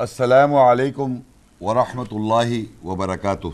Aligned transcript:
السلام 0.00 0.54
علیکم 0.54 1.16
ورحمۃ 1.60 2.12
اللہ 2.12 2.84
وبرکاتہ۔ 2.86 3.46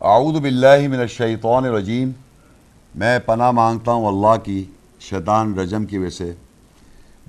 اعوذ 0.00 0.40
باللہ 0.40 0.88
من 0.88 1.00
الشیطان 1.00 1.64
الرجیم۔ 1.64 2.10
میں 2.94 3.18
پناہ 3.18 3.50
مانگتا 3.50 3.92
ہوں 3.92 4.06
اللہ 4.06 4.44
کی 4.44 4.64
شیطان 5.00 5.58
رجم 5.58 5.84
کی 5.84 5.98
وجہ 5.98 6.10
سے۔ 6.10 6.32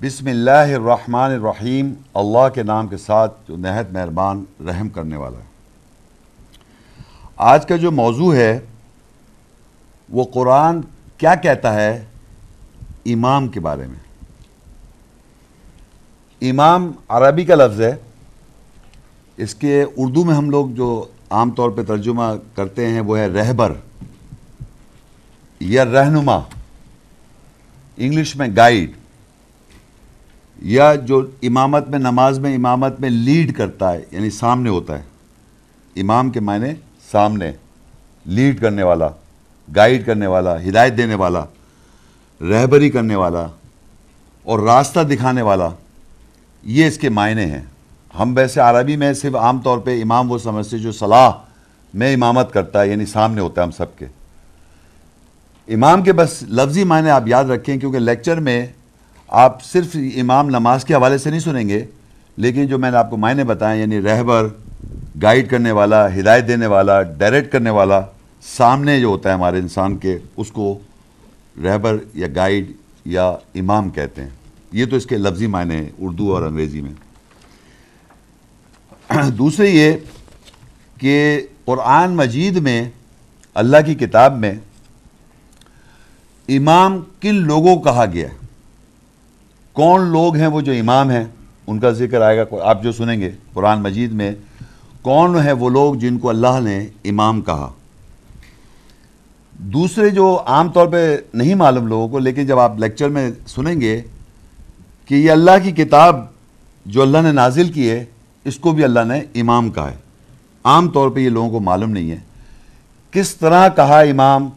بسم 0.00 0.26
اللہ 0.26 0.74
الرحمن 0.74 1.30
الرحیم۔ 1.30 1.94
اللہ 2.14 2.48
کے 2.54 2.62
نام 2.62 2.88
کے 2.88 2.96
ساتھ 2.96 3.34
جو 3.48 3.56
نہایت 3.56 3.92
مہربان 3.92 4.44
رحم 4.66 4.88
کرنے 4.88 5.16
والا۔ 5.16 5.38
ہے 5.38 5.46
آج 7.36 7.66
کا 7.66 7.76
جو 7.76 7.90
موضوع 7.90 8.34
ہے، 8.34 8.58
وہ 10.08 10.24
قرآن 10.34 10.80
کیا 11.18 11.34
کہتا 11.34 11.74
ہے؟ 11.74 12.04
امام 13.06 13.48
کے 13.48 13.60
بارے 13.60 13.86
میں۔ 13.86 14.07
امام 16.40 16.90
عربی 17.08 17.44
کا 17.44 17.54
لفظ 17.54 17.80
ہے، 17.80 17.94
اس 19.36 19.54
کے 19.54 19.84
اردو 19.96 20.24
میں 20.24 20.34
ہم 20.34 20.50
لوگ 20.50 20.68
جو 20.70 21.04
عام 21.30 21.50
طور 21.50 21.70
پہ 21.70 21.82
ترجمہ 21.82 22.22
کرتے 22.54 22.86
ہیں، 22.86 23.00
وہ 23.00 23.18
ہے 23.18 23.26
رہبر 23.26 23.72
یا 25.60 25.84
رہنما، 25.84 26.38
انگلش 27.96 28.36
میں 28.36 28.48
گائیڈ، 28.56 28.92
یا 30.62 30.94
جو 30.94 31.20
امامت 31.42 31.88
میں، 31.88 31.98
نماز 31.98 32.38
میں 32.38 32.54
امامت 32.54 33.00
میں 33.00 33.10
لیڈ 33.10 33.56
کرتا 33.56 33.92
ہے 33.92 34.04
یعنی 34.10 34.30
سامنے 34.30 34.70
ہوتا 34.70 34.98
ہے۔ 34.98 35.02
امام 35.96 36.30
کے 36.30 36.40
معنی 36.40 36.70
سامنے، 37.10 37.52
لیڈ 38.26 38.60
کرنے 38.60 38.82
والا، 38.82 39.08
گائیڈ 39.76 40.06
کرنے 40.06 40.26
والا، 40.26 40.60
ہدایت 40.62 40.96
دینے 40.96 41.14
والا، 41.14 41.44
رہبری 42.40 42.90
کرنے 42.90 43.16
والا 43.16 43.46
اور 44.42 44.58
راستہ 44.58 45.00
دکھانے 45.00 45.42
والا۔ 45.42 45.68
یہ 46.62 46.86
اس 46.86 46.98
کے 46.98 47.08
معنی 47.08 47.44
ہیں۔ 47.44 47.62
ہم 48.18 48.32
ویسے 48.36 48.60
عربی 48.60 48.96
میں 48.96 49.12
صرف 49.12 49.36
عام 49.36 49.58
طور 49.58 49.78
پہ 49.78 50.02
امام 50.02 50.30
وہ 50.30 50.38
سمجھتے 50.38 50.78
جو 50.78 50.92
صلاح 50.92 51.30
میں 51.94 52.14
امامت 52.14 52.52
کرتا 52.52 52.82
ہے 52.82 52.88
یعنی 52.88 53.06
سامنے 53.06 53.40
ہوتا 53.40 53.60
ہے 53.60 53.66
ہم 53.66 53.70
سب 53.70 53.98
کے۔ 53.98 54.06
امام 55.68 56.02
کے 56.02 56.12
بس 56.12 56.42
لفظی 56.42 56.84
معنی 56.84 57.10
آپ 57.10 57.28
یاد 57.28 57.44
رکھیں، 57.44 57.76
کیونکہ 57.78 57.98
لیکچر 57.98 58.40
میں 58.40 58.66
آپ 59.28 59.62
صرف 59.62 59.96
امام 60.16 60.48
نماز 60.48 60.84
کے 60.84 60.94
حوالے 60.94 61.18
سے 61.18 61.30
نہیں 61.30 61.40
سنیں 61.40 61.68
گے، 61.68 61.84
لیکن 62.36 62.66
جو 62.66 62.78
میں 62.78 62.90
نے 62.90 62.96
آپ 62.96 63.10
کو 63.10 63.16
معنی 63.16 63.44
بتائیں 63.44 63.80
یعنی 63.80 64.02
رہبر، 64.02 64.48
گائیڈ 65.22 65.50
کرنے 65.50 65.72
والا، 65.72 66.06
ہدایت 66.14 66.48
دینے 66.48 66.66
والا، 66.66 67.02
ڈائریکٹ 67.02 67.52
کرنے 67.52 67.70
والا، 67.70 68.00
سامنے 68.42 69.00
جو 69.00 69.06
ہوتا 69.06 69.28
ہے 69.28 69.34
ہمارے 69.34 69.58
انسان 69.58 69.96
کے، 69.96 70.18
اس 70.36 70.50
کو 70.50 70.78
رہبر 71.64 71.96
یا 72.14 72.26
گائیڈ 72.36 72.72
یا 73.04 73.28
امام 73.54 73.90
کہتے 73.90 74.22
ہیں۔ 74.22 74.30
یہ 74.72 74.86
تو 74.86 74.96
اس 74.96 75.06
کے 75.06 75.16
لفظی 75.16 75.46
معنی 75.46 75.74
ہیں، 75.74 75.90
اردو 75.98 76.34
اور 76.34 76.42
انگریزی 76.42 76.80
میں۔ 76.80 76.92
دوسرے 79.30 79.70
یہ 79.70 79.92
کہ 81.00 81.46
قرآن 81.64 82.16
مجید 82.16 82.56
میں، 82.56 82.90
اللہ 83.54 83.76
کی 83.86 83.94
کتاب 83.94 84.38
میں 84.38 84.54
امام 86.48 87.00
کن 87.20 87.34
لوگوں 87.34 87.76
کو 87.76 87.82
کہا 87.82 88.04
گیا؟ 88.12 88.28
ہے 88.28 88.34
کون 89.72 90.00
لوگ 90.00 90.36
ہیں 90.36 90.46
وہ 90.46 90.60
جو 90.60 90.72
امام 90.72 91.10
ہیں؟ 91.10 91.24
ان 91.66 91.78
کا 91.78 91.90
ذکر 91.90 92.20
آئے 92.20 92.38
گا، 92.38 92.44
آپ 92.62 92.82
جو 92.82 92.92
سنیں 92.92 93.20
گے 93.20 93.30
قرآن 93.52 93.82
مجید 93.82 94.12
میں۔ 94.12 94.32
کون 95.02 95.36
ہیں 95.36 95.52
وہ 95.52 95.70
لوگ 95.70 95.94
جن 95.94 96.18
کو 96.18 96.28
اللہ 96.28 96.60
نے 96.60 96.86
امام 97.04 97.40
کہا؟ 97.40 97.72
دوسرے 99.52 100.10
جو 100.10 100.42
عام 100.46 100.68
طور 100.68 100.86
پہ 100.86 101.16
نہیں 101.34 101.54
معلوم 101.54 101.86
لوگوں 101.86 102.08
کو، 102.08 102.18
لیکن 102.18 102.46
جب 102.46 102.58
آپ 102.58 102.78
لیکچر 102.78 103.08
میں 103.08 103.30
سنیں 103.46 103.80
گے 103.80 104.02
کہ 105.08 105.14
یہ 105.14 105.30
اللہ 105.30 105.50
کی 105.62 105.72
کتاب 105.72 106.26
جو 106.86 107.02
اللہ 107.02 107.18
نے 107.18 107.32
نازل 107.32 107.72
کی 107.72 107.90
ہے، 107.90 108.04
اس 108.44 108.56
کو 108.56 108.72
بھی 108.72 108.84
اللہ 108.84 109.00
نے 109.00 109.22
امام 109.34 109.70
کہا 109.70 109.90
ہے۔ 109.90 109.96
عام 110.64 110.88
طور 110.88 111.10
پہ 111.10 111.20
یہ 111.20 111.28
لوگوں 111.28 111.50
کو 111.50 111.60
معلوم 111.60 111.90
نہیں 111.90 112.10
ہے۔ 112.10 112.16
کس 113.10 113.36
طرح 113.36 113.68
کہا 113.68 114.00
امام، 114.00 114.48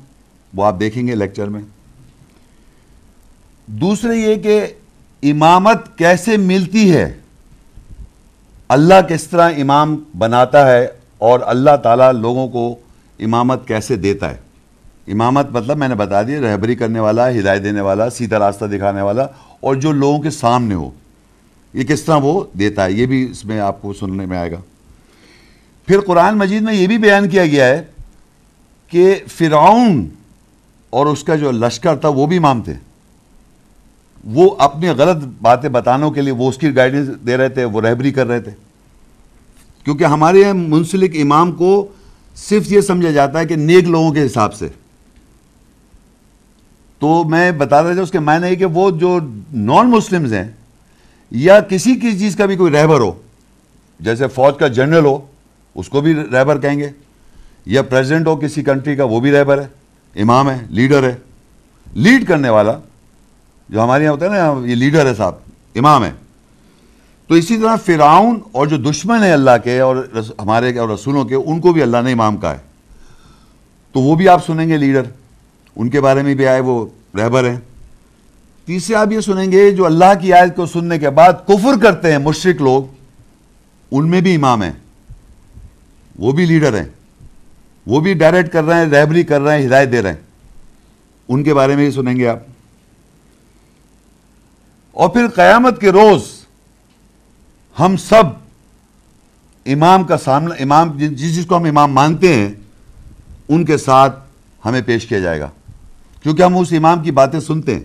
وہ 0.53 0.65
آپ 0.65 0.79
دیکھیں 0.79 1.07
گے 1.07 1.15
لیکچر 1.15 1.47
میں۔ 1.47 1.61
دوسرے 3.65 4.17
یہ 4.17 4.35
کہ 4.35 4.67
امامت 5.23 5.97
کیسے 5.97 6.37
ملتی 6.37 6.95
ہے۔ 6.95 7.17
اللہ 8.67 9.01
کس 9.09 9.23
طرح 9.23 9.51
امام 9.57 10.03
بناتا 10.17 10.71
ہے 10.71 10.87
اور 11.17 11.39
اللہ 11.43 11.75
تعالیٰ 11.83 12.11
لوگوں 12.11 12.47
کو 12.47 12.75
امامت 13.19 13.67
کیسے 13.67 13.95
دیتا 13.95 14.31
ہے۔ 14.31 14.37
امامت 15.07 15.47
مطلب 15.51 15.77
میں 15.77 15.87
نے 15.87 15.95
بتا 15.95 16.21
دیا، 16.21 16.41
رہبری 16.41 16.75
کرنے 16.75 16.99
والا، 16.99 17.29
ہدایت 17.29 17.63
دینے 17.63 17.81
والا، 17.81 18.09
سیدھا 18.09 18.39
راستہ 18.39 18.65
دکھانے 18.65 19.01
والا 19.01 19.27
اور 19.61 19.75
جو 19.75 19.91
لوگوں 19.91 20.19
کے 20.19 20.29
سامنے 20.29 20.75
ہو، 20.75 20.89
یہ 21.73 21.83
کس 21.83 22.03
طرح 22.03 22.15
وہ 22.15 22.43
دیتا 22.59 22.85
ہے، 22.85 22.91
یہ 22.91 23.05
بھی 23.05 23.27
اس 23.31 23.45
میں 23.45 23.59
آپ 23.59 23.81
کو 23.81 23.93
سننے 23.93 24.25
میں 24.25 24.37
آئے 24.37 24.51
گا۔ 24.51 24.57
پھر 25.87 25.99
قرآن 25.99 26.37
مجید 26.37 26.61
میں 26.61 26.73
یہ 26.73 26.87
بھی 26.87 26.97
بیان 26.97 27.29
کیا 27.29 27.45
گیا 27.45 27.65
ہے 27.65 27.83
کہ 28.87 29.19
فرعون 29.27 30.09
اور 30.89 31.05
اس 31.05 31.23
کا 31.23 31.35
جو 31.35 31.51
لشکر 31.51 31.95
تھا 31.95 32.09
وہ 32.09 32.25
بھی 32.25 32.37
امام 32.37 32.61
تھے 32.61 32.73
وہ 34.25 34.55
اپنی 34.59 34.87
غلط 34.87 35.23
باتیں 35.41 35.69
بتانے 35.69 36.11
کے 36.15 36.21
لیے 36.21 36.33
وہ 36.33 36.49
اس 36.49 36.57
کی 36.57 36.75
گائیڈنس 36.75 37.09
دے 37.27 37.37
رہے 37.37 37.49
تھے، 37.49 37.63
وہ 37.63 37.81
رہبری 37.81 38.11
کر 38.11 38.27
رہے 38.27 38.39
تھے۔ 38.39 38.51
کیونکہ 39.83 40.03
ہمارے 40.03 40.53
منسلک 40.53 41.15
امام 41.21 41.51
کو 41.51 41.87
صرف 42.35 42.71
یہ 42.71 42.81
سمجھا 42.81 43.11
جاتا 43.11 43.39
ہے 43.39 43.45
کہ 43.45 43.55
نیک 43.55 43.83
لوگوں 43.83 44.11
کے 44.11 44.25
حساب 44.25 44.53
سے۔ 44.53 44.67
تو 47.01 47.23
میں 47.23 47.51
بتا 47.51 47.83
رہا 47.83 47.93
تھا 47.93 48.01
اس 48.01 48.11
کے 48.11 48.19
معنی 48.19 48.47
ہے 48.47 48.55
کہ 48.55 48.65
وہ 48.65 48.91
جو 48.91 49.19
نان 49.53 49.89
مسلمز 49.89 50.33
ہیں 50.33 50.47
یا 51.31 51.59
کسی 51.59 51.95
کسی 51.95 52.19
چیز 52.19 52.35
کا 52.35 52.45
بھی 52.45 52.55
کوئی 52.55 52.73
رہبر 52.73 52.99
ہو، 52.99 53.11
جیسے 53.99 54.27
فوج 54.27 54.57
کا 54.59 54.67
جنرل 54.67 55.05
ہو، 55.05 55.19
اس 55.75 55.89
کو 55.89 56.01
بھی 56.01 56.15
رہبر 56.15 56.59
کہیں 56.59 56.79
گے، 56.79 56.89
یا 57.65 57.81
پریزیڈنٹ 57.81 58.27
ہو 58.27 58.35
کسی 58.35 58.63
کنٹری 58.63 58.95
کا، 58.95 59.03
وہ 59.03 59.19
بھی 59.19 59.31
رہبر 59.31 59.61
ہے، 59.61 59.67
امام 60.21 60.49
ہے 60.49 60.57
لیڈر 60.69 61.03
ہے۔ 61.03 61.15
لیڈ 61.93 62.27
کرنے 62.27 62.49
والا، 62.49 62.73
جو 63.69 63.83
ہمارے 63.83 64.03
یہاں 64.03 64.13
ہوتا 64.13 64.25
ہے 64.25 64.29
نا، 64.29 64.67
یہ 64.67 64.75
لیڈر 64.75 65.05
ہے 65.05 65.15
صاحب، 65.15 65.35
امام 65.75 66.03
ہے۔ 66.03 66.11
تو 67.27 67.35
اسی 67.35 67.57
طرح 67.57 67.75
فرعون 67.75 68.39
اور 68.51 68.67
جو 68.67 68.77
دشمن 68.77 69.23
ہے 69.23 69.31
اللہ 69.31 69.57
کے 69.63 69.79
اور 69.79 70.07
ہمارے 70.39 70.77
اور 70.77 70.89
رسولوں 70.89 71.25
کے، 71.25 71.35
ان 71.35 71.59
کو 71.59 71.73
بھی 71.73 71.81
اللہ 71.81 71.97
نے 72.03 72.11
امام 72.11 72.37
کہا 72.37 72.51
ہے۔ 72.51 72.59
تو 73.91 73.99
وہ 73.99 74.15
بھی 74.15 74.29
آپ 74.29 74.45
سنیں 74.45 74.69
گے 74.69 74.77
لیڈر 74.77 75.01
ان 75.81 75.89
کے 75.89 76.01
بارے 76.01 76.23
میں 76.23 76.35
بھی 76.35 76.47
آئے، 76.47 76.59
وہ 76.59 76.85
رہبر 77.15 77.49
ہیں۔ 77.49 77.59
تیسرے 78.65 78.95
آپ 78.95 79.11
یہ 79.11 79.19
سنیں 79.19 79.51
گے، 79.51 79.71
جو 79.71 79.85
اللہ 79.85 80.13
کی 80.21 80.33
آیت 80.33 80.55
کو 80.55 80.65
سننے 80.65 80.99
کے 80.99 81.09
بعد 81.09 81.33
کفر 81.47 81.79
کرتے 81.81 82.11
ہیں 82.11 82.17
مشرق 82.17 82.61
لوگ، 82.61 82.83
ان 83.91 84.09
میں 84.09 84.21
بھی 84.21 84.35
امام 84.35 84.63
ہیں۔ 84.63 84.73
وہ 86.19 86.31
بھی 86.31 86.45
لیڈر 86.45 86.77
ہیں۔ 86.77 86.87
وہ 87.87 87.99
بھی 87.99 88.13
ڈائریکٹ 88.13 88.49
کر 88.49 88.63
رہے 88.63 88.75
ہیں، 88.75 88.85
رہبری 88.85 89.23
کر 89.23 89.41
رہے 89.41 89.61
ہیں، 89.61 89.67
ہدایت 89.67 89.91
دے 89.91 90.01
رہے 90.01 90.09
ہیں۔ 90.09 90.21
ان 91.27 91.43
کے 91.43 91.53
بارے 91.53 91.75
میں 91.75 91.83
بھی 91.83 91.91
سنیں 91.91 92.15
گے 92.15 92.27
آپ۔ 92.27 92.39
اور 94.91 95.09
پھر 95.09 95.27
قیامت 95.27 95.81
کے 95.81 95.91
روز 95.91 96.21
ہم 97.79 97.97
سب 97.97 98.23
امام 99.65 100.03
کا 100.03 100.17
سامنا، 100.17 100.55
امام 100.59 100.97
جس 100.97 101.35
چیز 101.35 101.45
کو 101.45 101.57
ہم 101.57 101.63
امام 101.63 101.93
مانتے 101.93 102.35
ہیں، 102.35 102.53
ان 103.49 103.65
کے 103.65 103.77
ساتھ 103.77 104.19
ہمیں 104.65 104.81
پیش 104.81 105.05
کیا 105.05 105.19
جائے 105.19 105.39
گا۔ 105.39 105.49
کیونکہ 106.23 106.43
ہم 106.43 106.57
اس 106.57 106.67
امام 106.71 107.03
کی 107.03 107.11
باتیں 107.11 107.39
سنتے 107.39 107.73
ہیں۔ 107.75 107.83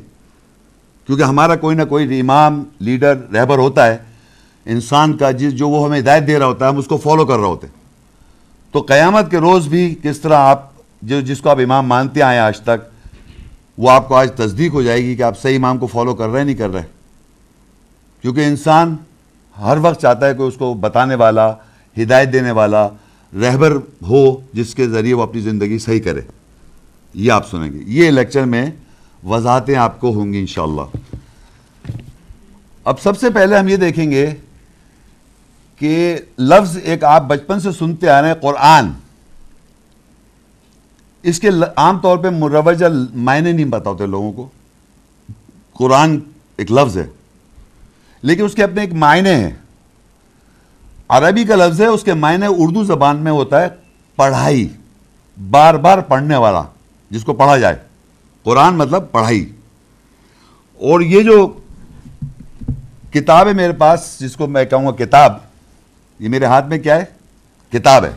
کیونکہ 1.06 1.22
ہمارا 1.22 1.56
کوئی 1.56 1.76
نہ 1.76 1.82
کوئی 1.82 2.20
امام، 2.20 2.64
لیڈر، 2.78 3.16
رہبر 3.32 3.58
ہوتا 3.58 3.86
ہے۔ 3.86 3.98
انسان 4.66 5.16
کا 5.16 5.30
جس 5.30 5.52
جو 5.52 5.68
وہ 5.68 5.86
ہمیں 5.86 5.98
ہدایت 5.98 6.26
دے 6.26 6.38
رہا 6.38 6.46
ہوتا 6.46 6.64
ہے، 6.64 6.70
ہم 6.70 6.78
اس 6.78 6.86
کو 6.86 6.96
فالو 6.96 7.26
کر 7.26 7.36
رہے 7.36 7.44
ہوتے 7.44 7.66
ہیں۔ 7.66 7.74
تو 8.72 8.80
قیامت 8.80 9.30
کے 9.30 9.38
روز 9.38 9.68
بھی 9.68 9.94
کس 10.02 10.20
طرح 10.20 10.34
آپ 10.34 10.70
جو 11.02 11.20
جس 11.20 11.40
کو 11.40 11.50
آپ 11.50 11.58
امام 11.58 11.86
مانتے 11.86 12.22
آئے 12.22 12.38
آج 12.38 12.60
تک، 12.60 13.10
وہ 13.78 13.90
آپ 13.90 14.08
کو 14.08 14.16
آج 14.16 14.32
تصدیق 14.32 14.72
ہو 14.72 14.82
جائے 14.82 15.04
گی 15.04 15.16
کہ 15.16 15.22
آپ 15.22 15.38
صحیح 15.38 15.56
امام 15.56 15.78
کو 15.78 15.86
فالو 15.86 16.14
کر 16.14 16.28
رہے 16.28 16.44
نہیں 16.44 16.56
کر 16.56 16.70
رہے۔ 16.70 16.82
کیونکہ 18.22 18.40
انسان 18.40 18.96
ہر 19.60 19.76
وقت 19.80 20.02
چاہتا 20.02 20.26
ہے 20.26 20.34
کہ 20.34 20.42
اس 20.42 20.54
کو 20.54 20.74
بتانے 20.74 21.14
والا، 21.14 21.54
ہدایت 22.02 22.32
دینے 22.32 22.50
والا، 22.50 22.88
رہبر 23.40 23.76
ہو، 24.02 24.40
جس 24.52 24.74
کے 24.74 24.88
ذریعے 24.88 25.14
وہ 25.14 25.22
اپنی 25.22 25.40
زندگی 25.40 25.78
صحیح 25.78 26.00
کرے۔ 26.00 26.20
یہ 27.16 27.32
آپ 27.32 27.48
سنیں 27.50 27.72
گے۔ 27.72 27.78
یہ 27.86 28.10
لیکچر 28.10 28.44
میں 28.44 28.66
وضاحتیں 29.26 29.76
آپ 29.76 30.00
کو 30.00 30.12
ہوں 30.14 30.32
گی 30.32 30.40
انشاءاللہ۔ 30.40 30.82
اب 32.84 33.00
سب 33.00 33.18
سے 33.18 33.30
پہلے 33.30 33.56
ہم 33.58 33.68
یہ 33.68 33.76
دیکھیں 33.76 34.10
گے 34.10 34.34
کہ 35.80 36.18
لفظ 36.38 36.76
ایک 36.82 37.04
آپ 37.04 37.22
بچپن 37.22 37.60
سے 37.60 37.72
سنتے 37.72 38.08
آ 38.08 38.20
رہے 38.20 38.28
ہیں، 38.28 38.34
قرآن۔ 38.34 38.90
اس 41.22 41.40
کے 41.40 41.48
عام 41.76 41.98
طور 41.98 42.18
پہ 42.18 42.28
مروجہ 42.30 42.86
معنی 43.14 43.52
نہیں 43.52 43.72
پتا 43.72 43.90
ہوتے 43.90 44.06
لوگوں 44.06 44.32
کو۔ 44.32 44.48
قرآن 45.74 46.18
ایک 46.56 46.72
لفظ 46.72 46.96
ہے، 46.98 47.06
لیکن 48.22 48.44
اس 48.44 48.54
کے 48.54 48.64
اپنے 48.64 48.80
ایک 48.80 48.92
معنی 48.94 49.30
ہیں۔ 49.30 49.50
عربی 51.08 51.44
کا 51.44 51.56
لفظ 51.56 51.80
ہے، 51.80 51.86
اس 51.86 52.02
کے 52.02 52.14
معنی 52.14 52.46
اردو 52.48 52.84
زبان 52.84 53.16
میں 53.16 53.32
ہوتا 53.32 53.62
ہے 53.62 53.68
پڑھائی، 54.16 54.68
بار 55.36 55.74
بار 55.74 55.98
پڑھنے 55.98 56.36
والا۔ 56.36 56.62
جس 57.10 57.24
کو 57.24 57.32
پڑھا 57.32 57.58
جائے۔ 57.58 57.76
قرآن 58.42 58.74
مطلب 58.74 59.12
پڑھائی۔ 59.12 59.52
اور 60.74 61.00
یہ 61.00 61.22
جو 61.22 61.58
کتاب 63.12 63.48
ہے 63.48 63.52
میرے 63.52 63.72
پاس، 63.72 64.16
جس 64.20 64.36
کو 64.36 64.46
میں 64.46 64.64
کہوں 64.64 64.86
گا 64.86 65.04
کتاب، 65.04 65.36
یہ 66.18 66.28
میرے 66.28 66.44
ہاتھ 66.44 66.66
میں 66.66 66.78
کیا 66.78 66.96
ہے؟ 66.96 67.04
کتاب 67.72 68.04
ہے۔ 68.04 68.10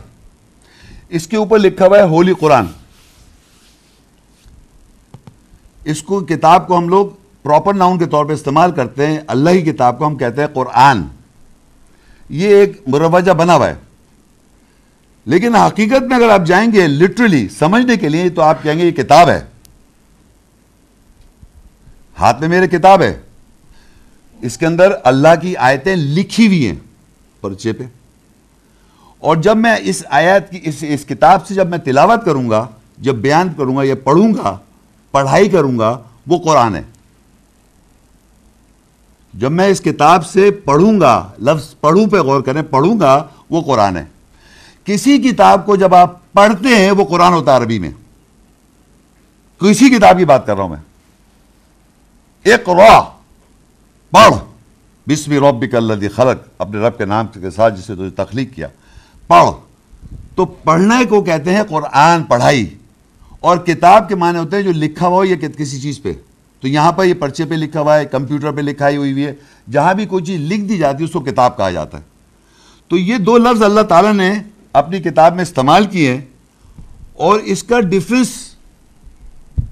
اس 1.08 1.26
کے 1.26 1.36
اوپر 1.36 1.58
لکھا 1.58 1.86
ہوا 1.86 1.98
ہے 1.98 2.02
ہولی 2.02 2.34
قرآن۔ 2.40 2.64
اس 5.84 6.02
کو، 6.02 6.20
کتاب 6.20 6.66
کو 6.66 6.78
ہم 6.78 6.88
لوگ 6.88 7.06
پراپر 7.42 7.74
ناؤن 7.74 7.98
کے 7.98 8.06
طور 8.06 8.24
پہ 8.24 8.32
استعمال 8.32 8.72
کرتے 8.72 9.06
ہیں۔ 9.06 9.20
اللہ 9.26 9.50
ہی 9.50 9.62
کتاب 9.62 9.98
کو 9.98 10.06
ہم 10.06 10.16
کہتے 10.16 10.40
ہیں 10.40 10.48
قرآن۔ 10.48 11.02
یہ 12.28 12.48
ایک 12.48 12.82
مروجہ 12.86 13.32
بنا 13.32 13.54
ہوا 13.54 13.68
ہے۔ 13.68 13.74
لیکن 15.24 15.54
حقیقت 15.54 16.02
میں 16.02 16.16
اگر 16.16 16.28
آپ 16.28 16.42
جائیں 16.46 16.72
گے 16.72 16.86
لٹرلی 16.86 17.48
سمجھنے 17.48 17.96
کے 17.96 18.08
لیے 18.08 18.28
تو 18.28 18.42
آپ 18.42 18.62
کہیں 18.62 18.78
گے 18.78 18.84
یہ 18.84 18.90
کتاب 18.90 19.28
ہے۔ 19.28 19.44
ہاتھ 22.18 22.40
میں 22.40 22.48
میرے 22.48 22.68
کتاب 22.68 23.02
ہے۔ 23.02 23.20
اس 24.40 24.58
کے 24.58 24.66
اندر 24.66 24.92
اللہ 25.04 25.28
کی 25.42 25.56
آیتیں 25.56 25.96
لکھی 25.96 26.46
ہوئی 26.46 26.66
ہیں 26.66 26.76
پرچے 27.40 27.72
پہ۔ 27.72 27.84
اور 29.18 29.36
جب 29.36 29.56
میں 29.56 29.76
اس 29.80 30.04
آیت 30.10 30.50
کی، 30.50 30.60
اس 30.62 30.84
اس 30.88 31.04
کتاب 31.04 31.46
سے 31.46 31.54
جب 31.54 31.68
میں 31.68 31.78
تلاوت 31.78 32.24
کروں 32.24 32.50
گا، 32.50 32.66
جب 32.98 33.14
بیان 33.14 33.48
کروں 33.56 33.76
گا 33.76 33.82
یا 33.82 33.94
پڑھوں 34.04 34.34
گا، 34.34 34.58
پڑھائی 35.10 35.48
کروں 35.48 35.78
گا، 35.78 35.98
وہ 36.26 36.38
قرآن 36.38 36.76
ہے۔ 36.76 36.82
جب 39.34 39.52
میں 39.52 39.66
اس 39.66 39.80
کتاب 39.80 40.26
سے 40.26 40.50
پڑھوں 40.50 41.00
گا، 41.00 41.30
لفظ 41.38 41.74
پڑھوں 41.80 42.06
پہ 42.06 42.16
غور 42.16 42.40
کریں، 42.40 42.62
پڑھوں 42.62 43.00
گا، 43.00 43.26
وہ 43.50 43.62
قرآن 43.62 43.96
ہے۔ 43.96 44.04
کسی 44.84 45.18
کتاب 45.18 45.66
کو 45.66 45.76
جب 45.76 45.94
آپ 45.94 46.32
پڑھتے 46.32 46.68
ہیں، 46.68 46.90
وہ 46.90 47.04
قرآن 47.04 47.32
ہوتا 47.32 47.52
ہے 47.52 47.56
عربی 47.56 47.78
میں۔ 47.78 47.90
کسی 49.60 49.90
کتاب 49.90 50.18
کی 50.18 50.24
بات 50.24 50.46
کر 50.46 50.54
رہا 50.54 50.62
ہوں 50.62 50.70
میں۔ 50.70 50.90
ایک 52.42 52.64
پڑھ۔ 54.10 54.34
بسم 55.06 55.32
ربک 55.32 55.74
اللہ 55.74 56.08
خلق، 56.16 56.48
اپنے 56.58 56.80
رب 56.80 56.98
کے 56.98 57.04
نام 57.04 57.26
کے 57.26 57.50
ساتھ 57.50 57.80
جسے 57.80 57.94
تجھے 57.94 58.10
تخلیق 58.10 58.54
کیا۔ 58.54 58.66
پڑھ۔ 59.26 59.50
تو 60.34 60.44
پڑھنے 60.44 61.04
کو 61.04 61.22
کہتے 61.22 61.54
ہیں 61.54 61.62
قرآن 61.62 62.22
پڑھائی۔ 62.22 62.74
اور 63.40 63.56
کتاب 63.56 64.08
کے 64.08 64.14
معنی 64.14 64.38
ہوتے 64.38 64.56
ہیں 64.56 64.62
جو 64.62 64.72
لکھا 64.72 65.06
ہوا 65.06 65.16
ہو 65.16 65.24
یا 65.24 65.36
کسی 65.58 65.80
چیز 65.80 66.02
پہ۔ 66.02 66.12
تو 66.60 66.68
یہاں 66.68 66.92
پر 66.92 67.04
یہ 67.04 67.14
پرچے 67.14 67.44
پہ 67.44 67.54
لکھا 67.54 67.80
ہوا 67.80 67.98
ہے، 67.98 68.04
کمپیوٹر 68.04 68.52
پہ 68.52 68.60
لکھائی 68.60 68.96
ہوئی 68.96 69.12
ہوئی 69.12 69.26
ہے۔ 69.26 69.34
جہاں 69.70 69.94
بھی 69.94 70.06
کوئی 70.06 70.24
چیز 70.24 70.40
لکھ 70.40 70.62
دی 70.62 70.78
جاتی 70.78 70.98
ہے، 70.98 71.04
اس 71.04 71.12
کو 71.12 71.20
کتاب 71.20 71.56
کہا 71.56 71.70
جاتا 71.70 71.98
ہے۔ 71.98 72.02
تو 72.88 72.96
یہ 72.96 73.16
دو 73.16 73.38
لفظ 73.38 73.62
اللہ 73.62 73.80
تعالیٰ 73.80 74.12
نے 74.12 74.34
اپنی 74.72 74.98
کتاب 74.98 75.34
میں 75.34 75.42
استعمال 75.42 75.86
کیے 75.86 76.20
اور 77.14 77.40
اس 77.40 77.62
کا 77.62 77.80
ڈفرنس 77.80 78.28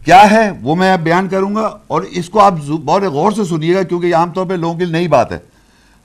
کیا 0.05 0.31
ہے 0.31 0.51
وہ 0.63 0.75
میں 0.75 0.97
بیان 0.97 1.29
کروں 1.29 1.55
گا 1.55 1.79
اور 1.87 2.03
اس 2.03 2.31
کو 2.31 2.41
آپ 2.41 2.55
بہت 2.85 3.03
غور 3.03 3.33
سے 3.33 3.45
سنیے 3.45 3.75
گا 3.75 3.83
کیونکہ 3.83 4.07
یہ 4.07 4.15
عام 4.15 4.31
طور 4.31 4.47
پہ 4.47 4.55
لوگوں 4.55 4.79
کی 4.79 4.85
نئی 4.85 5.09
بات 5.09 5.33
ہے۔ 5.33 5.39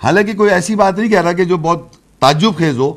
حالانکہ 0.03 0.33
کوئی 0.33 0.51
ایسی 0.51 0.75
بات 0.75 0.97
نہیں 0.97 1.09
کہہ 1.09 1.21
رہا 1.21 1.31
کہ 1.31 1.45
جو 1.45 1.57
بہت 1.57 1.87
تعجب 2.19 2.55
خیز 2.57 2.77
ہو، 2.77 2.93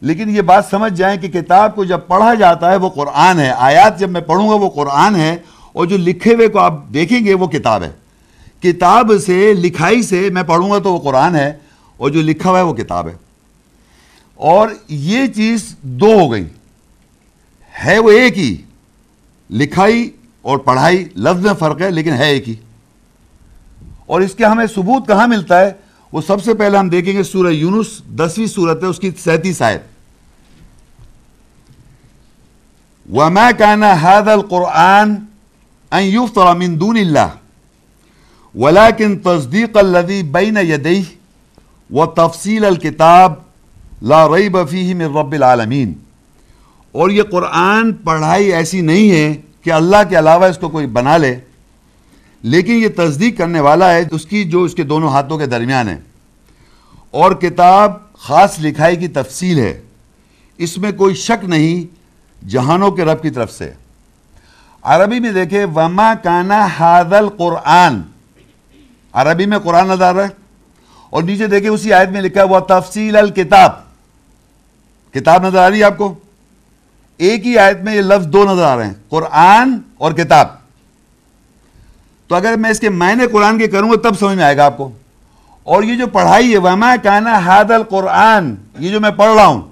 لیکن 0.00 0.36
یہ 0.36 0.40
بات 0.40 0.64
سمجھ 0.70 0.92
جائیں 0.94 1.20
کہ 1.20 1.28
کتاب 1.28 1.74
کو 1.74 1.84
جب 1.84 1.98
پڑھا 2.06 2.34
جاتا 2.34 2.70
ہے 2.70 2.76
وہ 2.76 2.88
قرآن 2.88 3.38
ہے۔ 3.38 3.50
آیات 3.50 3.98
جب 3.98 4.10
میں 4.10 4.20
پڑھوں 4.20 4.48
گا 4.48 4.54
وہ 4.54 4.70
قرآن 4.70 5.16
ہے 5.16 5.36
اور 5.72 5.86
جو 5.86 5.96
لکھے 5.96 6.34
ہوئے 6.34 6.48
کو 6.48 6.58
آپ 6.58 6.88
دیکھیں 6.94 7.24
گے 7.24 7.34
وہ 7.34 7.46
کتاب 7.46 7.82
ہے۔ 7.82 7.90
کتاب 8.62 9.12
سے، 9.26 9.52
لکھائی 9.52 10.02
سے 10.02 10.28
میں 10.30 10.42
پڑھوں 10.42 10.70
گا 10.70 10.78
تو 10.78 10.92
وہ 10.92 10.98
قرآن 10.98 11.36
ہے 11.36 11.52
اور 11.96 12.10
جو 12.10 12.22
لکھا 12.22 12.50
ہوا 12.50 12.58
ہے 12.58 12.64
وہ 12.64 12.74
کتاب 12.74 13.08
ہے۔ 13.08 13.27
اور 14.38 14.68
یہ 14.88 15.26
چیز 15.26 15.76
دو 15.82 16.20
ہو 16.20 16.32
گئی۔ 16.32 16.44
ہے 17.84 17.98
وہ 17.98 18.10
ایک 18.10 18.38
ہی۔ 18.38 18.56
لکھائی 19.50 20.10
اور 20.42 20.58
پڑھائی 20.58 21.08
لفظ 21.16 21.46
میں 21.46 21.54
فرق 21.58 21.80
ہے، 21.80 21.90
لیکن 21.90 22.12
ہے 22.12 22.28
ایک 22.28 22.48
ہی۔ 22.48 22.54
اور 24.06 24.20
اس 24.20 24.34
کے 24.34 24.44
ہمیں 24.44 24.66
ثبوت 24.66 25.06
کہاں 25.06 25.26
ملتا 25.26 25.60
ہے؟ 25.60 25.72
وہ 26.12 26.20
سب 26.20 26.44
سے 26.44 26.54
پہلے 26.54 26.78
ہم 26.78 26.88
دیکھیں 26.88 27.16
گے 27.16 27.22
سورہ 27.22 27.52
یونس، 27.52 28.02
دسویں 28.16 28.46
سورت 28.46 28.82
ہے، 28.82 28.88
اس 28.88 28.98
کی 28.98 29.10
سینتیس 29.18 29.62
آیت۔ 29.62 29.82
وَمَا 33.12 33.50
كَانَ 33.58 33.84
هَذَا 33.84 34.32
الْقُرْآنِ 34.32 35.16
أَن 35.98 36.02
يُفْتَرَ 36.02 36.54
مِن 36.54 36.80
دُونِ 36.80 37.00
اللَّهِ، 37.00 37.30
وَلَكِن 38.54 39.18
تَصْدِيقَ 39.18 39.78
الَّذِي 39.78 40.22
بَيْنَ 40.22 40.58
يَدَيْهِ 40.58 41.02
وَتَفْصِيلَ 41.90 42.66
الْكِتَابِ 42.66 43.47
لا 44.02 44.28
ریب 44.28 44.68
فیہ 44.70 44.94
من 44.94 45.02
رب 45.02 45.32
العالمین۔ 45.32 45.92
اور 46.92 47.10
یہ 47.10 47.22
قرآن 47.22 47.92
پڑھائی 47.92 48.52
ایسی 48.52 48.80
نہیں 48.80 49.10
ہے 49.10 49.34
کہ 49.62 49.72
اللہ 49.72 49.96
کے 50.08 50.18
علاوہ 50.18 50.44
اس 50.44 50.58
کو 50.58 50.68
کوئی 50.68 50.86
بنا 50.86 51.16
لے، 51.16 51.36
لیکن 52.42 52.72
یہ 52.72 52.88
تصدیق 52.96 53.38
کرنے 53.38 53.60
والا 53.60 53.92
ہے 53.92 54.04
اس 54.10 54.26
کی 54.26 54.44
جو 54.44 54.62
اس 54.62 54.74
کے 54.74 54.82
دونوں 54.82 55.08
ہاتھوں 55.08 55.38
کے 55.38 55.46
درمیان 55.46 55.88
ہے۔ 55.88 55.96
اور 57.10 57.32
کتاب 57.32 58.12
خاص 58.12 58.60
لکھائی 58.60 58.96
کی 58.96 59.08
تفصیل 59.08 59.58
ہے۔ 59.58 59.82
اس 60.58 60.78
میں 60.78 60.92
کوئی 60.92 61.14
شک 61.14 61.44
نہیں 61.44 61.98
جہانوں 62.48 62.90
کے 62.90 63.04
رب 63.04 63.22
کی 63.22 63.30
طرف 63.30 63.52
سے۔ 63.52 63.72
عربی 64.82 65.20
میں 65.20 65.32
دیکھیں، 65.32 65.64
وما 65.64 66.14
کانا 66.22 66.66
حادل 66.66 67.28
قرآن 67.28 68.00
عربی 69.12 69.46
میں 69.46 69.58
قرآن 69.58 69.88
نظر 69.88 70.14
ہے۔ 70.14 70.28
اور 71.10 71.22
نیچے 71.22 71.46
دیکھیں، 71.46 71.70
اسی 71.70 71.92
آیت 71.92 72.08
میں 72.08 72.20
لکھا 72.20 72.40
ہے 72.42 72.46
وہ 72.46 72.60
تفصیل 72.60 73.16
الکتاب 73.16 73.87
کتاب 75.20 75.46
نظر 75.46 75.58
آ 75.58 75.70
رہی 75.70 75.78
ہے 75.78 75.84
آپ 75.84 75.98
کو؟ 75.98 76.14
ایک 77.18 77.46
ہی 77.46 77.58
آیت 77.58 77.80
میں 77.80 77.94
یہ 77.94 78.00
لفظ 78.00 78.26
دو 78.26 78.44
نظر 78.44 78.64
آ 78.64 78.76
رہے 78.76 78.86
ہیں، 78.86 78.94
قرآن 79.08 79.78
اور 79.98 80.12
کتاب۔ 80.12 80.46
تو 82.28 82.34
اگر 82.34 82.56
میں 82.56 82.70
اس 82.70 82.80
کے 82.80 82.88
معنی 82.88 83.26
قرآن 83.26 83.58
کے 83.58 83.66
کروں 83.66 83.90
گا، 83.90 84.08
تب 84.08 84.18
سمجھ 84.18 84.36
میں 84.36 84.44
آئے 84.44 84.56
گا 84.56 84.64
آپ 84.64 84.76
کو۔ 84.76 84.90
اور 85.62 85.82
یہ 85.82 85.96
جو 85.96 86.06
پڑھائی 86.06 86.52
ہے، 86.52 86.58
وما 86.58 86.94
کانا 87.02 87.38
حاد 87.38 87.70
القرآن، 87.70 88.54
یہ 88.78 88.90
جو 88.90 89.00
میں 89.00 89.10
پڑھ 89.10 89.34
رہا 89.34 89.46
ہوں، 89.46 89.62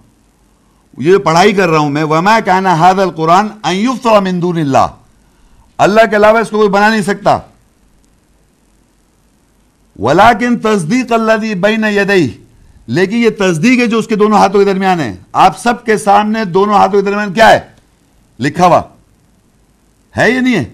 یہ 0.98 1.12
جو 1.12 1.18
پڑھائی 1.18 1.52
کر 1.52 1.68
رہا 1.68 1.78
ہوں 1.78 1.90
میں، 1.90 2.04
وما 2.04 2.38
کانا 2.44 2.74
حاد 2.74 2.94
القرآن 2.94 3.46
من 4.24 4.42
دون 4.42 4.58
اللہ 4.58 4.86
اللہ 5.78 6.00
کے 6.10 6.16
علاوہ 6.16 6.38
اس 6.38 6.50
کو 6.50 6.56
کوئی 6.56 6.68
بنا 6.68 6.88
نہیں 6.88 7.02
سکتا۔ 7.02 7.38
ولاکن 9.98 10.58
تصدیق 10.58 11.12
اللہ 11.12 11.32
دی 11.32 11.54
بین 11.54 11.84
یدئی 11.84 12.28
لیکن 12.86 13.16
یہ 13.16 13.30
تصدیق 13.38 13.80
ہے 13.80 13.86
جو 13.86 13.98
اس 13.98 14.06
کے 14.06 14.16
دونوں 14.16 14.38
ہاتھوں 14.38 14.64
کے 14.64 14.72
درمیان 14.72 15.00
ہے۔ 15.00 15.16
آپ 15.32 15.58
سب 15.58 15.84
کے 15.84 15.96
سامنے 15.96 16.44
دونوں 16.44 16.74
ہاتھوں 16.74 17.02
کے 17.02 17.10
درمیان 17.10 17.32
کیا 17.32 17.50
ہے؟ 17.50 17.60
لکھا 18.40 18.66
ہوا۔ 18.66 18.82
ہے 20.16 20.30
یا 20.30 20.40
نہیں 20.40 20.56
ہے؟ 20.56 20.64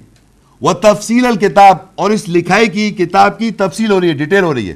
وہ 0.60 0.72
تفصیل 0.72 1.26
الکتاب، 1.26 1.76
اور 1.94 2.10
اس 2.10 2.28
لکھائی 2.28 2.68
کی 2.68 2.90
کتاب 2.90 3.38
کی 3.38 3.50
تفصیل 3.50 3.90
ہو 3.90 4.00
رہی 4.00 4.08
ہے، 4.08 4.12
ڈیٹیل 4.12 4.42
ہو 4.42 4.54
رہی 4.54 4.68
ہے۔ 4.68 4.74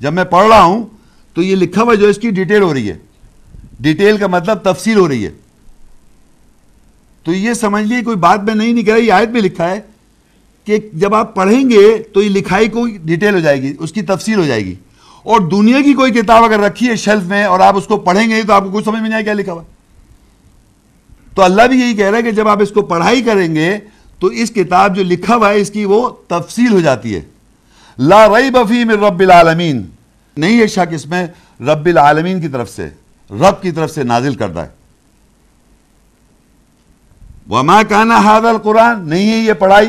جب 0.00 0.12
میں 0.12 0.24
پڑھ 0.24 0.46
رہا 0.48 0.62
ہوں، 0.62 0.86
تو 1.34 1.42
یہ 1.42 1.56
لکھا 1.56 1.82
ہوا 1.82 1.94
جو 1.94 2.06
اس 2.06 2.18
کی 2.18 2.30
ڈیٹیل 2.30 2.62
ہو 2.62 2.74
رہی 2.74 2.90
ہے۔ 2.90 2.98
ڈیٹیل 3.80 4.16
کا 4.16 4.26
مطلب 4.26 4.58
تفصیل 4.58 4.96
ہو 4.96 5.08
رہی 5.08 5.24
ہے۔ 5.24 5.30
تو 7.24 7.32
یہ 7.32 7.52
سمجھ 7.52 7.84
لیے 7.84 8.02
کوئی 8.02 8.16
بات 8.16 8.44
میں 8.44 8.54
نہیں 8.54 8.72
نکل 8.72 8.92
رہی 8.92 9.10
آیت 9.10 9.28
میں 9.28 9.40
لکھا 9.40 9.70
ہے 9.70 9.80
کہ 10.64 10.78
جب 10.92 11.14
آپ 11.14 11.34
پڑھیں 11.34 11.70
گے، 11.70 12.02
تو 12.12 12.22
یہ 12.22 12.28
لکھائی 12.28 12.68
کو 12.68 12.86
ڈیٹیل 13.04 13.34
ہو 13.34 13.40
جائے 13.40 13.62
گی، 13.62 13.74
اس 13.78 13.92
کی 13.92 14.02
تفصیل 14.02 14.34
ہو 14.34 14.44
جائے 14.44 14.64
گی۔ 14.64 14.74
اور 15.22 15.40
دنیا 15.40 15.80
کی 15.80 15.92
کوئی 15.92 16.12
کتاب 16.12 16.44
اگر 16.44 16.60
رکھی 16.60 16.88
ہے 16.88 16.96
شیلف 16.96 17.22
میں 17.22 17.44
اور 17.44 17.60
آپ 17.60 17.76
اس 17.76 17.84
کو 17.84 17.96
پڑھیں 17.96 18.30
گے 18.30 18.42
تو 18.42 18.52
آپ 18.52 18.64
کو 18.64 18.70
کچھ 18.70 18.84
سمجھ 18.84 19.00
میں 19.00 19.08
نہیں 19.08 19.14
آئے 19.14 19.24
کیا 19.24 19.32
لکھا 19.32 19.52
ہوا 19.52 19.62
تو 21.34 21.42
اللہ 21.42 21.62
بھی 21.62 21.80
یہی 21.80 21.94
کہہ 21.94 22.10
رہا 22.10 22.18
ہے 22.18 22.22
کہ 22.22 22.30
جب 22.30 22.48
آپ 22.48 22.62
اس 22.62 22.70
کو 22.70 22.82
پڑھائی 22.82 23.22
کریں 23.22 23.54
گے 23.54 23.78
تو 24.18 24.26
اس 24.26 24.50
کتاب 24.50 24.96
جو 24.96 25.02
لکھا 25.04 25.36
ہوا 25.36 25.48
ہے 25.48 25.60
اس 25.60 25.70
کی 25.70 25.84
وہ 25.84 26.10
تفصیل 26.28 26.72
ہو 26.72 26.80
جاتی 26.80 27.14
ہے۔ 27.14 27.20
لا 27.98 28.28
ریب 28.28 28.58
فی 28.68 28.84
من 28.84 28.90
رب 28.90 29.20
العالمین۔ 29.20 29.86
نہیں 30.36 30.60
ہے 30.60 30.66
شک 30.66 30.92
اس 30.92 31.06
میں 31.06 31.26
رب 31.60 31.86
العالمین 31.86 32.40
کی 32.40 32.48
طرف 32.48 32.70
سے، 32.70 32.88
رب 33.30 33.62
کی 33.62 33.70
طرف 33.70 33.90
سے 33.90 34.02
نازل 34.02 34.34
کردہ 34.34 34.60
ہے۔ 34.60 34.68
وما 37.50 37.82
کانا 37.82 38.16
حاضر 38.16 38.48
القرآن۔ 38.48 39.08
نہیں 39.08 39.32
ہے 39.32 39.36
یہ 39.36 39.52
پڑھائی۔ 39.52 39.88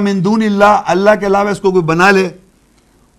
من 0.00 0.24
دون 0.24 0.42
اللہ 0.42 0.82
اللہ 0.86 1.10
کے 1.20 1.26
علاوہ 1.26 1.50
اس 1.50 1.60
کو 1.60 1.70
کوئی 1.70 1.82
بنا 1.82 2.10
لے۔ 2.10 2.28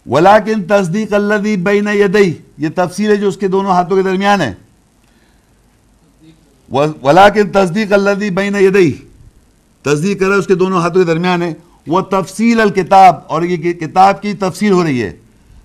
ولیکن 0.05 0.63
تصدیق 0.63 1.13
اللہ 1.13 1.55
بین 1.57 1.87
یدئی 1.87 2.33
یہ 2.57 2.69
تفصیل 2.75 3.09
ہے 3.09 3.15
جو 3.15 3.27
اس 3.27 3.37
کے 3.37 3.47
دونوں 3.47 3.71
ہاتھوں 3.71 3.97
کے 3.97 4.03
درمیان 4.03 4.41
ہے۔ 4.41 4.53
ولیکن 7.03 7.49
تصدیق 7.49 7.93
اللہ 7.93 8.29
بین 8.29 8.55
یدئی 8.55 8.91
تصدیق 9.81 10.19
کرے 10.19 10.33
اس 10.33 10.47
کے 10.47 10.55
دونوں 10.55 10.81
ہاتھوں 10.81 11.01
کے 11.01 11.07
درمیان 11.07 11.41
ہے۔ 11.41 11.53
وہ 11.87 12.01
تفصیل 12.01 12.61
الکتاب، 12.61 13.15
اور 13.27 13.41
یہ 13.43 13.73
کتاب 13.73 14.21
کی 14.21 14.33
تفصیل 14.33 14.71
ہو 14.71 14.83
رہی 14.83 15.03
ہے۔ 15.03 15.11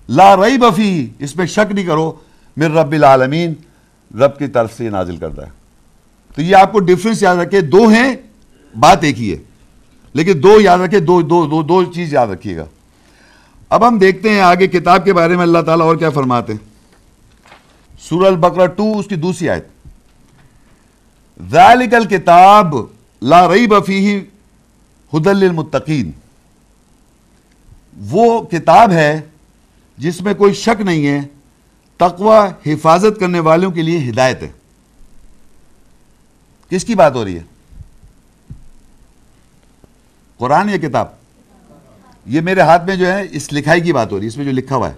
لا 0.09 0.35
رئی 0.35 0.57
بفی 0.57 1.07
اس 1.19 1.35
میں 1.35 1.45
شک 1.45 1.71
نہیں 1.71 1.85
کرو۔ 1.85 2.11
میر 2.57 2.71
رب 2.71 2.91
العالمین، 2.91 3.53
رب 4.15 4.37
کی 4.37 4.47
طرف 4.47 4.73
سے 4.73 4.89
نازل 4.89 5.17
کرتا 5.17 5.45
ہے۔ 5.45 5.51
تو 6.35 6.41
یہ 6.41 6.55
آپ 6.55 6.71
کو 6.71 6.79
ڈفرنس 6.79 7.23
یاد 7.23 7.35
رکھے، 7.35 7.61
دو 7.61 7.87
ہیں، 7.87 8.15
بات 8.79 9.03
ایک 9.03 9.19
ہی 9.19 9.31
ہے۔ 9.31 9.37
لیکن 10.13 10.43
دو 10.43 10.61
یاد 10.61 10.79
رکھے، 10.79 10.99
دو 10.99 11.21
دو 11.21 11.45
دو 11.45 11.61
دو 11.61 11.83
چیز 11.83 12.13
یاد 12.13 12.27
رکھیے 12.27 12.57
گا۔ 12.57 12.65
اب 13.75 13.87
ہم 13.87 13.97
دیکھتے 13.97 14.29
ہیں 14.29 14.41
آگے 14.41 14.67
کتاب 14.67 15.05
کے 15.05 15.13
بارے 15.13 15.35
میں 15.35 15.43
اللہ 15.43 15.59
تعالیٰ 15.65 15.85
اور 15.85 15.95
کیا 15.95 16.09
فرماتے 16.09 16.53
ہیں۔ 16.53 16.65
سورہ 17.99 18.27
البقرہ 18.27 18.67
ٹو، 18.67 18.99
اس 18.99 19.07
کی 19.07 19.15
دوسری 19.15 19.49
آیت۔ 19.49 19.67
ذالک 21.51 21.93
الکتاب 21.93 22.75
لا 23.21 23.53
ریب 23.53 23.85
فیہ 23.85 24.19
ہدل 25.13 25.37
للمتقین۔ 25.37 26.11
وہ 28.09 28.43
کتاب 28.43 28.91
ہے 28.91 29.21
جس 29.97 30.21
میں 30.21 30.33
کوئی 30.33 30.53
شک 30.53 30.81
نہیں 30.81 31.07
ہے، 31.07 31.21
تقوی، 31.97 32.73
حفاظت 32.73 33.19
کرنے 33.19 33.39
والوں 33.39 33.71
کے 33.71 33.81
لیے 33.81 34.09
ہدایت 34.09 34.43
ہے۔ 34.43 34.51
کس 36.69 36.85
کی 36.85 36.95
بات 36.95 37.15
ہو 37.15 37.25
رہی 37.25 37.37
ہے؟ 37.37 37.43
قرآن 40.37 40.69
یا 40.69 40.77
کتاب؟ 40.77 41.24
یہ 42.25 42.41
میرے 42.41 42.61
ہاتھ 42.61 42.85
میں 42.85 42.95
جو 42.95 43.11
ہے 43.11 43.23
اس 43.31 43.53
لکھائی 43.53 43.81
کی 43.81 43.93
بات 43.93 44.11
ہو 44.11 44.17
رہی 44.17 44.23
ہے، 44.23 44.27
اس 44.27 44.37
میں 44.37 44.45
جو 44.45 44.51
لکھا 44.51 44.75
ہوا 44.75 44.89
ہے۔ 44.89 44.93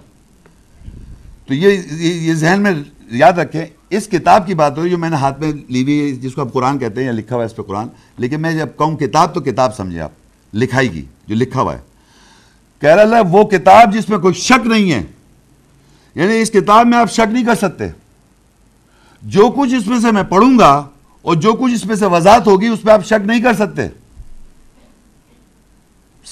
تو 1.46 1.54
یہ 1.54 1.82
یہ 1.90 2.34
ذہن 2.34 2.60
میں 2.60 2.72
یاد 3.10 3.32
رکھیں، 3.32 3.66
اس 3.90 4.06
کتاب 4.06 4.46
کی 4.46 4.54
بات 4.54 4.72
ہو 4.72 4.76
رہی 4.76 4.84
ہے، 4.84 4.90
جو 4.90 4.98
میں 4.98 5.10
نے 5.10 5.16
ہاتھ 5.16 5.40
میں 5.40 5.52
لی 5.68 5.82
ہوئی 5.82 6.00
ہے، 6.00 6.10
جس 6.10 6.34
کو 6.34 6.40
آپ 6.40 6.52
قرآن 6.52 6.78
کہتے 6.78 7.00
ہیں 7.00 7.06
یا 7.06 7.12
لکھا 7.12 7.36
ہوا 7.36 7.44
ہے 7.44 7.46
اس 7.46 7.56
پہ 7.56 7.62
قرآن۔ 7.62 7.88
لیکن 8.18 8.42
میں 8.42 8.52
جب 8.52 8.66
کہوں 8.78 8.96
کتاب 8.96 9.34
تو 9.34 9.40
کتاب 9.40 9.76
سمجھے 9.76 10.00
آپ، 10.00 10.10
لکھائی 10.54 10.88
کی، 10.88 11.02
جو 11.26 11.34
لکھا 11.34 11.60
ہوا 11.60 11.74
ہے۔ 11.74 11.80
کہہ 12.80 12.88
رہا 12.88 13.16
ہے 13.16 13.22
وہ 13.30 13.44
کتاب 13.44 13.92
جس 13.92 14.08
میں 14.08 14.18
کوئی 14.18 14.34
شک 14.34 14.66
نہیں 14.66 14.92
ہے۔ 14.92 15.02
یعنی 16.14 16.40
اس 16.40 16.50
کتاب 16.50 16.86
میں 16.86 16.98
آپ 16.98 17.12
شک 17.12 17.32
نہیں 17.32 17.46
کر 17.46 17.54
سکتے۔ 17.54 17.84
جو 19.22 19.50
کچھ 19.50 19.74
اس 19.74 19.86
میں 19.86 20.00
سے 20.00 20.10
میں 20.10 20.22
پڑھوں 20.22 20.58
گا 20.58 20.88
اور 21.22 21.34
جو 21.34 21.52
کچھ 21.52 21.72
اس 21.72 21.86
میں 21.86 21.96
سے 21.96 22.06
وضاحت 22.06 22.46
ہوگی، 22.46 22.66
اس 22.66 22.82
پہ 22.82 22.90
آپ 22.90 23.06
شک 23.06 23.26
نہیں 23.26 23.42
کر 23.42 23.54
سکتے۔ 23.54 23.88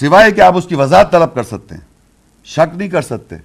سوائے 0.00 0.32
کہ 0.32 0.40
آپ 0.40 0.56
اس 0.56 0.66
کی 0.66 0.74
وضاحت 0.74 1.12
طلب 1.12 1.34
کر 1.34 1.42
سکتے 1.42 1.74
ہیں، 1.74 1.82
شک 2.44 2.76
نہیں 2.76 2.88
کر 2.88 3.02
سکتے۔ 3.02 3.36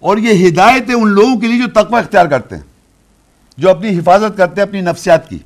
اور 0.00 0.16
یہ 0.16 0.48
ہدایت 0.48 0.88
ہے 0.88 0.94
ان 0.94 1.08
لوگوں 1.08 1.40
کے 1.40 1.46
لیے 1.46 1.62
جو 1.62 1.70
تقوی 1.70 1.98
اختیار 1.98 2.26
کرتے 2.26 2.56
ہیں، 2.56 2.62
جو 3.58 3.70
اپنی 3.70 3.98
حفاظت 3.98 4.36
کرتے 4.36 4.60
ہیں، 4.60 4.68
اپنی 4.68 4.80
نفسیات 4.80 5.28
کی۔ 5.28 5.38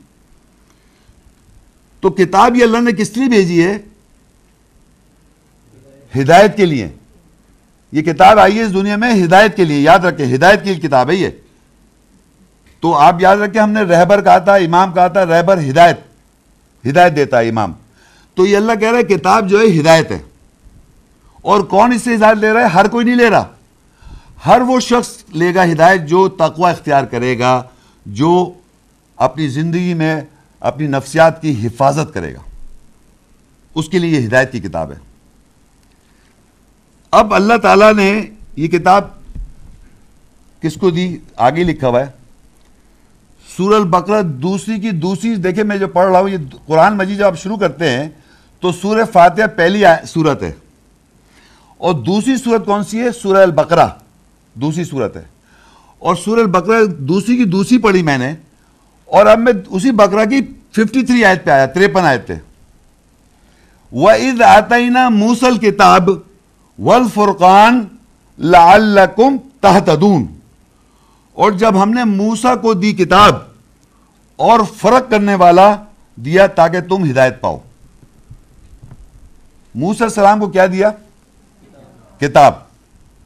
تو 2.01 2.11
کتاب 2.11 2.57
یہ 2.57 2.65
اللہ 2.65 2.79
نے 2.79 2.93
کس 2.93 3.17
لیے 3.17 3.29
بھیجی 3.29 3.67
ہے؟ 3.67 3.79
ہدایت 6.23 6.57
کے 6.57 6.67
لیے۔ 6.67 6.89
یہ 7.93 8.03
کتاب 8.03 8.39
آئی 8.39 8.59
ہے 8.59 8.63
اس 8.63 8.75
دنیا 8.75 8.97
میں 8.97 9.25
ہدایت 9.25 9.57
کے 9.57 9.65
لیے، 9.65 9.81
یاد 9.81 9.99
رکھیں، 9.99 10.35
ہدایت 10.35 10.65
کی 10.65 10.75
کتاب 10.75 11.11
ہے 11.11 11.15
یہ۔ 11.15 11.29
تو 12.81 12.95
آپ 12.95 13.17
یاد 13.21 13.37
رکھیں، 13.37 13.63
ہم 13.63 13.71
نے 13.71 13.83
رہبر 13.83 14.23
کہا 14.23 14.39
تھا، 14.39 14.55
امام 14.55 14.93
کہا 14.93 15.09
تھا، 15.09 15.27
رہبر 15.27 15.59
ہدایت 15.59 15.99
ہدایت 16.87 17.17
دیتا 17.17 17.39
ہے 17.39 17.49
امام۔ 17.49 17.73
تو 18.35 18.47
یہ 18.47 18.57
اللہ 18.57 18.73
کہہ 18.81 18.91
رہا 18.91 18.99
ہے 18.99 19.03
کتاب 19.03 19.49
جو 19.49 19.61
ہے 19.61 19.81
ہدایت 19.81 20.11
ہے۔ 20.11 20.19
اور 21.43 21.61
کون 21.61 21.93
اس 21.93 22.03
سے 22.03 22.15
ہدایت 22.15 22.37
لے 22.37 22.53
رہا 22.53 22.61
ہے؟ 22.61 22.67
ہر 22.67 22.89
کوئی 22.89 23.05
نہیں 23.05 23.17
لے 23.17 23.31
رہا۔ 23.31 23.47
ہر 24.47 24.61
وہ 24.61 24.81
شخص 24.81 25.25
لے 25.35 25.55
گا 25.55 25.65
ہدایت 25.65 26.09
جو 26.09 26.29
تقوی 26.29 26.71
اختیار 26.71 27.05
کرے 27.05 27.39
گا، 27.39 27.63
جو 28.07 28.53
اپنی 29.17 29.49
زندگی 29.49 29.95
میں 29.95 30.21
اپنی 30.61 30.87
نفسیات 30.87 31.43
کی 31.43 31.67
حفاظت 31.67 32.15
کرے 32.15 32.35
گا۔ 32.35 32.39
اس 33.75 33.89
کے 33.89 33.99
لیے 33.99 34.21
یہ 34.21 34.27
ہدایت 34.27 34.53
کی 34.53 34.61
کتاب 34.61 34.93
ہے۔ 34.93 34.97
اب 37.11 37.35
اللہ 37.35 37.55
تعالیٰ 37.63 37.95
نے 37.95 38.23
یہ 38.57 38.69
کتاب 38.69 39.05
کس 40.63 40.75
کو 40.75 40.91
دی؟ 40.91 41.17
آگے 41.37 41.65
لکھا 41.65 41.89
ہوا 41.89 42.01
ہے۔ 42.01 42.07
سور 43.57 43.75
البقرہ 43.75 44.23
دوسری 44.23 44.81
کی 44.81 44.91
دوسری، 44.91 45.35
دیکھیں 45.35 45.65
میں 45.65 45.77
جو 45.77 45.89
پڑھ 45.89 46.11
رہا 46.11 46.21
ہوں، 46.21 46.29
یہ 46.29 46.37
قرآن 46.67 46.97
مجید 46.97 47.19
جب 47.19 47.27
آپ 47.27 47.39
شروع 47.39 47.57
کرتے 47.57 47.91
ہیں 47.91 48.09
تو 48.65 48.73
سورہ 48.73 49.05
فاتحہ 49.13 49.45
پہلی 49.57 49.85
صورت 50.07 50.43
ہے۔ 50.43 50.53
اور 51.79 51.95
دوسری 51.95 52.37
صورت 52.37 52.67
کون 52.67 52.85
سی 52.85 53.01
ہے؟ 53.01 53.13
سورہ 53.13 53.39
البقرہ۔ 53.39 53.87
دوسری 54.55 54.85
صورت 54.85 55.17
ہے۔ 55.17 55.23
اور 55.99 56.15
سورہ 56.15 56.41
البقرہ 56.41 56.85
دوسری 56.85 57.37
کی 57.37 57.45
دوسری 57.45 57.79
پڑھی 57.79 58.03
میں 58.03 58.19
نے۔ 58.19 58.35
اور 59.05 59.27
اب 59.27 59.39
میں 59.39 59.53
اسی 59.71 59.91
بقرہ 59.91 60.25
کی 60.25 60.41
ففٹی 60.71 61.03
تھری 61.03 61.25
آیت 61.25 61.45
پہ 61.45 61.51
آیا، 61.51 61.67
تریپن 61.67 62.01
آیت 62.01 62.27
پہ۔ 62.27 62.35
وَإِذْ 63.93 64.43
آتَيْنَا 64.43 65.09
مُوسَى 65.09 65.49
الْكِتَابِ 65.49 66.13
وَالْفُرْقَانِ 66.79 67.85
لَعَلَّكُمْ 68.39 69.39
تَحْتَدُونَ 69.61 70.25
اور 71.33 71.53
جب 71.53 71.83
ہم 71.83 71.91
نے 71.91 72.05
موسیٰ 72.05 72.61
کو 72.63 72.75
دی 72.75 72.93
کتاب 72.93 73.37
اور 74.37 74.61
فرق 74.77 75.11
کرنے 75.11 75.35
والا 75.35 75.77
دیا 76.17 76.47
تاکہ 76.47 76.81
تم 76.81 77.11
ہدایت 77.11 77.41
پاؤ۔ 77.41 77.59
موسیٰ 79.75 80.07
السلام 80.07 80.41
کو 80.41 80.47
کیا 80.49 80.67
دیا؟ 80.67 80.91
کتاب۔ 82.21 82.53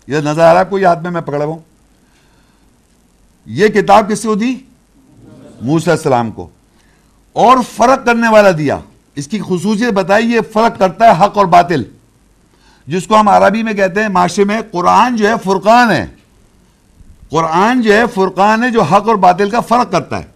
یہ 0.07 0.19
نظر 0.19 0.45
آ 0.45 0.55
رہا 0.55 0.65
کوئی 0.65 0.85
ہاتھ 0.85 1.03
میں 1.03 1.11
میں 1.11 1.21
پکڑا 1.21 1.45
ہوں۔ 1.45 1.59
یہ 3.47 3.69
کتاب 3.69 4.09
کس 4.11 4.23
کو 4.23 4.35
دی؟ 4.35 4.57
موسیٰ 5.63 5.93
السلام 5.93 6.31
کو۔ 6.31 6.49
اور 7.33 7.57
فرق 7.77 8.07
کرنے 8.07 8.29
والا 8.29 8.49
دیا۔ 8.59 8.79
اس 9.15 9.29
کی 9.29 9.41
خصوصیت 9.49 9.93
بتائی 9.93 10.27
یہ 10.27 10.41
فرق 10.53 10.79
کرتا 10.79 11.05
ہے 11.05 11.25
حق 11.25 11.39
اور 11.39 11.47
باطل۔ 11.47 11.83
جس 12.87 13.07
کو 13.07 13.21
ہم 13.21 13.29
عربی 13.29 13.63
میں 13.63 13.73
کہتے 13.73 14.03
ہیں، 14.03 14.09
معاشرے 14.09 14.45
میں 14.45 14.61
قرآن 14.71 15.17
جو 15.17 15.29
ہے، 15.29 15.35
فرقان 15.45 15.91
ہے۔ 15.91 16.07
قرآن 17.29 17.83
جو 17.83 17.93
ہے، 17.93 18.03
فرقان 18.15 18.65
ہے 18.65 18.71
جو 18.71 18.83
حق 18.83 19.09
اور 19.09 19.17
باطل 19.17 19.51
کا 19.51 19.61
فرق 19.61 19.93
کرتا 19.93 20.19
ہے۔ 20.19 20.27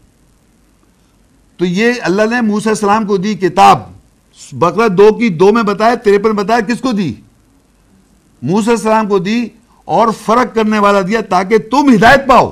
تو 1.56 1.64
یہ 1.64 1.92
اللہ 2.02 2.22
نے 2.30 2.40
موسیٰ 2.40 2.72
السلام 2.72 3.06
کو 3.06 3.16
دی 3.16 3.34
کتاب۔ 3.34 3.82
بقرہ 4.52 4.88
دو 4.88 5.12
کی 5.12 5.28
دو 5.28 5.52
میں 5.52 5.62
بتایا 5.62 5.94
تریپن 5.94 6.30
بتایا، 6.30 6.60
کس 6.60 6.80
کو 6.80 6.92
دی؟ 6.92 7.14
موسیٰ 8.42 8.72
السلام 8.72 9.06
کو 9.06 9.18
دی 9.18 9.48
اور 9.84 10.08
فرق 10.24 10.54
کرنے 10.54 10.78
والا 10.78 11.00
دیا 11.00 11.20
تاکہ 11.28 11.58
تم 11.58 11.94
ہدایت 11.94 12.26
پاؤ۔ 12.26 12.50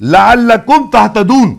لعلکم 0.00 0.90
تحتدون 0.92 1.54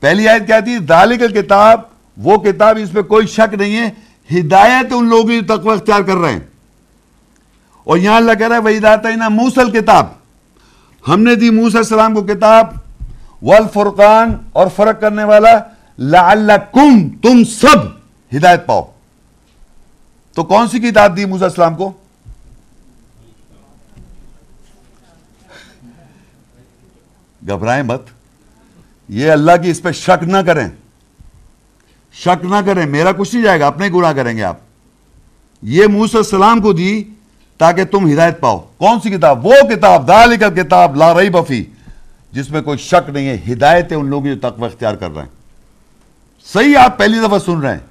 پہلی 0.00 0.28
آیت 0.28 0.46
کیا 0.46 0.60
تھی؟ 0.60 0.78
ذالک 0.88 1.20
کتاب 1.20 1.80
وہ 2.16 2.36
کتاب 2.36 2.78
اس 2.82 2.92
پہ 2.92 3.02
کوئی 3.02 3.26
شک 3.26 3.54
نہیں 3.54 3.76
ہے۔ 3.76 3.90
ہدایت 4.38 4.86
ان 4.90 5.08
لوگوں 5.08 5.24
کی 5.24 5.40
تقوی 5.40 5.72
اختیار 5.72 6.00
کر 6.00 6.16
رہے 6.16 6.32
ہیں۔ 6.32 6.40
اور 7.84 7.98
یہاں 7.98 8.16
اللہ 8.16 8.32
کہہ 8.32 8.48
رہا 8.48 8.56
ہے 8.56 8.60
وہی 8.60 8.78
داتا 8.78 9.08
نا 9.16 9.28
موسل 9.28 9.70
کتاب 9.70 10.06
ہم 11.08 11.22
نے 11.22 11.34
دی 11.34 11.50
موسیٰ 11.50 11.80
السلام 11.80 12.14
کو 12.14 12.22
کتاب، 12.22 12.66
والفرقان 13.42 14.36
اور 14.52 14.66
فرق 14.76 15.00
کرنے 15.00 15.24
والا 15.24 15.58
لعلکم 15.98 17.08
تم 17.08 17.44
سب 17.44 17.86
ہدایت 18.36 18.66
پاؤ۔ 18.66 18.92
تو 20.34 20.44
کون 20.44 20.68
سی 20.68 20.78
کتاب 20.78 21.16
دی 21.16 21.24
موسیٰ 21.24 21.44
السلام 21.44 21.74
کو؟ 21.74 21.92
گھبرائیں 27.48 27.82
مت۔ 27.82 28.02
یہ 29.08 29.30
اللہ 29.30 29.52
کی 29.62 29.70
اس 29.70 29.82
پہ 29.82 29.92
شک 29.92 30.22
نہ 30.22 30.36
کریں۔ 30.36 30.68
شک 32.12 32.44
نہ 32.44 32.56
کریں۔ 32.66 32.86
میرا 32.86 33.12
کچھ 33.12 33.34
نہیں 33.34 33.44
جائے 33.44 33.60
گا، 33.60 33.66
اپنے 33.66 33.88
گناہ 33.88 34.12
کریں 34.12 34.36
گے 34.36 34.42
آپ۔ 34.42 34.56
یہ 35.62 35.86
موسیٰ 35.86 36.20
السلام 36.20 36.60
کو 36.60 36.72
دی 36.72 37.04
تاکہ 37.58 37.84
تم 37.84 38.12
ہدایت 38.12 38.40
پاؤ۔ 38.40 38.58
کون 38.76 39.00
سی 39.00 39.10
کتاب؟ 39.10 39.46
وہ 39.46 39.52
کتاب 39.76 40.08
دال 40.08 40.36
کا 40.36 40.48
کتاب 40.48 40.96
لا 40.96 41.14
رہی 41.14 41.30
بفی 41.30 41.64
جس 42.32 42.50
میں 42.50 42.62
کوئی 42.62 42.78
شک 42.78 43.10
نہیں 43.10 43.28
ہے۔ 43.28 43.52
ہدایت 43.52 43.92
ہے 43.92 43.96
ان 43.96 44.06
لوگوں 44.06 44.26
جو 44.26 44.50
تقوی 44.50 44.66
اختیار 44.66 44.94
کر 44.94 45.10
رہے 45.10 45.22
ہیں۔ 45.22 45.37
صحیح 46.44 46.76
آپ 46.76 46.98
پہلی 46.98 47.18
دفعہ 47.26 47.38
سن 47.38 47.58
رہے 47.58 47.72
ہیں۔ 47.72 47.86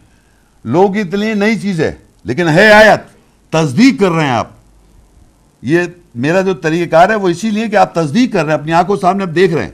لوگ 0.65 0.97
اتنی 0.97 1.33
نئی 1.33 1.59
چیز 1.59 1.81
ہے، 1.81 1.95
لیکن 2.23 2.49
ہے 2.49 2.71
آیت، 2.71 3.01
تصدیق 3.49 3.99
کر 3.99 4.11
رہے 4.11 4.23
ہیں 4.23 4.31
آپ۔ 4.31 4.47
یہ 5.61 5.79
میرا 6.15 6.41
جو 6.41 6.53
طریقہ 6.53 6.91
کار 6.91 7.09
ہے، 7.09 7.15
وہ 7.15 7.29
اسی 7.29 7.51
لیے 7.51 7.67
کہ 7.67 7.75
آپ 7.75 7.93
تصدیق 7.93 8.33
کر 8.33 8.45
رہے 8.45 8.53
ہیں، 8.53 8.59
اپنی 8.59 8.73
آنکھوں 8.73 8.97
سامنے 8.97 9.23
آپ 9.23 9.35
دیکھ 9.35 9.53
رہے 9.53 9.63
ہیں۔ 9.63 9.71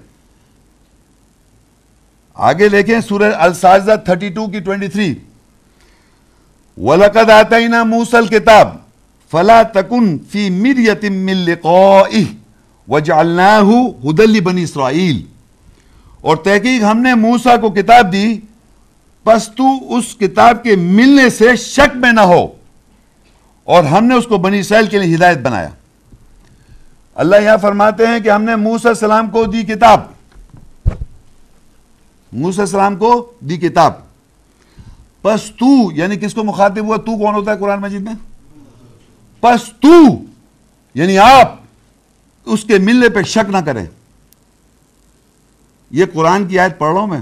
آگے 2.34 2.70
دیکھیں 2.70 3.00
سورہ 3.00 3.32
الساجدہ 3.38 3.96
32 4.06 4.52
کی 4.52 4.60
23 4.60 5.14
وَلَقَدْ 6.78 7.30
آتَيْنَا 7.30 7.84
مُوسَى 7.84 8.18
الْكِتَابِ 8.18 8.78
فلا 9.32 9.64
تکن 9.64 10.18
فی 10.32 10.50
مریت 10.50 11.04
من 11.04 11.34
لقائه 11.34 12.24
وجعلناه 12.88 13.72
هدى 14.04 14.26
لبنی 14.26 14.64
اسرائیل 14.64 15.22
اور 16.22 16.38
تحقیق 16.38 16.84
ہم 16.84 17.02
نے 17.02 17.16
موسیٰ 17.16 17.62
کو 17.62 17.70
کتاب 17.70 18.14
دی 18.14 18.38
پس 19.24 19.50
تو 19.50 19.96
اس 19.96 20.16
کتاب 20.16 20.64
کے 20.64 20.76
ملنے 20.76 21.30
سے 21.30 21.56
شک 21.56 21.96
میں 21.96 22.12
نہ 22.12 22.20
ہو۔ 22.20 22.48
اور 23.64 23.84
ہم 23.84 24.06
نے 24.06 24.16
اس 24.16 24.28
کو 24.28 24.38
بنی 24.38 24.60
اسرائیل 24.60 24.88
کے 24.88 25.00
لیے 25.00 25.16
ہدایت 25.16 25.38
بنایا۔ 25.38 25.70
اللہ 27.16 27.36
یہاں 27.44 27.58
فرماتے 27.58 28.08
ہیں 28.08 28.20
کہ 28.20 28.30
ہم 28.30 28.44
نے 28.44 28.56
موسیٰ 28.56 28.92
السلام 28.92 29.30
کو 29.30 29.46
دی 29.46 29.64
کتاب۔ 29.64 30.00
موسیٰ 32.34 32.60
السلام 32.60 32.96
کو 32.96 33.32
دی 33.40 33.58
کتاب۔ 33.58 33.94
پس 35.22 35.52
تو 35.60 35.92
یعنی 35.92 36.18
کس 36.18 36.34
کو 36.34 36.44
مخاطب 36.44 36.84
ہوا؟ 36.84 36.98
تو 36.98 37.18
کون 37.18 37.36
ہوتا 37.36 37.52
ہے 37.52 37.58
قرآن 37.58 37.82
مجید 37.82 38.02
میں؟ 38.02 38.14
پس 39.42 39.62
تو 39.80 39.94
یعنی 40.94 41.18
آپ 41.18 41.56
اس 42.46 42.64
کے 42.64 42.78
ملنے 42.78 43.10
پہ 43.10 43.22
شک 43.22 43.50
نہ 43.50 43.58
کریں۔ 43.58 43.86
یہ 45.92 46.06
قرآن 46.14 46.48
کی 46.48 46.60
آیت 46.60 46.80
پڑھ 46.80 46.94
رہا 46.94 47.00
ہوں 47.00 47.08
میں۔ 47.08 47.22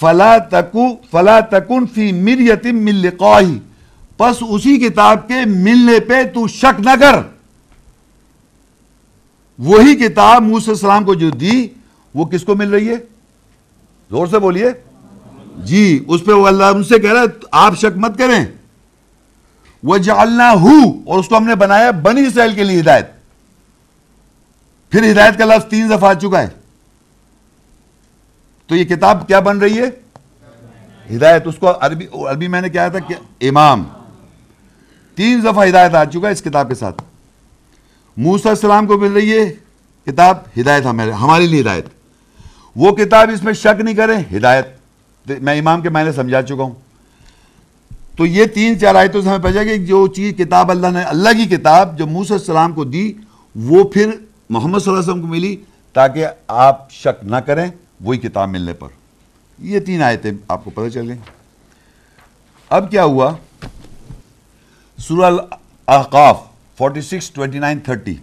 فلا 0.00 0.38
تکو 0.38 0.96
فلا 1.10 1.40
تکن 1.40 1.86
فی 1.86 2.12
مریتم 2.12 2.76
من 2.76 2.94
لقاہی 2.94 3.58
پس 4.16 4.36
اسی 4.40 4.76
کتاب 4.76 5.28
کے 5.28 5.34
ملنے 5.46 6.00
پہ 6.00 6.24
تو 6.34 6.48
شک 6.48 6.80
نہ 6.80 6.90
کر۔ 7.00 7.16
وہی 9.58 9.94
کتاب 9.94 10.42
موسیٰ 10.42 10.68
السلام 10.68 11.04
کو 11.04 11.14
جو 11.14 11.30
دی، 11.30 11.68
وہ 12.14 12.24
کس 12.24 12.42
کو 12.44 12.54
مل 12.54 12.70
رہی 12.70 12.88
ہے؟ 12.88 12.96
زور 14.10 14.26
سے 14.26 14.38
بولیے۔ 14.38 14.70
جی 15.56 16.04
اس 16.08 16.24
پہ 16.24 16.32
وہ 16.32 16.46
اللہ 16.46 16.64
ان 16.64 16.84
سے 16.84 16.98
کہہ 16.98 17.12
رہا 17.12 17.20
ہے، 17.20 17.26
آپ 17.50 17.78
شک 17.78 17.96
مت 17.96 18.18
کریں۔ 18.18 18.44
وہ 19.82 19.98
جالنا 19.98 20.48
اور 20.48 21.18
اس 21.18 21.28
کو 21.28 21.36
ہم 21.36 21.46
نے 21.46 21.54
بنایا 21.54 21.90
بنی 21.90 22.26
اسرائیل 22.26 22.54
کے 22.54 22.64
لیے 22.64 22.80
ہدایت۔ 22.80 23.06
پھر 24.90 25.12
ہدایت 25.12 25.38
کا 25.38 25.44
لفظ 25.44 25.68
تین 25.68 25.90
دفعہ 25.90 26.10
آ 26.10 26.14
چکا 26.14 26.42
ہے۔ 26.42 26.57
تو 28.70 28.76
یہ 28.76 28.84
کتاب 28.84 29.26
کیا 29.28 29.40
بن 29.40 29.58
رہی 29.58 29.78
ہے؟ 29.78 29.88
ہدایت. 31.06 31.46
اس 31.46 31.54
کو 31.58 31.72
عربی 31.80 32.06
عربی 32.30 32.48
میں 32.48 32.60
نے 32.60 32.68
کیا 32.68 32.88
تھا 32.88 32.98
کہ 32.98 33.14
امام. 33.48 33.84
تین 35.18 35.40
دفعہ 35.44 35.68
ہدایت 35.68 35.94
آ 35.94 36.04
چکا 36.04 36.26
ہے 36.28 36.32
اس 36.32 36.42
کتاب 36.42 36.68
کے 36.68 36.74
ساتھ. 36.74 37.02
موسیٰ 38.16 38.50
السلام 38.50 38.86
کو 38.86 38.98
مل 38.98 39.12
رہی 39.12 39.38
ہے 39.38 39.44
کتاب 40.06 40.36
ہدایت 40.60 40.86
ہمارے 40.86 41.12
ہمارے 41.22 41.46
لیے 41.46 41.60
ہدایت. 41.60 41.86
وہ 42.76 42.92
کتاب 42.96 43.30
اس 43.32 43.42
میں 43.42 43.52
شک 43.52 43.80
نہیں 43.80 43.94
کریں، 43.94 44.18
ہدایت. 44.36 44.66
میں 45.26 45.58
امام 45.58 45.80
کے 45.82 45.88
معنی 45.88 46.12
سمجھا 46.12 46.42
چکا 46.42 46.62
ہوں. 46.62 46.74
تو 48.16 48.26
یہ 48.26 48.44
تین 48.54 48.78
چار 48.78 48.94
آیتوں 48.94 49.20
سے 49.22 49.28
ہمیں 49.28 49.42
پہنچا 49.42 49.62
کہ 49.64 49.76
جو 49.86 50.06
چیز 50.14 50.32
کتاب 50.38 50.70
اللہ 50.70 50.90
نے 50.92 51.02
اللہ 51.02 51.32
کی 51.38 51.44
کتاب 51.56 51.98
جو 51.98 52.06
موسیٰ 52.06 52.36
السلام 52.36 52.72
کو 52.72 52.84
دی، 52.84 53.12
وہ 53.54 53.82
پھر 53.84 54.10
محمد 54.50 54.78
صلی 54.78 54.92
اللہ 54.92 55.00
علیہ 55.00 55.10
وسلم 55.10 55.20
کو 55.20 55.28
ملی 55.28 55.54
تاکہ 55.94 56.26
آپ 56.48 56.90
شک 56.92 57.24
نہ 57.24 57.36
کریں 57.46 57.68
وہی 58.00 58.18
کتاب 58.18 58.48
ملنے 58.48 58.72
پر۔ 58.72 58.88
یہ 59.58 59.80
تین 59.80 60.02
آیتیں 60.02 60.32
آپ 60.48 60.64
کو 60.64 60.70
پتہ 60.70 60.88
چل 60.88 61.08
گئیں۔ 61.08 61.20
اب 62.70 62.90
کیا 62.90 63.04
ہوا؟ 63.04 63.34
سورہ 64.98 65.26
الاحقاف 65.26 66.42
46 66.78 67.32
29 67.32 67.78
30 67.80 68.16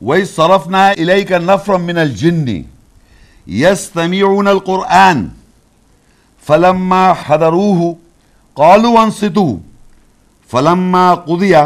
وَإِذْ 0.00 0.34
صَرَفْنَا 0.34 0.92
إِلَيْكَ 0.92 1.34
نَفْرًا 1.34 1.76
مِنَ 1.76 2.00
الْجِنِّ 2.00 2.62
يَسْتَمِعُونَ 3.48 4.48
الْقُرْآنِ 4.48 5.26
فَلَمَّا 6.46 7.12
حَضَرُوهُ 7.26 7.92
قَالُوا 8.54 9.04
أَنصِتُوا 9.04 9.58
فَلَمَّا 10.50 11.14
قُضِيَ 11.14 11.56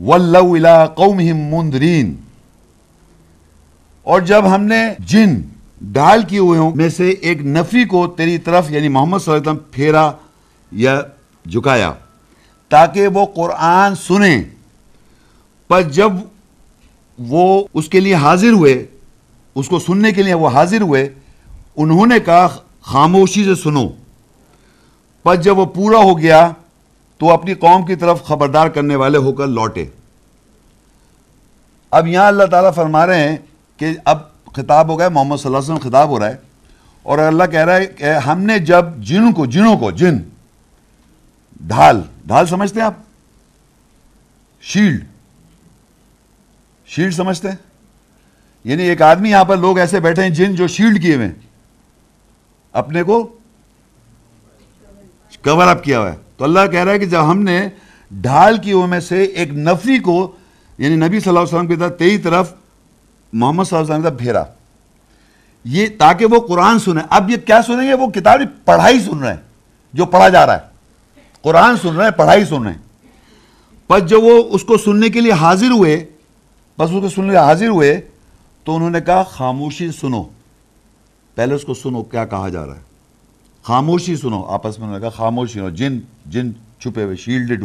وَلَّوْا 0.00 0.56
إِلَىٰ 0.56 0.94
قَوْمِهِمْ 0.94 1.54
مُنْذِرِينَ۔ 1.54 2.14
اور 4.02 4.20
جب 4.20 4.54
ہم 4.54 4.62
نے 4.62 4.94
جن 4.98 5.40
ڈال 5.80 6.22
کیے 6.22 6.38
ہوئے 6.38 6.58
ہوں، 6.58 6.72
میں 6.74 6.88
سے 6.88 7.10
ایک 7.10 7.40
نفی 7.40 7.84
کو 7.84 8.06
تیری 8.06 8.38
طرف 8.38 8.70
یعنی 8.70 8.88
محمد 8.88 9.18
صلی 9.18 9.34
اللہ 9.34 9.40
علیہ 9.40 9.50
وسلم، 9.50 9.72
پھیرا 9.72 10.10
یا 10.72 11.00
جھکایا 11.50 11.92
تاکہ 12.68 13.06
وہ 13.06 13.26
قرآن 13.26 13.94
سنیں 13.94 14.44
پر 15.68 15.82
جب 15.82 16.12
وہ 17.18 17.64
اس 17.74 17.88
کے 17.88 18.00
لیے 18.00 18.14
حاضر 18.14 18.52
ہوئے، 18.52 18.86
اس 19.54 19.68
کو 19.68 19.78
سننے 19.78 20.12
کے 20.12 20.22
لیے 20.22 20.34
وہ 20.34 20.48
حاضر 20.48 20.80
ہوئے، 20.80 21.08
انہوں 21.76 22.06
نے 22.06 22.20
کہا، 22.20 22.46
خاموشی 22.82 23.44
سے 23.44 23.54
سنو۔ 23.54 23.88
پر 25.22 25.36
جب 25.36 25.58
وہ 25.58 25.64
پورا 25.64 25.98
ہو 25.98 26.18
گیا، 26.18 26.52
تو 27.18 27.30
اپنی 27.30 27.54
قوم 27.54 27.86
کی 27.86 27.96
طرف 27.96 28.24
خبردار 28.24 28.68
کرنے 28.68 28.96
والے 28.96 29.18
ہو 29.18 29.32
کر 29.32 29.46
لوٹے۔ 29.46 29.84
اب 31.90 32.06
یہاں 32.06 32.26
اللہ 32.26 32.44
تعالیٰ 32.44 32.74
فرما 32.74 33.06
رہے 33.06 33.28
ہیں 33.28 33.36
کہ 33.76 33.86
اب 34.04 34.18
خطاب 34.52 34.88
ہو 34.88 34.98
گیا 34.98 35.08
محمد 35.08 35.36
صلی 35.36 35.46
اللہ 35.46 35.58
علیہ 35.58 35.74
وسلم 35.74 35.90
خطاب 35.90 36.08
ہو 36.08 36.18
رہا 36.18 36.28
ہے 36.28 36.36
اور 37.02 37.18
اللہ 37.18 37.44
کہہ 37.44 37.64
رہا 37.64 37.76
ہے 37.76 37.86
کہ 37.86 38.04
ہم 38.04 38.40
نے 38.40 38.58
جب 38.58 38.84
جن 38.98 39.32
کو، 39.32 39.46
جنوں 39.46 39.76
کو، 39.76 39.90
جن، 39.90 40.18
ڈھال 41.60 42.02
ڈھال 42.26 42.46
سمجھتے 42.46 42.80
ہیں 42.80 42.86
آپ؟ 42.86 42.94
شیلڈ 44.62 45.04
شیلڈ 46.86 47.14
سمجھتے 47.14 47.48
ہیں؟ 47.48 47.56
یعنی 48.64 48.82
ایک 48.82 49.02
آدمی 49.02 49.30
یہاں 49.30 49.44
پر 49.44 49.56
لوگ 49.56 49.78
ایسے 49.78 50.00
بیٹھے 50.00 50.22
ہیں 50.22 50.30
جن 50.30 50.54
جو 50.54 50.66
شیلڈ 50.66 51.02
کیے 51.02 51.14
ہوئے 51.14 51.28
اپنے 52.72 53.02
کو 53.02 53.36
کور 55.44 55.66
اپ 55.66 55.84
کیا 55.84 56.00
ہوا 56.00 56.12
ہے۔ 56.12 56.16
تو 56.36 56.44
اللہ 56.44 56.60
کہہ 56.72 56.84
رہا 56.84 56.92
ہے 56.92 56.98
کہ 56.98 57.06
جب 57.06 57.30
ہم 57.30 57.42
نے 57.42 57.68
ڈھال 58.10 58.58
کی 58.58 58.74
میں 58.74 59.00
سے 59.00 59.22
ایک 59.22 59.50
نفری 59.50 59.98
کو 59.98 60.32
یعنی 60.78 60.94
نبی 60.96 61.20
صلی 61.20 61.28
اللہ 61.28 61.40
علیہ 61.40 61.54
وسلم 61.54 61.66
کی 61.66 61.76
طرف 61.76 61.98
تیری 61.98 62.18
طرف 62.18 62.54
محمد 63.32 63.64
صلی 63.64 63.78
اللہ 63.78 63.94
علیہ 63.94 64.04
وسلم 64.04 64.16
پھیرا 64.16 64.42
یہ 65.64 65.86
تاکہ 65.98 66.26
وہ 66.26 66.40
قرآن 66.40 66.78
سنیں۔ 66.78 67.02
اب 67.10 67.30
یہ 67.30 67.36
کیا 67.36 67.62
سنیں 67.62 67.88
گے؟ 67.88 67.94
وہ 67.94 68.06
کتابی 68.06 68.44
پڑھائی 68.64 69.00
سن 69.00 69.18
رہے 69.18 69.34
ہیں، 69.34 69.40
جو 69.92 70.06
پڑھا 70.06 70.28
جا 70.28 70.46
رہا 70.46 70.54
ہے۔ 70.54 70.60
قرآن 71.42 71.76
سن 71.76 71.96
رہے 71.96 72.04
ہیں، 72.04 72.10
پڑھائی 72.10 72.44
سن 72.44 72.62
رہے 72.62 72.72
ہیں۔ 72.72 72.78
پس 73.86 74.06
جب 74.06 74.22
وہ 74.22 74.42
اس 74.50 74.64
کو 74.64 74.78
سننے 74.78 75.08
کے 75.08 75.20
لیے 75.20 75.32
حاضر 75.32 75.70
ہوئے، 75.70 75.96
بس 76.78 76.90
اس 76.90 77.00
کو 77.00 77.08
سننے 77.08 77.26
کے 77.26 77.32
لیے 77.32 77.40
حاضر 77.40 77.68
ہوئے، 77.68 78.00
تو 78.64 78.76
انہوں 78.76 78.90
نے 78.90 79.00
کہا، 79.00 79.22
خاموشی 79.22 79.92
سنو۔ 79.92 80.24
پہلے 81.34 81.54
اس 81.54 81.62
کو 81.62 81.74
سنو، 81.74 82.02
کیا 82.02 82.24
کہا 82.24 82.48
جا 82.48 82.66
رہا 82.66 82.76
ہے۔ 82.76 82.82
خاموشی 83.62 84.16
سنو۔ 84.16 84.44
آپس 84.44 84.78
میں 84.78 84.86
انہوں 84.86 85.00
نے 85.00 85.02
کہا، 85.02 85.16
خاموشی 85.16 85.52
سنو۔ 85.52 85.70
جن 85.70 86.00
جن 86.26 86.52
چھپے 86.78 87.02
ہوئے 87.02 87.16
شیلڈ 87.16 87.64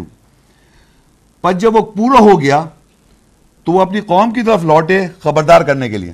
پس 1.41 1.57
جب 1.57 1.75
وہ 1.75 1.81
پورا 1.81 2.19
ہو 2.19 2.41
گیا 2.41 2.65
تو 3.65 3.71
وہ 3.71 3.81
اپنی 3.81 4.01
قوم 4.01 4.31
کی 4.31 4.41
طرف 4.41 4.63
لوٹے 4.63 5.07
خبردار 5.23 5.61
کرنے 5.61 5.89
کے 5.89 5.97
لیے۔ 5.97 6.13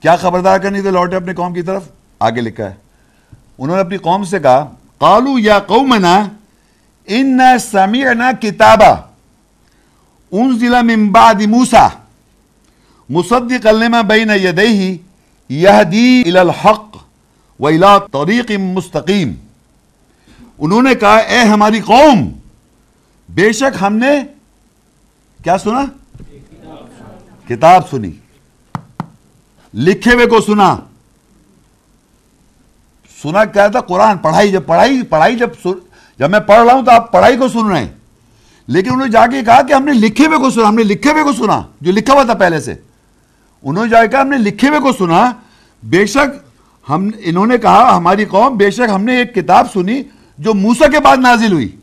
کیا 0.00 0.16
خبردار 0.16 0.58
کرنی 0.58 0.82
تھے 0.82 0.90
لوٹے 0.90 1.16
اپنی 1.16 1.34
قوم 1.34 1.54
کی 1.54 1.62
طرف؟ 1.62 1.82
آگے 2.20 2.40
لکھا 2.40 2.70
ہے۔ 2.70 2.74
انہوں 3.58 3.76
نے 3.76 3.82
اپنی 3.82 3.96
قوم 3.96 4.24
سے 4.24 4.38
کہا، 4.38 4.74
قالو 4.98 5.38
یا 5.38 5.58
قومنا 5.58 6.28
ان 7.06 7.40
سمعنا 7.60 8.30
کتابا، 8.40 8.90
انزل 10.32 10.82
من 10.82 11.08
بعد 11.08 11.34
موسا 11.34 11.88
مصدق 13.08 13.66
لما 13.66 14.00
بین 14.00 14.30
یدیہ 14.30 14.96
یہدی 15.48 16.22
الى 16.26 16.38
الحق 16.38 16.96
و 17.60 17.66
الى 17.66 17.94
طریق 18.12 18.50
مستقیم 18.60 19.34
انہوں 20.58 20.82
نے 20.82 20.94
کہا، 20.94 21.16
اے 21.16 21.38
ہماری 21.38 21.80
قوم، 21.80 22.28
بے 23.28 23.52
شک 23.52 23.76
ہم 23.80 23.96
نے 23.96 24.37
کیا 25.44 25.58
سنا؟ 25.58 25.84
کتاب 27.48 27.88
سنی۔ 27.90 28.12
لکھے 29.74 30.14
ہوئے 30.14 30.26
کو 30.26 30.40
سنا۔ 30.40 30.76
سنا 33.22 33.44
کیا 33.44 33.66
تھا 33.66 33.80
قرآن 33.80 34.18
پڑھائی 34.18 34.52
جب 34.52 34.62
پڑھائی 34.66 35.02
پڑھائی 35.02 35.36
جب 35.36 35.68
جب 36.18 36.30
میں 36.30 36.40
پڑھ 36.40 36.66
رہا 36.66 36.74
ہوں 36.74 36.84
تو 36.84 36.90
آپ 36.90 37.12
پڑھائی 37.12 37.36
کو 37.36 37.48
سن 37.48 37.66
رہے 37.66 37.84
ہیں۔ 37.84 37.92
لیکن 38.66 38.90
انہوں 38.92 39.06
نے 39.06 39.12
جا 39.12 39.26
کے 39.26 39.42
کہا 39.42 39.62
کہ 39.62 39.72
ہم 39.72 39.84
نے 39.84 39.92
لکھے 39.92 40.26
ہوئے 40.26 40.38
کو 40.38 40.50
سنا، 40.50 40.68
ہم 40.68 40.74
نے 40.74 40.82
لکھے 40.82 41.12
ہوئے 41.12 41.22
کو 41.22 41.32
سنا، 41.32 41.62
جو 41.80 41.92
لکھا 41.92 42.14
ہوا 42.14 42.22
تھا 42.22 42.34
پہلے 42.34 42.60
سے۔ 42.60 42.74
انہوں 43.62 43.84
نے 43.84 43.90
جا 43.90 44.02
کے 44.02 44.08
کہا 44.08 44.20
ہم 44.20 44.28
نے 44.28 44.38
لکھے 44.38 44.68
ہوئے 44.68 44.80
کو 44.80 44.92
سنا۔ 44.92 45.32
بے 45.82 46.06
شک 46.06 46.48
ہم 46.90 47.10
انہوں 47.24 47.46
نے 47.46 47.58
کہا 47.58 47.96
ہماری 47.96 48.24
قوم، 48.24 48.56
بے 48.56 48.70
شک 48.70 48.90
ہم 48.94 49.04
نے 49.04 49.16
ایک 49.16 49.34
کتاب 49.34 49.66
سنی 49.72 50.02
جو 50.38 50.54
موسا 50.54 50.86
کے 50.86 51.00
بعد 51.00 51.16
نازل 51.16 51.52
ہوئی۔ 51.52 51.77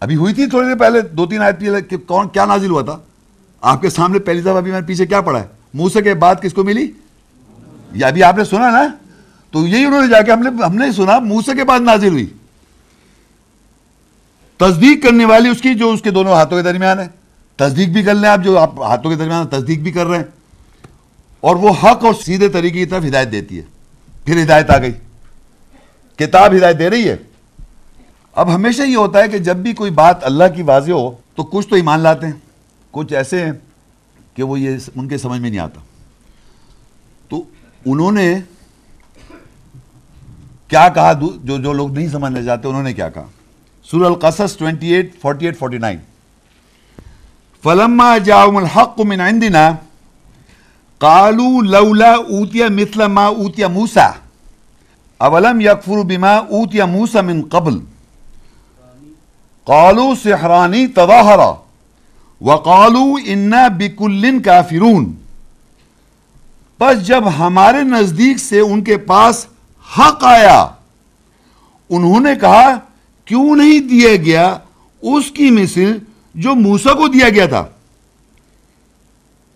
ابھی 0.00 0.16
ہوئی 0.16 0.34
تھی 0.34 0.46
تھوڑی 0.46 0.68
دیر 0.68 0.76
پہلے، 0.76 1.00
دو 1.00 1.26
تین 1.26 1.42
آیت 1.42 1.90
کہ 1.90 1.96
کون 1.96 2.28
کیا 2.28 2.44
نازل 2.44 2.70
ہوا 2.70 2.82
تھا؟ 2.82 2.98
آپ 3.60 3.82
کے 3.82 3.90
سامنے 3.90 4.18
پہلی 4.18 4.40
دفعہ 4.40 4.56
ابھی 4.56 4.72
میں 4.72 4.80
پیچھے 4.80 5.06
کیا 5.06 5.20
پڑھا 5.20 5.40
ہے؟ 5.40 5.46
موسے 5.74 6.02
کے 6.02 6.14
بعد 6.14 6.34
کس 6.42 6.52
کو 6.52 6.64
ملی؟ 6.64 6.92
یا 7.92 8.06
ابھی 8.06 8.22
آپ 8.22 8.38
نے 8.38 8.44
سنا 8.44 8.70
نا؟ 8.70 8.88
تو 9.50 9.66
یہی 9.66 9.84
انہوں 9.84 10.00
نے 10.00 10.08
جا 10.08 10.20
کے 10.20 10.32
ہم 10.32 10.40
نے 10.40 10.64
ہم 10.64 10.74
نے 10.74 10.92
سنا 10.92 11.18
موسے 11.18 11.52
کے 11.56 11.64
بعد 11.64 11.80
نازل 11.80 12.08
ہوئی۔ 12.08 12.26
تصدیق 14.56 15.02
کرنے 15.02 15.24
والی 15.24 15.48
اس 15.48 15.60
کی 15.60 15.74
جو 15.74 15.90
اس 15.90 16.02
کے 16.02 16.10
دونوں 16.10 16.32
ہاتھوں 16.32 16.58
کے 16.58 16.62
درمیان 16.62 16.98
ہے۔ 16.98 17.08
تصدیق 17.56 17.88
بھی 17.88 18.02
کر 18.02 18.14
لیں 18.14 18.30
آپ 18.30 18.40
جو 18.44 18.58
آپ 18.58 18.80
ہاتھوں 18.80 19.10
کے 19.10 19.16
درمیان 19.16 19.46
تصدیق 19.46 19.78
بھی 19.78 19.92
کر 19.92 20.06
رہے 20.06 20.16
ہیں۔ 20.16 20.24
اور 21.40 21.56
وہ 21.56 21.68
حق 21.68 22.04
اور 22.04 22.14
سیدھے 22.24 22.48
طریقے 22.48 22.78
کی 22.78 22.86
طرف 22.86 23.04
ہدایت 23.04 23.32
دیتی 23.32 23.58
ہے۔ 23.58 23.62
پھر 24.24 24.42
ہدایت 24.42 24.70
آ 24.70 24.78
گئی۔ 24.78 24.92
کتاب 26.16 26.54
ہدایت 26.56 26.78
دے 26.78 26.90
رہی 26.90 27.08
ہے۔ 27.08 27.16
اب 28.40 28.54
ہمیشہ 28.54 28.82
یہ 28.82 28.96
ہوتا 28.96 29.22
ہے 29.22 29.28
کہ 29.28 29.38
جب 29.46 29.56
بھی 29.64 29.72
کوئی 29.78 29.90
بات 29.90 30.24
اللہ 30.24 30.44
کی 30.54 30.62
واضح 30.62 30.92
ہو 30.92 31.10
تو 31.34 31.42
کچھ 31.42 31.66
تو 31.68 31.76
ایمان 31.76 32.00
لاتے 32.00 32.26
ہیں، 32.26 32.32
کچھ 32.90 33.12
ایسے 33.14 33.44
ہیں 33.44 33.52
کہ 34.34 34.42
وہ 34.42 34.58
یہ 34.60 34.76
ان 34.96 35.08
کے 35.08 35.18
سمجھ 35.18 35.40
میں 35.40 35.50
نہیں 35.50 35.60
آتا۔ 35.60 35.80
تو 37.28 37.42
انہوں 37.86 38.12
نے 38.12 38.34
کیا 40.68 40.88
کہا؟ 40.94 41.12
جو 41.12 41.56
جو 41.58 41.72
لوگ 41.72 41.92
نہیں 41.94 42.08
سمجھنا 42.08 42.42
چاہتے 42.42 42.68
انہوں 42.68 42.82
نے 42.82 42.92
کیا 42.94 43.08
کہا؟ 43.08 43.26
سور 43.90 44.04
القصص 44.06 44.56
28 44.62 45.12
48 45.22 45.58
49 45.60 45.98
فلما 47.64 48.16
جاؤم 48.24 48.56
الحق 48.56 49.00
من 49.00 49.20
عندنا، 49.20 49.70
قالوا 51.00 51.62
لولا 51.62 52.12
اوتیا 52.12 52.68
مثل 52.80 53.06
ما 53.06 53.26
اوتیا 53.26 53.68
موسا 53.68 54.10
اولم 55.20 55.60
یکفر 55.60 56.02
بما 56.08 56.34
اوتیا 56.34 56.84
موسا 56.86 57.20
من 57.20 57.42
قبل؟ 57.50 57.78
قالو 59.64 60.14
سحرانی 60.22 60.86
تظاہرا 60.86 61.52
وقالو 62.40 63.14
انا 63.26 63.68
بکلن 63.68 64.42
کافرون۔ 64.42 65.12
پس 66.78 67.06
جب 67.06 67.24
ہمارے 67.38 67.82
نزدیک 67.82 68.38
سے 68.38 68.60
ان 68.60 68.84
کے 68.84 68.96
پاس 68.96 69.46
حق 69.98 70.24
آیا، 70.24 70.66
انہوں 71.90 72.20
نے 72.20 72.30
کہا، 72.40 72.78
کیوں 73.24 73.56
نہیں 73.56 73.80
دیا 73.80 74.16
گیا 74.16 74.58
اس 75.02 75.30
کی 75.30 75.50
مثل 75.50 75.98
جو 76.34 76.54
موسا 76.54 76.92
کو 76.92 77.08
دیا 77.08 77.28
گیا 77.28 77.46
تھا؟ 77.46 77.64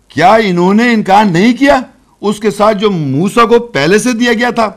کیا 0.07 0.33
انہوں 0.35 0.73
نے 0.73 0.93
انکار 0.93 1.25
نہیں 1.25 1.53
کیا 1.53 1.79
اس 2.21 2.39
کے 2.39 2.51
ساتھ 2.51 2.77
جو 2.77 2.91
موسا 2.91 3.45
کو 3.45 3.59
پہلے 3.59 3.99
سے 3.99 4.11
دیا 4.11 4.33
گیا 4.33 4.49
تھا؟ 4.49 4.71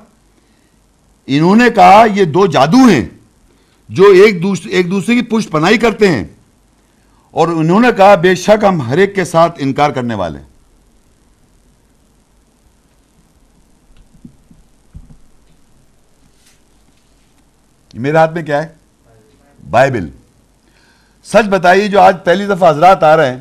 انہوں 1.27 1.57
نے 1.57 1.71
کہا، 1.71 2.05
یہ 2.14 2.25
دو 2.25 2.47
جادو 2.47 2.85
ہیں۔ 2.87 3.18
جو 3.88 4.05
ایک 4.05 4.42
دوسرے 4.42 4.70
ایک 4.72 4.90
دوسرے 4.90 5.14
کی 5.14 5.22
پشت 5.22 5.51
پناہی 5.51 5.79
کرتے 5.79 6.09
ہیں۔ 6.09 6.24
اور 7.31 7.48
انہوں 7.48 7.81
نے 7.81 7.88
کہا، 7.96 8.14
بے 8.14 8.35
شک 8.35 8.64
ہم 8.64 8.83
ہر 8.83 8.98
ایک 8.98 9.14
کے 9.14 9.24
ساتھ 9.24 9.53
انکار 9.59 9.90
کرنے 9.90 10.14
والے 10.14 10.38
ہیں۔ 10.38 10.46
میرے 17.94 18.16
ہاتھ 18.16 18.35
میں 18.35 18.42
کیا 18.42 18.62
ہے؟ 18.62 18.68
بائبل۔ 19.70 20.09
سچ 21.24 21.48
بتائیے، 21.48 21.88
جو 21.88 22.01
آج 22.01 22.16
پہلی 22.24 22.46
دفعہ 22.46 22.70
حضرات 22.70 23.03
آ 23.03 23.16
رہے 23.16 23.35
ہیں، 23.35 23.40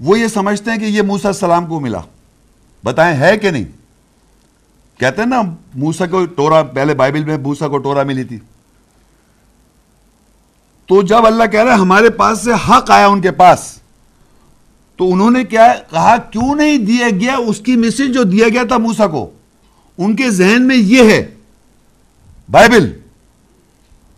وہ 0.00 0.18
یہ 0.18 0.26
سمجھتے 0.26 0.70
ہیں 0.70 0.78
کہ 0.78 0.84
یہ 0.84 1.02
موسا 1.02 1.28
السلام 1.28 1.66
کو 1.66 1.80
ملا۔ 1.80 2.00
بتائیں 2.84 3.18
ہے 3.18 3.38
کہ 3.38 3.50
نہیں؟ 3.50 3.64
کہتے 5.00 5.22
ہیں 5.22 5.28
نا 5.28 5.42
موسا 5.74 6.06
کو 6.06 6.24
ٹورا، 6.24 6.62
پہلے 6.62 6.94
بائبل 6.94 7.24
میں 7.24 7.38
موسا 7.38 7.68
کو 7.68 7.78
ٹورا 7.78 8.02
ملی 8.02 8.24
تھی۔ 8.24 8.38
تو 10.86 11.02
جب 11.02 11.26
اللہ 11.26 11.44
کہہ 11.52 11.62
رہا 11.62 11.74
ہے 11.74 11.78
ہمارے 11.78 12.10
پاس 12.10 12.38
سے 12.38 12.52
حق 12.68 12.90
آیا 12.90 13.06
ان 13.06 13.20
کے 13.20 13.30
پاس، 13.30 13.60
تو 14.96 15.12
انہوں 15.12 15.30
نے 15.30 15.44
کیا 15.44 15.72
کہا، 15.90 16.16
کیوں 16.16 16.54
نہیں 16.54 16.78
دیا 16.78 17.08
گیا 17.10 17.36
اس 17.36 17.60
کی 17.60 17.76
میسج 17.76 18.14
جو 18.14 18.22
دیا 18.22 18.48
گیا 18.48 18.62
تھا 18.62 18.78
موسا 18.78 19.06
کو؟ 19.06 19.30
ان 19.98 20.16
کے 20.16 20.30
ذہن 20.30 20.62
میں 20.62 20.76
یہ 20.76 21.10
ہے۔ 21.10 21.24
بائبل، 22.50 22.90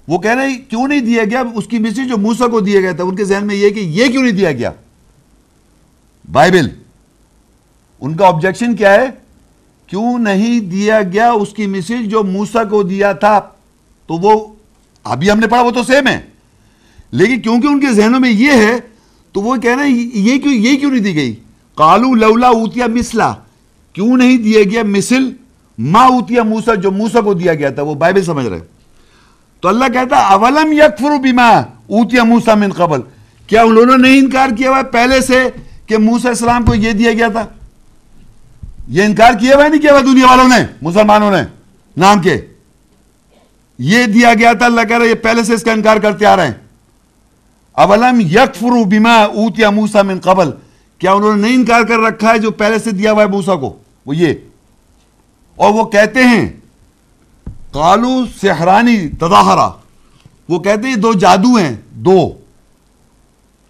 وہ 0.09 0.19
کہہ 0.19 0.31
رہے 0.31 0.55
کیوں 0.71 0.89
نہیں 0.89 1.01
دیا 1.01 1.25
گیا 1.25 1.43
اس 1.55 1.67
کی 1.67 1.79
میسج 1.79 2.09
جو 2.09 2.17
موسا 2.17 2.47
کو 2.47 2.61
دیا 2.61 2.81
گیا 2.81 2.93
تھا؟ 2.93 3.05
ان 3.05 3.17
کے 3.17 3.25
ذہن 3.25 3.47
میں 3.47 3.55
یہ 3.55 3.71
کہ 3.71 3.81
یہ 3.81 4.07
کیوں 4.07 4.23
نہیں 4.23 4.33
دیا 4.33 4.53
گیا؟ 4.53 4.71
بائبل، 6.33 6.69
ان 8.01 8.17
کا 8.17 8.27
آبجیکشن 8.27 8.77
کیا 8.77 8.93
ہے؟ 8.95 9.07
کیوں 9.87 10.19
نہیں 10.19 10.61
دیا 10.61 11.01
گیا 11.03 11.31
اس 11.31 11.53
کی 11.53 11.67
میسج 11.67 12.11
جو 12.11 12.23
موسا 12.23 12.65
کو 12.65 12.83
دیا 12.83 13.13
تھا؟ 13.13 13.41
تو 14.07 14.15
وہ، 14.15 14.47
ابھی 15.05 15.31
ہم 15.31 15.39
نے 15.39 15.47
پڑھا 15.47 15.63
وہ 15.63 15.71
تو 15.71 15.83
سیم 15.83 16.07
ہے۔ 16.07 16.21
لیکن 17.13 17.41
کیونکہ 17.41 17.67
ان 17.67 17.81
کے 17.81 17.93
ذہنوں 17.93 18.21
میں 18.21 18.31
یہ 18.31 18.53
ہے، 18.53 18.79
تو 19.35 19.41
وہ 19.41 19.57
کہہ 19.57 19.75
رہے 19.77 19.87
ہیں، 19.87 20.11
یہ 20.15 20.39
کیوں 20.39 20.53
یہ 20.53 20.77
کیوں 20.81 20.91
نہیں 20.91 21.03
دی 21.03 21.15
گئی؟ 21.15 21.35
کالو 21.79 22.15
لولا 22.15 22.49
اوتیا 22.49 22.87
مسلا 22.95 23.33
کیوں 23.95 24.17
نہیں 24.17 24.37
دیا 24.45 24.63
گیا 24.71 24.83
مسل 24.87 25.31
ما 25.79 26.03
اوتیا 26.05 26.43
موسا 26.43 26.75
جو 26.75 26.91
موسا 26.91 27.21
کو 27.21 27.35
دیا 27.35 27.55
گیا 27.55 27.71
تھا، 27.71 27.83
وہ 27.83 27.95
بائبل 27.95 28.23
سمجھ 28.25 28.47
رہے 28.47 28.61
تو 29.63 29.69
اللہ 29.69 29.93
کہتا 29.93 30.17
اولم 30.33 30.73
یکفر 30.73 31.19
بما 31.23 31.49
اوتیا 31.49 32.25
موسا 32.25 32.55
من 32.55 32.73
قبل؟ 32.73 33.01
کیا 33.49 33.63
انہوں 33.63 33.87
نے 33.87 33.97
نہیں 33.97 34.19
انکار 34.19 34.57
کیا 34.57 34.71
ہوا 34.71 34.83
پہلے 34.93 35.21
سے 35.21 35.43
کہ 35.87 35.99
موسا 35.99 36.31
اسلام 36.31 36.65
کو 36.65 36.75
یہ 36.75 36.93
دیا 36.93 37.13
گیا 37.13 37.29
تھا؟ 37.29 37.47
یہ 38.89 39.05
انکار 39.05 39.33
کیا 39.41 39.57
ہوا 39.57 39.69
نہیں 39.69 39.81
کیا 39.81 39.93
ہوا 39.93 40.01
دنیا 40.07 40.27
والوں 40.27 40.49
نے، 40.49 40.65
مسلمانوں 40.83 41.31
نے؟ 41.31 41.43
نام 41.97 42.21
کے؟ 42.23 42.37
یہ 43.79 44.07
دیا 44.07 44.35
گیا 44.35 44.53
تھا، 44.53 44.67
اللہ 44.67 44.85
کہہ 44.89 44.99
رہا 44.99 45.07
یہ 45.07 45.15
پہلے 45.23 45.43
سے 45.45 45.55
اس 45.55 45.63
کا 45.63 45.73
انکار 45.73 45.97
کرتے 46.03 46.27
آ 46.27 46.37
رہے 46.37 46.47
ہیں۔ 46.47 46.55
اولم 47.77 48.21
یکفرو 48.21 48.85
بما 48.85 49.15
اوتیا 49.15 49.71
موسا 49.71 50.03
من 50.03 50.21
قبل؟ 50.21 50.51
کیا 50.99 51.13
انہوں 51.13 51.37
نے 51.37 51.43
نہیں 51.43 51.55
انکار 51.55 51.83
کر 51.83 51.99
رکھا 51.99 52.31
ہے 52.31 52.39
جو 52.39 52.51
پہلے 52.51 52.79
سے 52.79 52.91
دیا 52.91 53.13
ہوا 53.13 53.23
ہے 53.23 53.29
موسا 53.29 53.55
کو؟ 53.55 53.79
وہ 54.07 54.17
یہ۔ 54.17 54.35
اور 55.55 55.75
وہ 55.75 55.85
کہتے 55.85 56.25
ہیں 56.25 56.49
کالو 57.73 58.27
سہرانی 58.41 59.09
تداہرا 59.09 59.71
وہ 60.49 60.59
کہتے 60.59 60.89
ہیں 60.89 60.97
دو 60.97 61.13
جادو 61.13 61.55
ہیں، 61.55 61.77
دو۔ 61.91 62.33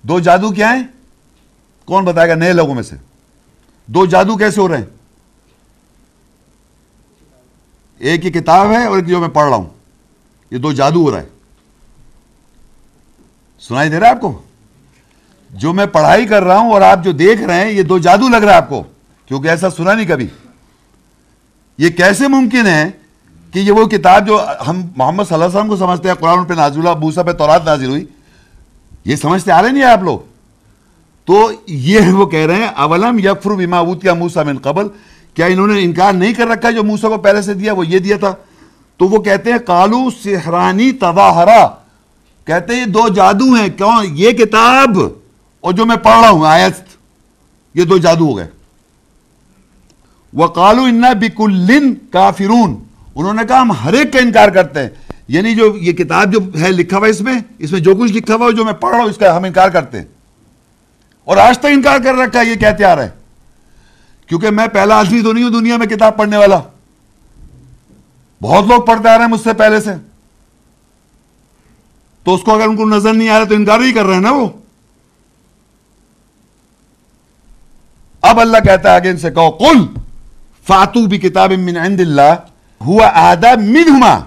دو 0.03 0.21
جادو 0.21 0.51
کیا 0.51 0.77
ہیں؟ 0.77 0.83
کون 1.85 2.05
بتائے 2.05 2.29
گا 2.29 2.35
نئے 2.35 2.53
لوگوں 2.53 2.75
میں 2.75 2.83
سے؟ 2.83 2.97
دو 3.87 4.07
جادو 4.07 4.37
کیسے 4.37 4.61
ہو 4.61 4.69
رہے 4.69 4.79
ہیں؟ 4.79 4.85
ایک 7.99 8.27
ہی 8.27 8.31
کتاب 8.31 8.71
ہے 8.71 8.87
اور 8.87 8.97
ایک 8.97 9.07
جو 9.07 9.21
میں 9.21 9.29
پڑھ 9.29 9.49
رہا 9.49 9.57
ہوں۔ 9.57 9.69
یہ 10.51 10.59
دو 10.59 10.73
جادو 10.73 11.03
ہو 11.03 11.11
رہا 11.11 11.21
ہے۔ 11.21 11.36
سنائی 13.69 13.89
دے 13.89 14.01
رہا 14.01 14.07
ہے 14.07 14.13
آپ 14.13 14.21
کو؟ 14.21 14.43
جو 15.51 15.73
میں 15.73 15.87
پڑھائی 15.87 16.27
کر 16.27 16.45
رہا 16.45 16.59
ہوں 16.59 16.73
اور 16.73 16.81
آپ 16.81 17.05
جو 17.05 17.13
دیکھ 17.13 17.43
رہے 17.43 17.65
ہیں، 17.65 17.71
یہ 17.73 17.83
دو 17.83 17.99
جادو 17.99 18.29
لگ 18.29 18.37
رہا 18.37 18.53
ہے 18.53 18.57
آپ 18.57 18.69
کو، 18.69 18.83
کیونکہ 19.27 19.49
ایسا 19.49 19.71
سنا 19.71 19.95
نہیں 19.95 20.07
کبھی۔ 20.07 20.27
یہ 21.79 21.91
کیسے 21.91 22.29
ممکن 22.29 22.67
ہے 22.67 22.91
کہ 23.53 23.59
یہ 23.59 23.73
وہ 23.73 23.85
کتاب 23.85 24.27
جو 24.27 24.45
ہم 24.69 24.83
محمد 24.97 25.25
صلی 25.25 25.35
اللہ 25.35 25.45
علیہ 25.45 25.57
وسلم 25.57 25.69
کو 25.69 25.77
سمجھتے 25.77 26.09
ہیں، 26.09 26.15
قرآن 26.15 26.45
پہ 26.45 26.55
نازلہ 26.55 26.91
بوسا 26.91 27.23
پہ 27.23 27.33
تورات 27.33 27.65
نازل 27.65 27.89
ہوئی، 27.89 28.05
یہ 29.05 29.17
سمجھتے 29.17 29.53
آ 29.53 29.63
رہے 29.63 29.71
نہیں 29.71 29.85
آپ 29.85 30.03
لوگ؟ 30.03 30.19
تو 31.25 31.51
یہ 31.67 32.13
وہ 32.13 32.27
کہہ 32.27 32.47
رہے 32.47 32.55
ہیں، 32.55 32.69
اولم 32.77 33.19
یکفر 33.19 33.51
بما 33.51 33.79
اوتیا 33.79 34.15
موسا 34.15 34.43
من 34.43 34.59
قبل؟ 34.59 34.89
کیا 35.35 35.47
انہوں 35.47 35.67
نے 35.67 35.83
انکار 35.83 36.13
نہیں 36.13 36.33
کر 36.33 36.47
رکھا 36.47 36.71
جو 36.71 36.83
موسا 36.85 37.09
کو 37.09 37.17
پہلے 37.17 37.43
سے 37.43 37.55
دیا، 37.55 37.73
وہ 37.73 37.87
یہ 37.87 37.99
دیا 37.99 38.17
تھا؟ 38.17 38.35
تو 38.97 39.09
وہ 39.09 39.19
کہتے 39.23 39.53
ہیں 39.53 39.59
کالو 39.59 40.11
سہرانی 40.25 40.93
تباہرا 40.93 41.67
کہتے 42.47 42.73
ہیں 42.73 42.81
یہ 42.81 42.87
دو 42.87 43.09
جادو 43.09 43.55
ہیں، 43.55 43.69
کیوں؟ 43.69 44.05
یہ 44.05 44.31
کتاب 44.31 44.99
اور 45.61 45.73
جو 45.73 45.87
میں 45.87 45.97
پڑھ 45.97 46.21
رہا 46.21 46.31
ہوں، 46.31 46.47
آیت، 46.47 46.77
یہ 47.75 47.85
دو 47.85 47.99
جادو 47.99 48.31
ہو 48.31 48.37
گئے۔ 48.37 48.47
وہ 50.33 50.47
ان 50.57 51.01
بکلن 51.01 51.95
کافرون۔ 51.95 52.85
انہوں 53.15 53.33
نے 53.33 53.43
کہا 53.49 53.63
ہم 53.63 53.73
ہر 53.73 53.93
ایک 53.93 54.13
کا 54.13 54.19
انکار 54.19 54.49
کرتے 54.49 54.81
ہیں۔ 54.81 54.91
یعنی 55.29 55.55
جو 55.55 55.77
یہ 55.77 55.93
کتاب 55.93 56.33
جو 56.33 56.61
ہے 56.61 56.73
لکھا 56.73 56.99
ہوا 56.99 57.07
اس 57.07 57.21
میں 57.21 57.39
اس 57.59 57.73
میں 57.73 57.81
جو 57.81 57.97
کچھ 57.97 58.13
لکھا 58.13 58.35
ہوا 58.35 58.51
جو 58.51 58.65
میں 58.65 58.73
پڑھ 58.73 58.95
رہا 58.95 59.03
ہوں، 59.03 59.11
اس 59.11 59.17
کا 59.17 59.37
ہم 59.37 59.45
انکار 59.45 59.69
کرتے 59.69 59.99
ہیں۔ 59.99 60.05
اور 61.25 61.37
آج 61.37 61.59
تک 61.59 61.67
انکار 61.67 61.99
کر 62.05 62.15
رکھا 62.15 62.41
ہے، 62.41 62.45
یہ 62.47 62.55
کہتے 62.55 62.85
آ 62.85 62.97
رہا 62.97 63.05
ہے 63.05 63.11
کیونکہ 64.27 64.51
میں 64.51 64.67
پہلا 64.67 64.99
آدمی 64.99 65.23
تو 65.23 65.33
نہیں 65.33 65.45
ہوں 65.45 65.51
دنیا 65.51 65.77
میں 65.77 65.87
کتاب 65.87 66.17
پڑھنے 66.17 66.37
والا۔ 66.37 66.61
بہت 68.43 68.67
لوگ 68.67 68.83
پڑھتے 68.83 69.09
آ 69.09 69.19
رہے 69.19 69.25
ہیں 69.25 69.33
مجھ 69.33 69.41
سے 69.41 69.53
پہلے 69.53 69.81
سے۔ 69.81 69.91
تو 72.27 72.35
اس 72.35 72.43
کو 72.43 72.55
اگر 72.55 72.69
ان 72.69 72.77
کو 72.77 72.85
نظر 72.89 73.13
نہیں 73.15 73.29
آ 73.29 73.39
رہا 73.39 73.45
تو 73.45 73.55
انکار 73.55 73.81
ہی 73.81 73.93
کر 73.93 74.05
رہے 74.05 74.15
ہیں 74.15 74.21
نا 74.21 74.31
وہ؟ 74.33 74.49
اب 78.23 78.41
اللہ 78.41 78.59
کہتا 78.65 78.91
ہے 78.91 78.95
آگے 78.95 79.11
ان 79.11 79.19
سے 79.19 79.31
کہو، 79.31 79.51
قل 79.51 79.87
فاتو 80.67 81.07
بھی 81.07 81.19
کتاب 81.19 81.53
من 81.53 81.77
عند 81.77 82.01
اللہ، 82.01 82.35
ہوا 82.81 83.11
آدھا 83.15 83.55
منہما 83.55 84.19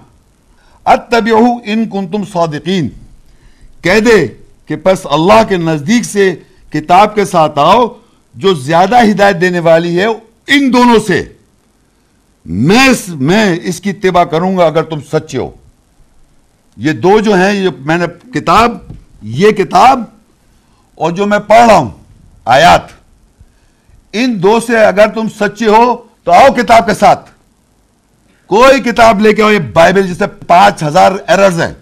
اتبعہو 0.85 1.51
ان 1.65 1.89
کنتم 1.89 2.23
صادقین۔ 2.33 2.89
کہہ 3.81 3.99
دے 3.99 4.27
کہ 4.65 4.75
پس 4.75 5.07
اللہ 5.11 5.41
کے 5.49 5.57
نزدیک 5.57 6.05
سے 6.05 6.35
کتاب 6.69 7.15
کے 7.15 7.25
ساتھ 7.25 7.59
آؤ، 7.59 7.87
جو 8.35 8.53
زیادہ 8.53 8.97
ہدایت 9.11 9.41
دینے 9.41 9.59
والی 9.59 9.99
ہے 9.99 10.05
ان 10.05 10.73
دونوں 10.73 10.99
سے۔ 11.07 11.23
میں 12.45 12.89
میں 13.07 13.59
اس 13.63 13.81
کی 13.81 13.89
اتباع 13.89 14.23
کروں 14.23 14.57
گا 14.57 14.65
اگر 14.65 14.83
تم 14.83 14.99
سچے 15.11 15.37
ہو۔ 15.37 15.49
یہ 16.79 16.91
دو 16.91 17.19
جو 17.19 17.33
ہیں، 17.33 17.53
یہ 17.53 17.69
میں 17.79 17.97
نے 17.97 18.05
کتاب، 18.33 18.77
یہ 19.21 19.51
کتاب 19.51 20.03
اور 20.95 21.11
جو 21.11 21.25
میں 21.25 21.39
پڑھ 21.39 21.67
رہا 21.67 21.77
ہوں، 21.77 21.89
آیات۔ 22.45 22.81
ان 24.13 24.43
دو 24.43 24.59
سے 24.59 24.85
اگر 24.85 25.07
تم 25.07 25.27
سچے 25.39 25.65
ہو 25.65 26.03
تو 26.23 26.31
آؤ 26.31 26.53
کتاب 26.57 26.85
کے 26.85 26.93
ساتھ۔ 26.93 27.29
کوئی 28.45 28.79
کتاب 28.79 29.19
لے 29.19 29.33
کے 29.33 29.43
آؤ، 29.43 29.49
یہ 29.49 29.59
بائبل 29.59 30.13
جسے 30.13 30.27
پانچ 30.27 30.83
ہزار 30.83 31.11
ایررز 31.27 31.61
ہیں۔ 31.61 31.73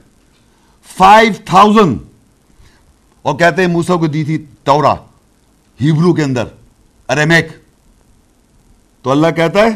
Five 0.98 1.34
thousand. 1.46 1.98
اور 3.22 3.36
کہتے 3.36 3.62
ہیں 3.62 3.70
موسا 3.70 3.96
کو 3.96 4.08
دی 4.08 4.24
تھی 4.24 4.46
تورا 4.64 4.94
ہیبرو 5.82 6.14
کے 6.14 6.24
اندر 6.24 6.44
اریمیک 7.08 7.48
تو 9.02 9.12
اللہ 9.12 9.28
کہتا 9.36 9.60
ہے، 9.60 9.70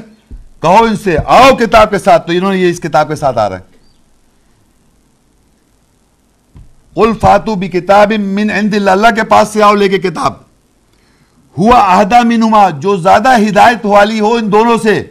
کہو 0.62 0.84
ان 0.84 0.98
سے، 0.98 1.18
آؤ 1.26 1.56
کتاب 1.56 1.90
کے 1.90 2.00
ساتھ۔ 2.00 2.28
تو 2.28 2.34
انہوں 2.34 2.54
نے 2.54 2.58
یہ 2.58 2.70
اس 2.70 2.80
کتاب 2.80 3.08
کے 3.08 3.16
ساتھ 3.16 3.38
آ 3.38 3.50
رہا 3.50 3.60
ہے۔ 3.60 3.71
قل 6.96 7.14
فاتو 7.22 7.56
بھی 7.56 7.68
کتاب 7.68 8.12
من 8.12 8.50
عند 8.50 8.74
اللہ 8.74 8.92
اللہ 8.92 9.08
کے 9.16 9.24
پاس 9.24 9.48
سے 9.48 9.64
آؤ، 9.64 9.76
لے 9.76 9.90
کے 9.90 10.00
کتاب۔ 10.00 10.34
ہوا 11.58 11.98
اہدا 11.98 12.22
منہما 12.22 12.70
جو 12.70 12.98
زیادہ 12.98 13.38
ہدایت 13.38 13.86
والی 13.86 14.20
ہو 14.20 14.34
ان 14.34 14.52
دونوں 14.52 14.78
سے۔ 14.84 15.04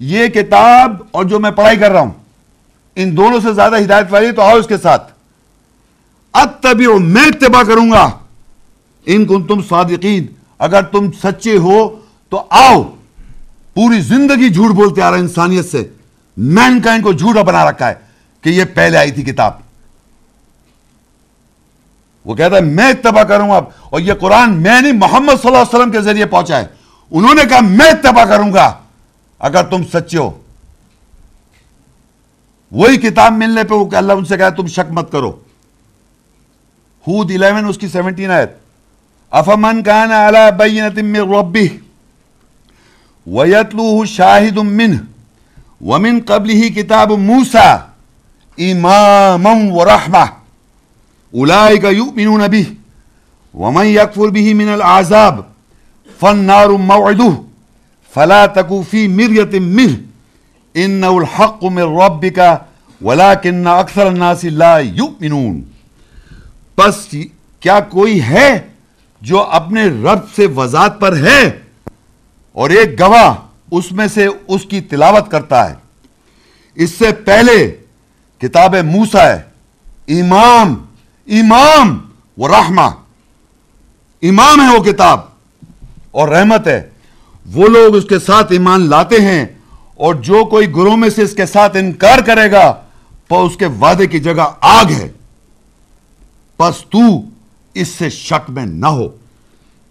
یہ 0.00 0.26
کتاب 0.26 1.02
اور 1.10 1.24
جو 1.24 1.40
میں 1.40 1.50
پڑھائی 1.50 1.76
کر 1.76 1.90
رہا 1.90 2.00
ہوں۔ 2.00 2.10
ان 2.96 3.16
دونوں 3.16 3.40
سے 3.40 3.52
زیادہ 3.52 3.78
ہدایت 3.80 4.06
والی 4.10 4.32
تو 4.32 4.42
آؤ 4.42 4.58
اس 4.58 4.66
کے 4.66 4.78
ساتھ۔ 4.78 5.12
اتبعو 6.32 6.98
میں 6.98 7.24
اتباع 7.24 7.62
کروں 7.62 7.90
گا۔ 7.90 8.10
ان 9.06 9.26
کن 9.26 9.42
تم 9.42 9.60
صادقین۔ 9.68 10.26
اگر 10.58 10.82
تم 10.82 11.10
سچے 11.22 11.56
ہو، 11.56 12.00
تو 12.28 12.42
آؤ۔ 12.50 12.82
پوری 13.74 14.00
زندگی 14.00 14.48
جھوٹ 14.48 14.70
بولتے 14.70 15.02
آ 15.02 15.10
رہا 15.10 15.16
ہے 15.16 15.22
انسانیت 15.22 15.64
سے۔ 15.64 15.88
مین 16.36 16.80
کا 16.80 16.94
ان 16.94 17.02
کو 17.02 17.12
جھوٹا 17.12 17.42
بنا 17.42 17.70
رکھا 17.70 17.88
ہے 17.88 17.94
کہ 18.42 18.48
یہ 18.48 18.64
پہلے 18.74 18.98
آئی 18.98 19.10
تھی 19.10 19.22
کتاب۔ 19.22 19.69
وہ 22.24 22.34
کہتا 22.34 22.56
ہے، 22.56 22.60
میں 22.60 22.88
اتباع 22.88 23.22
کروں 23.22 23.50
گا 23.50 23.60
اور 23.90 24.00
یہ 24.00 24.14
قرآن 24.14 24.62
میں 24.62 24.80
نہیں 24.80 24.92
محمد 24.92 25.32
صلی 25.42 25.48
اللہ 25.48 25.58
علیہ 25.58 25.78
وسلم 25.78 25.90
کے 25.90 26.00
ذریعے 26.00 26.26
پہنچا 26.26 26.58
ہے۔ 26.58 26.66
انہوں 27.10 27.34
نے 27.34 27.42
کہا، 27.48 27.60
میں 27.60 27.90
اتباع 27.90 28.24
کروں 28.24 28.52
گا۔ 28.52 28.72
اگر 29.38 29.62
تم 29.62 29.82
سچے 29.92 30.18
ہو۔ 30.18 30.42
وہی 32.72 32.96
کتاب 32.96 33.32
ملنے 33.32 33.64
پہ 33.64 33.74
وہ 33.74 33.84
کہ 33.84 33.96
اللہ 33.96 34.12
ان 34.12 34.24
سے 34.24 34.36
کہا 34.36 34.48
تم 34.48 34.66
شک 34.66 34.92
مت 34.92 35.12
کرو۔ 35.12 35.30
ہود 37.08 37.30
11 37.30 37.68
اس 37.68 37.78
کی 37.78 37.88
17 37.88 38.30
آیت۔ 38.30 38.50
افمن 39.30 39.82
کان 39.82 40.12
علی 40.12 40.38
بینت 40.58 40.98
من 40.98 41.34
ربی 41.34 41.68
ویتلوہ 43.26 44.04
شاہد 44.04 44.56
منہ 44.56 44.96
ومن 45.84 46.18
قبلہ 46.26 46.68
کتاب 46.68 47.10
موسیٰ 47.10 47.76
إماما 48.58 49.50
ورحمة 49.72 50.39
أولئك 51.34 51.84
يؤمنون 51.84 52.42
به، 52.48 52.64
ومن 53.54 53.86
يكفر 53.86 54.28
به 54.28 54.54
من 54.54 54.68
العذاب، 54.68 55.40
فالنار 56.20 56.68
موعده. 56.68 57.32
فلا 58.14 58.46
تكو 58.46 58.82
في 58.90 59.08
مرية 59.08 59.60
منه. 59.60 59.92
إنه 60.76 61.18
الحق 61.18 61.64
من 61.64 61.82
ربك، 61.82 62.38
ولكن 63.02 63.64
أكثر 63.80 64.06
الناس 64.06 64.44
لا 64.44 64.78
يؤمنون. 64.78 65.62
بس 66.78 67.14
کیا 67.60 67.80
کوئی 67.80 68.22
ہے 68.22 68.58
جو 69.20 69.42
اپنے 69.42 69.84
رب 69.84 70.18
سے 70.36 70.46
وضاحت 70.46 71.00
پر 71.00 71.16
ہے؟ 71.16 71.58
اور 72.52 72.70
ایک 72.70 73.00
گواہ 73.00 73.34
اس 73.70 73.92
میں 73.92 74.06
سے 74.06 74.28
اس 74.48 74.64
کی 74.64 74.80
تلاوت 74.80 75.30
کرتا 75.30 75.70
ہے۔ 75.70 75.74
اس 76.74 76.90
سے 76.90 77.12
پہلے 77.12 77.76
کتاب 78.38 78.74
موسا 78.74 79.36
ہے، 79.36 79.42
امام 80.20 80.86
امام 81.26 81.98
وہ 82.36 82.48
رحمہ۔ 82.48 82.88
امام 84.22 84.60
ہے 84.60 84.78
وہ 84.78 84.84
کتاب 84.84 85.20
اور 86.10 86.28
رحمت 86.28 86.66
ہے۔ 86.66 86.90
وہ 87.54 87.68
لوگ 87.68 87.96
اس 87.96 88.04
کے 88.04 88.18
ساتھ 88.18 88.52
ایمان 88.52 88.80
لاتے 88.80 89.20
ہیں 89.20 89.46
اور 89.94 90.14
جو 90.14 90.44
کوئی 90.44 90.66
گروہ 90.66 90.96
میں 90.96 91.10
سے 91.10 91.22
اس 91.22 91.32
کے 91.32 91.46
ساتھ 91.46 91.76
انکار 91.76 92.18
کرے 92.18 92.52
گا، 92.52 92.82
تو 93.28 93.46
اس 93.46 93.56
کے 93.56 93.66
وعدے 93.66 94.06
کی 94.06 94.20
جگہ 94.20 94.52
آگ 94.60 94.84
ہے۔ 94.90 95.12
پس 96.56 96.84
تو 96.90 96.98
اس 97.74 97.88
سے 97.88 98.10
شک 98.10 98.50
میں 98.50 98.66
نہ 98.66 98.86
ہو۔ 98.86 99.08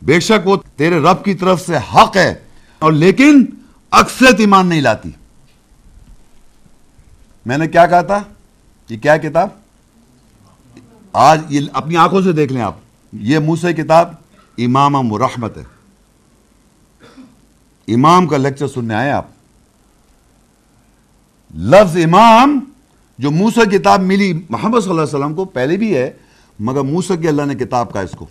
بے 0.02 0.20
شک 0.20 0.48
وہ 0.48 0.58
تیرے 0.76 1.00
رب 1.00 1.26
کی 1.26 1.34
طرف 1.34 1.66
سے 1.66 1.78
حق 1.78 2.18
ہے، 2.18 2.36
اور 2.80 2.92
لیکن 2.92 3.46
اکثرت 3.92 4.36
ایمان 4.38 4.68
نہیں 4.68 4.82
لاتی۔ 4.82 5.10
میں 7.46 7.58
نے 7.58 7.68
کیا 7.68 7.86
کہا 7.86 8.02
تھا؟ 8.02 8.20
یہ 8.90 8.98
کیا 8.98 9.18
کتاب؟ 9.18 9.50
آج 11.14 11.42
یہ 11.50 11.62
اپنی 11.74 11.98
آنکھوں 11.98 12.22
سے 12.22 12.32
دیکھ 12.32 12.54
لیں 12.54 12.62
آپ۔ 12.62 12.76
یہ 13.14 13.40
موسی 13.40 13.74
کتاب 13.74 14.12
امام 14.58 14.94
مرحمت 14.94 15.58
ہے۔ 15.58 15.64
امام 17.94 18.28
کا 18.28 18.38
لیکچر 18.38 18.68
سننے 18.68 18.94
آئے 18.94 19.12
آپ۔ 19.12 19.26
لفظ 21.56 21.98
امام 21.98 22.60
جو 23.18 23.32
موسا 23.32 23.64
کتاب 23.64 24.02
ملی 24.02 24.34
محمد 24.50 24.80
صلی 24.82 24.90
اللہ 24.90 25.02
علیہ 25.02 25.16
وسلم 25.16 25.34
کو 25.34 25.46
پہلے 25.46 25.78
بھی 25.78 25.98
ہے، 25.98 26.14
مگر 26.60 26.82
موسا 26.82 27.16
کی 27.16 27.28
اللہ 27.28 27.42
نے 27.42 27.56
کتاب 27.56 27.94
کا 27.94 28.02
اس 28.02 28.12
کو۔ 28.12 28.26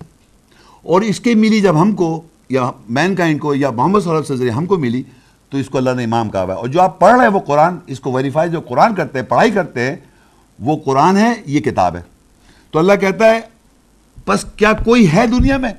اور 0.83 1.01
اس 1.01 1.21
کے 1.21 1.35
ملی 1.35 1.61
جب 1.61 1.83
ہم 1.83 1.93
کو، 1.93 2.23
یا 2.49 2.71
مین 2.89 3.15
کائنڈ 3.15 3.41
کو، 3.41 3.55
یا 3.55 3.71
محمد 3.71 4.01
صلی 4.01 4.11
اللہ 4.11 4.21
علیہ 4.21 4.35
وسلم 4.35 4.59
ہم 4.59 4.67
کو 4.67 4.77
ملی، 4.77 5.03
تو 5.51 5.59
اس 5.59 5.69
کو 5.69 5.79
اللہ 5.79 5.91
نے 5.91 6.05
امام 6.05 6.29
کہا 6.29 6.43
ہے۔ 6.43 6.53
اور 6.53 6.69
جو 6.69 6.83
آپ 6.83 6.99
پڑھ 6.99 7.17
رہے 7.17 7.27
ہیں 7.27 7.35
وہ 7.35 7.41
قرآن، 7.41 7.77
اس 7.87 8.01
کو 8.01 8.13
ویریفائی 8.13 8.51
جو 8.51 8.61
قرآن 8.61 8.95
کرتے 8.95 9.19
ہیں، 9.19 9.27
پڑھائی 9.27 9.51
کرتے 9.51 9.83
ہیں، 9.83 9.97
وہ 10.59 10.77
قرآن 10.85 11.17
ہے، 11.17 11.35
یہ 11.47 11.61
کتاب 11.61 11.97
ہے۔ 11.97 12.18
تو 12.71 12.79
اللہ 12.79 12.93
کہتا 12.93 13.31
ہے، 13.31 13.41
بس 14.27 14.45
کیا 14.57 14.73
کوئی 14.73 15.13
ہے 15.13 15.27
دنیا 15.27 15.57
میں 15.57 15.73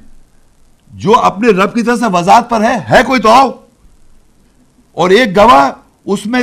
جو 0.88 1.19
اپنے 1.19 1.47
رب 1.47 1.75
کی 1.75 1.82
طرف 1.82 1.99
سے 1.99 2.06
وضاحت 2.13 2.49
پر 2.49 2.62
ہے؟ 2.62 2.78
ہے 2.89 3.04
کوئی 3.04 3.21
تو 3.21 3.30
آؤ. 3.30 3.52
اور 4.91 5.10
ایک 5.10 5.38
گواہ 5.38 5.71
اس 6.06 6.25
میں 6.25 6.41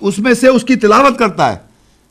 اس 0.00 0.18
میں 0.18 0.34
سے 0.34 0.48
اس 0.48 0.64
کی 0.64 0.76
تلاوت 0.76 1.18
کرتا 1.18 1.52
ہے۔ 1.52 1.56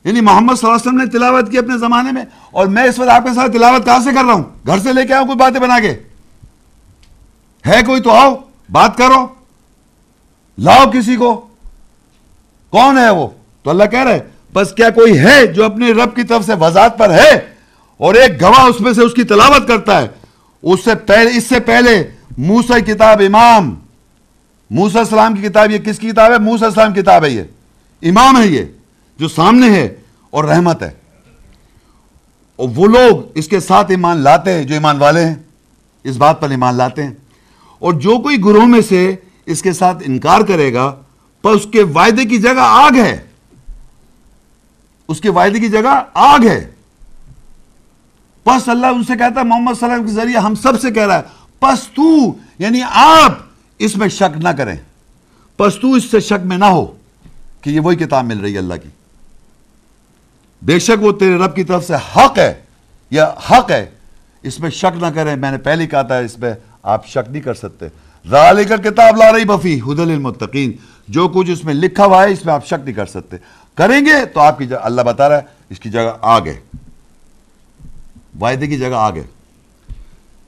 یعنی 0.03 0.21
محمد 0.21 0.55
صلی 0.55 0.69
اللہ 0.69 0.75
علیہ 0.75 0.89
وسلم 0.89 0.97
نے 0.97 1.19
تلاوت 1.19 1.51
کی 1.51 1.57
اپنے 1.57 1.77
زمانے 1.77 2.11
میں، 2.11 2.25
اور 2.51 2.67
میں 2.67 2.83
اس 2.83 2.99
وقت 2.99 3.09
آپ 3.09 3.23
کے 3.23 3.33
ساتھ 3.35 3.51
تلاوت 3.51 3.85
کہاں 3.85 3.99
سے 3.99 4.09
کر 4.15 4.23
رہا 4.25 4.33
ہوں؟ 4.33 4.43
گھر 4.67 4.79
سے 4.79 4.93
لے 4.93 5.05
کے 5.05 5.13
آؤں 5.13 5.25
کوئی 5.25 5.37
باتیں 5.37 5.59
بنا 5.59 5.79
کے۔ 5.79 5.93
ہے 7.67 7.81
کوئی 7.85 8.01
تو 8.01 8.11
آؤ، 8.11 8.35
بات 8.71 8.97
کرو۔ 8.97 9.27
لاؤ 10.57 10.89
کسی 10.93 11.15
کو۔ 11.15 11.47
کون 12.69 12.97
ہے 12.97 13.09
وہ؟ 13.09 13.27
تو 13.63 13.69
اللہ 13.69 13.83
کہہ 13.83 14.03
رہے 14.03 14.19
بس 14.53 14.71
کیا 14.71 14.89
کوئی 14.89 15.19
ہے 15.19 15.47
جو 15.47 15.65
اپنے 15.65 15.91
رب 15.91 16.15
کی 16.15 16.23
طرف 16.23 16.45
سے 16.45 16.53
وضاحت 16.53 16.97
پر 16.97 17.09
ہے؟ 17.09 17.56
اور 17.97 18.15
ایک 18.15 18.41
گواہ 18.41 18.63
اس 18.63 18.81
میں 18.81 18.93
سے 18.93 19.01
اس 19.01 19.13
کی 19.13 19.23
تلاوت 19.23 19.67
کرتا 19.67 20.01
ہے۔ 20.01 20.07
اس 20.62 20.83
سے 20.83 20.95
پہلے 20.95 21.38
اس 21.38 21.43
سے 21.43 21.60
پہلے 21.60 22.10
موسا 22.38 22.79
کتاب 22.79 23.21
امام۔ 23.25 23.75
موسا 24.69 24.99
السلام 24.99 25.36
کی 25.36 25.47
کتاب 25.47 25.71
یہ 25.71 25.77
کس 25.77 25.99
کی 25.99 26.12
کتاب 26.12 26.31
ہے؟ 26.31 26.38
موسا 26.38 26.65
السلام 26.65 26.93
کی 26.93 27.01
کتاب 27.01 27.25
ہے 27.25 27.29
یہ۔ 27.29 27.43
امام 28.01 28.41
ہے 28.41 28.47
یہ، 28.47 28.63
جو 29.19 29.27
سامنے 29.27 29.69
ہے 29.69 29.95
اور 30.29 30.43
رحمت 30.43 30.83
ہے۔ 30.83 30.89
اور 32.55 32.69
وہ 32.75 32.88
لوگ 32.88 33.31
اس 33.36 33.47
کے 33.47 33.60
ساتھ 33.60 33.91
ایمان 33.91 34.17
لاتے 34.17 34.53
ہیں، 34.53 34.63
جو 34.63 34.73
ایمان 34.73 34.97
والے 34.97 35.25
ہیں۔ 35.25 35.36
اس 36.03 36.17
بات 36.17 36.41
پر 36.41 36.49
ایمان 36.49 36.75
لاتے 36.75 37.03
ہیں۔ 37.03 37.13
اور 37.79 37.93
جو 37.93 38.19
کوئی 38.19 38.43
گروہ 38.43 38.65
میں 38.65 38.81
سے 38.81 39.15
اس 39.45 39.62
کے 39.62 39.73
ساتھ 39.73 39.97
انکار 40.05 40.41
کرے 40.41 40.73
گا، 40.73 40.95
پر 41.41 41.51
اس 41.51 41.67
کے 41.71 41.83
وعدے 41.83 42.25
کی 42.25 42.38
جگہ 42.38 42.60
آگ 42.60 42.95
ہے۔ 42.95 43.23
اس 45.07 45.21
کے 45.21 45.29
وعدے 45.29 45.60
کی 45.60 45.69
جگہ 45.69 46.03
آگ 46.13 46.39
ہے۔ 46.47 46.71
پس 48.47 48.69
اللہ 48.69 48.86
ان 48.86 49.03
سے 49.03 49.13
کہتا 49.17 49.39
ہے، 49.39 49.45
محمد 49.45 49.73
صلی 49.79 49.89
اللہ 49.89 49.95
علیہ 49.95 50.05
وسلم 50.05 50.15
کے 50.15 50.21
ذریعے 50.21 50.39
ہم 50.39 50.55
سب 50.55 50.81
سے 50.81 50.91
کہہ 50.91 51.05
رہا 51.05 51.17
ہے، 51.17 51.21
پس 51.60 51.88
تو 51.88 52.31
یعنی 52.60 52.81
آپ 52.91 53.31
اس 53.79 53.97
میں 53.97 54.07
شک 54.07 54.38
نہ 54.38 54.49
کریں۔ 54.49 54.75
پس 55.57 55.75
تو 55.75 55.93
اس 55.93 56.12
سے 56.12 56.19
شک 56.19 56.45
میں 56.45 56.57
نہ 56.57 56.65
ہو 56.65 56.86
کہ 57.62 57.69
یہ 57.69 57.79
وہی 57.79 57.95
کتاب 57.95 58.25
مل 58.25 58.39
رہی 58.39 58.53
ہے 58.53 58.57
اللہ 58.57 58.73
کی۔ 58.83 58.89
بے 60.62 60.79
شک 60.79 61.03
وہ 61.03 61.12
تیرے 61.12 61.38
رب 61.38 61.55
کی 61.55 61.63
طرف 61.63 61.88
سے 61.88 61.93
حق 62.15 62.38
ہے، 62.38 62.53
یا 63.12 63.33
حق 63.51 63.71
ہے، 63.71 63.86
اس 64.43 64.60
میں 64.60 64.69
شک 64.69 65.03
نہ 65.03 65.05
کریں۔ 65.15 65.36
میں 65.36 65.51
نے 65.51 65.57
پہلے 65.57 65.88
کہا 65.88 66.01
تھا، 66.01 66.17
اس 66.17 66.36
پہ 66.36 66.53
آپ 66.83 67.07
شک 67.07 67.29
نہیں 67.29 67.41
کر 67.41 67.53
سکتے۔ 67.53 67.88
ذالک 68.29 68.69
کتاب 68.83 69.17
لا 69.17 69.31
رہی 69.31 69.45
بفی 69.45 69.79
حدل 69.88 70.12
المتقین 70.12 70.71
جو 71.07 71.27
کچھ 71.27 71.51
اس 71.51 71.63
میں 71.63 71.73
لکھا 71.73 72.05
ہوا 72.05 72.23
ہے، 72.23 72.31
اس 72.31 72.45
میں 72.45 72.53
آپ 72.53 72.67
شک 72.67 72.83
نہیں 72.83 72.95
کر 72.95 73.05
سکتے۔ 73.05 73.38
کریں 73.75 74.05
گے 74.05 74.25
تو 74.25 74.39
آپ 74.39 74.57
کی 74.57 74.65
جگہ، 74.65 74.77
اللہ 74.81 75.01
بتا 75.01 75.29
رہا 75.29 75.38
ہے، 75.38 75.41
اس 75.69 75.79
کی 75.79 75.89
جگہ 75.89 76.12
آگے۔ 76.21 76.53
وعدے 78.41 78.67
کی 78.67 78.78
جگہ 78.78 78.95
آگے۔ 78.95 79.23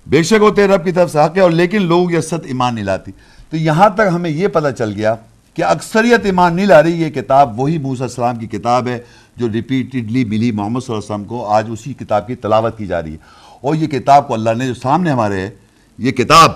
بے 0.08 0.24
شک 0.24 0.44
وہ 0.44 0.50
رب 0.50 0.86
کی 0.86 0.92
طرف 0.92 1.12
سے 1.12 1.20
حق 1.20 1.38
ہے 1.38 1.42
اور 1.42 1.52
لیکن 1.52 1.82
لوگوں 1.82 2.08
کی 2.08 2.22
ست 2.22 2.46
ایمان 2.46 2.76
نہیں 2.76 2.86
لاتی۔ 2.86 3.12
تو 3.50 3.58
یہاں 3.58 3.90
تک 3.90 4.02
ہمیں 4.14 4.30
یہ 4.30 4.48
پتہ 4.48 4.68
چل 4.78 4.94
گیا 4.96 5.16
کہ 5.54 5.64
اکثریت 5.64 6.26
ایمان 6.26 6.56
نہیں 6.56 6.66
لا 6.66 6.84
رہی 6.84 7.02
یہ 7.02 7.10
کتاب 7.10 7.60
وہی 7.60 7.78
موسیٰ 7.78 8.02
السلام 8.02 8.36
کی 8.36 8.48
کتاب 8.48 8.88
ہے 8.88 9.00
جو 9.38 9.50
ریپیٹڈلی 9.50 10.26
ملی 10.26 10.52
محمد 10.52 10.80
صلی 10.80 10.96
اللہ 10.96 11.06
علیہ 11.06 11.16
وسلم 11.16 11.28
کو 11.28 11.48
آج 11.48 11.66
اسی 11.72 11.94
کتاب 11.94 12.28
کی 12.28 12.36
تلاوت 12.36 12.78
کی 12.78 12.88
جا 12.88 13.02
رہی 13.02 13.12
ہے۔ 13.12 13.18
اور 13.62 13.76
یہ 13.76 13.88
کتاب 13.88 14.28
کو 14.28 14.34
اللہ 14.34 14.50
نے 14.58 14.68
جو 14.68 14.74
سامنے 14.74 15.12
ہمارے 15.12 15.42
ہے، 15.42 15.50
یہ 15.98 16.12
کتاب، 16.12 16.52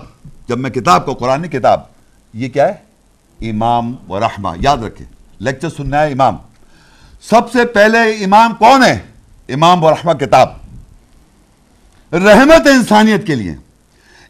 جب 0.48 0.60
میں 0.60 0.70
کتاب 0.70 1.06
کو 1.06 1.14
قرآن 1.14 1.48
کتاب، 1.48 1.80
یہ 2.34 2.50
کیا 2.50 2.68
ہے؟ 2.68 2.94
امام 3.50 3.96
و 4.10 4.20
رحمہ، 4.20 4.50
یاد 4.60 4.78
رکھیں۔ 4.78 5.08
لیکچر 5.40 5.70
سننا 5.70 6.02
ہے 6.02 6.12
امام۔ 6.12 6.38
سب 7.22 7.52
سے 7.52 7.66
پہلے 7.66 7.98
امام 8.24 8.54
کون 8.60 8.84
ہے؟ 8.84 9.00
امام 9.50 9.84
و 9.84 9.90
رحمہ 9.90 10.14
کتاب۔ 10.14 10.63
رحمت 12.14 12.68
ہے 12.68 12.72
انسانیت 12.72 13.28
کے 13.28 13.36
لیے۔ 13.36 13.56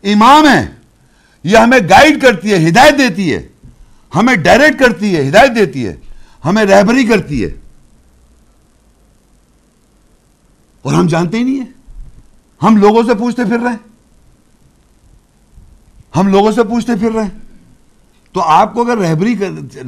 امام 0.04 0.48
ہے، 0.48 0.70
یہ 1.44 1.58
ہمیں 1.58 1.80
گائیڈ 1.90 2.22
کرتی 2.22 2.54
ہے، 2.54 2.68
ہدایت 2.68 2.98
دیتی 2.98 3.34
ہے۔ 3.34 3.48
ہمیں 4.16 4.36
ڈائریکٹ 4.36 4.80
کرتی 4.80 5.18
ہے، 5.18 5.30
ہدایت 5.30 5.56
دیتی 5.56 5.88
ہے۔ 5.88 5.96
ہمیں 6.46 6.66
رہبری 6.66 7.06
کرتی 7.06 7.44
ہے۔ 7.44 7.50
اور 10.82 10.94
ہم 10.94 11.08
جانتے 11.08 11.38
ہی 11.38 11.44
نہیں 11.44 11.60
ہیں۔ 11.60 11.72
ہم 12.64 12.78
لوگوں 12.78 13.04
سے 13.04 13.14
پوچھتے 13.14 13.44
پھر 13.44 13.60
رہے 13.60 13.70
ہیں۔ 13.70 13.78
ہم 16.16 16.28
لوگوں 16.28 16.52
سے 16.52 16.64
پوچھتے 16.64 16.92
پھر 17.00 17.12
رہے 17.12 17.24
ہیں۔ 17.24 17.40
تو 18.32 18.42
آپ 18.42 18.74
کو 18.74 18.82
اگر 18.82 18.98
رہبری 18.98 19.36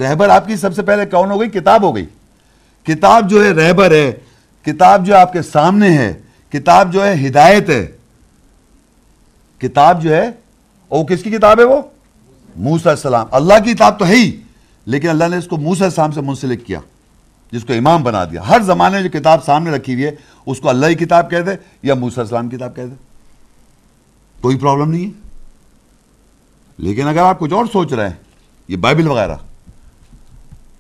رہبر 0.02 0.30
آپ 0.30 0.48
کی 0.48 0.56
سب 0.56 0.76
سے 0.76 0.82
پہلے 0.82 1.06
کون 1.06 1.32
ہو 1.32 1.42
گئی؟ 1.42 1.50
کتاب 1.50 1.84
ہو 1.84 1.96
گئی۔ 1.96 2.06
کتاب 2.84 3.30
جو 3.30 3.46
ہے، 3.46 3.52
رہبر 3.52 3.92
ہے۔ 3.92 4.12
کتاب 4.62 5.06
جو 5.06 5.16
آپ 5.16 5.34
کے 5.34 5.42
سامنے 5.42 5.90
ہے 5.90 6.22
کتاب 6.52 6.94
جو 6.94 7.06
ہے 7.06 7.28
ہدایت 7.28 7.70
ہے۔ 7.70 7.92
کتاب 9.58 10.04
جو 10.04 10.16
ہے، 10.16 10.30
وہ 10.90 11.04
کس 11.04 11.24
کی 11.24 11.32
کتاب 11.32 11.60
ہے 11.60 11.64
وہ؟ 11.64 11.82
موسیٰ 12.56 12.92
السلام۔ 12.92 13.28
اللہ 13.32 13.54
کی 13.64 13.74
کتاب 13.74 14.00
تو 14.00 14.08
ہے 14.08 14.16
ہی، 14.16 14.42
لیکن 14.86 15.10
اللہ 15.10 15.24
نے 15.32 15.38
اس 15.38 15.48
کو 15.48 15.58
موسیٰ 15.58 15.84
السلام 15.84 16.12
سے 16.12 16.22
منسلک 16.22 16.66
کیا، 16.66 16.80
جس 17.52 17.66
کو 17.66 17.74
امام 17.74 18.04
بنا 18.04 18.24
دیا۔ 18.24 18.48
ہر 18.48 18.62
زمانے 18.62 19.04
جو 19.04 19.20
کتاب 19.20 19.46
سامنے 19.46 19.72
رکھی 19.72 19.94
ہوئی 19.94 20.06
ہے، 20.06 20.12
اس 20.46 20.60
کو 20.60 20.70
اللہ 20.70 20.88
کی 20.88 20.96
کتاب 20.96 21.30
کہہ 21.30 21.42
دے، 21.42 21.52
یا 21.84 21.94
موسیٰ 21.94 22.24
السلام 22.24 22.50
کی 22.50 22.58
کتاب 22.58 22.76
کہہ 22.76 22.84
دے۔ 22.84 22.96
کوئی 24.42 24.58
پرابلم 24.58 24.92
نہیں 24.92 25.06
ہے۔ 25.06 25.30
لیکن 26.78 27.08
اگر 27.08 27.20
آپ 27.20 27.40
کچھ 27.40 27.54
اور 27.54 27.66
سوچ 27.66 27.94
رہے 27.94 28.10
ہیں، 28.10 28.16
یہ 28.68 28.78
بائبل 28.78 29.08
وغیرہ، 29.08 29.36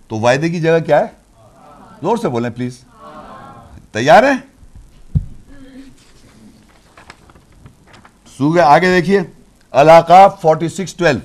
تو 0.07 0.15
وعدے 0.15 0.49
کی 0.49 0.59
جگہ 0.61 0.79
کیا 0.85 0.99
ہے؟ 0.99 1.05
زور 2.01 2.17
سے 2.17 2.29
بولیں، 2.29 2.49
پلیز۔ 2.49 2.77
تیار 3.91 4.23
ہیں؟ 4.23 4.54
سو 8.37 8.49
گئے 8.49 8.61
آگے 8.61 8.95
دیکھیے۔ 8.95 9.21
علاقہ 9.71 10.35
فورٹی 10.41 10.69
سکس 10.69 10.93
ٹویلو 10.93 11.19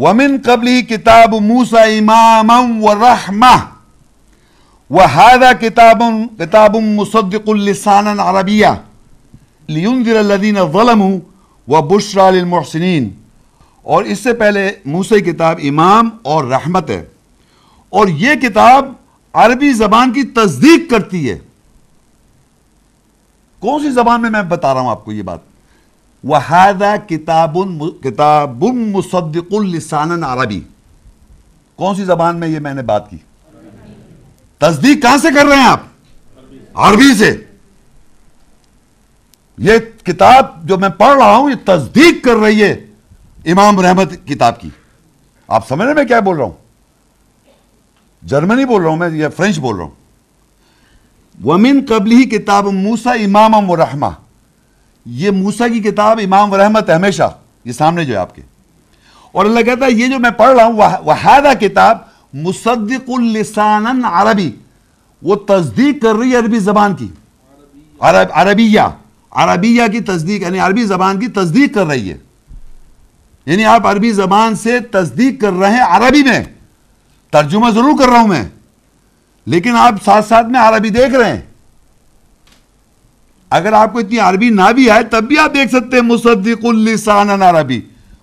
ومن 0.00 0.36
قبلی 0.44 0.82
کتاب 0.82 1.34
موسا 1.34 1.82
امام 1.82 2.84
و 2.84 2.94
رحمہ 2.94 3.56
وهذا 4.90 5.52
كتاب 5.52 6.02
كتاب 6.38 6.76
مصدق 6.76 7.48
اللسان 7.48 8.20
عربية 8.20 8.72
لينذر 9.68 10.16
الذين 10.16 10.54
ظلموا 10.72 11.18
وبشرى 11.68 12.30
للمحسنين۔ 12.30 13.10
اور 13.82 14.04
اس 14.04 14.18
سے 14.18 14.32
پہلے 14.32 14.72
موسی 14.84 15.20
کتاب 15.20 15.60
امام 15.62 16.08
اور 16.22 16.44
رحمت 16.44 16.90
ہے۔ 16.90 17.04
اور 17.88 18.08
یہ 18.08 18.34
کتاب 18.34 18.92
عربی 19.32 19.72
زبان 19.72 20.12
کی 20.12 20.22
تصدیق 20.22 20.90
کرتی 20.90 21.30
ہے۔ 21.30 21.38
کون 23.60 23.82
سی 23.82 23.90
زبان 23.90 24.22
میں 24.22 24.30
میں 24.30 24.42
بتا 24.42 24.74
رہا 24.74 24.80
ہوں 24.80 24.90
آپ 24.90 25.04
کو 25.04 25.12
یہ 25.12 25.22
بات؟ 25.22 25.38
وحادہ 26.24 26.94
کتاب 27.08 27.58
کتاب 28.02 28.62
مصدق 28.64 29.52
السان 29.52 30.24
عربی 30.24 30.60
کون 31.76 31.94
سی 31.94 32.04
زبان 32.04 32.36
میں 32.36 32.48
یہ 32.48 32.58
میں 32.58 32.74
نے 32.74 32.82
بات 32.82 33.10
کی؟ 33.10 33.16
تصدیق 34.58 35.02
کہاں 35.02 35.18
سے 35.18 35.28
کر 35.34 35.46
رہے 35.46 35.56
ہیں 35.56 35.66
آپ؟ 35.66 35.80
عربی 36.74 37.14
سے۔ 37.14 37.44
یہ 39.58 39.72
کتاب 40.02 40.68
جو 40.68 40.78
میں 40.78 40.88
پڑھ 40.88 41.18
رہا 41.18 41.36
ہوں، 41.36 41.50
یہ 41.50 41.66
تصدیق 41.66 42.24
کر 42.24 42.36
رہی 42.36 42.62
ہے 42.62 42.86
امام 43.44 43.80
رحمت 43.80 44.12
کتاب 44.26 44.60
کی۔ 44.60 44.70
آپ 45.48 45.68
سمجھ 45.68 45.86
رہے 45.86 45.94
میں 45.94 46.04
کیا 46.04 46.20
بول 46.20 46.36
رہا 46.36 46.44
ہوں؟ 46.44 46.52
جرمنی 48.22 48.64
بول 48.64 48.82
رہا 48.82 48.90
ہوں 48.90 48.96
میں 48.96 49.10
یہ 49.10 49.28
فرینچ 49.36 49.58
بول 49.58 49.76
رہا 49.76 49.84
ہوں۔ 49.84 49.97
ومن 51.44 51.80
قبل 51.88 52.12
ہی 52.12 52.24
کتاب 52.24 52.66
موسا 52.66 53.10
امام 53.10 53.70
و 53.70 53.76
رحمہ۔ 53.76 54.06
یہ 55.06 55.30
موسا 55.30 55.68
کی 55.68 55.80
کتاب، 55.80 56.20
امام 56.24 56.52
و 56.52 56.56
رحمت 56.56 56.90
ہمیشہ، 56.90 57.34
یہ 57.64 57.72
سامنے 57.72 58.04
جو 58.04 58.12
ہے 58.12 58.18
آپ 58.18 58.34
کے۔ 58.34 58.42
اور 59.32 59.44
اللہ 59.44 59.60
کہتا 59.60 59.86
ہے، 59.86 59.90
یہ 59.90 60.06
جو 60.06 60.18
میں 60.18 60.30
پڑھ 60.30 60.56
رہا 60.56 60.64
ہوں 60.64 60.76
وحادہ 61.04 61.52
کتاب، 61.60 61.98
مصدق 62.32 63.10
اللسان 63.16 64.04
عربی۔ 64.04 64.50
وہ 65.22 65.34
تصدیق 65.34 66.02
کر 66.02 66.14
رہی 66.14 66.30
ہے 66.30 66.36
عربی 66.36 66.58
زبان 66.58 66.94
کی۔ 66.94 67.08
عرب، 68.00 68.28
عربیہ۔ 68.32 68.80
عربیہ 69.30 69.82
کی 69.92 70.00
تصدیق 70.00 70.42
یعنی 70.42 70.58
عربی 70.58 70.84
زبان 70.84 71.20
کی 71.20 71.28
تصدیق 71.28 71.74
کر 71.74 71.86
رہی 71.86 72.10
ہے۔ 72.10 72.16
یعنی 73.46 73.64
آپ 73.64 73.86
عربی 73.86 74.12
زبان 74.12 74.56
سے 74.56 74.80
تصدیق 74.80 75.40
کر 75.40 75.52
رہے 75.52 75.70
ہیں 75.70 75.82
عربی 75.82 76.22
میں۔ 76.22 76.44
ترجمہ 77.30 77.70
ضرور 77.70 77.98
کر 77.98 78.08
رہا 78.08 78.20
ہوں 78.20 78.28
میں۔ 78.28 78.48
لیکن 79.48 79.76
آپ 79.76 79.94
ساتھ 80.04 80.28
ساتھ 80.28 80.46
میں 80.46 80.60
عربی 80.60 80.90
دیکھ 80.90 81.14
رہے 81.14 81.34
ہیں۔ 81.34 81.40
اگر 83.50 83.72
آپ 83.72 83.92
کو 83.92 83.98
اتنی 83.98 84.18
عربی 84.18 84.50
نہ 84.50 84.72
بھی 84.74 84.90
آئے، 84.90 85.02
تب 85.04 85.24
بھی 85.24 85.38
آپ 85.38 85.54
دیکھ 85.54 85.70
سکتے 85.70 85.96
ہیں، 85.96 86.04
مصدق 86.04 86.64
اللسان 86.64 87.42
عربی۔ 87.42 87.80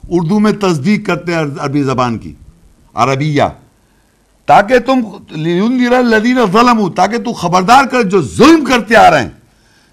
اردو 0.09 0.39
میں 0.39 0.51
تصدیق 0.51 1.07
کرتے 1.07 1.33
ہیں 1.33 1.39
عربی 1.59 1.83
زبان 1.83 2.17
کی۔ 2.17 2.33
عربیہ۔ 2.93 3.43
تاکہ 4.45 4.79
تم 4.79 4.99
لدین 6.09 6.45
ظلم 6.51 6.89
تاکہ 6.89 7.17
تو 7.17 7.33
خبردار 7.33 7.85
کر 7.85 8.03
جو 8.03 8.21
ظلم 8.21 8.65
کرتے 8.65 8.95
آ 8.95 9.11
رہے 9.11 9.21
ہیں۔ 9.21 9.29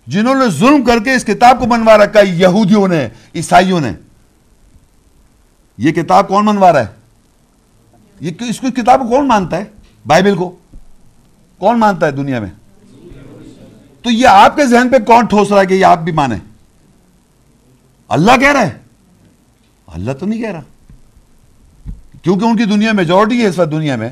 جنہوں 0.06 0.34
نے 0.34 0.50
ظلم 0.50 0.84
کر 0.84 0.98
کے 0.98 1.12
اس 1.12 1.24
کتاب 1.24 1.60
کو 1.60 1.66
بنوا 1.66 1.96
رکھا 1.96 2.20
یہودیوں 2.20 2.88
نے، 2.88 3.08
عیسائیوں 3.34 3.80
نے۔ 3.80 3.92
یہ 5.78 5.92
کتاب 5.92 6.28
کون 6.28 6.46
بنوا 6.46 6.72
رہا 6.72 6.80
ہے؟ 6.80 6.86
یہ 8.20 8.30
اس 8.40 8.60
کو 8.60 8.66
کتاب 8.70 9.00
کو 9.00 9.08
کون 9.08 9.28
مانتا 9.28 9.56
ہے؟ 9.56 9.64
بائبل 10.06 10.36
کو۔ 10.36 10.56
کون 11.62 11.78
مانتا 11.78 12.06
ہے 12.06 12.10
دنیا 12.10 12.40
میں؟ 12.40 12.50
تو 14.02 14.10
یہ 14.10 14.26
آپ 14.26 14.56
کے 14.56 14.66
ذہن 14.66 14.88
پہ 14.88 14.98
کون 14.98 15.26
ٹھوس 15.26 15.52
رہا 15.52 15.60
ہے 15.60 15.66
کہ 15.66 15.74
یہ 15.74 15.84
آپ 15.84 15.98
بھی 15.98 16.12
مانے؟ 16.12 16.36
اللہ 18.08 18.32
کہہ 18.40 18.52
رہا 18.52 18.62
ہے۔ 18.62 18.78
اللہ 19.86 20.12
تو 20.12 20.26
نہیں 20.26 20.42
کہہ 20.42 20.50
رہا۔ 20.50 20.62
کیونکہ 22.22 22.44
ان 22.44 22.56
کی 22.56 22.64
دنیا 22.64 22.92
میجورٹی 22.92 23.40
ہے 23.40 23.46
اس 23.46 23.58
وقت 23.58 23.70
دنیا 23.72 23.96
میں، 23.96 24.08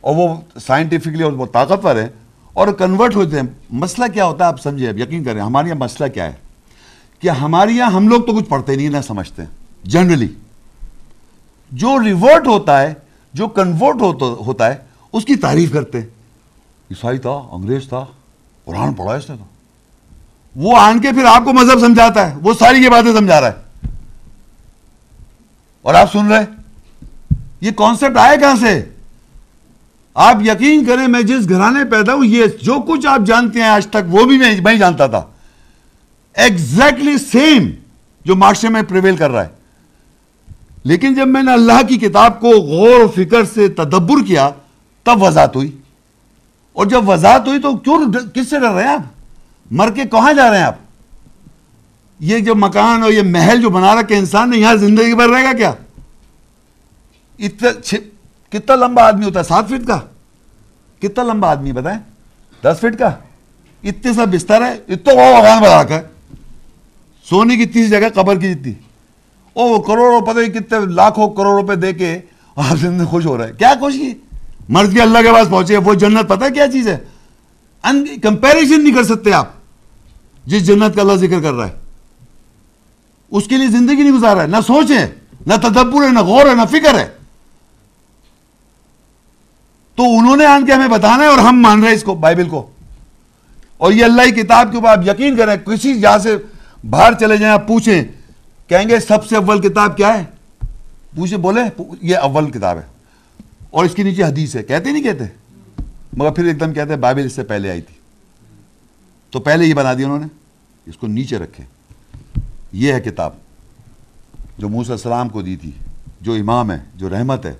اور 0.00 0.14
وہ 0.16 0.58
سائنٹیفکلی 0.60 1.22
اور 1.22 1.32
وہ 1.32 1.46
طاقتور 1.46 1.96
ہیں، 1.96 2.08
اور 2.52 2.68
کنورٹ 2.68 3.16
ہوتے 3.16 3.36
ہیں۔ 3.36 3.46
مسئلہ 3.70 4.06
کیا 4.12 4.24
ہوتا 4.24 4.44
ہے؟ 4.44 4.48
آپ 4.48 4.60
سمجھے 4.62 4.88
اب 4.88 4.98
یقین 4.98 5.24
کریں، 5.24 5.42
ہمارے 5.42 5.68
یہاں 5.68 5.78
مسئلہ 5.78 6.08
کیا 6.08 6.26
ہے؟ 6.26 6.32
کہ 7.18 7.28
ہمارے 7.28 7.72
یہاں 7.72 7.90
ہم 7.90 8.08
لوگ 8.08 8.22
تو 8.22 8.36
کچھ 8.36 8.48
پڑھتے 8.48 8.76
نہیں 8.76 8.88
نہ 8.88 9.00
سمجھتے 9.06 9.42
جنرلی 9.84 10.28
جو 11.72 12.04
ریورٹ 12.04 12.46
ہوتا 12.46 12.82
ہے، 12.82 12.94
جو 13.32 13.48
کنورٹ 13.48 14.02
ہوتا 14.20 14.66
ہے، 14.66 14.76
اس 15.12 15.24
کی 15.24 15.36
تعریف 15.36 15.72
کرتے 15.72 16.00
ہیں۔ 16.00 16.13
عیسائی 16.90 17.18
تھا، 17.18 17.48
انگریز 17.50 17.88
تھا، 17.88 18.04
قرآن 18.64 18.94
پڑھا 18.94 19.14
اس 19.14 19.30
نے 19.30 19.36
تو۔ 19.36 19.44
وہ 20.56 20.78
آن 20.78 21.00
کے 21.00 21.10
پھر 21.10 21.24
آپ 21.24 21.44
کو 21.44 21.52
مذہب 21.52 21.80
سمجھاتا 21.80 22.30
ہے، 22.30 22.36
وہ 22.42 22.54
ساری 22.58 22.78
یہ 22.78 22.88
باتیں 22.88 23.12
سمجھا 23.12 23.40
رہا 23.40 23.48
ہے۔ 23.48 23.88
اور 25.82 25.94
آپ 25.94 26.12
سن 26.12 26.32
رہے 26.32 26.44
یہ 27.60 27.70
کانسیپٹ 27.70 28.16
آئے 28.16 28.36
کہاں 28.36 28.56
سے؟ 28.56 28.84
آپ 30.14 30.36
یقین 30.42 30.84
کریں، 30.84 31.08
میں 31.08 31.22
جس 31.22 31.48
گھرانے 31.48 31.84
پیدا 31.84 32.14
ہوں، 32.14 32.24
یہ 32.24 32.46
جو 32.62 32.80
کچھ 32.88 33.06
آپ 33.06 33.20
جانتے 33.26 33.60
ہیں 33.60 33.68
آج 33.68 33.86
تک، 33.86 34.14
وہ 34.14 34.24
بھی 34.24 34.60
میں 34.60 34.74
جانتا 34.74 35.06
تھا۔ 35.06 35.22
ایگزیکٹلی 36.34 37.18
سیم 37.18 37.70
جو 38.24 38.36
معاشرے 38.36 38.70
میں 38.70 38.82
پریویل 38.82 39.16
کر 39.16 39.30
رہا 39.30 39.44
ہے۔ 39.44 39.48
لیکن 40.84 41.14
جب 41.14 41.28
میں 41.28 41.42
نے 41.42 41.52
اللہ 41.52 41.86
کی 41.88 41.96
کتاب 41.96 42.40
کو 42.40 42.48
غور 42.48 43.00
و 43.00 43.08
فکر 43.08 43.44
سے 43.44 43.68
تدبر 43.68 44.26
کیا، 44.26 44.50
تب 45.02 45.22
وضاحت 45.22 45.56
ہوئی۔ 45.56 45.76
اور 46.74 46.86
جب 46.86 47.08
وضاحت 47.08 47.48
ہوئی 47.48 47.60
تو 47.60 47.76
کیوں 47.76 48.12
کس 48.34 48.50
سے 48.50 48.58
ڈر 48.58 48.70
رہے 48.70 48.82
ہیں 48.82 48.90
آپ؟ 48.90 49.02
مر 49.70 49.90
کے 49.90 50.04
کہاں 50.04 50.32
جا 50.32 50.50
رہے 50.50 50.58
ہیں 50.58 50.64
آپ؟ 50.64 50.74
یہ 52.20 52.38
جو 52.38 52.54
مکان 52.54 53.02
اور 53.02 53.12
یہ 53.12 53.22
محل 53.22 53.62
جو 53.62 53.70
بنا 53.70 54.00
رکھے 54.00 54.16
انسان 54.16 54.50
نے 54.50 54.56
یہاں 54.56 54.74
زندگی 54.74 55.14
بھر 55.14 55.28
رہے 55.28 55.44
گا 55.44 55.52
کیا؟ 55.52 55.72
کتنا 58.50 58.74
لمبا 58.74 59.02
آدمی 59.02 59.24
ہوتا 59.24 59.38
ہے؟ 59.38 59.44
سات 59.44 59.68
فٹ 59.68 59.86
کا؟ 59.86 60.00
کتنا 61.02 61.32
لمبا 61.32 61.50
آدمی 61.50 61.72
بتائیں؟ 61.72 61.98
دس 62.64 62.80
فٹ 62.80 62.98
کا؟ 62.98 63.10
اتنے 63.84 64.12
سا 64.12 64.24
بستر 64.24 64.62
ہے 64.62 64.74
اتنا 64.88 65.38
مکان 65.38 65.62
بنا 65.62 65.82
رکھا 65.82 65.94
ہے۔ 65.94 66.02
سونے 67.28 67.56
کی 67.56 67.66
تیس 67.66 67.90
جگہ، 67.90 68.08
قبر 68.14 68.38
کی 68.38 68.54
جتنی۔ 68.54 68.72
او 69.52 69.62
وہ 69.62 69.78
کروڑوں 69.78 70.20
پتہ 70.20 70.58
کتنے 70.58 70.92
لاکھوں 70.92 71.30
کروڑ 71.30 71.60
روپے 71.60 71.74
دے 71.74 71.92
کے 71.92 72.20
آپ 72.56 72.76
زندگی 72.76 73.06
خوش 73.06 73.26
ہو 73.26 73.38
رہا 73.38 73.46
ہے 73.46 73.52
کیا 73.58 73.74
خوش 73.80 73.94
کی 74.66 74.72
مرض 74.72 75.00
اللہ 75.00 75.18
کے 75.18 75.32
پاس 75.32 75.50
پہنچے 75.50 75.76
وہ 75.76 75.94
جنت 75.94 76.28
پتہ 76.28 76.44
کیا 76.54 76.68
چیز 76.68 76.88
ہے؟ 76.88 76.98
کمپیریزن 78.22 78.84
نہیں 78.84 78.94
کر 78.94 79.04
سکتے 79.04 79.32
آپ۔ 79.32 79.48
جس 80.46 80.66
جنت 80.66 80.94
کا 80.94 81.02
اللہ 81.02 81.12
ذکر 81.12 81.40
کر 81.40 81.52
رہا 81.52 81.68
ہے۔ 81.68 81.72
اس 83.30 83.44
کے 83.46 83.56
لیے 83.56 83.66
زندگی 83.66 83.96
نہیں 83.96 84.12
گزار 84.12 84.36
رہا 84.36 84.42
ہے، 84.42 84.48
نہ 84.48 84.56
سوچ 84.66 84.90
ہے 84.90 85.14
نہ 85.46 85.54
تدبر 85.54 86.06
ہے، 86.06 86.12
نہ 86.12 86.18
غور 86.18 86.46
ہے، 86.46 86.54
نہ 86.54 86.62
فکر 86.70 86.98
ہے۔ 86.98 87.08
تو 89.94 90.02
انہوں 90.18 90.36
نے 90.36 90.46
آن 90.46 90.66
کے 90.66 90.72
ہمیں 90.72 90.88
بتانا 90.88 91.22
ہے 91.22 91.28
اور 91.28 91.38
ہم 91.38 91.62
مان 91.62 91.80
رہے 91.80 91.88
ہیں 91.88 91.96
اس 91.96 92.02
کو، 92.02 92.14
بائبل 92.14 92.48
کو۔ 92.48 92.70
اور 93.76 93.92
یہ 93.92 94.04
اللہ 94.04 94.22
کی 94.22 94.30
کتاب 94.30 94.68
کے 94.70 94.76
اوپر 94.76 94.88
آپ 94.88 95.06
یقین 95.06 95.36
کریں، 95.36 95.56
کسی 95.56 95.90
یہاں 95.90 96.18
سے 96.18 96.36
باہر 96.90 97.12
چلے 97.12 97.36
جائیں، 97.36 97.54
آپ 97.54 97.68
پوچھیں، 97.68 98.04
کہیں 98.68 98.88
گے 98.88 99.00
سب 99.00 99.26
سے 99.26 99.36
اول 99.36 99.60
کتاب 99.60 99.96
کیا 99.96 100.18
ہے؟ 100.18 100.24
پوچھے 101.16 101.36
بولے 101.36 101.60
یہ 102.02 102.16
اول 102.16 102.50
کتاب 102.50 102.76
ہے۔ 102.76 102.93
اور 103.74 103.84
اس 103.84 103.94
کے 103.94 104.02
نیچے 104.02 104.24
حدیث 104.24 104.56
ہے۔ 104.56 104.62
کہتے 104.62 104.92
نہیں 104.92 105.02
کہتے؟ 105.02 105.24
مگر 106.12 106.30
پھر 106.30 106.44
ایک 106.44 106.60
دم 106.60 106.72
کہتے 106.72 106.92
ہیں، 106.92 107.00
بائبل 107.00 107.24
اس 107.24 107.32
سے 107.32 107.44
پہلے 107.44 107.70
آئی 107.70 107.80
تھی۔ 107.80 107.94
تو 109.30 109.40
پہلے 109.40 109.64
یہ 109.66 109.74
بنا 109.74 109.94
دی 109.94 110.04
انہوں 110.04 110.18
نے، 110.18 110.26
اس 110.86 110.96
کو 110.96 111.06
نیچے 111.06 111.38
رکھے۔ 111.38 111.64
یہ 112.72 112.92
ہے 112.92 113.00
کتاب 113.00 113.32
جو 114.58 114.68
موسیٰ 114.68 114.92
السلام 114.92 115.28
کو 115.28 115.42
دی 115.42 115.56
تھی، 115.56 115.70
جو 116.20 116.32
امام 116.32 116.70
ہے، 116.70 116.78
جو 116.94 117.10
رحمت 117.10 117.46
ہے۔ 117.46 117.54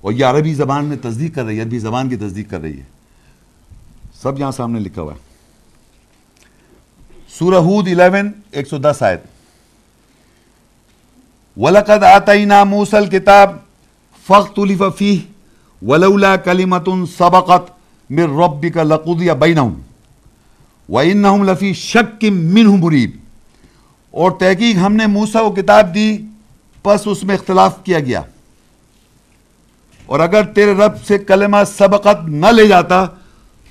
اور 0.00 0.12
یہ 0.12 0.24
عربی 0.24 0.54
زبان 0.54 0.84
میں 0.84 0.96
تصدیق 1.02 1.34
کر 1.34 1.44
رہی 1.44 1.56
ہے، 1.56 1.62
عربی 1.62 1.78
زبان 1.78 2.08
کی 2.08 2.16
تصدیق 2.16 2.50
کر 2.50 2.60
رہی 2.60 2.78
ہے۔ 2.78 2.84
سب 4.22 4.38
یہاں 4.38 4.50
سامنے 4.50 4.80
لکھا 4.80 5.02
ہوا 5.02 5.14
ہے۔ 5.14 5.18
سورہ 7.38 7.56
ہود 7.56 7.88
11 7.88 8.30
ایک 8.50 8.68
سو 8.68 8.78
دس 8.78 9.02
آیت۔ 9.02 9.20
وَلَقَدْ 11.56 12.04
آتَيْنَا 12.04 12.64
مُوسَى 12.64 12.96
الْكِتَابِ 12.96 13.58
فَاخْتُلِفَ 14.26 14.84
فِيهِ 14.96 15.31
وَلَوْلَا 15.86 16.36
كَلِمَةٌ 16.36 17.04
سَبَقَتْ 17.18 17.70
مِنْ 18.10 18.38
رَبِّكَ 18.38 18.80
لَقُضِيَ 18.80 19.32
بَيْنَهُمْ 19.32 19.80
وَإِنَّهُمْ 20.88 21.50
لَفِي 21.50 21.72
شَكٍ 21.72 22.30
مِّنْهُ 22.30 22.78
مُرِيبٍ۔ 22.78 23.16
اور 24.10 24.30
تحقیق 24.30 24.76
ہم 24.76 24.96
نے 24.96 25.06
موسیٰ 25.06 25.42
کو 25.42 25.62
کتاب 25.62 25.94
دی، 25.94 26.18
پس 26.82 27.02
اس 27.06 27.24
میں 27.24 27.34
اختلاف 27.34 27.84
کیا 27.84 28.00
گیا۔ 28.00 28.20
اور 30.06 30.20
اگر 30.20 30.44
تیرے 30.44 30.72
رب 30.72 31.04
سے 31.04 31.18
کلمہ 31.18 31.56
سبقت 31.66 32.28
نہ 32.28 32.46
لے 32.46 32.66
جاتا، 32.66 33.06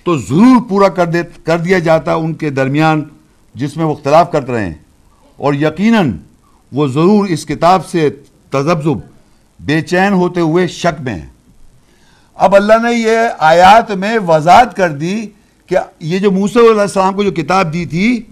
تو 0.03 0.17
ضرور 0.17 0.69
پورا 0.69 0.87
کر 0.87 1.05
دے، 1.05 1.23
کر 1.43 1.57
دیا 1.57 1.79
جاتا 1.79 2.13
ان 2.13 2.33
کے 2.33 2.49
درمیان، 2.49 3.03
جس 3.55 3.77
میں 3.77 3.85
وہ 3.85 3.93
اختلاف 3.93 4.31
کرتے 4.31 4.51
رہے۔ 4.51 4.65
ہیں 4.65 4.73
اور 5.37 5.53
یقیناً 5.53 6.17
وہ 6.71 6.87
ضرور 6.87 7.27
اس 7.27 7.45
کتاب 7.45 7.85
سے 7.85 8.09
تذبذب، 8.49 8.99
بے 9.59 9.81
چین 9.81 10.13
ہوتے 10.13 10.39
ہوئے 10.39 10.67
شک 10.67 11.01
میں 11.01 11.15
ہیں۔ 11.15 11.27
اب 12.41 12.55
اللہ 12.55 12.73
نے 12.83 12.93
یہ 12.93 13.17
آیات 13.39 13.91
میں 13.91 14.19
وضاحت 14.27 14.75
کر 14.75 14.89
دی 14.89 15.27
کہ 15.65 15.77
یہ 15.99 16.19
جو 16.19 16.31
موسیٰ 16.31 16.71
علیہ 16.71 16.81
السلام 16.81 17.13
کو 17.13 17.23
جو 17.23 17.31
کتاب 17.31 17.73
دی 17.73 17.85
تھی، 17.85 18.23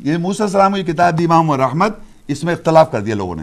یہ 0.00 0.16
موسیٰ 0.16 0.46
علیہ 0.46 0.56
السلام 0.56 0.72
کو 0.72 0.78
جو 0.78 0.92
کتاب 0.92 1.18
دی، 1.18 1.24
امام 1.24 1.50
و 1.50 1.56
رحمت 1.56 1.96
اس 2.28 2.44
میں 2.44 2.54
اختلاف 2.54 2.92
کر 2.92 3.00
دیا 3.00 3.14
لوگوں 3.14 3.36
نے۔ 3.36 3.42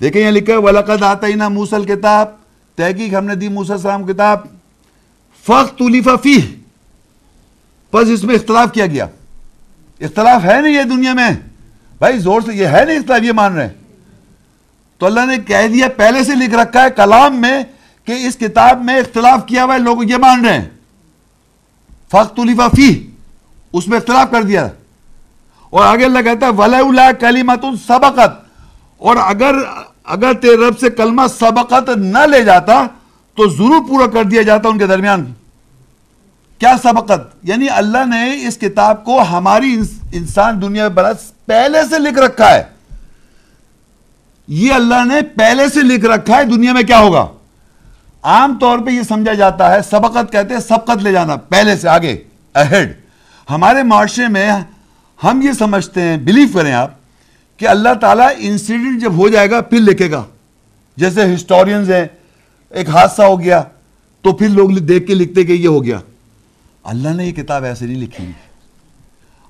دیکھیں 0.00 0.22
یہ 0.22 0.30
لکھا 0.30 0.52
ہے، 0.52 0.58
وَلَقَدْ 0.58 1.02
آتَيْنَا 1.02 1.48
مُوسَى 1.48 1.78
الْكِتاب، 1.78 2.28
تحقیق 2.76 3.14
ہم 3.14 3.24
نے 3.24 3.34
دی 3.34 3.48
موسیٰ 3.48 3.76
السلام 3.76 4.06
کتاب۔ 4.06 4.40
فَخْتُلِفَ 5.46 6.10
فِيهِ 6.22 6.42
پس 7.90 8.08
اس 8.08 8.24
میں 8.24 8.34
اختلاف 8.34 8.72
کیا 8.72 8.86
گیا۔ 8.86 9.06
اختلاف 10.00 10.44
ہے 10.44 10.60
نہیں 10.60 10.74
یہ 10.74 10.82
دنیا 10.82 11.14
میں۔ 11.14 11.30
بھائی 11.98 12.18
زور 12.18 12.40
سے 12.40 12.54
یہ 12.54 12.66
ہے 12.66 12.84
نہیں 12.84 12.98
اختلاف، 12.98 13.22
یہ 13.22 13.32
مان 13.32 13.54
رہے 13.54 13.66
ہیں۔ 13.66 13.81
تو 15.02 15.06
اللہ 15.06 15.26
نے 15.26 15.36
کہہ 15.38 15.68
دیا، 15.68 15.88
پہلے 15.96 16.24
سے 16.24 16.34
لکھ 16.34 16.54
رکھا 16.54 16.82
ہے 16.82 16.90
کلام 16.90 17.40
میں 17.40 17.62
کہ 18.04 18.12
اس 18.12 18.36
کتاب 18.36 18.84
میں 18.84 18.96
اختلاف 18.96 19.46
کیا 19.46 19.64
ہوا 19.64 19.74
ہے، 19.74 19.78
لوگ 19.78 20.04
یہ 20.04 20.16
مان 20.16 20.46
رہے 20.46 20.58
ہیں۔ 20.58 20.68
فخت 22.10 22.40
فی 22.76 23.10
اس 23.72 23.88
میں 23.88 23.96
اختلاف 23.96 24.30
کر 24.30 24.42
دیا۔ 24.42 24.68
اور 25.70 25.84
آگے 25.84 26.04
اللہ 26.04 26.18
کہتا 26.18 26.46
ہے 26.46 26.50
ولا 26.52 27.12
کلیمت 27.12 27.64
سبقت۔ 27.86 28.44
اور 28.98 29.16
اگر 29.16 29.54
اگر 30.04 30.32
تیرے 30.32 30.56
رب 30.56 30.78
سے 30.78 30.90
کلمہ 30.90 31.22
سبقت 31.38 31.88
نہ 31.88 32.18
لے 32.18 32.44
جاتا، 32.44 32.86
تو 33.36 33.50
ضرور 33.50 33.88
پورا 33.88 34.06
کر 34.06 34.24
دیا 34.24 34.42
جاتا 34.42 34.68
ان 34.68 34.78
کے 34.78 34.86
درمیان۔ 34.86 35.32
کیا 36.58 36.76
سبقت؟ 36.82 37.36
یعنی 37.42 37.68
اللہ 37.68 38.04
نے 38.06 38.46
اس 38.48 38.58
کتاب 38.58 39.04
کو 39.04 39.22
ہماری 39.22 39.80
انسان 40.12 40.62
دنیا 40.62 40.82
میں 40.82 40.96
برس 40.96 41.46
پہلے 41.46 41.78
سے 41.90 41.98
لکھ 41.98 42.18
رکھا 42.18 42.54
ہے۔ 42.54 42.71
یہ 44.48 44.72
اللہ 44.72 45.04
نے 45.04 45.20
پہلے 45.36 45.68
سے 45.68 45.82
لکھ 45.82 46.04
رکھا 46.04 46.36
ہے 46.36 46.44
دنیا 46.44 46.72
میں 46.72 46.82
کیا 46.82 46.98
ہوگا؟ 46.98 47.26
عام 48.22 48.58
طور 48.58 48.78
پہ 48.78 48.90
یہ 48.90 49.02
سمجھا 49.02 49.32
جاتا 49.32 49.70
ہے، 49.74 49.82
سبقت 49.82 50.32
کہتے 50.32 50.54
ہیں 50.54 50.60
سبقت 50.60 51.02
لے 51.02 51.12
جانا، 51.12 51.36
پہلے 51.36 51.76
سے، 51.76 51.88
آگے 51.88 52.16
اہڈ 52.54 52.92
ہمارے 53.50 53.82
معاشرے 53.82 54.28
میں 54.28 54.50
ہم 55.24 55.42
یہ 55.42 55.52
سمجھتے 55.52 56.02
ہیں 56.02 56.16
بلیف 56.16 56.54
کریں 56.54 56.72
آپ، 56.72 56.90
کہ 57.58 57.68
اللہ 57.68 57.94
تعالیٰ 58.00 58.28
انسیڈنٹ 58.38 59.02
جب 59.02 59.16
ہو 59.16 59.28
جائے 59.28 59.50
گا، 59.50 59.60
پھر 59.60 59.80
لکھے 59.80 60.10
گا۔ 60.10 60.24
جیسے 60.96 61.34
ہسٹورینز 61.34 61.90
ہیں، 61.90 62.06
ایک 62.70 62.88
حادثہ 62.88 63.22
ہو 63.22 63.40
گیا، 63.40 63.62
تو 64.24 64.32
پھر 64.32 64.48
لوگ 64.48 64.70
دیکھ 64.70 65.06
کے 65.06 65.14
لکھتے 65.14 65.44
کہ 65.44 65.52
یہ 65.52 65.68
ہو 65.68 65.84
گیا۔ 65.84 65.98
اللہ 66.84 67.08
نے 67.08 67.26
یہ 67.26 67.32
کتاب 67.32 67.64
ایسے 67.64 67.86
نہیں 67.86 68.00
لکھی 68.02 68.30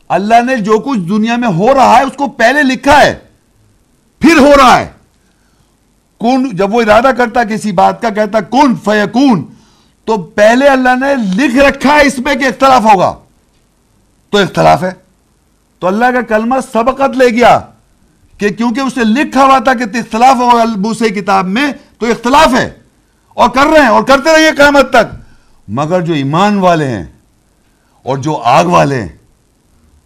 اللہ 0.09 0.43
نے 0.47 0.57
جو 0.57 0.79
کچھ 0.79 0.99
دنیا 0.99 1.37
میں 1.37 1.49
ہو 1.49 1.75
رہا 1.75 1.97
ہے، 1.99 2.03
اس 2.03 2.17
کو 2.17 2.27
پہلے 2.29 2.63
لکھا 2.63 3.01
ہے۔ 3.03 3.15
پھر 4.23 4.39
ہو 4.39 4.53
رہا 4.57 4.81
ہے۔ 4.81 4.93
کون 6.19 6.51
جب 6.53 6.75
وہ 6.75 6.83
ارادہ 6.83 7.11
کرتا 7.19 7.45
کسی 7.45 7.73
بات 7.73 8.03
کا، 8.03 8.11
کہتا 8.11 8.41
کون 8.41 8.77
فیکون، 8.85 9.45
تو 10.05 10.17
پہلے 10.17 10.69
اللہ 10.69 10.89
نے 10.89 11.15
لکھ 11.37 11.57
رکھا 11.57 11.95
ہے 11.95 12.07
اس 12.07 12.19
میں 12.19 12.35
کہ 12.35 12.45
اختلاف 12.45 12.83
ہوگا۔ 12.83 13.15
تو 14.31 14.39
اختلاف 14.39 14.83
ہے۔ 14.83 14.91
تو 15.79 15.87
اللہ 15.87 16.05
کا 16.05 16.23
کلمہ 16.23 16.55
سبقت 16.73 17.17
لے 17.17 17.29
گیا 17.29 17.61
کہ 18.39 18.49
کیونکہ 18.49 18.81
اسے 18.81 19.01
لکھا 19.05 19.45
ہوا 19.45 19.59
تھا 19.59 19.75
کہ 19.75 19.83
اختلاف 19.83 20.37
ہوگا 20.37 20.63
البوسے 20.63 21.09
کتاب 21.09 21.47
میں، 21.47 21.73
تو 21.99 22.07
اختلاف 22.07 22.55
ہے۔ 22.55 22.71
اور 23.29 23.51
کر 23.51 23.67
رہے 23.67 23.81
ہیں 23.81 23.89
اور 23.89 24.03
کرتے 24.03 24.33
رہیے 24.33 24.51
قیامت 24.53 24.91
تک۔ 24.91 25.15
مگر 25.69 26.01
جو 26.01 26.15
ایمان 26.15 26.59
والے 26.59 26.89
ہیں 26.89 27.05
اور 28.03 28.17
جو 28.17 28.37
آگ 28.45 28.65
والے 28.65 29.01
ہیں، 29.01 29.17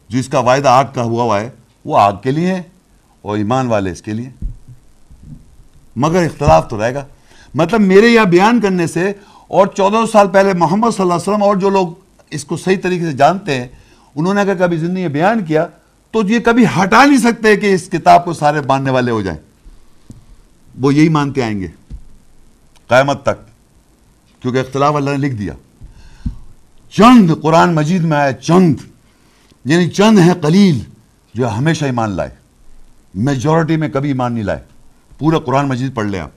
جو 0.08 0.18
اس 0.18 0.28
کا 0.28 0.38
وائدہ 0.38 0.68
آگ 0.68 0.84
کا 0.94 1.02
ہوا 1.02 1.22
ہوا 1.22 1.40
ہے، 1.40 1.50
وہ 1.84 1.98
آگ 1.98 2.12
کے 2.22 2.30
لیے 2.30 2.54
ہیں۔ 2.54 2.62
اور 3.26 3.36
ایمان 3.36 3.66
والے 3.66 3.90
اس 3.90 4.02
کے 4.02 4.12
لیے۔ 4.12 4.30
مگر 5.96 6.24
اختلاف 6.24 6.68
تو 6.68 6.82
رہے 6.82 6.94
گا۔ 6.94 7.04
مطلب 7.54 7.80
میرے 7.80 8.08
یہاں 8.08 8.24
بیان 8.24 8.60
کرنے 8.60 8.86
سے 8.86 9.12
اور 9.48 9.66
چودہ 9.66 9.96
سال 10.12 10.28
پہلے 10.28 10.52
محمد 10.52 10.88
صلی 10.90 11.02
اللہ 11.02 11.14
علیہ 11.14 11.30
وسلم 11.30 11.42
اور 11.42 11.56
جو 11.56 11.70
لوگ 11.70 11.88
اس 12.30 12.44
کو 12.44 12.56
صحیح 12.56 12.76
طریقے 12.82 13.04
سے 13.04 13.12
جانتے 13.12 13.60
ہیں، 13.60 13.68
انہوں 14.14 14.34
نے 14.34 14.40
اگر 14.40 14.54
کبھی 14.54 14.76
زندگی 14.76 15.08
بیان 15.08 15.44
کیا 15.44 15.66
تو 16.10 16.22
یہ 16.28 16.38
کبھی 16.38 16.64
ہٹا 16.64 17.04
نہیں 17.04 17.18
سکتے 17.18 17.56
کہ 17.56 17.74
اس 17.74 17.88
کتاب 17.92 18.24
کو 18.24 18.32
سارے 18.32 18.60
ماننے 18.60 18.90
والے 18.90 19.10
ہو 19.10 19.22
جائیں۔ 19.22 19.38
وہ 20.80 20.94
یہی 20.94 21.08
مانتے 21.08 21.42
آئیں 21.42 21.60
گے۔ 21.60 21.66
قیامت 22.88 23.22
تک، 23.22 23.48
کیونکہ 24.42 24.58
اختلاف 24.58 24.96
اللہ 24.96 25.10
نے 25.10 25.16
لکھ 25.16 25.34
دیا۔ 25.34 25.52
چند 26.90 27.30
قرآن 27.42 27.74
مجید 27.74 28.02
میں 28.02 28.16
آیا، 28.16 28.32
چند 28.32 28.74
یعنی 29.64 29.88
چند 29.88 30.18
ہے 30.18 30.32
قلیل 30.42 30.78
جو 31.34 31.50
ہمیشہ 31.50 31.84
ایمان 31.84 32.10
لائے۔ 32.10 32.45
میجورٹی 33.16 33.76
میں 33.76 33.88
کبھی 33.88 34.08
ایمان 34.08 34.32
نہیں 34.32 34.44
لائے۔ 34.44 34.60
پورا 35.18 35.38
قرآن 35.38 35.68
مجید 35.68 35.94
پڑھ 35.94 36.06
لیں 36.06 36.20
آپ۔ 36.20 36.30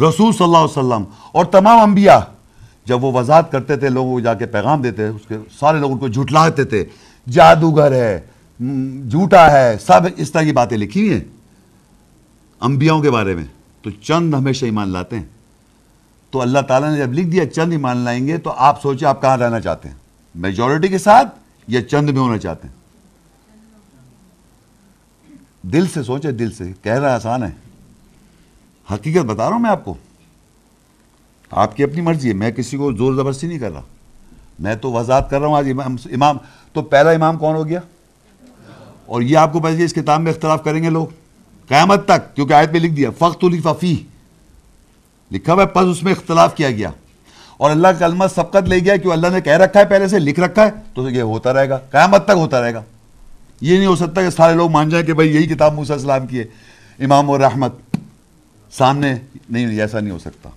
رسول 0.00 0.32
صلی 0.32 0.44
اللہ 0.44 0.56
علیہ 0.56 0.78
وسلم 0.78 1.04
اور 1.32 1.44
تمام 1.44 1.80
انبیاء 1.80 2.18
جب 2.84 3.04
وہ 3.04 3.12
وضاحت 3.12 3.52
کرتے 3.52 3.76
تھے، 3.76 3.88
لوگوں 3.88 4.12
کو 4.12 4.20
جا 4.20 4.34
کے 4.34 4.46
پیغام 4.46 4.82
دیتے، 4.82 5.06
اس 5.06 5.26
کے 5.28 5.36
سارے 5.60 5.78
لوگ 5.78 5.92
ان 5.92 5.98
کو 5.98 6.08
جھٹلاتے 6.08 6.64
تھے۔ 6.64 6.84
جادوگر 7.30 7.92
ہے 7.92 8.20
جھوٹا 9.08 9.52
ہے، 9.52 9.76
سب 9.80 10.00
اس 10.16 10.32
طرح 10.32 10.42
کی 10.42 10.52
باتیں 10.52 10.76
لکھی 10.76 11.12
ہیں۔ 11.12 11.20
انبیاؤں 12.60 13.02
کے 13.02 13.10
بارے 13.10 13.34
میں 13.34 13.44
تو 13.82 13.90
چند 13.90 14.34
ہمیشہ 14.34 14.64
ایمان 14.64 14.88
لاتے 14.88 15.16
ہیں۔ 15.16 15.26
تو 16.30 16.40
اللہ 16.40 16.58
تعالیٰ 16.58 16.90
نے 16.90 16.98
جب 16.98 17.12
لکھ 17.12 17.28
دیا 17.28 17.46
چند 17.46 17.72
ایمان 17.72 17.96
لائیں 17.96 18.26
گے 18.26 18.38
تو 18.38 18.52
آپ 18.56 18.82
سوچیں 18.82 19.08
آپ 19.08 19.22
کہاں 19.22 19.36
رہنا 19.36 19.60
چاہتے 19.60 19.88
ہیں؟ 19.88 19.96
میجورٹی 20.34 20.88
کے 20.88 20.98
ساتھ 20.98 21.38
یا 21.68 21.82
چند 21.82 22.10
میں 22.10 22.20
ہونا 22.20 22.38
چاہتے 22.38 22.68
ہیں؟ 22.68 22.74
دل 25.72 25.86
سے 25.86 26.02
سوچے، 26.02 26.30
دل 26.30 26.50
سے 26.50 26.64
کہہ 26.82 26.92
رہا 26.92 27.14
آسان 27.14 27.42
ہے۔ 27.42 27.50
حقیقت 28.94 29.24
بتا 29.24 29.48
رہا 29.48 29.56
ہوں 29.56 29.62
میں 29.62 29.70
آپ 29.70 29.84
کو۔ 29.84 29.94
آپ 31.50 31.76
کی 31.76 31.82
اپنی 31.82 32.00
مرضی 32.00 32.28
ہے، 32.28 32.34
میں 32.34 32.50
کسی 32.50 32.76
کو 32.76 32.92
زور 32.92 33.14
زبردستی 33.14 33.46
نہیں 33.46 33.58
کر 33.58 33.72
رہا۔ 33.72 33.82
میں 34.58 34.74
تو 34.74 34.92
وضاحت 34.92 35.30
کر 35.30 35.40
رہا 35.40 35.48
ہوں، 35.48 35.56
آج 35.56 35.72
امام 36.12 36.36
تو 36.72 36.82
پہلا 36.82 37.10
امام 37.10 37.36
کون 37.36 37.54
ہو 37.54 37.68
گیا؟ 37.68 37.80
اور 39.06 39.22
یہ 39.22 39.36
آپ 39.36 39.52
کو 39.52 39.60
پہلے 39.60 39.84
اس 39.84 39.94
کتاب 39.94 40.20
میں 40.20 40.32
اختلاف 40.32 40.64
کریں 40.64 40.82
گے 40.82 40.90
لوگ۔ 40.90 41.06
قیامت 41.68 42.04
تک، 42.04 42.36
کیونکہ 42.36 42.52
آیت 42.52 42.72
میں 42.72 42.80
لکھ 42.80 42.92
دیا، 42.92 43.10
فخت 43.10 43.38
الفافی 43.42 43.96
لکھا 45.32 45.52
ہوا 45.52 45.62
ہے، 45.62 45.68
پس 45.68 45.84
اس 45.84 46.02
میں 46.02 46.12
اختلاف 46.12 46.54
کیا 46.54 46.70
گیا۔ 46.70 46.90
اور 47.56 47.70
اللہ 47.70 47.88
کا 47.88 48.08
کلمہ 48.08 48.24
سبقت 48.34 48.68
لے 48.68 48.78
گیا 48.78 48.96
کہ 48.96 49.08
اللہ 49.08 49.26
نے 49.26 49.40
کہہ 49.40 49.52
رکھا 49.52 49.80
ہے، 49.80 49.84
پہلے 49.84 50.08
سے 50.08 50.18
لکھ 50.18 50.40
رکھا 50.40 50.66
ہے، 50.66 50.70
تو 50.94 51.10
یہ 51.10 51.22
ہوتا 51.22 51.52
رہے 51.52 51.68
گا۔ 51.68 51.76
قیامت 51.76 52.24
تک 52.24 52.32
ہوتا 52.34 52.60
رہے 52.60 52.74
گا۔ 52.74 52.82
یہ 53.60 53.76
نہیں 53.76 53.86
ہو 53.86 53.96
سکتا 53.96 54.22
کہ 54.22 54.30
سارے 54.30 54.54
لوگ 54.54 54.70
مان 54.70 54.88
جائیں 54.88 55.06
کہ 55.06 55.12
بھائی 55.12 55.34
یہی 55.34 55.46
کتاب 55.46 55.74
موسیٰ 55.74 55.96
السلام 55.96 56.26
کی 56.26 56.38
ہے۔ 56.38 56.44
امام 56.98 57.30
اور 57.30 57.40
رحمت 57.40 57.74
سامنے 58.72 59.14
نہیں 59.50 59.80
ایسا 59.80 60.00
نہیں 60.00 60.12
ہو 60.12 60.18
سکتا۔ 60.18 60.48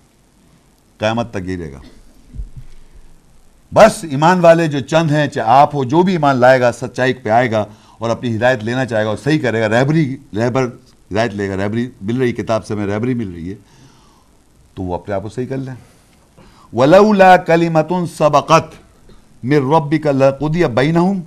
قیامت 0.97 1.31
تک 1.31 1.37
یہ 1.45 1.57
رہے 1.57 1.71
گا۔ 1.71 1.79
بس 3.73 4.05
ایمان 4.09 4.39
والے 4.39 4.67
جو 4.67 4.79
چند 4.79 5.11
ہیں، 5.11 5.27
چاہے 5.27 5.49
آپ 5.49 5.75
ہو، 5.75 5.83
جو 5.83 6.01
بھی 6.01 6.13
ایمان 6.13 6.37
لائے 6.37 6.61
گا، 6.61 6.71
سچائی 6.71 7.13
پہ 7.13 7.29
آئے 7.29 7.51
گا 7.51 7.65
اور 7.97 8.09
اپنی 8.09 8.35
ہدایت 8.35 8.63
لینا 8.63 8.85
چاہے 8.85 9.03
گا 9.03 9.09
اور 9.09 9.17
صحیح 9.17 9.39
کرے 9.39 9.61
گا۔ 9.61 9.69
رہبری، 9.69 10.17
رہبر 10.37 10.65
ہدایت 11.11 11.33
لے 11.33 11.49
گا۔ 11.49 11.65
رہبری 11.65 11.89
مل 12.01 12.17
رہی 12.17 12.31
کتاب 12.31 12.65
سے 12.65 12.75
میں 12.75 12.87
رہبری 12.87 13.13
مل 13.13 13.31
رہی 13.31 13.49
ہے۔ 13.49 13.55
تو 14.73 14.83
وہ 14.83 14.93
اپنے 14.93 15.15
آپ 15.15 15.23
کو 15.23 15.29
صحیح 15.29 15.45
کر 15.45 15.57
لیں۔ 15.57 15.75
وَلَوْلَا 16.75 17.37
كَلِمَةٌ 17.37 18.05
سَبَقَتْ 18.17 18.73
مِرْ 19.43 19.61
رَبِّكَ 19.61 20.09
لَقُدِيَ 20.09 20.67
بَيْنَهُمْ 20.67 21.21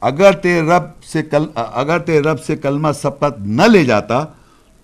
اگر 0.00 0.32
تیرے 0.32 0.60
رب 0.60 1.04
سے 1.04 1.22
کل 1.22 1.46
اگر 1.54 1.98
تیرے 1.98 2.20
رب 2.20 2.40
سے 2.40 2.56
کلمہ 2.56 2.88
سبقت 3.00 3.40
نہ 3.40 3.62
لے 3.62 3.84
جاتا، 3.84 4.24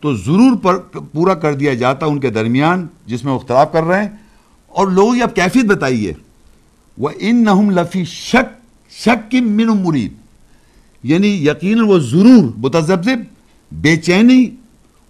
تو 0.01 0.15
ضرور 0.15 0.57
پر 0.63 0.79
پورا 1.13 1.35
کر 1.35 1.55
دیا 1.55 1.75
جاتا 1.75 2.07
ان 2.07 2.21
کے 2.21 2.31
درمیان 2.31 2.87
جس 3.07 3.25
میں 3.25 3.33
وہ 3.33 3.39
اختلاف 3.39 3.73
کر 3.73 3.85
رہے 3.85 4.03
ہیں۔ 4.03 4.11
اور 4.69 4.87
لوگوں 4.87 5.15
کی 5.15 5.23
اب 5.23 5.35
کیفیت 5.35 5.65
بتائیے۔ 5.65 6.13
وہ 6.99 7.11
ان 7.19 7.45
نہ 7.45 7.81
لفی 7.81 8.05
شک 8.05 8.53
شک 8.91 9.31
کی 9.31 9.41
من 9.41 9.67
مرید 9.67 10.13
یعنی 11.03 11.29
یقیناً 11.49 11.85
وہ 11.89 11.99
ضرور 11.99 12.45
متذبذب، 12.57 13.23
بے 13.73 13.97
چینی 13.97 14.45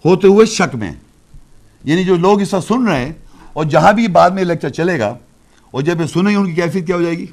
ہوتے 0.05 0.27
ہوئے 0.27 0.45
شک 0.45 0.75
میں 0.75 0.91
یعنی 1.83 2.03
جو 2.03 2.15
لوگ 2.15 2.41
اس 2.41 2.53
وقت 2.53 2.67
سن 2.67 2.87
رہے 2.87 3.05
ہیں، 3.05 3.13
اور 3.53 3.65
جہاں 3.65 3.93
بھی 3.93 4.07
بعد 4.07 4.29
میں 4.29 4.43
لیکچر 4.43 4.69
چلے 4.69 4.99
گا، 4.99 5.15
اور 5.71 5.81
جب 5.81 6.01
یہ 6.01 6.05
سنیں 6.05 6.31
گے، 6.31 6.35
ان 6.35 6.45
کی 6.45 6.61
کیفیت 6.61 6.87
کیا 6.87 6.95
ہو 6.95 7.01
جائے 7.01 7.17
گی؟ 7.17 7.25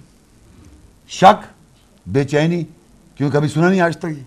شک۔ 1.09 1.45
بے 2.07 2.25
چینی 2.25 2.63
کیوں 3.15 3.31
کبھی 3.31 3.49
سنا 3.49 3.71
نہیں 3.71 3.81
آج 3.81 3.97
تک۔ 3.97 4.05
یہ 4.05 4.23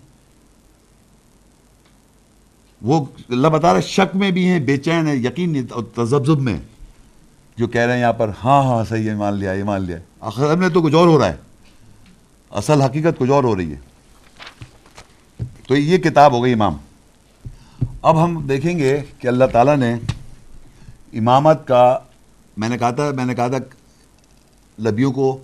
وہ 2.81 3.05
اللہ 3.29 3.47
بتا 3.47 3.73
رہا 3.73 3.79
شک 3.79 4.15
میں 4.15 4.31
بھی 4.31 4.47
ہیں، 4.47 4.59
بے 4.59 4.77
چین 4.77 5.07
ہے 5.07 5.15
یقین 5.15 5.53
نہیں، 5.53 5.63
اور 5.71 5.83
تذبذب 5.83 6.41
میں۔ 6.41 6.57
جو 7.57 7.67
کہہ 7.67 7.81
رہے 7.81 7.93
ہیں 7.93 8.01
یہاں 8.01 8.13
پر 8.13 8.31
ہاں 8.43 8.63
ہاں 8.63 8.83
صحیح 8.83 9.09
ہے 9.09 9.15
مان 9.15 9.33
لیا 9.33 9.51
یہ 9.51 9.63
مان 9.63 9.81
لیا۔ 9.81 9.97
آخر 10.19 10.55
میں 10.55 10.69
تو 10.69 10.81
کچھ 10.81 10.95
اور 10.95 11.07
ہو 11.07 11.19
رہا 11.19 11.29
ہے۔ 11.29 11.35
اصل 12.51 12.81
حقیقت 12.81 13.19
کچھ 13.19 13.29
اور 13.29 13.43
ہو 13.43 13.55
رہی 13.55 13.73
ہے۔ 13.73 13.79
تو 15.67 15.75
یہ 15.75 15.97
کتاب 15.97 16.33
ہو 16.33 16.43
گئی 16.43 16.53
امام۔ 16.53 16.77
اب 18.01 18.23
ہم 18.23 18.47
دیکھیں 18.47 18.79
گے 18.79 19.01
کہ 19.19 19.27
اللہ 19.27 19.45
تعالیٰ 19.45 19.77
نے 19.77 19.93
امامت 21.13 21.67
کا، 21.67 21.99
میں 22.57 22.69
نے 22.69 22.77
کہا 22.77 22.91
تھا، 22.91 23.11
میں 23.11 23.25
نے 23.25 23.35
کہا 23.35 23.47
تھا 23.47 23.57
لبیوں 24.79 25.11
کو 25.11 25.43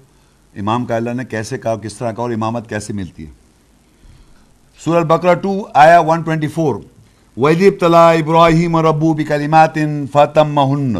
امام 0.59 0.85
کا 0.85 0.95
اللہ 0.95 1.13
نے 1.13 1.25
کیسے 1.25 1.57
کہا، 1.57 1.75
کس 1.75 1.93
طرح 1.93 2.11
کہا 2.11 2.23
اور 2.23 2.31
امامت 2.31 2.69
کیسے 2.69 2.93
ملتی 2.93 3.25
ہے۔ 3.25 3.31
سور 4.83 4.97
البقرہ 4.97 5.33
ٹو 5.33 5.61
آیا 5.73 5.99
ون 5.99 6.21
ٹوینٹی 6.21 6.47
فور 6.47 6.75
ویدیب 7.37 7.73
طلا 7.79 8.09
ابراہیم 8.11 8.77
ربو 8.77 9.13
بکلمات 9.13 9.77
فتمہن 10.11 10.97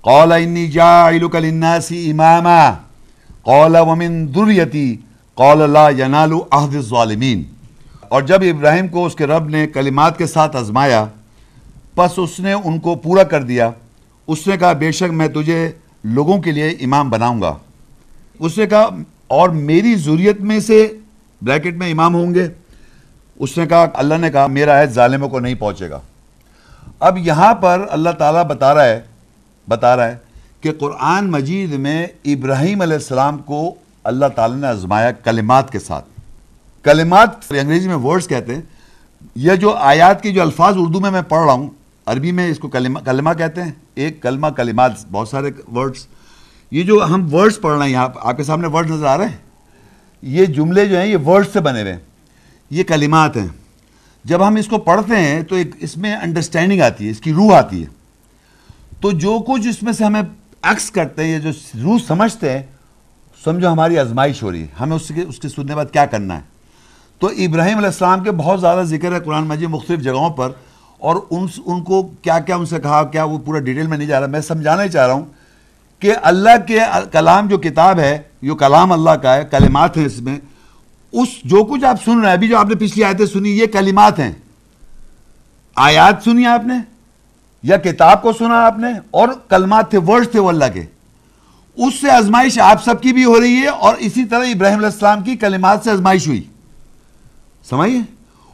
قال 0.00 0.32
انی 0.32 0.66
جاعلک 0.66 1.34
للناس 1.34 1.92
اماما 1.92 2.70
قال 3.42 3.76
ومن 3.76 4.26
ذریتی 4.34 4.96
قال 5.34 5.70
لا 5.70 5.88
ینال 5.88 6.32
عہد 6.50 6.74
الظالمین 6.74 7.42
اور 8.08 8.22
جب 8.22 8.42
ابراہیم 8.42 8.88
کو 8.88 9.06
اس 9.06 9.14
کے 9.14 9.26
رب 9.26 9.48
نے 9.48 9.66
کلمات 9.66 10.18
کے 10.18 10.26
ساتھ 10.26 10.56
ازمایا 10.56 11.04
پس 11.94 12.10
اس 12.16 12.40
نے 12.40 12.52
ان 12.52 12.78
کو 12.78 12.94
پورا 12.94 13.22
کر 13.22 13.42
دیا۔ 13.42 13.70
اس 14.26 14.46
نے 14.46 14.56
کہا، 14.56 14.72
بے 14.72 14.92
شک 14.92 15.12
میں 15.12 15.28
تجھے 15.28 15.72
لوگوں 16.04 16.40
کے 16.42 16.52
لیے 16.52 16.68
امام 16.68 17.10
بناؤں 17.10 17.40
گا۔ 17.40 17.54
اس 18.38 18.58
نے 18.58 18.66
کہا، 18.66 18.88
اور 19.26 19.48
میری 19.48 19.94
ضروریت 19.94 20.40
میں 20.40 20.60
سے 20.60 20.98
بریکٹ 21.42 21.76
میں 21.76 21.90
امام 21.90 22.14
ہوں 22.14 22.34
گے. 22.34 22.48
اس 23.38 23.58
نے 23.58 23.66
کہا، 23.66 23.86
اللہ 23.94 24.14
نے 24.14 24.30
کہا، 24.30 24.46
میرا 24.46 24.80
عہد 24.80 24.90
ظالموں 24.90 25.28
کو 25.28 25.40
نہیں 25.40 25.54
پہنچے 25.54 25.90
گا. 25.90 26.00
اب 27.00 27.18
یہاں 27.18 27.54
پر 27.54 27.86
اللہ 27.90 28.10
تعالیٰ 28.10 28.44
بتا 28.44 28.74
رہا 28.74 28.84
ہے 28.84 29.00
بتا 29.68 29.96
رہا 29.96 30.06
ہے 30.06 30.16
کہ 30.60 30.72
قرآن 30.72 31.30
مجید 31.30 31.72
میں 31.72 32.06
ابراہیم 32.24 32.80
علیہ 32.80 32.94
السلام 32.94 33.38
کو 33.38 33.74
اللہ 34.04 34.26
تعالیٰ 34.26 34.56
نے 34.56 34.66
آزمایا 34.66 35.10
کلمات 35.12 35.70
کے 35.70 35.78
ساتھ۔ 35.78 36.04
کلمات 36.82 37.28
یعنی 37.50 37.60
انگریزی 37.60 37.88
میں 37.88 37.96
ورڈز 37.96 38.28
کہتے 38.28 38.54
ہیں۔ 38.54 38.62
یہ 39.34 39.54
جو 39.54 39.74
آیات 39.74 40.22
کی 40.22 40.32
جو 40.32 40.42
الفاظ 40.42 40.74
اردو 40.78 41.00
میں 41.00 41.10
میں 41.10 41.22
پڑھ 41.22 41.44
رہا 41.44 41.52
ہوں، 41.52 41.68
عربی 42.06 42.32
میں 42.32 42.48
اس 42.48 42.58
کو 42.58 42.68
کلمہ 42.68 42.98
کلمہ 42.98 43.30
کہتے 43.38 43.62
ہیں۔ 43.62 43.72
ایک 43.94 44.22
کلمہ 44.22 44.46
کلمات، 44.46 44.90
بہت 45.12 45.28
سارے 45.28 45.50
ورڈز 45.74 46.06
یہ 46.70 46.82
جو 46.82 47.04
ہم 47.04 47.34
ورڈز 47.34 47.60
پڑھ 47.60 47.76
رہے 47.78 47.84
ہیں 47.84 47.92
یہاں 47.92 48.08
آپ 48.20 48.36
کے 48.36 48.42
سامنے 48.42 48.68
ورڈز 48.68 48.90
نظر 48.90 49.06
آ 49.06 49.18
رہے 49.18 49.26
ہیں؟ 49.26 49.36
یہ 50.22 50.44
جملے 50.44 50.86
جو 50.86 50.98
ہیں، 50.98 51.06
یہ 51.06 51.16
ورڈز 51.16 51.52
سے 51.52 51.60
بنے 51.60 51.82
ہوئے 51.82 51.92
ہیں۔ 51.92 52.00
یہ 52.70 52.84
کلمات 52.84 53.36
ہیں۔ 53.36 53.48
جب 54.24 54.48
ہم 54.48 54.54
اس 54.54 54.66
کو 54.66 54.78
پڑھتے 54.78 55.16
ہیں، 55.16 55.42
تو 55.42 55.56
ایک 55.56 55.74
اس 55.78 55.96
میں 55.96 56.16
انڈرسٹینڈنگ 56.16 56.80
آتی 56.80 57.06
ہے، 57.06 57.10
اس 57.10 57.20
کی 57.20 57.32
روح 57.32 57.56
آتی 57.56 57.82
ہے۔ 57.82 57.86
تو 59.00 59.10
جو 59.10 59.38
کچھ 59.38 59.68
اس 59.68 59.82
میں 59.82 59.92
سے 59.92 60.04
ہمیں 60.04 60.22
عکس 60.62 60.90
کرتے 60.90 61.24
ہیں 61.24 61.30
یہ 61.30 61.38
جو 61.38 61.50
روح 61.82 61.98
سمجھتے 62.06 62.50
ہیں، 62.50 62.62
سمجھو 63.44 63.68
ہماری 63.68 63.98
آزمائش 63.98 64.42
ہو 64.42 64.52
رہی 64.52 64.62
ہے۔ 64.62 64.66
ہمیں 64.80 64.96
اس 64.96 65.12
کے 65.14 65.22
اس 65.22 65.38
کے 65.38 65.48
سننے 65.48 65.74
بعد 65.74 65.92
کیا 65.92 66.06
کرنا 66.06 66.36
ہے؟ 66.36 66.40
تو 67.18 67.26
ابراہیم 67.26 67.76
علیہ 67.76 67.86
السلام 67.86 68.24
کے 68.24 68.30
بہت 68.30 68.60
زیادہ 68.60 68.82
ذکر 68.84 69.12
ہے 69.12 69.20
قرآن 69.20 69.44
مجید 69.44 69.68
مختلف 69.68 70.00
جگہوں 70.00 70.30
پر، 70.30 70.50
اور 70.98 71.16
ان 71.30 71.46
ان 71.66 71.82
کو 71.82 72.02
کیا 72.22 72.38
کیا 72.38 72.56
ان 72.56 72.66
سے 72.66 72.78
کہا، 72.78 73.04
کیا 73.04 73.24
وہ 73.24 73.38
پورا 73.38 73.60
ڈیٹیل 73.60 73.86
میں 73.86 73.98
نہیں 73.98 74.08
جا 74.08 74.20
رہا، 74.20 74.26
میں 74.26 74.40
سمجھانا 74.40 74.82
ہی 74.82 74.88
چاہ 74.88 75.06
رہا 75.06 75.14
ہوں۔ 75.14 75.24
کہ 75.98 76.12
اللہ 76.22 76.50
کے 76.66 76.78
کلام 77.12 77.48
جو 77.48 77.58
کتاب 77.58 77.98
ہے، 77.98 78.18
جو 78.42 78.54
کلام 78.54 78.92
اللہ 78.92 79.10
کا 79.10 79.36
ہے، 79.36 79.44
کلمات 79.44 79.96
ہیں 79.96 80.06
اس 80.06 80.20
میں، 80.20 80.38
اس 81.12 81.28
جو 81.44 81.64
کچھ 81.64 81.84
آپ 81.84 81.96
سن 82.04 82.18
رہے 82.18 82.26
ہیں، 82.26 82.34
ابھی 82.34 82.48
جو 82.48 82.58
آپ 82.58 82.66
نے 82.66 82.74
پچھلی 82.74 83.04
آیتیں 83.04 83.26
سنی، 83.26 83.58
یہ 83.58 83.66
کلمات 83.66 84.18
ہیں۔ 84.18 84.32
آیات 85.74 86.24
سنی 86.24 86.46
آپ 86.46 86.66
نے؟ 86.66 86.74
یا 87.62 87.76
کتاب 87.76 88.22
کو 88.22 88.32
سنا 88.32 88.66
آپ 88.66 88.78
نے؟ 88.78 88.88
اور 89.10 89.28
کلمات 89.48 89.90
تھے 89.90 89.98
ورڈ 89.98 90.28
تھے 90.30 90.40
وہ 90.40 90.48
اللہ 90.48 90.64
کے۔ 90.74 90.82
اس 91.76 91.94
سے 92.00 92.10
ازمائش 92.10 92.58
آپ 92.58 92.84
سب 92.84 93.02
کی 93.02 93.12
بھی 93.12 93.24
ہو 93.24 93.40
رہی 93.40 93.56
ہے 93.56 93.66
اور 93.66 93.94
اسی 93.98 94.24
طرح 94.24 94.44
ابراہیم 94.44 94.78
علیہ 94.78 94.88
السلام 94.88 95.22
کی 95.22 95.36
کلمات 95.36 95.80
سے 95.84 95.90
ازمائش 95.90 96.28
ہوئی۔ 96.28 96.42
سمجھئے 97.70 98.00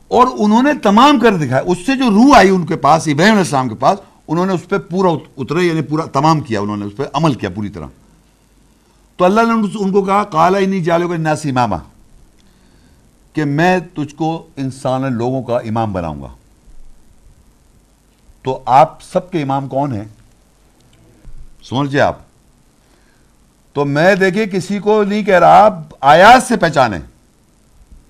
اور 0.08 0.26
انہوں 0.38 0.62
نے 0.62 0.74
تمام 0.82 1.18
کر 1.18 1.36
دکھایا۔ 1.36 1.62
اس 1.66 1.78
سے 1.86 1.96
جو 1.96 2.10
روح 2.10 2.36
آئی 2.36 2.50
ان 2.50 2.66
کے 2.66 2.76
پاس، 2.76 3.08
ابراہیم 3.08 3.32
علیہ 3.32 3.44
السلام 3.44 3.68
کے 3.68 3.74
پاس 3.74 3.98
انہوں 4.28 4.46
نے 4.46 4.52
اس 4.52 4.68
پہ 4.68 4.78
پورا 4.78 5.08
اترے 5.36 5.62
یعنی 5.62 5.82
پورا 5.82 6.04
تمام 6.04 6.40
کیا، 6.40 6.60
انہوں 6.60 6.76
نے 6.76 6.86
اس 6.86 6.96
پہ 6.96 7.02
عمل 7.12 7.34
کیا 7.34 7.50
پوری 7.50 7.68
طرح۔ 7.68 7.86
تو 9.16 9.24
اللہ 9.24 9.40
نے 9.40 9.78
ان 9.78 9.92
کو 9.92 10.02
کہا 10.02 10.24
کالا 10.24 10.58
ہی 10.58 10.66
نہیں 10.66 10.84
جالو 10.84 11.08
گا 11.08 11.16
ناسی 11.16 11.50
امامہ 11.50 11.76
کہ 13.32 13.44
میں 13.44 13.78
تجھ 13.94 14.14
کو 14.14 14.46
انسان 14.56 15.12
لوگوں 15.12 15.42
کا 15.42 15.56
امام 15.56 15.92
بناؤں 15.92 16.22
گا۔ 16.22 16.28
تو 18.42 18.62
آپ 18.66 19.02
سب 19.02 19.30
کے 19.30 19.42
امام 19.42 19.68
کون 19.68 19.92
ہیں؟ 19.92 20.04
سمجھے 21.62 22.00
آپ؟ 22.00 22.18
تو 23.72 23.84
میں 23.84 24.14
دیکھیں 24.14 24.46
کسی 24.46 24.78
کو 24.78 25.04
نہیں 25.04 25.22
کہہ 25.22 25.38
رہا، 25.38 25.64
آپ 25.64 25.74
آیات 26.00 26.42
سے 26.42 26.56
پہچانے 26.56 26.98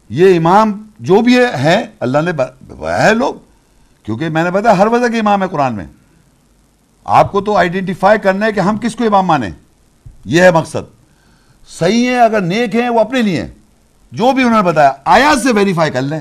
یہ 0.08 0.36
امام 0.36 0.86
جو 1.00 1.20
بھی 1.20 1.38
ہے 1.38 1.86
اللہ 2.00 2.18
نے 2.18 2.30
ہے 2.88 3.14
لوگ، 3.14 3.34
کیونکہ 4.02 4.28
میں 4.28 4.44
نے 4.44 4.50
بتایا 4.50 4.78
ہر 4.78 4.86
وجہ 4.86 5.12
کے 5.12 5.18
امام 5.18 5.42
ہے 5.42 5.48
قرآن 5.48 5.74
میں۔ 5.74 5.86
آپ 7.04 7.32
کو 7.32 7.40
تو 7.40 7.56
آئیڈینٹیفائی 7.56 8.18
کرنا 8.18 8.46
ہے 8.46 8.52
کہ 8.52 8.60
ہم 8.60 8.76
کس 8.78 8.94
کو 8.94 9.04
امام 9.04 9.26
مانیں۔ 9.26 9.50
یہ 10.24 10.42
ہے 10.42 10.50
مقصد۔ 10.50 11.02
صحیح 11.78 12.08
ہے 12.08 12.20
اگر 12.20 12.40
نیک 12.40 12.74
ہیں، 12.74 12.88
وہ 12.88 13.00
اپنے 13.00 13.22
لیے 13.22 13.46
جو 14.12 14.32
بھی 14.32 14.42
انہوں 14.42 14.62
نے 14.62 14.62
بتایا، 14.62 14.92
آیات 15.04 15.42
سے 15.42 15.52
ویریفائی 15.52 15.90
کر 15.90 16.02
لیں 16.02 16.20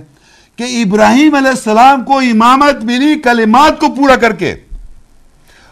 کہ 0.56 0.84
ابراہیم 0.84 1.36
علیہ 1.36 1.50
السلام 1.50 2.04
کو 2.04 2.18
امامت 2.18 2.84
ملی، 2.84 3.20
کلمات 3.20 3.80
کو 3.80 3.88
پورا 3.98 4.16
کر 4.16 4.34
کے۔ 4.34 4.56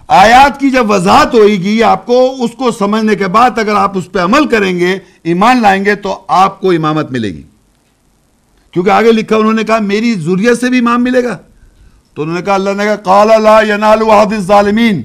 آیات 0.08 0.60
کی 0.60 0.70
جب 0.70 0.92
وضاحت 0.92 1.34
ہوئے 1.34 1.56
گی 1.56 1.84
آپ 1.84 2.06
کو، 2.06 2.36
اس 2.40 2.52
کو 2.58 2.72
سمجھنے 2.72 3.16
کے 3.16 3.28
بعد 3.28 3.58
اگر 3.58 3.76
آپ 3.76 3.98
اس 3.98 4.12
پہ 4.12 4.20
عمل 4.20 4.48
کریں 4.48 4.80
گے، 4.80 5.00
ایمان 5.24 5.62
لائیں 5.62 5.86
گے، 5.86 5.96
تو 5.96 6.22
آپ 6.28 6.62
کو 6.62 6.72
امامت 6.72 7.12
ملے 7.12 7.28
گی۔ 7.28 7.42
کیونکہ 8.72 8.90
آگے 8.90 9.12
لکھا 9.12 9.36
انہوں 9.36 9.54
نے 9.54 9.64
کہا، 9.64 9.80
میری 9.80 10.14
ضروریت 10.14 10.60
سے 10.60 10.70
بھی 10.70 10.80
امام 10.80 11.04
ملے 11.04 11.24
گا۔ 11.24 11.38
تو 12.20 12.24
انہوں 12.24 12.36
نے 12.36 12.42
کہا، 12.42 12.54
اللہ 12.54 12.70
نے 12.70 12.84
کہا، 12.84 12.96
قال 12.96 13.44
لا 13.44 13.62
ینال 13.62 14.02
وحد 14.02 14.34
الظالمین۔ 14.34 15.02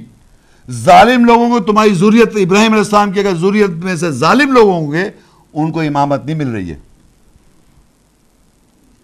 ظالم 0.70 1.24
لوگوں 1.24 1.48
کو 1.48 1.60
تمہاری 1.60 1.94
ضروریت 1.94 2.28
ابراہیم 2.34 2.72
علیہ 2.72 2.84
السلام 2.84 3.12
کی 3.12 3.20
اگر 3.20 3.34
ضروریت 3.36 3.70
میں 3.70 3.96
سے 3.96 4.10
ظالم 4.10 4.52
لوگ 4.52 4.70
ہوں 4.70 4.92
گے، 4.92 5.10
ان 5.54 5.72
کو 5.72 5.80
امامت 5.80 6.26
نہیں 6.26 6.36
مل 6.36 6.48
رہی 6.48 6.70
ہے۔ 6.70 6.78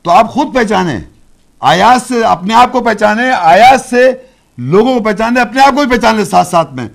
تو 0.03 0.11
آپ 0.11 0.31
خود 0.31 0.55
پہچانیں 0.55 1.01
آیات 1.61 2.09
سے 2.09 2.25
اپنے 2.25 2.55
آپ 2.55 2.73
کو 2.73 2.81
پہچانیں 2.81 3.33
آیات 3.33 3.81
سے 3.81 4.13
لوگوں 4.59 4.99
کو 4.99 5.05
پہچانے، 5.05 5.41
اپنے 5.41 5.61
آپ 5.61 5.75
کو 5.77 5.85
بھی 5.85 5.97
پہچان 5.97 6.17
لیں 6.17 6.25
ساتھ 6.25 6.49
ساتھ 6.49 6.75
میں۔ 6.75 6.89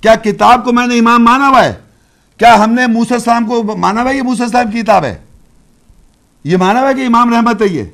کیا 0.00 0.14
کتاب 0.14 0.64
کو 0.64 0.72
میں 0.72 0.86
نے 0.86 0.98
امام 0.98 1.24
مانا 1.24 1.48
ہوا 1.48 1.64
ہے؟ 1.64 1.74
کیا 2.36 2.64
ہم 2.64 2.72
نے 2.72 2.86
موسیٰ 2.86 3.16
السلام 3.16 3.44
کو 3.44 3.76
مانا 3.76 4.02
ہوا 4.02 4.10
ہے؟ 4.10 4.16
یہ 4.16 4.22
موسیٰ 4.22 4.46
السلام 4.46 4.70
کی 4.70 4.82
کتاب 4.82 5.04
ہے۔ 5.04 5.18
یہ 6.44 6.56
مانا 6.56 6.80
ہوا 6.80 6.88
ہے 6.88 6.94
کہ 6.94 7.06
امام 7.06 7.34
رحمت 7.34 7.62
ہے 7.62 7.66
یہ۔ 7.66 7.84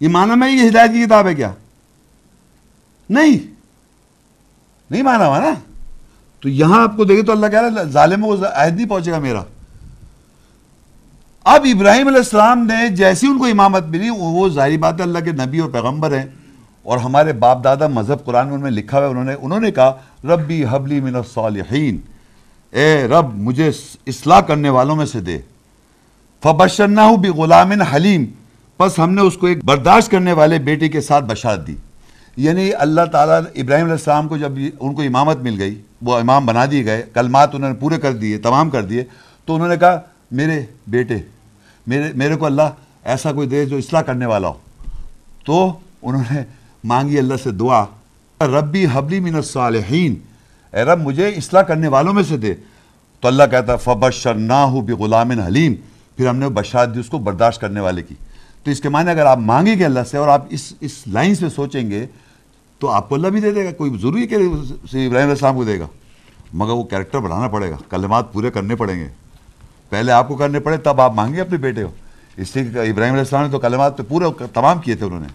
یہ 0.00 0.08
مانا 0.08 0.34
ہوا 0.34 0.46
ہے 0.46 0.52
یہ 0.52 0.68
ہدایت 0.68 0.90
کی 0.90 1.04
کتاب 1.04 1.26
ہے 1.26 1.34
کیا؟ 1.34 1.52
نہیں۔ 3.10 3.54
نہیں 4.90 5.02
مانا 5.02 5.26
ہوا 5.26 5.38
نا؟ 5.38 5.54
تو 6.40 6.48
یہاں 6.48 6.82
آپ 6.82 6.96
کو 6.96 7.04
دیکھیں 7.04 7.24
تو 7.24 7.32
اللہ 7.32 7.46
کہہ 7.46 7.60
رہا 7.60 7.80
ہے 7.80 7.84
ظالم 7.84 8.24
وہ 8.24 8.36
عہد 8.54 8.76
نہیں 8.76 8.88
پہنچے 8.88 9.10
گا 9.10 9.18
میرا۔ 9.18 9.42
اب 11.44 11.66
ابراہیم 11.74 12.06
علیہ 12.06 12.18
السلام 12.18 12.66
نے 12.66 12.88
جیسی 12.88 13.26
ان 13.26 13.38
کو 13.38 13.44
امامت 13.44 13.82
ملی، 13.82 14.10
وہ 14.10 14.48
ظاہری 14.48 14.76
بات 14.76 14.94
ہے، 14.98 15.02
اللہ 15.02 15.18
کے 15.18 15.32
نبی 15.32 15.58
اور 15.58 15.70
پیغمبر 15.70 16.18
ہیں۔ 16.18 16.26
اور 16.82 16.98
ہمارے 16.98 17.32
باپ 17.32 17.64
دادا 17.64 17.88
مذہب 17.88 18.24
قرآن 18.24 18.60
میں 18.60 18.70
لکھا 18.70 18.98
ہوا 18.98 19.06
انہوں 19.06 19.24
نے 19.24 19.34
انہوں 19.40 19.60
نے 19.60 19.70
کہا، 19.70 19.92
ربی 20.24 20.64
حبلی 20.70 21.00
من 21.00 21.16
الصالحین۔ 21.16 21.98
اے 22.70 23.08
رب، 23.08 23.34
مجھے 23.34 23.70
اصلاح 24.06 24.40
کرنے 24.40 24.68
والوں 24.68 24.96
میں 24.96 25.06
سے 25.06 25.20
دے۔ 25.20 25.38
فبشرناہ 26.42 27.12
بغلام 27.12 27.82
حلیم۔ 27.82 28.24
پس 28.76 28.98
ہم 28.98 29.10
نے 29.10 29.20
اس 29.20 29.36
کو 29.36 29.46
ایک 29.46 29.64
برداشت 29.64 30.10
کرنے 30.10 30.32
والے 30.32 30.58
بیٹے 30.58 30.88
کے 30.88 31.00
ساتھ 31.00 31.24
بشارت 31.24 31.66
دی۔ 31.66 31.76
یعنی 32.36 32.74
اللہ 32.74 33.00
تعالیٰ 33.12 33.40
ابراہیم 33.54 33.84
علیہ 33.84 33.92
السلام 33.92 34.28
کو 34.28 34.36
جب 34.36 34.52
ان 34.80 34.94
کو 34.94 35.02
امامت 35.02 35.36
مل 35.36 35.60
گئی، 35.60 35.82
وہ 36.02 36.16
امام 36.16 36.46
بنا 36.46 36.64
دیے 36.70 36.84
گئے، 36.84 37.02
کلمات 37.14 37.54
انہوں 37.54 37.70
نے 37.70 37.76
پورے 37.76 37.98
کر 37.98 38.12
دیے، 38.12 38.38
تمام 38.38 38.70
کر 38.70 38.82
دیے، 38.82 39.04
تو 39.44 39.54
انہوں 39.54 39.68
نے 39.68 39.76
کہا، 39.76 40.00
میرے 40.30 40.62
بیٹے، 40.86 41.14
میرے 41.86 42.12
میرے 42.14 42.36
کو 42.36 42.46
اللہ 42.46 42.62
ایسا 43.04 43.32
کوئی 43.32 43.48
دے 43.48 43.64
جو 43.64 43.76
اصلاح 43.76 44.02
کرنے 44.02 44.26
والا 44.26 44.48
ہو۔ 44.48 44.54
تو 45.44 45.72
انہوں 46.02 46.22
نے 46.30 46.42
مانگی 46.84 47.18
اللہ 47.18 47.34
سے 47.42 47.50
دعا، 47.50 47.84
ربی 48.40 48.86
حبلی 48.92 49.20
من 49.20 49.34
الصالحین، 49.34 50.14
اے 50.72 50.82
رب 50.82 51.00
مجھے 51.00 51.28
اصلاح 51.28 51.62
کرنے 51.62 51.88
والوں 51.88 52.12
میں 52.12 52.22
سے 52.22 52.36
دے۔ 52.36 52.54
تو 53.20 53.28
اللہ 53.28 53.42
کہتا 53.50 53.76
فبشرناہ 53.76 54.70
بغلام 54.70 55.30
حلیم۔ 55.30 55.74
پھر 56.16 56.28
ہم 56.28 56.36
نے 56.36 56.48
بشارت 56.48 56.94
دی، 56.94 57.00
اس 57.00 57.08
کو 57.08 57.18
برداشت 57.18 57.60
کرنے 57.60 57.80
والے 57.80 58.02
کی۔ 58.02 58.14
تو 58.66 58.70
اس 58.70 58.80
کے 58.80 58.88
معنی 58.88 59.10
اگر 59.10 59.26
آپ 59.26 59.38
مانگیں 59.38 59.78
گے 59.78 59.84
اللہ 59.84 60.04
سے 60.10 60.16
اور 60.18 60.28
آپ 60.28 60.44
اس 60.50 60.72
اس 60.80 61.06
لائن 61.06 61.34
سے 61.34 61.48
سوچیں 61.48 61.90
گے، 61.90 62.06
تو 62.78 62.88
آپ 62.90 63.08
کو 63.08 63.14
اللہ 63.14 63.28
بھی 63.28 63.40
دے 63.40 63.50
دے 63.52 63.64
گا، 63.64 63.70
کوئی 63.72 63.90
ضروری 64.02 64.22
ہے 64.22 64.26
کہ 64.26 64.34
ابراہیم 64.34 65.10
علیہ 65.12 65.20
السلام 65.20 65.54
کو 65.56 65.64
دے 65.64 65.78
گا؟ 65.80 65.86
مگر 66.52 66.72
وہ 66.72 66.82
کیریکٹر 66.82 67.18
بڑھانا 67.18 67.48
پڑے 67.48 67.70
گا، 67.70 67.76
کلمات 67.90 68.32
پورے 68.32 68.50
کرنے 68.50 68.76
پڑیں 68.76 68.98
گے۔ 68.98 69.08
پہلے 69.90 70.12
آپ 70.12 70.28
کو 70.28 70.36
کرنے 70.36 70.60
پڑے، 70.60 70.76
تب 70.76 71.00
آپ 71.00 71.14
مانگے 71.14 71.40
اپنے 71.40 71.56
بیٹے 71.58 71.82
ہو 71.82 71.90
اس 72.36 72.56
لیے 72.56 72.66
ابراہیم 72.68 73.14
علیہ 73.14 73.24
السلام 73.24 73.44
نے 73.44 73.50
تو 73.52 73.58
کلمات 73.58 73.96
پہ 73.96 74.02
پورے 74.08 74.46
تمام 74.52 74.78
کیے 74.78 74.94
تھے 74.94 75.06
انہوں 75.06 75.20
نے۔ 75.20 75.28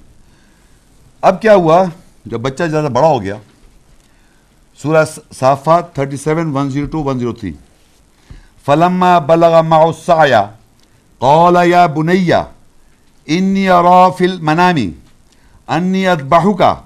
اب 1.22 1.42
کیا 1.42 1.56
ہوا؟ 1.56 1.84
جب 2.26 2.40
بچہ 2.40 2.64
زیادہ 2.64 2.90
بڑا 2.94 3.08
ہو 3.08 3.22
گیا، 3.22 3.36
سورہ 4.80 5.06
صافات 5.40 5.96
37 5.96 6.52
102 6.58 7.04
103 7.04 7.56
فلما 8.66 9.18
بلغ 9.20 9.62
مع 9.64 9.84
السعي، 9.84 10.34
قال 11.22 11.56
يا 11.70 11.86
بني 11.88 12.32
اني 13.28 13.70
ارى 13.70 14.14
في 14.18 14.26
المنام 14.26 14.94
اني 15.68 16.12
اذبحك 16.14 16.78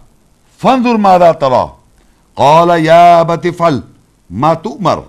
فانظر 0.62 0.98
ماذا 0.98 1.32
ترى 1.34 1.66
قال 2.38 2.70
يا 2.70 3.22
ابت 3.22 3.46
ما 4.30 4.54
تؤمر 4.56 5.04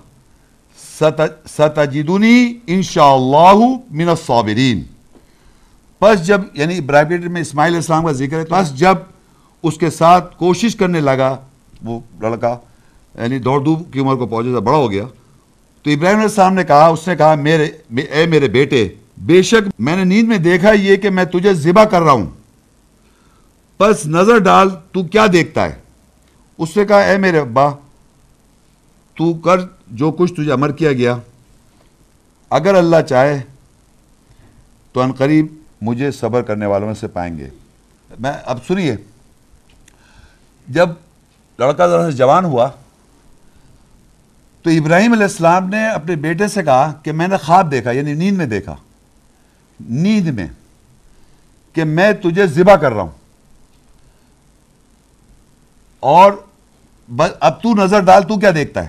ستجدنی 1.47 2.37
انشاءاللہ 2.67 3.59
من 3.91 4.09
الصابرین 4.09 4.83
پس 6.03 6.27
جب 6.27 6.41
یعنی 6.55 6.81
برائبریٹر 6.81 7.29
میں 7.29 7.41
اسماعیل 7.41 7.73
علیہ 7.73 7.79
السلام 7.79 8.05
کا 8.05 8.13
ذکر 8.13 8.39
ہے 8.39 8.45
پس 8.49 8.73
جب 8.79 8.99
اس 9.65 9.79
کے 9.79 9.91
ساتھ 9.91 10.37
کوشش 10.39 10.77
کرنے 10.77 11.01
لگا 11.01 11.37
وہ 11.85 11.99
لڑکا 12.21 12.57
یعنی 13.15 13.39
دوڑ 13.39 13.61
دوب 13.65 13.83
کی 13.93 14.01
عمر 14.01 14.17
کو 14.17 14.27
پہنچے 14.27 14.53
سے 14.55 14.61
بڑا 14.61 14.77
ہو 14.77 14.91
گیا 14.91 15.05
تو 15.85 15.91
ابراہیم 15.91 16.19
علیہ 16.19 16.29
السلام 16.29 16.55
نے 16.55 16.65
کہا 16.65 16.87
اس 16.87 17.07
نے 17.09 17.17
کہا 17.17 17.35
میرے 17.41 17.71
اے 17.97 18.27
میرے 18.27 18.49
بیٹے 18.49 18.89
بے 19.17 19.43
شک 19.43 19.69
میں 19.79 19.97
نے 19.97 20.05
نیند 20.05 20.29
میں 20.29 20.39
دیکھا 20.39 20.73
یہ 20.73 20.97
کہ 20.97 21.11
میں 21.11 21.25
تجھے 21.25 21.55
ذبح 21.55 21.85
کر 21.85 22.03
رہا 22.03 22.13
ہوں۔ 22.13 22.27
پس 23.79 24.07
نظر 24.07 24.39
ڈال، 24.39 24.69
تو 24.93 25.03
کیا 25.03 25.27
دیکھتا 25.33 25.65
ہے؟ 25.65 25.75
اس 26.59 26.77
نے 26.77 26.85
کہا، 26.85 27.01
اے 27.01 27.19
میرے 27.19 27.39
ابا، 27.39 27.71
تو 29.15 29.35
کر 29.35 29.61
جو 29.87 30.11
کچھ 30.11 30.33
تجھے 30.33 30.53
امر 30.53 30.73
کیا 30.73 30.93
گیا۔ 30.93 31.17
اگر 32.51 32.75
اللہ 32.75 32.97
چاہے 33.09 33.43
تو 34.93 35.01
ان 35.01 35.13
قریب 35.13 35.47
مجھے 35.81 36.11
صبر 36.11 36.43
کرنے 36.43 36.67
والوں 36.67 36.87
میں 36.87 36.95
سے 36.95 37.09
پائیں 37.09 37.39
گے۔ 37.39 37.49
میں، 38.19 38.33
اب 38.45 38.59
سنیے، 38.67 38.97
جب 40.69 40.89
لڑکا 41.59 41.87
ذرا 41.87 42.11
سے 42.11 42.17
جوان 42.17 42.45
ہوا، 42.45 42.69
تو 44.63 44.71
ابراہیم 44.71 45.13
علیہ 45.13 45.23
السلام 45.23 45.69
نے 45.69 45.89
اپنے 45.89 46.17
بیٹے 46.17 46.49
سے 46.49 46.63
کہا 46.63 46.93
کہ 47.03 47.13
میں 47.13 47.29
نے 47.29 47.37
خواب 47.37 47.71
دیکھا 47.71 47.91
یعنی 47.91 48.13
نیند 48.13 48.37
میں 48.37 48.47
دیکھا۔ 48.47 48.77
نیند 49.81 50.29
میں 50.29 50.47
کہ 51.73 51.85
میں 51.85 52.13
تجھے 52.13 52.47
ذبح 52.47 52.75
کر 52.75 52.93
رہا 52.93 53.03
ہوں۔ 53.03 53.11
اور 56.01 56.33
اب 57.41 57.63
تو 57.63 57.75
نظر 57.75 58.01
ڈال، 58.01 58.23
تو 58.23 58.39
کیا 58.39 58.51
دیکھتا 58.55 58.85
ہے؟ 58.85 58.89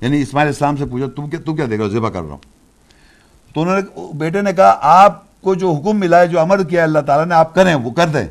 یعنی 0.00 0.20
اسماعیل 0.20 0.48
اسلام 0.48 0.76
سے 0.76 0.86
پوچھا 0.86 1.06
تو 1.44 1.54
کیا 1.54 1.64
دیکھ 1.70 1.80
رہا 1.80 1.88
ذبح 1.88 2.08
کر 2.08 2.22
رہا 2.22 2.30
ہوں۔ 2.30 2.38
تو 3.54 3.62
انہوں 3.62 3.76
نے 3.76 4.00
بیٹے 4.14 4.42
نے 4.42 4.52
کہا، 4.52 4.78
آپ 4.80 5.42
کو 5.42 5.54
جو 5.54 5.72
حکم 5.72 6.00
ملا 6.00 6.20
ہے، 6.20 6.26
جو 6.26 6.40
امر 6.40 6.64
کیا 6.64 6.80
ہے، 6.80 6.86
اللہ 6.86 6.98
تعالیٰ 6.98 7.26
نے 7.26 7.34
آپ 7.34 7.54
کریں، 7.54 7.74
وہ 7.74 7.90
کر 7.90 8.08
دیں۔ 8.08 8.28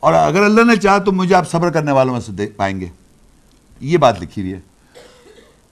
اور 0.00 0.12
اگر 0.12 0.42
اللہ 0.42 0.64
نے 0.64 0.76
چاہا، 0.76 0.98
تو 0.98 1.12
مجھے 1.12 1.34
آپ 1.34 1.50
صبر 1.50 1.70
کرنے 1.70 1.92
والوں 1.92 2.12
میں 2.12 2.20
سے 2.20 2.32
دیکھ 2.32 2.52
پائیں 2.56 2.80
گے۔ 2.80 2.86
یہ 3.80 3.98
بات 3.98 4.22
لکھی 4.22 4.42
ہوئی 4.42 4.54
ہے۔ 4.54 4.60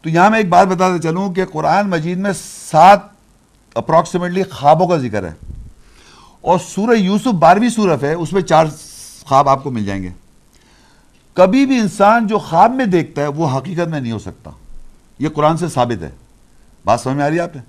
تو 0.03 0.09
یہاں 0.09 0.31
میں 0.31 0.39
ایک 0.39 0.49
بات 0.49 0.67
بتاتے 0.67 1.09
چلوں 1.09 1.35
کہ 1.35 1.45
قرآن 1.45 1.91
مجید 1.91 2.19
میں 2.19 2.33
سات 2.71 3.12
اپروکسیمیٹلی 3.75 4.43
خوابوں 4.43 4.89
کا 4.89 4.97
ذکر 4.97 5.25
ہے۔ 5.25 5.33
اور 6.41 6.59
سورہ 6.69 6.97
یوسف 6.97 7.27
بارہویں 7.27 7.69
صورت 7.69 8.05
ہے، 8.05 8.13
اس 8.13 8.33
میں 8.33 8.43
چار 8.43 8.67
خواب 9.23 9.49
آپ 9.49 9.63
کو 9.63 9.71
مل 9.71 9.85
جائیں 9.85 10.03
گے۔ 10.03 10.09
کبھی 11.33 11.67
بھی 11.67 11.79
انسان 11.79 12.27
جو 12.27 12.39
خواب 12.39 12.71
میں 12.71 12.87
دیکھتا 12.87 13.23
ہے، 13.23 13.27
وہ 13.27 13.59
حقیقت 13.59 13.89
میں 13.89 14.01
نہیں 14.01 14.13
ہو 14.13 14.19
سکتا۔ 14.19 14.51
یہ 15.19 15.29
قرآن 15.29 15.57
سے 15.57 15.69
ثابت 15.69 16.03
ہے۔ 16.03 16.11
بات 16.85 17.01
سمجھ 17.01 17.17
میں 17.17 17.25
آ 17.25 17.29
رہی 17.29 17.37
ہے 17.37 17.41
آپ 17.41 17.57
نے؟ 17.57 17.63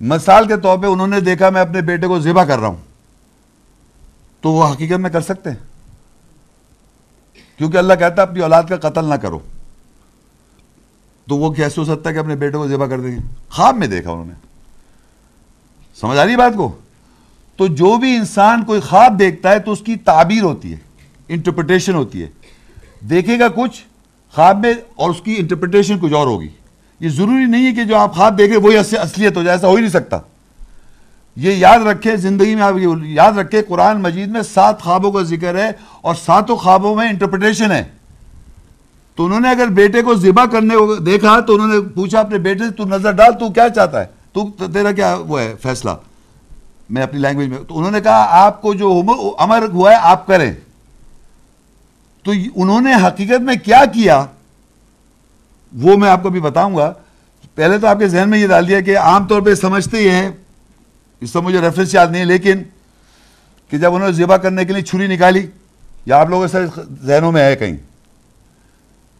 مثال 0.00 0.48
کے 0.48 0.56
طور 0.56 0.78
پہ 0.78 0.86
انہوں 0.86 1.06
نے 1.06 1.20
دیکھا، 1.20 1.50
میں 1.50 1.60
اپنے 1.60 1.80
بیٹے 1.80 2.06
کو 2.06 2.20
ذبح 2.20 2.44
کر 2.44 2.58
رہا 2.58 2.68
ہوں۔ 2.68 2.76
تو 4.40 4.52
وہ 4.52 4.72
حقیقت 4.72 4.92
میں 4.92 5.10
کر 5.10 5.20
سکتے 5.20 5.50
ہیں۔ 5.50 5.56
کیونکہ 7.58 7.78
اللہ 7.78 7.94
کہتا 7.94 8.22
ہے، 8.22 8.26
اپنی 8.26 8.40
اولاد 8.40 8.62
کا 8.62 8.88
قتل 8.88 9.04
نہ 9.04 9.14
کرو۔ 9.14 9.38
تو 11.28 11.36
وہ 11.36 11.52
کیسے 11.52 11.80
ہو 11.80 11.86
سکتا 11.86 12.10
ہے 12.10 12.14
کہ 12.14 12.20
اپنے 12.20 12.36
بیٹے 12.36 12.58
کو 12.58 12.68
ذبح 12.68 12.86
کر 12.86 13.00
دیں 13.00 13.12
گے؟ 13.12 13.34
خواب 13.50 13.76
میں 13.76 13.86
دیکھا 13.86 14.10
انہوں 14.10 14.24
نے۔ 14.24 14.55
سمجھ 16.00 16.18
آ 16.18 16.26
رہی 16.26 16.36
بات 16.36 16.52
کو؟ 16.56 16.76
تو 17.56 17.66
جو 17.66 17.96
بھی 17.96 18.16
انسان 18.16 18.64
کوئی 18.64 18.80
خواب 18.80 19.18
دیکھتا 19.18 19.50
ہے 19.50 19.58
تو 19.58 19.72
اس 19.72 19.80
کی 19.80 19.96
تعبیر 19.96 20.42
ہوتی 20.42 20.72
ہے 20.72 20.78
انٹرپریٹیشن 21.28 21.94
ہوتی 21.94 22.22
ہے۔ 22.22 22.28
دیکھے 23.10 23.38
گا 23.38 23.48
کچھ 23.48 23.82
خواب 24.32 24.60
میں 24.60 24.74
اور 24.94 25.10
اس 25.10 25.20
کی 25.20 25.34
انٹرپریٹیشن 25.38 25.98
کچھ 25.98 26.12
اور 26.12 26.26
ہوگی۔ 26.26 26.48
یہ 27.00 27.08
ضروری 27.08 27.44
نہیں 27.44 27.66
ہے 27.66 27.72
کہ 27.72 27.84
جو 27.84 27.96
آپ 27.96 28.14
خواب 28.14 28.38
دیکھیں 28.38 28.56
وہی 28.56 28.76
اصلیت 28.76 29.36
ہو 29.36 29.42
جائے، 29.42 29.56
ایسا 29.56 29.68
ہو 29.68 29.74
ہی 29.74 29.80
نہیں 29.80 29.90
سکتا۔ 29.90 30.18
یہ 31.36 31.52
یاد 31.52 31.78
رکھے 31.78 32.16
زندگی 32.16 32.54
میں 32.54 32.62
آپ 32.62 32.74
یاد 33.04 33.32
رکھے 33.32 33.62
قرآن 33.62 34.02
مجید 34.02 34.28
میں 34.28 34.42
سات 34.42 34.82
خوابوں 34.82 35.12
کا 35.12 35.22
ذکر 35.22 35.54
ہے 35.56 35.70
اور 36.00 36.14
ساتوں 36.14 36.56
خوابوں 36.56 36.96
میں 36.96 37.08
انٹرپریٹیشن 37.08 37.72
ہے۔ 37.72 37.84
تو 39.16 39.24
انہوں 39.24 39.40
نے 39.40 39.50
اگر 39.50 39.66
بیٹے 39.66 40.02
کو 40.02 40.14
ذبح 40.14 40.44
کرنے 40.44 40.74
دیکھا 41.04 41.40
تو 41.40 41.54
انہوں 41.54 41.68
نے 41.68 41.80
پوچھا 41.80 42.20
اپنے 42.20 42.38
بیٹے 42.38 42.64
سے، 42.64 42.70
تو 42.70 42.84
نظر 42.84 43.12
ڈال، 43.12 43.32
تو 43.32 43.50
کیا 43.50 43.68
چاہتا 43.68 44.00
ہے؟ 44.00 44.06
تو 44.44 44.72
تیرا 44.72 44.92
کیا 44.92 45.14
وہ 45.14 45.40
ہے؟ 45.40 45.54
فیصلہ۔ 45.62 45.90
میں 46.90 47.02
اپنی 47.02 47.20
لینگویج 47.20 47.48
میں 47.48 47.58
تو 47.68 47.78
انہوں 47.78 47.90
نے 47.90 48.00
کہا، 48.00 48.26
آپ 48.30 48.62
کو 48.62 48.74
جو 48.74 49.02
امر 49.38 49.62
ہوا 49.72 49.90
ہے، 49.90 49.96
آپ 50.00 50.26
کریں۔ 50.26 50.52
تو 52.22 52.32
انہوں 52.54 52.80
نے 52.80 52.94
حقیقت 52.94 53.40
میں 53.40 53.54
کیا 53.64 53.84
کیا؟ 53.94 54.26
وہ 55.72 55.96
میں 55.96 56.08
آپ 56.08 56.22
کو 56.22 56.30
بھی 56.30 56.40
بتاؤں 56.40 56.76
گا۔ 56.76 56.92
پہلے 57.54 57.78
تو 57.78 57.86
آپ 57.86 57.98
کے 57.98 58.08
ذہن 58.08 58.30
میں 58.30 58.38
یہ 58.38 58.46
ڈال 58.46 58.68
دیا 58.68 58.80
کہ 58.80 58.98
عام 58.98 59.26
طور 59.26 59.40
پہ 59.40 59.54
سمجھتے 59.54 59.96
ہی 59.96 60.08
ہیں۔ 60.08 60.30
اس 61.20 61.30
سے 61.30 61.40
مجھے 61.40 61.60
ریفرنس 61.60 61.94
یاد 61.94 62.06
نہیں 62.06 62.20
ہے 62.20 62.26
لیکن 62.26 62.62
کہ 63.70 63.78
جب 63.78 63.94
انہوں 63.94 64.08
نے 64.08 64.14
ذبح 64.14 64.36
کرنے 64.36 64.64
کے 64.64 64.72
لیے 64.72 64.82
چھری 64.82 65.06
نکالی، 65.06 65.46
یا 66.06 66.20
آپ 66.20 66.28
لوگوں 66.28 66.46
سے 66.46 66.58
ذہنوں 67.02 67.32
میں 67.32 67.44
ہے 67.44 67.56
کہیں۔ 67.56 67.76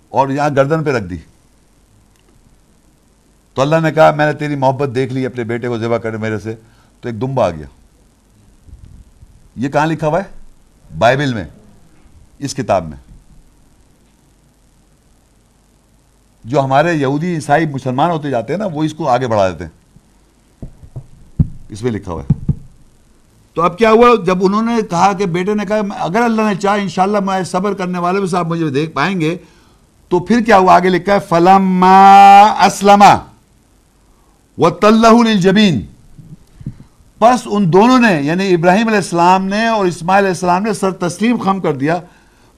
اور 0.08 0.28
یہاں 0.28 0.50
گردن 0.56 0.84
پہ 0.84 0.90
رکھ 0.90 1.04
دی۔ 1.04 1.16
تو 3.56 3.62
اللہ 3.62 3.76
نے 3.82 3.92
کہا، 3.92 4.10
میں 4.10 4.26
نے 4.26 4.32
تیری 4.32 4.56
محبت 4.56 4.94
دیکھ 4.94 5.12
لی، 5.12 5.26
اپنے 5.26 5.44
بیٹے 5.44 5.68
کو 5.68 5.78
ذبح 5.78 5.96
کرنے 5.96 6.16
میرے 6.16 6.38
سے، 6.38 6.54
تو 7.00 7.08
ایک 7.08 7.20
دمبا 7.20 7.46
آ 7.46 7.50
گیا۔ 7.50 7.66
یہ 9.56 9.68
کہاں 9.68 9.86
لکھا 9.86 10.06
ہوا 10.06 10.18
ہے؟ 10.18 10.24
بائبل 10.98 11.34
میں، 11.34 11.44
اس 12.38 12.54
کتاب 12.54 12.88
میں۔ 12.88 12.96
جو 16.44 16.60
ہمارے 16.60 16.94
یہودی 16.94 17.34
عیسائی 17.34 17.66
مسلمان 17.66 18.10
ہوتے 18.10 18.30
جاتے 18.30 18.52
ہیں 18.52 18.58
نا، 18.58 18.66
وہ 18.66 18.84
اس 18.84 18.94
کو 18.94 19.08
آگے 19.08 19.26
بڑھا 19.26 19.50
دیتے 19.50 19.64
ہیں۔ 19.64 19.70
اس 21.68 21.82
میں 21.82 21.92
لکھا 21.92 22.12
ہوا 22.12 22.22
ہے۔ 22.22 22.52
تو 23.54 23.62
اب 23.62 23.78
کیا 23.78 23.90
ہوا؟ 23.90 24.24
جب 24.26 24.44
انہوں 24.44 24.62
نے 24.62 24.76
کہا 24.90 25.12
کہ 25.12 25.26
بیٹے 25.26 25.54
نے 25.54 25.64
کہا 25.64 25.80
اگر 25.98 26.22
اللہ 26.22 26.42
نے 26.42 26.54
چاہا، 26.54 26.74
انشاءاللہ 26.74 27.20
میں 27.20 27.42
صبر 27.42 27.74
کرنے 27.74 27.98
والے 27.98 28.18
میں 28.18 28.28
صاحب 28.28 28.48
مجھے 28.48 28.70
دیکھ 28.70 28.90
پائیں 28.90 29.20
گے۔ 29.20 29.36
تو 30.08 30.20
پھر 30.20 30.40
کیا 30.40 30.58
ہوا؟ 30.58 30.74
آگے 30.74 30.88
لکھا 30.88 31.14
ہے، 31.14 31.18
فلما 31.28 32.42
اسلما 32.42 33.16
و 34.58 35.22
للجبین 35.22 35.80
پس 37.18 37.40
ان 37.44 37.72
دونوں 37.72 37.98
نے 37.98 38.22
یعنی 38.22 38.54
ابراہیم 38.54 38.86
علیہ 38.86 38.98
السلام 38.98 39.46
نے 39.46 39.66
اور 39.66 39.86
اسماعیل 39.86 40.24
علیہ 40.24 40.34
السلام 40.34 40.62
نے 40.62 40.72
سر 40.72 40.90
تسلیم 40.90 41.36
خم 41.36 41.60
کر 41.60 41.72
دیا۔ 41.72 42.00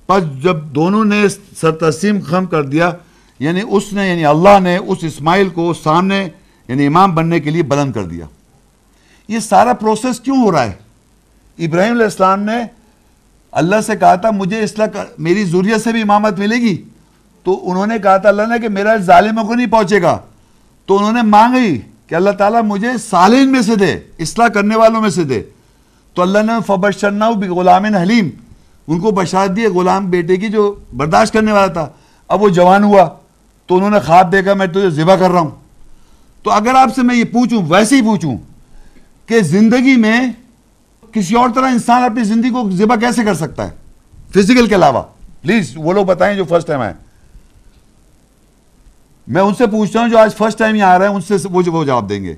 پس 0.06 0.42
جب 0.42 0.56
دونوں 0.56 1.04
نے 1.04 1.24
سر 1.60 1.70
تسلیم 1.70 2.18
خم 2.26 2.46
کر 2.46 2.62
دیا 2.62 2.90
یعنی 3.38 3.60
اس 3.68 3.92
نے 3.92 4.08
یعنی 4.08 4.24
اللہ 4.24 4.60
نے 4.60 4.76
اس 4.76 4.98
اسماعیل 5.02 5.48
کو 5.48 5.74
سامنے 5.74 6.28
یعنی 6.68 6.86
امام 6.86 7.14
بننے 7.14 7.40
کے 7.40 7.50
لیے 7.50 7.62
بلند 7.62 7.92
کر 7.92 8.04
دیا۔ 8.04 8.26
یہ 9.28 9.38
سارا 9.38 9.72
پروسیس 9.72 10.20
کیوں 10.20 10.42
ہو 10.42 10.52
رہا 10.52 10.64
ہے؟ 10.64 10.72
ابراہیم 11.58 11.92
علیہ 11.92 12.04
السلام 12.04 12.40
نے 12.40 12.64
اللہ 13.52 13.80
سے 13.86 13.96
کہا 13.96 14.14
تھا، 14.14 14.30
مجھے 14.30 14.60
اصلاح 14.60 14.86
میری 15.18 15.44
ضروریت 15.44 15.80
سے 15.80 15.92
بھی 15.92 16.02
امامت 16.02 16.38
ملے 16.38 16.56
گی۔ 16.56 16.82
تو 17.44 17.70
انہوں 17.70 17.86
نے 17.86 17.98
کہا 17.98 18.16
تھا 18.16 18.28
اللہ 18.28 18.42
نے 18.42 18.58
کہ 18.58 18.68
میرا 18.68 18.96
ظالموں 18.96 19.44
کو 19.44 19.54
نہیں 19.54 19.66
پہنچے 19.66 20.02
گا۔ 20.02 20.18
تو 20.88 20.98
انہوں 20.98 21.12
نے 21.12 21.22
مانگی 21.22 21.80
کہ 22.06 22.14
اللہ 22.14 22.30
تعالیٰ 22.30 22.62
مجھے 22.62 22.88
سالین 23.10 23.52
میں 23.52 23.62
سے 23.62 23.76
دے، 23.76 23.98
اصلاح 24.18 24.48
کرنے 24.48 24.76
والوں 24.76 25.00
میں 25.00 25.10
سے 25.10 25.24
دے۔ 25.24 25.42
تو 26.14 26.22
اللہ 26.22 26.38
نے 26.38 26.52
فبش 26.66 27.04
بھی 27.36 27.48
غلام 27.48 27.84
حلیم 27.84 28.28
ان 28.86 29.00
کو 29.00 29.10
بشارت 29.10 29.56
دی، 29.56 29.66
غلام 29.66 30.10
بیٹے 30.10 30.36
کی 30.36 30.48
جو 30.48 30.74
برداشت 30.96 31.32
کرنے 31.32 31.52
والا 31.52 31.72
تھا۔ 31.72 31.88
اب 32.28 32.42
وہ 32.42 32.48
جوان 32.48 32.84
ہوا، 32.84 33.08
تو 33.66 33.76
انہوں 33.76 33.90
نے 33.90 34.00
خواب 34.00 34.32
دیکھا، 34.32 34.54
میں 34.54 34.66
تجھے 34.66 34.90
ذبح 34.90 35.16
کر 35.16 35.30
رہا 35.30 35.40
ہوں۔ 35.40 35.50
تو 36.42 36.50
اگر 36.50 36.74
آپ 36.74 36.94
سے 36.94 37.02
میں 37.02 37.14
یہ 37.14 37.24
پوچھوں، 37.24 37.62
ویسے 37.68 37.96
ہی 37.96 38.02
پوچھوں 38.02 38.38
کہ 39.26 39.40
زندگی 39.40 39.96
میں 39.96 40.32
کسی 41.12 41.34
اور 41.34 41.48
طرح 41.54 41.70
انسان 41.70 42.04
اپنی 42.04 42.24
زندگی 42.24 42.50
کو 42.50 42.70
ذبح 42.70 42.96
کیسے 42.96 43.24
کر 43.24 43.34
سکتا 43.34 43.68
ہے؟ 43.68 43.70
فزیکل 44.34 44.66
کے 44.66 44.74
علاوہ۔ 44.74 45.02
پلیز 45.42 45.72
وہ 45.76 45.92
لوگ 45.92 46.06
بتائیں 46.06 46.36
جو 46.36 46.44
فرسٹ 46.44 46.66
ٹائم 46.66 46.80
آئے۔ 46.80 46.94
میں 49.28 49.42
ان 49.42 49.54
سے 49.54 49.66
پوچھتا 49.66 50.00
ہوں 50.00 50.08
جو 50.08 50.18
آج 50.18 50.36
فرسٹ 50.36 50.58
ٹائم 50.58 50.74
یہاں 50.74 50.90
آ 50.90 50.98
رہے 50.98 51.08
ہیں، 51.08 51.14
ان 51.14 51.20
سے 51.20 51.48
وہ 51.50 51.62
وہ 51.66 51.84
جواب 51.84 52.08
دیں 52.08 52.24
گے۔ 52.24 52.34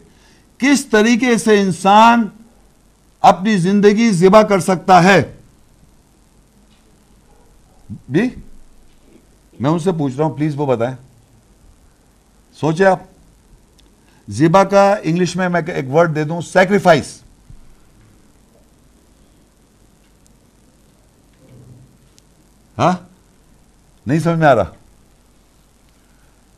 کس 0.58 0.86
طریقے 0.86 1.38
سے 1.38 1.60
انسان 1.60 2.28
اپنی 3.20 3.56
زندگی 3.56 4.10
ذبح 4.10 4.42
کر 4.42 4.60
سکتا 4.60 5.04
ہے؟ 5.04 5.36
بھی 8.10 8.30
میں 9.60 9.70
ان 9.70 9.78
سے 9.78 9.92
پوچھ 9.92 10.16
رہا 10.16 10.24
ہوں 10.24 10.36
پلیز 10.36 10.52
وہ 10.56 10.66
بتائیں۔ 10.66 10.96
سوچے 12.60 12.84
آپ۔ 12.84 12.98
زیبا 14.28 14.64
کا 14.64 14.94
انگلش 15.02 15.36
میں 15.36 15.48
میں 15.48 15.60
ایک 15.66 15.90
ورڈ 15.94 16.14
دے 16.14 16.24
دوں 16.24 16.40
سیکریفائس 16.40 17.22
ہاں؟ 22.78 22.92
نہیں 24.06 24.18
سمجھ 24.18 24.38
میں 24.38 24.46
آ 24.46 24.54
رہا۔ 24.54 24.79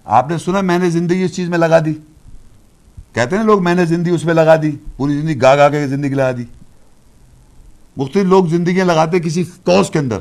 آپ 0.05 0.30
نے 0.30 0.38
سنا 0.38 0.61
میں 0.61 0.78
نے 0.78 0.90
زندگی 0.90 1.22
اس 1.22 1.36
چیز 1.36 1.48
میں 1.48 1.59
لگا 1.59 1.78
دی۔ 1.84 1.94
کہتے 3.12 3.36
ہیں 3.36 3.44
لوگ 3.44 3.64
میں 3.64 3.74
نے 3.74 3.84
زندگی 3.84 4.11
اس 4.11 4.24
میں 4.24 4.34
لگا 4.34 4.62
دی، 4.62 4.70
پوری 4.96 5.20
زندگی 5.20 5.42
گا 5.42 5.57
گا 5.57 5.68
کے 5.68 5.86
زندگی 5.86 6.14
لگا 6.14 6.32
دی۔ 6.32 6.44
مختلف 7.96 8.24
لوگ 8.24 8.46
زندگیاں 8.46 8.86
لگاتے 8.86 9.20
کسی 9.20 9.44
کوس 9.44 9.90
کے 9.90 9.98
اندر۔ 9.98 10.18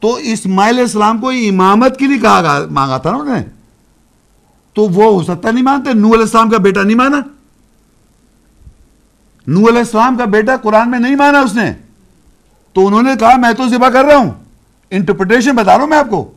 تو 0.00 0.14
اسماعیل 0.14 0.78
السلام 0.78 1.18
کو 1.18 1.28
امامت 1.28 1.98
کے 1.98 2.06
لیے 2.06 2.18
کہا 2.18 2.58
مانگا 2.70 2.98
تھا 2.98 3.10
نا 3.10 3.16
انہوں 3.16 3.36
نے۔ 3.36 3.42
تو 4.72 4.82
وہ 4.82 5.04
ہو 5.04 5.22
سکتا 5.22 5.50
نہیں 5.50 5.64
مانتے 5.64 5.92
نو 5.92 6.08
علیہ 6.08 6.22
السلام 6.22 6.50
کا 6.50 6.56
بیٹا 6.56 6.82
نہیں 6.82 6.96
مانا۔ 6.96 7.20
نو 9.46 9.68
علیہ 9.68 9.78
السلام 9.78 10.16
کا 10.16 10.24
بیٹا 10.24 10.56
قرآن 10.56 10.90
میں 10.90 10.98
نہیں 10.98 11.16
مانا 11.16 11.40
اس 11.40 11.54
نے۔ 11.54 11.72
تو 12.72 12.86
انہوں 12.86 13.02
نے 13.02 13.10
کہا، 13.20 13.36
میں 13.36 13.52
تو 13.52 13.68
ذبح 13.68 13.88
کر 13.88 14.04
رہا 14.04 14.16
ہوں۔ 14.16 14.30
انٹرپریٹیشن 14.90 15.56
بتا 15.56 15.72
رہا 15.72 15.80
ہوں 15.80 15.90
میں 15.90 15.98
آپ 15.98 16.10
کو۔ 16.10 16.32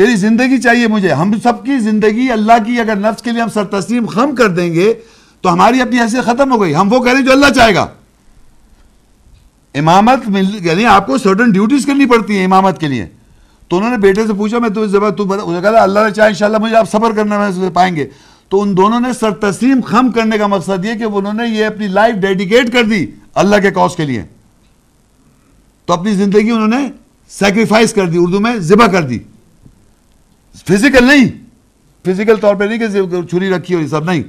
تیری 0.00 0.16
زندگی 0.16 0.58
چاہیے 0.58 0.86
مجھے۔ 0.86 1.12
ہم 1.12 1.32
سب 1.42 1.64
کی 1.64 1.78
زندگی 1.78 2.30
اللہ 2.30 2.52
کی، 2.66 2.80
اگر 2.80 2.96
نفس 2.96 3.22
کے 3.22 3.30
لیے 3.30 3.42
ہم 3.42 3.48
سر 3.48 3.64
تسلیم 3.64 4.06
خم 4.06 4.34
کر 4.34 4.48
دیں 4.48 4.74
گے، 4.74 4.94
تو 5.40 5.52
ہماری 5.52 5.80
اپنی 5.80 6.00
حیثیت 6.00 6.24
ختم 6.24 6.52
ہو 6.52 6.62
گئی۔ 6.62 6.74
ہم 6.74 6.92
وہ 6.92 7.00
کریں 7.00 7.20
جو 7.20 7.32
اللہ 7.32 7.46
چاہے 7.56 7.74
گا۔ 7.74 7.86
امامت 9.74 10.18
یعنی 10.60 10.86
آپ 10.86 11.06
کو 11.06 11.18
سرٹن 11.18 11.50
ڈیوٹیز 11.50 11.86
کرنی 11.86 12.06
پڑتی 12.06 12.38
ہیں 12.38 12.44
امامت 12.44 12.80
کے 12.80 12.88
لیے۔ 12.88 13.06
تو 13.68 13.76
انہوں 13.76 13.90
نے 13.90 13.96
بیٹے 13.96 14.26
سے 14.26 14.32
پوچھا، 14.32 14.58
میں 14.58 14.68
تو 14.68 15.24
کہا، 15.62 15.82
اللہ 15.82 16.00
نے 16.00 16.10
چاہے 16.10 16.28
انشاءاللہ 16.28 16.58
مجھے 16.58 16.76
آپ 16.76 16.90
صبر 16.90 17.12
کرنا 17.12 17.50
میں 17.56 17.70
پائیں 17.70 17.96
گے۔ 17.96 18.06
تو 18.48 18.62
ان 18.62 18.76
دونوں 18.76 19.00
نے 19.00 19.12
سر 19.12 19.30
تسلیم 19.30 19.80
خم 19.86 20.10
کرنے 20.10 20.38
کا 20.38 20.46
مقصد 20.46 20.84
یہ 20.84 20.94
کہ 20.94 21.04
انہوں 21.04 21.34
نے 21.34 21.48
یہ 21.48 21.66
اپنی 21.66 21.86
لائف 21.86 22.14
ڈیڈیکیٹ 22.14 22.72
کر 22.72 22.84
دی 22.84 23.06
اللہ 23.34 23.56
کے 23.56 23.70
کاز 23.70 23.96
کے 23.96 24.04
لیے۔ 24.04 24.22
تو 25.86 25.92
اپنی 25.92 26.14
زندگی 26.14 26.50
انہوں 26.50 26.68
نے 26.68 26.90
سیکریفائز 27.28 27.94
کر 27.94 28.06
دی، 28.06 28.18
اردو 28.20 28.40
میں 28.40 28.56
ذبح 28.56 28.86
کر 28.86 29.02
دی۔ 29.02 29.18
فزیکل 30.56 31.04
نہیں. 31.04 31.28
فزیکل 32.06 32.36
طور 32.36 32.54
پہ 32.54 32.64
نہیں 32.64 32.78
کہ 32.78 32.88
چھری 33.28 33.50
رکھی 33.50 33.74
اور 33.74 33.82
یہ 33.82 33.88
سب 33.88 34.04
نہیں. 34.04 34.22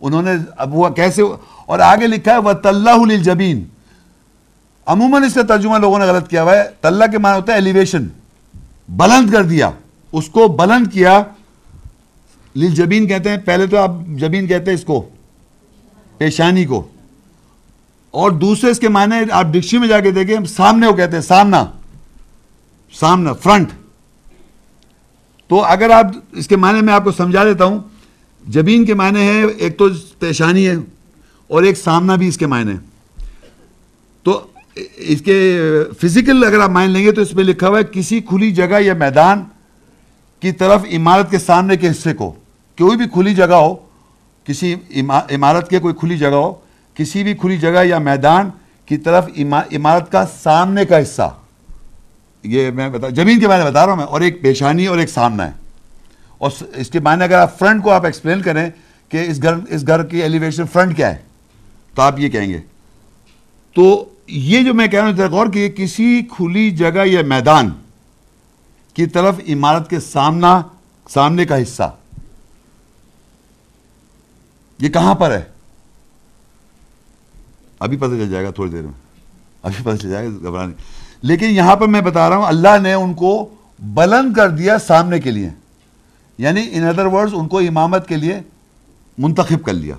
انہوں 0.00 0.22
نے 0.22 0.30
اب 0.56 0.74
وہ 0.74 0.88
کیسے 0.88 1.22
اور 1.66 1.78
آگے 1.78 2.06
لکھا 2.06 2.32
ہے 2.32 2.38
وہ 2.38 2.52
طلّہ 2.52 2.90
عموماً 4.86 5.22
اس 5.22 5.34
کا 5.34 5.42
ترجمہ 5.42 5.78
لوگوں 5.78 5.98
نے 5.98 6.04
غلط 6.04 6.28
کیا 6.28 6.42
ہوا 6.42 6.56
ہے۔ 6.56 6.62
طلّہ 6.80 7.04
کے 7.10 7.18
معنی 7.18 7.36
ہوتا 7.36 7.52
ہے 7.52 7.58
ایلیویشن 7.58 8.08
بلند 8.88 9.30
کر 9.30 9.42
دیا. 9.42 9.70
اس 10.12 10.28
کو 10.28 10.48
بلند 10.48 10.86
کیا۔ 10.92 11.22
لیل 12.54 12.74
جبین 12.74 13.06
کہتے 13.06 13.30
ہیں، 13.30 13.36
پہلے 13.36 13.66
تو 13.66 13.78
آپ 13.78 13.90
جبین 14.06 14.46
کہتے 14.46 14.70
ہیں 14.70 14.78
اس 14.78 14.84
کو، 14.84 15.08
پیشانی 16.18 16.64
کو. 16.64 16.88
اور 18.10 18.30
دوسرے 18.30 18.70
اس 18.70 18.78
کے 18.78 18.88
معنی 18.88 19.16
آپ 19.32 19.46
ڈکشی 19.46 19.78
میں 19.78 19.88
جا 19.88 20.00
کے 20.00 20.10
دیکھیں، 20.10 20.44
سامنے 20.44 20.86
وہ 20.86 20.96
کہتے 20.96 21.16
ہیں، 21.16 21.22
سامنا. 21.22 21.64
سامنا، 22.92 23.32
فرنٹ. 23.32 23.68
تو 25.50 25.62
اگر 25.64 25.90
آپ 25.90 26.06
اس 26.32 26.48
کے 26.48 26.56
معنی 26.56 26.80
میں 26.82 26.92
آپ 26.94 27.04
کو 27.04 27.12
سمجھا 27.12 27.44
دیتا 27.44 27.64
ہوں، 27.64 27.78
جبین 28.44 28.84
کے 28.84 28.94
معنی 28.94 29.20
ہے 29.20 29.44
ایک 29.44 29.78
تو 29.78 29.88
پیشانی 30.18 30.66
ہے 30.68 30.74
اور 31.50 31.62
ایک 31.62 31.78
سامنا 31.78 32.14
بھی 32.16 32.28
اس 32.28 32.38
کے 32.38 32.46
معنی 32.46 32.72
ہے 32.72 32.78
تو 34.26 34.40
اس 34.74 35.20
کے 35.22 35.36
فزیکل 36.00 36.44
اگر 36.44 36.60
آپ 36.60 36.70
معنی 36.70 36.92
لیں 36.92 37.02
گے 37.04 37.12
تو 37.12 37.22
اس 37.22 37.34
میں 37.34 37.44
لکھا 37.44 37.68
ہوا 37.68 37.78
ہے، 37.78 37.84
کسی 37.92 38.20
کھلی 38.28 38.50
جگہ 38.52 38.80
یا 38.80 38.94
میدان 38.94 39.42
کی 40.42 40.52
طرف 40.52 40.84
عمارت 40.92 41.30
کے 41.30 41.38
سامنے 41.38 41.76
کے 41.76 41.90
حصے 41.90 42.14
کو، 42.14 42.30
کوئی 42.78 42.96
بھی 42.96 43.04
کھلی 43.12 43.34
جگہ 43.34 43.54
ہو، 43.54 43.74
کسی 44.46 44.74
عمارت 45.34 45.68
کے 45.70 45.78
کوئی 45.78 45.94
کھلی 46.00 46.16
جگہ 46.18 46.34
ہو، 46.34 46.52
کسی 46.96 47.22
بھی 47.24 47.34
کھلی 47.34 47.56
جگہ 47.58 47.84
یا 47.84 47.98
میدان 47.98 48.50
کی 48.88 48.96
طرف 48.96 49.28
عمارت 49.38 50.10
کا 50.12 50.24
سامنے 50.42 50.84
کا 50.84 51.02
حصہ۔ 51.02 51.28
یہ 52.44 52.70
میں 52.70 52.88
بتا 52.88 53.08
زمین 53.16 53.40
کے 53.40 53.48
معنی 53.48 53.64
بتا 53.64 53.84
رہا 53.84 53.92
ہوں 53.92 53.96
میں، 53.96 54.04
اور 54.04 54.20
ایک 54.20 54.40
پیشانی 54.42 54.86
اور 54.86 54.98
ایک 54.98 55.10
سامنا 55.10 55.46
ہے۔ 55.46 55.52
اور 56.38 56.50
اس 56.74 56.90
کے 56.90 57.00
معنی 57.00 57.24
اگر 57.24 57.38
آپ 57.38 57.58
فرنٹ 57.58 57.82
کو 57.84 57.90
آپ 57.90 58.04
ایکسپلین 58.04 58.42
کریں 58.42 58.68
کہ 59.08 59.24
اس 59.28 59.42
گھر 59.42 59.54
اس 59.68 59.86
گھر 59.86 60.02
کی 60.04 60.22
ایلیویشن 60.22 60.66
فرنٹ 60.72 60.96
کیا 60.96 61.10
ہے، 61.10 61.22
تو 61.94 62.02
آپ 62.02 62.18
یہ 62.18 62.28
کہیں 62.28 62.48
گے۔ 62.48 62.60
تو 63.76 64.04
یہ 64.26 64.62
جو 64.64 64.74
میں 64.74 64.86
کہہ 64.88 65.00
رہا 65.00 65.08
ہوں 65.08 65.30
غور 65.30 65.46
کہ 65.46 65.68
کسی 65.68 66.22
کھلی 66.30 66.70
جگہ 66.70 67.06
یا 67.06 67.22
میدان 67.22 67.70
کی 68.96 69.06
طرف 69.06 69.40
عمارت 69.48 69.88
کے 69.90 70.00
سامنا، 70.00 70.60
سامنے 71.10 71.44
کا 71.44 71.62
حصہ، 71.62 71.90
یہ 74.78 74.88
کہاں 74.88 75.14
پر 75.14 75.30
ہے؟ 75.30 75.42
ابھی 77.80 77.96
پتہ 77.96 78.14
چل 78.14 78.30
جائے 78.30 78.44
گا 78.44 78.50
تھوڑی 78.50 78.70
دیر 78.70 78.82
میں۔ 78.82 78.92
ابھی 79.62 79.82
پتہ 79.84 79.96
چل 79.96 80.10
جائے 80.10 80.26
گا، 80.26 80.32
گھبرانے۔ 80.42 80.74
لیکن 81.24 81.46
یہاں 81.46 81.76
پر 81.76 81.86
میں 81.86 82.00
بتا 82.00 82.28
رہا 82.28 82.36
ہوں، 82.36 82.46
اللہ 82.46 82.78
نے 82.82 82.94
ان 82.94 83.14
کو 83.14 83.48
بلند 83.78 84.34
کر 84.34 84.48
دیا 84.48 84.78
سامنے 84.78 85.20
کے 85.20 85.30
لیے۔ 85.30 85.48
یعنی 86.38 86.68
ان 86.72 86.84
ادر 86.84 87.06
ورڈز 87.06 87.32
ان 87.36 87.48
کو 87.48 87.58
امامت 87.58 88.08
کے 88.08 88.16
لیے 88.16 88.40
منتخب 89.18 89.64
کر 89.64 89.72
لیا۔ 89.72 89.94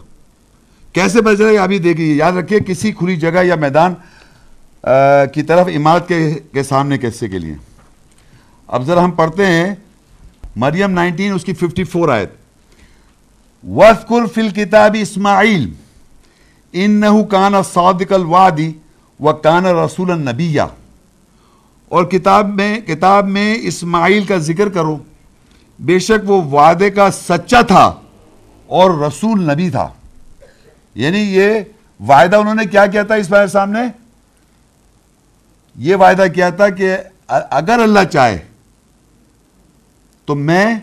کیسے 0.93 1.21
پتہ 1.21 1.36
چلے 1.36 1.57
ابھی 1.57 1.80
دیکھیے، 1.80 2.13
یاد 2.13 2.32
رکھیے، 2.32 2.59
کسی 2.59 2.91
کھلی 2.91 3.15
جگہ 3.15 3.43
یا 3.43 3.55
میدان 3.55 3.93
کی 5.34 5.41
طرف 5.41 5.67
عمارت 5.76 6.11
کے 6.53 6.63
سامنے 6.63 6.97
کے 6.97 7.07
حصے 7.07 7.28
کے 7.28 7.39
لیے۔ 7.39 7.55
اب 8.67 8.84
ذرا 8.84 9.03
ہم 9.03 9.11
پڑھتے 9.11 9.45
ہیں، 9.45 9.76
مریم 10.55 10.91
نائنٹین، 10.91 11.34
اس 11.34 11.43
کی 11.43 11.53
ففٹی 11.53 11.84
فور 11.84 12.09
آیت۔ 12.09 12.30
وَذْكُرْ 13.67 14.32
فِي 14.34 14.41
الْكِتَابِ 14.41 15.01
اسماعیل 15.01 15.73
إِنَّهُ 16.71 17.28
كَانَ 17.30 17.57
صَادِقَ 17.73 18.13
الْوَعْدِ 18.13 18.71
وَكَانَ 19.19 19.67
رَسُولًا 19.67 20.32
نَبِيًّا۔ 20.32 20.67
اور 21.90 22.04
کتاب 22.04 22.56
میں 22.56 22.80
کتاب 22.80 23.28
میں 23.28 23.56
اسماعیل 23.62 24.26
کا 24.26 24.38
ذکر 24.38 24.70
کرو۔ 24.70 24.98
بے 25.80 26.00
شک 26.00 26.30
وہ 26.30 26.42
وعدے 26.42 26.90
کا 26.90 27.12
سچا 27.12 27.62
تھا 27.62 27.94
اور 28.68 28.92
رسول 28.92 29.52
نبی 29.52 29.70
تھا۔ 29.70 29.88
یعنی 30.96 31.18
یہ 31.18 31.62
وعدہ 32.00 32.36
انہوں 32.36 32.56
نے 32.56 32.66
کیا 32.66 32.86
کیا 32.86 33.04
تھا 33.04 33.16
اس 33.16 33.30
بارے 33.30 33.48
سامنے؟ 33.48 33.80
یہ 35.76 35.96
وعدہ 35.96 36.26
کیا 36.36 36.50
تھا 36.50 36.70
کہ 36.70 36.98
اگر 37.28 37.80
اللہ 37.80 38.00
چاہے 38.12 38.38
تو 40.26 40.36
میں 40.36 40.76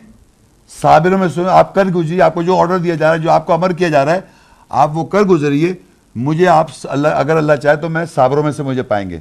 صابروں 0.81 1.19
میں 1.19 1.29
سن 1.29 1.49
آپ 1.49 1.75
کر 1.75 1.85
گزریے، 1.85 2.23
آپ 2.23 2.35
کو 2.35 2.43
جو 2.43 2.57
آرڈر 2.57 2.79
دیا 2.79 2.95
جا 2.95 3.07
رہا 3.07 3.15
ہے، 3.15 3.19
جو 3.19 3.31
آپ 3.31 3.47
کو 3.47 3.53
امر 3.53 3.73
کیا 3.73 3.89
جا 3.89 4.05
رہا 4.05 4.13
ہے، 4.13 4.21
آپ 4.69 4.91
وہ 4.93 5.05
کر 5.05 5.21
گزریے، 5.21 5.75
مجھے 6.15 6.49
آپ 6.49 6.67
اللہ 6.85 7.09
اگر 7.09 7.37
اللہ 7.37 7.53
چاہے 7.63 7.77
تو 7.77 7.89
میں 7.89 8.05
صابروں 8.15 8.43
میں 8.43 8.53
سے 8.53 8.63
مجھے 8.63 8.83
پائیں 8.83 9.11
گے۔ 9.11 9.21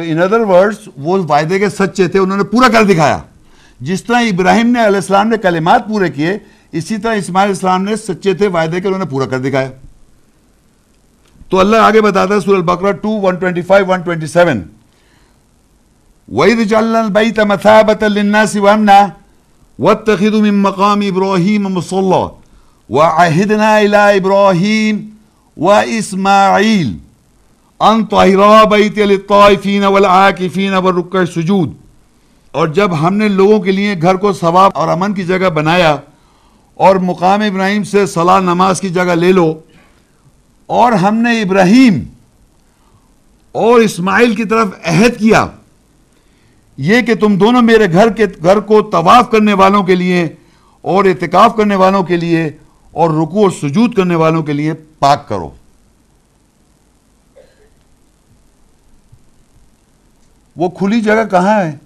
تو 0.00 0.06
ان 0.06 0.22
ادر 0.22 0.40
ورڈز 0.40 0.88
وہ 0.96 1.18
وعدے 1.28 1.58
کے 1.58 1.68
سچے 1.68 2.08
تھے، 2.08 2.18
انہوں 2.18 2.36
نے 2.36 2.44
پورا 2.44 2.68
کر 2.68 2.84
دکھایا۔ 2.84 3.18
جس 3.80 4.04
طرح 4.04 4.16
ابراہیم 4.16 4.66
نے 4.66 4.86
علیہ 4.86 4.96
السلام 4.96 5.28
نے 5.28 5.36
کلمات 5.36 5.88
پورے 5.88 6.10
کیے، 6.10 6.38
اسی 6.72 6.98
طرح 6.98 7.14
اسماعیل 7.14 7.48
السلام 7.48 7.84
نے 7.84 7.96
سچے 7.96 8.34
تھے 8.34 8.46
وعدے 8.46 8.80
کے، 8.80 8.88
انہوں 8.88 8.98
نے 8.98 9.04
پورا 9.04 9.26
کر 9.26 9.38
دکھایا۔ 9.38 9.70
تو 11.48 11.60
اللہ 11.60 11.76
آگے 11.76 12.00
بتاتا 12.00 12.34
ہے 12.34 12.40
سورہ 12.40 12.56
البقرہ 12.56 12.92
2 12.92 13.20
125 13.20 13.84
127 13.84 14.62
وَإِذْ 16.32 16.68
جَعَلْنَا 16.68 17.00
الْبَيْتَ 17.00 17.40
مَثَابَةً 17.40 18.12
لِلنَّاسِ 18.12 18.58
وَأَمْنًا 18.58 19.06
وَاتَّخِذُوا 19.78 20.40
مِن 20.40 20.54
مَّقَامِ 20.54 21.04
إِبْرَاهِيمَ 21.04 21.68
مُصَلًّى 21.68 22.24
وَعَهِدْنَا 22.90 23.78
إِلَىٰ 23.80 24.14
إِبْرَاهِيمَ 24.14 24.98
وَإِسْمَاعِيلَ۔ 25.56 27.09
أَن 27.80 28.04
طَهِرَا 28.04 28.64
بَيْتِيَ 28.64 29.04
لِلطَّائِفِينَ 29.04 29.86
وَالْعَاكِفِينَ 29.86 30.76
وَالرُّكَّعِ 30.76 31.20
السُّجُودِ 31.20 31.70
اور 32.54 32.68
جب 32.68 32.96
ہم 33.00 33.14
نے 33.14 33.28
لوگوں 33.28 33.58
کے 33.60 33.72
لیے 33.72 33.94
گھر 34.02 34.16
کو 34.16 34.32
ثواب 34.32 34.70
اور 34.74 34.88
امن 34.88 35.12
کی 35.14 35.24
جگہ 35.24 35.48
بنایا 35.54 35.96
اور 36.80 36.96
مقام 36.96 37.40
ابراہیم 37.40 37.82
سے 37.84 38.04
صلاح 38.06 38.40
نماز 38.40 38.80
کی 38.80 38.88
جگہ 38.88 39.14
لے 39.14 39.30
لو 39.32 39.52
اور 40.66 40.92
ہم 40.92 41.16
نے 41.16 41.40
ابراہیم 41.40 42.02
اور 43.54 43.80
اسماعیل 43.80 44.34
کی 44.34 44.44
طرف 44.44 44.68
عہد 44.84 45.16
کیا، 45.18 45.46
یہ 46.78 47.00
کہ 47.00 47.14
تم 47.14 47.36
دونوں 47.36 47.62
میرے 47.62 47.92
گھر 47.92 48.10
کے 48.10 48.26
گھر 48.42 48.60
کو 48.60 48.82
طواف 48.82 49.30
کرنے 49.30 49.52
والوں 49.52 49.82
کے 49.82 49.94
لیے 49.94 50.28
اور 50.84 51.04
اعتکاف 51.04 51.56
کرنے 51.56 51.76
والوں 51.76 52.02
کے 52.02 52.16
لیے 52.16 52.44
اور 52.92 53.10
رکو 53.10 53.42
اور 53.42 53.50
سجود 53.60 53.94
کرنے 53.94 54.14
والوں 54.14 54.42
کے 54.42 54.52
لیے 54.52 54.74
پاک 54.98 55.28
کرو۔ 55.28 55.50
وہ 60.60 60.68
کھلی 60.68 61.00
جگہ 61.00 61.24
کہاں 61.30 61.64
ہے؟ 61.64 61.76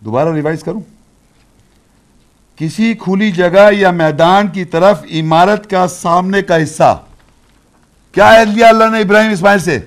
دوبارہ 0.00 0.28
ریوائز 0.32 0.62
کروں۔ 0.62 0.80
کسی 2.56 2.94
کھلی 2.94 3.32
جگہ 3.32 3.72
یا 3.72 3.90
میدان 3.90 4.48
کی 4.48 4.64
طرف 4.64 5.04
عمارت 5.10 5.70
کا 5.70 5.88
سامنے 5.88 6.42
کا 6.42 6.62
حصہ۔ 6.62 7.00
کیا 8.12 8.40
عہد 8.40 8.48
لیا 8.48 8.68
اللہ 8.68 8.84
نے 8.84 9.00
ابراہیم 9.00 9.32
اسماعیل 9.32 9.58
سے؟ 9.58 9.80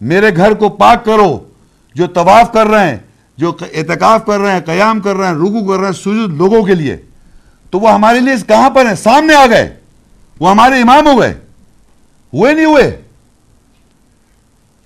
میرے 0.00 0.36
گھر 0.36 0.54
کو 0.54 0.68
پاک 0.68 1.04
کرو۔ 1.04 1.48
جو 1.94 2.06
طواف 2.06 2.52
کر 2.52 2.66
رہے 2.66 2.90
ہیں، 2.90 2.98
جو 3.36 3.56
اعتکاف 3.60 4.26
کر 4.26 4.38
رہے 4.38 4.52
ہیں، 4.52 4.60
قیام 4.60 5.00
کر 5.00 5.14
رہے 5.14 5.26
ہیں 5.26 5.34
رکو 5.34 5.68
کر 5.68 5.78
رہے 5.78 5.86
ہیں، 5.86 5.92
سجود 5.92 6.34
لوگوں 6.34 6.62
کے 6.64 6.74
لیے۔ 6.74 6.96
تو 7.70 7.80
وہ 7.80 7.92
ہمارے 7.92 8.20
لیے 8.20 8.34
کہاں 8.48 8.70
پر 8.70 8.86
ہیں؟ 8.86 8.94
سامنے 8.94 9.34
آ 9.34 9.46
گئے۔ 9.46 9.76
وہ 10.40 10.50
ہمارے 10.50 10.80
امام 10.80 11.06
ہو 11.06 11.20
گئے۔ 11.20 11.34
ہوئے 12.34 12.54
نہیں 12.54 12.64
ہوئے؟ 12.64 13.02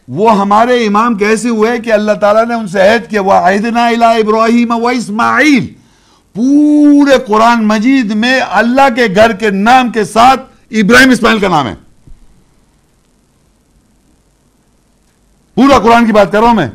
وہ 0.08 0.38
ہمارے 0.38 0.86
امام 0.86 1.14
کیسے 1.14 1.48
ہوئے 1.48 1.78
کہ 1.78 1.92
اللہ 1.92 2.12
تعالیٰ 2.12 2.46
نے 2.46 2.54
ان 2.54 2.68
سے 2.68 2.80
عہد 2.80 3.10
کیا؟ 3.10 3.20
وہ 3.20 3.32
عہدنا 3.32 3.86
ابراہیم 3.86 4.70
و 4.70 4.88
اسماعیل 4.88 5.66
پورے 6.34 7.16
قرآن 7.26 7.66
مجید 7.66 8.14
میں 8.14 8.40
اللہ 8.50 8.94
کے 8.96 9.06
گھر 9.14 9.32
کے 9.32 9.50
نام 9.50 9.90
کے 9.90 10.04
ساتھ 10.04 10.40
ابراہیم 10.70 11.10
اسماعیل 11.10 11.40
کا 11.40 11.48
نام 11.48 11.68
ہے۔ 11.68 11.74
پورا 15.54 15.78
قرآن 15.78 16.06
کی 16.06 16.12
بات 16.12 16.32
کر 16.32 16.40
رہا 16.40 16.48
ہوں 16.48 16.54
میں۔ 16.54 16.68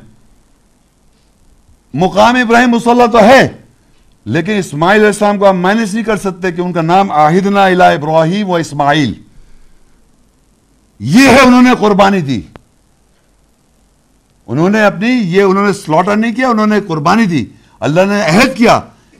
مقام 1.93 2.35
ابراہیم 2.35 2.69
مسلح 2.69 3.05
تو 3.05 3.19
ہے، 3.19 3.47
لیکن 4.25 4.51
اسماعیل 4.51 4.99
علیہ 4.99 5.07
السلام 5.07 5.37
کو 5.37 5.45
آپ 5.45 5.53
مائنس 5.53 5.93
نہیں 5.93 6.03
کر 6.03 6.17
سکتے 6.17 6.51
کہ 6.51 6.61
ان 6.61 6.73
کا 6.73 6.81
نام 6.81 7.11
آہدنا 7.11 7.65
الہ 7.65 7.83
ابراہیم 7.83 8.49
و 8.49 8.55
اسماعیل 8.55 9.13
یہ 10.99 11.29
ہے 11.29 11.39
انہوں 11.39 11.61
نے 11.61 11.69
قربانی 11.79 12.21
دی۔ 12.21 12.41
انہوں 14.49 14.69
نے 14.69 14.83
اپنی، 14.83 15.07
یہ 15.07 15.41
انہوں 15.41 15.67
نے 15.67 15.73
سلوٹر 15.73 16.15
نہیں 16.15 16.35
کیا، 16.35 16.49
انہوں 16.49 16.67
نے 16.67 16.81
قربانی 16.81 17.25
دی۔ 17.25 17.45
اللہ 17.79 18.01
نے 18.01 18.21
عہد 18.21 18.57
کیا 18.57 18.79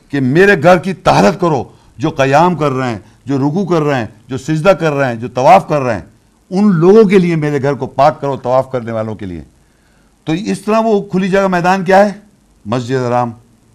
کہ 0.10 0.20
میرے 0.20 0.64
گھر 0.64 0.78
کی 0.78 0.94
طہارت 0.94 1.40
کرو، 1.40 1.64
جو 1.98 2.10
قیام 2.10 2.56
کر 2.56 2.70
رہے 2.70 2.90
ہیں، 2.90 3.00
جو 3.26 3.38
رکو 3.38 3.66
کر 3.66 3.82
رہے 3.82 4.00
ہیں، 4.00 4.08
جو 4.28 4.38
سجدہ 4.38 4.70
کر 4.70 4.92
رہے 4.92 5.08
ہیں، 5.08 5.16
جو 5.16 5.28
طواف 5.28 5.68
کر 5.68 5.82
رہے 5.82 5.94
ہیں، 5.94 6.02
ان 6.50 6.76
لوگوں 6.76 7.04
کے 7.04 7.18
لیے 7.18 7.36
میرے 7.36 7.62
گھر 7.62 7.74
کو 7.74 7.88
پاک 7.88 8.22
کرو، 8.22 8.38
طواف 8.38 8.72
کرنے 8.72 8.92
والوں 8.92 9.16
کے 9.16 9.26
لیے۔ 9.26 9.44
تو 10.24 10.34
اس 10.34 10.62
طرح 10.62 10.80
وہ 10.80 11.02
کھلی 11.02 11.30
جگہ 11.30 11.48
میدان 11.48 11.86
کیا 11.86 12.06
ہے؟ 12.06 12.12
مسجد 12.66 12.96
حرام۔ 12.96 13.32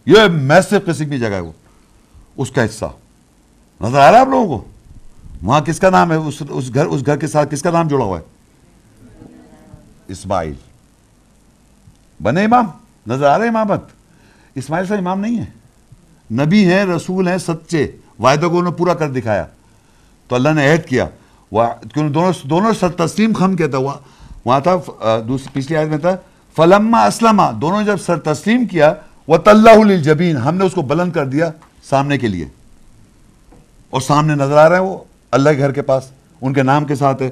یہ 0.07 0.21
میسو 0.33 0.77
قسم 0.87 1.11
کی 1.11 1.19
جگہ 1.19 1.29
ہے 1.29 1.41
وہ۔ 1.41 1.53
اس 2.37 2.51
کا 2.51 2.65
حصہ۔ 2.65 2.85
نظر 3.81 3.99
آ 3.99 4.11
رہا 4.11 4.19
ہے 4.19 4.21
آپ 4.21 4.29
لوگوں 4.29 4.59
کو؟ 4.59 4.65
وہاں 5.43 5.61
کس 5.61 5.81
کا 5.81 5.91
نام 5.91 6.11
ہے؟ 6.11 6.17
اس 6.17 6.43
اس 6.49 6.75
گھر 6.75 6.87
اس 6.87 7.07
گھر 7.07 7.17
کے 7.17 7.27
ساتھ 7.27 7.55
کس 7.55 7.63
کا 7.63 7.71
نام 7.71 7.89
جڑا 7.89 8.05
ہوا 8.05 8.19
ہے؟ 8.19 8.25
اسماعیل۔ 10.09 10.74
بنے 12.25 12.45
امام، 12.45 12.67
نظر 13.07 13.27
آ 13.27 13.39
رہے 13.39 13.49
امامت 13.49 13.81
اسماعیل 14.55 14.87
صاحب 14.87 14.99
امام 14.99 15.21
نہیں 15.21 15.39
ہے 15.39 15.47
نبی 16.35 16.73
ہیں، 16.73 16.85
رسول 16.85 17.29
ہیں، 17.29 17.39
سچے۔ 17.39 17.91
وعدہ 18.19 18.41
کو 18.41 18.47
انہوں 18.47 18.63
نے 18.63 18.71
پورا 18.71 18.95
کر 18.95 19.11
دکھایا۔ 19.11 19.47
تو 20.29 20.35
اللہ 20.35 20.49
نے 20.49 20.73
عہد 20.73 20.85
کیا۔ 20.85 21.07
دونوں 21.97 22.33
دونوں 22.47 22.89
تسلیم 22.97 23.33
خم 23.33 23.57
کیا 23.57 23.67
تھا۔ 23.67 23.79
وہاں 24.45 24.61
تھا 24.61 24.77
پچھلی 25.53 25.77
آیت 25.77 25.89
میں 25.89 25.99
تھا، 25.99 26.17
فلما 26.57 27.05
اسلمہ 27.05 27.43
دونوں 27.61 27.85
جب 27.85 27.97
سر 27.97 28.19
تسلیم 28.19 28.67
کیا 28.67 28.95
وہ 29.29 29.37
طلّہ 29.37 29.97
جبین 29.97 30.37
ہم 30.37 30.55
نے 30.55 30.65
اس 30.65 30.73
کو 30.73 30.83
بلند 30.83 31.13
کر 31.13 31.27
دیا 31.27 31.51
سامنے 31.83 32.19
کے 32.19 32.29
لیے۔ 32.29 32.49
اور 33.91 34.01
سامنے 34.01 34.35
نظر 34.35 34.57
آ 34.57 34.69
رہا 34.69 34.77
ہے 34.77 34.83
وہ، 34.83 34.99
اللہ 35.31 35.51
کے 35.51 35.59
گھر 35.59 35.73
کے 35.73 35.83
پاس۔ 35.83 36.05
ان 36.41 36.53
کے 36.53 36.63
نام 36.63 36.85
کے 36.85 36.95
ساتھ 36.95 37.23
ہے۔ 37.23 37.31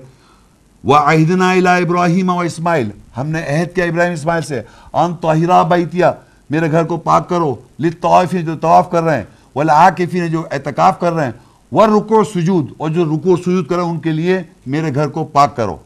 وہ 0.84 0.96
عہدنا 0.96 1.50
ابراہیم 1.50 2.28
و 2.28 2.40
اسماعیل 2.40 2.90
ہم 3.16 3.26
نے 3.26 3.38
عہد 3.38 3.74
کیا 3.74 3.84
ابراہیم 3.84 4.12
اسماعیل 4.12 4.42
سے۔ 4.42 4.62
ان 4.92 5.14
طاہرہ 5.16 5.64
بیتیا 5.64 6.12
میرے 6.50 6.70
گھر 6.70 6.84
کو 6.84 6.96
پاک 6.96 7.28
کرو۔ 7.28 7.54
لطوافی 7.80 8.42
جو 8.42 8.56
طواف 8.56 8.90
کر 8.90 9.02
رہے 9.02 9.16
ہیں۔ 9.16 9.24
والعاکفی 9.56 10.20
نے 10.20 10.28
جو 10.28 10.42
اعتکاف 10.50 11.00
کر 11.00 11.12
رہے 11.12 11.24
ہیں۔ 11.24 11.32
وہ 11.72 11.86
رکو 11.86 12.24
سجود 12.24 12.66
اور 12.78 12.90
جو 12.90 13.04
رکو 13.04 13.36
سجود 13.36 13.66
کر 13.66 13.76
رہے 13.76 13.84
ہیں 13.84 13.90
ان 13.90 13.98
کے 13.98 14.10
لیے 14.10 14.42
میرے 14.66 14.94
گھر 14.94 15.08
کو 15.08 15.24
پاک 15.24 15.56
کرو۔ 15.56 15.76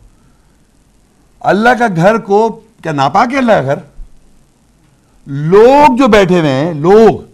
اللہ 1.41 1.69
کا 1.79 1.87
گھر 1.97 2.19
کو، 2.19 2.61
کیا 2.83 2.93
ناپاک 2.93 3.33
ہے 3.33 3.39
اللہ 3.39 3.53
کا 3.53 3.63
گھر؟ 3.63 3.75
لوگ 5.27 5.97
جو 5.97 6.09
بیٹھے 6.09 6.41
ہوئے 6.41 6.51
ہیں، 6.51 6.75
لوگ۔ 6.75 7.25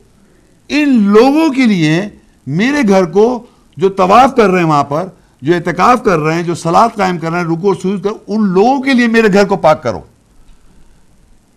ان 0.69 0.89
لوگوں 0.89 1.53
کے 1.53 1.67
لیے 1.67 2.09
میرے 2.47 2.89
گھر 2.89 3.05
کو 3.05 3.47
جو 3.77 3.89
طواف 3.89 4.37
کر 4.37 4.49
رہے 4.49 4.59
ہیں 4.59 4.67
وہاں 4.67 4.85
پر 4.85 5.07
جو 5.43 5.55
اعتکاف 5.55 6.03
کر 6.03 6.19
رہے 6.19 6.35
ہیں، 6.35 6.43
جو 6.43 6.55
سلاد 6.55 6.89
قائم 6.97 7.19
کر 7.19 7.31
رہے 7.31 7.39
ہیں 7.39 7.47
رکو 7.47 7.75
سوز 7.75 8.01
کر 8.03 8.11
ان 8.27 8.49
لوگوں 8.49 8.83
کے 8.83 8.95
لیے 8.95 9.07
میرے 9.07 9.33
گھر 9.33 9.45
کو 9.45 9.57
پاک 9.57 9.83
کرو۔ 9.83 10.01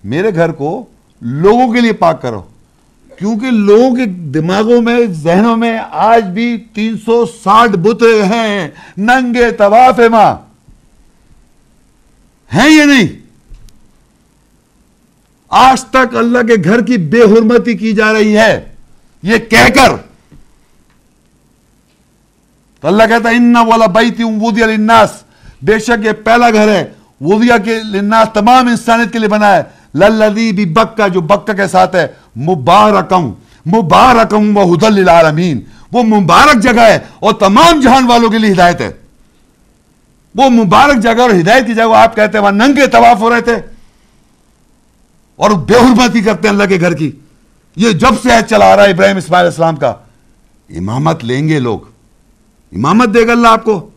میرے 0.03 0.35
گھر 0.35 0.51
کو 0.51 0.85
لوگوں 1.21 1.73
کے 1.73 1.81
لیے 1.81 1.93
پاک 1.93 2.21
کرو۔ 2.21 2.41
کیونکہ 3.19 3.51
لوگوں 3.51 3.95
کے 3.95 4.05
دماغوں 4.05 4.81
میں، 4.81 4.99
ذہنوں 5.09 5.57
میں 5.57 5.79
آج 5.91 6.25
بھی 6.25 6.57
تین 6.73 6.97
سو 7.05 7.25
ساٹھ 7.25 7.71
بت 7.71 8.03
ہیں۔ 8.31 8.67
ننگے 8.97 9.51
طواف 9.51 9.99
ماں۔ 9.99 10.35
ہیں 12.53 12.69
یہ 12.69 12.83
نہیں؟ 12.83 13.07
آج 15.49 15.83
تک 15.83 16.15
اللہ 16.15 16.39
کے 16.39 16.53
گھر 16.63 16.81
کی 16.81 16.97
بے 16.97 17.21
حرمتی 17.21 17.73
کی 17.73 17.93
جا 17.93 18.13
رہی 18.13 18.37
ہے۔ 18.37 18.75
یہ 19.23 19.37
کہہ 19.37 19.69
کر 19.75 20.14
تو 22.81 22.87
اللہ 22.87 23.03
کہتا 23.03 23.29
ہے 23.29 23.35
انہ 23.35 23.57
والا 23.57 23.85
بیتی 23.85 24.23
وودیا 24.23 24.65
للناس 24.65 25.09
بے 25.61 25.79
شک 25.79 26.05
یہ 26.05 26.11
پہلا 26.11 26.49
گھر 26.49 26.67
ہے 26.67 26.91
وودیا 27.21 27.57
کے 27.57 27.79
للناس 27.83 28.27
تمام 28.33 28.67
انسانیت 28.67 29.13
کے 29.13 29.19
لیے 29.19 29.29
بنا 29.29 29.55
ہے۔ 29.55 29.63
للذی 29.95 30.51
بی 30.51 30.65
بکہ 30.65 31.07
جو 31.07 31.21
بکہ 31.21 31.53
کے 31.53 31.67
ساتھ 31.67 31.95
ہے 31.95 32.07
مبارکم 32.35 33.33
مبارکم 33.65 34.57
و 34.57 34.61
حدل 34.61 34.93
للعالمین۔ 34.93 35.61
وہ 35.91 36.03
مبارک 36.03 36.61
جگہ 36.61 36.81
ہے 36.81 36.99
اور 37.19 37.33
تمام 37.33 37.79
جہان 37.79 38.05
والوں 38.05 38.29
کے 38.29 38.37
لیے 38.37 38.51
ہدایت 38.51 38.81
ہے۔ 38.81 38.91
وہ 40.35 40.49
مبارک 40.49 40.97
جگہ 41.01 41.21
اور 41.21 41.29
ہدایت 41.29 41.67
کی 41.67 41.73
جگہ 41.73 41.95
آپ 41.95 42.15
کہتے 42.15 42.37
ہیں 42.37 42.43
وہاں 42.43 42.51
ننگے 42.51 42.87
طواف 42.87 43.19
ہو 43.19 43.33
رہے 43.33 43.41
تھے۔ 43.41 43.55
اور 45.35 45.51
بے 45.51 45.73
حرمتی 45.73 46.21
کرتے 46.21 46.47
ہیں 46.47 46.55
اللہ 46.55 46.67
کے 46.69 46.79
گھر 46.79 46.93
کی۔ 46.93 47.11
یہ 47.75 47.91
جب 47.91 48.13
سے 48.23 48.29
چلا 48.49 48.73
آ 48.73 48.75
رہا 48.75 48.83
ہے 48.83 48.91
ابراہیم 48.91 49.17
اسماعیل 49.17 49.45
السلام 49.45 49.75
کا، 49.75 49.93
امامت 50.69 51.23
لیں 51.23 51.47
گے 51.47 51.59
لوگ۔ 51.59 51.94
امامت 52.75 53.13
دے 53.13 53.27
گا 53.27 53.31
اللہ 53.31 53.47
آپ 53.47 53.63
کو۔ 53.63 53.89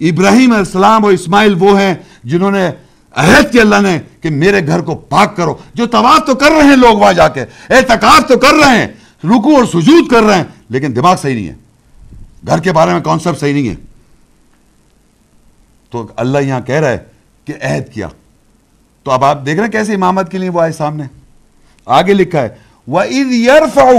ابراہیم 0.00 0.50
علیہ 0.50 0.64
السلام 0.66 1.04
اور 1.04 1.12
اسماعیل 1.12 1.54
وہ 1.58 1.80
ہیں 1.80 1.94
جنہوں 2.24 2.50
نے 2.50 2.70
عہد 3.12 3.52
کی 3.52 3.60
اللہ 3.60 3.80
نے 3.82 4.00
کہ 4.20 4.30
میرے 4.30 4.66
گھر 4.66 4.80
کو 4.80 4.94
پاک 4.94 5.36
کرو۔ 5.36 5.54
جو 5.74 5.86
طواف 5.86 6.26
تو 6.26 6.34
کر 6.34 6.50
رہے 6.50 6.68
ہیں 6.68 6.76
لوگ 6.76 6.98
وہاں 6.98 7.12
جا 7.12 7.28
کے، 7.28 7.42
اعتکاف 7.68 8.28
تو 8.28 8.38
کر 8.38 8.54
رہے 8.64 8.78
ہیں 8.78 8.88
رکو 9.24 9.56
اور 9.56 9.64
سجود 9.64 10.10
کر 10.10 10.22
رہے 10.22 10.34
ہیں، 10.34 10.44
لیکن 10.68 10.96
دماغ 10.96 11.16
صحیح 11.16 11.34
نہیں 11.34 11.48
ہے۔ 11.48 11.54
گھر 12.46 12.58
کے 12.58 12.72
بارے 12.72 12.92
میں 12.92 13.00
کانسیپٹ 13.00 13.38
صحیح 13.38 13.52
نہیں 13.52 13.68
ہے۔ 13.68 13.74
تو 15.90 16.06
اللہ 16.16 16.38
یہاں 16.38 16.60
کہہ 16.60 16.74
رہا 16.74 16.90
ہے 16.90 16.98
کہ 17.44 17.54
عہد 17.62 17.92
کیا۔ 17.92 18.08
تو 19.02 19.10
اب 19.10 19.24
آپ 19.24 19.46
دیکھ 19.46 19.56
رہے 19.56 19.64
ہیں 19.64 19.72
کیسے 19.72 19.94
امامت 19.94 20.30
کے 20.30 20.38
لیے 20.38 20.48
وہ 20.48 20.60
آئے 20.60 20.72
سامنے۔ 20.72 21.04
آگے 21.86 22.14
لکھا 22.14 22.42
ہے، 22.42 22.48
وَإِذْ 22.88 23.32
يَرْفَعُ 23.32 23.94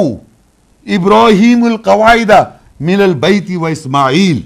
إِبْرَاهِيمُ 0.87 1.65
الْقَوَائِدَ 1.65 2.33
مِنَ 2.79 3.03
الْبَيْتِ 3.03 3.55
وَإِسْمَعِيلِ 3.55 4.41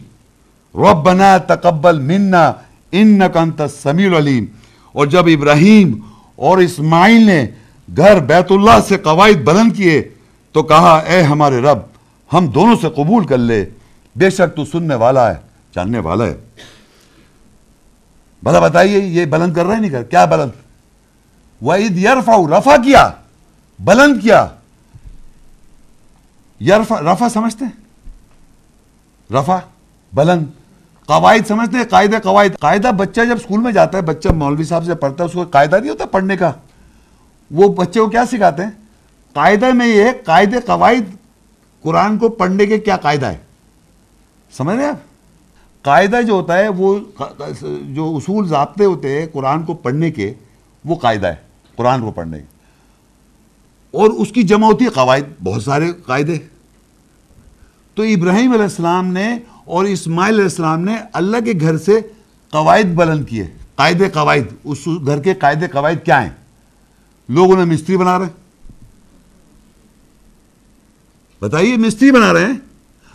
رَبَّنَا 0.75 1.37
تَقَبَّلْ 1.37 2.01
مِنَّا 2.01 2.53
اِنَّكَ 2.89 3.39
انْتَ 3.39 3.61
السَّمِيعُ 3.61 4.09
الْعَلِيمُ. 4.09 4.45
اور 4.91 5.07
جب 5.07 5.25
ابراہیم 5.25 5.99
اور 6.35 6.57
اسماعیل 6.57 7.25
نے 7.25 7.47
گھر 7.97 8.19
بیت 8.19 8.51
اللہ 8.51 8.79
سے 8.87 8.97
قواعد 8.97 9.41
بلند 9.43 9.75
کیے، 9.75 10.09
تو 10.51 10.63
کہا، 10.63 10.97
اے 10.97 11.21
ہمارے 11.21 11.61
رب، 11.61 11.79
ہم 12.33 12.47
دونوں 12.47 12.75
سے 12.81 12.87
قبول 12.95 13.27
کر 13.27 13.37
لے۔ 13.37 13.65
بے 14.15 14.29
شک 14.29 14.55
تو 14.55 14.65
سننے 14.65 14.95
والا 14.95 15.29
ہے، 15.29 15.37
جاننے 15.75 15.99
والا 15.99 16.25
ہے۔ 16.25 16.35
بھلا 18.43 18.59
بتائیے، 18.59 18.99
یہ 18.99 19.25
بلند 19.25 19.53
کر 19.53 19.65
رہے 19.65 19.79
نہیں 19.79 19.91
کر 19.91 20.03
کیا 20.03 20.25
بلند؟ 20.25 20.51
وَإِذْ 21.61 21.97
يَرْفَعُ، 21.97 22.57
رفع 22.57 22.75
کیا، 22.75 23.09
بلند 23.79 24.21
کیا۔ 24.21 24.47
یرفع، 26.61 27.13
رفع 27.13 27.27
سمجھتے؟ 27.29 27.65
ہیں 27.65 27.71
رفع، 29.33 29.57
بلند۔ 30.13 30.45
قواعد 31.05 31.47
سمجھتے 31.47 31.77
ہیں 31.77 31.83
قاعدہ، 31.85 32.17
قواعد۔ 32.23 32.59
قاعدہ 32.59 32.91
بچہ 32.97 33.21
جب 33.21 33.35
اسکول 33.35 33.59
میں 33.59 33.71
جاتا 33.71 33.97
ہے، 33.97 34.03
بچہ 34.03 34.29
مولوی 34.29 34.63
صاحب 34.63 34.85
سے 34.85 34.95
پڑھتا 34.95 35.23
ہے، 35.23 35.25
اس 35.25 35.33
کو 35.33 35.43
قاعدہ 35.43 35.75
نہیں 35.75 35.89
ہوتا 35.89 36.05
پڑھنے 36.05 36.37
کا۔ 36.37 36.51
وہ 37.51 37.73
بچے 37.73 37.99
کو 37.99 38.07
کیا 38.07 38.25
سکھاتے 38.25 38.63
ہیں؟ 38.63 38.69
قاعدہ 39.33 39.73
میں 39.73 39.87
یہ 39.87 40.05
قاعدے 40.25 40.59
قواعد 40.65 41.15
قرآن 41.81 42.17
کو 42.17 42.29
پڑھنے 42.29 42.65
کے 42.65 42.79
کیا 42.79 42.97
قاعدہ 42.97 43.25
ہے؟ 43.25 43.37
سمجھ 44.57 44.75
رہے 44.75 44.87
آپ؟ 44.87 44.95
قاعدہ 45.81 46.21
جو 46.21 46.33
ہوتا 46.33 46.57
ہے، 46.57 46.67
وہ 46.67 46.99
جو 47.81 48.15
اصول 48.15 48.47
ضابطے 48.47 48.85
ہوتے 48.85 49.19
ہیں 49.19 49.27
قرآن 49.33 49.63
کو 49.63 49.73
پڑھنے 49.73 50.11
کے، 50.11 50.33
وہ 50.85 50.95
قاعدہ 50.95 51.27
ہے، 51.27 51.35
قرآن 51.75 52.01
کو 52.01 52.11
پڑھنے 52.11 52.39
کے۔ 52.39 52.54
اور 53.95 54.09
اس 54.09 54.31
کی 54.31 54.43
جمع 54.43 54.67
ہوتی 54.67 54.85
ہے 54.85 54.89
قواعد، 54.89 55.43
بہت 55.43 55.63
سارے 55.63 55.91
قاعدے۔ 56.05 56.37
تو 57.95 58.03
ابراہیم 58.03 58.51
علیہ 58.51 58.63
السلام 58.63 59.07
نے 59.07 59.39
اور 59.65 59.85
اسماعیل 59.85 60.33
علیہ 60.33 60.43
السلام 60.43 60.81
نے 60.81 60.95
اللہ 61.13 61.37
کے 61.45 61.53
گھر 61.61 61.77
سے 61.77 61.99
قواعد 62.49 62.83
بلند 62.83 63.25
کیے۔ 63.25 63.47
قاعدے 63.75 64.09
قواعد، 64.09 64.53
اس 64.63 64.87
گھر 65.05 65.21
کے 65.21 65.33
قاعدے 65.33 65.67
قواعد 65.67 66.05
کیا 66.05 66.23
ہیں؟ 66.23 66.29
لوگ 67.29 67.51
انہیں 67.51 67.65
مستری 67.65 67.97
بنا 67.97 68.19
رہے۔ 68.19 68.25
ہیں 68.25 68.33
بتائیے، 71.41 71.77
مستری 71.77 72.11
بنا 72.11 72.33
رہے 72.33 72.45
ہیں؟ 72.45 72.53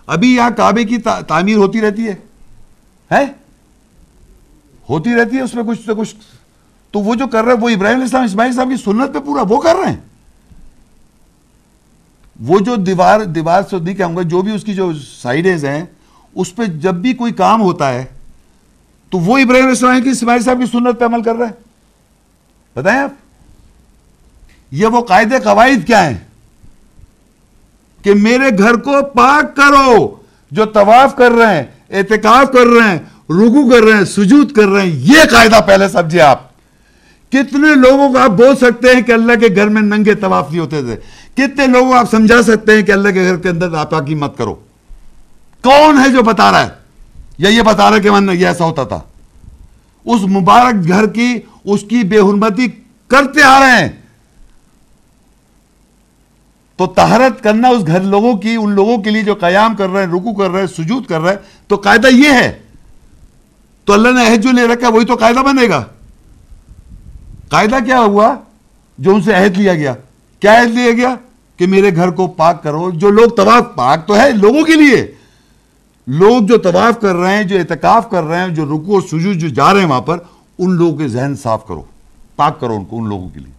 ابھی 0.07 0.35
یہاں 0.35 0.51
کعبے 0.57 0.85
کی 0.85 0.99
تعمیر 1.29 1.57
ہوتی 1.57 1.81
رہتی 1.81 2.09
ہے۔ 2.09 2.15
ہے 3.13 3.25
ہوتی 4.89 5.11
رہتی 5.15 5.37
ہے 5.37 5.43
اس 5.43 5.55
میں 5.55 5.65
کچھ 5.65 5.81
کچھ۔ 5.99 6.15
تو 6.91 6.99
وہ 6.99 7.15
جو 7.15 7.27
کر 7.27 7.45
رہے 7.45 7.53
ہیں 7.53 7.61
وہ 7.61 7.69
ابراہیم 7.69 7.95
علیہ 7.95 8.05
السلام، 8.05 8.25
اسماعیل 8.25 8.53
صاحب 8.53 8.69
کی 8.69 8.77
سنت 8.77 9.15
پہ 9.15 9.19
پورا 9.19 9.43
وہ 9.49 9.61
کر 9.61 9.77
رہے 9.85 9.93
ہیں۔ 9.93 10.10
وہ 12.41 12.59
جو 12.59 12.77
دیوار 12.77 13.21
دیوار 13.21 13.63
سے 13.71 13.79
نہیں 13.79 13.95
کہوں 13.95 14.17
گا، 14.17 14.23
جو 14.23 14.43
بھی 14.43 14.55
اس 14.55 14.65
کی 14.65 14.75
جو 14.75 14.93
سائڈز 15.23 15.65
ہیں، 15.65 15.85
اس 16.35 16.57
پہ 16.57 16.65
جب 16.65 16.95
بھی 16.95 17.13
کوئی 17.13 17.33
کام 17.33 17.63
ہوتا 17.63 17.93
ہے، 17.93 18.05
تو 19.11 19.19
وہ 19.19 19.39
ابراہیم 19.39 19.65
علیہ 19.65 19.69
السلام 19.69 20.03
کی 20.03 20.11
اسماعیل 20.11 20.43
صاحب 20.43 20.59
کی 20.59 20.67
سنت 20.67 21.01
پہ 21.01 21.05
عمل 21.05 21.23
کر 21.23 21.35
رہے 21.35 21.47
ہیں 21.47 21.53
بتائیں 22.77 23.01
آپ؟ 23.01 23.11
یہ 24.71 24.87
وہ 24.87 25.01
قاعدے 25.01 25.39
قواعد 25.45 25.87
کیا 25.87 26.11
ہیں؟ 26.11 26.19
کہ 28.03 28.15
میرے 28.15 28.59
گھر 28.59 28.77
کو 28.77 29.03
پاک 29.03 29.57
کرو، 29.57 30.17
جو 30.51 30.65
طواف 30.65 31.17
کر 31.17 31.31
رہے 31.31 31.57
ہیں، 31.57 31.65
اعتکاف 31.91 32.53
کر 32.53 32.67
رہے 32.67 32.89
ہیں 32.89 32.99
رکو 33.31 33.71
کر 33.71 33.83
رہے 33.83 33.97
ہیں، 33.97 34.05
سجود 34.05 34.53
کر 34.53 34.67
رہے 34.67 34.81
ہیں۔ 34.81 34.91
یہ 34.93 35.19
قاعدہ 35.31 35.61
پہلے 35.67 35.89
سمجھے 35.89 36.21
آپ۔ 36.21 36.50
کتنے 37.31 37.75
لوگوں 37.75 38.13
کو 38.13 38.19
آپ 38.19 38.31
بول 38.31 38.57
سکتے 38.57 38.95
ہیں 38.95 39.03
کہ 39.03 39.13
اللہ 39.13 39.33
کے 39.41 39.57
گھر 39.57 39.69
میں 39.69 39.83
ننگے 39.83 40.15
طواف 40.15 40.51
نہیں 40.51 40.61
ہوتے 40.61 40.83
تھے؟ 40.83 40.97
کتنے 41.35 41.67
لوگوں 41.67 41.93
کو 41.93 41.97
آپ 41.97 42.11
سمجھا 42.11 42.43
سکتے 42.43 42.73
ہیں 42.73 42.83
کہ 42.83 42.93
اللہ 42.93 43.09
کے 43.09 43.23
گھر 43.23 43.37
کے 43.37 43.49
اندر 43.49 43.75
آپ 43.75 43.91
کی 43.91 44.15
مت 44.15 44.39
کرو؟ 44.39 44.55
کون 45.63 45.99
ہے 45.99 46.13
جو 46.13 46.23
بتا 46.23 46.53
رہا 46.53 46.65
ہے؟ 46.65 46.69
یا 47.39 47.49
یہ 47.49 47.63
بتا 47.63 47.91
رہا 47.91 47.97
ہے 47.97 48.03
کہ 48.03 48.11
من 48.11 48.37
یہ 48.37 48.47
ایسا 48.47 48.65
ہوتا 48.65 48.85
تھا؟ 48.85 49.01
اس 50.05 50.23
مبارک 50.23 50.89
گھر 50.89 51.07
کی، 51.07 51.39
اس 51.65 51.83
کی 51.83 52.03
بے 52.03 52.19
حرمتی 52.19 52.67
کرتے 53.09 53.43
آ 53.43 53.61
رہے 53.61 53.83
ہیں۔ 53.83 53.89
تو 56.77 56.87
تہرت 56.87 57.43
کرنا 57.43 57.69
اس 57.69 57.87
گھر 57.87 58.01
لوگوں 58.01 58.37
کی، 58.37 58.55
ان 58.55 58.73
لوگوں 58.73 58.99
کے 58.99 59.11
لیے 59.11 59.23
جو 59.23 59.35
قیام 59.35 59.77
کر 59.77 59.89
رہے 59.89 60.07
ہیں 60.07 60.13
رکو 60.13 60.35
کر 60.35 60.51
رہے 60.51 60.61
ہیں، 60.61 60.67
سجود 60.67 61.07
کر 61.07 61.21
رہے 61.21 61.31
ہیں، 61.31 61.39
تو 61.69 61.77
قاعدہ 61.77 62.07
یہ 62.07 62.31
ہے۔ 62.31 62.59
تو 63.85 63.93
اللہ 63.93 64.09
نے 64.09 64.33
عہد 64.33 64.43
جو 64.43 64.53
لے 64.53 64.67
رکھا، 64.67 64.89
وہی 64.89 65.05
تو 65.05 65.15
قاعدہ 65.15 65.39
بنے 65.39 65.69
گا۔ 65.69 65.85
قاعدہ 67.51 67.77
کیا 67.85 68.01
ہوا 68.01 68.35
جو 68.99 69.15
ان 69.15 69.23
سے 69.23 69.35
عہد 69.35 69.59
لیا 69.59 69.75
گیا؟ 69.75 69.95
کیا 70.41 70.63
عہد 70.63 70.71
لیا 70.71 70.93
گیا 70.93 71.15
کہ 71.57 71.67
میرے 71.67 71.97
گھر 71.97 72.11
کو 72.11 72.27
پاک 72.27 72.63
کرو؟ 72.63 72.91
جو 72.91 73.11
لوگ 73.11 73.29
طواف 73.29 73.75
پاک 73.75 74.07
تو 74.07 74.17
ہے 74.17 74.31
لوگوں 74.31 74.65
کے 74.65 74.75
لیے۔ 74.75 75.15
لوگ 76.07 76.47
جو 76.47 76.59
طواف 76.59 77.01
کر 77.01 77.15
رہے 77.15 77.37
ہیں، 77.37 77.45
جو 77.45 77.59
اعتکاف 77.59 78.11
کر 78.11 78.23
رہے 78.23 78.39
ہیں، 78.39 78.49
جو 78.49 78.65
رکو 78.65 78.95
اور 78.95 79.03
سجود 79.03 79.37
جو 79.37 79.49
جا 79.49 79.73
رہے 79.73 79.81
ہیں 79.81 79.89
وہاں 79.89 80.01
پر، 80.01 80.19
ان 80.59 80.73
لوگوں 80.73 80.97
کے 80.97 81.09
ذہن 81.09 81.35
صاف 81.37 81.67
کرو۔ 81.67 81.83
پاک 82.37 82.61
کرو 82.61 82.75
ان 82.75 82.85
کو، 82.85 82.99
ان 82.99 83.09
لوگوں 83.09 83.29
کے 83.29 83.41
لیے۔ 83.41 83.53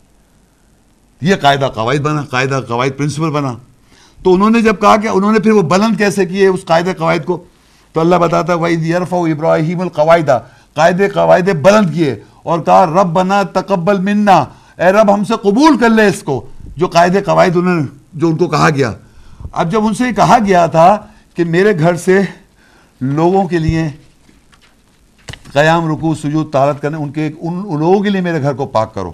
یہ 1.21 1.35
قاعدہ 1.35 1.69
قواعد 1.75 1.97
بنا، 1.97 2.21
قاعدہ 2.21 2.61
قواعد 2.67 2.97
پرنسپل 2.97 3.29
بنا۔ 3.29 3.53
تو 4.23 4.33
انہوں 4.33 4.49
نے 4.49 4.61
جب 4.61 4.75
کہا 4.81 4.97
کہ 4.97 5.07
انہوں 5.07 5.31
نے 5.31 5.39
پھر 5.39 5.51
وہ 5.51 5.61
بلند 5.61 5.97
کیسے 5.97 6.25
کیے 6.25 6.47
اس 6.47 6.65
قاعدہ 6.65 6.89
قواعد 6.97 7.25
کو؟ 7.25 7.43
تو 7.93 7.99
اللہ 7.99 8.15
بتاتا 8.15 8.53
وحید 8.53 8.85
یرف 8.85 9.13
ابراہیم 9.13 9.81
القواعدہ 9.81 10.39
قاعدے 10.73 11.09
قواعد 11.09 11.49
بلند 11.49 11.93
کیے 11.93 12.15
اور 12.43 12.59
کہا 12.59 12.85
رب 12.85 13.07
بنا 13.07 13.43
تقبل 13.43 13.99
منا. 13.99 14.45
اے 14.77 14.91
رب، 14.91 15.13
ہم 15.13 15.23
سے 15.23 15.33
قبول 15.41 15.77
کر 15.77 15.89
لے 15.89 16.07
اس 16.07 16.23
کو، 16.23 16.49
جو 16.77 16.87
قاعدے 16.87 17.21
قواعد 17.21 17.55
انہوں 17.55 17.75
نے، 17.75 17.85
جو 18.13 18.27
ان 18.27 18.37
کو 18.37 18.47
کہا 18.47 18.69
گیا۔ 18.69 18.93
اب 19.51 19.71
جب 19.71 19.85
ان 19.85 19.93
سے 19.93 20.07
یہ 20.07 20.11
کہا 20.11 20.37
گیا 20.45 20.65
تھا 20.65 20.97
کہ 21.35 21.43
میرے 21.43 21.79
گھر 21.79 21.95
سے 21.95 22.21
لوگوں 23.01 23.47
کے 23.47 23.57
لیے 23.57 23.89
قیام 25.53 25.91
رکو 25.91 26.15
سجود 26.15 26.53
طارت 26.53 26.81
کرنے، 26.81 26.97
ان 26.97 27.11
کے، 27.11 27.27
ان 27.39 27.79
لوگوں 27.79 27.99
کے 27.99 28.09
لیے 28.09 28.21
میرے 28.21 28.41
گھر 28.41 28.53
کو 28.53 28.65
پاک 28.65 28.95
کرو۔ 28.95 29.11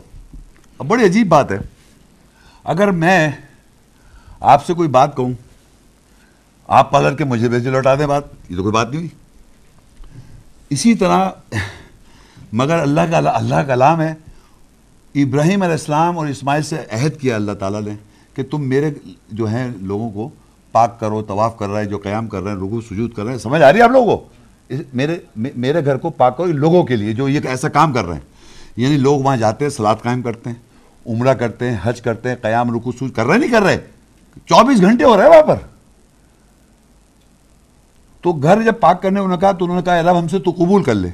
اب 0.79 0.85
بڑی 0.87 1.05
عجیب 1.05 1.27
بات 1.27 1.51
ہے۔ 1.51 1.57
اگر 2.63 2.91
میں 2.91 3.31
آپ 4.39 4.65
سے 4.65 4.73
کوئی 4.73 4.89
بات 4.89 5.15
کہوں، 5.15 5.33
آپ 6.67 6.91
پکڑ 6.91 7.13
کے 7.13 7.23
مجھے 7.23 7.49
بھیجے 7.49 7.69
لوٹا 7.69 7.95
دیں 7.95 8.07
بات، 8.07 8.23
یہ 8.49 8.55
تو 8.55 8.61
کوئی 8.61 8.73
بات 8.73 8.87
نہیں 8.89 8.97
ہوئی۔ 8.97 9.09
اسی 10.69 10.95
طرح 10.95 11.29
مگر 12.53 12.79
اللہ 12.79 13.01
کا 13.11 13.17
اللہ 13.17 13.55
کا 13.55 13.63
کلام 13.63 14.01
ہے، 14.01 14.13
ابراہیم 15.15 15.61
علیہ 15.61 15.71
السلام 15.71 16.17
اور 16.17 16.27
اسماعیل 16.27 16.63
سے 16.63 16.75
عہد 16.91 17.19
کیا 17.21 17.35
اللہ 17.35 17.51
تعالیٰ 17.51 17.81
نے 17.81 17.91
کہ 18.33 18.43
تم 18.43 18.69
میرے 18.69 18.91
جو 19.31 19.45
ہیں 19.45 19.71
لوگوں 19.81 20.09
کو 20.09 20.29
پاک 20.71 20.99
کرو، 20.99 21.21
طواف 21.21 21.57
کر 21.57 21.69
رہے 21.69 21.81
ہیں، 21.81 21.89
جو 21.89 21.97
قیام 21.97 22.27
کر 22.27 22.41
رہے 22.41 22.51
ہیں 22.51 22.57
رکو 22.57 22.81
سجود 22.81 23.13
کر 23.13 23.23
رہے 23.23 23.31
ہیں۔ 23.31 23.39
سمجھ 23.39 23.61
آ 23.61 23.71
رہی 23.71 23.79
ہے 23.79 23.83
آپ 23.83 23.91
لوگوں 23.91 24.17
کو؟ 24.17 24.27
میرے 24.93 25.17
میرے 25.35 25.85
گھر 25.85 25.97
کو 25.97 26.09
پاک 26.09 26.37
کرو 26.37 26.45
لوگوں 26.45 26.83
کے 26.83 26.95
لیے 26.95 27.13
جو 27.13 27.29
یہ 27.29 27.39
ایسا 27.45 27.69
کام 27.69 27.93
کر 27.93 28.05
رہے 28.05 28.13
ہیں۔ 28.13 28.21
یعنی 28.77 28.97
لوگ 28.97 29.19
وہاں 29.19 29.37
جاتے 29.37 29.65
ہیں 29.65 29.69
سلاد 29.69 29.95
قائم 30.03 30.21
کرتے 30.21 30.49
ہیں، 30.49 30.57
عمرہ 31.07 31.33
کرتے 31.33 31.71
ہیں، 31.71 31.77
حج 31.83 32.01
کرتے 32.01 32.29
ہیں، 32.29 32.35
قیام 32.41 32.75
رکو 32.75 32.91
سجود 32.91 33.11
کر 33.11 33.25
رہے 33.25 33.37
نہیں 33.37 33.51
کر 33.51 33.61
رہے۔ 33.61 33.77
چوبیس 34.45 34.81
گھنٹے 34.81 35.03
ہو 35.03 35.17
رہے 35.17 35.23
ہیں 35.23 35.29
وہاں 35.29 35.41
پر۔ 35.41 35.55
تو 38.27 38.33
گھر 38.33 38.61
جب 38.61 38.73
پاک 38.79 39.01
کرنے 39.01 39.19
انہوں 39.19 39.35
نے 39.35 39.41
کہا 39.41 39.51
تو 39.51 39.65
انہوں 39.65 39.77
نے 39.77 39.83
کہا 39.83 39.99
اللہ 39.99 40.11
ہم 40.11 40.27
سے 40.27 40.39
تو 40.39 40.51
قبول 40.51 40.83
کر 40.83 40.95
لے۔ 40.95 41.09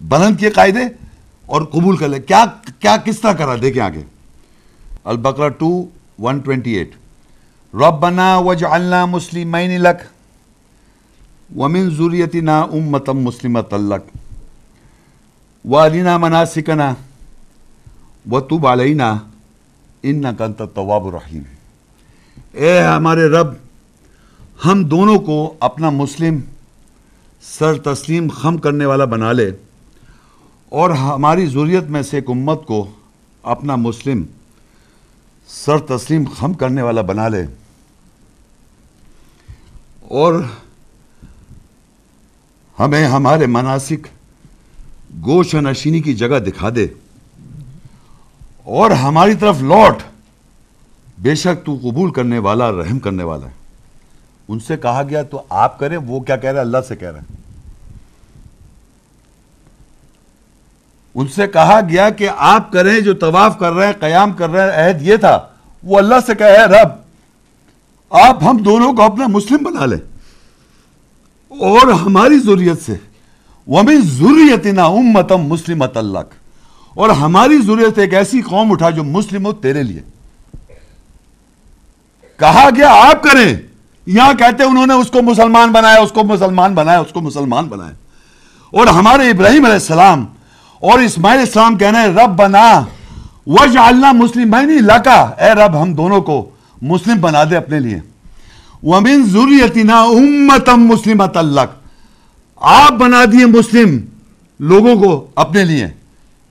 بلند 0.00 0.36
کیے 0.36 0.50
قاعدے 0.50 0.80
اور 1.46 1.62
قبول 1.62 1.96
کر 1.96 2.08
لے۔ 2.08 2.20
کیا 2.20 2.44
کیا 2.78 2.96
کس 2.96 3.20
طرح 3.20 3.32
کرا؟ 3.32 3.54
دیکھیں 3.62 3.82
آگے۔ 3.82 4.02
البقرہ 5.04 5.48
ٹو 5.48 5.86
ون 6.18 6.38
ٹوینٹی 6.38 6.70
ایٹ۔ 6.70 6.90
ربنا 7.74 8.38
وجعلنا 8.38 9.06
مسلمین 9.06 9.80
لک 9.80 10.02
ومن 11.56 11.90
ذریتنا 11.90 12.60
امتا 12.60 13.12
مسلمتا 13.12 13.76
لک۔ 13.76 14.16
وارنا 15.64 16.18
مناسکنا 16.18 16.94
وطب 18.30 18.66
علینا 18.66 19.18
انکا 20.02 20.44
انت 20.44 20.60
التواب 20.60 21.06
الرحیم۔ 21.06 21.42
اے 22.52 22.82
ہمارے 22.82 23.28
رب 23.28 23.69
ہم 24.66 24.84
دونوں 24.84 25.18
کو 25.18 25.54
اپنا 25.60 25.90
مسلم 25.90 26.40
سر 27.42 27.78
تسلیم 27.78 28.28
خم 28.28 28.56
کرنے 28.56 28.86
والا 28.86 29.04
بنا 29.04 29.32
لے 29.32 29.50
اور 30.68 30.90
ہماری 30.90 31.46
ضروریت 31.46 31.84
میں 31.84 32.02
سے 32.02 32.16
ایک 32.16 32.30
امت 32.30 32.66
کو 32.66 32.90
اپنا 33.42 33.76
مسلم 33.76 34.22
سر 35.48 35.78
تسلیم 35.78 36.24
خم 36.36 36.52
کرنے 36.52 36.82
والا 36.82 37.00
بنا 37.00 37.28
لے۔ 37.28 37.46
اور 40.00 40.34
ہمیں 42.78 43.04
ہمارے 43.04 43.46
مناسک 43.46 44.06
گوش 45.24 45.54
نشینی 45.54 46.00
کی 46.00 46.14
جگہ 46.14 46.38
دکھا 46.38 46.68
دے۔ 46.76 46.86
اور 48.64 48.90
ہماری 48.90 49.34
طرف 49.34 49.62
لوٹ۔ 49.62 50.02
بے 51.18 51.34
شک 51.34 51.66
تو 51.66 51.78
قبول 51.82 52.12
کرنے 52.12 52.38
والا، 52.38 52.72
رحم 52.72 52.98
کرنے 52.98 53.22
والا 53.22 53.46
ہے۔ 53.46 53.59
ان 54.50 54.60
سے 54.60 54.76
کہا 54.76 55.02
گیا 55.08 55.22
تو 55.22 55.42
آپ 55.48 55.78
کریں، 55.78 55.96
وہ 55.96 56.20
کیا 56.20 56.36
کہہ 56.36 56.50
رہے 56.50 56.58
ہیں 56.58 56.64
اللہ 56.64 56.78
سے 56.88 56.96
کہہ 56.96 57.10
رہے 57.10 57.18
ہیں 57.18 57.36
ان 61.14 61.28
سے 61.28 61.46
کہا 61.46 61.80
گیا 61.88 62.10
کہ 62.10 62.28
آپ 62.36 62.72
کریں 62.72 63.00
جو 63.00 63.14
طواف 63.14 63.58
کر 63.58 63.72
رہے 63.72 63.86
ہیں، 63.86 63.92
قیام 64.00 64.32
کر 64.32 64.50
رہے 64.50 64.72
ہیں، 64.72 64.88
عہد 64.88 65.02
یہ 65.02 65.16
تھا۔ 65.16 65.46
وہ 65.84 65.98
اللہ 65.98 66.14
سے 66.26 66.34
کہے 66.34 66.66
رب، 66.66 66.88
آپ 68.10 68.42
ہم 68.42 68.56
دونوں 68.56 68.92
کو 68.92 69.02
اپنا 69.02 69.26
مسلم 69.26 69.62
بنا 69.62 69.86
لیں۔ 69.86 69.98
اور 71.50 71.92
ہماری 71.92 72.38
ضروریت 72.38 72.82
سے۔ 72.86 72.96
وہ 73.66 73.82
بھی 73.82 73.96
ضروریت 73.96 74.66
نا 74.66 74.84
امتم 74.84 75.54
اللہ 75.94 76.18
اور 76.94 77.08
ہماری 77.08 77.62
ضروریت 77.62 77.98
ایک 77.98 78.14
ایسی 78.14 78.42
قوم 78.42 78.72
اٹھا 78.72 78.90
جو 78.90 79.04
مسلم 79.04 79.46
ہو 79.46 79.52
تیرے 79.52 79.82
لیے۔ 79.82 80.02
کہا 82.36 82.68
گیا، 82.76 82.88
آپ 82.88 83.22
کریں۔ 83.22 83.69
یہاں 84.10 84.34
کہتے 84.34 84.62
انہوں 84.62 84.86
نے 84.86 84.94
اس 84.94 85.10
کو 85.10 85.22
مسلمان 85.22 85.72
بنایا، 85.72 86.00
اس 86.00 86.12
کو 86.12 86.24
مسلمان 86.24 86.74
بنایا، 86.74 86.98
اس 86.98 87.12
کو 87.12 87.20
مسلمان 87.20 87.64
بنایا۔ 87.66 87.92
اور 88.72 88.86
ہمارے 88.86 89.30
ابراہیم 89.30 89.64
علیہ 89.64 89.74
السلام 89.74 90.26
اور 90.80 90.98
اسماعیل 90.98 91.38
علیہ 91.38 91.48
السلام 91.48 91.78
کہنا 91.78 92.02
ہے 92.02 92.06
رب 92.06 92.30
بنا 92.36 92.84
وجعلنا 93.46 94.12
مسلمین 94.12 94.68
لکا۔ 94.68 95.30
اے 95.38 95.50
رب، 95.50 95.82
ہم 95.82 95.94
دونوں 95.94 96.20
کو 96.20 96.50
مسلم 96.82 97.20
بنا 97.20 97.44
دے 97.44 97.56
اپنے 97.56 97.80
لیے۔ 97.80 97.98
وَمِن 98.82 99.24
ذُرِّيَتِنَا 99.24 100.04
أُمَّتًا 100.06 100.76
مُسْلِمَةً 100.76 101.46
لَكَ 101.46 101.72
آپ 102.56 102.92
بنا 102.92 103.24
دیے 103.32 103.46
مسلم 103.46 103.98
لوگوں 104.60 104.96
کو 104.96 105.26
اپنے 105.34 105.64
لیے۔ 105.64 105.86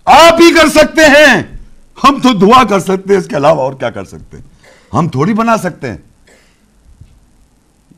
آپ 0.06 0.34
ہی 0.42 0.54
کر 0.54 0.70
سکتے 0.70 1.02
ہیں۔ 1.02 1.44
ہم 2.04 2.20
تو 2.24 2.34
دعا 2.34 2.64
کر 2.64 2.80
سکتے 2.80 3.14
ہیں، 3.14 3.18
اس 3.18 3.28
کے 3.28 3.38
علاوہ 3.38 3.62
اور 3.62 3.74
کیا 3.74 3.90
کر 3.90 4.04
سکتے 4.04 4.38
ہیں؟ 4.38 4.44
ہم 4.94 5.08
تھوڑی 5.08 5.34
بنا 5.34 5.58
سکتے 5.58 5.90
ہیں۔ 5.90 5.98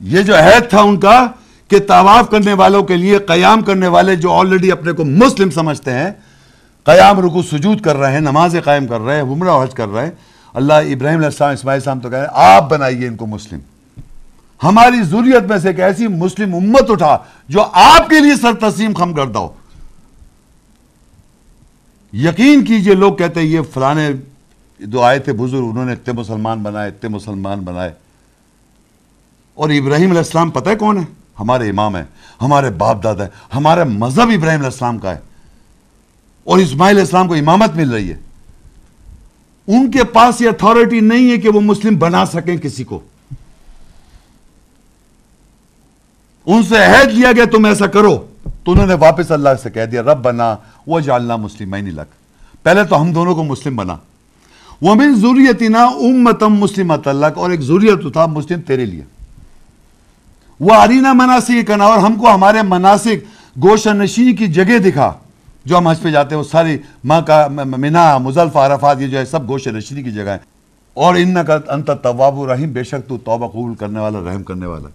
یہ 0.01 0.21
جو 0.21 0.35
عہد 0.35 0.69
تھا 0.69 0.81
ان 0.81 0.99
کا 0.99 1.27
کہ 1.67 1.79
طواف 1.79 2.29
کرنے 2.29 2.53
والوں 2.53 2.83
کے 2.83 2.97
لیے 2.97 3.17
قیام 3.17 3.61
کرنے 3.61 3.87
والے 3.87 4.15
جو 4.15 4.31
آلریڈی 4.31 4.71
اپنے 4.71 4.91
کو 4.91 5.05
مسلم 5.05 5.49
سمجھتے 5.49 5.91
ہیں، 5.91 6.11
قیام 6.83 7.19
رکو 7.19 7.41
سجود 7.41 7.81
کر 7.81 7.95
رہے 7.95 8.11
ہیں، 8.11 8.19
نمازیں 8.19 8.61
قائم 8.61 8.87
کر 8.87 9.01
رہے 9.01 9.15
ہیں، 9.15 9.21
عمرہ، 9.21 9.63
حج 9.63 9.73
کر 9.73 9.87
رہے 9.87 10.03
ہیں، 10.03 10.11
اللہ 10.53 10.73
ابراہیم 10.73 11.17
علیہ 11.17 11.25
السلام، 11.25 11.51
اسماعیل 11.51 11.79
السلام 11.79 11.99
تو 11.99 12.09
کہہ 12.09 12.17
رہے 12.17 12.25
ہیں، 12.25 12.33
آپ 12.33 12.69
بنائیے 12.69 13.07
ان 13.07 13.15
کو 13.15 13.25
مسلم۔ 13.25 13.59
ہماری 14.63 15.03
ضروریت 15.03 15.43
میں 15.43 15.57
سے 15.57 15.67
ایک 15.67 15.79
ایسی 15.79 16.07
مسلم 16.07 16.55
امت 16.55 16.89
اٹھا 16.89 17.17
جو 17.49 17.61
آپ 17.73 18.09
کے 18.09 18.19
لیے 18.19 18.35
سر 18.35 18.53
تسلیم 18.53 18.93
خم 18.93 19.13
کر 19.13 19.27
دو 19.27 19.47
یقین 22.13 22.65
کیجیے، 22.65 22.93
لوگ 22.93 23.13
کہتے 23.13 23.39
ہیں 23.39 23.47
یہ 23.47 23.61
فلانے 23.73 24.09
جو 24.79 25.01
آئے 25.01 25.19
تھے 25.19 25.33
بزرگ، 25.33 25.69
انہوں 25.69 25.85
نے 25.85 25.93
اتنے 25.93 26.13
مسلمان 26.13 26.63
بنائے، 26.63 26.89
اتنے 26.89 27.09
مسلمان 27.09 27.59
بنائے۔ 27.59 27.91
اور 29.61 29.69
ابراہیم 29.69 30.09
علیہ 30.09 30.17
السلام 30.17 30.49
پتہ 30.49 30.69
ہے 30.69 30.75
کون 30.75 30.97
ہے؟ 30.97 31.03
ہمارے 31.39 31.69
امام 31.69 31.95
ہیں، 31.95 32.03
ہمارے 32.41 32.69
باپ 32.69 33.03
دادا 33.03 33.23
ہے 33.23 33.29
ہمارا 33.55 33.83
مذہب 33.83 34.21
ابراہیم 34.21 34.59
علیہ 34.59 34.65
السلام 34.65 34.97
کا 34.97 35.15
ہے۔ 35.15 35.19
اور 36.43 36.57
اسماعیل 36.57 36.95
علیہ 36.95 37.05
السلام 37.05 37.27
کو 37.27 37.33
امامت 37.33 37.75
مل 37.75 37.89
رہی 37.89 38.11
ہے۔ 38.11 38.17
ان 39.67 39.91
کے 39.91 40.03
پاس 40.03 40.41
یہ 40.41 40.49
اتھارٹی 40.49 40.99
نہیں 40.99 41.31
ہے 41.31 41.37
کہ 41.37 41.49
وہ 41.49 41.61
مسلم 41.61 41.95
بنا 41.95 42.25
سکیں 42.25 42.57
کسی 42.57 42.83
کو۔ 42.83 42.99
ان 46.45 46.63
سے 46.63 46.77
عہد 46.77 47.11
لیا 47.11 47.31
گیا، 47.31 47.43
تم 47.51 47.65
ایسا 47.65 47.87
کرو۔ 47.87 48.27
تو 48.63 48.71
انہوں 48.71 48.87
نے 48.87 48.93
واپس 48.93 49.31
اللہ 49.31 49.49
سے 49.63 49.69
کہہ 49.69 49.85
دیا 49.85 50.01
رب 50.01 50.21
بنا 50.21 50.55
وہ 50.87 50.99
جالنا 50.99 51.35
مسلم 51.35 51.75
لک۔ 51.75 52.11
پہلے 52.63 52.83
تو 52.83 53.01
ہم 53.01 53.13
دونوں 53.13 53.35
کو 53.35 53.43
مسلم 53.43 53.75
بنا۔ 53.75 53.97
وہ 54.81 54.95
من 54.95 55.15
ضروریتنا 55.15 55.83
امتم 55.83 56.53
مسلمت 56.53 57.07
اللہ 57.07 57.25
اور 57.35 57.49
ایک 57.49 57.61
ضروریت 57.61 58.13
تھا 58.13 58.25
مسلم 58.25 58.61
تیرے 58.61 58.85
لیے۔ 58.85 59.03
وہ 60.61 60.73
ارینا 60.73 61.13
مناسک 61.13 61.67
کرنا 61.67 61.85
اور 61.85 61.97
ہم 61.97 62.15
کو 62.15 62.33
ہمارے 62.33 62.61
مناسک 62.61 63.23
گوشہ 63.63 63.89
نشینی 63.89 64.33
کی 64.33 64.47
جگہ 64.47 64.77
دکھا، 64.77 65.13
جو 65.65 65.77
ہم 65.77 65.87
حج 65.87 66.01
پہ 66.01 66.09
جاتے 66.11 66.35
ہیں، 66.35 66.43
وہ 66.43 66.47
ساری 66.51 66.77
ماں 67.03 67.21
کا 67.21 67.47
منا 67.47 68.17
مزلف 68.17 68.57
عرفات، 68.57 69.01
یہ 69.01 69.07
جو 69.07 69.17
ہے، 69.17 69.25
سب 69.25 69.49
گوشہ 69.49 69.69
نشینی 69.69 70.03
کی 70.03 70.11
جگہ 70.11 70.29
ہے 70.29 70.37
اور 70.93 71.15
ان 71.15 71.37
کا 71.47 71.57
انت 71.67 71.91
طواب 72.03 72.39
الرحیم، 72.39 72.71
بے 72.71 72.83
شک 72.83 73.09
تو 73.09 73.17
توبہ 73.17 73.47
قبول 73.47 73.75
کرنے 73.75 73.99
والا، 73.99 74.19
رحم 74.19 74.43
کرنے 74.43 74.65
والا۔ 74.65 74.89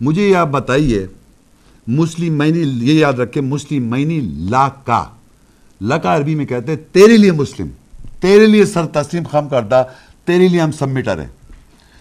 مجھے 0.00 0.28
یہ 0.28 0.36
آپ 0.36 0.48
بتائیے، 0.48 1.06
مسلم 1.86 2.38
مینی، 2.38 2.92
یہ 2.92 2.92
یاد 2.92 3.12
رکھے 3.12 3.40
مسلم 3.40 3.90
مینی 3.90 4.20
لا 4.20 4.68
کا 4.84 5.04
لکا 5.80 6.16
عربی 6.16 6.34
میں 6.34 6.46
کہتے 6.46 6.72
ہیں، 6.72 6.78
تیرے 6.92 7.16
لیے 7.16 7.32
مسلم، 7.32 7.68
تیرے 8.20 8.46
لیے 8.46 8.64
سر 8.64 8.86
تسلیم 8.86 9.22
خم 9.30 9.48
کردہ، 9.48 9.84
تیرے 10.24 10.48
لیے 10.48 10.60
ہم 10.60 10.72
سبمٹر 10.72 11.18
ہیں۔ 11.18 11.28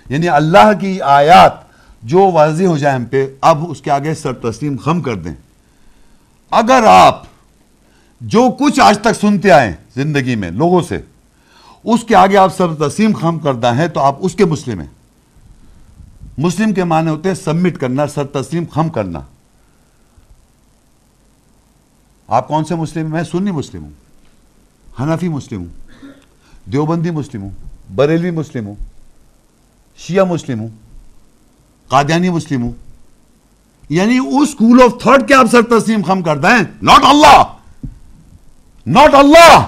یعنی 0.10 0.30
اللہ 0.30 0.72
کی 0.80 1.02
آیات 1.02 1.67
جو 2.08 2.32
واضح 2.32 2.64
ہو 2.64 2.78
جائے 2.78 2.96
ہم 2.96 3.06
پہ، 3.06 3.26
اب 3.42 3.70
اس 3.70 3.82
کے 3.82 3.92
آگے 3.92 4.14
سر 4.14 4.34
تسلیم 4.34 4.78
خم 4.78 5.02
کر 5.02 5.16
دیں۔ 5.16 5.34
اگر 6.52 6.84
آپ 6.88 7.24
جو 8.22 8.50
کچھ 8.60 8.80
آج 8.80 9.00
تک 9.00 9.16
سنتے 9.22 9.52
آئے 9.52 9.74
زندگی 9.96 10.36
میں 10.36 10.52
لوگوں 10.52 10.82
سے، 10.82 10.98
اس 11.84 12.04
کے 12.04 12.16
آگے 12.16 12.38
آپ 12.38 12.56
سر 12.58 12.74
تسلیم 12.74 13.14
خم 13.14 13.40
کردہ 13.40 13.76
ہیں 13.76 13.88
تو 13.88 14.00
آپ 14.00 14.16
اس 14.20 14.36
کے 14.36 14.46
مسلم 14.46 14.80
ہیں۔ 14.80 14.88
مسلم 16.38 16.74
کے 16.74 16.84
معنی 16.84 17.10
ہوتے 17.10 17.30
ہیں 17.30 17.36
سبمٹ 17.36 17.78
کرنا، 17.78 18.08
سر 18.08 18.26
تسلیم 18.26 18.64
خم 18.72 18.90
کرنا۔ 18.90 19.20
آپ 22.28 22.48
کون 22.48 22.66
سے 22.66 22.76
مسلم 22.76 23.12
میں 23.12 23.24
سنی 23.24 23.52
مسلم 23.52 23.84
ہوں، 23.84 23.92
حنفی 25.00 25.30
مسلم 25.30 25.60
ہوں، 25.60 26.10
دیوبندی 26.72 27.12
مسلم 27.12 27.42
ہوں، 27.42 27.50
بریلی 27.96 28.32
مسلم 28.32 28.66
ہوں، 28.66 28.76
شیعہ 29.98 30.26
مسلم 30.26 30.60
ہوں۔ 30.60 30.70
قادیانی 31.88 32.30
مسلم 32.30 32.64
ہوں 32.64 32.72
یعنی 33.90 34.18
اس 34.18 34.50
اسکول 34.50 34.82
آف 34.82 35.02
تھرڈ 35.02 35.28
کے 35.28 35.34
آپ 35.34 35.46
سر 35.52 35.62
تسلیم 35.62 36.02
خم 36.08 36.22
کر 36.22 36.38
دیں 36.38 36.58
ناٹ 36.82 37.06
اللہ 37.06 37.44
ناٹ 38.86 39.16
اللہ 39.16 39.66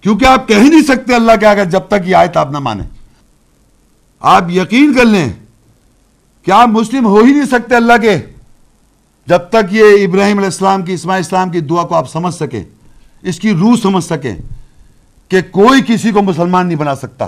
کیونکہ 0.00 0.24
آپ 0.24 0.48
کہہ 0.48 0.56
نہیں 0.56 0.82
سکتے 0.82 1.14
اللہ 1.14 1.32
کے 1.40 1.46
آگے 1.46 1.64
جب 1.64 1.80
تک 1.88 2.08
یہ 2.08 2.16
آیت 2.16 2.36
آپ 2.36 2.50
نہ 2.52 2.58
مانیں۔ 2.58 2.86
آپ 4.20 4.50
یقین 4.50 4.92
کر 4.94 5.04
لیں 5.04 5.28
کہ 6.44 6.50
آپ 6.50 6.68
مسلم 6.68 7.06
ہو 7.06 7.22
ہی 7.22 7.32
نہیں 7.32 7.46
سکتے 7.46 7.76
اللہ 7.76 7.92
کے، 8.02 8.16
جب 9.26 9.38
تک 9.38 9.72
یہ 9.72 10.04
ابراہیم 10.04 10.36
علیہ 10.36 10.46
السلام 10.46 10.82
کی 10.82 10.92
اسماعی 10.92 11.20
اسلام 11.20 11.50
کی 11.50 11.60
دعا 11.60 11.82
کو 11.82 11.94
آپ 11.94 12.10
سمجھ 12.10 12.34
سکیں، 12.34 12.62
اس 13.22 13.40
کی 13.40 13.52
روح 13.52 13.76
سمجھ 13.82 14.04
سکیں 14.04 14.34
کہ 15.28 15.40
کوئی 15.50 15.82
کسی 15.86 16.10
کو 16.10 16.22
مسلمان 16.22 16.66
نہیں 16.66 16.78
بنا 16.78 16.94
سکتا۔ 16.94 17.26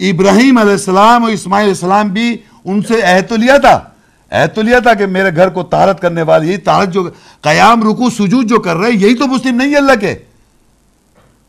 ابراہیم 0.00 0.58
علیہ 0.58 0.72
السلام 0.72 1.24
اور 1.24 1.32
اسماعیل 1.32 1.64
علیہ 1.64 1.74
السلام 1.74 2.08
بھی 2.08 2.36
ان 2.64 2.82
سے 2.82 3.02
عہد 3.02 3.28
تو 3.28 3.36
لیا 3.36 3.56
تھا۔ 3.58 3.80
عہد 4.30 4.54
تو 4.54 4.62
لیا 4.62 4.78
تھا 4.78 4.94
کہ 4.94 5.06
میرے 5.06 5.36
گھر 5.36 5.48
کو 5.48 5.62
تارت 5.62 6.00
کرنے 6.00 6.22
والی، 6.22 6.48
یہی 6.48 6.56
تارت 6.56 6.92
جو 6.92 7.08
قیام 7.40 7.82
رکو 7.82 8.10
سجود 8.10 8.46
جو 8.46 8.60
کر 8.60 8.76
رہے 8.76 8.90
یہی 8.90 9.14
تو 9.14 9.26
مسلم 9.26 9.56
نہیں 9.56 9.70
ہے 9.70 9.76
اللہ 9.76 10.00
کے۔ 10.00 10.14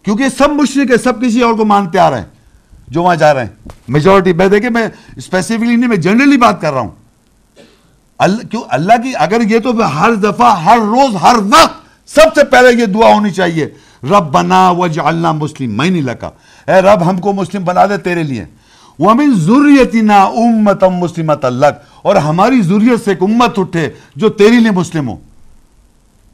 کیونکہ 0.03 0.29
سب 0.37 0.49
مشرق 0.49 0.91
ہے 0.91 0.97
سب 0.97 1.21
کسی 1.21 1.41
اور 1.41 1.53
کو 1.53 1.65
مانتے 1.65 1.99
آ 1.99 2.09
رہے 2.09 2.17
ہیں، 2.17 2.25
جو 2.87 3.03
وہاں 3.03 3.15
جا 3.15 3.33
رہے 3.33 3.43
ہیں۔ 3.43 3.69
میجورٹی 3.87 4.33
میں 4.33 4.47
دیکھیں، 4.47 4.69
میں 4.69 4.87
اسپیسیفکلی 5.15 5.75
نہیں، 5.75 5.89
میں 5.89 5.97
جنرلی 5.97 6.37
بات 6.37 6.61
کر 6.61 6.73
رہا 6.73 6.81
ہوں۔ 6.81 6.95
اللہ، 8.17 8.47
کیوں؟ 8.47 8.63
اللہ 8.69 8.93
کی، 9.03 9.11
اگر 9.15 9.41
یہ 9.41 9.59
تو 9.59 9.99
ہر 9.99 10.13
دفعہ، 10.13 10.63
ہر 10.63 10.77
روز، 10.77 11.15
ہر 11.15 11.35
وقت 11.35 12.09
سب 12.09 12.35
سے 12.35 12.43
پہلے 12.43 12.81
یہ 12.81 12.85
دعا 12.85 13.13
ہونی 13.13 13.31
چاہیے۔ 13.31 13.65
رب 14.03 14.31
بنا 14.31 14.69
وجعلنا 14.69 15.31
مسلم، 15.31 15.77
میں 15.77 15.89
نہیں 15.89 16.01
لگا۔ 16.01 16.29
اے 16.69 16.81
رب، 16.81 17.09
ہم 17.09 17.17
کو 17.17 17.33
مسلم 17.33 17.63
بنا 17.63 17.85
دے 17.85 17.97
تیرے 17.97 18.23
لیے۔ 18.23 18.45
وَمِن 18.99 19.39
ذُرِّيَتِنَا 19.39 20.29
أُمَّةً 20.29 20.99
مُسْلِمَةً 20.99 21.53
لَكَ۔ 21.53 21.79
اور 22.01 22.15
ہماری 22.15 22.61
ذریعت 22.61 23.05
سے 23.05 23.11
ایک 23.11 23.23
امت 23.23 23.59
اٹھے 23.59 23.89
جو 24.15 24.29
تیری 24.29 24.59
لیے 24.59 24.71
مسلم 24.71 25.09
ہو۔ 25.09 25.15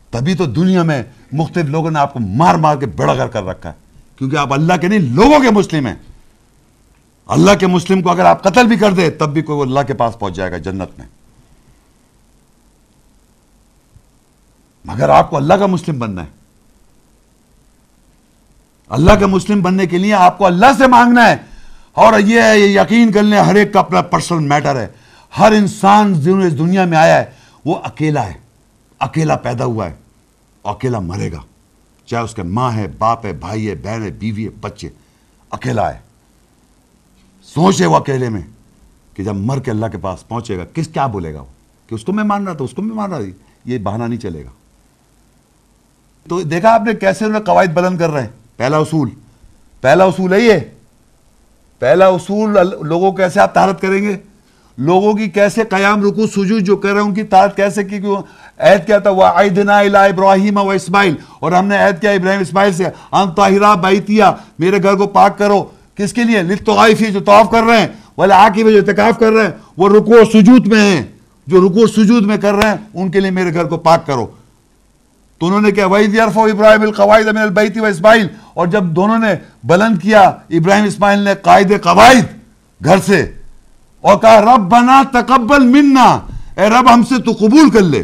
تبھی 0.09 0.35
تو 0.35 0.45
دنیا 0.45 0.83
میں 0.83 1.03
مختلف 1.31 1.65
لوگوں 1.65 1.91
نے 1.91 1.99
آپ 1.99 2.13
کو 2.13 2.19
مار 2.19 2.55
مار 2.55 2.75
کے 2.75 2.85
بڑا 2.85 3.15
گھر 3.15 3.27
کر 3.27 3.43
رکھا 3.43 3.69
ہے۔ 3.69 3.73
کیونکہ 4.17 4.37
آپ 4.37 4.53
اللہ 4.53 4.73
کے 4.81 4.87
نہیں، 4.87 4.99
لوگوں 4.99 5.39
کے 5.39 5.51
مسلم 5.51 5.87
ہیں۔ 5.87 5.95
اللہ 7.27 7.51
کے 7.59 7.67
مسلم 7.67 8.01
کو 8.01 8.09
اگر 8.09 8.25
آپ 8.25 8.43
قتل 8.43 8.67
بھی 8.67 8.77
کر 8.77 8.91
دے، 8.91 9.09
تب 9.09 9.33
بھی 9.33 9.41
کوئی 9.41 9.61
اللہ 9.61 9.79
کے 9.87 9.93
پاس 9.93 10.19
پہنچ 10.19 10.35
جائے 10.35 10.51
گا 10.51 10.57
جنت 10.57 10.99
میں۔ 10.99 11.05
مگر 14.85 15.09
آپ 15.09 15.29
کو 15.29 15.37
اللہ 15.37 15.53
کا 15.53 15.65
مسلم 15.65 15.99
بننا 15.99 16.23
ہے۔ 16.23 16.44
اللہ 18.89 19.11
کے 19.19 19.25
مسلم 19.25 19.61
بننے 19.61 19.87
کے 19.87 19.97
لیے 19.97 20.13
آپ 20.13 20.37
کو 20.37 20.45
اللہ 20.45 20.65
سے 20.77 20.87
مانگنا 20.87 21.29
ہے۔ 21.29 21.37
اور 21.91 22.19
یہ 22.19 22.41
ہے، 22.41 22.59
یہ 22.59 22.79
یقین 22.81 23.11
کر 23.11 23.23
لیں، 23.23 23.39
ہر 23.39 23.55
ایک 23.55 23.73
کا 23.73 23.79
اپنا 23.79 24.01
پرسنل 24.01 24.47
میٹر 24.47 24.79
ہے۔ 24.79 24.87
ہر 25.39 25.51
انسان 25.51 26.13
جنہوں 26.13 26.43
اس 26.43 26.57
دنیا 26.57 26.85
میں 26.85 26.97
آیا 26.97 27.19
ہے، 27.19 27.25
وہ 27.65 27.75
اکیلا 27.83 28.25
ہے۔ 28.25 28.33
اکیلا 28.99 29.35
پیدا 29.35 29.65
ہوا 29.65 29.89
ہے۔ 29.89 29.95
اور 30.61 30.75
اکیلا 30.75 30.99
مرے 30.99 31.31
گا۔ 31.31 31.37
چاہے 32.05 32.23
اس 32.23 32.35
کے 32.35 32.43
ماں 32.43 32.71
ہے، 32.71 32.87
باپ 32.97 33.25
ہے، 33.25 33.33
بھائی 33.33 33.69
ہے، 33.69 33.75
بہن 33.75 34.03
ہے، 34.03 34.11
بیوی 34.11 34.45
ہے، 34.45 34.49
بچے۔ 34.61 34.89
اکیلا 35.51 35.93
ہے۔ 35.93 35.99
سوچے 37.43 37.85
وہ 37.85 37.95
اکیلے 37.95 38.29
میں 38.29 38.41
کہ 39.13 39.23
جب 39.23 39.35
مر 39.35 39.59
کے 39.59 39.71
اللہ 39.71 39.85
کے 39.85 39.97
پاس 39.97 40.27
پہنچے 40.27 40.57
گا، 40.57 40.65
کس 40.73 40.87
کیا 40.87 41.07
بولے 41.07 41.33
گا 41.33 41.41
وہ؟ 41.41 41.89
کہ 41.89 41.95
اس 41.95 42.03
کو 42.03 42.13
میں 42.13 42.23
مان 42.23 42.47
رہا 42.47 42.53
تھا، 42.53 42.65
اس 42.65 42.71
کو 42.71 42.81
میں 42.81 42.95
مان 42.95 43.11
رہا 43.11 43.19
تھا۔ 43.19 43.27
یہ 43.65 43.77
بہانہ 43.77 44.03
نہیں 44.03 44.19
چلے 44.19 44.45
گا۔ 44.45 44.49
تو 46.29 46.41
دیکھا 46.41 46.73
آپ 46.73 46.81
نے 46.81 46.93
کیسے 46.93 47.25
قواعد 47.45 47.67
بلند 47.67 47.99
کر 47.99 48.09
رہے 48.09 48.21
ہیں۔ 48.21 48.44
پہلا 48.57 48.77
اصول۔ 48.77 49.09
پہلا 49.81 50.03
اصول 50.03 50.33
ہے۔ 50.33 50.39
یہ 50.39 50.53
پہلا 51.79 52.07
اصول 52.07 52.57
لوگوں 52.81 53.11
کیسے 53.11 53.39
آپ 53.39 53.53
تارت 53.53 53.81
کریں 53.81 54.01
گے؟ 54.03 54.17
لوگوں 54.77 55.13
کی 55.13 55.29
کیسے 55.29 55.63
قیام 55.69 56.03
رکو 56.03 56.27
سجود 56.27 56.61
جو 56.61 56.75
کر 56.75 56.89
رہے 56.89 57.01
ہیں، 57.01 57.07
ان 57.07 57.13
کی 57.13 57.23
طاقت 57.23 57.55
کیسے 57.55 57.83
کی 57.83 57.99
کیوں 57.99 58.15
عہد 58.57 58.85
کیا 58.85 58.99
تھا؟ 58.99 59.09
وہ 59.09 59.23
عیدنا 59.23 59.77
الا 59.77 60.03
ابراہیم 60.03 60.57
و 60.57 60.69
اسماعیل 60.69 61.15
اور 61.39 61.51
ہم 61.51 61.65
نے 61.65 61.77
عہد 61.77 62.01
کیا 62.01 62.11
ابراہیم 62.11 62.39
اسماعیل 62.39 62.73
سے۔ 62.73 62.83
ان 63.11 63.31
طاہرہ 63.31 63.75
بیتیا 63.75 64.31
میرے 64.59 64.83
گھر 64.83 64.95
کو 64.95 65.07
پاک 65.07 65.37
کرو۔ 65.37 65.65
کس 65.95 66.13
کے 66.13 66.23
لیے؟ 66.23 66.41
لطغائفی 66.41 67.05
جو 67.05 67.19
طواف 67.19 67.51
کر 67.51 67.63
رہے 67.63 67.77
ہیں۔ 67.77 67.87
والے 68.17 68.33
عاقب 68.33 68.71
جو 68.71 68.77
اتقاف 68.77 69.19
کر 69.19 69.31
رہے 69.31 69.43
ہیں۔ 69.43 69.51
وہ 69.77 69.89
رکو 69.89 70.11
و 70.11 70.25
سجود 70.25 70.67
میں 70.67 70.79
ہیں۔ 70.79 71.03
جو 71.47 71.61
رکو 71.61 71.83
و 71.83 71.87
سجود 71.87 72.25
میں 72.25 72.37
کر 72.37 72.53
رہے 72.53 72.69
ہیں، 72.69 72.75
ان 72.93 73.11
کے 73.11 73.19
لیے 73.19 73.31
میرے 73.31 73.53
گھر 73.53 73.65
کو 73.65 73.77
پاک 73.77 74.07
کرو۔ 74.07 74.27
تو 75.37 75.47
انہوں 75.47 75.61
نے 75.61 75.71
کیا 75.71 75.85
وحید 75.85 76.13
یارف 76.13 76.37
ابراہیم 76.37 76.81
القواعد 76.81 77.27
امین 77.27 77.43
البیتی 77.43 77.79
و 77.79 77.85
اسماعیل 77.85 78.27
اور 78.53 78.67
جب 78.67 78.83
دونوں 78.83 79.17
نے 79.17 79.33
بلند 79.63 79.99
کیا، 80.01 80.21
ابراہیم 80.49 80.85
اسماعیل 80.85 81.19
نے 81.19 81.31
قائد 81.41 81.71
قواعد 81.83 82.21
گھر 82.83 82.97
سے 82.99 83.31
اور 84.01 84.17
کہا 84.17 84.41
رب 84.41 84.61
بنا 84.61 85.03
تقبل 85.11 85.63
منا۔ 85.63 86.19
اے 86.57 86.69
رب، 86.69 86.93
ہم 86.93 87.03
سے 87.03 87.21
تو 87.21 87.31
قبول 87.31 87.69
کر 87.69 87.81
لے۔ 87.81 88.03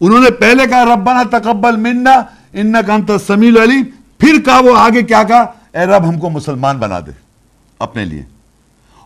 انہوں 0.00 0.20
نے 0.20 0.30
پہلے 0.30 0.66
کہا 0.66 0.84
رب 0.84 0.98
بنا 0.98 1.38
تقبل 1.38 1.76
منا 1.76 2.22
ان 2.52 2.74
کا 3.06 3.18
سمیل 3.26 3.58
علی 3.58 3.82
پھر 4.18 4.40
کہا 4.44 4.60
وہ 4.60 4.76
آگے 4.76 5.02
کیا 5.02 5.22
کہا؟ 5.22 5.40
اے 5.72 5.86
رب، 5.86 6.08
ہم 6.08 6.18
کو 6.18 6.30
مسلمان 6.30 6.78
بنا 6.78 7.00
دے 7.00 7.10
اپنے 7.78 8.04
لیے۔ 8.04 8.22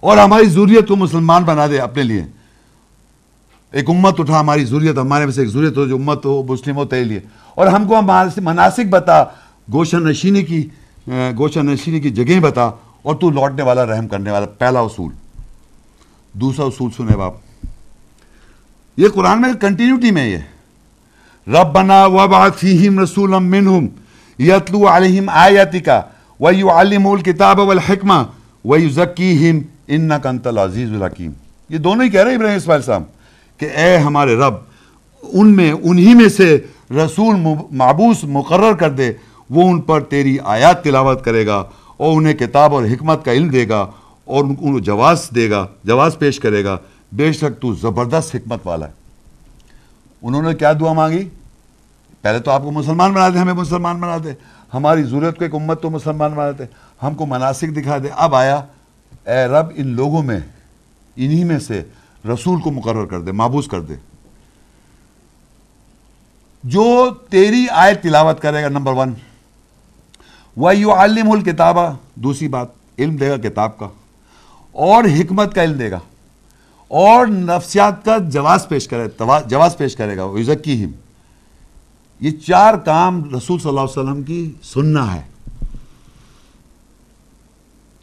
اور 0.00 0.18
ہماری 0.18 0.44
ضروریت 0.44 0.88
کو 0.88 0.96
مسلمان 0.96 1.44
بنا 1.44 1.66
دے 1.66 1.78
اپنے 1.78 2.02
لیے۔ 2.02 2.24
ایک 3.72 3.90
امت 3.90 4.20
اٹھا، 4.20 4.40
ہماری 4.40 4.64
ضروریت 4.64 4.98
ہمارے 4.98 5.24
میں 5.24 5.32
سے 5.32 5.40
ایک 5.40 5.50
ضروریت 5.50 5.76
ہو، 5.76 5.86
جو 5.86 5.96
امت 5.96 6.26
ہو، 6.26 6.42
مسلم 6.42 6.76
ہو، 6.76 6.84
تیرے 6.84 7.04
لیے۔ 7.04 7.20
اور 7.58 7.66
ہم 7.66 7.86
کو 7.88 8.00
مناسب 8.42 8.90
بتا، 8.90 9.22
گوشہ 9.72 9.96
نشینی 9.96 10.42
کی 10.42 10.68
گوشہ 11.38 11.60
نشینی 11.60 12.00
کی 12.00 12.10
جگہیں 12.10 12.40
بتا، 12.40 12.70
اور 13.02 13.14
تو 13.14 13.30
لوٹنے 13.30 13.62
والا، 13.62 13.86
رحم 13.86 14.08
کرنے 14.08 14.30
والا، 14.30 14.46
پہلا 14.58 14.80
اصول۔ 14.80 15.12
دوسرا 16.32 16.64
اصول 16.66 16.90
سنے 16.96 17.16
باپ۔ 17.16 17.34
یہ 18.96 19.08
قرآن 19.14 19.40
میں 19.42 19.52
کنٹینیوٹی 19.60 20.10
میں 20.10 20.28
یہ۔ 20.28 20.38
ربنا 21.46 22.04
وبعث 22.06 22.54
فیہم 22.58 22.98
رسولا 22.98 23.38
منہم 23.38 23.86
یتلو 24.38 24.86
علیہم 24.86 25.28
آیاتکا 25.28 26.00
ویعلمو 26.40 27.12
الکتاب 27.12 27.58
والحکمہ 27.58 28.22
ویزکیہم 28.64 29.60
انکا 29.88 30.28
انت 30.28 30.46
العزیز 30.46 30.92
الحکیم۔ 30.92 31.30
یہ 31.68 31.78
دونوں 31.78 32.04
ہی 32.04 32.10
کہہ 32.10 32.20
رہے 32.20 32.30
ہیں 32.30 32.38
ابراہیم 32.38 32.56
اسماعیل 32.56 32.82
صاحب 32.82 33.02
کہ 33.60 33.68
اے 33.74 33.96
ہمارے 33.96 34.36
رب، 34.36 34.54
ان 35.22 35.56
میں، 35.56 35.72
انہی 35.72 36.14
میں 36.14 36.28
سے 36.28 36.58
رسول 36.90 37.36
معبوس 37.70 38.24
مقرر 38.24 38.74
کر 38.74 38.90
دے، 38.90 39.12
وہ 39.50 39.70
ان 39.70 39.80
پر 39.80 40.00
تیری 40.00 40.38
آیات 40.44 40.84
تلاوت 40.84 41.24
کرے 41.24 41.46
گا 41.46 41.64
اور 41.96 42.16
انہیں 42.16 42.34
کتاب 42.34 42.74
اور 42.74 42.84
حکمت 42.84 43.24
کا 43.24 43.32
علم 43.32 43.48
دے 43.48 43.68
گا 43.68 43.86
اور 44.24 44.44
ان 44.44 44.54
کو 44.54 44.78
جواز 44.78 45.28
دے 45.34 45.50
گا، 45.50 45.66
جواز 45.84 46.18
پیش 46.18 46.40
کرے 46.40 46.64
گا۔ 46.64 46.76
بے 47.12 47.32
شک 47.32 47.62
تو 47.62 47.74
زبردست 47.74 48.34
حکمت 48.34 48.60
والا 48.64 48.86
ہے۔ 48.86 48.92
انہوں 50.22 50.42
نے 50.42 50.54
کیا 50.54 50.72
دعا 50.80 50.92
مانگی؟ 50.92 51.28
پہلے 52.22 52.38
تو 52.38 52.50
آپ 52.50 52.62
کو 52.62 52.70
مسلمان 52.70 53.12
بنا 53.12 53.28
دے، 53.28 53.38
ہمیں 53.38 53.52
مسلمان 53.52 54.00
بنا 54.00 54.16
دے۔ 54.24 54.32
ہماری 54.74 55.02
ضرورت 55.02 55.38
کو 55.38 55.44
ایک 55.44 55.54
امت 55.54 55.82
تو 55.82 55.90
مسلمان 55.90 56.30
بنا 56.30 56.50
دے۔ 56.58 56.64
ہم 57.02 57.14
کو 57.14 57.26
مناسک 57.26 57.76
دکھا 57.76 57.98
دے۔ 57.98 58.08
اب 58.16 58.34
آیا، 58.34 58.56
اے 59.26 59.46
رب، 59.46 59.66
ان 59.76 59.88
لوگوں 59.88 60.22
میں، 60.22 60.40
انہی 61.16 61.44
میں 61.44 61.58
سے 61.58 61.82
رسول 62.34 62.60
کو 62.60 62.70
مقرر 62.70 63.04
کر 63.04 63.20
دے، 63.20 63.32
معبوس 63.32 63.66
کر 63.66 63.80
دے۔ 63.80 63.94
جو 66.64 67.10
تیری 67.30 67.66
آیت 67.70 68.02
تلاوت 68.02 68.40
کرے 68.40 68.62
گا، 68.62 68.68
نمبر 68.68 68.92
ون۔ 68.92 69.14
وہ 70.56 70.76
یو 70.76 70.92
عالم 70.92 71.30
الکتابہ 71.30 71.96
دوسری 72.14 72.48
بات، 72.48 72.68
علم 72.98 73.16
دے 73.16 73.30
گا 73.30 73.36
کتاب 73.36 73.78
کا۔ 73.78 73.88
اور 74.72 75.04
حکمت 75.04 75.54
کا 75.54 75.64
علم 75.64 75.78
دے 75.78 75.90
گا۔ 75.90 75.98
اور 76.88 77.26
نفسیات 77.26 78.04
کا 78.04 78.18
جواز 78.18 78.68
پیش 78.68 78.88
کرے 78.88 79.24
جواز 79.46 79.76
پیش 79.76 79.96
کرے 79.96 80.16
گا۔ 80.16 80.22
ذکی 80.42 80.84
ہم 80.84 80.90
یہ 82.20 82.30
چار 82.30 82.74
کام 82.74 83.34
رسول 83.36 83.58
صلی 83.58 83.68
اللہ 83.68 83.80
علیہ 83.80 84.02
وسلم 84.02 84.22
کی 84.22 84.52
سننا 84.62 85.14
ہے۔ 85.14 85.22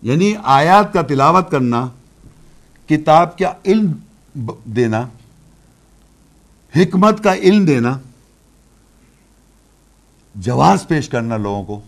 یعنی 0.01 0.33
آیات 0.43 0.93
کا 0.93 1.01
تلاوت 1.01 1.51
کرنا، 1.51 1.87
کتاب 2.89 3.37
کا 3.37 3.53
علم 3.65 3.91
دینا، 4.65 5.07
حکمت 6.75 7.23
کا 7.23 7.33
علم 7.33 7.65
دینا۔ 7.65 7.97
جواز 10.35 10.87
پیش 10.87 11.09
کرنا 11.09 11.37
لوگوں 11.37 11.63
کو، 11.63 11.81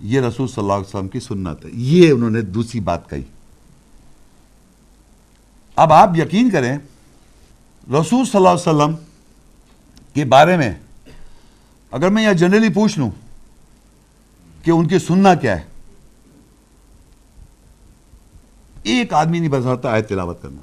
یہ 0.00 0.20
رسول 0.20 0.48
صلی 0.48 0.62
اللہ 0.62 0.72
علیہ 0.72 0.86
وسلم 0.86 1.08
کی 1.08 1.20
سنت 1.20 1.64
ہے۔ 1.64 1.70
یہ 1.72 2.12
انہوں 2.12 2.30
نے 2.30 2.40
دوسری 2.40 2.80
بات 2.80 3.10
کہی۔ 3.10 3.22
اب 5.76 5.92
آپ 5.92 6.10
یقین 6.16 6.50
کریں، 6.50 6.78
رسول 7.90 8.24
صلی 8.24 8.36
اللہ 8.36 8.48
علیہ 8.48 8.72
وسلم 8.72 8.94
کے 10.14 10.24
بارے 10.24 10.56
میں 10.56 10.74
اگر 11.90 12.08
میں 12.08 12.22
یہ 12.22 12.32
جنرلی 12.32 12.68
پوچھ 12.68 12.98
لوں 12.98 13.10
کہ 14.62 14.70
ان 14.70 14.88
کی 14.88 14.98
سننا 14.98 15.34
کیا 15.34 15.60
ہے، 15.60 15.64
ایک 18.82 19.14
آدمی 19.14 19.38
نہیں 19.38 19.50
بتاتا 19.50 19.90
آئے 19.90 20.02
تلاوت 20.02 20.42
کرنا۔ 20.42 20.60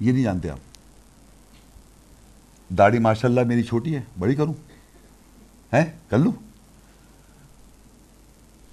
یہ 0.00 0.12
نہیں 0.12 0.22
جانتے 0.22 0.50
آپ۔ 0.50 0.58
داڑھی 2.68 2.98
ماشاءاللہ 2.98 3.40
میری 3.40 3.62
چھوٹی 3.62 3.96
ہے، 3.96 4.02
بڑی 4.18 4.34
کروں۔ 4.34 4.54
ہے 5.72 5.92
کر 6.08 6.18
لوں؟ 6.18 6.32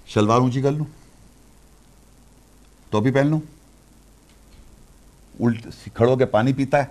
شلوار 0.06 0.40
اونچی 0.40 0.62
کر 0.62 0.72
لوں؟ 0.72 0.84
ٹوپی 2.90 3.10
پہن 3.10 3.26
لوں؟ 3.26 3.40
الٹ 5.40 5.66
کھڑو 5.94 6.16
کے 6.16 6.26
پانی 6.26 6.52
پیتا 6.52 6.78
ہے؟ 6.78 6.84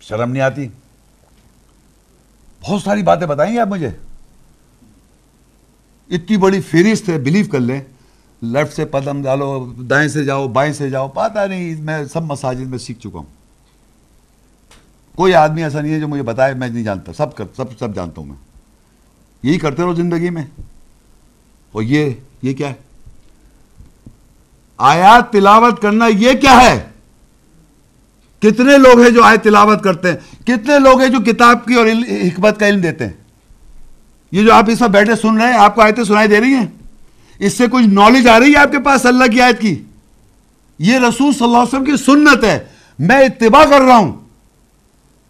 شرم 0.00 0.32
نہیں 0.32 0.42
آتی؟ 0.42 0.68
بہت 2.60 2.82
ساری 2.82 3.02
باتیں 3.02 3.26
بتائیں 3.26 3.54
گے 3.54 3.60
آپ 3.60 3.66
مجھے۔ 3.66 3.90
اتنی 6.10 6.36
بڑی 6.36 6.60
فہرست 6.60 7.08
ہے 7.08 7.18
بلیو 7.18 7.44
کر 7.52 7.60
لیں۔ 7.60 7.80
لیفٹ 8.42 8.72
سے 8.72 8.84
پدم 8.84 9.22
ڈالو، 9.22 9.72
دائیں 9.72 10.08
سے 10.08 10.24
جاؤ، 10.24 10.48
بائیں 10.48 10.72
سے 10.72 10.90
جاؤ 10.90 11.08
پاتا 11.08 11.46
نہیں، 11.46 11.82
میں 11.82 12.04
سب 12.04 12.22
مساجد 12.22 12.66
میں 12.66 12.78
سیکھ 12.78 13.00
چکا 13.00 13.18
ہوں۔ 13.18 13.41
کوئی 15.14 15.34
آدمی 15.34 15.62
ایسا 15.62 15.80
نہیں 15.80 15.92
ہے 15.92 16.00
جو 16.00 16.08
مجھے 16.08 16.22
بتائے، 16.22 16.54
میں 16.54 16.68
نہیں 16.68 16.84
جانتا، 16.84 17.12
سب 17.12 17.34
کر، 17.34 17.44
سب 17.56 17.78
سب 17.78 17.94
جانتا 17.94 18.20
ہوں 18.20 18.28
میں۔ 18.28 18.36
یہی 19.42 19.58
کرتے 19.58 19.82
رہو 19.82 19.94
زندگی 19.94 20.30
میں۔ 20.30 20.42
اور 21.72 21.82
یہ 21.82 22.10
یہ 22.42 22.54
کیا 22.54 22.68
ہے؟ 22.68 22.74
آیات 24.78 25.32
تلاوت 25.32 25.82
کرنا 25.82 26.06
یہ 26.06 26.32
کیا 26.32 26.60
ہے؟ 26.62 26.84
کتنے 28.38 28.78
لوگ 28.78 29.00
ہیں 29.00 29.10
جو 29.10 29.24
آیت 29.24 29.44
تلاوت 29.44 29.84
کرتے 29.84 30.10
ہیں؟ 30.10 30.16
کتنے 30.46 30.78
لوگ 30.78 31.00
ہیں 31.00 31.08
جو 31.08 31.32
کتاب 31.32 31.64
کی 31.64 31.74
اور 31.74 31.86
حکمت 32.08 32.60
کا 32.60 32.68
علم 32.68 32.80
دیتے 32.80 33.06
ہیں؟ 33.06 33.12
یہ 34.32 34.42
جو 34.42 34.54
آپ 34.54 34.64
اس 34.70 34.82
وقت 34.82 34.90
بیٹھے 34.90 35.16
سن 35.16 35.38
رہے 35.38 35.52
ہیں، 35.52 35.58
آپ 35.58 35.74
کو 35.74 35.80
آیتیں 35.80 36.04
سنائی 36.04 36.28
دے 36.28 36.40
رہی 36.40 36.54
ہیں؟ 36.54 36.66
اس 37.38 37.52
سے 37.52 37.64
کچھ 37.70 37.86
نالج 37.86 38.28
آ 38.28 38.40
رہی 38.40 38.52
ہے 38.52 38.58
آپ 38.58 38.72
کے 38.72 38.78
پاس 38.78 39.06
اللہ 39.06 39.24
کی 39.24 39.40
آیت 39.40 39.60
کی؟ 39.60 39.82
یہ 40.78 40.98
رسول 40.98 41.32
صلی 41.32 41.44
اللہ 41.44 41.58
علیہ 41.58 41.80
وسلم 41.80 41.84
کی 41.84 41.96
سنت 41.96 42.44
ہے۔ 42.44 42.64
میں 42.98 43.16
اتباع 43.16 43.64
کر 43.64 43.80
رہا 43.80 43.96
ہوں۔ 43.96 44.21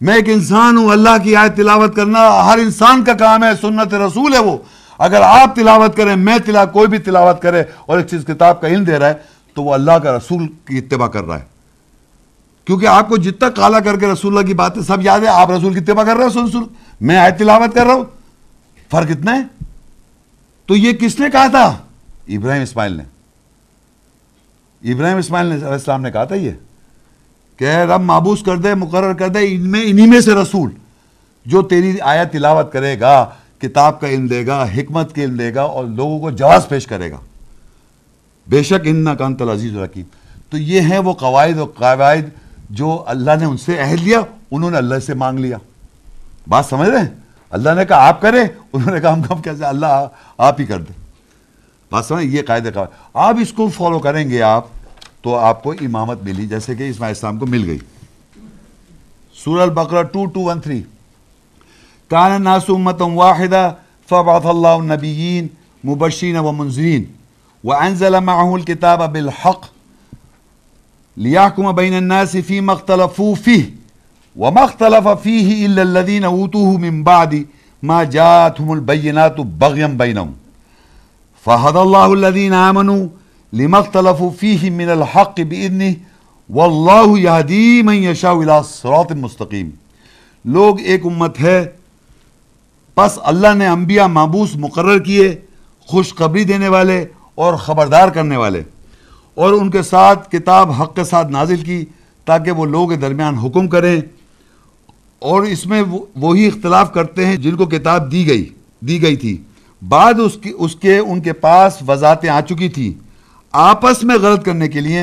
میں 0.03 0.15
ایک 0.15 0.29
انسان 0.29 0.77
ہوں، 0.77 0.91
اللہ 0.91 1.23
کی 1.25 1.37
آیت 1.37 1.57
تلاوت 1.57 1.97
کرنا 1.97 2.45
ہر 2.45 2.59
انسان 2.59 3.05
کا 3.05 3.13
کام 3.13 3.45
ہے، 3.45 3.49
سنت 3.61 3.95
رسول 3.95 4.35
ہے 4.35 4.39
وہ۔ 4.39 4.59
اگر 4.99 5.21
آپ 5.23 5.57
تلاوت 5.57 5.97
کریں، 5.97 6.17
میں 6.17 6.39
تلاوت 6.39 6.73
کوئی 6.73 6.87
بھی 6.87 6.99
تلاوت 6.99 7.43
کرے 7.43 7.63
اور 7.87 7.99
ایک 7.99 8.07
چیز 8.07 8.25
کتاب 8.27 8.61
کا 8.61 8.69
علم 8.69 8.85
دے 8.85 8.99
رہا 8.99 9.09
ہے، 9.09 9.15
تو 9.55 9.63
وہ 9.63 9.75
اللہ 9.75 9.93
کا 9.93 10.17
رسول 10.17 10.47
کی 10.47 10.79
اتباع 10.79 11.09
کر 11.09 11.25
رہا 11.25 11.39
ہے۔ 11.39 11.45
کیونکہ 12.65 12.87
آپ 12.87 13.09
کو 13.09 13.17
جتنا 13.17 13.51
کالا 13.51 13.81
کر 13.81 13.99
کے 13.99 14.07
رسول 14.07 14.37
اللہ 14.37 14.47
کی 14.47 14.55
باتیں 14.55 14.83
سب 14.83 15.03
یاد 15.03 15.21
ہے 15.21 15.27
آپ 15.27 15.51
رسول 15.51 15.75
کی 15.75 15.81
اتباع 15.81 16.05
کر 16.05 16.17
رہے 16.17 16.23
ہیں، 16.23 16.31
سن 16.31 16.51
سن۔ 16.51 16.63
میں 17.01 17.17
آیت 17.17 17.39
تلاوت 17.39 17.75
کر 17.75 17.87
رہا 17.87 17.95
ہوں۔ 17.95 18.05
فرق 18.91 19.07
اتنا 19.11 19.37
ہے۔ 19.37 19.65
تو 20.67 20.77
یہ 20.77 20.93
کس 20.93 21.21
نے 21.21 21.31
کہا 21.33 21.47
تھا؟ 21.47 21.79
ابراہیم 22.29 22.63
اسماعیل 22.63 22.93
نے۔ 22.93 23.03
ابراہیم 24.93 25.17
اسماعیل 25.17 25.47
نے 25.47 25.55
علیہ 25.55 25.67
السلام 25.67 26.03
نے 26.03 26.11
کہا 26.11 26.25
تھا 26.25 26.35
یہ۔ 26.35 26.51
کہ 27.57 27.65
رب 27.65 28.01
معبوس 28.01 28.43
کر 28.43 28.57
دے، 28.57 28.75
مقرر 28.75 29.13
کر 29.13 29.29
دے، 29.29 29.39
ان 29.43 29.71
میں 29.71 29.83
انہی 29.85 30.07
میں 30.07 30.21
سے 30.21 30.35
رسول 30.35 30.71
جو 31.47 31.63
تیری 31.63 32.01
آیت 32.01 32.33
تلاوت 32.33 32.73
کرے 32.73 33.01
گا، 33.01 33.31
کتاب 33.59 34.01
کا 34.01 34.09
علم 34.09 34.27
دے 34.27 34.47
گا، 34.47 34.67
حکمت 34.77 35.15
کے 35.15 35.25
علم 35.25 35.37
دے 35.37 35.55
گا 35.55 35.63
اور 35.63 35.85
لوگوں 35.85 36.21
کو 36.21 36.31
جواز 36.31 36.69
پیش 36.69 36.87
کرے 36.87 37.11
گا۔ 37.11 37.17
بے 38.47 38.63
شک 38.63 38.81
ان 38.85 39.17
کا 39.17 39.25
انت 39.25 39.43
العزیز 39.43 39.77
الرحیم 39.77 40.05
تو 40.51 40.59
یہ 40.59 40.81
ہیں 40.81 40.99
وہ 40.99 41.13
قواعد 41.13 41.59
و 41.59 41.65
قواعد 41.65 42.31
جو 42.71 43.05
اللہ 43.07 43.31
نے 43.39 43.45
ان 43.45 43.57
سے 43.57 43.79
عہد 43.79 44.03
لیا، 44.03 44.21
انہوں 44.51 44.71
نے 44.71 44.77
اللہ 44.77 44.99
سے 44.99 45.15
مانگ 45.15 45.39
لیا۔ 45.39 45.57
بات 46.49 46.67
سمجھ 46.67 46.89
رہے 46.89 46.99
ہیں؟ 46.99 47.07
اللہ 47.51 47.71
نے 47.77 47.85
کہا 47.85 48.09
آپ 48.09 48.21
کریں، 48.21 48.45
انہوں 48.73 48.95
نے 48.95 49.01
کہا 49.01 49.13
ہم 49.13 49.23
کم 49.23 49.43
کیسے 49.43 49.65
اللہ 49.65 50.07
آپ 50.39 50.61
ہی 50.61 50.67
کر 50.67 50.79
دیں۔ 50.79 51.03
بات 51.91 52.05
سمجھ 52.05 52.25
یہ 52.25 52.43
قاعدے 52.43 52.71
کا 52.71 52.85
آپ 53.15 53.37
اس 53.41 53.53
کو 53.53 53.69
فالو 53.69 53.99
کریں 53.99 54.31
گے 54.31 54.43
آپ۔ 54.43 54.67
تو 55.22 55.36
آپ 55.36 55.64
کو 55.64 55.72
امامت 55.72 56.18
ملی 56.24 56.46
جیسے 56.48 56.76
کہ 56.76 56.90
اسماعیل 56.90 57.16
اسلام 57.16 57.38
کو 57.38 57.46
مل 57.46 57.70
گئی 57.70 57.78
سور 59.44 59.62
البقرہ 59.62 60.04
ٹو 60.04 60.26
ٹو 60.26 60.42
ون 60.42 60.60
تھری 60.62 60.82
کان 62.08 62.32
الناس 62.32 62.70
امتم 62.70 63.18
واحدہ 63.18 63.74
فبعث 64.10 64.46
اللہ 64.46 64.68
النبیین 64.68 65.48
مبشین 65.84 66.38
و 66.38 66.52
منذرین 66.52 67.04
وانزل 67.64 68.20
معه 68.20 68.56
الكتاب 68.56 69.14
بالحق 69.14 69.66
ليحكم 71.18 71.72
بين 71.72 71.94
الناس 71.94 72.38
فيما 72.38 72.74
اختلفوا 72.74 73.36
فيه 73.36 73.74
وما 74.36 74.64
اختلف 74.64 75.08
فيه 75.08 75.66
الا 75.66 75.82
الذين 75.82 76.24
اوتوه 76.24 76.78
من 76.78 77.04
بعد 77.04 77.46
ما 77.84 78.04
جاءتهم 78.04 78.74
البينات 78.74 79.40
لما 83.53 83.79
اختلفوا 83.79 84.31
فيه 84.41 84.71
من 84.71 84.89
الحق 84.89 85.41
بإذنه 85.41 85.93
والله 86.51 87.19
يهدي 87.19 87.83
من 87.83 87.95
يشاء 87.95 88.33
الى 88.33 88.53
صراط 88.69 89.13
مستقیم 89.13 89.71
لوگ 90.45 90.81
ایک 90.81 91.07
امت 91.07 91.41
ہے، 91.41 91.67
پس 92.95 93.19
اللہ 93.23 93.55
نے 93.55 93.67
انبیاء 93.67 94.07
معبوس 94.07 94.57
مقرر 94.57 94.99
کیے، 94.99 95.37
خوشخبری 95.81 96.45
دینے 96.45 96.69
والے 96.69 97.05
اور 97.35 97.55
خبردار 97.55 98.09
کرنے 98.09 98.37
والے۔ 98.37 98.63
اور 99.35 99.53
ان 99.53 99.71
کے 99.71 99.83
ساتھ 99.83 100.31
کتاب 100.31 100.71
حق 100.71 100.97
کے 100.97 101.05
ساتھ 101.05 101.29
نازل 101.29 101.57
کی 101.57 101.85
تاکہ 102.25 102.51
وہ 102.51 102.67
لوگ 102.67 102.91
درمیان 102.91 103.35
حکم 103.35 103.69
کریں۔ 103.69 104.01
اور 105.19 105.43
اس 105.43 105.67
میں 105.67 105.83
وہی 106.17 106.47
اختلاف 106.47 106.93
کرتے 106.93 107.27
ہیں 107.27 107.37
جن 107.37 107.57
کو 107.57 107.67
کتاب 107.67 108.13
دی 108.13 108.27
گئی 108.27 108.49
دی 108.81 109.03
گئی 109.03 109.17
تھی۔ 109.17 109.43
بعد 109.89 110.15
اس 110.19 110.37
کی 110.43 110.53
اس 110.59 110.77
کے 110.77 110.99
ان 110.99 111.21
کے 111.21 111.33
پاس 111.33 111.79
وضاحتیں 111.89 112.31
آ 112.31 112.41
چکی 112.41 112.69
تھی 112.69 112.95
آپس 113.53 114.05
میں 114.05 114.15
غلط 114.15 114.45
کرنے 114.45 114.69
کے 114.69 114.81
لیے 114.81 115.01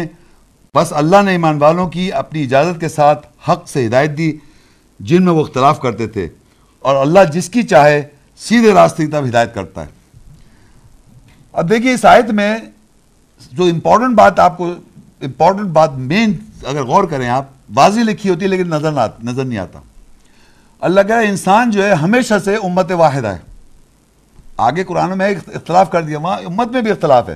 بس 0.75 0.93
اللہ 0.93 1.21
نے 1.21 1.31
ایمان 1.31 1.57
والوں 1.57 1.89
کی 1.89 2.11
اپنی 2.11 2.43
اجازت 2.43 2.81
کے 2.81 2.89
ساتھ 2.89 3.27
حق 3.49 3.69
سے 3.69 3.87
ہدایت 3.87 4.17
دی، 4.17 4.37
جن 4.99 5.25
میں 5.25 5.33
وہ 5.33 5.41
اختلاف 5.41 5.81
کرتے 5.81 6.07
تھے۔ 6.07 6.27
اور 6.79 6.95
اللہ 6.95 7.19
جس 7.33 7.49
کی 7.49 7.63
چاہے 7.63 8.01
سیدھے 8.37 8.73
راستے 8.73 9.05
کی 9.05 9.11
طرف 9.11 9.25
ہدایت 9.25 9.53
کرتا 9.53 9.81
ہے۔ 9.81 9.87
اب 11.53 11.69
دیکھیے 11.69 11.93
اس 11.93 12.05
آیت 12.05 12.25
میں 12.25 12.57
جو 13.51 13.63
امپورٹنٹ 13.63 14.15
بات 14.15 14.39
آپ 14.39 14.57
کو 14.57 14.73
امپورٹنٹ 15.21 15.65
بات 15.65 15.93
مین 15.93 16.33
اگر 16.63 16.83
غور 16.83 17.03
کریں 17.03 17.29
آپ، 17.29 17.45
واضح 17.75 17.99
لکھی 17.99 18.29
ہوتی 18.29 18.41
ہے 18.41 18.47
لیکن 18.47 18.67
نظر 18.67 18.91
نہ 18.91 18.99
نظر 19.23 19.45
نہیں 19.45 19.59
آتا۔ 19.59 19.79
اللہ 20.81 21.01
کہہ 21.07 21.29
انسان 21.29 21.71
جو 21.71 21.83
ہے 21.83 21.93
ہمیشہ 21.93 22.33
سے 22.45 22.55
امت 22.55 22.91
واحدہ 22.91 23.27
ہے۔ 23.27 23.39
آگے 24.57 24.83
قرآن 24.83 25.17
میں 25.17 25.29
اختلاف 25.29 25.91
کر 25.91 26.01
دیا، 26.01 26.19
وہاں 26.19 26.37
امت 26.37 26.71
میں 26.71 26.81
بھی 26.81 26.91
اختلاف 26.91 27.29
ہے۔ 27.29 27.35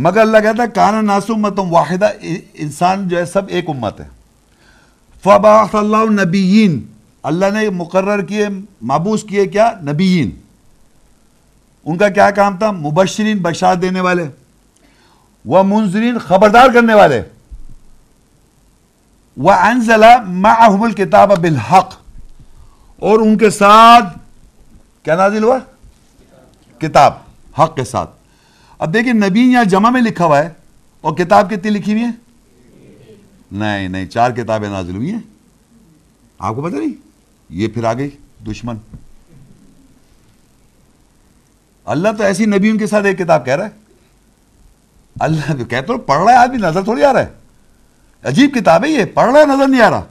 مگر 0.00 0.20
اللہ 0.20 0.38
کہتا 0.38 0.62
ہے 0.62 0.68
کانا 0.68 1.00
ناس 1.00 1.24
امتم 1.28 1.72
واحدہ 1.72 2.08
انسان 2.54 3.08
جو 3.08 3.18
ہے 3.18 3.24
سب 3.24 3.42
ایک 3.48 3.64
امت 3.68 4.00
ہے۔ 4.00 4.08
فباخ 5.22 5.74
اللہ 5.74 6.22
نبیین۔ 6.22 6.86
اللہ 7.22 7.46
نے 7.52 7.70
مقرر 7.70 8.22
کیے، 8.22 8.48
مابوس 8.82 9.22
کیے 9.22 9.46
کیا؟ 9.46 9.72
نبیین۔ 9.82 10.30
ان 11.84 11.98
کا 11.98 12.08
کیا 12.08 12.30
کام 12.30 12.56
تھا؟ 12.56 12.70
مبشرین 12.70 13.38
بشار 13.38 13.74
دینے 13.74 14.00
والے۔ 14.00 14.26
وہ 15.44 15.62
منظرین 15.62 16.18
خبردار 16.18 16.68
کرنے 16.74 16.94
والے۔ 16.94 17.22
وہ 19.36 19.52
انزلہ 19.52 20.22
معہم 20.26 20.82
الکتاب 20.82 21.38
بالحق۔ 21.38 21.94
اور 22.96 23.18
ان 23.18 23.38
کے 23.38 23.50
ساتھ 23.50 24.18
کیا 25.04 25.16
نازل 25.16 25.42
ہوا؟ 25.42 25.58
کتاب، 26.78 27.14
حق 27.60 27.76
کے 27.76 27.84
ساتھ۔ 27.84 28.17
اب 28.78 28.94
دیکھیں 28.94 29.12
نبی 29.12 29.40
یہاں 29.40 29.64
جمع 29.64 29.90
میں 29.90 30.00
لکھا 30.00 30.24
ہوا 30.24 30.38
ہے 30.38 30.50
اور 31.00 31.16
کتاب 31.16 31.50
کتنی 31.50 31.70
لکھی 31.70 31.92
ہوئی 31.92 32.04
ہے 32.04 32.10
نہیں 33.52 33.88
نہیں، 33.88 34.06
چار 34.06 34.30
کتابیں 34.30 34.68
نازل 34.68 34.96
ہوئی 34.96 35.12
ہیں۔ 35.12 35.20
آپ 36.38 36.54
کو 36.54 36.62
پتہ 36.62 36.76
نہیں؟ 36.76 36.92
یہ 37.50 37.68
پھر 37.68 37.84
آ 37.84 37.92
گئی 37.92 38.10
دشمن۔ 38.50 38.76
اللہ 41.84 42.08
تو 42.18 42.24
ایسی 42.24 42.46
نبی 42.46 42.70
ان 42.70 42.78
کے 42.78 42.86
ساتھ 42.86 43.06
ایک 43.06 43.18
کتاب 43.18 43.44
کہہ 43.44 43.56
رہا 43.56 43.64
ہے۔ 43.64 43.70
اللہ 45.20 45.64
کہتے 45.64 45.98
پڑھ 45.98 46.22
رہا 46.22 46.32
ہے، 46.32 46.36
آدمی 46.36 46.56
نظر 46.56 46.84
تھوڑی 46.84 47.04
آ 47.04 47.12
رہا 47.12 47.20
ہے۔ 47.20 47.28
عجیب 48.22 48.54
کتاب 48.54 48.84
ہے 48.84 48.90
یہ، 48.90 49.04
پڑھ 49.04 49.32
رہا 49.32 49.40
ہے، 49.40 49.46
نظر 49.46 49.68
نہیں 49.68 49.80
آ 49.80 49.90
رہا۔ 49.90 50.04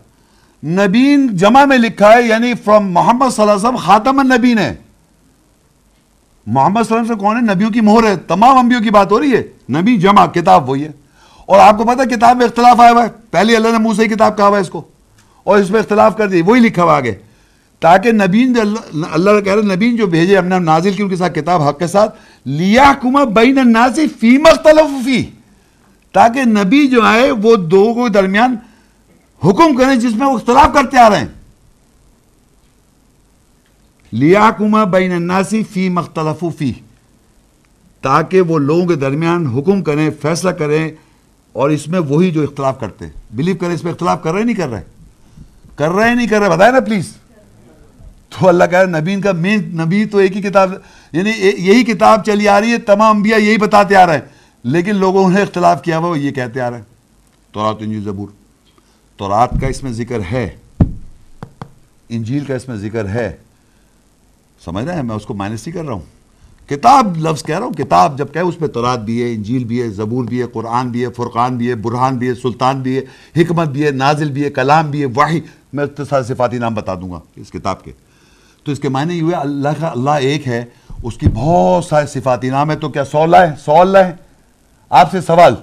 نبین 0.64 1.38
جمع 1.38 1.66
میں 1.66 1.78
لکھا 1.78 2.14
ہے 2.14 2.22
یعنی 2.22 2.54
فرام 2.54 2.92
محمد 2.92 3.26
صلی 3.32 3.42
اللہ 3.42 3.54
علیہ 3.54 3.68
وسلم 3.68 3.76
خاتم 3.76 4.20
النبین 4.20 4.60
ہے۔ 4.60 4.76
محمد 6.48 6.84
صلی 6.84 6.98
اللہ 6.98 7.02
علیہ 7.02 7.16
وسلم 7.16 7.18
سے 7.18 7.20
کون 7.20 7.50
ہے؟ 7.50 7.56
نبیوں 7.56 7.70
کی 7.70 7.82
مہر 7.82 8.04
ہے۔ 8.04 8.16
تمام 8.16 8.58
انبیوں 8.58 8.82
کی 8.82 8.90
بات 8.90 9.12
ہو 9.12 9.20
رہی 9.20 9.34
ہے۔ 9.34 9.44
نبی 9.70 9.98
جمع، 9.98 10.26
کتاب 10.26 10.70
وہی 10.70 10.84
ہے۔ 10.84 10.92
اور 11.46 11.60
آپ 11.60 11.78
کو 11.78 11.84
پتا 11.84 12.16
کتاب 12.16 12.38
میں 12.38 12.46
اختلاف 12.46 12.80
آیا 12.80 12.92
ہوا 12.92 13.04
ہے۔ 13.04 13.08
پہلے 13.32 13.56
اللہ 13.56 13.68
نے 13.68 13.78
منہ 13.78 13.94
سے 13.94 14.08
کتاب 14.08 14.38
کہا 14.38 14.48
ہوا 14.48 14.58
ہے 14.58 14.62
اس 14.62 14.70
کو۔ 14.70 14.82
اور 15.44 15.58
اس 15.58 15.70
میں 15.70 15.80
اختلاف 15.80 16.18
کر 16.18 16.28
دی، 16.28 16.42
وہی 16.42 16.60
لکھا 16.60 16.84
ہوا 16.84 16.96
آگے۔ 16.96 17.16
تاکہ 17.80 18.12
نبین 18.12 18.54
جو 18.54 18.62
اللہ 19.12 19.42
کہہ 19.42 19.54
رہے 19.54 19.76
نبین 19.76 19.96
جو 19.96 20.08
بھیجے 20.08 20.38
ہم 20.38 20.46
نے 20.46 20.60
نازل 20.60 20.94
کی، 20.94 21.04
ان 21.04 21.10
کے 21.10 21.16
ساتھ 21.16 21.40
کتاب، 21.40 21.62
حق 21.62 21.80
کے 21.80 21.88
ساتھ۔ 21.88 22.16
لیا 22.46 22.94
کما 23.02 23.24
بین 23.24 23.60
الناس 23.60 24.00
فی 24.20 24.38
مختلف 24.38 25.06
فی 25.06 25.24
تاکہ 26.12 26.44
نبی 26.44 26.88
جو 26.88 27.02
آئے، 27.02 27.32
وہ 27.32 27.56
دو 27.56 27.94
کو 27.94 28.08
درمیان 28.08 28.56
حکم 29.46 29.76
کریں 29.76 29.96
جس 29.96 30.16
میں 30.16 30.28
وہ 30.28 30.34
اختلاف 30.34 30.74
کرتے 30.74 30.98
آ 30.98 31.10
رہے 31.10 31.18
ہیں۔ 31.18 31.37
لیا 34.12 34.52
کما 34.58 34.84
بین 34.84 35.12
الناس 35.12 35.54
فی 35.74 35.90
مختلف 35.90 36.46
فی 36.58 36.74
تاکہ 38.02 38.42
وہ 38.42 38.58
لوگوں 38.58 38.86
کے 38.86 38.96
درمیان 38.96 39.48
حکم 39.48 39.84
کریں، 39.84 40.10
فیصلہ 40.22 40.50
کریں 40.50 40.92
اور 41.54 41.70
اس 41.70 41.88
میں 41.88 42.00
وہی 42.00 42.32
جو 42.32 42.44
اختلاف 42.44 42.80
کرتے 42.80 43.06
بلیو 43.32 43.56
کریں، 43.56 43.74
اس 43.74 43.84
میں 43.84 43.92
اختلاف 43.92 44.24
کر 44.24 44.34
رہے 44.34 44.44
نہیں 44.44 44.56
کر 44.56 44.70
رہے 44.70 44.84
کر 45.76 45.90
رہے 45.90 46.16
نہیں 46.16 46.28
کر 46.28 46.40
رہے 46.40 46.50
بتائیں 46.50 46.74
نا 46.74 46.80
پلیز 46.80 47.14
تو 48.30 48.48
اللہ 48.48 48.64
کہہ 48.64 48.80
رہا 48.80 48.98
ہے 48.98 49.02
نبی 49.02 49.22
کا 49.22 49.32
مین 49.32 49.78
نبی 49.78 50.06
تو 50.06 50.18
ایک 50.18 50.38
ہی 50.38 50.42
کتاب 50.42 50.74
یعنی 51.12 51.30
یہی 51.58 51.84
کتاب 51.84 52.26
چلی 52.26 52.48
آ 52.48 52.62
رہی 52.62 52.72
ہے، 52.72 52.78
تمام 52.78 53.16
انبیاء 53.16 53.38
یہی 53.38 53.58
بتاتے 53.58 53.96
آ 53.96 54.06
رہے 54.06 54.14
ہیں۔ 54.14 54.22
لیکن 54.64 54.96
لوگوں 54.96 55.30
نے 55.30 55.42
اختلاف 55.42 55.82
کیا 55.82 55.98
ہوا، 55.98 56.10
وہ 56.10 56.20
یہ 56.20 56.32
کہتے 56.32 56.62
آ 56.62 56.70
رہے 56.70 56.78
ہیں۔ 56.78 56.84
تورات 57.52 57.76
انجیل 57.80 58.04
زبور۔ 58.04 58.28
تورات 59.18 59.50
کا 59.62 59.68
اس 59.68 59.84
میں 59.84 59.92
ذکر 59.92 60.20
ہے۔ 60.32 60.50
انجیل 62.10 62.46
کا 62.46 62.56
اس 62.56 62.68
میں 62.68 62.76
ذکر 62.76 63.08
ہے۔ 63.08 63.36
سمجھ 64.68 64.86
رہے 64.86 64.96
ہیں 64.96 65.04
میں 65.04 65.16
اس 65.16 65.26
کو 65.26 65.34
مائنس 65.34 65.68
نہیں 65.68 65.76
کر 65.76 65.86
رہا 65.86 65.94
ہوں 65.94 66.16
کتاب 66.70 67.18
لفظ 67.18 67.44
کہہ 67.44 67.58
رہا 67.58 67.66
ہوں 67.66 67.74
کتاب 67.74 68.18
جبکہ 68.18 68.40
اس 68.40 68.58
پہ 68.60 68.68
تورات 68.68 69.00
بھی 69.02 69.22
ہے 69.24 69.34
انجیل 69.34 69.64
بھی 69.64 69.82
ہے 69.82 69.90
زبور 69.92 70.26
بھی 70.26 70.42
ہے 70.42 70.48
قرآن 70.54 70.90
بھی 70.90 71.04
ہے 71.06 71.12
فرقان 71.18 71.58
بھی 71.58 71.70
ہے 71.70 71.76
برہان 71.84 72.18
بھی 72.18 72.28
ہے 72.28 72.34
سلطان 72.36 72.82
بھی 72.82 72.98
ہے 72.98 73.42
حکمت 73.42 73.68
بھی 73.68 73.86
ہے 73.86 73.92
نازل 73.94 74.32
بھی 74.32 74.44
ہے 74.44 74.50
کلام 74.50 74.90
بھی 74.92 75.02
ہے 75.02 75.06
واحد 75.16 75.56
میں 75.74 75.84
اتصال 75.84 76.24
صفاتی 76.24 76.58
نام 76.58 76.76
بتا 76.76 76.96
دوں 76.96 77.12
گا 77.12 77.20
اس 77.36 77.52
کتاب 77.52 77.84
کے 77.84 77.92
تو 78.66 78.72
اس 78.72 78.80
کے 78.80 78.90
معنی 78.90 79.18
یہ 79.18 79.22
ہوئے 79.22 79.36
اللہ 79.36 79.80
کا 79.80 79.90
اللہ 79.90 80.28
ایک 80.30 80.48
ہے 80.48 80.64
اس 81.04 81.18
کی 81.18 81.28
بہت 81.34 81.86
سارے 81.86 82.06
صفاتی 82.10 82.50
نام 82.50 82.72
ہے 82.72 82.76
تو 82.76 82.90
کیا 82.90 83.06
سو 83.06 83.22
اللہ 83.22 83.46
ہے 83.46 83.54
سو 83.66 83.80
اللہ 83.82 83.98
ہے 84.00 84.16
آپ 84.92 85.12
سے 85.12 85.22
سوال 85.22 85.56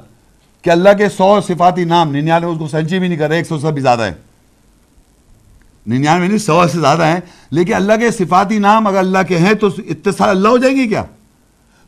کہ 0.64 0.70
اللہ 0.70 0.97
کے 0.98 1.09
سو 1.10 1.40
صفاتی 1.47 1.85
نام 1.86 2.12
ننیانوے 2.12 2.52
اس 2.52 2.59
کو 2.59 2.68
سنچی 2.68 2.98
بھی 2.98 3.09
نہیں 3.09 3.18
کر 3.18 3.28
رہے 3.28 3.36
ایک 3.36 3.47
سو 3.47 3.59
سے 3.59 3.72
بھی 3.72 3.82
زیادہ 3.82 4.02
ہے 4.02 4.14
ننیانوے 5.86 6.28
نہیں 6.28 6.39
سو 6.39 6.66
سے 6.73 6.81
زیادہ 6.81 7.06
ہیں، 7.06 7.20
لیکن 7.51 7.74
اللہ 7.74 7.93
کے 8.01 8.11
صفاتی 8.11 8.59
نام 8.59 8.86
اگر 8.86 8.98
اللہ 8.98 9.19
کے 9.28 9.39
ہیں 9.39 9.55
تو 9.55 9.66
اتصال 9.66 10.28
اللہ 10.28 10.48
ہو 10.48 10.59
جائیں 10.59 10.77
گے 10.77 10.86
کیا؟ 10.86 11.05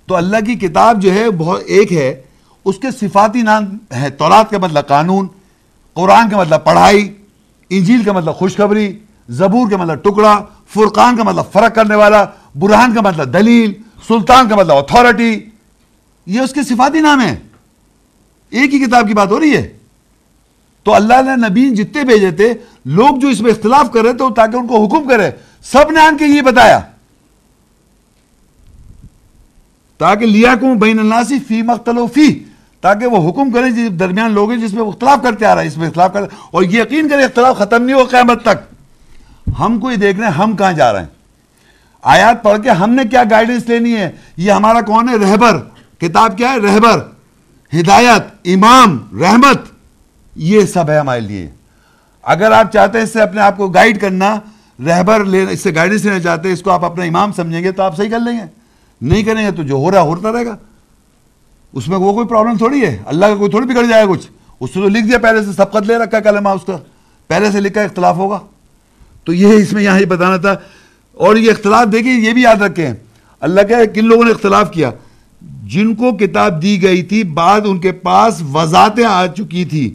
تو 0.07 0.17
اللہ 0.17 0.37
کی 0.47 0.55
کتاب 0.55 1.03
جو 1.03 1.13
ہے، 1.15 1.31
بہت 1.31 1.63
ایک 1.67 1.93
ہے، 1.93 2.23
اس 2.65 2.79
کے 2.79 2.91
صفاتی 2.91 3.43
نام 3.43 3.65
ہے 3.95 4.11
تورات 4.11 4.51
کا 4.51 4.59
مطلب 4.59 4.87
قانون، 4.87 5.27
قرآن 5.95 6.31
کا 6.31 6.37
مطلب 6.37 6.65
پڑھائی، 6.65 7.15
انجیل 7.71 8.05
کا 8.05 8.13
مطلب 8.13 8.35
خوشخبری، 8.35 8.99
زبور 9.29 9.71
کا 9.71 9.77
مطلب 9.77 10.03
ٹکڑا، 10.03 10.45
فرقان 10.75 11.17
کا 11.17 11.23
مطلب 11.23 11.45
فرق 11.53 11.75
کرنے 11.75 11.95
والا، 11.95 12.25
برہان 12.55 12.95
کا 12.95 13.01
مطلب 13.01 13.33
دلیل، 13.35 13.73
سلطان 14.09 14.49
کا 14.49 14.57
مطلب 14.57 14.77
اتھارٹی 14.77 15.41
یہ 16.27 16.41
اس 16.41 16.53
کے 16.53 16.63
صفاتی 16.63 17.01
نام 17.01 17.21
ہیں۔ 17.21 17.37
ایک 18.51 18.75
ہی 18.75 18.79
کتاب 18.79 19.09
کی 19.09 19.15
بات 19.15 19.31
ہو 19.31 19.41
رہی 19.41 19.57
ہے۔ 19.57 19.77
تو 20.85 20.95
اللہ 20.95 21.15
نے 21.23 21.49
نبی 21.49 21.71
جتنے 21.71 22.03
بھیجے 22.03 22.31
تھے 22.31 22.55
لوگ 22.87 23.19
جو 23.19 23.29
اس 23.29 23.41
میں 23.41 23.51
اختلاف 23.51 23.93
کر 23.93 24.03
رہے 24.03 24.13
تھے 24.13 24.35
تاکہ 24.37 24.57
ان 24.57 24.67
کو 24.67 24.85
حکم 24.85 25.09
کرے 25.09 25.31
سب 25.65 25.91
نے 25.91 26.01
آن 26.01 26.17
کے 26.17 26.25
یہ 26.27 26.43
بتایا۔ 26.43 26.81
تاکہ 29.99 30.27
لیا 30.27 30.55
کو 30.61 30.75
بین 30.75 30.99
الناسی 30.99 31.39
فی 31.39 31.63
مختلو 31.63 32.07
فی 32.07 32.45
تاکہ 32.81 33.07
وہ 33.07 33.31
حکم 33.31 33.51
کرے 33.51 33.71
جس 33.71 34.01
درمیان 34.01 34.33
لوگ 34.33 34.51
ہیں 34.51 34.59
جس 34.59 34.75
میں 34.75 34.83
اختلاف 34.83 35.19
کرتے 35.23 35.47
آ 35.47 35.55
رہا 35.55 35.63
ہے، 35.63 35.67
اس 35.67 35.77
میں 35.77 35.89
اختلاف 35.89 36.13
کر 36.13 36.23
اور 36.51 36.63
یقین 36.63 37.09
کرے 37.09 37.25
اختلاف 37.25 37.59
ختم 37.59 37.83
نہیں 37.83 37.97
ہو 37.97 38.05
قیامت 38.05 38.43
تک۔ 38.45 38.77
ہم 39.59 39.81
کو 39.81 39.91
یہ 39.91 39.97
دیکھ 39.97 40.19
رہے 40.19 40.27
ہیں 40.27 40.35
ہم 40.35 40.57
کہاں 40.57 40.73
جا 40.73 40.93
رہے 40.93 41.01
ہیں۔ 41.01 41.07
آیات 42.03 42.43
پڑھ 42.43 42.63
کے 42.63 42.71
ہم 42.71 42.91
نے 42.91 43.05
کیا 43.05 43.23
گائیڈنس 43.31 43.69
لینی 43.69 43.97
ہے؟ 43.97 44.13
یہ 44.37 44.53
ہمارا 44.53 44.81
کون 44.81 45.09
ہے؟ 45.09 45.17
رہبر۔ 45.17 45.59
کتاب 46.01 46.39
کیا 46.39 46.53
ہے؟ 46.53 46.59
رہبر۔ 46.59 47.01
ہدایت، 47.81 48.23
امام، 48.45 48.99
رحمت۔ 49.21 49.61
یہ 50.37 50.61
سب 50.61 50.91
ہے 50.91 50.99
ہمارے 50.99 51.21
لیے۔ 51.21 51.51
اگر 52.27 52.53
آپ 52.53 52.73
چاہتے 52.73 52.99
ہیں 52.99 53.05
اس 53.05 53.13
سے 53.13 53.21
اپنے 53.21 53.41
آپ 53.41 53.57
کو 53.57 53.69
گائیڈ 53.69 54.01
کرنا، 54.01 54.41
رہبر 54.87 55.25
لینا، 55.25 55.51
اس 55.51 55.61
سے 55.61 55.75
گائیڈنس 55.75 56.05
لینا 56.05 56.21
چاہتے 56.21 56.49
ہیں، 56.49 56.53
اس 56.53 56.63
کو 56.63 56.71
آپ 56.71 56.85
اپنا 56.85 57.05
امام 57.05 57.33
سمجھیں 57.33 57.65
گے 57.65 57.73
تو 57.73 57.83
آپ 57.83 57.97
صحیح 57.97 58.09
کر 58.09 58.19
لیں 58.19 58.39
گے۔ 58.39 58.45
نہیں 59.01 59.23
کریں 59.23 59.47
گے 59.47 59.51
تو 59.51 59.63
جو 59.63 59.75
ہو 59.75 59.91
رہا 59.91 60.01
ہوتا 60.01 60.33
رہے 60.33 60.47
گا۔ 60.47 60.57
اس 61.73 61.89
میں 61.89 61.99
وہ 61.99 62.13
کوئی 62.13 62.27
پرابلم 62.27 62.57
تھوڑی 62.57 62.87
ہے۔ 62.87 62.99
اللہ 63.07 63.27
کا 63.27 63.37
کوئی 63.37 63.51
تھوڑی 63.51 63.67
بگڑ 63.67 63.87
جائے 63.87 64.07
کچھ۔ 64.07 64.29
اس 64.61 64.75
سے 64.75 64.81
تو 64.81 64.89
لکھ 64.89 65.07
دیا، 65.07 65.19
پہلے 65.19 65.45
سے 65.45 65.53
سبقت 65.53 65.83
لے 65.87 65.97
رکھا 65.97 66.21
کلمہ 66.21 66.49
اس 66.49 66.61
کا۔ 66.67 66.77
پہلے 67.29 67.51
سے 67.51 67.61
لکھا 67.61 67.81
اختلاف 67.81 68.17
ہوگا۔ 68.17 68.39
تو 69.25 69.33
یہ 69.33 69.53
اس 69.53 69.73
میں 69.73 69.83
یہاں 69.83 69.99
ہی 69.99 70.05
بتانا 70.05 70.37
تھا۔ 70.37 70.55
اور 71.13 71.37
یہ 71.37 71.51
اختلاف، 71.51 71.93
دیکھیں، 71.93 72.21
یہ 72.21 72.33
بھی 72.33 72.43
یاد 72.43 72.57
رکھیں۔ 72.57 72.93
اللہ 73.41 73.61
کہ 73.69 73.87
کن 73.95 74.05
لوگوں 74.05 74.25
نے 74.25 74.31
اختلاف 74.31 74.71
کیا؟ 74.71 74.91
جن 75.43 75.95
کو 75.95 76.13
کتاب 76.13 76.63
دی 76.63 76.83
گئی 76.83 77.03
تھی، 77.03 77.25
بعد 77.25 77.61
ان 77.65 77.79
کے 77.81 77.93
پاس 77.93 78.43
وضاحتیں 78.55 79.05
آ 79.05 79.27
چکی 79.27 79.65
تھی 79.65 79.95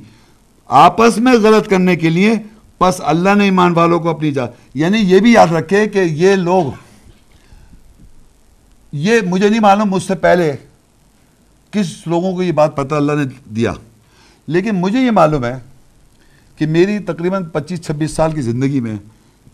آپس 0.72 1.18
میں 1.18 1.34
غلط 1.34 1.70
کرنے 1.70 1.96
کے 1.96 2.10
لیے 2.10 2.34
پس 2.80 2.96
اللہ 3.00 3.30
نے 3.36 3.44
ایمان 3.44 3.72
والوں 3.72 4.00
کو 4.00 4.10
اپنی 4.10 4.32
جا 4.32 4.44
یعنی 4.74 4.98
یہ 4.98 5.20
بھی 5.20 5.34
یاد 5.34 5.48
رکھے 5.48 5.88
کہ 5.88 6.00
یہ 6.00 6.36
لوگ 6.36 6.64
یہ 8.92 9.20
مجھے 9.26 9.50
نہیں 9.50 9.60
معلوم، 9.60 9.90
مجھ 9.90 10.04
سے 10.04 10.16
پہلے 10.16 10.56
کس 11.72 12.08
لوگوں 12.08 12.36
کو 12.36 12.44
یہ 12.44 12.52
بات 12.52 12.76
پتہ 12.76 12.96
اللہ 12.96 13.12
نے 13.12 13.24
دیا۔ 13.56 13.74
لیکن 14.48 14.76
مجھے 14.76 15.00
یہ 15.00 15.12
معلوم 15.12 15.46
ہے 15.46 15.60
کہ 16.56 16.66
میری 16.66 17.00
تقریباً 17.00 17.46
پچیس، 17.46 17.82
چھبیس 17.82 18.12
سال 18.12 18.32
کی 18.32 18.42
زندگی 18.42 18.80
میں 18.80 18.96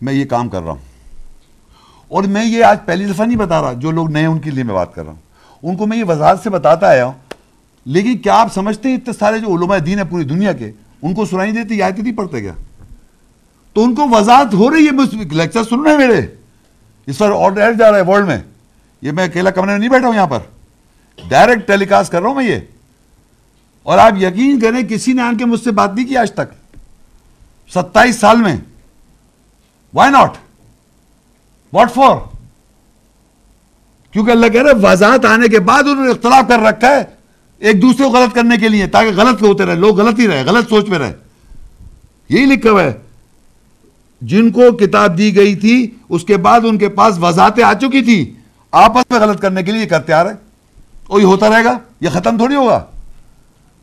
میں 0.00 0.12
یہ 0.12 0.24
کام 0.24 0.48
کر 0.48 0.62
رہا 0.62 0.70
ہوں۔ 0.70 1.12
اور 2.08 2.24
میں 2.24 2.44
یہ 2.44 2.64
آج 2.64 2.78
پہلی 2.84 3.04
دفعہ 3.04 3.26
نہیں 3.26 3.38
بتا 3.38 3.62
رہا، 3.62 3.72
جو 3.72 3.90
لوگ 3.90 4.10
نئے 4.10 4.26
ان 4.26 4.38
کے 4.38 4.50
لیے 4.50 4.64
میں 4.64 4.74
بات 4.74 4.94
کر 4.94 5.04
رہا 5.04 5.12
ہوں۔ 5.12 5.20
ان 5.62 5.76
کو 5.76 5.86
میں 5.86 5.98
یہ 5.98 6.04
وضاحت 6.04 6.40
سے 6.42 6.50
بتاتا 6.50 6.86
آیا 6.86 7.04
ہوں۔ 7.04 7.12
لیکن 7.84 8.18
کیا 8.18 8.34
آپ 8.34 8.54
سمجھتے 8.54 8.88
ہیں 8.88 8.96
اتنے 8.96 9.12
سارے 9.18 9.38
جو 9.38 9.56
علماء 9.56 9.78
دین 9.78 9.98
ہے 9.98 10.04
پوری 10.04 10.24
دنیا 10.24 10.52
کے 10.52 10.72
ان 11.02 11.14
کو 11.14 11.24
سنائی 11.24 11.52
دیتی 11.52 11.82
آیتیں 11.82 12.02
نہیں 12.02 12.16
پڑھتے 12.16 12.40
کیا؟ 12.40 12.52
تو 13.72 13.84
ان 13.84 13.94
کو 13.94 14.08
وضاحت 14.10 14.54
ہو 14.54 14.70
رہی 14.70 14.86
ہے 14.86 14.90
لیکچر 15.30 15.64
سن 15.64 15.80
رہے 15.80 15.90
ہیں 15.90 15.98
میرے۔ 15.98 16.26
اس 17.06 17.18
پر 17.18 17.30
اور 17.30 17.52
جا 17.52 17.90
رہا 17.90 17.98
ہے 17.98 18.02
ورلڈ 18.02 18.26
میں۔ 18.26 18.38
یہ 19.02 19.12
میں 19.12 19.24
اکیلا 19.24 19.50
کمرے 19.50 19.70
میں 19.70 19.78
نہیں 19.78 19.88
بیٹھا 19.88 20.06
ہوں 20.06 20.14
یہاں 20.14 20.26
پر۔ 20.26 20.38
ڈائریکٹ 21.28 21.66
ٹیلی 21.66 21.84
کاسٹ 21.84 22.12
کر 22.12 22.20
رہا 22.20 22.28
ہوں 22.28 22.34
میں 22.34 22.48
یہ۔ 22.48 22.56
اور 23.82 23.98
آپ 23.98 24.12
یقین 24.20 24.60
کریں، 24.60 24.88
کسی 24.88 25.12
نے 25.12 25.22
آن 25.22 25.36
کے 25.36 25.44
مجھ 25.44 25.60
سے 25.60 25.70
بات 25.70 25.94
نہیں 25.94 26.06
کی 26.06 26.16
آج 26.16 26.32
تک۔ 26.32 26.78
ستائیس 27.74 28.16
سال 28.16 28.36
میں۔ 28.36 28.56
وائی 29.94 30.12
ناٹ 30.12 30.32
واٹ 31.72 31.94
فور 31.94 32.16
کیونکہ 34.12 34.30
اللہ 34.30 34.46
کہہ 34.46 34.62
رہے 34.62 34.70
وضاحت 34.82 35.24
آنے 35.24 35.48
کے 35.48 35.60
بعد 35.60 35.82
انہوں 35.82 36.04
نے 36.04 36.10
اختلاف 36.10 36.48
کر 36.48 36.58
رکھا 36.58 36.88
ہے۔ 36.88 37.17
ایک 37.58 37.82
دوسرے 37.82 38.06
کو 38.06 38.12
غلط 38.12 38.34
کرنے 38.34 38.56
کے 38.56 38.68
لیے، 38.68 38.86
تاکہ 38.86 39.10
غلط 39.16 39.42
ہوتے 39.42 39.66
رہے، 39.66 39.74
لوگ 39.74 40.00
غلط 40.00 40.18
ہی 40.18 40.28
رہے، 40.28 40.42
غلط 40.42 40.68
سوچ 40.68 40.88
میں 40.88 40.98
رہے۔ 40.98 41.12
یہی 42.28 42.44
لکھا 42.44 42.70
ہوا 42.70 42.82
ہے۔ 42.82 42.92
جن 44.20 44.50
کو 44.50 44.76
کتاب 44.76 45.18
دی 45.18 45.36
گئی 45.36 45.54
تھی، 45.54 45.90
اس 46.08 46.24
کے 46.24 46.36
بعد 46.36 46.60
ان 46.64 46.78
کے 46.78 46.88
پاس 46.88 47.18
وضاحتیں 47.18 47.64
آ 47.64 47.74
چکی 47.74 48.02
تھی 48.02 48.34
آپس 48.72 49.10
میں 49.10 49.20
غلط 49.20 49.40
کرنے 49.40 49.62
کے 49.62 49.72
لیے 49.72 49.86
کرتے 49.86 50.12
آ 50.12 50.24
رہے۔ 50.24 50.32
اور 51.06 51.20
یہ 51.20 51.24
ہوتا 51.24 51.48
رہے 51.48 51.64
گا؟ 51.64 51.78
یہ 52.00 52.08
ختم 52.08 52.36
تھوڑی 52.36 52.54
ہوگا۔ 52.54 52.84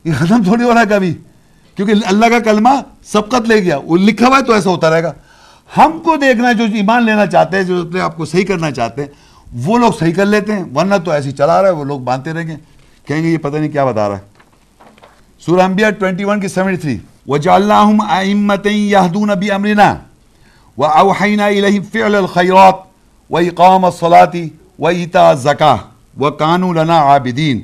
یہ 0.04 0.12
ختم 0.20 0.44
تھوڑی 0.44 0.64
ہو 0.64 0.74
رہا 0.74 0.82
ہے 0.82 0.86
کبھی۔ 0.90 1.14
کیونکہ 1.76 1.94
اللہ 2.06 2.26
کا 2.26 2.40
کلمہ 2.40 2.70
سبقت 3.04 3.48
لے 3.48 3.64
گیا۔ 3.64 3.78
وہ 3.78 3.98
لکھا 3.98 4.28
ہوا 4.28 4.38
ہے 4.38 4.44
تو 4.44 4.54
ایسا 4.54 4.70
ہوتا 4.70 4.90
رہے 4.90 5.04
گا۔ 5.04 5.14
ہم 5.78 6.00
کو 6.04 6.16
دیکھنا 6.16 6.50
ہے، 6.50 6.54
جو 6.54 6.64
ایمان 6.64 7.06
لینا 7.06 7.26
چاہتے 7.26 7.58
ہیں، 7.58 7.64
جو 7.64 7.82
اپنے 7.82 8.02
آپ 8.02 8.18
کو 8.18 8.26
صحیح 8.26 8.46
کرنا 8.46 8.72
چاہتے 8.72 9.02
ہیں، 9.02 9.10
وہ 9.54 9.78
لوگ 9.78 9.92
صحیح 10.00 10.14
کر 10.14 10.26
لیتے 10.26 10.54
ہیں، 10.54 10.64
ورنہ 10.76 10.96
تو 11.06 11.12
ایسے 11.12 11.32
چلا 11.32 11.62
رہا 11.62 11.70
ہے، 11.70 11.74
وہ 11.74 11.84
لوگ 11.84 12.00
باندھتے 12.00 12.34
رہیں 12.34 12.48
گے۔ 12.48 12.56
کہیں 13.06 13.24
گے 13.24 13.28
یہ 13.28 13.38
پتہ 13.38 13.58
نہیں 13.58 13.72
کیا 13.72 13.86
بتا 13.86 14.10
رہا 14.10 14.18
ہے۔ 14.18 14.22
سورہ 15.40 15.62
انبیاء 15.62 15.90
21 15.90 16.42
کی 16.42 16.48
73 16.48 16.98
وَجَعَلْنَاهُمْ 17.28 18.18
أَئِمَّةً 18.18 18.74
يَهْدُونَ 18.74 19.32
بِأَمْرِنَا 19.32 19.96
وَأَوْحَيْنَا 20.78 21.48
إِلَيْهِمْ 21.48 21.92
فِعْلَ 21.92 22.18
الْخَيْرَاتِ 22.18 22.78
وَإِقَامَ 23.30 23.86
الصَّلَاةِ 23.86 24.48
وَإِيتَاءَ 24.80 25.30
الزَّكَاةِ 25.30 25.78
وَكَانُوا 26.24 26.74
لَنَا 26.74 26.98
عَابِدِينَ۔ 26.98 27.60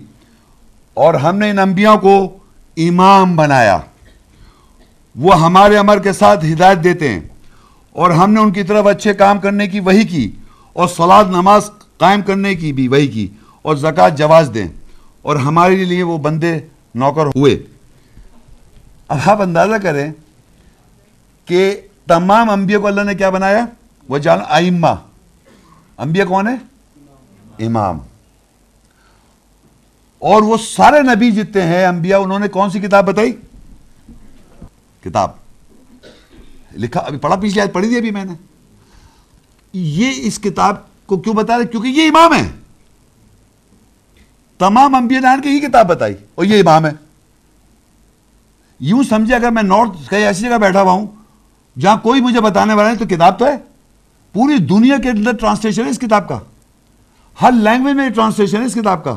اور 0.94 1.14
ہم 1.14 1.38
نے 1.38 1.50
ان 1.50 1.60
انبیاء 1.60 1.96
کو 1.96 2.38
امام 2.78 3.36
بنایا۔ 3.36 3.78
وہ 5.16 5.42
ہمارے 5.42 5.78
امر 5.78 6.00
کے 6.00 6.14
ساتھ 6.14 6.46
ہدایت 6.46 6.84
دیتے 6.84 7.10
ہیں۔ 7.10 7.20
اور 7.92 8.10
ہم 8.10 8.32
نے 8.32 8.40
ان 8.40 8.52
کی 8.52 8.64
طرف 8.64 8.88
اچھے 8.88 9.14
کام 9.14 9.40
کرنے 9.40 9.68
کی 9.68 9.80
وہی 9.80 10.04
کی۔ 10.04 10.32
اور 10.74 10.88
سلاد 10.88 11.24
نماز 11.24 11.70
قائم 11.98 12.22
کرنے 12.22 12.56
کی 12.56 12.74
بھی 12.74 12.88
وہی 12.88 13.08
کی۔ 13.08 13.28
اور 13.62 13.76
زکوٰۃ 13.76 14.16
جواز 14.18 14.52
دیں۔ 14.54 14.68
اور 15.22 15.36
ہمارے 15.36 15.76
لیے 15.76 16.04
وہ 16.04 16.18
بندے 16.18 16.60
نوکر 16.96 17.26
ہوئے۔ 17.26 17.64
اب 19.08 19.18
آپ 19.26 19.42
اندازہ 19.42 19.76
کریں 19.76 20.12
کہ 21.46 21.82
تمام 22.08 22.50
انبیاء 22.50 22.80
کو 22.80 22.88
اللہ 22.88 23.02
نے 23.02 23.16
کیا 23.16 23.30
بنایا؟ 23.30 23.66
وہ 24.10 24.18
جان 24.18 24.40
آئمہ 24.48 24.88
انبیاء 25.98 26.26
کون 26.26 26.48
ہے 26.48 26.56
امام۔ 27.66 27.98
اور 30.20 30.42
وہ 30.42 30.58
سارے 30.58 31.02
نبی 31.02 31.32
جتنے 31.32 31.62
ہیں، 31.62 31.86
انبیاء، 31.86 32.20
انہوں 32.20 32.40
نے 32.40 32.48
کون 32.48 32.70
سی 32.70 32.80
کتاب 32.80 33.06
بتائی؟ 33.06 33.32
کتاب۔ 35.04 35.32
لکھا، 36.72 37.00
ابھی 37.00 37.18
پڑھا، 37.18 37.36
پچھلی 37.36 37.62
آج 37.62 37.74
پڑھی 37.74 37.90
دی 37.90 37.98
ابھی 37.98 38.12
میں 38.12 38.26
نے۔ 38.26 38.34
یہ 39.74 40.12
اس 40.18 40.40
کتاب 40.40 40.76
کو 41.06 41.18
کیوں 41.18 41.36
بتا 41.36 41.58
رہے؟ 41.58 41.66
کیونکہ 41.66 41.88
یہ 41.88 42.08
امام 42.08 42.34
ہے 42.34 42.61
تمام 44.62 44.96
انبیاء 44.96 45.22
دان 45.22 45.42
کی 45.42 45.50
ہی 45.50 45.60
کتاب 45.60 45.88
بتائی 45.88 46.14
اور 46.36 46.46
یہ 46.46 46.60
امام 46.60 46.86
ہے۔ 46.86 46.92
یوں 48.80 49.04
سمجھے 49.04 49.36
اگر 49.36 49.50
میں 49.52 49.64
نارتھ 49.64 50.10
کہیں 50.10 50.26
ایسی 50.26 50.44
جگہ 50.44 50.58
بیٹھا 50.58 50.82
ہوا 50.82 50.92
ہوں 50.92 51.08
جہاں 51.80 51.98
کوئی 51.98 52.22
مجھے 52.22 52.42
بتانے 52.42 52.74
والا 52.74 52.90
ہے 52.90 52.96
تو 52.96 53.06
کتاب 53.06 53.40
تو 53.40 53.46
ہے۔ 53.46 53.58
پوری 54.34 54.58
دنیا 54.58 54.98
کے 54.98 55.10
اندر 55.10 55.32
ٹرانسلیشن 55.32 55.86
ہے 55.86 55.90
اس 55.90 56.00
کتاب 56.00 56.28
کا۔ 56.28 56.40
ہر 57.42 57.52
لینگویج 57.52 57.96
میں 57.96 58.10
ٹرانسلیشن 58.10 58.62
ہے 58.62 58.66
اس 58.66 58.74
کتاب 58.74 59.04
کا۔ 59.04 59.16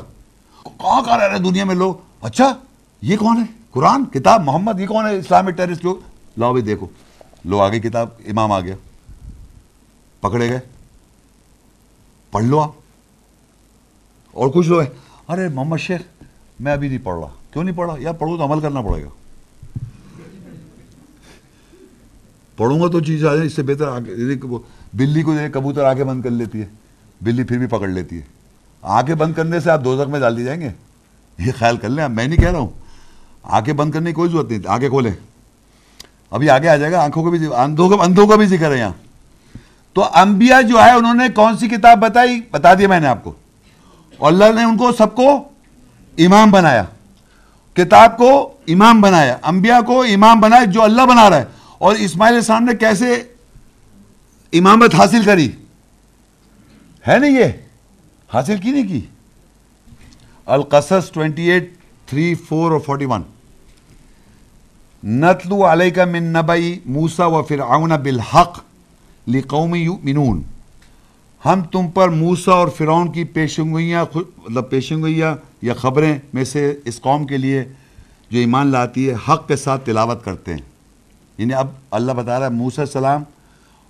کہاں 0.63 1.03
کہاں 1.03 1.19
رہ 1.19 1.29
رہے 1.29 1.39
دنیا 1.39 1.65
میں 1.65 1.75
لوگ؟ 1.75 1.95
اچھا 2.23 2.55
یہ 3.03 3.17
کون 3.17 3.37
ہے؟ 3.37 3.45
قرآن، 3.71 4.05
کتاب؟ 4.05 4.45
محمد، 4.45 4.81
یہ 4.81 4.87
کون 4.87 5.07
ہے؟ 5.07 5.19
اسلامک 5.19 5.49
ٹیرسٹ 5.49 5.85
لوگ؟ 5.85 5.97
لاؤ 6.37 6.53
بھی 6.53 6.63
دیکھو۔ 6.63 6.87
لو 7.45 7.61
آگے 7.61 7.81
کتاب، 7.81 8.09
امام 8.27 8.53
آ 8.53 8.61
گیا۔ 8.61 8.75
پکڑے 10.21 10.49
گئے۔ 10.49 10.61
پڑھ 12.31 12.45
لو 12.45 12.61
آپ۔ 12.61 12.71
اور 14.33 14.49
کچھ 14.49 14.69
لوگ 14.69 14.81
ہیں؟ 14.81 15.04
ارے 15.29 15.49
محمد 15.49 15.77
شیخ، 15.77 16.01
میں 16.61 16.73
ابھی 16.73 16.89
نہیں 16.89 16.99
پڑھ 17.03 17.19
رہا۔ 17.21 17.29
کیوں 17.51 17.65
نہیں 17.65 17.77
پڑھا 17.77 17.95
یار 17.99 18.13
پڑھوں 18.13 18.39
تو 18.39 18.45
عمل 18.45 18.61
کرنا 18.61 18.83
پڑے 18.83 19.05
گا۔ 19.05 19.09
پڑھوں 22.57 22.81
گا 22.81 22.89
تو 22.89 23.01
چیز 23.01 23.25
آ 23.25 23.35
جائے، 23.35 23.47
اس 23.47 23.57
سے 23.57 23.63
بہتر 23.63 23.89
آگے 23.89 24.37
بلی 24.95 25.23
کو 25.23 25.35
دیکھ 25.35 25.53
کبوتر 25.53 25.85
آگے 25.85 26.05
بند 26.05 26.23
کر 26.23 26.31
لیتی 26.31 26.61
ہے۔ 26.61 26.67
بلی 27.23 27.45
پھر 27.45 27.59
بھی 27.59 27.67
پکڑ 27.67 27.89
لیتی 27.89 28.17
ہے۔ 28.17 28.23
آنکھیں 28.83 29.15
بند 29.15 29.35
کرنے 29.35 29.61
سے 29.61 29.71
آپ 29.71 29.85
دو 29.85 30.05
میں 30.09 30.21
ڈال 30.21 30.37
دی 30.37 30.45
جائیں 30.45 30.61
گے۔ 30.61 30.71
یہ 31.39 31.53
خیال 31.59 31.77
کر 31.77 31.89
لیں 31.89 32.09
میں 32.09 32.27
نہیں 32.27 32.39
کہہ 32.39 32.51
رہا 32.51 32.59
ہوں۔ 32.59 32.71
آنکھیں 33.43 33.75
بند 33.75 33.93
کرنے 33.93 34.11
کی 34.11 34.15
کوئی 34.15 34.31
ضرورت 34.31 34.51
نہیں 34.51 34.61
آنکھیں 34.67 34.89
کھولیں۔ 34.89 35.13
ابھی 36.31 36.51
آگے 36.51 36.69
آ 36.69 36.77
جائے 36.77 36.93
گا، 36.93 37.05
آنکھوں 37.05 37.25
کا 37.25 37.31
بھی 37.31 37.47
اندھوں 37.57 37.89
کا 37.89 38.05
اندھوں 38.05 38.27
کا 38.27 38.37
بھی 38.37 38.47
ذکر 38.47 38.73
ہے 38.73 38.79
یہاں۔ 38.79 38.93
تو 39.93 40.05
انبیاء 40.05 40.61
جو 40.61 40.79
ہے، 40.83 40.91
انہوں 40.91 41.15
نے 41.15 41.29
کون 41.29 41.57
سی 41.57 41.69
کتاب 41.69 41.99
بتائی؟ 41.99 42.41
بتا 42.51 42.75
دیا 42.75 42.89
میں 42.89 43.01
نے 43.01 43.07
آپ 43.07 43.25
کو۔ 43.25 43.33
اور 44.25 44.33
اللہ 44.33 44.53
نے 44.55 44.65
ان 44.65 44.77
کو 44.77 44.93
سب 44.93 45.15
کو 45.15 45.49
امام 46.19 46.51
بنایا، 46.51 46.85
کتاب 47.75 48.17
کو 48.17 48.53
امام 48.69 49.01
بنایا، 49.01 49.37
انبیاء 49.43 49.81
کو 49.81 50.03
امام 50.03 50.41
بنایا 50.41 50.65
جو 50.65 50.83
اللہ 50.83 51.03
بنا 51.03 51.31
رہا 51.31 51.37
ہے۔ 51.37 51.45
اور 51.79 51.95
اسماعیل 51.95 52.35
السلام 52.35 52.65
نے 52.65 52.75
کیسے 52.75 53.13
امامت 54.53 54.95
حاصل 54.95 55.23
کری؟ 55.25 55.51
ہے 57.09 57.19
نہیں 57.19 57.31
یہ؟ 57.31 57.45
حاصل 58.35 58.57
کی 58.57 58.71
نہیں 58.71 58.89
کی؟ 58.89 59.01
القصص 60.47 61.11
ٹوینٹی 61.13 61.51
ایٹ 61.51 61.75
تھری 62.07 62.35
فور 62.35 62.71
اور 62.71 62.81
فورٹی 62.81 63.05
ون 63.05 63.23
نتلو 65.05 65.73
علیہ 65.73 66.05
من 66.05 66.23
نبئی 66.23 66.81
موسا 66.87 67.27
و 67.27 67.43
فرعون 67.43 67.91
بالحق 67.91 68.61
لقومی 69.29 69.79
یؤمنون۔ 69.79 70.43
ہم 71.45 71.63
تم 71.63 71.91
پر 71.91 72.09
موسا 72.09 72.53
اور 72.53 72.69
فرعون 72.69 73.13
کی 73.13 73.25
پیشنگوئیاں 73.25 74.05
مطلب 74.15 74.71
پیشنگوئیاں 74.71 75.35
یا 75.63 75.75
خبریں 75.75 76.19
میں 76.35 76.45
سے 76.45 76.81
اس 76.85 77.01
قوم 77.01 77.27
کے 77.27 77.37
لیے 77.37 77.65
جو 78.31 78.39
ایمان 78.39 78.67
لاتی 78.67 79.11
ہے، 79.11 79.15
حق 79.29 79.49
کے 79.49 79.57
ساتھ 79.57 79.87
تلاوت 79.87 80.25
کرتے 80.25 80.53
ہیں۔ 80.53 80.61
یعنی 81.39 81.55
اب 81.55 81.67
اللہ 81.91 82.13
بتا 82.13 82.39
رہا 82.39 82.47
ہے، 82.47 82.51
موسیٰ 82.51 82.85
السلام 82.85 83.23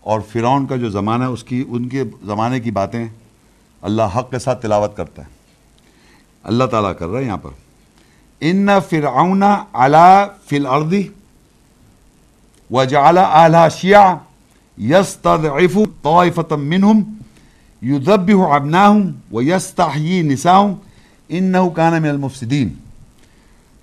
اور 0.01 0.21
فرعون 0.33 0.67
کا 0.67 0.77
جو 0.77 0.91
زمانہ 0.91 1.25
ہے، 1.25 1.29
اس 1.29 1.45
کی 1.45 1.65
ان 1.69 1.89
کے 1.89 2.05
زمانے 2.23 2.61
کی 2.61 2.71
باتیں 2.71 3.09
اللہ 3.83 4.03
حق 4.03 4.31
کے 4.31 4.39
ساتھ 4.39 4.63
تلاوت 4.63 4.97
کرتا 4.97 5.23
ہے۔ 5.23 5.29
اللہ 6.43 6.65
تعالیٰ 6.65 6.93
کر 6.99 7.07
رہا 7.07 7.19
ہے 7.19 7.25
یہاں 7.25 7.37
پر۔ 7.37 7.51
ان 8.41 8.69
فرعون 8.91 9.43
علا 9.73 10.27
فی 10.47 10.57
الارض 10.57 10.95
وجعل 12.71 13.19
اعلی 13.19 13.77
شیعہ 13.77 14.17
یستضعف 14.79 15.79
طائفة 16.03 16.61
منہم 16.61 17.03
یذبح 17.85 18.55
ابناہم 18.55 19.11
ویستحیی 19.33 20.23
نساہم 20.23 20.75
انہو 21.29 21.71
کان 21.71 22.03
من 22.03 22.09
المفسدین 22.09 22.69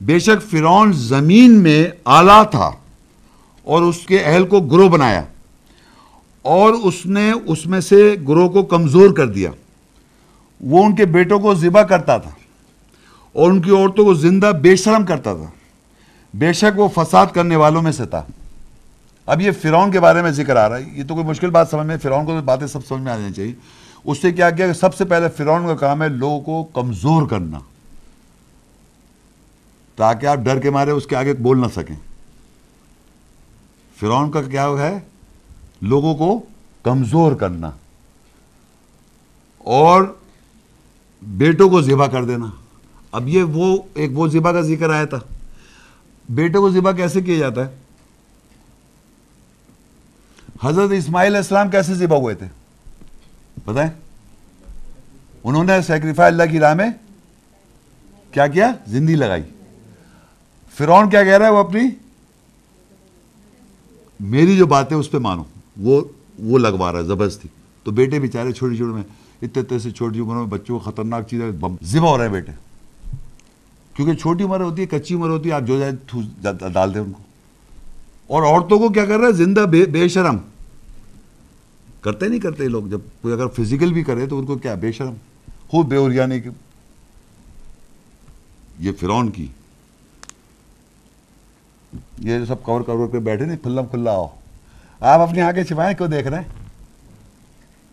بے 0.01 0.19
شک 0.19 0.51
فرعون 0.51 0.93
زمین 0.93 1.63
میں 1.63 1.87
اعلیٰ 2.05 2.43
تھا 2.51 2.71
اور 3.63 3.81
اس 3.81 3.97
کے 3.97 4.19
اہل 4.19 4.47
کو 4.47 4.59
گروہ 4.59 4.89
بنایا 4.89 5.23
اور 6.41 6.73
اس 6.73 7.05
نے 7.05 7.31
اس 7.45 7.65
میں 7.65 7.79
سے 7.79 8.15
گروہ 8.27 8.49
کو 8.49 8.63
کمزور 8.63 9.09
کر 9.09 9.27
دیا۔ 9.27 9.51
وہ 10.61 10.85
ان 10.85 10.95
کے 10.95 11.05
بیٹوں 11.05 11.39
کو 11.39 11.55
ذبح 11.55 11.81
کرتا 11.81 12.17
تھا 12.17 12.29
اور 13.33 13.51
ان 13.51 13.61
کی 13.61 13.69
عورتوں 13.69 14.05
کو 14.05 14.13
زندہ 14.13 14.51
بے 14.61 14.75
شرم 14.75 15.05
کرتا 15.05 15.33
تھا۔ 15.33 15.49
بے 16.33 16.53
شک 16.53 16.79
وہ 16.79 16.87
فساد 16.95 17.25
کرنے 17.33 17.55
والوں 17.55 17.81
میں 17.81 17.91
سے 17.91 18.05
تھا۔ 18.05 18.23
اب 19.25 19.41
یہ 19.41 19.51
فرعون 19.61 19.91
کے 19.91 19.99
بارے 19.99 20.21
میں 20.21 20.31
ذکر 20.31 20.55
آ 20.55 20.69
رہا 20.69 20.77
ہے، 20.77 20.83
یہ 20.93 21.03
تو 21.07 21.13
کوئی 21.13 21.25
مشکل 21.25 21.49
بات 21.49 21.69
سمجھ 21.69 21.87
میں، 21.87 21.97
فرعون 21.97 22.25
کو 22.25 22.41
باتیں 22.45 22.67
سب 22.67 22.85
سمجھ 22.87 23.01
میں 23.01 23.11
آ 23.11 23.17
جانی 23.17 23.33
چاہیے۔ 23.33 23.53
اس 24.03 24.21
سے 24.21 24.31
کیا 24.31 24.49
کیا 24.49 24.67
کہ 24.67 24.73
سب 24.73 24.95
سے 24.95 25.05
پہلے 25.05 25.29
فرعون 25.29 25.67
کا 25.67 25.75
کام 25.75 26.03
ہے 26.03 26.09
لوگوں 26.09 26.41
کو 26.41 26.63
کمزور 26.63 27.27
کرنا۔ 27.27 27.59
تاکہ 29.95 30.25
آپ 30.25 30.37
ڈر 30.37 30.59
کے 30.59 30.69
مارے، 30.69 30.91
اس 30.91 31.07
کے 31.07 31.15
آگے 31.15 31.33
بول 31.33 31.61
نہ 31.61 31.67
سکیں۔ 31.75 31.95
فرعون 33.99 34.31
کا 34.31 34.41
کیا 34.41 34.67
ہے؟ 34.67 34.99
لوگوں 35.81 36.15
کو 36.15 36.41
کمزور 36.83 37.31
کرنا۔ 37.31 37.71
اور 39.57 40.03
بیٹوں 41.21 41.69
کو 41.69 41.81
ذبح 41.81 42.07
کر 42.07 42.25
دینا۔ 42.25 42.45
اب 43.11 43.27
یہ 43.27 43.43
وہ، 43.43 43.77
ایک 43.93 44.11
وہ 44.13 44.27
ذبح 44.27 44.51
کا 44.51 44.61
ذکر 44.61 44.89
آیا 44.89 45.05
تھا۔ 45.05 45.19
بیٹوں 46.29 46.61
کو 46.61 46.69
ذبح 46.69 46.91
کیسے 46.91 47.21
کیا 47.21 47.37
جاتا 47.37 47.65
ہے؟ 47.65 47.75
حضرت 50.63 50.91
اسماعیل 50.91 51.35
السلام 51.35 51.69
کیسے 51.69 51.93
ذبح 51.93 52.17
ہوئے 52.17 52.35
تھے؟ 52.35 52.60
بتائیں 53.65 53.89
انہوں 55.43 55.63
نے 55.63 55.81
سیکریفائی 55.87 56.27
اللہ 56.27 56.51
کی 56.51 56.59
راہ 56.59 56.73
میں 56.73 56.89
کیا 58.31 58.47
کیا؟ 58.47 58.71
زندگی 58.87 59.15
لگائی۔ 59.15 59.43
فرعون 60.77 61.09
کیا 61.09 61.23
کہہ 61.23 61.37
رہا 61.37 61.45
ہے 61.45 61.51
وہ 61.51 61.57
اپنی؟ 61.57 61.81
میری 64.19 64.57
جو 64.57 64.65
بات 64.65 64.91
ہے 64.91 64.97
اس 64.97 65.11
پہ 65.11 65.17
مانو، 65.17 65.43
وہ 65.77 66.01
وہ 66.39 66.59
لگوا 66.59 66.91
رہا 66.91 66.99
ہے، 66.99 67.03
زبردستی۔ 67.03 67.47
تو 67.83 67.91
بیٹے 67.91 68.19
بیچارے 68.19 68.51
چھوٹی 68.51 68.75
چھوٹی 68.75 68.93
میں 68.93 69.03
اتنے 69.41 69.61
اتنے 69.61 69.79
سے 69.79 69.91
چھوٹی 69.91 70.19
عمر 70.19 70.35
میں 70.35 70.45
بچوں 70.45 70.79
کو 70.79 70.91
خطرناک 70.91 71.27
چیز 71.27 71.41
ہے 71.41 71.51
ذبح 71.83 72.09
ہو 72.09 72.17
رہے 72.17 72.25
ہیں 72.25 72.31
بیٹے۔ 72.31 72.51
کیونکہ 73.93 74.13
چھوٹی 74.13 74.43
عمر 74.43 74.59
ہوتی 74.59 74.81
ہے، 74.81 74.87
کچی 74.87 75.15
عمر 75.15 75.29
ہوتی 75.29 75.49
ہے، 75.49 75.53
آپ 75.53 75.61
جو 75.61 75.79
جائے 75.79 76.69
ڈال 76.73 76.93
دیں 76.93 77.01
ان 77.01 77.11
کو۔ 77.11 77.23
اور 78.27 78.43
عورتوں 78.43 78.79
کو 78.79 78.89
کیا 78.89 79.05
کر 79.05 79.17
رہا 79.17 79.27
ہے؟ 79.27 79.31
زندہ 79.31 79.59
بے 79.59 79.85
بے 79.85 80.07
شرم۔ 80.07 80.37
کرتے 82.01 82.27
نہیں 82.27 82.39
کرتے 82.39 82.67
لوگ، 82.67 82.83
جب 82.83 82.99
کوئی 83.21 83.33
اگر 83.33 83.47
فزیکل 83.47 83.93
بھی 83.93 84.03
کرے 84.03 84.25
تو 84.25 84.39
ان 84.39 84.45
کو 84.45 84.57
کیا، 84.57 84.73
بے 84.73 84.91
شرم۔ 84.91 85.13
خوب 85.67 85.87
بے 85.87 85.95
اوریانی 85.95 86.39
کی۔ 86.39 86.49
یہ 88.79 88.91
فرون 88.99 89.31
کی۔ 89.31 89.47
یہ 92.19 92.37
سب 92.47 92.63
کور 92.63 92.81
کور 92.81 93.07
کے 93.07 93.19
بیٹھے 93.19 93.45
نہیں، 93.45 93.57
کھلا 93.57 93.81
کھلا 93.81 94.11
آؤ۔ 94.11 94.27
آپ 94.99 95.19
اپنی 95.19 95.41
آنکھیں 95.41 95.63
چھپائیں 95.63 95.97
کیوں 95.97 96.07
دیکھ 96.07 96.27
رہے 96.27 96.37
ہیں؟ 96.37 96.47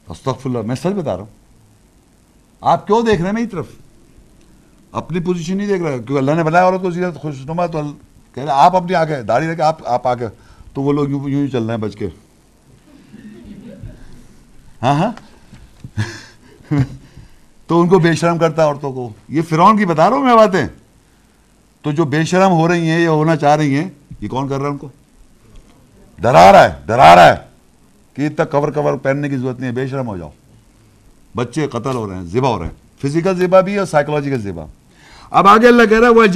استغفر 0.08 0.48
اللہ 0.48 0.58
میں 0.62 0.76
سچ 0.76 0.86
بتا 0.86 1.12
رہا 1.12 1.22
ہوں۔ 1.22 1.38
آپ 2.60 2.86
کیوں 2.86 3.02
دیکھ 3.02 3.16
رہے 3.16 3.26
ہیں 3.26 3.34
میری 3.34 3.46
طرف؟ 3.46 3.66
اپنی 4.92 5.20
پوزیشن 5.20 5.56
نہیں 5.56 5.66
دیکھ 5.66 5.82
رہے 5.82 5.90
کیونکہ 5.90 6.18
اللہ 6.18 6.30
نے 6.30 6.42
بنایا 6.42 6.64
عورت 6.64 6.82
کو 6.82 6.90
زیادہ 6.90 7.14
خوش 7.14 7.34
نما 7.44 7.66
تو 7.66 7.80
کہہ 8.34 8.42
رہے 8.42 8.52
آپ 8.52 8.76
اپنی 8.76 8.94
آگے، 8.94 9.22
داڑھی 9.22 9.48
رکھے 9.48 9.62
آپ 9.62 9.86
آپ 9.86 10.06
آگے۔ 10.06 10.26
تو 10.74 10.82
وہ 10.82 10.92
لوگ 10.92 11.08
یوں 11.08 11.28
یوں 11.28 11.42
ہی 11.42 11.48
چل 11.48 11.62
رہے 11.62 11.74
ہیں 11.74 11.82
بچ 11.82 11.96
کے۔ 11.96 12.08
ہاں 14.82 14.94
ہاں۔ 14.94 15.12
تو 17.66 17.80
ان 17.80 17.88
کو 17.88 17.98
بے 17.98 18.14
شرم 18.14 18.38
کرتا 18.38 18.62
ہے 18.62 18.66
عورتوں 18.66 18.92
کو۔ 18.92 19.10
یہ 19.28 19.42
فرعون 19.48 19.78
کی 19.78 19.86
بتا 19.86 20.10
رہا 20.10 20.16
ہوں 20.16 20.24
میں 20.24 20.34
باتیں۔ 20.34 20.66
تو 21.82 21.92
جو 21.92 22.04
بے 22.04 22.24
شرم 22.24 22.50
ہو 22.50 22.68
رہی 22.68 22.90
ہیں 22.90 23.00
یا 23.00 23.10
ہونا 23.10 23.36
چاہ 23.36 23.56
رہی 23.56 23.76
ہیں، 23.76 23.88
یہ 24.20 24.28
کون 24.28 24.48
کر 24.48 24.56
رہا 24.56 24.66
ہے 24.66 24.70
ان 24.70 24.78
کو؟ 24.78 24.88
ڈرا 26.18 26.52
رہا 26.52 26.64
ہے، 26.64 26.74
ڈرا 26.86 27.14
رہا 27.14 27.28
ہے 27.28 27.36
کہ 28.14 28.26
اتنا 28.26 28.44
کور 28.44 28.68
کور 28.68 28.94
پہننے 28.94 29.28
کی 29.28 29.36
ضرورت 29.36 29.60
نہیں 29.60 29.70
ہے، 29.70 29.74
بے 29.74 29.86
شرم 29.86 30.06
ہو 30.06 30.16
جاؤ۔ 30.16 30.30
بچے 31.36 31.66
قتل 31.66 31.94
ہو 31.94 32.08
رہے 32.08 32.16
ہیں، 32.16 32.22
ذبح 32.22 32.48
ہو 32.48 32.58
رہے 32.58 32.66
ہیں۔ 32.66 32.74
فزیکل 33.02 33.36
ذبح 33.36 33.60
بھی 33.60 33.78
اور 33.78 33.86
سائیکولوجیکل 33.86 34.40
ذبح۔ 34.40 34.64
اب 35.30 35.48
آگے 35.48 35.68
اللہ 35.68 35.82
کہہ 35.82 35.98
رہا 35.98 36.08
ہے 36.08 36.12
وہ 36.12 36.26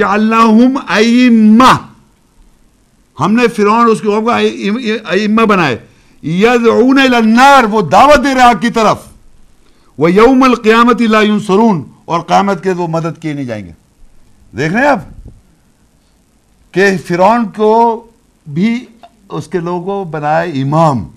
ہم 3.20 3.32
نے 3.32 3.48
فرعون 3.48 3.90
اس 3.90 4.02
قوم 4.02 4.24
کو 4.24 4.31
ائمہ 5.06 5.43
بنائے۔ 5.43 5.77
یدعون 6.23 6.99
النار، 6.99 7.65
وہ 7.65 7.82
دعوت 7.82 8.24
دے 8.24 8.35
رہے 8.35 8.43
آگ 8.43 8.55
کی 8.61 8.70
طرف. 8.70 8.99
وہ 9.99 10.12
یوم 10.12 10.43
القیامت 10.43 11.01
لا 11.01 11.23
ینصرون 11.23 11.85
اور 12.05 12.20
قیامت 12.20 12.62
کے 12.62 12.73
وہ 12.73 12.86
مدد 12.86 13.23
کیے 13.23 13.32
نہیں 13.32 13.44
جائیں 13.44 13.66
گے. 13.66 13.73
دیکھ 14.57 14.73
رہے 14.73 14.81
ہیں 14.81 14.89
آپ؟ 14.89 14.99
کہ 16.73 16.97
فرعون 17.09 17.49
کو 17.57 18.07
بھی 18.53 18.85
اس 19.28 19.47
کے 19.47 19.59
لوگوں 19.59 20.05
بنائے 20.05 20.51
امام. 20.51 21.09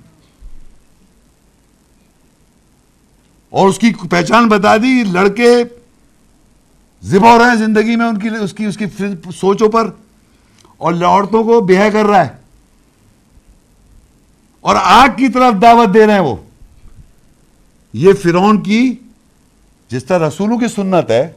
اور 3.49 3.69
اس 3.69 3.79
کی 3.79 3.93
پہچان 4.09 4.47
بتا 4.47 4.77
دی، 4.77 5.03
لڑکے 5.03 5.63
ذبح 7.03 7.31
ہو 7.31 7.39
رہے 7.39 7.45
ہیں 7.45 7.55
زندگی 7.55 7.95
میں 7.95 8.05
ان 8.05 8.17
کی، 8.17 8.29
اس 8.41 8.53
کی 8.53 8.65
اس 8.65 8.77
کی 8.77 8.85
سوچوں 9.35 9.69
پر. 9.69 9.89
اور 10.77 10.93
عورتوں 10.93 11.43
کو 11.43 11.61
بیہ 11.61 11.89
کر 11.93 12.05
رہا 12.05 12.25
ہے. 12.25 12.44
اور 14.65 14.75
آگ 14.79 15.07
کی 15.17 15.27
طرف 15.27 15.61
دعوت 15.61 15.93
دے 15.93 16.05
رہے 16.05 16.13
ہیں 16.13 16.19
وہ۔ 16.19 16.35
یہ 17.93 18.13
فرعون 18.13 18.63
کی 18.63 18.95
جس 19.87 20.05
طرح 20.05 20.27
رسولوں 20.27 20.57
کی 20.57 20.67
سنت 20.67 21.11
ہے، 21.11 21.31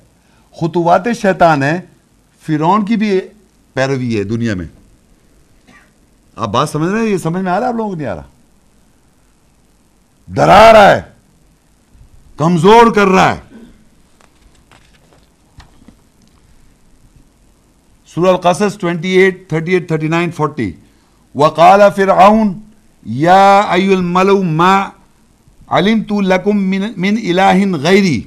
خطوات 0.61 1.03
شیطان 1.23 1.63
ہے 1.63 1.81
فرعون 2.47 2.85
کی 2.85 2.97
بھی 2.97 3.21
پیروی 3.73 4.19
ہے 4.19 4.25
دنیا 4.25 4.55
میں۔ 4.55 4.65
آپ 6.37 6.49
بات 6.49 6.69
سمجھ 6.69 6.91
رہے 6.91 7.01
ہیں؟ 7.01 7.07
یہ 7.07 7.17
سمجھ 7.17 7.43
میں 7.43 7.53
آ 7.53 7.55
رہا 7.55 7.67
ہے؟ 7.67 7.69
آپ 7.69 7.75
لوگوں 7.75 7.91
کو 7.91 7.97
نہیں 7.97 8.07
آ 8.07 8.15
رہا؟ 8.15 8.27
ڈرا 10.29 10.73
رہا 10.73 10.97
ہے، 10.97 11.01
کمزور 12.37 12.95
کر 12.95 13.07
رہا 13.07 13.35
ہے۔ 13.35 13.41
سورہ 18.07 18.29
القصص 18.29 18.79
28 18.79 19.35
38 19.49 19.87
39 19.89 20.31
40 20.33 20.73
وقال 21.35 21.81
فرعون 21.97 22.68
یا 23.07 23.61
ایو 23.61 23.93
الملو 23.93 24.43
ما 24.43 24.89
علم 25.69 26.03
تو 26.03 26.21
لکم 26.21 26.57
من, 26.57 26.93
من 26.97 27.17
الہ 27.23 27.77
غیری 27.77 28.23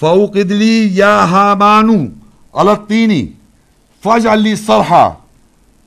فوقد 0.00 0.50
لی 0.50 0.88
یا 0.92 1.24
حامانو 1.24 1.96
علطینی 2.54 3.26
فجعل 4.02 4.42
لی 4.42 4.56
صرحا 4.56 5.08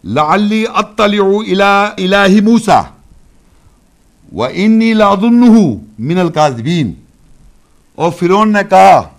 لعلی 0.04 0.66
أطلع 0.66 1.26
إلى 1.48 2.06
الہ 2.06 2.42
موسیٰ 2.42 2.82
وَإِنِّي 4.34 4.94
لَأَظُنُّهُ 4.94 5.78
مِنَ 6.00 6.20
الْكَاذِبِينَ. 6.20 6.92
اور 7.96 8.12
فرعون 8.12 8.54
نے 8.54 8.60
کہا 8.70 9.10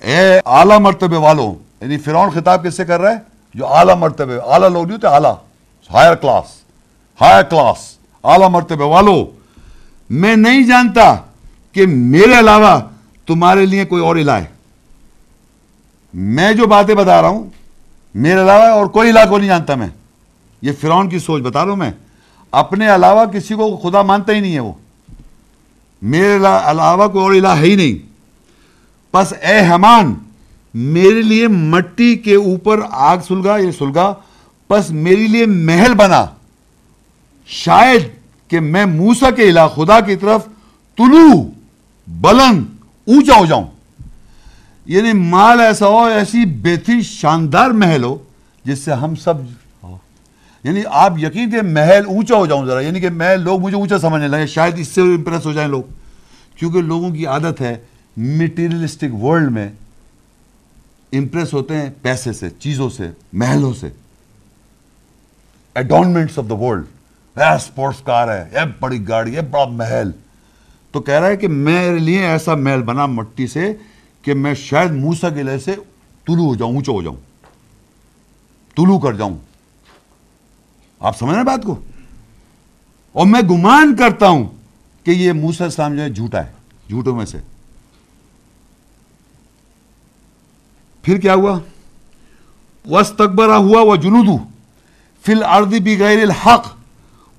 اے 0.00 0.40
اعلیٰ 0.46 0.80
مرتبے 0.80 1.16
والوں 1.16 1.54
یعنی 1.80 1.98
فرعون 1.98 2.30
خطاب 2.30 2.64
کس 2.64 2.76
سے 2.76 2.84
کر 2.84 3.00
رہا 3.00 3.10
ہے؟ 3.10 3.18
جو 3.54 3.66
اعلیٰ 3.66 3.96
مرتبے 3.96 4.38
اعلیٰ 4.46 4.68
لوگ 4.68 4.84
نہیں 4.84 4.94
ہوتے 4.94 5.06
اعلیٰ 5.06 5.34
ہائر 5.92 6.14
کلاس۔ 6.14 6.59
ہائر 7.20 7.42
کلاس، 7.42 7.98
اعلیٰ 8.24 8.50
مرتبے 8.50 8.84
والوں 8.84 9.24
میں 10.10 10.36
نہیں 10.36 10.62
جانتا 10.62 11.16
کہ 11.72 11.86
میرے 11.86 12.38
علاوہ 12.38 12.80
تمہارے 13.26 13.66
لیے 13.66 13.84
کوئی 13.84 14.02
اور 14.02 14.16
الہ 14.16 14.30
ہے۔ 14.30 14.44
میں 16.14 16.52
جو 16.52 16.66
باتیں 16.66 16.94
بتا 16.94 17.22
رہا 17.22 17.28
ہوں، 17.28 17.50
میرے 18.14 18.40
علاوہ 18.40 18.64
اور 18.64 18.86
کوئی 18.86 19.10
الہ 19.10 19.18
کو 19.28 19.38
نہیں 19.38 19.48
جانتا 19.48 19.74
میں۔ 19.74 19.88
یہ 20.62 20.72
فرعون 20.80 21.08
کی 21.08 21.18
سوچ 21.18 21.42
بتا 21.42 21.62
رہا 21.62 21.70
ہوں 21.70 21.76
میں۔ 21.76 21.90
اپنے 22.50 22.94
علاوہ 22.94 23.24
کسی 23.24 23.54
کو 23.54 23.76
خدا 23.76 24.02
مانتا 24.02 24.32
ہی 24.32 24.40
نہیں 24.40 24.54
ہے 24.54 24.60
وہ۔ 24.60 24.72
میرے 26.02 26.36
علاوہ 26.64 27.08
کوئی 27.08 27.24
اور 27.24 27.32
الہ 27.32 27.60
ہے 27.60 27.66
ہی 27.66 27.76
نہیں۔ 27.76 28.10
پس 29.10 29.32
اے 29.32 29.66
حمان، 29.68 30.14
میرے 30.74 31.22
لیے 31.22 31.48
مٹی 31.48 32.16
کے 32.16 32.34
اوپر 32.34 32.80
آگ 32.90 33.18
سلگا، 33.28 33.56
یہ 33.56 33.70
سلگا 33.70 34.14
پس 34.68 34.90
میرے 34.90 35.26
لیے 35.26 35.46
محل 35.46 35.94
بنا۔ 35.94 36.26
شاید 37.50 38.02
کہ 38.48 38.60
میں 38.60 38.86
موسا 38.86 39.30
کے 39.30 39.42
الہ 39.42 39.68
خدا 39.74 40.00
کی 40.00 40.16
طرف 40.16 40.44
طلوع 40.96 41.44
بلند 42.08 42.64
اونچا 43.06 43.34
ہو 43.38 43.46
جاؤں۔ 43.46 43.66
یعنی 44.86 45.12
مال 45.12 45.60
ایسا 45.60 45.86
ہو، 45.86 46.04
ایسی 46.04 46.44
بہتری 46.44 47.02
شاندار 47.02 47.70
محل 47.70 48.04
ہو 48.04 48.18
جس 48.64 48.78
سے 48.78 48.92
ہم 48.92 49.14
سب 49.14 49.34
یعنی 50.64 50.80
آپ 50.90 51.18
یقین 51.18 51.50
کہ 51.50 51.62
محل 51.62 52.06
اونچا 52.06 52.36
ہو 52.36 52.46
جاؤں 52.46 52.66
ذرا 52.66 52.80
یعنی 52.80 53.00
کہ 53.00 53.10
میں 53.10 53.36
لوگ 53.36 53.60
مجھے 53.60 53.76
اونچا 53.76 53.98
سمجھنے 53.98 54.28
لگے، 54.28 54.46
شاید 54.46 54.78
اس 54.78 54.88
سے 54.88 55.00
امپریس 55.00 55.46
ہو 55.46 55.52
جائیں 55.52 55.68
لوگ۔ 55.68 55.82
کیونکہ 56.56 56.82
لوگوں 56.82 57.10
کی 57.10 57.26
عادت 57.26 57.60
ہے 57.60 57.76
میٹیریلسٹک 58.16 59.24
ورلڈ 59.24 59.50
میں 59.50 59.68
امپریس 61.12 61.52
ہوتے 61.52 61.76
ہیں 61.76 61.90
پیسے 62.02 62.32
سے، 62.32 62.50
چیزوں 62.50 62.90
سے، 62.90 63.10
محلوں 63.32 63.74
سے۔ 63.74 63.88
Adornments 65.74 66.38
of 66.38 66.44
the 66.48 66.54
world 66.54 66.84
sports 67.44 68.00
car 68.00 68.28
ہے 68.28 68.48
یہ 68.52 68.58
بڑی 68.80 69.08
گاڑی 69.08 69.36
ہے 69.36 69.40
بڑا 69.40 69.64
محل۔ 69.64 70.10
تو 70.92 71.00
کہہ 71.00 71.14
رہا 71.14 71.28
ہے 71.28 71.36
کہ 71.36 71.48
میرے 71.48 71.98
لیے 71.98 72.26
ایسا 72.26 72.54
محل 72.54 72.82
بنا 72.82 73.06
مٹی 73.06 73.46
سے 73.46 73.76
کہ 74.22 74.34
میں 74.34 74.54
شاید 74.54 74.90
موسا 74.90 75.30
کے 75.30 75.42
لیے 75.42 75.58
سے 75.58 75.74
طلوع 76.26 76.46
ہو 76.46 76.54
جاؤں، 76.54 76.74
اونچا 76.74 76.92
ہو 76.92 77.02
جاؤں۔ 77.02 77.16
طلوع 78.76 78.98
کر 78.98 79.12
جاؤں۔ 79.12 79.38
آپ 81.00 81.18
سمجھ 81.18 81.36
رہے 81.36 81.44
بات 81.44 81.62
کو؟ 81.62 81.80
اور 83.12 83.26
میں 83.26 83.40
گمان 83.40 83.96
کرتا 83.96 84.28
ہوں 84.28 84.48
کہ 85.04 85.10
یہ 85.10 85.32
موسیٰ 85.32 85.66
اسلام 85.66 85.96
جو 85.96 86.02
ہے 86.02 86.10
جھوٹا 86.10 86.44
ہے، 86.44 86.52
جھوٹوں 86.88 87.16
میں 87.16 87.26
سے۔ 87.26 87.38
پھر 91.02 91.18
کیا 91.18 91.34
ہوا؟ 91.34 91.58
وَاسْتَقْبَرَ 92.90 93.50
ہوا 93.50 93.82
وَجُنُودُ 93.82 94.44
فِي 95.22 95.32
الْأَرْضِ 95.32 95.80
بِغَيْرِ 95.80 96.22
الْحَقِ۔ 96.22 96.79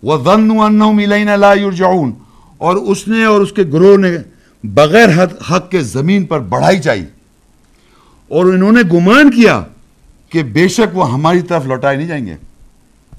وَظَنُّوا 0.04 0.68
أَنَّهُمْ 0.68 1.00
إِلَيْنَا 1.00 1.36
لَا 1.36 1.54
يُرْجَعُونَ 1.54 2.12
اور 2.58 2.76
اس 2.76 3.08
نے 3.08 3.26
اور 3.26 3.42
اس 3.42 3.52
کے 3.52 3.64
گروہ 3.64 3.98
نے 3.98 4.18
بغیر 4.64 5.10
حق 5.52 5.72
کے 5.72 5.82
زمین 5.82 6.26
پر 6.26 6.40
بڑھائی 6.40 6.80
چاہی 6.80 7.06
اور 8.28 8.46
انہوں 8.46 8.72
نے 8.72 8.82
گمان 8.82 9.32
کیا 9.32 9.64
کہ 10.30 10.44
بے 10.44 10.68
شک 10.68 10.98
وہ 10.98 11.14
ہماری 11.14 11.42
طرف 11.42 11.66
لوٹائے 11.66 11.98
نہیں 11.98 12.08
جائیں 12.08 12.26
گے۔ 12.26 12.36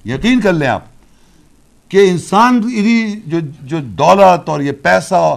یقین 0.04 0.40
کر 0.40 0.52
لیں 0.52 0.68
آپ 0.68 0.82
کہ 1.88 2.10
انسان 2.10 2.60
جو 3.26 3.38
جو 3.62 3.78
دولت 3.80 4.48
اور 4.48 4.60
یہ 4.60 4.72
پیسہ 4.72 5.36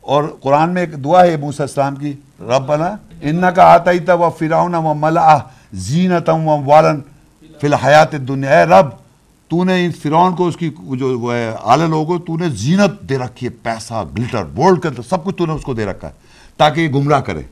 اور 0.00 0.24
قرآن 0.40 0.74
میں 0.74 0.82
ایک 0.82 1.04
دعا 1.04 1.24
ہے 1.24 1.36
موسیٰ 1.36 1.66
اسلام 1.66 1.96
کی 1.96 2.12
رب 2.40 2.66
بنا 2.66 2.96
ان 3.22 3.44
کا 3.56 3.62
آتا 3.62 3.90
ہی 3.90 3.98
تھا 3.98 4.14
وہ 4.14 4.30
فراؤن 4.30 4.74
و 4.74 4.94
ملا 4.94 5.38
زینت 5.72 6.28
و 6.28 6.62
والن 6.64 7.00
فی 7.60 7.66
الحیات 7.66 8.12
دنیا 8.12 8.58
اے 8.58 8.64
رب 8.64 9.03
تو 9.54 9.64
نے 9.64 9.84
ان 9.84 9.92
فرعون 9.92 10.34
کو 10.34 10.46
اس 10.46 10.56
کی 10.56 10.70
جو 10.98 11.18
وہ 11.18 11.34
ہے، 11.34 11.54
اعلی 11.64 11.86
لوگوں 11.86 12.18
تو 12.18 12.36
نے 12.36 12.48
زینت 12.48 13.08
دے 13.08 13.18
رکھی 13.18 13.46
ہے، 13.46 13.52
پیسہ، 13.62 14.04
گلٹر 14.18 14.44
بولڈ 14.44 14.80
کر 14.80 14.90
سب 15.08 15.24
کچھ 15.24 15.36
تو 15.36 15.46
نے 15.46 15.52
اس 15.52 15.62
کو 15.62 15.74
دے 15.74 15.84
رکھا 15.84 16.08
ہے، 16.08 16.12
تاکہ 16.56 16.80
یہ 16.80 16.88
گمراہ 16.88 17.20
کرے۔ 17.20 17.42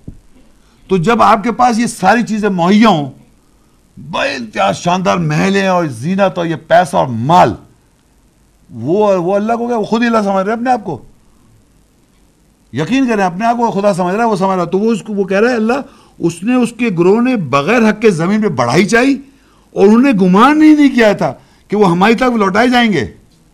تو 0.89 0.97
جب 0.97 1.23
آپ 1.23 1.45
کے 1.45 1.53
پاس 1.53 1.79
یہ 1.79 1.87
ساری 1.87 2.23
چیزیں 2.23 2.49
مہیا 2.49 2.89
ہوں 2.89 3.11
بڑے 4.11 4.35
انتہا 4.35 4.73
شاندار 4.73 5.16
محلیں 5.16 5.66
اور 5.66 5.87
زینت 5.87 6.39
اور 6.39 6.47
یہ 6.47 6.57
پیسہ 6.69 6.97
اور 6.97 7.07
مال، 7.07 7.55
وہ 8.70 9.16
وہ 9.16 9.35
اللہ 9.35 9.53
کو 9.53 9.66
کیا، 9.66 9.77
وہ 9.77 9.85
خود 9.85 10.03
ہی 10.03 10.07
اللہ 10.07 10.23
سمجھ 10.24 10.45
رہے 10.45 10.53
اپنے 10.53 10.70
آپ 10.70 10.85
کو۔ 10.85 11.03
یقین 12.73 13.09
کریں، 13.09 13.24
اپنے 13.24 13.47
آپ 13.47 13.57
کو 13.57 13.70
خدا 13.70 13.95
سمجھ 13.95 14.15
رہا 14.15 14.24
ہے، 14.24 14.29
وہ 14.29 14.37
سمجھ 14.37 14.57
رہا 14.57 14.65
ہے۔ 14.65 14.70
تو 14.70 14.79
وہ 14.79 14.93
اس 14.93 15.03
کو، 15.03 15.15
وہ 15.15 15.24
کہہ 15.24 15.41
رہا 15.41 15.51
ہے، 15.51 15.55
اللہ، 15.55 15.81
اس 16.19 16.43
نے 16.43 16.55
اس 16.55 16.73
کے 16.79 16.89
گروہ 16.99 17.20
نے 17.20 17.37
بغیر 17.37 17.89
حق 17.89 18.03
کے 18.03 18.11
زمین 18.11 18.43
پہ 18.43 18.49
بڑھائی 18.49 18.85
چاہی 18.85 19.16
اور 19.70 19.87
انہوں 19.87 20.03
نے 20.03 20.12
گمان 20.23 20.62
ہی 20.62 20.74
نہیں 20.74 20.95
کیا 20.95 21.12
تھا۔ 21.12 21.35
کہ 21.73 21.77
وہ 21.77 21.90
ہماری 21.90 22.15
طرف 22.15 22.32
لوٹائے 22.32 22.69
جائیں 22.69 22.93
گے۔ 22.93 23.07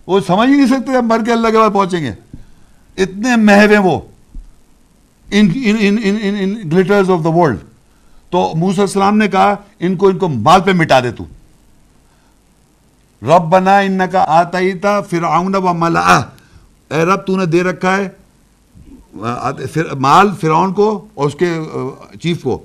وہ 0.06 0.20
سمجھ 0.26 0.48
ہی 0.50 0.54
نہیں 0.56 0.66
سکتے 0.66 0.96
اب 0.96 1.04
مر 1.04 1.20
کے 1.26 1.32
اللہ 1.32 1.48
کے 1.48 1.58
بعد 1.58 1.70
پہنچیں 1.72 2.00
گے۔ 2.00 2.12
اتنے 3.02 3.36
محو 3.36 3.70
ہیں 3.70 3.78
وہ۔ 3.78 4.00
ان 5.30 5.48
گلٹرز 6.72 7.10
آف 7.10 7.24
دا 7.24 7.28
ورلڈ 7.28 7.58
تو 8.30 8.52
موسیٰ 8.56 8.80
السلام 8.80 9.16
نے 9.16 9.28
کہا، 9.28 9.54
ان 9.80 9.96
کو 9.96 10.08
ان 10.08 10.18
کو 10.18 10.28
مال 10.28 10.60
پہ 10.60 10.72
مٹا 10.72 11.00
دے 11.00 11.10
تو۔ 11.12 11.24
رب 13.22 13.44
بنا 13.50 13.78
ان 13.78 14.00
کا 14.12 14.24
آتا 14.28 14.58
ہی 14.58 14.72
تھا 14.74 15.00
فرعون 15.00 15.54
و 15.54 15.72
ملا 15.74 16.16
اے 16.90 17.04
رب، 17.04 17.26
تو 17.26 17.36
نے 17.36 17.46
دے 17.46 17.62
رکھا 17.62 17.96
ہے 17.96 18.08
مال 20.00 20.30
فرعون 20.40 20.72
کو 20.74 21.06
اور 21.14 21.26
اس 21.26 21.34
کے 21.34 21.58
چیف 22.20 22.42
کو۔ 22.42 22.58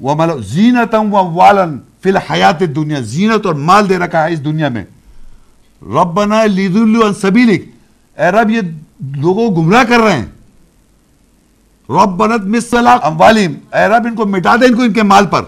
وہ 0.00 0.14
ملا 0.14 0.34
زینتم 0.36 1.14
و 1.14 1.34
والن 1.34 1.78
فی 2.02 2.10
الحیات 2.10 2.60
دنیا 2.60 3.00
زینت 3.00 3.46
اور 3.46 3.54
مال 3.54 3.88
دے 3.88 3.98
رکھا 3.98 4.24
ہے 4.24 4.32
اس 4.32 4.44
دنیا 4.44 4.68
میں۔ 4.68 4.84
رب 5.82 6.14
بنا 6.14 6.44
لیدلو 6.44 7.12
سبیلک 7.12 7.64
اے 8.18 8.30
رب، 8.30 8.50
یہ 8.50 8.60
لوگوں 9.16 9.50
کو 9.50 9.62
گمراہ 9.62 9.84
کر 9.84 9.98
رہے 9.98 10.12
ہیں۔ 10.12 10.26
رب 11.88 12.08
بنت 12.08 12.74
اموالیم 13.02 13.52
اے 13.72 13.88
رب، 13.88 14.06
ان 14.06 14.14
کو 14.14 14.26
مٹا 14.26 14.56
دے 14.56 14.66
ان 14.66 14.76
کو 14.76 14.82
ان 14.82 14.92
کے 14.92 15.02
مال 15.02 15.26
پر۔ 15.26 15.42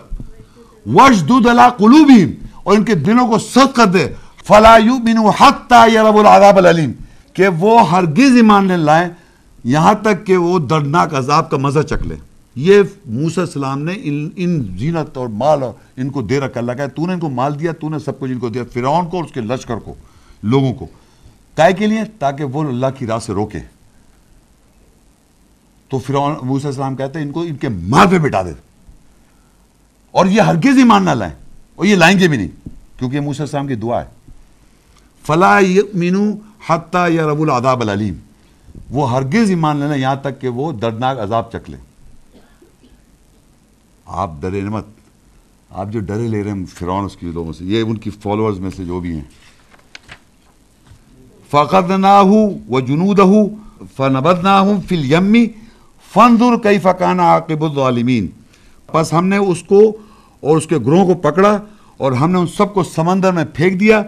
وشدود 0.86 1.46
علا 1.46 1.68
قلوبیم 1.68 2.30
اور 2.62 2.76
ان 2.76 2.84
کے 2.84 2.94
دلوں 2.94 3.28
کو 3.28 3.38
سخت 3.38 3.76
کر 3.76 3.86
دے۔ 3.86 4.06
فلا 4.44 4.76
یؤمنو 4.76 5.28
حتی 5.28 5.94
یرب 5.94 6.16
العذاب 6.16 6.56
العلیم 6.56 6.92
کہ 7.32 7.48
وہ 7.48 7.90
ہرگز 7.90 8.36
ایمان 8.36 8.68
لے 8.68 8.76
لائیں۔ 8.76 9.08
یہاں 9.64 9.94
تک 9.94 10.26
کہ 10.26 10.36
وہ 10.36 10.58
دردناک 10.58 11.14
عذاب 11.14 11.50
کا 11.50 11.56
مزہ 11.56 11.80
چک 11.80 12.06
لے۔ 12.06 12.16
یہ 12.54 12.82
موسیٰ 13.06 13.44
السلام 13.44 13.82
نے 13.82 13.92
ان 13.96 14.30
ان 14.36 14.76
زینت 14.78 15.16
اور 15.16 15.28
مال 15.28 15.62
ان 15.96 16.10
کو 16.10 16.22
دے 16.22 16.40
رکھا 16.40 16.60
اللہ 16.60 16.72
کہا 16.72 16.86
تو 16.86 17.06
نے 17.06 17.12
ان 17.12 17.20
کو 17.20 17.30
مال 17.30 17.60
دیا، 17.60 17.72
تو 17.72 17.88
نے 17.88 17.98
سب 17.98 18.20
کچھ 18.20 18.30
ان 18.30 18.38
کو 18.38 18.48
دیا، 18.48 18.62
فرعون 18.72 19.08
کو 19.08 19.16
اور 19.16 19.24
اس 19.24 19.32
کے 19.32 19.40
لشکر 19.40 19.76
کو، 19.76 19.94
لوگوں 20.42 20.74
کو۔ 20.74 20.86
کائے 21.56 21.72
کے 21.72 21.86
لیے؟ 21.86 22.00
تاکہ 22.18 22.44
وہ 22.44 22.62
اللہ 22.62 22.86
کی 22.98 23.06
راہ 23.06 23.18
سے 23.18 23.32
روکے۔ 23.32 23.58
تو 25.88 25.98
فرعون، 25.98 26.34
موسیٰ 26.42 26.66
السلام 26.66 26.96
کہتے 26.96 27.18
ہیں، 27.18 27.26
ان 27.26 27.32
کو 27.32 27.40
ان 27.40 27.56
کے 27.56 27.68
مال 27.68 28.08
پہ 28.10 28.18
بٹا 28.18 28.42
دے 28.42 28.52
اور 30.10 30.26
یہ 30.26 30.40
ہرگز 30.40 30.76
ایمان 30.76 31.04
نہ 31.04 31.10
لائیں۔ 31.10 31.34
اور 31.74 31.86
یہ 31.86 31.94
لائیں 31.94 32.18
گے 32.18 32.28
بھی 32.28 32.36
نہیں، 32.36 32.68
کیونکہ 32.98 33.20
موسیٰ 33.20 33.40
السلام 33.40 33.66
کی 33.66 33.74
دعا 33.74 34.00
ہے۔ 34.00 34.22
فلا 35.26 35.58
مینو 35.94 36.32
حتیٰ 36.66 37.10
یا 37.10 37.26
رب 37.26 37.40
العذاب 37.40 37.80
العلیم 37.80 38.14
وہ 38.90 39.10
ہرگز 39.10 39.48
ایمان 39.48 39.76
لینا 39.76 39.94
یہاں 39.94 40.16
تک 40.16 40.40
کہ 40.40 40.48
وہ 40.48 40.72
دردناک 40.72 41.18
عذاب 41.18 41.50
چک 41.50 41.70
لیں 41.70 41.91
آپ 44.06 44.30
ڈرے 44.40 44.60
مت۔ 44.60 44.86
آپ 45.70 45.86
جو 45.90 46.00
ڈرے 46.00 46.28
لے 46.28 46.44
رہے 46.44 46.50
ہیں 46.50 46.66
فرعون، 46.66 47.04
اس 47.04 47.16
کی 47.16 47.26
لوگوں 47.26 47.52
سے۔ 47.52 47.64
یہ 47.64 47.82
ان 47.82 47.98
کی 47.98 48.10
فالوورز 48.10 48.60
میں 48.60 48.70
سے 48.76 48.84
جو 48.84 49.00
بھی 49.00 49.12
ہیں۔ 49.12 49.42
فقد 51.50 51.90
نہ 51.90 52.06
ہو 52.06 52.48
وہ 52.68 52.80
جنود 52.80 53.18
ہو 53.18 53.48
فنبد 53.96 54.42
نہ 54.42 54.48
ہوں 54.48 54.80
فل 54.88 55.12
یمی 55.12 55.46
فنظر 56.14 56.56
کئی 56.62 56.78
فقانہ 56.78 57.22
عاقب 57.22 57.64
الظالمین 57.64 58.26
پس 58.92 59.12
ہم 59.12 59.26
نے 59.26 59.36
اس 59.36 59.62
کو 59.62 59.96
اور 60.40 60.56
اس 60.56 60.66
کے 60.66 60.78
گروہ 60.78 61.04
کو 61.04 61.14
پکڑا 61.14 61.58
اور 61.96 62.12
ہم 62.12 62.30
نے 62.30 62.38
ان 62.38 62.46
سب 62.46 62.74
کو 62.74 62.82
سمندر 62.82 63.32
میں 63.32 63.44
پھینک 63.54 63.80
دیا۔ 63.80 64.02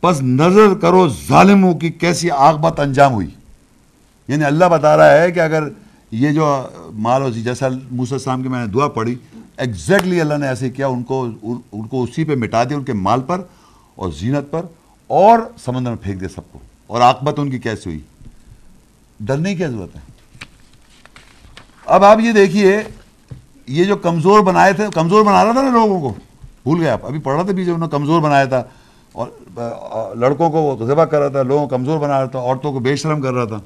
پس 0.00 0.22
نظر 0.22 0.74
کرو 0.74 1.08
ظالموں 1.08 1.74
کی 1.74 1.90
کیسی 1.90 2.30
آغبت 2.30 2.80
انجام 2.80 3.12
ہوئی۔ 3.12 3.26
یعنی 4.28 4.44
اللہ 4.44 4.64
بتا 4.64 4.96
رہا 4.96 5.22
ہے 5.22 5.32
کہ 5.32 5.40
اگر 5.40 5.62
یہ 6.10 6.30
جو 6.30 6.62
مال 6.92 7.22
و 7.22 7.30
جیسا 7.30 7.68
موسیٰ 7.90 8.12
السلام 8.12 8.42
کی 8.42 8.48
میں 8.48 8.66
نے 8.66 8.72
دعا 8.72 8.88
پڑھی 8.88 9.16
ایگزیکٹلی 9.56 10.20
اللہ 10.20 10.34
نے 10.34 10.48
ایسے 10.48 10.70
کیا، 10.70 10.86
ان 10.86 11.02
کو 11.02 11.26
ان 11.72 11.86
کو 11.86 12.02
اسی 12.02 12.24
پہ 12.24 12.34
مٹا 12.34 12.64
دیا، 12.64 12.76
ان 12.76 12.84
کے 12.84 12.92
مال 12.92 13.20
پر 13.20 13.40
اور 13.94 14.12
زینت 14.12 14.50
پر 14.50 14.60
اور 15.06 15.38
سمندر 15.58 15.90
میں 15.90 15.98
پھینک 16.02 16.20
دیا 16.20 16.28
سب 16.28 16.40
کو۔ 16.52 16.58
اور 16.86 17.00
آقبت 17.00 17.38
ان 17.38 17.50
کی 17.50 17.58
کیسی 17.58 17.90
ہوئی؟ 17.90 18.00
ڈرنے 19.20 19.54
کی 19.54 19.66
ضرورت 19.66 19.96
ہے۔ 19.96 20.00
اب 21.86 22.04
آپ 22.04 22.20
یہ 22.20 22.32
دیکھیے، 22.32 22.78
یہ 23.66 23.84
جو 23.84 23.96
کمزور 23.96 24.40
بنائے 24.40 24.72
تھے، 24.72 24.84
کمزور 24.94 25.22
بنا 25.22 25.44
رہا 25.44 25.52
تھا 25.52 25.62
نا 25.62 25.70
لوگوں 25.70 26.00
کو۔ 26.00 26.14
بھول 26.62 26.80
گئے 26.80 26.90
آپ، 26.90 27.06
ابھی 27.06 27.18
پڑھ 27.18 27.34
رہا 27.34 27.42
تھا 27.42 27.52
پیچھے، 27.56 27.72
انہوں 27.72 27.86
نے 27.86 27.90
کمزور 27.90 28.20
بنایا 28.20 28.44
تھا۔ 28.44 28.62
اور 29.12 30.16
لڑکوں 30.16 30.50
کو 30.50 30.58
وہ 30.58 30.86
ذبح 30.86 31.04
کر 31.04 31.18
رہا 31.18 31.28
تھا، 31.28 31.42
لوگوں 31.42 31.68
کو 31.68 31.76
کمزور 31.76 31.98
بنا 31.98 32.20
رہا 32.20 32.26
تھا، 32.26 32.38
عورتوں 32.38 32.72
کو 32.72 32.78
بے 32.78 32.96
شرم 32.96 33.20
کر 33.20 33.32
رہا 33.32 33.44
تھا۔ 33.44 33.60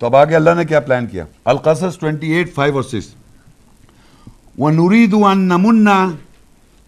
تو 0.00 0.06
اب 0.06 0.16
آگے 0.16 0.36
اللہ 0.36 0.50
نے 0.56 0.64
کیا 0.64 0.80
پلان 0.80 1.06
کیا؟ 1.06 1.24
القصص 1.44 1.98
ٹوینٹی 1.98 2.30
ایٹ 2.30 2.54
فائیو 2.54 2.74
اور 2.74 2.82
سکس 2.82 3.14
وَنُرِيدُ 4.58 5.32
أَن 5.32 5.38
نَمُنَّ 5.38 5.90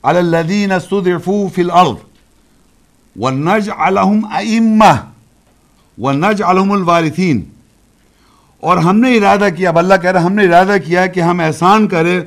عَلَى 0.03 0.19
الَّذِينَ 0.19 0.75
اسْتُضْعِفُوا 0.75 1.49
فِي 1.55 1.63
الْأَرْضِ 1.63 1.95
وَنَجْعَلَهُمْ 3.17 4.25
أَئِمَّةً 4.37 4.97
وَنَجْعَلَهُمُ 5.99 6.73
الْوَارِثِينَ۔ 6.73 7.41
اور 8.61 8.77
ہم 8.77 9.01
نے 9.01 9.17
ارادہ 9.17 9.47
کیا، 9.57 9.69
اب 9.69 9.79
اللہ 9.79 9.95
کہہ 10.03 10.11
رہا 10.11 10.25
ہم 10.25 10.33
نے 10.33 10.45
ارادہ 10.45 10.77
کیا 10.85 11.07
کہ 11.07 11.21
ہم 11.21 11.41
احسان 11.41 11.89
کریں 11.89 12.21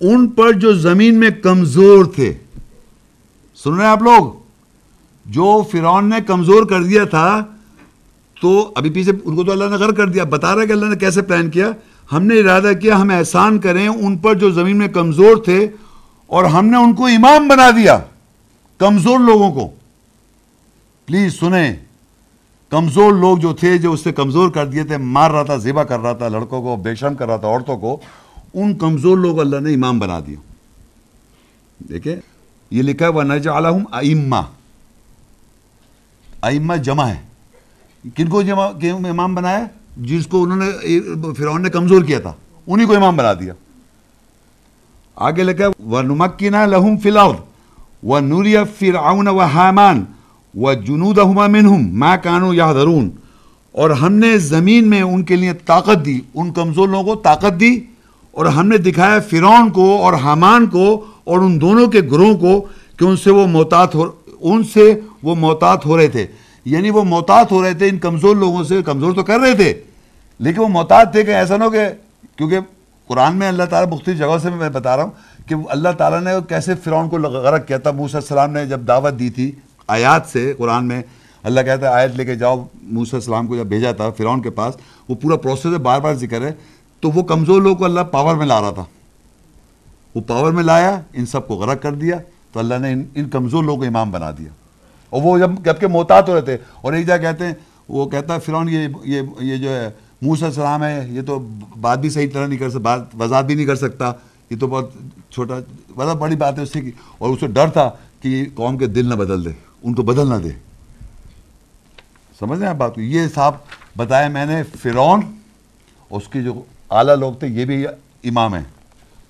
ان 0.00 0.28
پر 0.28 0.52
جو 0.52 0.72
زمین 0.72 1.14
میں 1.14 1.30
کمزور 1.30 2.04
تھے۔ 2.04 2.34
سن 3.54 3.74
رہے 3.74 3.84
ہیں 3.84 3.90
آپ 3.90 4.02
لوگ؟ 4.02 4.32
جو 5.26 5.62
فرعون 5.72 6.10
نے 6.10 6.16
کمزور 6.26 6.64
کر 6.64 6.82
دیا 6.82 7.04
تھا 7.04 7.44
تو 8.40 8.72
ابھی 8.76 8.90
پیچھے 8.90 9.12
ان 9.24 9.36
کو 9.36 9.44
تو 9.44 9.52
اللہ 9.52 9.64
نے 9.64 9.76
غر 9.76 9.92
کر 9.92 10.08
دیا، 10.08 10.24
بتا 10.24 10.54
رہا 10.54 10.62
ہے 10.62 10.66
کہ 10.66 10.72
اللہ 10.72 10.86
نے 10.86 10.96
کیسے 10.96 11.22
پلان 11.22 11.50
کیا؟ 11.50 11.70
ہم 12.12 12.22
نے 12.22 12.40
ارادہ 12.40 12.70
کیا، 12.82 13.00
ہم 13.00 13.10
احسان 13.10 13.58
کریں 13.58 13.88
ان 13.88 14.16
پر 14.16 14.34
جو 14.34 14.50
زمین 14.50 14.76
میں 14.76 14.88
کمزور 14.88 15.36
تھے 15.36 15.68
اور 16.26 16.44
ہم 16.44 16.66
نے 16.66 16.76
ان 16.76 16.94
کو 16.94 17.06
امام 17.06 17.48
بنا 17.48 17.70
دیا، 17.70 17.98
کمزور 18.78 19.18
لوگوں 19.18 19.52
کو۔ 19.52 19.68
پلیز 21.06 21.38
سنیں، 21.38 21.76
کمزور 22.70 23.12
لوگ 23.12 23.38
جو 23.38 23.54
تھے، 23.54 23.78
جو 23.78 23.92
اس 23.92 24.00
سے 24.00 24.12
کمزور 24.12 24.50
کر 24.50 24.66
دیے 24.66 24.84
تھے، 24.84 24.96
مار 24.96 25.30
رہا 25.30 25.42
تھا، 25.42 25.56
ذبح 25.56 25.82
کر 25.82 26.00
رہا 26.00 26.12
تھا، 26.12 26.28
لڑکوں 26.28 26.62
کو، 26.62 26.76
بے 26.76 26.94
شرم 26.94 27.14
کر 27.14 27.26
رہا 27.26 27.36
تھا، 27.36 27.48
عورتوں 27.48 27.78
کو، 27.78 28.00
ان 28.54 28.74
کمزور 28.74 29.18
لوگ 29.18 29.40
اللہ 29.40 29.56
نے 29.56 29.74
امام 29.74 29.98
بنا 29.98 30.20
دیا۔ 30.26 30.36
دیکھیں، 31.88 32.16
یہ 32.70 32.82
لکھا 32.82 33.06
ہے 33.06 33.10
وہ 33.10 33.22
نج 33.22 33.48
عالم 33.48 33.84
ائمہ 33.92 34.40
ائمہ 36.42 36.74
جمع 36.74 37.06
ہے۔ 37.06 37.27
کن 38.16 38.28
کو 38.28 38.42
امام 39.08 39.34
بنایا؟ 39.34 39.66
جس 39.96 40.26
کو 40.26 40.42
انہوں 40.42 40.56
نے 40.56 40.98
فرعون 41.34 41.62
نے 41.62 41.70
کمزور 41.70 42.02
کیا 42.02 42.20
تھا۔ 42.20 42.32
انہی 42.66 42.86
کو 42.86 42.96
امام 42.96 43.16
بنا 43.16 43.32
دیا۔ 43.32 43.54
آگے 45.16 45.42
لکھا 45.42 45.64
ہے 45.64 45.70
وہ 45.78 46.02
نمکینہ 46.02 46.56
لہم 46.56 46.96
فلاؤ 46.96 47.32
وہ 48.02 48.20
نوریا 48.20 48.64
فرعون 48.64 49.28
و 49.28 49.38
حامان 49.38 50.04
و 50.54 50.72
جنود 50.72 51.18
منہم 51.18 51.98
ما 51.98 52.16
کانو 52.16 52.54
یا 52.54 52.72
اور 53.72 53.90
ہم 53.90 54.12
نے 54.12 54.38
زمین 54.38 54.90
میں 54.90 55.02
ان 55.02 55.22
کے 55.24 55.36
لیے 55.36 55.52
طاقت 55.52 56.06
دی، 56.06 56.20
ان 56.34 56.52
کمزور 56.52 56.88
لوگوں 56.88 57.14
کو 57.14 57.14
طاقت 57.14 57.60
دی۔ 57.60 57.80
اور 58.30 58.46
ہم 58.46 58.68
نے 58.68 58.78
دکھایا 58.78 59.18
فرعون 59.30 59.70
کو 59.70 60.02
اور 60.02 60.12
حامان 60.12 60.66
کو 60.66 61.04
اور 61.24 61.38
ان 61.38 61.60
دونوں 61.60 61.86
کے 61.86 62.00
گروہ 62.00 62.36
کو 62.36 62.66
کہ 62.96 63.04
ان 63.04 63.16
سے 63.16 63.30
وہ 63.30 63.46
محتاط 63.46 63.94
ہو 63.94 64.04
ان 64.40 64.62
سے 64.64 65.00
وہ 65.22 65.34
محتاط 65.34 65.86
ہو 65.86 65.96
رہے 65.96 66.08
تھے۔ 66.08 66.26
یعنی 66.68 66.90
وہ 66.90 67.04
محتاط 67.04 67.52
ہو 67.52 67.62
رہے 67.62 67.74
تھے 67.74 67.88
ان 67.88 67.98
کمزور 67.98 68.36
لوگوں 68.36 68.64
سے، 68.64 68.82
کمزور 68.82 69.12
تو 69.12 69.22
کر 69.22 69.38
رہے 69.38 69.54
تھے، 69.54 69.82
لیکن 70.38 70.60
وہ 70.60 70.68
محتاط 70.68 71.12
تھے 71.12 71.24
کہ 71.24 71.30
ایسا 71.30 71.56
نہ 71.56 71.64
ہو 71.64 71.70
کہ، 71.70 71.84
کیونکہ 72.36 72.58
قرآن 73.06 73.36
میں 73.36 73.48
اللہ 73.48 73.62
تعالیٰ 73.62 73.92
مختلف 73.92 74.18
جگہوں 74.18 74.38
سے 74.38 74.50
میں 74.50 74.70
بتا 74.70 74.96
رہا 74.96 75.04
ہوں 75.04 75.10
کہ 75.46 75.54
اللہ 75.68 75.88
تعالیٰ 75.98 76.20
نے 76.20 76.30
کیسے 76.48 76.74
فرعون 76.74 77.08
کو 77.08 77.16
غرق 77.18 77.66
کیا 77.66 77.78
تھا۔ 77.78 77.90
موسیٰ 77.90 78.20
السلام 78.20 78.50
نے 78.50 78.66
جب 78.66 78.80
دعوت 78.88 79.18
دی 79.18 79.30
تھی 79.30 79.52
آیات 79.86 80.22
سے 80.32 80.54
قرآن 80.58 80.88
میں، 80.88 81.02
اللہ 81.42 81.60
کہتا 81.60 81.88
ہے 81.88 81.94
آیت 81.94 82.10
لے 82.16 82.24
کے 82.24 82.34
جاؤ، 82.34 82.64
موسیٰ 82.82 83.14
السلام 83.14 83.46
کو 83.46 83.56
جب 83.56 83.66
بھیجا 83.66 83.92
تھا 83.92 84.10
فرعون 84.10 84.42
کے 84.42 84.50
پاس، 84.50 84.74
وہ 85.08 85.14
پورا 85.14 85.36
پروسیس 85.36 85.72
ہے 85.72 85.78
بار 85.78 86.00
بار 86.00 86.14
ذکر 86.14 86.42
ہے۔ 86.42 86.52
تو 87.00 87.10
وہ 87.10 87.22
کمزور 87.22 87.62
لوگوں 87.62 87.76
کو 87.76 87.84
اللہ 87.84 88.00
پاور 88.00 88.36
میں 88.36 88.46
لا 88.46 88.60
رہا 88.60 88.70
تھا۔ 88.70 88.84
وہ 90.14 90.20
پاور 90.20 90.52
میں 90.52 90.62
لایا، 90.62 91.00
ان 91.12 91.26
سب 91.26 91.48
کو 91.48 91.54
غرق 91.54 91.82
کر 91.82 91.92
دیا۔ 91.92 92.16
تو 92.52 92.60
اللہ 92.60 92.74
نے 92.74 92.92
ان 92.92 93.02
ان 93.14 93.28
کمزور 93.28 93.64
لوگوں 93.64 93.82
کو 93.82 93.86
امام 93.86 94.10
بنا 94.10 94.30
دیا۔ 94.30 94.67
اور 95.10 95.22
وہ 95.22 95.38
جب 95.38 95.50
جبکہ 95.64 95.86
محتاط 95.86 96.28
ہو 96.28 96.34
رہے 96.34 96.40
تھے، 96.40 96.56
اور 96.74 96.92
ایک 96.92 97.06
جگہ 97.06 97.16
کہتے 97.16 97.46
ہیں، 97.46 97.54
وہ 97.88 98.10
کہتا 98.10 98.34
ہے 98.34 98.40
فرعون 98.40 98.68
یہ 98.68 98.88
یہ 99.04 99.22
یہ 99.40 99.56
جو 99.56 99.70
ہے، 99.70 99.90
موسیٰ 100.22 100.48
السلام 100.48 100.84
ہے، 100.84 101.06
یہ 101.10 101.22
تو 101.22 101.38
بات 101.80 101.98
بھی 101.98 102.10
صحیح 102.10 102.30
طرح 102.32 102.46
نہیں 102.46 102.58
کر 102.58 102.68
سکتا 102.68 102.78
بات 102.78 103.00
وضاحت 103.18 103.44
بھی 103.44 103.54
نہیں 103.54 103.66
کر 103.66 103.76
سکتا۔ 103.76 104.12
یہ 104.50 104.56
تو 104.58 104.66
بہت 104.66 104.90
چھوٹا 105.30 105.54
بڑا 105.94 106.12
بڑی 106.12 106.36
بات 106.36 106.58
ہے 106.58 106.62
اس 106.62 106.72
سے 106.72 106.80
کی۔ 106.80 106.92
اور 107.18 107.30
اسے 107.30 107.46
ڈر 107.46 107.70
تھا 107.70 107.90
کہ 108.22 108.28
یہ 108.28 108.44
قوم 108.54 108.78
کے 108.78 108.86
دل 108.86 109.08
نہ 109.08 109.14
بدل 109.14 109.44
دے، 109.44 109.50
ان 109.82 109.94
کو 109.94 110.02
بدل 110.02 110.28
نہ 110.28 110.34
دے۔ 110.34 110.48
سمجھ 112.38 112.58
رہے 112.58 112.66
ہیں 112.66 112.74
بات 112.74 112.94
کو؟ 112.94 113.00
یہ 113.00 113.26
صاحب 113.34 113.54
بتایا 113.96 114.28
میں 114.28 114.46
نے، 114.46 114.62
فرعون، 114.62 115.20
اس 116.10 116.28
کے 116.28 116.42
جو 116.42 116.62
اعلیٰ 116.90 117.14
لوگ 117.14 117.34
تھے، 117.34 117.48
یہ 117.48 117.64
بھی 117.64 117.86
امام 118.24 118.54
ہیں، 118.54 118.64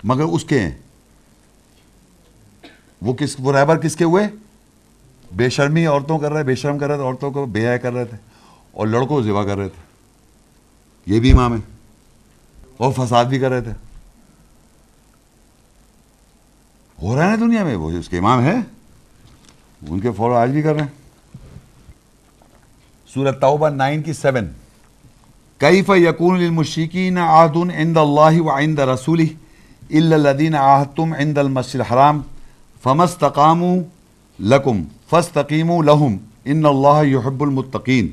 مگر 0.03 0.23
اس 0.23 0.45
کے 0.45 0.59
ہیں۔ 0.59 0.71
وہ 3.01 3.13
کس 3.13 3.35
وہ 3.39 3.53
رہبر 3.53 3.77
کس 3.77 3.95
کے 3.95 4.03
ہوئے؟ 4.03 4.27
بے 5.35 5.49
شرمی 5.49 5.85
عورتوں 5.85 6.19
کر 6.19 6.31
رہے 6.31 6.43
بے 6.43 6.55
شرم 6.55 6.77
کر 6.77 6.87
رہے 6.87 6.95
تھے 6.95 7.03
عورتوں 7.03 7.31
کو 7.31 7.45
بے 7.45 7.67
حیا 7.67 7.77
کر 7.77 7.93
رہے 7.93 8.05
تھے 8.05 8.17
اور 8.71 8.87
لڑکوں 8.87 9.07
کو 9.07 9.23
ذبح 9.23 9.43
کر 9.43 9.57
رہے 9.57 9.69
تھے۔ 9.69 9.89
یہ 11.05 11.19
بھی 11.19 11.31
امام 11.31 11.53
ہے 11.53 11.59
اور 12.77 12.93
فساد 12.97 13.25
بھی 13.25 13.39
کر 13.39 13.49
رہے 13.49 13.61
تھے۔ 13.61 13.71
ہو 17.01 17.15
رہا 17.15 17.25
ہے 17.25 17.29
نا 17.29 17.35
دنیا 17.35 17.63
میں، 17.63 17.75
وہ 17.75 17.91
اس 17.91 18.09
کے 18.09 18.17
امام 18.17 18.41
ہے 18.41 18.55
ان 19.87 19.99
کے 19.99 20.11
فالو 20.11 20.33
آج 20.33 20.49
بھی 20.49 20.61
کر 20.61 20.73
رہے 20.73 20.81
ہیں۔ 20.81 20.87
سورت 23.13 23.41
توبہ 23.41 23.69
نائن 23.69 24.01
کی 24.01 24.13
سیون۔ 24.13 24.47
کیف 25.57 25.89
یقون 25.89 26.39
للمشرکین 26.39 27.17
عہد 27.17 27.55
عند 27.55 27.97
اللہ 27.97 28.41
و 28.41 28.57
عند 28.57 28.79
رسولی 28.79 29.29
الا 29.89 30.15
الذین 30.15 30.55
عہدتم 30.55 31.13
عند 31.13 31.37
المسجد 31.37 31.75
الحرام 31.75 32.21
فمستقاموا 32.83 33.77
لکم۔ 34.39 34.83
فاستقیموا 35.09 35.83
لہم، 35.83 36.17
ان 36.45 36.65
اللہ 36.65 37.05
یحب 37.05 37.43
المتقین۔ 37.43 38.07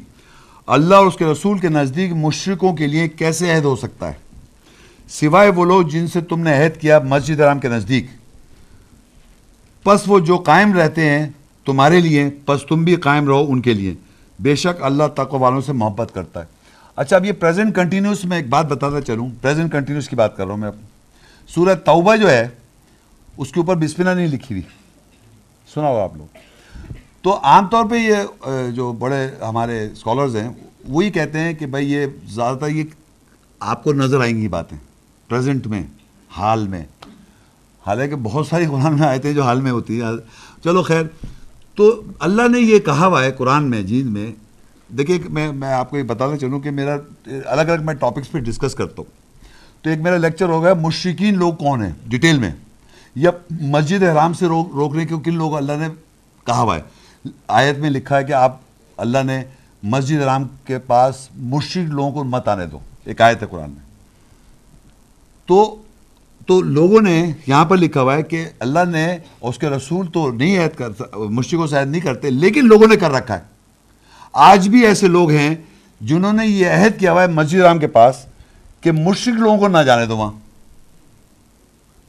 اللہ 0.67 0.95
اور 0.95 1.07
اس 1.07 1.17
کے 1.17 1.25
رسول 1.25 1.59
کے 1.59 1.69
نزدیک 1.69 2.13
مشرکوں 2.13 2.77
کے 2.77 2.87
لیے 2.87 3.09
کیسے 3.09 3.53
عہد 3.53 3.65
ہو 3.65 3.77
سکتا 3.77 4.09
ہے؟ 4.09 4.13
سوائے 5.09 5.51
وہ 5.51 5.65
لوگ 5.65 5.83
جن 5.83 6.07
سے 6.07 6.21
تم 6.21 6.41
نے 6.41 6.65
عہد 6.65 6.81
کیا 6.81 6.99
مسجد 6.99 7.41
حرام 7.41 7.59
کے 7.59 7.69
نزدیک۔ 7.69 8.07
پس 9.83 10.01
وہ 10.07 10.19
جو 10.19 10.37
قائم 10.37 10.73
رہتے 10.73 11.11
ہیں 11.11 11.31
تمہارے 11.65 12.01
لیے، 12.01 12.31
پس 12.47 12.61
تم 12.69 12.85
بھی 12.85 12.97
قائم 12.97 13.27
رہو 13.27 13.47
ان 13.49 13.61
کے 13.61 13.73
لیے۔ 13.73 13.95
بے 14.39 14.55
شک 14.55 14.83
اللہ 14.83 15.05
تقوی 15.15 15.39
والوں 15.39 15.61
سے 15.61 15.73
محبت 15.73 16.15
کرتا 16.15 16.41
ہے۔ 16.41 16.47
اچھا 16.97 17.17
اب 17.17 17.25
یہ 17.25 17.33
پریزنٹ 17.33 17.75
کنٹینیوس 17.75 18.25
میں 18.25 18.37
ایک 18.37 18.49
بات 18.49 18.67
بتاتا 18.67 19.01
چلوں۔ 19.01 19.29
پریزنٹ 19.43 19.73
کنٹینیوس 19.73 20.09
کی 20.09 20.17
بات 20.17 20.37
کر 20.37 20.45
رہا 20.45 20.51
ہوں 20.51 20.61
میں۔ 20.61 20.71
سورت 21.49 21.87
توبہ 21.87 22.17
جو 22.17 22.31
ہے، 22.31 22.49
اس 23.37 23.53
کے 23.53 23.61
اوپر 23.61 23.75
بسملہ 23.75 24.11
نہیں 24.11 24.27
لکھی 24.27 24.55
ہوئی۔ 24.55 24.63
سنا 25.75 25.89
ہوگا 25.89 26.03
آپ 26.03 26.17
لوگ۔ 26.17 26.46
تو 27.27 27.39
عام 27.43 27.67
طور 27.67 27.85
پہ 27.85 27.97
یہ 27.97 28.15
جو 28.71 28.93
بڑے 28.93 29.45
ہمارے 29.49 29.89
اسکالرز 29.93 30.37
ہیں، 30.37 30.49
وہی 30.89 31.11
کہتے 31.11 31.39
ہیں 31.39 31.55
کہ 31.55 31.67
بھائی 31.67 31.93
یہ 31.93 32.07
زیادہ 32.25 32.57
تر 32.57 32.69
یہ 32.69 32.85
آپ 33.61 33.85
کو 33.85 33.93
نظر 33.93 34.21
آئیں 34.21 34.37
گی 34.37 34.49
باتیں 34.49 34.79
پریزنٹ 35.29 35.67
میں، 35.67 35.83
حال 36.31 36.69
میں۔ 36.69 36.85
حالانکہ 37.87 38.17
بہت 38.17 38.47
ساری 38.47 38.67
قرآن 38.67 38.99
میں 38.99 39.09
آئے 39.09 39.19
تھے 39.19 39.35
جو 39.35 39.43
حال 39.43 39.61
میں 39.61 39.71
ہوتی 39.71 40.03
ہیں۔ 40.03 40.09
چلو 40.65 40.83
خیر، 40.83 41.03
تو 41.75 42.03
اللہ 42.19 42.49
نے 42.49 42.61
یہ 42.61 42.79
کہا 42.79 43.07
ہوا 43.07 43.25
ہے 43.25 43.33
قرآن 43.33 43.71
میں 43.71 43.83
جیت 43.83 44.07
میں۔ 44.07 44.33
دیکھیے، 44.93 45.19
میں 45.29 45.53
میں 45.53 45.73
آپ 45.73 45.91
کو 45.91 45.99
یہ 45.99 46.03
بتانا 46.03 46.37
چلوں 46.37 46.61
کہ 46.61 46.71
میرا، 46.71 46.97
الگ 47.47 47.61
الگ 47.61 47.85
میں 47.85 47.95
ٹاپکس 47.95 48.33
پہ 48.33 48.39
ڈسکس 48.39 48.75
کرتا 48.75 48.95
ہوں۔ 48.99 49.11
تو 49.83 49.91
ایک 49.91 50.01
میرا 50.01 50.17
لیکچر 50.17 50.49
ہوگا 50.49 50.75
مشرقین 50.75 51.39
لوگ 51.39 51.53
کون 51.53 51.83
ہیں؟ 51.83 51.93
ڈیٹیل 52.07 52.39
میں۔ 52.39 52.51
یا 53.15 53.31
مسجد 53.51 54.03
حرام 54.03 54.33
سے 54.33 54.47
روک 54.47 54.69
روکنے 54.75 55.07
کے 55.07 55.15
کن 55.25 55.35
لوگ 55.35 55.57
اللہ 55.57 55.73
نے 55.73 55.89
کہا 56.47 56.61
ہوا 56.61 56.77
ہے؟ 56.77 56.96
آیت 57.49 57.79
میں 57.79 57.91
لکھا 57.91 58.19
ہے 58.19 58.25
کہ 58.25 58.33
آپ 58.33 58.57
اللہ 58.97 59.19
نے 59.27 59.45
مسجد 59.83 60.23
حرام 60.23 60.45
کے 60.65 60.79
پاس 60.79 61.29
مشرق 61.37 61.91
لوگوں 61.91 62.13
کو 62.13 62.25
مت 62.25 62.49
آنے 62.49 62.67
دو، 62.67 62.79
ایک 63.05 63.21
آیت 63.21 63.43
ہے 63.43 63.47
قرآن 63.51 63.71
میں۔ 63.71 63.85
تو 65.47 65.83
تو 66.47 66.61
لوگوں 66.61 67.01
نے 67.01 67.33
یہاں 67.47 67.65
پر 67.65 67.77
لکھا 67.77 68.01
ہوا 68.01 68.15
ہے 68.15 68.23
کہ 68.23 68.49
اللہ 68.59 68.85
نے 68.91 69.19
اس 69.41 69.59
کے 69.59 69.69
رسول 69.69 70.07
تو 70.07 70.33
نہیں 70.33 70.59
عہد 70.59 70.79
کر 70.79 71.17
مشرقوں 71.17 71.67
سے 71.67 71.79
عہد 71.79 71.89
نہیں 71.89 72.01
کرتے، 72.01 72.31
لیکن 72.31 72.67
لوگوں 72.67 72.89
نے 72.89 72.97
کر 72.97 73.11
رکھا 73.11 73.35
ہے۔ 73.35 73.43
آج 74.33 74.69
بھی 74.69 74.87
ایسے 74.87 75.07
لوگ 75.07 75.31
ہیں 75.31 75.55
جنہوں 76.01 76.33
نے 76.33 76.47
یہ 76.47 76.67
عہد 76.67 77.01
کیا 77.01 77.13
ہوا 77.13 77.23
ہے 77.23 77.27
مسجد 77.27 77.61
رام 77.61 77.79
کے 77.79 77.87
پاس 77.87 78.17
کہ 78.81 78.93
مشرق 78.93 79.35
لوگوں 79.35 79.59
کو 79.59 79.69
نہ 79.69 79.79
جانے 79.79 80.07
دو 80.07 80.17
وہاں۔ 80.17 80.33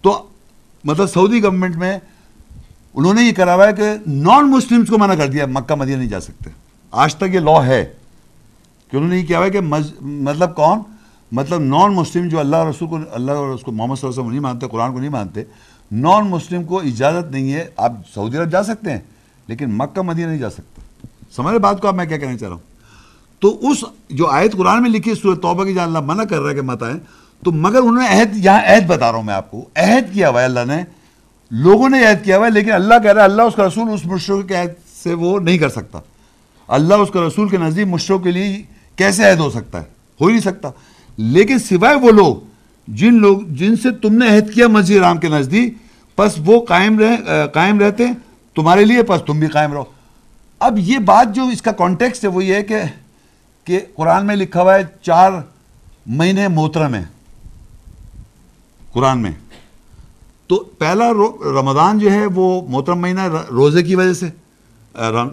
تو 0.01 0.27
مطلب 0.83 1.07
سعودی 1.07 1.43
گورنمنٹ 1.43 1.75
میں 1.75 1.99
انہوں 2.97 3.13
نے 3.13 3.23
یہ 3.23 3.31
کرا 3.31 3.55
ہوا 3.55 3.67
ہے 3.67 3.73
کہ 3.73 3.89
نان 4.07 4.49
مسلمس 4.51 4.89
کو 4.89 4.97
منع 4.97 5.15
کر 5.15 5.27
دیا 5.27 5.45
مکہ، 5.45 5.75
مدینہ 5.75 5.97
نہیں 5.97 6.09
جا 6.09 6.19
سکتے۔ 6.19 6.49
آج 6.91 7.15
تک 7.15 7.33
یہ 7.33 7.39
لا 7.39 7.65
ہے 7.65 7.85
کہ 8.91 8.97
انہوں 8.97 9.09
نے 9.09 9.17
یہ 9.17 9.25
کیا 9.25 9.37
ہوا 9.37 9.45
ہے 9.45 9.51
کہ 9.51 9.59
مطلب 10.01 10.55
کون؟ 10.55 10.79
مطلب 11.31 11.59
نان 11.59 11.93
مسلم 11.93 12.27
جو 12.27 12.39
اللہ 12.39 12.63
رسول 12.69 12.89
کو، 12.89 12.99
اللہ 13.11 13.31
اور 13.31 13.49
اس 13.49 13.61
کو 13.61 13.71
محمد 13.71 13.95
صلی 13.95 14.07
اللہ 14.07 14.13
علیہ 14.13 14.21
وسلم 14.21 14.31
نہیں 14.31 14.41
مانتے، 14.41 14.67
قرآن 14.67 14.93
کو 14.93 14.99
نہیں 14.99 15.09
مانتے 15.09 15.43
نان 15.91 16.27
مسلم 16.27 16.63
کو 16.63 16.79
اجازت 16.79 17.31
نہیں 17.31 17.53
ہے۔ 17.53 17.67
آپ 17.77 17.91
سعودی 18.13 18.37
عرب 18.37 18.51
جا 18.51 18.63
سکتے 18.63 18.91
ہیں، 18.91 18.99
لیکن 19.47 19.73
مکہ، 19.73 20.01
مدینہ 20.01 20.27
نہیں 20.27 20.39
جا 20.39 20.49
سکتے۔ 20.49 20.81
سمجھ 21.35 21.51
رہے 21.51 21.59
بات 21.59 21.81
کو 21.81 21.87
آپ 21.87 21.95
میں 21.95 22.05
کیا 22.05 22.17
کہنا 22.17 22.37
چاہ 22.37 22.49
رہا 22.49 22.55
ہوں؟ 22.55 22.63
تو 23.39 23.57
اس 23.69 23.83
جو 24.09 24.27
آیت 24.27 24.53
قرآن 24.53 24.81
میں 24.81 24.89
لکھی 24.89 25.13
سورہ 25.15 25.35
توبہ 25.35 25.63
کی، 25.63 25.73
جہاں 25.73 25.85
اللہ 25.85 25.99
منع 25.99 26.23
کر 26.23 26.39
رہا 26.39 26.49
ہے 26.49 26.55
کہ 26.55 26.61
مت 26.61 26.83
آئیں، 26.83 26.97
تو 27.43 27.51
مگر 27.51 27.79
انہوں 27.79 28.01
نے 28.01 28.07
عہد، 28.09 28.37
یہاں 28.37 28.61
عہد 28.65 28.87
بتا 28.87 29.11
رہا 29.11 29.17
ہوں 29.17 29.23
میں 29.23 29.33
آپ 29.33 29.51
کو۔ 29.51 29.65
عہد 29.75 30.13
کیا 30.13 30.29
ہوا 30.29 30.39
ہے 30.39 30.45
اللہ 30.45 30.65
نے 30.67 30.83
لوگوں 31.51 31.89
نے 31.89 32.05
عہد 32.05 32.25
کیا 32.25 32.37
ہوا 32.37 32.45
ہے، 32.45 32.51
لیکن 32.51 32.71
اللہ 32.71 32.93
کہہ 33.03 33.11
رہا 33.11 33.21
ہے، 33.21 33.25
اللہ 33.25 33.41
اس 33.41 33.55
کا 33.55 33.67
رسول 33.67 33.93
اس 33.93 34.05
مشرق 34.05 34.47
کے 34.47 34.55
عہد 34.55 34.97
سے 35.03 35.13
وہ 35.13 35.39
نہیں 35.39 35.57
کر 35.57 35.69
سکتا۔ 35.69 35.99
اللہ 36.67 36.93
اس 36.93 37.09
کا 37.13 37.27
رسول 37.27 37.49
کے 37.49 37.57
نزدیک 37.57 37.87
مشرق 37.87 38.23
کے 38.23 38.31
لیے 38.31 38.63
کیسے 38.95 39.31
عہد 39.31 39.39
ہو 39.39 39.49
سکتا 39.49 39.77
ہے؟ 39.77 39.85
ہو 40.21 40.25
ہی 40.25 40.33
نہیں 40.33 40.41
سکتا۔ 40.41 40.69
لیکن 41.17 41.59
سوائے 41.59 41.95
وہ 41.95 42.11
لوگ، 42.11 42.35
جن 42.87 43.13
لوگ، 43.13 43.39
جن 43.47 43.75
سے 43.75 43.91
تم 43.91 44.13
نے 44.13 44.35
عہد 44.35 44.53
کیا 44.53 44.67
مسجد 44.67 44.95
رام 44.95 45.17
کے 45.17 45.27
نزدیک 45.27 45.73
بس 46.17 46.33
وہ 46.45 46.65
قائم 46.65 46.99
رہ، 46.99 47.47
قائم 47.53 47.79
رہتے 47.79 48.03
تمہارے 48.55 48.85
لیے 48.85 49.03
بس 49.03 49.21
تم 49.25 49.39
بھی 49.39 49.47
قائم 49.47 49.73
رہو۔ 49.73 49.83
اب 50.59 50.79
یہ 50.79 50.97
بات 50.97 51.35
جو 51.35 51.43
اس 51.43 51.61
کا 51.61 51.71
کانٹیکسٹ 51.71 52.23
ہے، 52.23 52.29
وہ 52.29 52.43
یہ 52.43 52.55
ہے 52.55 52.63
کہ 52.63 52.81
کہ 53.63 53.79
قرآن 53.95 54.25
میں 54.25 54.35
لکھا 54.35 54.61
ہوا 54.61 54.75
ہے، 54.75 54.81
چار 55.01 55.31
مہینے 56.07 56.47
محترم 56.47 56.93
ہیں۔ 56.93 57.05
قرآن 58.93 59.19
میں۔ 59.19 59.31
تو 60.47 60.63
پہلا 60.77 61.11
رمضان 61.61 61.99
جو 61.99 62.11
ہے 62.11 62.25
وہ 62.25 62.61
محترم 62.69 62.99
مہینہ 62.99 63.21
روزے 63.51 63.83
کی 63.83 63.95
وجہ 63.95 64.13
سے 64.13 64.25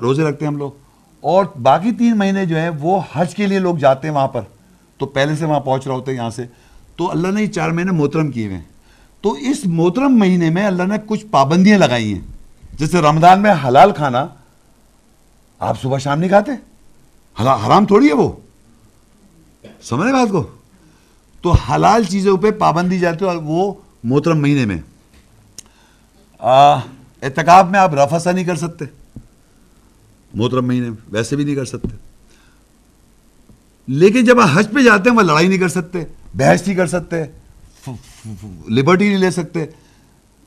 روزے 0.01 0.23
رکھتے 0.23 0.45
ہیں 0.45 0.53
ہم 0.53 0.59
لوگ۔ 0.59 0.73
اور 1.20 1.45
باقی 1.62 1.93
تین 1.93 2.19
مہینے 2.19 2.47
جو 2.47 2.57
ہیں 2.57 2.70
وہ 2.81 3.01
حج 3.12 3.35
کے 3.35 3.47
لیے 3.47 3.59
لوگ 3.59 3.77
جاتے 3.77 4.09
ہیں 4.09 4.15
وہاں 4.15 4.28
پر۔ 4.28 4.41
تو 4.99 5.07
پہلے 5.07 5.36
سے 5.36 5.45
وہاں 5.45 5.61
پہنچ 5.61 5.86
رہے 5.86 5.95
ہوتے 5.95 6.11
ہیں 6.11 6.19
یہاں 6.19 6.31
سے۔ 6.31 6.47
تو 6.97 7.11
اللہ 7.11 7.28
نے 7.28 7.43
یہ 7.43 7.47
چار 7.47 7.70
مہینے 7.70 7.93
محترم 7.93 8.31
کیے 8.31 8.47
ہوئے 8.47 8.57
ہیں۔ 8.57 8.65
تو 9.20 9.32
اس 9.32 9.61
محترم 9.66 10.19
مہینے 10.19 10.51
میں 10.51 10.66
اللہ 10.66 10.82
نے 10.82 10.95
کچھ 11.07 11.27
پابندیاں 11.27 11.78
لگائی 11.78 12.12
ہیں۔ 12.15 12.20
جیسے 12.78 12.99
رمضان 12.99 13.43
میں 13.43 13.53
حلال 13.69 13.91
کھانا، 13.93 14.27
آپ 15.59 15.82
صبح 15.82 15.99
شام 15.99 16.19
نہیں 16.19 16.28
کھاتے؟ 16.28 16.53
حرام 17.43 17.86
تھوڑی 17.86 18.09
ہے 18.09 18.15
وہ۔ 18.15 18.32
سمجھ 19.82 20.12
بات 20.12 20.28
کو؟ 20.31 20.45
تو 21.43 21.51
حلال 21.51 22.05
چیزوں 22.05 22.36
پہ 22.36 22.51
پابندی 22.51 22.99
جاتی 22.99 23.24
ہے 23.24 23.31
اور 23.31 23.39
وہ 23.43 23.74
محترم 24.05 24.43
مہینے 24.43 24.65
میں۔ 24.65 24.94
اعتکاب 26.45 27.71
میں 27.71 27.81
آپ 27.81 27.95
رفسا 27.95 28.33
نہیں 28.33 28.45
کر 28.45 28.57
سکتے۔ 28.57 28.85
محترم 30.35 30.66
مہینے 30.66 30.89
میں 30.89 30.97
ویسے 31.09 31.37
بھی 31.37 31.45
نہیں 31.45 31.55
کر 31.55 31.65
سکتے۔ 31.65 31.97
لیکن 33.87 34.25
جب 34.25 34.41
آپ 34.41 34.49
حج 34.53 34.66
پہ 34.75 34.83
جاتے 34.83 35.11
ہیں، 35.11 35.16
وہ 35.16 35.23
لڑائی 35.23 35.49
نہیں 35.49 35.59
کر 35.59 35.69
سکتے، 35.69 36.05
بحث 36.35 36.66
نہیں 36.66 36.77
کر 36.77 36.87
سکتے 36.87 37.25
لبرٹی 38.69 39.09
نہیں 39.09 39.19
لے 39.19 39.31
سکتے۔ 39.31 39.66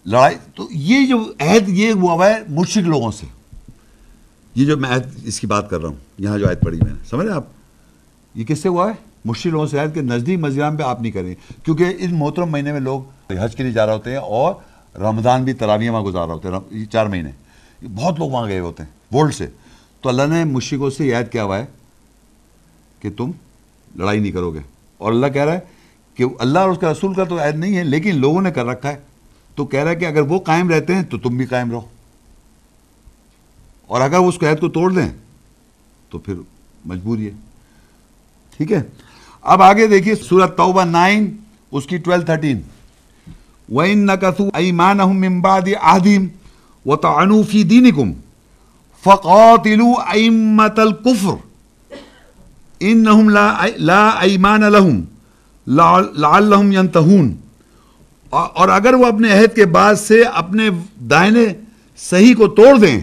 لڑائی، 0.06 0.36
تو 0.56 0.68
یہ 0.72 1.07
جو 1.07 1.34
عہد، 1.40 1.69
یہ 1.69 1.91
ہوا 1.91 2.30
ہے 2.30 2.38
مشرق 2.49 2.88
لوگوں 2.88 3.11
سے۔ 3.11 3.26
یہ 4.56 4.65
جو 4.65 4.78
میں 4.78 4.90
عہد 4.90 5.02
اس 5.24 5.40
کی 5.40 5.48
بات 5.48 5.69
کر 5.69 5.80
رہا 5.80 5.90
ہوں، 5.90 5.95
یہاں 6.18 6.38
جو 6.38 6.49
عہد 6.49 6.61
پڑھی 6.65 6.80
میں 6.84 6.94
نے، 6.94 7.06
سمجھ 7.10 7.28
آپ؟ 7.28 7.44
یہ 8.36 8.45
کس 8.45 8.60
سے 8.60 8.69
ہوا 8.69 8.90
ہے؟ 8.90 8.94
مشکل 9.26 9.49
لوگوں 9.49 9.68
سے 9.68 9.80
عہد 9.80 9.95
کہ 9.95 10.02
نزدیک 10.02 10.40
مسجد 10.40 10.78
پہ 10.78 10.84
آپ 10.84 11.02
نہیں 11.02 11.11
کریں 11.11 11.36
کیونکہ 11.64 11.86
اس 11.99 12.10
محترم 12.11 12.49
مہینے 12.49 12.72
میں 12.72 12.80
لوگ 12.80 13.02
حج 13.40 13.56
کے 13.56 13.64
لیے 13.64 13.72
جا 13.72 13.86
رہے 13.86 13.94
ہوتے 13.94 14.10
ہیں 14.10 14.18
اور 14.18 14.53
رمضان 14.95 15.43
بھی 15.43 15.53
تراویہ 15.53 15.89
وہاں 15.89 16.01
گزار 16.01 16.27
رہے 16.27 16.34
ہوتے 16.34 16.47
ہیں 16.47 16.85
چار 16.85 17.05
مہینے۔ 17.05 17.31
بہت 17.95 18.19
لوگ 18.19 18.30
وہاں 18.30 18.47
گئے 18.47 18.59
ہوتے 18.59 18.84
ہیں، 18.84 19.15
ورلڈ 19.15 19.34
سے۔ 19.34 19.47
تو 20.01 20.09
اللہ 20.09 20.22
نے 20.30 20.43
مشرقوں 20.43 20.89
سے 20.89 21.14
عہد 21.14 21.31
کیا 21.31 21.43
ہوا 21.43 21.57
ہے 21.57 21.65
کہ 22.99 23.11
تم 23.18 23.31
لڑائی 23.95 24.19
نہیں 24.19 24.31
کرو 24.31 24.51
گے۔ 24.51 24.59
اور 24.97 25.11
اللہ 25.11 25.27
کہہ 25.27 25.45
رہا 25.45 25.53
ہے 25.53 25.59
کہ 26.14 26.26
اللہ 26.39 26.59
اور 26.59 26.69
اس 26.69 26.77
کا 26.77 26.91
رسول 26.91 27.14
کا 27.14 27.23
تو 27.23 27.39
عہد 27.39 27.55
نہیں 27.55 27.77
ہے، 27.77 27.84
لیکن 27.84 28.15
لوگوں 28.15 28.41
نے 28.41 28.51
کر 28.51 28.65
رکھا 28.65 28.89
ہے۔ 28.89 28.97
تو 29.55 29.65
کہہ 29.65 29.80
رہا 29.80 29.91
ہے 29.91 29.95
کہ 29.95 30.05
اگر 30.05 30.22
وہ 30.22 30.39
قائم 30.39 30.69
رہتے 30.69 30.95
ہیں 30.95 31.03
تو 31.03 31.18
تم 31.18 31.38
بھی 31.38 31.45
قائم 31.45 31.72
رہو۔ 31.72 31.81
اور 33.88 34.01
اگر 34.01 34.18
وہ 34.18 34.30
اس 34.30 34.39
قید 34.39 34.59
کو 34.59 34.69
توڑ 34.69 34.91
دیں 34.93 35.09
تو 36.09 36.19
پھر 36.19 36.34
مجبوری 36.85 37.26
ہے۔ 37.26 37.31
ٹھیک 38.57 38.72
ہے؟ 38.72 38.84
اب 39.41 39.61
آگے 39.61 39.88
دیکھیے 39.88 40.15
سورت 40.15 40.57
توبہ 40.57 40.84
نائن، 40.84 41.38
اس 41.72 41.85
کی 41.85 41.97
ٹویلو 41.97 42.26
تھرٹین۔ 42.26 42.61
وَإِن 43.69 44.06
نَكَثُوا 44.06 44.49
أَيْمَانَهُمْ 44.57 45.15
مِن 45.23 45.41
بَعْدِ 45.41 45.68
عَهْدِهِمْ 45.76 46.23
وَطَعَنُوا 46.85 47.44
فِي 47.44 47.64
دِينِكُمْ 47.64 48.14
فَقَاتِلُوا 49.03 49.95
أَيْمَّةَ 50.14 50.77
الْكُفْرِ 50.77 51.35
إِنَّهُمْ 52.81 53.26
لَا 53.91 54.06
أَيْمَانَ 54.22 54.64
لَهُمْ 54.77 54.98
لَعَلَّهُمْ 55.68 56.73
يَنْتَهُونَ 56.73 57.27
اور 58.30 58.69
اگر 58.69 58.94
وہ 58.94 59.06
اپنے 59.06 59.31
عہد 59.34 59.56
کے 59.56 59.65
بعد 59.65 59.95
سے 59.95 60.22
اپنے 60.23 60.69
دائنے 61.10 61.45
صحیح 61.98 62.34
کو 62.38 62.48
توڑ 62.48 62.73
دیں 62.80 62.98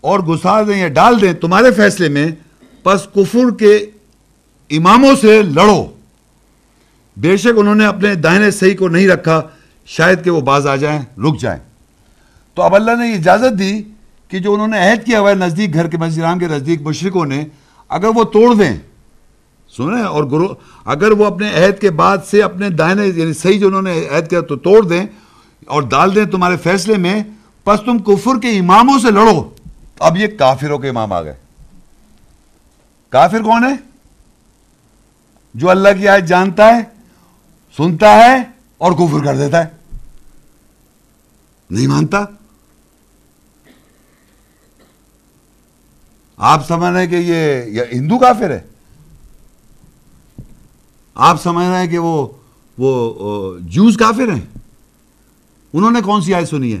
اور 0.00 0.20
گسا 0.20 0.62
دیں 0.62 0.80
یا 0.80 0.88
ڈال 0.88 1.20
دیں 1.22 1.32
تمہارے 1.32 1.70
فیصلے 1.70 2.08
میں، 2.08 2.26
پس 2.82 3.00
کفر 3.14 3.50
کے 3.58 3.76
اماموں 4.78 5.14
سے 5.20 5.42
لڑو۔ 5.42 5.86
بے 7.18 7.36
شک 7.36 7.48
انہوں 7.56 7.74
نے 7.74 7.86
اپنے 7.86 8.14
دائنے 8.14 8.50
صحیح 8.50 8.76
کو 8.76 8.88
نہیں 8.88 9.08
رکھا، 9.08 9.42
شاید 9.86 10.24
کہ 10.24 10.30
وہ 10.30 10.40
باز 10.40 10.66
آ 10.66 10.76
جائیں، 10.76 11.00
رک 11.18 11.40
جائیں۔ 11.40 11.60
تو 12.54 12.62
اب 12.62 12.74
اللہ 12.74 12.90
نے 12.90 13.14
اجازت 13.14 13.58
دی 13.58 13.82
کہ 14.28 14.38
جو 14.38 14.54
انہوں 14.54 14.68
نے 14.68 14.90
عہد 14.90 15.06
کیا 15.06 15.20
ہوا 15.20 15.30
ہے 15.30 15.34
نزدیک 15.34 15.74
گھر 15.74 15.88
کے 15.88 15.96
مسجد 15.96 16.40
کے 16.40 16.46
نزدیک 16.46 16.82
مشرقوں 16.82 17.26
نے، 17.26 17.44
اگر 17.88 18.06
وہ 18.14 18.24
توڑ 18.24 18.54
دیں۔ 18.54 18.76
سنیں، 19.76 20.02
اور 20.02 20.24
گرو، 20.24 20.54
اگر 20.84 21.10
وہ 21.10 21.26
اپنے 21.26 21.48
عہد 21.48 21.80
کے 21.80 21.90
بعد 21.90 22.18
سے 22.30 22.42
اپنے 22.42 22.70
دائنے 22.70 23.06
یعنی 23.06 23.32
صحیح 23.32 23.60
جو 23.60 23.66
انہوں 23.66 23.82
نے 23.82 24.08
عہد 24.12 24.30
کیا 24.30 24.40
تو 24.40 24.56
توڑ 24.56 24.86
دیں 24.86 25.06
اور 25.66 25.82
ڈال 25.82 26.14
دیں 26.14 26.24
تمہارے 26.24 26.56
فیصلے 26.56 26.96
میں، 26.96 27.22
پس 27.64 27.80
تم 27.80 27.98
کفر 27.98 28.40
کے 28.42 28.58
اماموں 28.58 28.98
سے 28.98 29.10
لڑو۔ 29.10 29.50
اب 29.98 30.16
یہ 30.16 30.26
کافروں 30.38 30.78
کے 30.78 30.88
امام 30.88 31.12
آ 31.12 31.22
گئے۔ 31.22 31.34
کافر 33.08 33.42
کون 33.42 33.64
ہے؟ 33.64 33.76
جو 35.54 35.70
اللہ 35.70 35.88
کی 35.98 36.08
آیت 36.08 36.24
جانتا 36.24 36.76
ہے 36.76 36.97
سنتا 37.78 38.14
ہے 38.14 38.42
اور 38.78 38.92
کفر 38.92 39.24
کر 39.24 39.36
دیتا 39.36 39.64
ہے۔ 39.64 39.68
نہیں 41.70 41.86
مانتا؟ 41.86 42.24
آپ 46.36 46.68
سمجھ 46.68 46.92
رہے 46.92 47.00
ہیں 47.00 47.06
کہ 47.06 47.14
یہ 47.14 47.82
ہندو 47.92 48.18
کافر 48.18 48.50
ہے؟ 48.50 48.60
آپ 51.14 51.42
سمجھ 51.42 51.66
رہے 51.66 51.80
ہیں 51.80 51.86
کہ 51.86 51.98
وہ 51.98 52.28
وہ 52.78 53.58
جوز 53.58 53.96
کافر 53.96 54.32
ہیں؟ 54.32 54.58
انہوں 55.72 55.90
نے 55.90 56.00
کون 56.00 56.22
سی 56.22 56.34
آیت 56.34 56.48
سنی 56.48 56.72
ہے؟ 56.72 56.80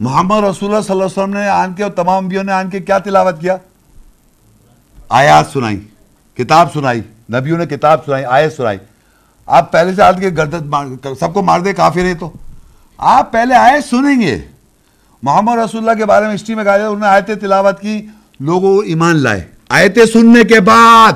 محمد 0.00 0.36
رسول 0.36 0.70
اللہ 0.70 0.82
صلی 0.82 0.92
اللہ 0.92 1.04
علیہ 1.04 1.22
وسلم 1.22 1.32
نے 1.32 1.48
آن 1.48 1.74
کے 1.74 1.82
اور 1.82 1.92
تمام 1.92 2.24
انبیوں 2.24 2.44
نے 2.44 2.52
آن 2.52 2.70
کے 2.70 2.80
کیا 2.80 2.98
تلاوت 2.98 3.40
کیا؟ 3.40 3.56
آیات 5.08 5.46
سنائی، 5.52 5.80
کتاب 6.34 6.72
سنائی۔ 6.72 7.00
نبیوں 7.32 7.58
نے 7.58 7.66
کتاب 7.66 8.04
سنائی، 8.04 8.24
آیت 8.24 8.52
سنائی۔ 8.52 8.78
آپ 9.46 9.72
پہلے 9.72 9.94
سے 9.94 10.02
آج 10.02 10.16
کے 10.20 10.30
گردت 10.36 10.76
سب 11.20 11.34
کو 11.34 11.42
مار 11.42 11.60
دے 11.60 11.72
کافی 11.72 12.02
رہے 12.02 12.14
تو۔ 12.14 12.30
آپ 12.98 13.32
پہلے 13.32 13.54
آیت 13.54 13.84
سنیں 13.84 14.20
گے۔ 14.20 14.38
محمد 15.22 15.58
رسول 15.58 15.80
اللہ 15.80 15.98
کے 15.98 16.06
بارے 16.06 16.26
میں 16.26 16.34
ہسٹری 16.34 16.54
میں 16.54 16.64
کہا 16.64 16.76
جائے 16.76 16.88
انہوں 16.88 17.00
نے 17.00 17.06
آیت 17.06 17.30
تلاوت 17.40 17.80
کی، 17.80 18.06
لوگوں 18.40 18.82
ایمان 18.84 19.16
لائے۔ 19.16 19.44
آیتیں 19.68 20.04
سننے 20.04 20.44
کے 20.44 20.60
بعد، 20.60 21.12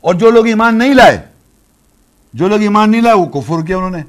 اور 0.00 0.14
جو 0.14 0.30
لوگ 0.30 0.46
ایمان 0.46 0.78
نہیں 0.78 0.94
لائے، 0.94 1.20
جو 2.34 2.48
لوگ 2.48 2.60
ایمان 2.60 2.90
نہیں 2.90 3.02
لائے، 3.02 3.16
وہ 3.16 3.26
کفر 3.26 3.64
کیا 3.66 3.76
انہوں 3.76 3.90
نے۔ 3.90 4.02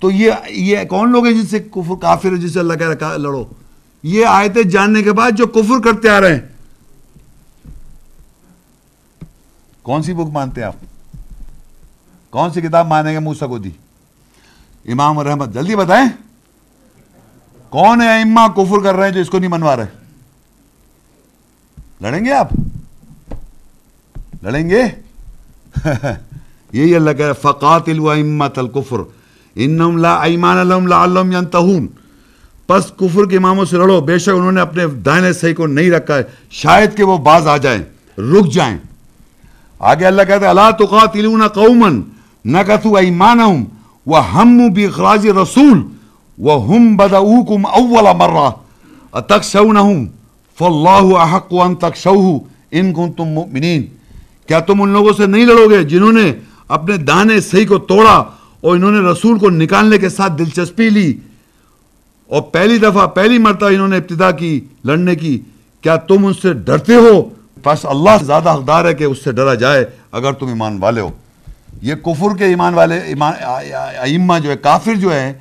تو 0.00 0.10
یہ 0.10 0.32
یہ 0.50 0.84
کون 0.84 1.10
لوگ 1.12 1.26
ہیں 1.26 1.32
جن 1.32 1.46
سے 1.46 1.58
کفر، 1.58 1.94
کافر 2.00 2.32
ہے 2.32 2.36
جن 2.36 2.48
سے 2.48 2.58
اللہ 2.60 2.74
کہہ 2.74 3.04
لڑو۔ 3.16 3.44
یہ 4.02 4.26
آیتیں 4.26 4.62
جاننے 4.62 5.02
کے 5.02 5.12
بعد 5.12 5.30
جو 5.30 5.46
کفر 5.46 5.80
کرتے 5.84 6.08
آ 6.08 6.20
رہے 6.20 6.34
ہیں 6.34 6.53
کون 9.84 10.02
سی 10.02 10.14
بک 10.14 10.30
مانتے 10.32 10.60
ہیں 10.60 10.68
آپ؟ 10.68 10.74
کون 12.30 12.52
سی 12.52 12.60
کتاب 12.60 12.86
مانیں 12.86 13.12
گے 13.12 13.18
موسا 13.18 13.46
کو 13.46 13.58
دی 13.58 13.70
امام 14.86 15.20
رحمت، 15.20 15.54
جلدی 15.54 15.76
بتائیں۔ 15.76 16.08
کون 17.68 18.02
ہے 18.02 18.22
اما 18.22 18.48
کفر 18.48 18.82
کر 18.82 18.94
رہے 18.94 19.06
ہیں 19.06 19.14
جو 19.14 19.20
اس 19.20 19.30
کو 19.30 19.38
نہیں 19.38 19.50
منوا 19.50 19.76
رہے؟ 19.76 19.86
لڑیں 22.00 22.24
گے 22.24 22.32
آپ؟ 22.32 22.48
لڑیں 24.42 24.70
گے؟ 24.70 24.82
یہی 26.72 26.96
اللہ 26.96 27.10
کہہ 27.10 27.26
رہا 27.26 27.32
فقات 27.32 27.88
الکفر 27.88 28.58
الکفر 28.58 28.96
انہم 29.54 29.96
لا 29.96 30.22
ایمان 30.22 30.56
لهم 30.56 30.86
لعلهم 30.86 31.32
ينتهون۔ 31.32 31.86
پس 32.66 32.92
کفر 32.96 33.30
کے 33.30 33.36
اماموں 33.36 33.64
سے 33.64 33.76
لڑو، 33.76 34.00
بے 34.00 34.18
شک 34.18 34.28
انہوں 34.28 34.52
نے 34.52 34.60
اپنے 34.60 34.86
دائنے 34.86 35.32
صحیح 35.32 35.54
کو 35.54 35.66
نہیں 35.66 35.90
رکھا 35.90 36.16
ہے۔ 36.16 36.22
شاید 36.50 36.96
کہ 36.96 37.02
وہ 37.02 37.18
باز 37.18 37.46
آ 37.46 37.56
جائیں، 37.56 37.82
رک 38.18 38.52
جائیں۔ 38.52 38.78
آگے 39.80 40.04
اللہ 40.06 40.22
کہتا 40.22 40.44
ہے 40.46 40.50
اللہ 40.50 40.70
تقاتلون 40.78 41.46
قوما 41.54 41.88
نکثوا 42.44 42.98
ایمانهم 42.98 43.66
وهموا 44.12 44.68
باخراج 44.78 45.26
رسول 45.36 45.78
وهم 46.38 46.96
بدؤوكم 46.96 47.66
اول 47.66 48.08
مره 48.22 48.56
اتخشونهم 49.14 50.08
فالله 50.58 51.22
احق 51.26 51.54
ان 51.66 51.78
تخشوه 51.84 52.40
ان 52.80 52.92
كنتم 52.92 53.28
مؤمنین 53.38 53.86
کیا 54.48 54.60
تم 54.68 54.82
ان 54.82 54.88
لوگوں 54.98 55.12
سے 55.18 55.26
نہیں 55.26 55.46
لڑو 55.46 55.68
گے 55.70 55.82
جنہوں 55.92 56.12
نے 56.12 56.26
اپنے 56.76 56.96
دانے 57.10 57.40
صحیح 57.40 57.66
کو 57.68 57.78
توڑا 57.90 58.16
اور 58.60 58.76
انہوں 58.76 58.92
نے 58.92 59.00
رسول 59.10 59.38
کو 59.38 59.50
نکالنے 59.50 59.98
کے 59.98 60.08
ساتھ 60.08 60.32
دلچسپی 60.38 60.88
لی؟ 60.90 61.12
اور 62.30 62.42
پہلی 62.52 62.78
دفعہ 62.78 63.06
پہلی 63.16 63.38
مرتبہ 63.46 63.68
انہوں 63.74 63.88
نے 63.88 63.96
ابتدا 63.96 64.30
کی 64.40 64.52
لڑنے 64.84 65.14
کی، 65.22 65.38
کیا 65.84 65.96
تم 66.08 66.26
ان 66.26 66.32
سے 66.42 66.52
ڈرتے 66.68 66.94
ہو؟ 66.94 67.22
بس 67.64 67.86
اللہ 67.86 68.24
زیادہ 68.24 68.50
حقدار 68.50 68.84
ہے 68.84 68.94
کہ 68.94 69.04
اس 69.04 69.24
سے 69.24 69.32
ڈرا 69.32 69.54
جائے 69.54 69.84
اگر 70.12 70.32
تم 70.32 70.46
ایمان 70.46 70.78
والے 70.80 71.00
ہو۔ 71.00 71.10
یہ 71.82 71.94
کفر 71.94 72.36
کے 72.36 72.44
ایمان 72.44 72.74
والے، 72.74 72.98
ایمان، 72.98 73.32
ائمہ 73.98 74.38
جو 74.38 74.50
ہے، 74.50 74.56
کافر 74.56 74.94
جو 74.94 75.14
ہے 75.14 75.32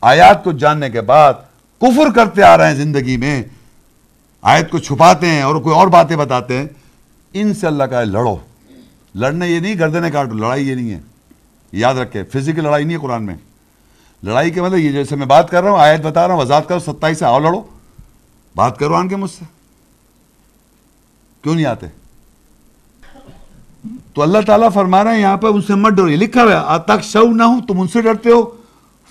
آیات 0.00 0.44
کو 0.44 0.52
جاننے 0.52 0.90
کے 0.90 1.00
بعد 1.00 1.34
کفر 1.80 2.12
کرتے 2.14 2.42
آ 2.42 2.56
رہے 2.56 2.66
ہیں 2.66 2.74
زندگی 2.74 3.16
میں۔ 3.16 3.42
آیت 4.42 4.70
کو 4.70 4.78
چھپاتے 4.78 5.26
ہیں 5.26 5.42
اور 5.42 5.54
کوئی 5.54 5.74
اور 5.74 5.88
باتیں 5.88 6.16
بتاتے 6.16 6.58
ہیں۔ 6.58 6.66
ان 7.32 7.54
سے 7.54 7.66
اللہ 7.66 7.84
کا 7.84 8.04
لڑو۔ 8.04 8.36
لڑنے 9.14 9.48
یہ 9.48 9.60
نہیں، 9.60 9.78
گردنے 9.78 10.10
کاٹو 10.10 10.34
لڑائی 10.34 10.68
یہ 10.68 10.74
نہیں 10.74 10.90
ہے۔ 10.90 11.00
یاد 11.72 11.94
رکھے 11.94 12.24
فزیکل 12.24 12.62
لڑائی 12.62 12.84
نہیں 12.84 12.96
ہے 12.96 13.02
قرآن 13.02 13.22
میں۔ 13.22 13.34
لڑائی 14.22 14.50
کے 14.50 14.62
مطلب 14.62 14.78
یہ، 14.78 14.92
جیسے 14.92 15.16
میں 15.16 15.26
بات 15.26 15.50
کر 15.50 15.62
رہا 15.62 15.70
ہوں، 15.70 15.78
آیت 15.78 16.00
بتا 16.00 16.28
رہا 16.28 16.34
ہوں، 16.34 16.40
وضاحت 16.40 16.68
کرو، 16.68 16.78
ستائیس 16.78 17.18
سے 17.18 17.24
آؤ، 17.24 17.38
لڑو۔ 17.38 17.62
بات 18.56 18.78
کرو 18.78 18.94
آن 18.94 19.08
کے 19.08 19.16
مجھ 19.16 19.30
سے۔ 19.30 19.44
کیوں 21.44 21.54
نہیں 21.54 21.66
آتے؟ 21.66 21.86
تو 24.14 24.22
اللہ 24.22 24.38
تعالیٰ 24.46 24.68
فرما 24.74 25.04
رہے 25.04 25.14
ہیں، 25.14 25.20
یہاں 25.20 25.36
پہ 25.36 25.46
ان 25.46 25.62
سے 25.62 25.74
مت 25.74 25.92
ڈرو۔ 25.92 26.08
یہ 26.08 26.16
لکھا 26.16 26.42
ہوا 26.44 26.74
ہے 26.74 26.78
تک 26.86 27.04
شو 27.04 27.32
نہ 27.32 27.42
ہوں 27.42 27.60
تم 27.60 27.80
ان 27.80 27.88
سے 27.88 28.02
ڈرتے 28.02 28.30
ہو؟ 28.30 28.50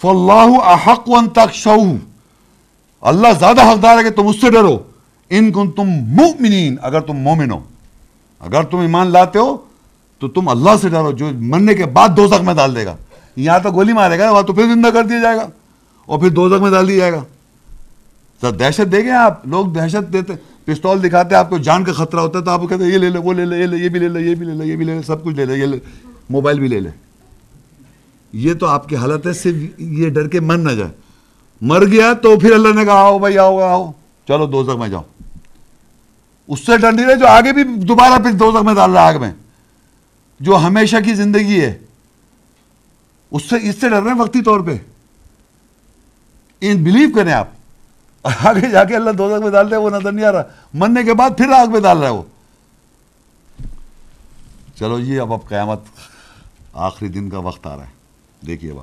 فلاح 0.01 0.47
احق 0.65 1.09
ون 1.09 1.29
تک 1.29 1.53
شو 1.53 1.75
اللہ 3.01 3.27
زیادہ 3.39 3.61
حقدار 3.61 3.97
ہے 3.97 4.03
کہ 4.03 4.09
تم 4.09 4.27
اس 4.27 4.41
سے 4.41 4.51
ڈرو۔ 4.51 4.77
ان 5.29 5.51
کن 5.51 5.71
تم 5.71 5.87
مؤمنین، 5.89 6.75
اگر 6.81 6.99
تم 6.99 7.13
مومن 7.13 7.51
ہو۔ 7.51 7.59
اگر 8.39 8.63
تم 8.63 8.77
ایمان 8.77 9.07
لاتے 9.07 9.39
ہو، 9.39 9.57
تو 10.19 10.27
تم 10.27 10.49
اللہ 10.49 10.71
سے 10.81 10.89
ڈرو، 10.89 11.11
جو 11.11 11.29
مرنے 11.33 11.73
کے 11.73 11.85
بعد 11.85 12.09
دو 12.09 12.27
میں 12.41 12.53
ڈال 12.53 12.75
دے 12.75 12.85
گا۔ 12.85 12.95
یہاں 13.35 13.59
تو 13.59 13.71
گولی 13.71 13.93
مارے 13.93 14.19
گا، 14.19 14.31
وہاں 14.31 14.43
تو 14.43 14.53
پھر 14.53 14.63
زندہ 14.63 14.87
کر 14.87 15.03
دیا 15.03 15.19
جائے 15.21 15.37
گا 15.37 15.47
اور 16.05 16.19
پھر 16.19 16.29
دو 16.29 16.49
میں 16.49 16.71
ڈال 16.71 16.87
دیا 16.87 16.97
جائے 16.97 17.13
گا۔ 17.13 17.23
سر 18.41 18.51
دہشت 18.51 18.91
دے 18.91 19.03
گئے 19.03 19.11
آپ، 19.11 19.47
لوگ 19.47 19.65
دہشت 19.65 20.13
دیتے 20.13 20.33
پستول 20.65 21.03
دکھاتے 21.03 21.35
آپ 21.35 21.49
کو 21.49 21.57
جان 21.57 21.83
کا 21.83 21.93
خطرہ 21.93 22.19
ہوتا 22.19 22.39
ہے 22.39 22.43
تو 22.43 22.51
آپ 22.51 22.61
کو 22.61 22.67
کہتے 22.67 22.83
ہیں، 22.83 22.91
یہ 22.91 22.97
لے 22.97 23.09
لے 23.09 23.19
وہ 23.19 23.33
لے 23.33 23.45
لے 23.45 23.59
یہ 23.59 23.65
لے 23.65 23.77
یہ 23.77 23.89
بھی 23.89 23.99
لے 23.99 24.07
لے 24.07 24.21
یہ 24.21 24.35
بھی 24.35 24.45
لے 24.45 24.53
لے 24.53 24.65
یہ 24.65 24.75
بھی 24.75 24.85
لے 24.85 24.95
لے 24.95 25.01
سب 25.01 25.23
کچھ 25.23 25.35
لے 25.35 25.45
لے 25.45 25.57
یہ 25.57 25.65
لے 25.65 25.79
موبائل 26.29 26.59
بھی 26.59 26.67
لے 26.67 26.79
لے۔ 26.79 26.89
یہ 28.33 28.53
تو 28.53 28.65
آپ 28.65 28.89
کی 28.89 28.95
حالت 28.95 29.27
ہے، 29.27 29.33
صرف 29.33 29.55
یہ 29.77 30.09
ڈر 30.09 30.27
کے 30.27 30.39
من 30.39 30.63
نہ 30.63 30.71
جائے۔ 30.71 30.91
مر 31.61 31.85
گیا 31.85 32.13
تو 32.13 32.39
پھر 32.39 32.51
اللہ 32.51 32.73
نے 32.75 32.85
کہا، 32.85 32.93
آؤ 32.93 33.19
بھائی، 33.19 33.37
آؤ 33.37 33.59
آؤ۔ 33.59 33.91
چلو 34.27 34.45
دو 34.45 34.77
میں 34.77 34.89
جاؤ۔ 34.89 35.01
اس 36.47 36.59
سے 36.59 36.77
ڈر 36.77 36.91
نہیں 36.91 37.05
رہے، 37.05 37.15
جو 37.15 37.27
آگے 37.27 37.53
بھی 37.53 37.63
دوبارہ 37.63 38.21
پھر 38.21 38.31
دو 38.31 38.63
میں 38.63 38.73
ڈال 38.73 38.91
رہا 38.91 39.07
آگ 39.07 39.19
میں۔ 39.19 39.31
جو 40.39 40.57
ہمیشہ 40.57 40.95
کی 41.05 41.13
زندگی 41.13 41.61
ہے، 41.61 41.77
اس 43.31 43.43
سے 43.49 43.55
اس 43.69 43.75
سے 43.81 43.89
ڈر 43.89 44.01
رہے 44.01 44.11
ہیں 44.11 44.19
وقتی 44.19 44.41
طور 44.41 44.59
پہ۔ 44.59 44.77
ان 46.61 46.83
بلیو 46.83 47.09
کریں 47.15 47.33
آپ۔ 47.33 47.49
آگے 48.23 48.71
جا 48.71 48.83
کے 48.83 48.95
اللہ 48.95 49.11
دو 49.11 49.41
میں 49.41 49.51
ڈال 49.51 49.67
رہے 49.67 49.77
وہ 49.77 49.89
نظر 49.89 50.11
نہیں 50.11 50.25
آ 50.25 50.31
رہا۔ 50.31 50.43
مرنے 50.73 51.03
کے 51.03 51.13
بعد 51.13 51.29
پھر 51.37 51.51
آگ 51.51 51.67
میں 51.67 51.79
ڈال 51.79 51.97
رہا 51.97 52.07
ہے 52.07 52.13
وہ۔ 52.13 52.23
چلو 54.75 54.99
جی 54.99 55.19
اب 55.19 55.33
اب 55.33 55.39
قیامت، 55.47 55.79
آخری 56.73 57.09
دن 57.09 57.29
کا 57.29 57.37
وقت 57.37 57.67
آ 57.67 57.75
رہا 57.75 57.83
ہے۔ 57.83 57.91
دیکھیے 58.47 58.71
اب 58.71 58.77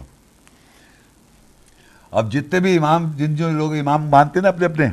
اب 2.11 2.33
جتنے 2.33 2.61
بھی 2.61 2.77
امام، 2.77 3.13
جن 3.17 3.37
جو 3.37 3.51
لوگ 3.51 3.77
امام 3.77 4.09
مانتے 4.09 4.39
ہیں 4.39 4.43
نا 4.43 4.49
اپنے 4.49 4.67
اپنے، 4.67 4.87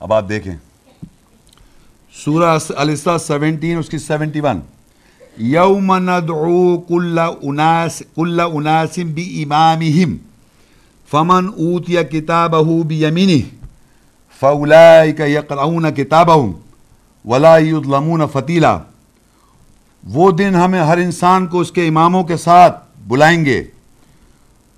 اب 0.00 0.12
آپ 0.12 0.28
دیکھیں۔ 0.28 0.56
سورہ 2.14 2.58
السا 2.76 3.18
سیونٹین، 3.18 3.78
اس 3.78 3.88
کی 3.88 3.98
سیونٹی 3.98 4.40
ون۔ 4.40 4.60
یوم 5.36 5.96
ندعو 5.96 6.80
کل 6.80 7.18
اناس، 7.42 8.02
کل 8.14 8.40
اناسم 8.40 9.12
بی 9.12 9.42
امامہم۔ 9.42 10.29
فمن 11.10 11.46
اوتی 11.46 11.96
کتابہ 12.04 12.82
بی 12.82 13.04
یمینہ 13.04 13.64
فاولائک 14.40 15.20
یقرعون 15.20 15.94
کتابہم 15.94 16.52
ولا 17.24 17.58
یظلمون 17.58 18.22
فتیلا 18.32 18.78
وہ 20.04 20.30
دن 20.30 20.54
ہمیں 20.54 20.80
ہر 20.80 20.98
انسان 20.98 21.46
کو 21.46 21.60
اس 21.60 21.72
کے 21.72 21.88
اماموں 21.88 22.24
کے 22.24 22.36
ساتھ 22.36 22.84
بلائیں 23.08 23.44
گے۔ 23.44 23.64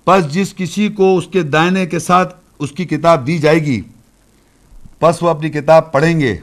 پس 0.05 0.33
جس 0.33 0.55
کسی 0.55 0.89
کو 0.89 1.17
اس 1.17 1.27
کے 1.27 1.43
دائنے 1.43 1.85
کے 1.85 1.99
ساتھ 1.99 2.35
اس 2.59 2.71
کی 2.71 2.85
کتاب 2.85 3.27
دی 3.27 3.37
جائے 3.37 3.59
گی، 3.59 3.81
پس 4.99 5.23
وہ 5.23 5.29
اپنی 5.29 5.49
کتاب 5.49 5.91
پڑھیں 5.91 6.19
گے۔ 6.19 6.37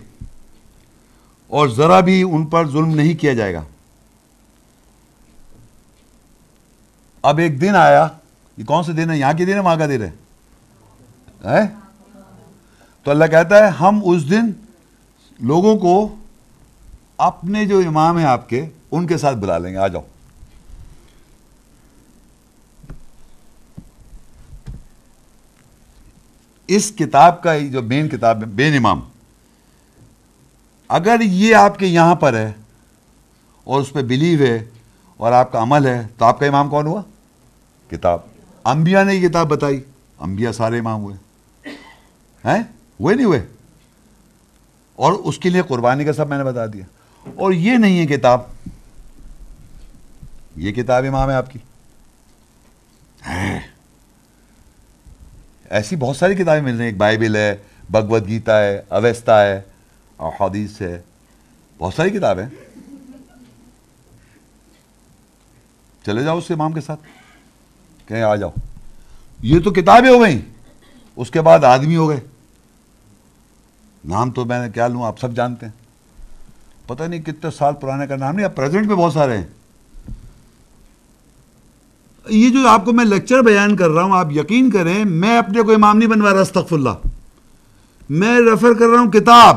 اور 1.46 1.68
ذرا 1.68 2.00
بھی 2.00 2.22
ان 2.22 2.46
پر 2.46 2.68
ظلم 2.68 2.94
نہیں 2.94 3.14
کیا 3.14 3.32
جائے 3.32 3.54
گا۔ 3.54 3.62
اب 7.22 7.38
ایک 7.38 7.60
دن 7.60 7.74
آیا 7.74 8.08
یہ 8.60 8.64
کون 8.64 8.84
سے 8.84 8.92
دن 8.92 9.10
ہے 9.10 9.18
یہاں 9.18 9.32
کے 9.32 9.44
دن 9.44 9.52
ہے 9.52 9.58
وہاں 9.58 9.76
کا 9.76 9.86
دن 9.86 10.02
ہے 10.02 10.10
تو 13.02 13.10
اللہ 13.10 13.24
کہتا 13.24 13.56
ہے، 13.58 13.68
ہم 13.68 14.00
اس 14.04 14.30
دن 14.30 14.50
لوگوں 15.40 15.76
کو 15.76 16.14
اپنے 17.16 17.66
جو 17.66 17.78
امام 17.78 18.18
ہیں 18.18 18.26
آپ 18.26 18.48
کے، 18.48 18.66
ان 18.90 19.06
کے 19.06 19.16
ساتھ 19.16 19.36
بلا 19.36 19.58
لیں 19.58 19.72
گے۔ 19.72 19.76
آ 19.76 19.86
جاؤ۔ 19.86 20.02
اس 26.66 26.92
کتاب 26.98 27.42
کا 27.42 27.58
جو 27.58 27.82
مین 27.82 28.08
کتاب 28.08 28.40
ہے 28.40 28.46
بین 28.46 28.76
امام۔ 28.76 29.00
اگر 30.88 31.20
یہ 31.20 31.54
آپ 31.54 31.78
کے 31.78 31.86
یہاں 31.86 32.14
پر 32.14 32.34
ہے 32.34 32.52
اور 33.64 33.80
اس 33.80 33.92
پہ 33.92 34.02
بلیو 34.02 34.38
ہے 34.40 34.64
اور 35.16 35.32
آپ 35.32 35.52
کا 35.52 35.62
عمل 35.62 35.86
ہے، 35.86 36.06
تو 36.18 36.24
آپ 36.24 36.38
کا 36.38 36.46
امام 36.46 36.68
کون 36.68 36.86
ہوا؟ 36.86 37.02
کتاب۔ 37.90 38.29
انبیاء 38.64 39.02
نے 39.02 39.14
یہ 39.14 39.28
کتاب 39.28 39.48
بتائی۔ 39.48 39.84
انبیاء 40.18 40.52
سارے 40.52 40.78
امام 40.78 41.02
ہوئے۔ 41.02 41.16
ہیں؟ 42.44 42.62
ہوئے 43.00 43.14
نہیں 43.14 43.26
ہوئے۔ 43.26 43.46
اور 44.96 45.12
اس 45.12 45.38
کے 45.38 45.50
لیے 45.50 45.62
قربانی 45.62 46.04
کا 46.04 46.12
سب 46.12 46.28
میں 46.28 46.38
نے 46.38 46.44
بتا 46.44 46.66
دیا۔ 46.66 46.84
اور 47.34 47.52
یہ 47.52 47.72
نہیں 47.72 48.00
ہے 48.00 48.06
کتاب۔ 48.06 48.40
یہ 50.56 50.72
کتاب 50.72 51.04
امام 51.08 51.30
ہے 51.30 51.34
آپ 51.34 51.46
کی۔ 51.50 51.58
ایسی 55.70 55.96
بہت 55.96 56.16
ساری 56.16 56.34
کتابیں 56.34 56.62
مل 56.62 56.70
رہی 56.70 56.78
ہیں۔ 56.78 56.86
ایک 56.86 56.96
بائبل 56.96 57.36
ہے، 57.36 57.56
بھگوت 57.90 58.26
گیتا 58.26 58.62
ہے، 58.62 58.82
اویستا 58.88 59.46
ہے 59.46 59.60
اور 60.16 60.32
حدیث 60.40 60.80
ہے۔ 60.80 61.02
بہت 61.78 61.94
ساری 61.94 62.10
کتابیں۔ 62.10 62.46
چلے 66.06 66.24
جاؤ 66.24 66.38
اس 66.38 66.50
امام 66.50 66.72
کے 66.72 66.80
ساتھ۔ 66.80 67.00
کہیں 68.10 68.22
آ 68.22 68.36
جاؤ۔ 68.36 68.50
یہ 69.42 69.60
تو 69.60 69.70
کتابیں 69.70 70.10
ہو 70.10 70.20
گئیں۔ 70.20 70.38
اس 71.16 71.30
کے 71.30 71.40
بعد 71.40 71.64
آدمی 71.64 71.96
ہو 71.96 72.08
گئے۔ 72.08 72.20
نام 74.04 74.30
تو 74.30 74.44
میں 74.44 74.66
نے 74.66 74.72
کیا 74.72 74.86
لوں، 74.86 75.04
آپ 75.04 75.20
سب 75.20 75.32
جانتے 75.32 75.66
ہیں۔ 75.66 75.72
پتہ 76.86 77.02
نہیں 77.02 77.22
کتنے 77.22 77.50
سال 77.50 77.74
پرانے 77.74 78.06
کا 78.06 78.16
نام 78.16 78.34
نہیں، 78.34 78.46
اب 78.46 78.54
پریزنٹ 78.54 78.86
میں 78.86 78.96
بہت 78.96 79.12
سارے 79.12 79.38
ہیں۔ 79.38 79.46
یہ 82.28 82.50
جو 82.50 82.68
آپ 82.68 82.84
کو 82.84 82.92
میں 82.92 83.04
لیکچر 83.04 83.42
بیان 83.42 83.76
کر 83.76 83.88
رہا 83.88 84.02
ہوں، 84.02 84.18
آپ 84.18 84.26
یقین 84.32 84.70
کریں، 84.70 85.04
میں 85.04 85.38
اپنے 85.38 85.62
کو 85.62 85.72
امام 85.72 85.98
نہیں 85.98 86.08
بنوا 86.08 86.34
رہا 86.34 86.40
استغفر 86.40 86.76
اللہ 86.76 87.08
میں 88.10 88.38
ریفر 88.38 88.74
کر 88.78 88.86
رہا 88.86 89.00
ہوں 89.00 89.10
کتاب۔ 89.10 89.56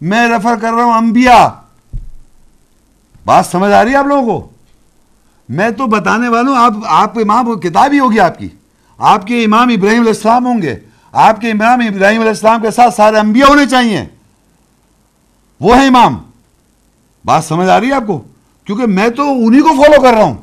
میں 0.00 0.28
ریفر 0.28 0.54
کر 0.62 0.68
رہا 0.76 0.84
ہوں 0.84 0.92
انبیاء۔ 0.92 1.46
بات 3.24 3.46
سمجھ 3.46 3.72
آ 3.72 3.84
رہی 3.84 3.90
ہے 3.90 3.96
آپ 3.96 4.06
لوگوں 4.06 4.40
کو؟ 4.40 4.48
میں 5.48 5.70
تو 5.70 5.86
بتانے 5.86 6.28
والا 6.28 6.50
ہوں، 6.50 6.58
آپ 6.58 6.72
آپ 6.86 7.18
امام 7.18 7.60
کتاب 7.60 7.92
ہی 7.92 7.98
ہوگی 7.98 8.20
آپ 8.20 8.38
کی۔ 8.38 8.48
آپ 8.98 9.26
کے 9.26 9.44
امام 9.44 9.68
ابراہیم 9.68 10.00
علیہ 10.00 10.12
السلام 10.12 10.46
ہوں 10.46 10.62
گے۔ 10.62 10.76
آپ 11.12 11.40
کے 11.40 11.50
امام 11.50 11.80
ابراہیم 11.80 12.20
علیہ 12.20 12.30
السلام 12.30 12.62
کے 12.62 12.70
ساتھ 12.70 12.94
سارے 12.94 13.16
انبیاء 13.16 13.46
ہونے 13.46 13.66
چاہیے۔ 13.66 14.04
وہ 15.60 15.76
ہے 15.76 15.86
امام۔ 15.86 16.16
بات 17.24 17.44
سمجھ 17.44 17.68
آ 17.68 17.80
رہی 17.80 17.88
ہے 17.88 17.92
آپ 17.92 18.02
کو؟ 18.06 18.22
کیونکہ 18.64 18.86
میں 18.86 19.08
تو 19.08 19.22
انہی 19.22 19.60
کو 19.60 19.68
فالو 19.68 20.02
کر 20.02 20.12
رہا 20.12 20.24
ہوں۔ 20.24 20.34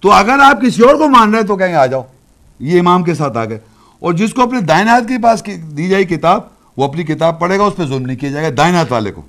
تو 0.00 0.12
اگر 0.12 0.38
آپ 0.38 0.62
کسی 0.62 0.82
اور 0.82 0.94
کو 0.94 1.08
مان 1.08 1.34
رہے 1.34 1.42
تو 1.42 1.56
کہیں 1.56 1.74
آ 1.74 1.86
جاؤ۔ 1.86 2.02
یہ 2.60 2.80
امام 2.80 3.02
کے 3.02 3.14
ساتھ 3.14 3.38
آ 3.38 3.44
گئے۔ 3.44 3.58
اور 3.98 4.12
جس 4.12 4.34
کو 4.34 4.42
اپنے 4.42 4.60
دائنات 4.60 5.08
کے 5.08 5.14
پاس 5.22 5.42
دی 5.76 5.88
جائے 5.88 6.04
کتاب، 6.04 6.40
وہ 6.76 6.84
اپنی 6.84 7.02
کتاب 7.02 7.40
پڑھے 7.40 7.58
گا، 7.58 7.64
اس 7.64 7.76
پہ 7.76 7.82
ظلم 7.82 8.06
نہیں 8.06 8.16
کیا 8.16 8.30
جائے 8.30 8.50
گا۔ 8.50 8.54
دائنات 8.56 8.92
والے 8.92 9.12
کو۔ 9.12 9.22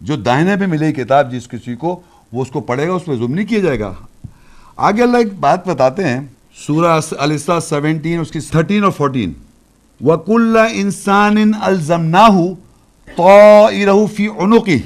جو 0.00 0.16
دائنے 0.16 0.56
پہ 0.56 0.66
ملے 0.66 0.92
کتاب، 0.92 1.32
جس 1.32 1.48
کسی 1.48 1.76
کو 1.76 2.00
وہ 2.32 2.42
اس 2.42 2.50
کو 2.50 2.60
پڑھے 2.60 2.88
گا، 2.88 2.92
اس 2.92 3.04
پہ 3.04 3.14
ظلم 3.14 3.34
نہیں 3.34 3.46
کیا 3.46 3.58
جائے 3.58 3.80
گا۔ 3.80 3.94
آگے 4.76 5.02
اللہ 5.02 5.16
ایک 5.16 5.38
بات 5.40 5.68
بتاتے 5.68 6.04
ہیں، 6.04 6.20
سورہ 6.66 7.00
السا 7.18 7.60
سیونٹین، 7.60 8.20
اس 8.20 8.30
کی 8.30 8.40
تھرٹین 8.40 8.84
اور 8.84 8.92
فورٹین۔ 8.92 9.32
وَكُلَّ 10.04 10.60
إِنسَانٍ 10.60 11.44
أَلْزَمْنَاهُ 11.68 12.42
طَائِرَهُ 13.16 14.06
فِي 14.14 14.26
عُنُقِهِ 14.26 14.80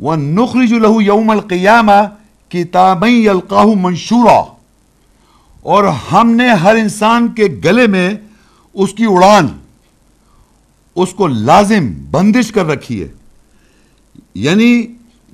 وَنُخْرِجُ 0.00 0.78
لَهُ 0.78 1.02
يَوْمَ 1.02 1.32
الْقِيَامَةِ 1.32 2.06
کتابیں 2.48 3.10
یلقاہ 3.10 3.66
منشورا۔ 3.80 4.44
اور 5.62 5.84
ہم 5.84 6.30
نے 6.30 6.48
ہر 6.48 6.74
انسان 6.74 7.28
کے 7.28 7.44
گلے 7.64 7.86
میں 7.86 8.14
اس 8.74 8.94
کی 8.94 9.04
اڑان، 9.04 9.48
اس 10.94 11.14
کو 11.14 11.26
لازم 11.26 11.92
بندش 12.10 12.52
کر 12.52 12.66
رکھی 12.66 13.02
ہے۔ 13.02 13.08
یعنی 14.34 14.86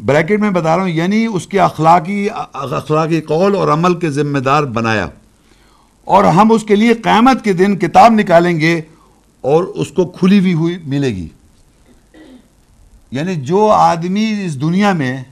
بریکٹ 0.05 0.41
میں 0.41 0.51
بتا 0.51 0.77
رہا 0.77 0.83
ہوں 0.83 0.91
یعنی 0.91 1.27
اس 1.27 1.47
کے 1.47 1.61
اخلاقی 1.61 2.29
اخلاقی 2.53 3.21
قول 3.21 3.57
اور 3.57 3.69
عمل 3.69 3.99
کے 3.99 4.11
ذمہ 4.11 4.39
دار 4.39 4.63
بنایا۔ 4.63 5.09
اور 6.05 6.25
ہم 6.25 6.53
اس 6.53 6.63
کے 6.63 6.77
لیے 6.77 6.95
قیامت 6.95 7.45
کے 7.45 7.53
دن 7.53 7.79
کتاب 7.79 8.13
نکالیں 8.13 8.61
گے 8.61 8.81
اور 9.41 9.65
اس 9.65 9.91
کو 9.91 10.07
کھلی 10.07 10.39
ہوئی 10.39 10.55
ہوئی 10.55 10.79
ملے 10.85 11.09
گی۔ 11.09 11.29
یعنی 13.11 13.35
جو 13.35 13.71
آدمی 13.71 14.43
اس 14.45 14.61
دنیا 14.61 14.93
میں، 14.93 15.25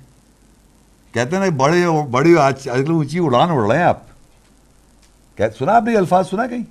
کہتے 1.13 1.37
ہیں 1.37 1.47
نا، 1.47 1.57
بڑے، 1.57 1.85
بڑی 2.11 2.37
آج 2.37 2.65
کل 2.65 2.91
اونچی 2.91 3.19
اڑان 3.19 3.51
اڑ 3.51 3.69
رہے 3.69 3.77
ہیں 3.77 3.85
آپ۔ 3.85 3.99
سنا 5.59 5.73
آپ 5.73 5.83
نے 5.83 5.93
یہ 5.93 5.99
الفاظ، 5.99 6.31
سنا 6.31 6.47
کہیں؟ 6.47 6.65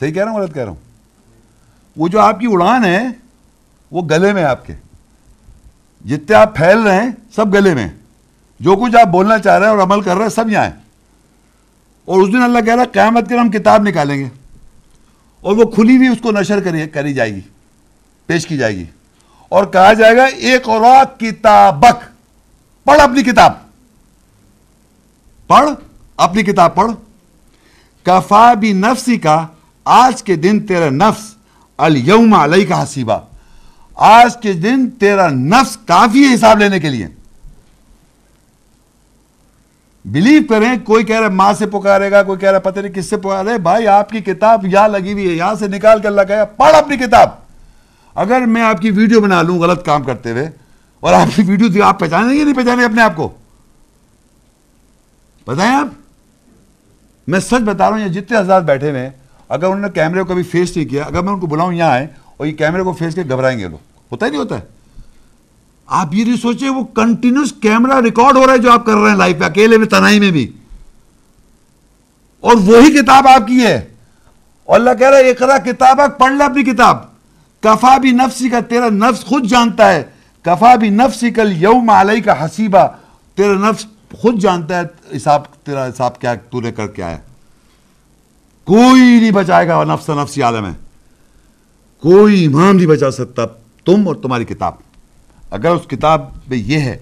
صحیح 0.00 0.12
کہہ 0.12 0.24
رہا 0.24 0.32
ہوں، 0.32 0.38
غلط 0.38 0.54
کہہ 0.54 0.62
رہا 0.62 0.70
ہوں؟ 0.70 0.78
وہ 1.96 2.08
جو 2.08 2.20
آپ 2.20 2.40
کی 2.40 2.46
اڑان 2.50 2.84
ہے، 2.84 3.06
وہ 3.90 4.02
گلے 4.02 4.32
میں 4.32 4.44
آپ 4.44 4.66
کے۔ 4.66 4.72
جتنے 6.08 6.36
آپ 6.36 6.56
پھیل 6.56 6.78
رہے 6.78 7.02
ہیں، 7.02 7.10
سب 7.36 7.54
گلے 7.54 7.74
میں۔ 7.74 7.88
جو 8.60 8.76
کچھ 8.76 8.96
آپ 8.96 9.06
بولنا 9.06 9.38
چاہ 9.38 9.58
رہے 9.58 9.66
ہیں 9.66 9.74
اور 9.74 9.82
عمل 9.82 10.00
کر 10.00 10.14
رہے 10.14 10.22
ہیں، 10.22 10.30
سب 10.30 10.48
یہاں 10.48 10.64
ہیں۔ 10.64 10.72
اور 12.04 12.22
اس 12.22 12.28
دن 12.28 12.42
اللہ 12.42 12.58
کہہ 12.60 12.74
رہا 12.74 12.82
ہے، 12.82 12.88
قیامت 12.92 13.28
کے 13.28 13.38
ہم 13.38 13.50
کتاب 13.50 13.82
نکالیں 13.82 14.18
گے۔ 14.18 14.28
اور 15.40 15.56
وہ 15.56 15.64
کھلی 15.64 15.96
ہوئی 15.96 16.08
اس 16.08 16.18
کو 16.22 16.30
نشر 16.30 16.86
کری 16.92 17.14
جائے 17.14 17.34
گی، 17.34 17.40
پیش 18.26 18.46
کی 18.46 18.56
جائے 18.56 18.76
گی۔ 18.76 18.84
اور 19.48 19.64
کہا 19.64 19.92
جائے 19.92 20.16
گا 20.16 20.24
ایک 20.24 20.68
اور 20.68 20.82
کتابک، 21.18 22.04
پڑھ 22.84 23.00
اپنی 23.00 23.22
کتاب۔ 23.22 23.52
پڑھ 25.46 25.70
اپنی 26.16 26.42
کتاب، 26.42 26.74
پڑھ۔ 26.74 26.90
کفا 28.02 28.54
بھی 28.54 28.72
نفسی 28.72 29.18
کا 29.18 29.46
آج 29.84 30.22
کے 30.22 30.36
دن 30.36 30.66
تیرا 30.66 30.90
نفس 30.90 31.34
الوم 31.76 32.34
علیہ 32.34 32.66
کا 32.66 32.82
حسیبہ 32.82 33.18
آج 33.98 34.36
کے 34.36 34.52
دن 34.52 34.88
تیرا 34.90 35.28
نفس 35.28 35.76
کافی 35.76 36.28
ہے 36.28 36.34
حساب 36.34 36.58
لینے 36.58 36.80
کے 36.80 36.90
لیے۔ 36.90 37.06
بلیو 40.04 40.42
کریں، 40.48 40.72
کوئی 40.84 41.04
کہہ 41.04 41.16
رہا 41.16 41.26
ہے 41.26 41.32
ماں 41.32 41.52
سے 41.52 41.66
پکارے 41.66 42.10
گا، 42.10 42.22
کوئی 42.22 42.38
کہہ 42.38 42.48
رہا 42.48 42.58
ہے 42.58 42.62
پتہ 42.62 42.80
نہیں 42.80 42.92
کس 42.92 43.10
سے 43.10 43.16
پکارے۔ 43.16 43.58
بھائی، 43.58 43.86
آپ 43.86 44.10
کی 44.10 44.20
کتاب 44.20 44.66
یہاں 44.66 44.88
لگی 44.88 45.12
ہوئی 45.12 45.28
ہے، 45.28 45.32
یہاں 45.32 45.54
سے 45.54 45.68
نکال 45.68 46.00
کر 46.00 46.10
لگایا۔ 46.10 46.44
پڑھ 46.44 46.76
اپنی 46.76 46.96
کتاب۔ 46.96 47.28
اگر 48.14 48.40
میں 48.40 48.62
آپ 48.62 48.80
کی 48.80 48.90
ویڈیو 48.90 49.20
بنا 49.20 49.42
لوں 49.42 49.58
غلط 49.58 49.84
کام 49.84 50.02
کرتے 50.02 50.30
ہوئے، 50.30 50.50
اور 51.00 51.12
آپ 51.12 51.36
کی 51.36 51.42
ویڈیو 51.42 51.84
آپ 51.84 51.98
پہچانے 52.00 52.38
گے 52.38 52.44
نہیں 52.44 52.54
پہچانے 52.54 52.84
اپنے 52.84 53.02
آپ 53.02 53.16
کو؟ 53.16 53.28
بتائیں 55.46 55.74
آپ؟ 55.74 55.88
میں 57.28 57.40
سچ 57.40 57.62
بتا 57.64 57.90
رہا 57.90 57.96
ہوں، 57.96 58.04
یہ 58.04 58.12
جتنے 58.12 58.38
حضرات 58.38 58.62
بیٹھے 58.62 58.90
ہوئے 58.90 59.10
اگر 59.48 59.64
انہوں 59.64 59.80
نے 59.80 59.88
کیمرے 59.94 60.22
کو 60.22 60.26
کبھی 60.26 60.42
فیس 60.42 60.76
نہیں 60.76 60.88
کیا، 60.88 61.04
اگر 61.04 61.22
میں 61.22 61.32
ان 61.32 61.40
کو 61.40 61.46
بلاؤں 61.46 61.72
یہاں 61.72 61.90
آئے، 61.90 62.06
اور 62.36 62.46
یہ 62.46 62.56
کیمرے 62.56 62.82
کو 62.82 62.92
فیس 62.92 63.14
کے 63.14 63.22
گھبرائیں 63.22 63.58
گے 63.58 63.68
لوگ۔ 63.68 63.87
ہوتا 64.12 64.26
ہی 64.26 64.30
نہیں 64.30 64.40
ہوتا 64.40 64.58
ہے۔ 64.58 64.78
آپ 65.86 66.14
یہ 66.14 66.24
نہیں 66.24 66.36
سوچے 66.36 66.68
وہ 66.68 66.84
کنٹینیوس 66.84 67.52
کیمرہ 67.62 68.00
ریکارڈ 68.00 68.36
ہو 68.36 68.46
رہا 68.46 68.52
ہے 68.52 68.58
جو 68.58 68.72
آپ 68.72 68.86
کر 68.86 68.94
رہے 68.94 69.10
ہیں 69.10 69.16
لائف 69.16 69.38
پہ 69.38 69.44
اکیلے 69.44 69.76
میں، 69.76 69.86
تنہائی 69.86 70.20
میں 70.20 70.30
بھی۔ 70.30 70.52
اور 72.40 72.56
وہی 72.56 73.02
کتاب 73.02 73.28
آپ 73.28 73.46
کی 73.46 73.66
ہے۔ 73.66 73.94
اور 74.64 74.80
اللہ 74.80 74.90
کہہ 74.98 75.08
رہا 75.08 75.16
ہے، 75.16 75.30
اقرا 75.30 75.58
کتاب 75.58 76.00
پڑھ 76.18 76.32
لے 76.32 76.44
اپنی 76.44 76.62
کتاب۔ 76.62 76.96
کفا 77.60 77.96
بھی 77.96 78.10
نفسی 78.10 78.48
کا، 78.48 78.60
تیرا 78.60 78.88
نفس 78.88 79.24
خود 79.24 79.44
جانتا 79.44 79.92
ہے۔ 79.92 80.04
کفا 80.42 80.74
بھی 80.74 80.88
نفسی 80.88 81.30
کل 81.30 81.62
یوم 81.62 81.90
علیہ 81.90 82.22
کا 82.22 82.44
حسیبہ 82.44 82.86
تیرا 83.34 83.54
نفس 83.54 83.86
خود 84.18 84.38
جانتا 84.38 84.80
ہے، 84.80 85.16
حساب، 85.16 85.64
تیرا 85.64 85.86
حساب 85.86 86.20
کیا، 86.20 86.34
تو 86.34 86.60
نے 86.60 86.72
کر 86.72 86.86
کے 86.86 87.02
آیا۔ 87.02 87.18
کوئی 88.64 89.00
نہیں 89.00 89.30
بچائے 89.30 89.68
گا 89.68 89.84
نفس 89.84 90.10
نفسی 90.10 90.42
عالم 90.42 90.66
ہے۔ 90.66 90.72
کوئی 92.02 92.46
امام 92.46 92.76
نہیں 92.76 92.86
بچا 92.86 93.10
سکتا۔ 93.10 93.42
تم 93.88 94.08
اور 94.08 94.16
تمہاری 94.16 94.44
کتاب۔ 94.44 94.72
اگر 95.50 95.70
اس 95.70 95.82
کتاب 95.88 96.22
میں 96.48 96.58
یہ 96.58 96.80
ہے، 96.80 96.98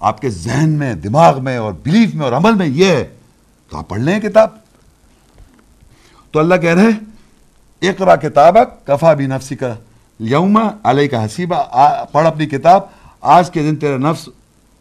آپ 0.00 0.20
کے 0.20 0.30
ذہن 0.30 0.70
میں، 0.70 0.94
دماغ 0.94 1.42
میں 1.42 1.56
اور 1.56 1.72
بلیف 1.82 2.14
میں 2.14 2.24
اور 2.24 2.32
عمل 2.32 2.54
میں 2.54 2.66
یہ 2.66 2.84
ہے، 2.84 3.08
تو 3.68 3.78
آپ 3.78 3.88
پڑھ 3.88 4.00
لیں 4.00 4.20
کتاب۔ 4.20 4.48
تو 6.30 6.38
اللہ 6.38 6.54
کہہ 6.54 6.74
رہے 6.74 7.88
اقرا 7.88 8.16
کتاب 8.16 8.56
کفا 8.84 9.14
بھی 9.14 9.26
نفسی 9.26 9.56
کا 9.56 9.74
یوما 10.18 10.62
علیہ 10.84 11.08
کا 11.08 11.24
حسیبہ 11.24 11.62
پڑھ 12.12 12.26
اپنی 12.26 12.46
کتاب۔ 12.46 12.80
آج 13.20 13.50
کے 13.50 13.62
دن 13.62 13.76
تیرا 13.76 13.96
نفس، 13.96 14.28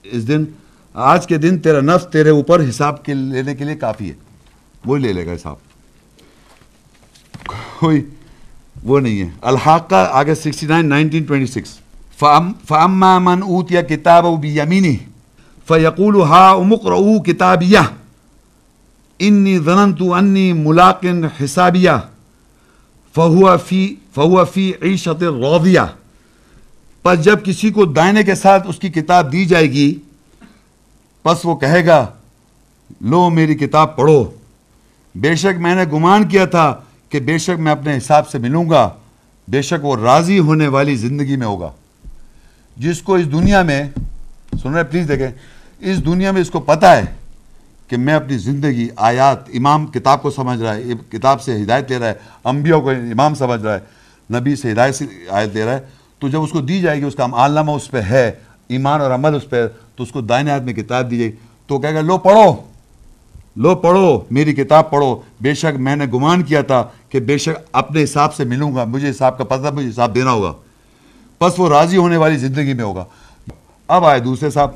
اس 0.04 0.28
دن، 0.28 0.46
آج 0.94 1.28
کے 1.28 1.38
دن 1.38 1.60
تیرا 1.60 1.82
نفس 1.82 2.08
تیرے 2.12 2.30
اوپر 2.30 2.70
حساب 2.70 3.06
کے 3.06 3.14
لینے 3.14 3.56
کے 3.56 3.64
لیے 3.64 3.76
کافی 3.76 4.10
ہے۔ 4.10 4.16
وہی 4.86 5.02
لے 5.02 5.14
لے 5.14 5.26
گا 5.26 5.34
حساب۔ 5.34 5.56
کوئی 7.80 8.10
وہ 8.84 9.00
نہیں 9.00 9.22
ہے۔ 9.22 9.30
الحاقہ 9.42 10.10
آگے 10.12 10.36
sixty 10.36 10.68
nine, 10.68 10.86
nineteen 10.86 11.24
twenty 11.24 11.52
six. 11.52 11.80
فَأَمَّا 12.18 13.20
مَنْ 13.20 13.42
أُوتِيَ 13.48 13.82
كِتَابَهُ 13.82 14.38
بِيَمِينِهِ 14.40 14.96
فَيَقُولُ 15.68 16.16
هَا 16.16 16.54
أُمُقْرَؤُوا 16.58 17.24
كِتَابِيَهْ 17.24 17.86
إِنِّي 19.24 19.60
ظَنَنْتُ 19.60 20.20
أَنِّي 20.20 20.54
مُلَاقٍ 20.54 21.04
حِسَابِيَهْ 21.42 22.00
فَهُوَ 23.16 23.58
فِي 23.68 23.96
فَهُوَ 24.16 24.46
فِي 24.54 24.72
عِيشَةٍ 24.82 25.22
رَاضِيَةٍ۔ 25.22 25.86
پس 27.04 27.24
جب 27.24 27.46
کسی 27.46 27.70
کو 27.70 27.86
دائنے 27.86 28.24
کے 28.24 28.36
ساتھ 28.36 28.68
اس 28.68 28.80
کی 28.80 28.90
کتاب 28.90 29.32
دی 29.32 29.46
جائے 29.46 29.72
گی، 29.72 30.00
پس 31.24 31.46
وہ 31.46 31.56
کہے 31.56 31.86
گا، 31.86 32.06
لو 33.02 33.30
میری 33.30 33.56
کتاب 33.56 33.96
پڑھو۔ 33.96 34.32
بے 35.16 35.36
شک 35.36 35.58
میں 35.60 35.76
نے 35.76 35.84
گمان 35.94 36.28
کیا 36.28 36.46
تھا 36.46 36.76
کہ 37.10 37.20
بے 37.20 37.38
شک 37.38 37.60
میں 37.60 37.72
اپنے 37.72 37.98
حساب 37.98 38.30
سے 38.30 38.38
ملوں 38.38 38.70
گا، 38.70 38.90
بے 39.48 39.62
شک 39.62 39.86
وہ 39.86 39.96
راضی 39.96 40.40
ہونے 40.40 40.68
والی 40.68 40.96
زندگی 40.96 41.36
میں 41.36 41.48
ہوگا۔ 41.48 41.72
جس 42.78 43.02
کو 43.02 43.16
اس 43.16 43.32
دنیا 43.32 43.62
میں، 43.62 43.90
سن 44.64 44.74
رہے 44.74 44.84
پلیز 44.84 45.08
دیکھیں، 45.08 45.28
اس 45.80 46.06
دنیا 46.06 46.32
میں 46.32 46.42
اس 46.42 46.50
کو 46.50 46.60
پتا 46.60 46.98
ہے 46.98 47.06
کہ 47.88 47.98
میں 47.98 48.14
اپنی 48.14 48.38
زندگی، 48.38 48.88
آیات، 48.96 49.38
امام 49.54 49.88
کتاب 49.88 50.22
کو 50.22 50.32
سمجھ 50.32 50.60
رہا 50.60 50.76
ہے، 50.76 50.84
کتاب 51.10 51.42
سے 51.42 51.64
ہدایت 51.64 51.92
لے 51.92 52.00
رہا 52.00 52.08
ہے، 52.08 52.14
انبیاء 52.44 52.78
کو 52.78 52.90
امام 52.90 53.36
سمجھ 53.36 53.62
رہا 53.62 53.76
ہے، 53.76 53.80
نبی 54.40 54.56
سے 54.56 54.72
ہدایت 54.72 54.96
سے 54.96 55.06
آیت 55.30 55.54
دے 55.54 55.66
رہا 55.66 55.74
ہے، 55.74 55.80
تو 56.20 56.28
جب 56.28 56.42
اس 56.42 56.52
کو 56.52 56.62
دی 56.62 56.82
جائے 56.82 57.00
گی، 57.00 57.04
اس 57.04 57.16
کا 57.16 57.28
عالمہ 57.34 57.72
اس 57.72 57.92
پہ 57.92 58.02
ہے، 58.02 58.32
ایمان 58.68 59.02
اور 59.02 59.12
عمل 59.12 59.36
اس 59.36 59.50
پہ 59.50 59.68
تو 59.96 60.04
اس 60.04 60.12
کو 60.12 60.22
دائنے 60.22 60.52
ہاتھ 60.52 60.64
میں 60.64 60.74
کتاب 60.74 61.12
دی 61.12 61.18
جائے۔ 61.18 61.32
گی 61.32 61.36
تو 61.68 61.80
کہے 61.80 61.94
گا، 61.94 62.02
لو 62.02 62.18
پڑھو 62.18 62.56
لو 63.56 63.76
پڑھو، 63.76 64.20
میری 64.32 64.54
کتاب 64.54 64.90
پڑھو، 64.90 65.22
بے 65.42 65.54
شک 65.54 65.80
میں 65.80 65.96
نے 65.96 66.06
گمان 66.06 66.44
کیا 66.44 66.62
تھا 66.62 66.84
کہ 67.10 67.20
بے 67.20 67.38
شک 67.38 67.70
اپنے 67.72 68.04
حساب 68.04 68.36
سے 68.36 68.44
ملوں 68.44 68.76
گا، 68.76 68.84
مجھے 68.84 69.10
حساب 69.10 69.38
کا 69.38 69.44
پتہ، 69.44 69.74
مجھے 69.74 69.90
حساب 69.90 70.16
دینا 70.16 70.32
ہوگا۔ 70.32 70.54
بس 71.42 71.54
وہ 71.58 71.70
راضی 71.70 71.98
ہونے 71.98 72.18
والی 72.18 72.38
زندگی 72.38 72.74
میں 72.74 72.84
ہوگا۔ 72.84 73.06
اب 73.88 74.06
آئے 74.06 74.20
دوسرے 74.20 74.50
صاحب۔ 74.50 74.72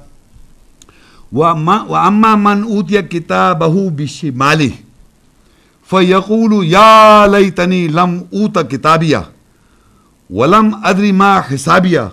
اما 1.90 2.36
من 2.36 2.64
اوتیا 2.64 3.02
کتاب 3.02 3.64
بشی 3.96 4.30
مالی 4.30 4.70
فیقول 5.90 6.68
یا 6.68 7.26
لئی 7.32 7.52
تنی 7.52 7.88
لم 7.88 8.22
اوت 8.32 8.72
کتابیا 8.72 9.22
ولم 10.30 10.70
ادری 10.84 11.12
ما 11.12 11.40
حسابیا 11.40 12.10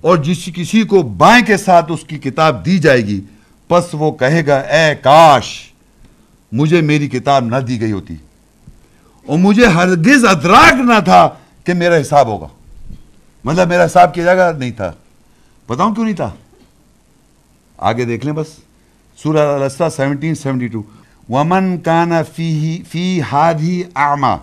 اور 0.00 0.16
جس 0.16 0.48
کسی 0.54 0.82
کو 0.82 1.02
بائیں 1.02 1.46
کے 1.46 1.56
ساتھ 1.56 1.92
اس 1.92 2.04
کی 2.04 2.18
کتاب 2.18 2.66
دی 2.66 2.78
جائے 2.78 3.06
گی 3.06 3.20
پس 3.68 3.84
وہ 3.92 4.12
کہے 4.12 4.46
گا، 4.46 4.56
اے 4.56 4.94
کاش، 5.02 5.44
مجھے 6.52 6.80
میری 6.80 7.08
کتاب 7.08 7.44
نہ 7.44 7.56
دی 7.56 7.80
گئی 7.80 7.92
ہوتی۔ 7.92 8.16
اور 9.26 9.38
مجھے 9.38 9.66
ہرگز 9.66 10.24
ادراک 10.24 10.74
نہ 10.74 11.00
تھا 11.04 11.28
کہ 11.64 11.74
میرا 11.74 12.00
حساب 12.00 12.26
ہوگا۔ 12.26 12.46
مطلب 13.44 13.68
میرا 13.68 13.84
حساب 13.84 14.14
کیا 14.14 14.24
جائے 14.24 14.38
گا؟ 14.38 14.52
نہیں 14.52 14.70
تھا۔ 14.70 14.92
بتاؤں 15.68 15.94
کیوں 15.94 16.04
نہیں 16.04 16.16
تھا؟ 16.16 16.30
آگے 17.78 18.04
دیکھ 18.04 18.24
لیں 18.24 18.34
بس۔ 18.34 18.46
سورہ 19.22 19.38
الاسرہ 19.38 19.88
سیونٹین 19.88 20.34
سیونٹی 20.34 20.68
ٹو۔ 20.68 20.82
ومن 21.28 21.78
کان 21.78 22.12
فی 22.36 22.82
فی 22.88 23.20
ہادھی 23.32 23.82
آما 23.94 24.36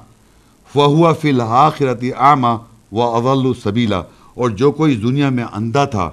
فہو 0.73 1.13
فی 1.13 1.29
الآخرتی 1.29 2.13
آما 2.13 2.57
و 2.91 3.01
اول 3.01 3.53
سبیلا 3.63 4.01
اور 4.33 4.49
جو 4.49 4.71
کوئی 4.71 4.95
دنیا 4.95 5.29
میں 5.29 5.43
اندھا 5.53 5.85
تھا، 5.85 6.11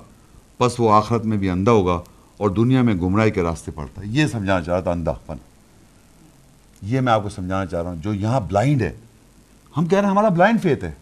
بس 0.61 0.81
وہ 0.81 0.93
آخرت 0.93 1.25
میں 1.25 1.37
بھی 1.37 1.51
اندھا 1.51 1.73
ہوگا 1.73 2.01
اور 2.37 2.51
دنیا 2.51 2.83
میں 2.83 2.95
گمراہی 2.95 3.31
کے 3.31 3.43
راستے 3.43 3.71
پڑتا۔ 3.71 4.03
ہے 4.03 4.07
یہ 4.07 4.27
سمجھانا 4.27 4.65
چاہ 4.65 4.75
رہا 4.75 4.81
تھا 4.81 4.91
اندھا 4.91 5.13
پن 5.27 5.37
یہ 6.83 7.01
میں 7.01 7.13
آپ 7.13 7.23
کو 7.23 7.29
سمجھانا 7.29 7.67
چاہ 7.67 7.83
رہا 7.83 7.91
ہوں، 7.91 8.03
جو 8.03 8.15
یہاں 8.15 8.41
بلائنڈ 8.41 8.83
ہے، 8.83 8.93
ہم 9.75 9.87
کہہ 9.87 9.99
رہے 9.99 10.05
ہیں 10.05 10.13
ہمارا 10.13 10.29
بلائنڈ 10.29 10.63
فیتھ 10.63 10.85
ہے۔ 10.85 10.93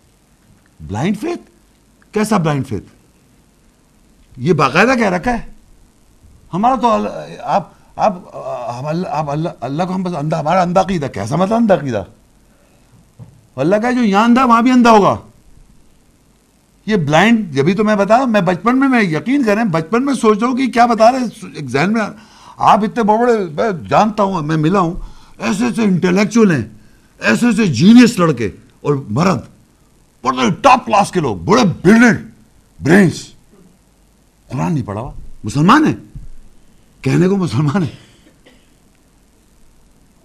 بلائنڈ 0.80 1.20
فیتھ 1.20 1.50
کیسا 2.14 2.36
بلائنڈ 2.36 2.66
فیتھ 2.68 2.88
یہ 4.36 4.52
باقاعدہ 4.52 4.98
کہہ 4.98 5.10
رکھا 5.10 5.32
ہے۔ 5.32 5.52
ہمارا 6.54 6.74
تو 6.82 6.88
آپ 7.42 7.68
آپ 7.96 8.16
آپ 8.34 9.30
اللہ 9.30 9.48
اللہ 9.60 9.82
کو 9.82 9.94
ہم 9.94 10.02
بس 10.02 10.14
اندھا، 10.16 10.40
ہمارا 10.40 10.62
اندھا 10.62 10.82
قیدہ 10.82 11.06
کیسا 11.06 11.36
مطلب 11.36 11.56
اندھا 11.56 11.76
قیدہ 11.76 12.02
اللہ 13.56 13.76
کا 13.76 13.90
جو 13.90 14.02
یہاں 14.02 14.24
اندھا 14.24 14.44
وہاں 14.44 14.62
بھی 14.62 14.70
اندھا 14.70 14.90
ہوگا۔ 14.90 15.16
یہ 16.86 16.96
بلائنڈ 16.96 17.50
جبھی 17.54 17.74
تو 17.74 17.84
میں 17.84 17.96
بتا 17.96 18.24
میں 18.24 18.40
بچپن 18.40 18.78
میں 18.80 18.88
میں 18.88 19.02
یقین 19.02 19.44
کریں 19.44 19.62
بچپن 19.64 20.04
میں 20.04 20.14
سوچ 20.14 20.38
رہا 20.38 20.48
ہوں 20.48 20.56
کہ 20.56 20.70
کیا 20.72 20.86
بتا 20.86 21.10
رہے 21.12 21.64
ذہن 21.66 21.92
میں 21.92 22.02
آپ 22.56 22.84
اتنے 22.84 23.02
بڑے 23.02 23.18
بڑے، 23.18 23.44
میں 23.46 23.88
جانتا 23.88 24.22
ہوں، 24.22 24.42
میں 24.42 24.56
ملا 24.56 24.80
ہوں۔ 24.80 24.94
ایسے 25.38 25.64
ایسے 25.64 25.82
انٹلیکچوئل 25.82 26.50
ہیں، 26.50 26.64
ایسے 27.20 27.46
ایسے 27.46 27.66
جینیس 27.66 28.18
لڑکے 28.18 28.50
اور 28.80 28.94
مرد۔ 29.08 29.40
بڑے 30.22 30.50
ٹاپ 30.62 30.86
کلاس 30.86 31.10
کے 31.10 31.20
لوگ، 31.20 31.36
بڑے 31.36 31.62
بلڈنٹ 31.84 32.20
برینس 32.82 33.26
قرآن 34.48 34.74
نہیں 34.74 34.86
پڑھا 34.86 35.00
ہوا۔ 35.00 35.12
مسلمان 35.44 35.86
ہے 35.86 35.94
کہنے 37.02 37.28
کو 37.28 37.36
مسلمان 37.36 37.82
ہے 37.82 37.94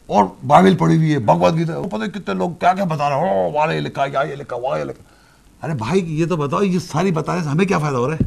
اور 0.05 0.25
بائبل 0.47 0.75
پڑھی 0.77 0.97
ہوئی 0.97 1.13
ہے 1.13 1.19
بھگوت 1.19 1.55
گیتا 1.55 1.77
وہ 1.77 1.89
پتہ 1.89 2.05
کتنے 2.05 2.33
لوگ 2.33 2.51
کیا 2.59 2.73
کیا 2.73 2.83
بتا 2.83 3.09
رہے 3.09 3.15
ہیں۔ 3.15 3.51
وہاں 3.53 3.73
یہ 3.73 3.79
لکھا، 3.79 4.05
یا 4.13 4.21
یہ 4.29 4.35
لکھا 4.35 4.55
وہاں 4.55 4.79
یہ 4.79 4.83
لکھا۔ 4.83 5.03
ارے 5.65 5.73
بھائی، 5.73 6.19
یہ 6.19 6.25
تو 6.25 6.35
بتاؤ، 6.37 6.61
یہ 6.61 6.79
ساری 6.79 7.11
بتانے 7.11 7.43
سے 7.43 7.49
ہمیں 7.49 7.65
کیا 7.65 7.79
فائدہ 7.79 7.97
ہو 7.97 8.09
رہا 8.09 8.15
ہے؟ 8.15 8.25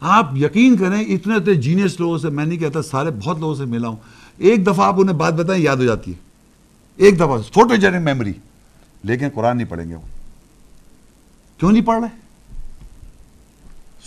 آپ 0.00 0.36
یقین 0.36 0.76
کریں، 0.76 1.00
اتنے 1.00 1.34
اتنے 1.34 1.54
جینیس 1.54 2.00
لوگوں 2.00 2.18
سے، 2.18 2.28
میں 2.28 2.44
نہیں 2.44 2.58
کہتا، 2.58 2.82
سارے 2.82 3.10
بہت 3.10 3.38
لوگوں 3.38 3.54
سے 3.54 3.64
ملا 3.64 3.88
ہوں۔ 3.88 3.96
ایک 4.38 4.66
دفعہ 4.66 4.86
آپ 4.86 4.94
انہیں 4.98 5.16
بات 5.16 5.34
بتائیں، 5.34 5.62
یاد 5.62 5.76
ہو 5.76 5.84
جاتی 5.84 6.10
ہے۔ 6.12 6.16
ایک 6.96 7.16
دفعہ 7.16 7.38
فوٹو 7.38 7.74
جنک 7.74 8.02
میموری 8.02 8.32
لیکن 9.02 9.28
قرآن 9.34 9.56
نہیں 9.56 9.68
پڑھیں 9.68 9.88
گے 9.88 9.94
وہ۔ 9.94 10.00
کیوں 11.58 11.72
نہیں 11.72 11.82
پڑھ 11.82 12.00
رہے؟ 12.00 12.20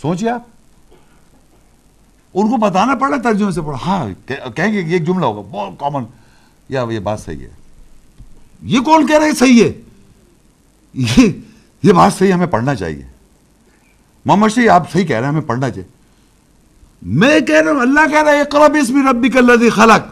سوچیے 0.00 0.30
آپ۔ 0.30 0.42
ان 2.34 2.50
کو 2.50 2.56
بتانا 2.56 2.94
پڑ 2.94 3.08
رہا 3.08 3.16
ہے، 3.16 3.22
ترجمے 3.22 3.52
سے 3.52 3.62
پڑھا۔ 3.62 3.78
ہاں 3.86 4.30
کہیں 4.56 4.72
گے 4.72 4.80
یہ 4.80 4.92
ایک 4.92 5.06
جملہ 5.06 5.24
ہوگا، 5.24 5.48
بہت 5.50 5.80
کامن 5.80 6.04
یا 6.68 6.84
یہ 6.90 6.98
بات 6.98 7.20
صحیح 7.20 7.40
ہے۔ 7.40 7.50
یہ 8.62 8.80
کون 8.80 9.06
کہہ 9.06 9.18
رہے 9.18 9.26
ہیں 9.26 9.32
صحیح 9.32 9.64
ہے۔ 9.64 9.72
یہ 10.94 11.26
یہ 11.82 11.92
بات 11.92 12.12
صحیح 12.12 12.32
ہمیں 12.32 12.46
پڑھنا 12.46 12.74
چاہیے۔ 12.74 13.02
محمد 14.24 14.48
شاہ 14.48 14.68
آپ 14.68 14.92
صحیح 14.92 15.04
کہہ 15.04 15.16
رہے 15.16 15.26
ہیں، 15.26 15.32
ہمیں 15.32 15.48
پڑھنا 15.48 15.70
چاہیے۔ 15.70 15.88
میں 17.02 17.40
کہہ 17.40 17.60
رہا 17.60 17.72
ہوں، 17.72 17.80
اللہ 17.80 18.10
کہہ 18.10 18.22
رہا 18.22 18.32
ہے، 18.32 18.40
اقرب 18.40 18.76
اسم 18.82 19.08
ربک 19.08 19.36
الذی 19.36 19.70
خلق۔ 19.70 20.11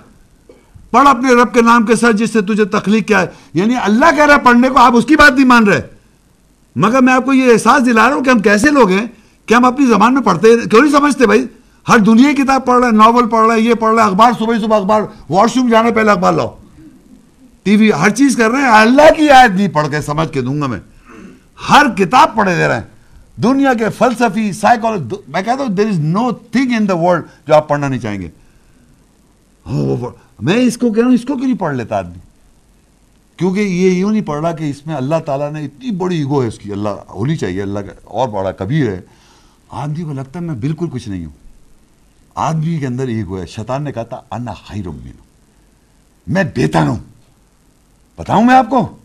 پڑھ 0.90 1.08
اپنے 1.08 1.34
رب 1.42 1.54
کے 1.54 1.62
نام 1.62 1.86
کے 1.86 1.96
ساتھ 1.96 2.16
جس 2.16 2.32
سے 2.32 2.40
تجھے 2.40 2.64
تخلیق 2.64 3.08
کیا 3.08 3.20
ہے۔ 3.20 3.26
یعنی 3.54 3.74
اللہ 3.82 4.16
کہہ 4.16 4.26
رہا 4.26 4.34
ہے 4.34 4.38
پڑھنے 4.38 4.68
کو 4.68 4.78
آپ 4.78 4.96
اس 4.96 5.04
کی 5.04 5.16
بات 5.16 5.32
نہیں 5.32 5.44
مان 5.44 5.64
رہے۔ 5.66 5.80
مگر 6.76 7.00
میں 7.00 7.12
آپ 7.14 7.24
کو 7.24 7.32
یہ 7.32 7.52
احساس 7.52 7.86
دلا 7.86 8.08
رہا 8.08 8.16
ہوں 8.16 8.24
کہ 8.24 8.30
ہم 8.30 8.38
کیسے 8.38 8.70
لوگ 8.70 8.90
ہیں 8.90 9.06
کہ 9.46 9.54
ہم 9.54 9.64
اپنی 9.64 9.86
زبان 9.86 10.14
میں 10.14 10.22
پڑھتے 10.22 10.56
کیوں 10.70 10.82
نہیں 10.82 10.92
سمجھتے 10.92 11.26
بھائی؟ 11.26 11.46
ہر 11.88 11.98
دنیا 11.98 12.32
کی 12.32 12.42
کتاب 12.42 12.66
پڑھ 12.66 12.80
رہا 12.80 12.86
ہے، 12.86 12.92
ناول 12.92 13.28
پڑھ 13.28 13.46
رہا 13.46 13.54
ہے، 13.54 13.60
یہ 13.60 13.74
پڑھ 13.74 13.94
رہا 13.94 14.02
ہے، 14.02 14.08
اخبار، 14.08 14.32
صبح 14.38 14.54
صبح 14.60 14.76
اخبار، 14.76 15.02
واش 15.30 15.56
روم 15.56 15.68
جانے 15.68 15.92
پہلے 15.92 16.10
اخبار 16.10 16.32
لاؤ۔ 16.32 16.56
ٹی 17.62 17.76
وی 17.76 17.92
ہر 17.92 18.10
چیز 18.10 18.36
کر 18.36 18.50
رہے 18.50 18.60
ہیں۔ 18.60 18.68
اللہ 18.68 19.12
کی 19.16 19.30
آیت 19.30 19.50
نہیں 19.50 19.68
پڑھ 19.68 19.90
کے 19.90 20.00
سمجھ 20.00 20.32
کے 20.32 20.40
دوں 20.40 20.60
گا 20.60 20.66
میں۔ 20.66 20.80
ہر 21.70 21.86
کتاب 21.96 22.34
پڑھے 22.36 22.54
دے 22.56 22.68
رہے 22.68 22.74
ہیں۔ 22.74 22.82
دنیا 23.42 23.74
کے 23.74 23.84
فلسفی 23.98 24.52
سائیکالوجی 24.52 25.14
میں 25.28 25.42
کہتا 25.42 25.62
ہوں 25.62 25.68
دیر 25.68 25.88
از 25.88 25.98
know 25.98 26.32
thing 26.32 26.72
in 26.78 26.88
the 26.88 26.96
world 26.96 27.24
جو 27.48 27.54
آپ 27.54 27.68
پڑھنا 27.68 27.88
نہیں 27.88 28.00
چاہیں 28.00 28.20
گے۔ 28.20 28.28
oh, 29.72 29.88
oh, 29.88 30.02
oh, 30.02 30.10
میں 30.42 30.54
اس 30.54 30.78
کو 30.78 30.92
کہہ 30.92 31.02
رہا 31.02 31.08
ہوں، 31.08 31.14
اس 31.14 31.22
کو 31.22 31.36
کیوں 31.36 31.46
نہیں 31.46 31.58
پڑھ 31.58 31.76
لیتا 31.76 31.98
آدمی؟ 31.98 32.18
کیونکہ 33.36 33.60
یہ 33.60 33.90
یوں 33.90 34.10
نہیں 34.10 34.22
پڑھ 34.22 34.40
رہا 34.40 34.52
کہ 34.52 34.70
اس 34.70 34.86
میں 34.86 34.94
اللہ 34.94 35.16
تعالیٰ 35.26 35.52
نے 35.52 35.64
اتنی 35.64 35.90
بڑی 35.90 36.16
ایگو 36.16 36.42
ہے، 36.42 36.48
اس 36.48 36.58
کی 36.58 36.72
اللہ 36.72 36.88
ہونی 36.88 37.36
چاہیے، 37.36 37.62
اللہ 37.62 37.78
کا 37.78 37.92
اور 38.04 38.28
بڑا 38.28 38.52
کبیر 38.52 38.88
ہے۔ 38.88 39.00
آدمی 39.68 40.04
کو 40.04 40.12
لگتا 40.12 40.38
ہے 40.38 40.44
میں 40.44 40.54
بالکل 40.54 40.86
کچھ 40.92 41.08
نہیں 41.08 41.24
ہوں۔ 41.24 41.32
آدمی 42.34 42.78
کے 42.78 42.86
اندر 42.86 43.08
ایگو 43.08 43.40
ہے۔ 43.40 43.46
شیطان 43.46 43.82
نے 43.82 43.92
کہا 43.92 44.02
تھا، 44.02 44.20
انا 44.30 44.52
خیر 44.52 44.88
من 44.88 45.12
میں 46.26 46.44
بہتر 46.56 46.86
ہوں۔ 46.86 46.96
بتاؤں 48.18 48.44
میں 48.44 48.54
آپ 48.54 48.70
کو؟ 48.70 48.96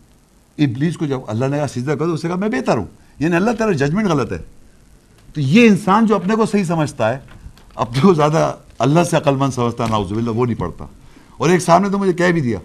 ابلیس 0.58 0.96
کو 0.96 1.06
جب 1.06 1.20
اللہ 1.26 1.44
نے 1.44 1.56
کہا، 1.56 1.66
سجدہ 1.66 1.90
کرو 1.90 2.12
اسے 2.12 2.28
کہا، 2.28 2.36
میں 2.36 2.48
بہتر 2.48 2.78
ہوں۔ 2.78 2.86
یعنی 3.18 3.36
اللہ 3.36 3.50
تعالیٰ 3.50 3.76
ججمنٹ 3.76 4.06
غلط 4.06 4.32
ہے۔ 4.32 4.38
تو 5.34 5.40
یہ 5.40 5.68
انسان 5.68 6.06
جو 6.06 6.16
اپنے 6.16 6.34
کو 6.34 6.46
صحیح 6.46 6.64
سمجھتا 6.64 7.12
ہے، 7.12 7.18
اپنے 7.74 8.00
کو 8.00 8.14
زیادہ 8.14 8.54
اللہ 8.78 9.04
سے 9.04 9.16
عقل 9.16 9.36
مند 9.36 9.50
سمجھتا 9.50 9.84
ہے 9.84 9.88
ناؤز 9.88 10.12
باللہ، 10.12 10.30
وہ 10.30 10.46
نہیں 10.46 10.60
پڑھتا۔ 10.60 10.86
اور 11.38 11.50
ایک 11.50 11.60
سامنے 11.60 11.88
تو 11.88 11.98
مجھے 11.98 12.12
کہہ 12.12 12.32
بھی 12.32 12.40
دیا 12.40 12.58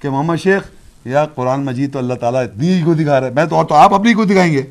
کہ 0.00 0.10
محمد 0.10 0.36
شیخ، 0.36 0.62
یا 1.04 1.26
قرآن 1.26 1.64
مجید 1.64 1.92
تو 1.92 1.98
اللہ 1.98 2.14
تعالیٰ 2.14 2.44
اتنی 2.44 2.72
ہی 2.72 2.82
کو 2.82 2.94
دکھا 2.94 3.20
رہا 3.20 3.26
ہے۔ 3.26 3.32
میں 3.32 3.44
تو 3.44 3.56
اور 3.56 3.64
تو 3.64 3.74
آپ 3.74 3.94
اپنی 3.94 4.14
کو 4.14 4.24
دکھائیں 4.24 4.52
گے۔ 4.52 4.62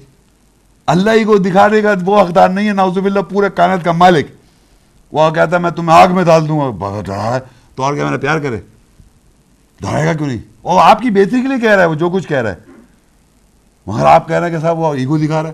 اللہ 0.85 1.11
ہی 1.11 1.23
کو 1.23 1.38
دکھا 1.38 1.67
دے 1.67 1.84
گا 1.84 1.93
وہ 2.05 2.21
حقدار 2.21 2.49
نہیں 2.49 2.67
ہے 2.67 2.73
ناؤز 2.73 2.97
باللہ 2.97 3.19
پورے 3.19 3.47
کائنات 3.55 3.84
کا 3.84 3.91
مالک۔ 3.91 4.25
وہ 5.11 5.30
کہتا 5.30 5.55
ہے، 5.55 5.61
میں 5.61 5.71
تمہیں 5.71 5.97
آگ 5.97 6.07
میں 6.07 6.23
ڈال 6.23 6.47
دوں 6.47 6.59
گا۔ 6.59 7.01
ڈرا 7.05 7.35
ہے۔ 7.35 7.39
تو 7.75 7.84
اور 7.84 7.93
کیا 7.93 8.05
میرا 8.05 8.17
پیار 8.17 8.39
کرے۔ 8.39 8.57
ڈرائے 9.81 10.05
گا 10.05 10.13
کیوں 10.13 10.27
نہیں؟ 10.27 10.38
وہ 10.63 10.80
آپ 10.80 11.01
کی 11.01 11.09
بہتری 11.09 11.41
کے 11.41 11.47
لیے 11.47 11.59
کہہ 11.59 11.69
رہا 11.69 11.81
ہے، 11.81 11.88
وہ 11.88 11.95
جو 11.95 12.09
کچھ 12.09 12.27
کہہ 12.27 12.38
رہا 12.38 12.51
ہے۔ 12.51 12.55
مگر 13.88 14.05
آپ 14.05 14.27
کہہ 14.27 14.35
رہے 14.35 14.49
ہیں 14.49 14.55
کہ 14.55 14.61
صاحب، 14.61 14.80
وہ 14.80 14.93
ایگو 14.93 15.17
دکھا 15.17 15.41
رہا 15.43 15.49
ہے۔ 15.49 15.53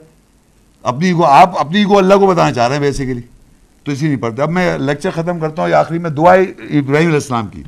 اپنی 0.84 1.06
ایگو 1.06 1.24
آپ 1.24 1.60
اپنی 1.60 1.78
ایگو 1.78 1.98
اللہ 1.98 2.14
کو 2.14 2.28
بتانا 2.28 2.54
چاہ 2.54 2.68
رہے 2.68 2.76
ہیں 2.76 2.82
بیسیکلی 2.82 3.22
تو 3.84 3.92
اسی 3.92 4.08
نہیں 4.08 4.18
پڑھتے 4.18 4.42
اب 4.42 4.50
میں 4.50 4.78
لیکچر 4.78 5.10
ختم 5.12 5.40
کرتا 5.40 5.62
ہوں، 5.62 5.70
یہ 5.70 5.76
آخری 5.76 6.00
میں 6.00 6.10
دعا 6.10 6.34
ابراہیم 6.34 6.96
علیہ 6.96 7.14
السلام 7.14 7.48
کی۔ 7.48 7.64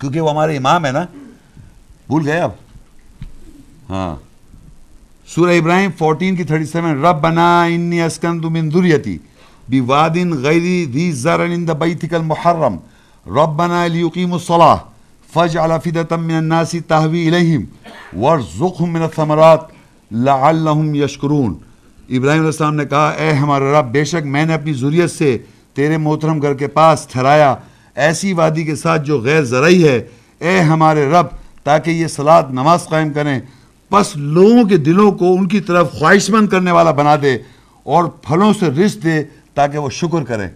کیونکہ 0.00 0.20
وہ 0.20 0.30
ہمارے 0.30 0.56
امام 0.56 0.86
ہے 0.86 0.92
نا 0.92 1.04
بھول 2.08 2.26
گئے 2.26 2.40
اب 2.40 2.50
ہاں 3.90 4.14
سورہ 5.28 5.58
ابراہیم 5.58 5.90
فورٹین 5.98 6.36
کی 6.36 6.44
تھرٹی 6.44 6.64
سیون 6.64 7.04
رب 7.04 7.20
بنا 7.22 7.48
انی 7.64 8.00
اسکن 8.02 8.40
من 8.52 8.72
دریتی 8.72 9.16
ذریتی 9.16 9.80
بواد 9.80 10.16
غیر 10.42 10.66
ذی 10.92 11.10
زرع 11.14 11.44
عند 11.44 11.70
بیتک 11.78 12.14
المحرم 12.14 12.76
ربنا 13.26 13.86
لیقیم 13.86 14.32
الصلاة 14.32 14.76
فجعل 15.30 15.78
فدة 15.80 16.16
من 16.16 16.34
الناس 16.34 16.76
تهوی 16.88 17.26
الیہم 17.28 17.64
ورزقهم 18.16 18.92
من 18.92 19.02
الثمرات 19.02 19.66
لعلهم 20.10 20.94
یشکرون 20.96 21.54
ابراہیم 22.10 22.40
علیہ 22.40 22.46
السلام 22.46 22.74
نے 22.74 22.84
کہا 22.86 23.08
اے 23.08 23.32
ہمارے 23.34 23.72
رب 23.72 23.92
بے 23.92 24.04
شک 24.06 24.26
میں 24.34 24.44
نے 24.44 24.54
اپنی 24.54 24.72
ذریت 24.80 25.10
سے 25.10 25.36
تیرے 25.76 25.96
محترم 25.98 26.42
گھر 26.42 26.54
کے 26.54 26.66
پاس 26.76 27.06
ٹھہرایا 27.08 27.54
ایسی 27.96 28.32
وادی 28.32 28.64
کے 28.64 28.76
ساتھ 28.76 29.02
جو 29.02 29.20
غیر 29.20 29.42
زرعی 29.42 29.88
ہے، 29.88 30.08
اے 30.38 30.60
ہمارے 30.60 31.10
رب، 31.10 31.26
تاکہ 31.64 31.90
یہ 31.90 32.06
سلاد 32.06 32.42
نماز 32.50 32.84
قائم 32.84 33.12
کریں۔ 33.12 33.40
پس 33.88 34.16
لوگوں 34.16 34.64
کے 34.64 34.76
دلوں 34.76 35.12
کو 35.12 35.32
ان 35.32 35.48
کی 35.48 35.60
طرف 35.60 35.92
خواہش 35.92 36.30
مند 36.30 36.48
کرنے 36.48 36.70
والا 36.70 36.90
بنا 36.90 37.16
دے 37.22 37.38
اور 37.82 38.04
پھلوں 38.04 38.52
سے 38.52 38.66
رشت 38.66 39.04
دے 39.04 39.24
تاکہ 39.54 39.78
وہ 39.78 39.90
شکر 39.90 40.24
کریں۔ 40.24 40.48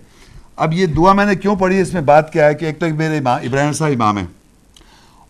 اب 0.56 0.72
یہ 0.72 0.86
دعا 0.86 1.12
میں 1.12 1.26
نے 1.26 1.34
کیوں 1.34 1.56
پڑھی؟ 1.56 1.80
اس 1.80 1.94
میں 1.94 2.02
بات 2.02 2.32
کیا 2.32 2.46
ہے 2.46 2.54
کہ 2.54 2.64
ایک 2.64 2.78
تو 2.78 2.86
میرے 2.88 3.18
امام، 3.18 3.40
ابراہیم 3.42 3.72
صاحب 3.72 3.92
امام 3.94 4.18
ہیں۔ 4.18 4.26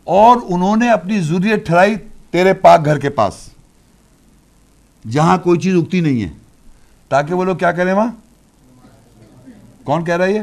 اور 0.04 0.36
انہوں 0.48 0.76
نے 0.76 0.90
اپنی 0.90 1.20
ضروریت 1.20 1.66
ٹھہرائی 1.66 1.94
تیرے 2.30 2.52
پاک 2.52 2.84
گھر 2.84 2.98
کے 2.98 3.10
پاس، 3.10 3.34
جہاں 5.10 5.38
کوئی 5.38 5.58
چیز 5.58 5.74
اگتی 5.74 6.00
نہیں 6.00 6.22
ہے۔ 6.22 6.28
تاکہ 7.08 7.34
وہ 7.34 7.44
لوگ 7.44 7.56
کیا 7.56 7.72
کریں 7.72 7.92
وہاں؟ 7.92 8.12
کون 9.84 10.04
کہہ 10.04 10.16
رہا 10.16 10.24
ہے 10.24 10.32
یہ؟ 10.32 10.40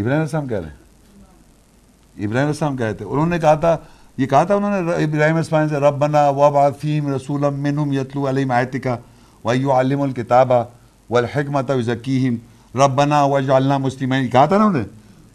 ابراہیم 0.00 0.22
السلام 0.22 0.46
کہہ 0.46 0.56
رہے 0.56 0.68
ہیں۔ 0.68 2.26
ابراہیم 2.26 2.48
السلام 2.48 2.76
کہہ 2.76 2.92
تھے۔ 2.98 3.04
انہوں 3.04 3.26
نے 3.26 3.38
کہا 3.38 3.54
تھا، 3.54 3.76
یہ 4.16 4.26
کہا 4.26 4.44
تھا 4.44 4.54
انہوں 4.54 4.70
نے 4.70 5.04
ابراہیم 5.04 5.36
السلام 5.36 5.68
سے 5.68 5.74
رب 5.74 5.98
بنا 5.98 6.28
و 6.28 6.50
بافیم 6.50 7.14
رسول 7.14 7.40
منہم 7.40 7.92
یتلو 7.92 8.28
علیہم 8.28 8.50
آیتکا 8.50 8.96
ویو 9.44 9.72
علم 9.72 10.02
الکتابہ 10.02 10.64
والحکمت 11.10 11.70
وزکیہم 11.70 12.34
ربنا 12.78 13.24
وجعلنا 13.24 13.78
مسلمین۔ 13.78 14.28
کہا 14.28 14.46
تھا 14.46 14.58
نا 14.58 14.64
انہوں 14.64 14.82
نے۔ 14.82 14.88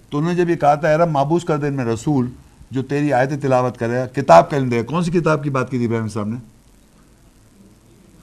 تو 0.10 0.18
انہوں 0.18 0.34
نے 0.34 0.38
جب 0.38 0.50
یہ 0.50 0.56
کہا 0.56 0.76
تھا، 0.76 0.90
اے 0.90 0.96
رب 0.96 1.10
معبوس 1.10 1.44
کر 1.44 1.58
دے 1.58 1.68
ان 1.68 1.74
میں 1.74 1.86
رسول 1.86 2.30
جو 2.72 2.84
تیری 2.84 3.14
آیت 3.14 3.42
تلاوت 3.42 3.78
کرے۔ 3.78 4.22
کتاب 4.22 4.50
کر 4.50 4.62
دے۔ 4.62 4.84
کون 4.84 5.04
سی 5.04 5.12
کتاب 5.12 5.44
کی 5.44 5.50
بات 5.50 5.72
کی 5.72 5.78
تھی 5.78 5.86
ابراہیم 5.86 6.08
صاحب 6.08 6.28
نے؟ 6.28 6.36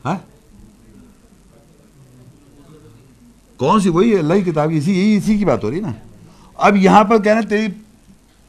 ہاں؟ 0.05 0.19
کون 3.57 3.81
سی؟ 3.81 3.89
وہی 3.89 4.19
اللہ 4.19 4.35
کی 4.35 4.51
کتاب، 4.51 4.71
اسی 4.73 4.99
یہی 4.99 5.17
اسی 5.17 5.39
کی 5.39 5.45
بات 5.45 5.65
ہو 5.65 5.71
رہی 5.71 5.81
نا۔ 5.81 5.93
اب 6.61 6.77
یہاں 6.77 7.05
پر 7.05 7.23
کہنا 7.23 7.41
تیری 7.41 7.67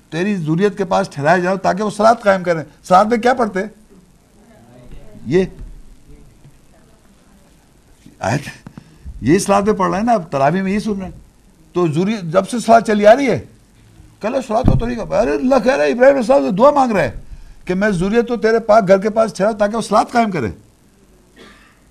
تیری 0.10 0.36
ضروریت 0.36 0.78
کے 0.78 0.86
پاس 0.86 1.10
ٹھہرایا 1.10 1.38
جاؤ 1.38 1.58
تاکہ 1.58 1.84
وہ 1.84 1.90
سلاد 1.90 2.16
قائم 2.22 2.44
کریں۔ 2.44 2.64
سلاد 2.84 3.06
میں 3.06 3.18
کیا 3.18 3.34
پڑھتے؟ 3.34 3.60
یہ 5.26 5.44
آیت، 8.20 8.42
یہ 9.22 9.38
سلاد 9.38 9.62
میں 9.62 9.74
پڑھ 9.74 9.90
رہے 9.90 9.98
ہیں 9.98 10.06
نا، 10.06 10.14
اب 10.14 10.32
تراوی 10.32 10.62
میں 10.62 10.72
یہ 10.72 10.80
سن 10.80 10.92
رہے 10.92 11.06
ہیں۔ 11.06 11.12
تو 11.74 11.88
ضروری، 11.88 12.16
جب 12.24 12.50
سے 12.50 12.60
سلاد 12.60 12.82
چلی 12.88 13.06
آ 13.06 13.16
رہی 13.16 13.30
ہے، 13.30 13.46
کل 14.22 14.36
سلاد 14.48 14.64
تو 14.64 14.86
طریقہ 14.86 15.02
ارے، 15.02 15.32
اللہ 15.32 15.56
کہہ 15.64 15.76
رہا 15.76 15.84
ہے، 15.84 15.92
ابراہیم 15.92 16.22
صاحب 16.22 16.42
سے 16.50 16.52
دعا 16.52 16.72
مانگ 16.72 16.92
رہے 16.92 17.12
کہ 17.66 17.74
میں 17.74 17.90
ضروریت 17.90 18.28
تو 18.28 18.36
تیرے 18.36 18.60
پاک 18.60 18.88
گھر 18.88 18.98
کے 18.98 19.10
پاس 19.10 19.34
ٹھہرا 19.34 19.52
تاکہ 19.52 19.78
وہ 19.78 19.82
سلاد 19.82 20.06
قائم 20.12 20.32
کرے۔ 20.32 20.48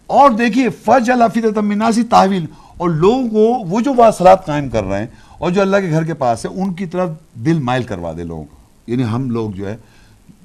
اور 0.07 0.31
دیکھیے 0.31 0.69
فج 0.69 1.11
الفیت 1.11 1.59
مناسی 1.59 2.03
تحویل۔ 2.03 2.47
اور 2.77 2.89
لوگوں 2.89 3.29
کو، 3.29 3.69
وہ 3.69 3.81
جو 3.81 3.93
واصلات 3.97 4.47
قائم 4.47 4.69
کر 4.69 4.85
رہے 4.85 4.99
ہیں 4.99 5.07
اور 5.41 5.51
جو 5.51 5.61
اللہ 5.61 5.77
کے 5.77 5.91
گھر 5.91 6.05
کے 6.05 6.15
پاس 6.15 6.47
ہے، 6.47 6.51
ان 6.51 6.75
کی 6.75 6.87
طرف 6.87 7.11
دل 7.35 7.59
مائل 7.59 7.83
کروا 7.83 8.13
دے 8.17 8.25
لوگوں 8.25 8.45
کو۔ 8.45 8.57
یعنی 8.87 9.05
ہم 9.05 9.31
لوگ 9.31 9.51
جو 9.51 9.69
ہے، 9.69 9.77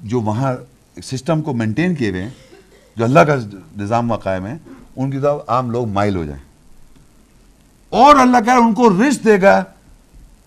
جو 0.02 0.20
وہاں 0.20 0.54
سسٹم 1.02 1.42
کو 1.42 1.52
مینٹین 1.52 1.94
کیے 1.94 2.10
ہوئے 2.10 2.22
ہیں، 2.22 2.30
جو 2.96 3.04
اللہ 3.04 3.20
کا 3.20 3.34
نظام 3.76 4.10
و 4.10 4.16
قائم 4.16 4.46
ہے، 4.46 4.56
ان 4.96 5.10
کی 5.10 5.18
طرف 5.18 5.40
عام 5.46 5.70
لوگ 5.70 5.88
مائل 5.88 6.16
ہو 6.16 6.24
جائیں۔ 6.24 6.42
اور 7.88 8.16
اللہ 8.16 8.36
کہہ 8.44 8.52
ان 8.52 8.74
کو 8.74 8.90
رزق 8.90 9.24
دے 9.24 9.42
گا 9.42 9.64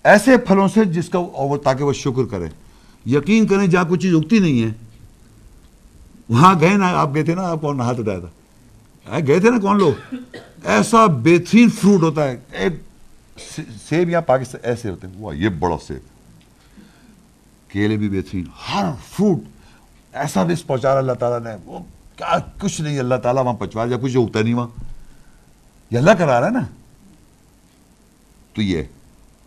ایسے 0.03 0.37
پھلوں 0.37 0.67
سے 0.67 0.85
جس 0.85 1.09
کا 1.09 1.19
وہ 1.19 1.57
تاکہ 1.57 1.83
وہ 1.83 1.93
شکر 1.93 2.25
کرے۔ 2.31 2.45
یقین 3.05 3.47
کریں، 3.47 3.67
جہاں 3.67 3.85
کوئی 3.85 3.99
چیز 3.99 4.15
اگتی 4.15 4.39
نہیں 4.39 4.63
ہے، 4.63 4.73
وہاں 6.29 6.59
گئے 6.59 6.73
نا، 6.73 6.87
آپ 6.87 7.13
گئے 7.13 7.23
تھے 7.23 7.35
نا، 7.35 7.41
آپ 7.41 7.61
کون 7.61 7.81
ہاتھ 7.81 7.99
اٹھایا 7.99 8.19
تھا؟ 8.19 9.19
گئے 9.27 9.39
تھے 9.39 9.51
نا 9.51 9.59
کون 9.59 9.77
لوگ؟ 9.77 10.15
ایسا 10.63 11.05
بہترین 11.05 11.69
فروٹ 11.69 12.01
ہوتا 12.01 12.23
ہے۔ 12.23 12.37
ایک 12.51 12.73
سیب 13.89 14.09
یا 14.09 14.21
پاکستان 14.21 14.61
ایسے 14.63 14.89
ہوتے 14.89 15.07
ہیں 15.07 15.13
وہ 15.17 15.35
یہ 15.37 15.49
بڑا 15.59 15.77
سیب 15.87 16.07
کیلے 17.71 17.97
بھی 17.97 18.09
بہترین 18.09 18.43
ہر 18.69 18.91
فروٹ 19.09 19.39
ایسا 20.13 20.43
رسک 20.47 20.67
پہنچا 20.67 20.91
رہا 20.91 20.99
اللہ 20.99 21.13
تعالیٰ 21.13 21.39
نے 21.39 21.55
وہ 21.65 21.79
کیا 22.15 22.37
کچھ 22.59 22.81
نہیں 22.81 22.99
اللہ 22.99 23.15
تعالیٰ 23.15 23.43
وہاں 23.43 23.53
پہنچوا 23.53 23.85
یا 23.89 23.97
کچھ 23.97 24.17
اگتا 24.17 24.41
نہیں 24.41 24.53
وہاں 24.53 24.67
یہ 25.91 25.97
اللہ 25.97 26.11
کرا 26.11 26.39
رہا 26.39 26.47
ہے 26.47 26.51
نا 26.51 26.65
تو 28.55 28.61
یہ 28.61 28.83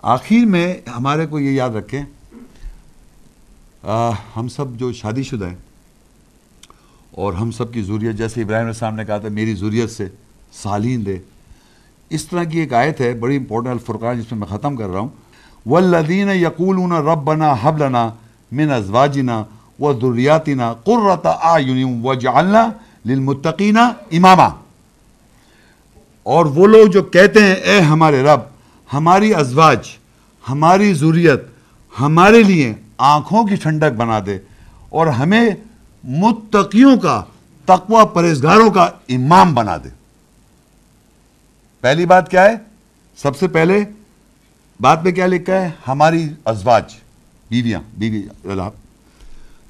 آخر 0.03 0.47
میں 0.47 0.67
ہمارے 0.97 1.27
کو 1.27 1.41
یہ 1.41 1.51
یاد 1.51 1.71
رکھیں 1.71 2.03
ہم 4.37 4.49
سب 4.49 4.79
جو 4.79 4.93
شادی 4.93 5.23
شدہ 5.23 5.49
ہیں 5.49 5.57
اور 7.11 7.33
ہم 7.33 7.51
سب 7.51 7.73
کی 7.73 7.83
ضروریت 7.83 8.17
جیسے 8.17 8.43
ابراہیم 8.43 8.65
علیہ 8.65 8.75
السلام 8.75 8.95
نے 8.95 9.05
کہا 9.05 9.19
تھا 9.19 9.29
میری 9.29 9.55
ضروریت 9.55 9.91
سے 9.91 10.09
سالین 10.53 11.07
دے 11.07 11.19
اس 12.17 12.25
طرح 12.27 12.45
کی 12.45 12.61
ایک 12.61 12.73
آیت 12.75 13.01
ہے، 13.01 13.13
بڑی 13.15 13.37
امپورٹنٹ 13.37 13.73
الفرقان، 13.73 14.21
جس 14.21 14.33
میں 14.33 14.39
میں 14.39 14.49
ختم 14.49 14.77
کر 14.77 14.89
رہا 14.89 15.01
ہوں۔ 15.01 15.09
والذین 15.67 16.29
یقولون 16.31 16.93
ربنا 16.93 17.55
حب 17.63 17.79
لنا 17.79 18.09
من 18.53 18.73
ازواجنا 18.73 19.43
و 19.79 19.93
ذریاتنا 19.93 20.73
قرۃ 20.85 21.27
اعین 21.27 22.01
وجعلنا 22.05 22.69
للمتقین 23.05 23.77
اماما 23.79 24.49
اور 26.27 26.47
وہ 26.47 26.67
لوگ 26.67 26.87
جو 26.87 27.03
کہتے 27.03 27.43
ہیں، 27.43 27.55
اے 27.55 27.79
ہمارے 27.81 28.23
رب، 28.23 28.41
ہماری 28.91 29.35
ازواج، 29.35 29.89
ہماری 30.45 30.93
ضروریت 30.95 31.41
ہمارے 31.95 32.43
لیے 32.43 32.73
آنکھوں 32.99 33.45
کی 33.47 33.57
ٹھنڈک 33.57 33.97
بنا 33.97 34.19
دے 34.27 34.39
اور 34.89 35.07
ہمیں 35.19 35.49
متقیوں 36.05 36.97
کا، 36.97 37.23
تقوی 37.69 38.05
پرہیزگاروں 38.15 38.71
کا 38.71 38.89
امام 39.09 39.55
بنا 39.55 39.77
دے۔ 39.77 39.89
پہلی 41.83 42.07
بات 42.07 42.31
کیا 42.31 42.45
ہے؟ 42.45 42.55
سب 43.17 43.39
سے 43.39 43.49
پہلے 43.49 43.85
بات 44.81 45.05
میں 45.05 45.13
کیا 45.13 45.27
لکھا 45.27 45.53
ہے؟ 45.53 45.71
ہماری 45.89 46.29
ازواج 46.45 46.85
بیویاں 47.51 47.81
بیوی 47.99 48.23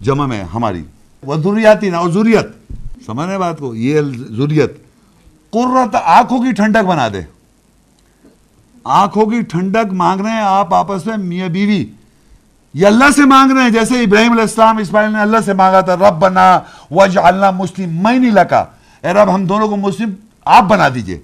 جمع 0.00 0.26
میں 0.26 0.44
ہماری۔ 0.44 0.84
وہ 1.22 1.36
ضروریاتی 1.36 1.90
نا 1.90 2.02
ضروریت 2.12 2.72
سمجھنے 3.06 3.38
بات 3.38 3.58
کو؟ 3.58 3.74
یہ 3.74 4.00
ضروریت 4.30 4.72
قرت 5.50 5.96
آنکھوں 6.04 6.42
کی 6.42 6.52
ٹھنڈک 6.52 6.84
بنا 6.84 7.08
دے۔ 7.08 7.20
آنکھوں 8.84 9.26
کی 9.26 9.40
ٹھنڈک 9.40 9.92
مانگ 9.92 10.20
رہے 10.20 10.30
ہیں 10.30 10.40
آپ 10.40 10.74
آپس 10.74 11.06
میں 11.06 11.16
میاں 11.16 11.48
بیوی۔ 11.48 11.86
یہ 12.74 12.86
اللہ 12.86 13.10
سے 13.16 13.24
مانگ 13.24 13.52
رہے 13.52 13.62
ہیں۔ 13.62 13.70
جیسے 13.70 14.00
ابراہیم 14.00 14.32
علیہ 14.32 14.42
السلام 14.42 14.76
اسماعیل 14.76 15.12
نے 15.12 15.18
اللہ 15.18 15.38
سے 15.44 15.52
مانگا 15.52 15.80
تھا 15.80 15.96
رب 15.96 16.18
بنا 16.18 16.60
وجعلنا 16.90 17.50
مسلم 17.50 18.02
میں 18.02 18.18
نہیں 18.18 18.30
لکا۔ 18.30 18.64
اے 19.02 19.12
رب 19.12 19.34
ہم 19.34 19.46
دونوں 19.46 19.68
کو 19.68 19.76
مسلم 19.76 20.10
آپ 20.44 20.64
بنا 20.64 20.88
دیجیے۔ 20.94 21.20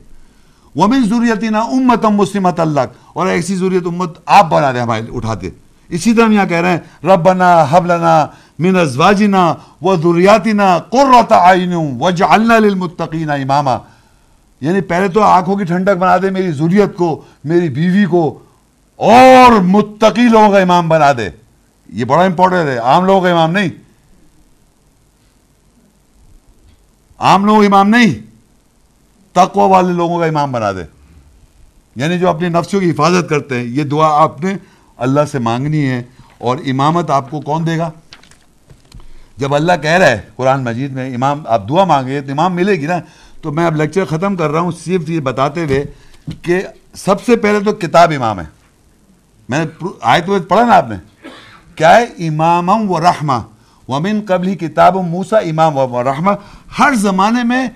ومن 0.78 1.04
ذریتنا 1.04 1.60
امتا 1.60 2.08
مسلمت 2.08 2.60
اللہ 2.60 2.80
اور 3.12 3.26
ایسی 3.26 3.56
ذریت 3.56 3.86
امت 3.86 4.18
آپ 4.26 4.50
بنا 4.50 4.72
دیں 4.72 4.80
ہمارے 4.80 5.02
اٹھاتے۔ 5.12 5.50
اسی 5.88 6.12
طرح 6.12 6.24
ہم 6.24 6.32
یہاں 6.32 6.46
کہہ 6.46 6.56
رہے 6.56 6.70
ہیں، 6.70 7.06
ربنا 7.06 7.66
حب 7.70 7.86
لنا 7.86 8.26
من 8.58 8.76
ازواجنا 8.76 9.54
و 9.82 9.96
ذریاتنا 9.96 10.78
قررت 10.78 11.32
عین 11.32 11.74
وجعلنا 12.00 12.58
للمتقین 12.58 13.30
اماما 13.30 13.78
یعنی 14.60 14.80
پہلے 14.80 15.08
تو 15.08 15.22
آنکھوں 15.22 15.56
کی 15.56 15.64
ٹھنڈک 15.64 15.96
بنا 15.96 16.16
دے، 16.16 16.30
میری 16.30 16.52
ذریت 16.52 16.96
کو، 16.96 17.22
میری 17.44 17.68
بیوی 17.68 18.04
کو، 18.04 18.38
اور 18.96 19.52
متقی 19.52 20.28
لوگوں 20.28 20.50
کا 20.50 20.58
امام 20.58 20.88
بنا 20.88 21.12
دے۔ 21.12 21.30
یہ 21.88 22.04
بڑا 22.04 22.22
امپورٹنٹ 22.22 22.68
ہے، 22.68 22.78
عام 22.78 23.04
لوگوں 23.04 23.20
کا 23.20 23.30
امام 23.30 23.52
نہیں۔ 23.52 23.68
عام 27.18 27.46
لوگوں 27.46 27.60
کا 27.60 27.66
امام 27.66 27.88
نہیں۔ 27.88 28.27
تقوی 29.46 29.68
والے 29.68 29.92
لوگوں 29.92 30.18
کا 30.18 30.26
امام 30.26 30.52
بنا 30.52 30.72
دے۔ 30.72 30.82
یعنی 31.96 32.18
جو 32.18 32.28
اپنی 32.28 32.48
نفسوں 32.48 32.80
کی 32.80 32.90
حفاظت 32.90 33.28
کرتے 33.28 33.54
ہیں، 33.54 33.64
یہ 33.64 33.84
دعا 33.84 34.22
آپ 34.22 34.44
نے 34.44 34.56
اللہ 34.96 35.20
سے 35.32 35.38
مانگنی 35.38 35.86
ہے 35.86 36.02
اور 36.38 36.58
امامت 36.66 37.10
آپ 37.10 37.30
کو 37.30 37.40
کون 37.40 37.66
دے 37.66 37.78
گا؟ 37.78 37.90
جب 39.36 39.54
اللہ 39.54 39.72
کہہ 39.82 39.90
رہا 39.90 40.06
ہے 40.06 40.20
قرآن 40.36 40.64
مجید 40.64 40.92
میں، 40.92 41.14
امام، 41.14 41.42
آپ 41.46 41.68
دعا 41.68 41.84
مانگے، 41.84 42.20
تو 42.20 42.32
امام 42.32 42.54
ملے 42.54 42.72
گی 42.72 42.86
نا؟ 42.86 42.98
تو 43.42 43.52
میں 43.52 43.66
اب 43.66 43.76
لیکچر 43.76 44.04
ختم 44.04 44.36
کر 44.36 44.50
رہا 44.50 44.60
ہوں 44.60 44.72
صرف 44.84 45.10
یہ 45.10 45.20
بتاتے 45.20 45.64
ہوئے 45.64 45.84
کہ 46.42 46.62
سب 46.94 47.24
سے 47.24 47.36
پہلے 47.36 47.60
تو 47.60 47.72
کتاب 47.72 48.12
امام 48.16 48.40
ہے۔ 48.40 48.44
میں 49.48 49.64
نے 49.64 49.86
آئے 50.00 50.20
تو 50.20 50.40
پڑھا 50.40 50.64
نا 50.64 50.76
آپ 50.76 50.88
نے؟ 50.88 51.28
کیا 51.74 51.96
ہے؟ 51.96 52.26
امام 52.26 52.90
و 52.90 53.00
رحمہ 53.00 53.42
ومن 53.88 54.20
قبل 54.28 54.54
کتاب 54.54 54.96
موسا 54.96 55.38
امام 55.38 55.76
و 55.76 56.02
رحمہ 56.02 56.30
ہر 56.78 56.94
زمانے 56.94 57.44
میں 57.44 57.68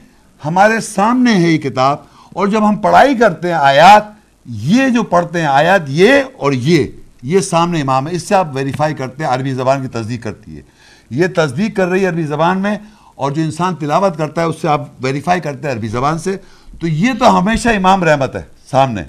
ہمارے 0.44 0.80
سامنے 0.80 1.34
ہے 1.34 1.48
یہ 1.48 1.58
کتاب 1.58 1.96
اور 2.32 2.46
جب 2.46 2.68
ہم 2.68 2.76
پڑھائی 2.76 3.14
کرتے 3.14 3.48
ہیں 3.48 3.54
آیات، 3.54 4.02
یہ 4.46 4.88
جو 4.88 5.02
پڑھتے 5.02 5.40
ہیں 5.40 5.46
آیات، 5.46 5.80
یہ 5.88 6.12
اور 6.36 6.52
یہ 6.52 6.84
یہ 7.22 7.40
سامنے 7.40 7.80
امام 7.80 8.08
ہے۔ 8.08 8.14
اس 8.14 8.22
سے 8.22 8.34
آپ 8.34 8.48
ویریفائی 8.54 8.94
کرتے 8.94 9.24
ہیں، 9.24 9.30
عربی 9.30 9.52
زبان 9.52 9.82
کی 9.82 9.88
تصدیق 9.88 10.22
کرتی 10.22 10.56
ہے۔ 10.56 10.62
یہ 11.10 11.26
تصدیق 11.36 11.76
کر 11.76 11.88
رہی 11.88 12.00
ہے 12.00 12.06
عربی 12.06 12.22
زبان 12.22 12.58
میں 12.58 12.78
اور 13.14 13.30
جو 13.30 13.42
انسان 13.42 13.74
تلاوت 13.74 14.18
کرتا 14.18 14.40
ہے، 14.40 14.46
اس 14.46 14.56
سے 14.62 14.68
آپ 14.68 14.88
ویریفائی 15.00 15.40
کرتے 15.40 15.68
ہیں 15.68 15.74
عربی 15.74 15.88
زبان 15.88 16.18
سے۔ 16.18 16.36
تو 16.80 16.86
یہ 16.86 17.12
تو 17.18 17.38
ہمیشہ 17.38 17.68
امام 17.68 18.04
رحمت 18.04 18.36
ہے، 18.36 18.42
سامنے۔ 18.70 19.02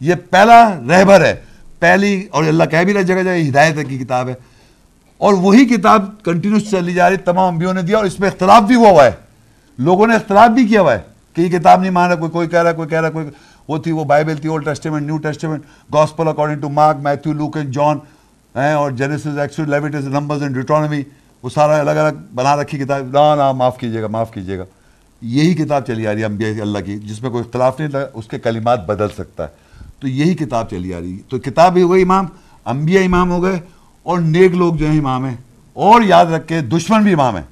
یہ 0.00 0.14
پہلا 0.30 0.74
رہبر 0.88 1.24
ہے، 1.24 1.34
پہلی 1.78 2.26
اور 2.30 2.44
اللہ 2.44 2.64
کہہ 2.64 2.78
بھی 2.78 2.94
رہا 2.94 3.02
جگہ 3.02 3.22
جگہ 3.22 3.48
ہدایت 3.48 3.88
کی 3.88 3.98
کتاب 3.98 4.28
ہے۔ 4.28 4.34
اور 5.18 5.34
وہی 5.34 5.64
کتاب 5.64 6.22
کنٹینیوس 6.22 6.70
چلی 6.70 6.94
جا 6.94 7.10
رہی، 7.10 7.16
تمام 7.16 7.54
انبیوں 7.54 7.74
نے 7.74 7.82
دیا 7.82 7.96
اور 7.96 8.04
اس 8.04 8.20
میں 8.20 8.28
اختلاف 8.28 8.62
بھی 8.62 8.74
ہوا 8.74 8.90
ہوا 8.90 9.04
ہے۔ 9.04 9.29
لوگوں 9.80 10.06
نے 10.06 10.14
اختلاف 10.14 10.50
بھی 10.50 10.66
کیا 10.66 10.80
ہوا 10.80 10.94
ہے 10.94 11.00
کہ 11.34 11.40
یہ 11.40 11.58
کتاب 11.58 11.80
نہیں 11.80 11.90
مان 11.90 12.08
رہا 12.08 12.16
کوئی 12.16 12.30
کوئی 12.30 12.48
کہہ 12.48 12.62
رہا 12.62 12.72
کوئی 12.72 12.88
کہہ 12.88 13.00
رہا 13.00 13.10
کوئی 13.10 13.26
وہ 13.68 13.78
تھی 13.78 13.92
وہ 13.92 14.04
بائبل 14.04 14.36
تھی 14.36 14.48
Old 14.48 14.64
Testament 14.64 15.06
New 15.06 15.16
Testament 15.16 15.62
gospel 15.94 16.28
according 16.28 16.60
to 16.60 16.68
Mark 16.68 16.96
Matthew 17.02 17.32
Luke 17.32 17.56
and 17.56 17.74
John 17.74 17.98
اور 18.54 18.90
جینیسز 18.90 19.38
ایکسو 19.38 19.64
لیویٹس 19.64 20.04
نمبرز 20.04 20.42
اینڈ 20.42 20.54
ڈیٹرانومی 20.54 21.02
وہ 21.42 21.48
سارا 21.48 21.80
الگ 21.80 21.90
الگ 21.90 22.16
بنا 22.34 22.56
رکھی 22.56 22.78
کتاب۔ 22.78 23.06
نا 23.12 23.34
نا 23.34 23.52
معاف 23.52 23.78
کیجیے 23.78 24.02
گا، 24.02 24.06
معاف 24.06 24.32
کیجیے 24.32 24.58
گا۔ 24.58 24.64
یہی 25.22 25.54
کتاب 25.54 25.86
چلی 25.86 26.06
آ 26.06 26.12
رہی 26.12 26.20
ہے 26.20 26.24
انبیاء 26.24 26.60
اللہ 26.60 26.78
کی، 26.78 26.98
جس 26.98 27.22
میں 27.22 27.30
کوئی 27.30 27.44
اختلاف 27.46 27.80
نہیں 27.80 27.90
تھا 27.90 28.06
اس 28.14 28.26
کے 28.26 28.38
کلمات 28.38 28.86
بدل 28.86 29.08
سکتا 29.08 29.42
ہے۔ 29.42 29.48
تو 30.00 30.08
یہی 30.08 30.34
کتاب 30.34 30.70
چلی 30.70 30.94
آ 30.94 31.00
رہی۔ 31.00 31.12
ہے 31.12 31.22
تو 31.28 31.38
کتاب 31.38 31.72
بھی 31.72 31.82
ہو 31.82 31.92
گئی 31.92 32.02
امام، 32.02 32.26
انبیاء 32.64 33.04
امام 33.04 33.30
ہو 33.30 33.42
گئے، 33.42 33.60
اور 34.02 34.18
نیک 34.18 34.54
لوگ 34.54 34.74
جو 34.74 34.86
ہیں 34.86 34.98
امام 34.98 35.24
ہیں، 35.24 35.36
اور 35.72 36.02
یاد 36.02 36.26
رکھے 36.26 36.60
دشمن 36.60 37.02
بھی 37.02 37.12
امام 37.12 37.36
ہیں۔ 37.36 37.44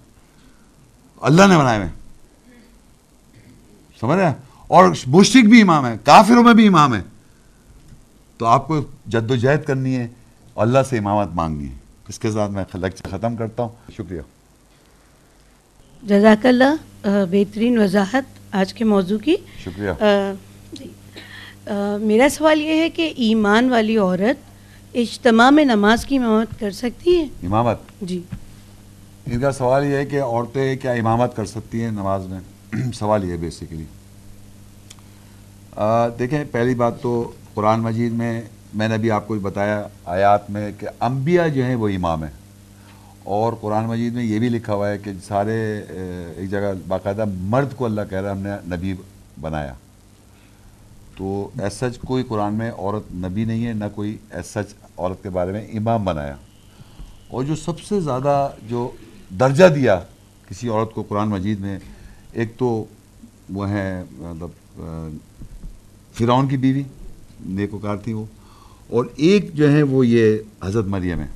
اللہ 1.20 1.46
نے 1.46 1.58
بنائے 1.58 1.78
ہوئے۔ 1.78 1.97
سمجھ 4.00 4.18
رہے 4.18 4.26
ہیں؟ 4.26 4.34
اور 4.66 4.88
مشرق 5.06 5.44
بھی 5.44 5.62
امام 5.62 5.86
ہے 5.86 5.96
کافروں 6.04 6.42
میں 6.42 6.54
بھی 6.54 6.66
امام 6.66 6.94
ہے۔ 6.94 7.02
تو 8.38 8.46
آپ 8.46 8.68
کو 8.68 8.80
جد 9.06 9.30
و 9.30 9.36
جہد 9.36 9.64
کرنی 9.64 9.96
ہے 9.96 10.06
اور 10.54 10.66
اللہ 10.66 10.78
سے 10.90 10.98
امامت 10.98 11.28
مانگنی 11.34 11.68
ہے۔ 11.68 11.76
اس 12.08 12.18
کے 12.18 12.30
ساتھ 12.30 12.50
میں 12.50 12.64
لیکچر 12.74 13.08
ختم 13.10 13.36
کرتا 13.36 13.62
ہوں۔ 13.62 13.92
شکریہ۔ 13.92 14.20
جزاک 16.02 16.46
اللہ 16.46 17.06
بہترین 17.30 17.78
وضاحت 17.78 18.24
آج 18.50 18.74
کے 18.74 18.84
موضوع 18.84 19.18
کی۔ 19.18 19.36
شکریہ۔ 19.64 19.90
جی۔ 20.72 20.86
میرا 22.00 22.28
سوال 22.28 22.60
یہ 22.60 22.74
ہے 22.74 22.90
کہ 22.90 23.12
ایمان 23.16 23.70
والی 23.70 23.96
عورت 23.98 24.50
اجتماع 24.96 25.50
میں 25.50 25.64
نماز 25.64 26.06
کی 26.06 26.16
امامت 26.16 26.60
کر 26.60 26.70
سکتی 26.70 27.16
ہے؟ 27.16 27.22
امامت؟ 27.22 27.78
جی۔ 28.02 28.22
ان 29.26 29.40
کا 29.40 29.52
سوال 29.52 29.84
یہ 29.84 29.96
ہے 29.96 30.06
کہ 30.06 30.22
عورتیں 30.22 30.76
کیا 30.76 30.92
امامت 30.92 31.36
کر 31.36 31.44
سکتی 31.44 31.82
ہیں 31.82 31.90
نماز 31.90 32.26
میں؟ 32.26 32.40
سوال 32.94 33.24
یہ 33.24 33.32
ہے 33.32 33.36
بیسیکلی 33.36 33.84
دیکھیں، 36.18 36.44
پہلی 36.52 36.74
بات 36.74 37.02
تو 37.02 37.32
قرآن 37.54 37.80
مجید 37.80 38.12
میں 38.12 38.42
میں 38.74 38.88
نے 38.88 38.94
ابھی 38.94 39.10
آپ 39.10 39.28
کو 39.28 39.34
بتایا 39.34 39.86
آیات 40.04 40.50
میں 40.50 40.72
کہ 40.78 40.86
انبیاء 41.00 41.46
جو 41.46 41.64
ہیں 41.64 41.74
وہ 41.74 41.88
امام 41.88 42.24
ہیں۔ 42.24 42.32
اور 43.24 43.52
قرآن 43.60 43.84
مجید 43.84 44.12
میں 44.12 44.24
یہ 44.24 44.38
بھی 44.38 44.48
لکھا 44.48 44.74
ہوا 44.74 44.90
ہے 44.90 44.98
کہ 44.98 45.10
سارے 45.26 45.84
ایک 46.36 46.50
جگہ 46.50 46.72
باقاعدہ 46.88 47.24
مرد 47.28 47.74
کو 47.76 47.84
اللہ 47.84 48.00
کہہ 48.10 48.18
رہا 48.18 48.30
ہے، 48.30 48.34
ہم 48.34 48.42
نے 48.42 48.76
نبی 48.76 48.94
بنایا۔ 49.40 49.74
تو 51.16 51.50
ایس 51.60 51.74
سچ 51.74 51.98
کوئی 51.98 52.22
قرآن 52.22 52.54
میں 52.54 52.70
عورت 52.70 53.14
نبی 53.14 53.44
نہیں 53.44 53.66
ہے، 53.66 53.72
نہ 53.72 53.84
کوئی 53.94 54.18
ایس 54.30 54.46
سچ 54.46 54.74
عورت 54.96 55.22
کے 55.22 55.30
بارے 55.30 55.52
میں 55.52 55.66
امام 55.72 56.04
بنایا۔ 56.04 56.36
اور 57.28 57.44
جو 57.44 57.56
سب 57.56 57.80
سے 57.80 58.00
زیادہ 58.00 58.50
جو 58.68 58.90
درجہ 59.30 59.64
دیا 59.64 60.00
کسی 60.48 60.68
عورت 60.68 60.94
کو 60.94 61.02
قرآن 61.02 61.28
مجید 61.28 61.60
میں 61.60 61.78
ایک 62.32 62.48
تو 62.56 62.84
وہ 63.50 63.68
ہیں 63.68 64.04
مطلب 64.12 64.82
فرعون 66.14 66.48
کی 66.48 66.56
بیوی 66.56 66.82
نیکوکار 67.46 67.96
تھی 67.96 68.12
وہ۔ 68.12 68.24
اور 68.88 69.04
ایک 69.16 69.52
جو 69.52 69.72
ہے 69.72 69.82
وہ 69.82 70.06
یہ 70.06 70.36
حضرت 70.64 70.84
مریم 70.86 71.20
ہے۔ 71.20 71.26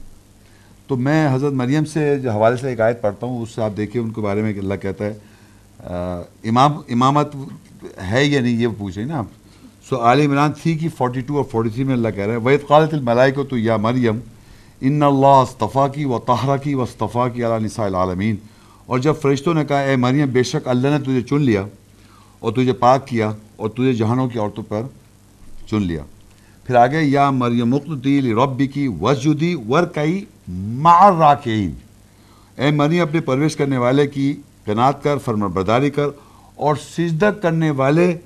تو 0.87 0.97
میں 0.97 1.35
حضرت 1.35 1.53
مریم 1.53 1.85
سے 1.85 2.19
جو 2.19 2.31
حوالے 2.31 2.57
سے 2.57 2.69
ایک 2.69 2.81
آیت 2.81 3.03
پڑھتا 3.03 3.27
ہوں، 3.27 3.43
اس 3.43 3.51
سے 3.51 3.63
آپ 3.63 3.71
دیکھیں 3.77 4.03
ان 4.03 4.11
کے 4.11 4.21
بارے 4.21 4.43
میں 4.43 4.55
اللہ 4.59 4.75
کہتا 4.75 5.05
ہے 5.05 5.15
امام، 6.49 6.73
امامت 6.89 7.37
ہے 8.11 8.25
یا 8.25 8.41
نہیں، 8.41 8.57
یہ 8.57 8.69
پوچھ 8.79 8.99
نا 8.99 9.19
آپ۔ 9.19 9.25
سو 9.89 10.01
عال 10.01 10.21
عمران 10.21 10.53
تھی 10.63 10.79
کی 10.79 10.89
فورٹی 10.89 11.21
ٹو 11.21 11.37
اور 11.37 11.45
فورٹی 11.45 11.69
تھری 11.69 11.85
میں 11.85 11.95
اللہ 11.95 12.09
کہہ 12.09 12.25
رہے 12.25 12.33
ہیں 12.33 12.41
وید 12.45 12.67
قالت 12.67 12.95
الملائی 12.95 13.33
کو 13.33 13.45
تو 13.45 13.59
یا 13.59 13.77
مریم 13.77 14.19
ان 14.81 15.03
اللہ 15.03 15.27
استفا 15.27 15.89
کی 15.89 16.05
و 16.05 16.19
طہرہ 16.19 16.57
کی 16.57 16.75
و 16.75 16.83
استفا 16.83 17.29
کی 17.29 17.45
علیہ 17.45 17.67
نساء 17.67 17.85
العالمین 17.85 18.37
اور 18.87 18.99
جب 18.99 19.15
فرشتوں 19.23 19.55
نے 19.55 19.65
کہا، 19.65 19.81
اے 19.81 19.97
مریم، 19.97 20.31
بے 20.33 20.43
شک 20.43 20.69
اللہ 20.69 20.89
نے 20.89 20.99
تجھے 20.99 21.23
چن 21.23 21.41
لیا 21.41 21.65
اور 22.39 22.53
تجھے 22.53 22.73
پاک 22.73 23.07
کیا 23.07 23.31
اور 23.57 23.71
تجھے 23.71 23.93
جہانوں 23.93 24.29
کی 24.29 24.39
عورتوں 24.39 24.65
پر 24.69 24.83
چن 25.67 25.83
لیا. 25.83 26.03
پھر 26.65 26.75
آگے، 26.75 27.03
یا 27.03 27.31
مریم 27.31 27.69
مقتل 27.69 28.33
ربی 28.39 28.67
کی 28.67 28.89
وسجدی 29.01 29.55
ورکئی 29.69 30.25
مار 30.49 31.13
راکین 31.13 31.71
اے 32.57 32.71
مریم، 32.71 33.03
اپنے 33.03 33.21
پرویش 33.21 33.57
کرنے 33.57 33.77
والے 33.77 34.07
کی 34.07 34.35
قناعت 34.65 35.03
کر 35.03 35.19
فرما 35.19 35.47
برداری 35.47 35.91
کر 35.91 36.07
اور 36.55 36.75
سجدہ 36.77 37.31
کرنے 37.43 37.71
والے 37.71 38.17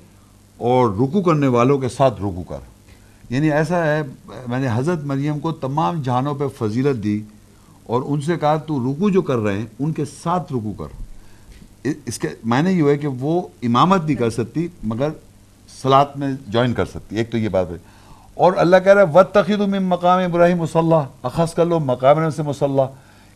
اور 0.57 0.89
رکو 0.89 1.21
کرنے 1.21 1.47
والوں 1.47 1.77
کے 1.77 1.89
ساتھ 1.89 2.21
رکو 2.21 2.43
کر۔ 2.43 2.59
یعنی 3.29 3.51
ایسا 3.51 3.85
ہے، 3.85 4.01
میں 4.47 4.59
نے 4.59 4.67
حضرت 4.73 5.03
مریم 5.03 5.39
کو 5.39 5.51
تمام 5.51 6.01
جہانوں 6.01 6.35
پہ 6.35 6.47
فضیلت 6.57 7.03
دی 7.03 7.21
اور 7.87 8.01
ان 8.05 8.21
سے 8.21 8.37
کہا 8.37 8.55
تو 8.55 8.79
رکو 8.79 9.09
جو 9.09 9.21
کر 9.21 9.37
رہے 9.37 9.57
ہیں، 9.57 9.65
ان 9.79 9.91
کے 9.91 10.05
ساتھ 10.23 10.53
رکو 10.53 10.73
کر۔ 10.73 11.03
اس 12.05 12.19
کے 12.19 12.27
معنی 12.43 12.71
یہ 12.71 12.83
ہے 12.83 12.97
کہ 12.97 13.07
وہ 13.07 13.41
امامت 13.63 14.05
نہیں 14.05 14.15
کر 14.15 14.29
سکتی، 14.29 14.67
مگر 14.83 15.09
سلاد 15.81 16.05
میں 16.15 16.27
جوائن 16.47 16.73
کر 16.73 16.85
سکتی۔ 16.85 17.15
ایک 17.15 17.31
تو 17.31 17.37
یہ 17.37 17.49
بات 17.49 17.71
ہے۔ 17.71 17.75
اور 18.33 18.53
اللہ 18.57 18.75
کہہ 18.83 18.93
رہا 18.93 19.01
ہے 19.01 19.07
وط 19.13 19.31
تقید 19.31 19.59
من 19.59 19.83
مقام 19.83 20.19
ابراہیم 20.19 20.57
مسلح 20.57 21.03
اخذ 21.23 21.53
کر 21.53 21.65
لو 21.65 21.79
مقام 21.79 22.29
سے 22.29 22.43
مسلح 22.43 22.81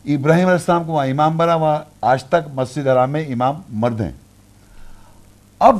ابراہیم 0.04 0.46
علیہ 0.46 0.58
السلام 0.58 0.84
کو 0.84 0.92
وہاں 0.92 1.06
امام 1.06 1.36
بنا، 1.36 1.54
وہاں 1.54 1.78
آج 2.00 2.24
تک 2.24 2.48
مسجد 2.54 2.86
حرام 2.86 3.10
میں 3.10 3.26
امام 3.26 3.54
مرد 3.68 4.00
ہیں۔ 4.00 4.12
اب 5.58 5.76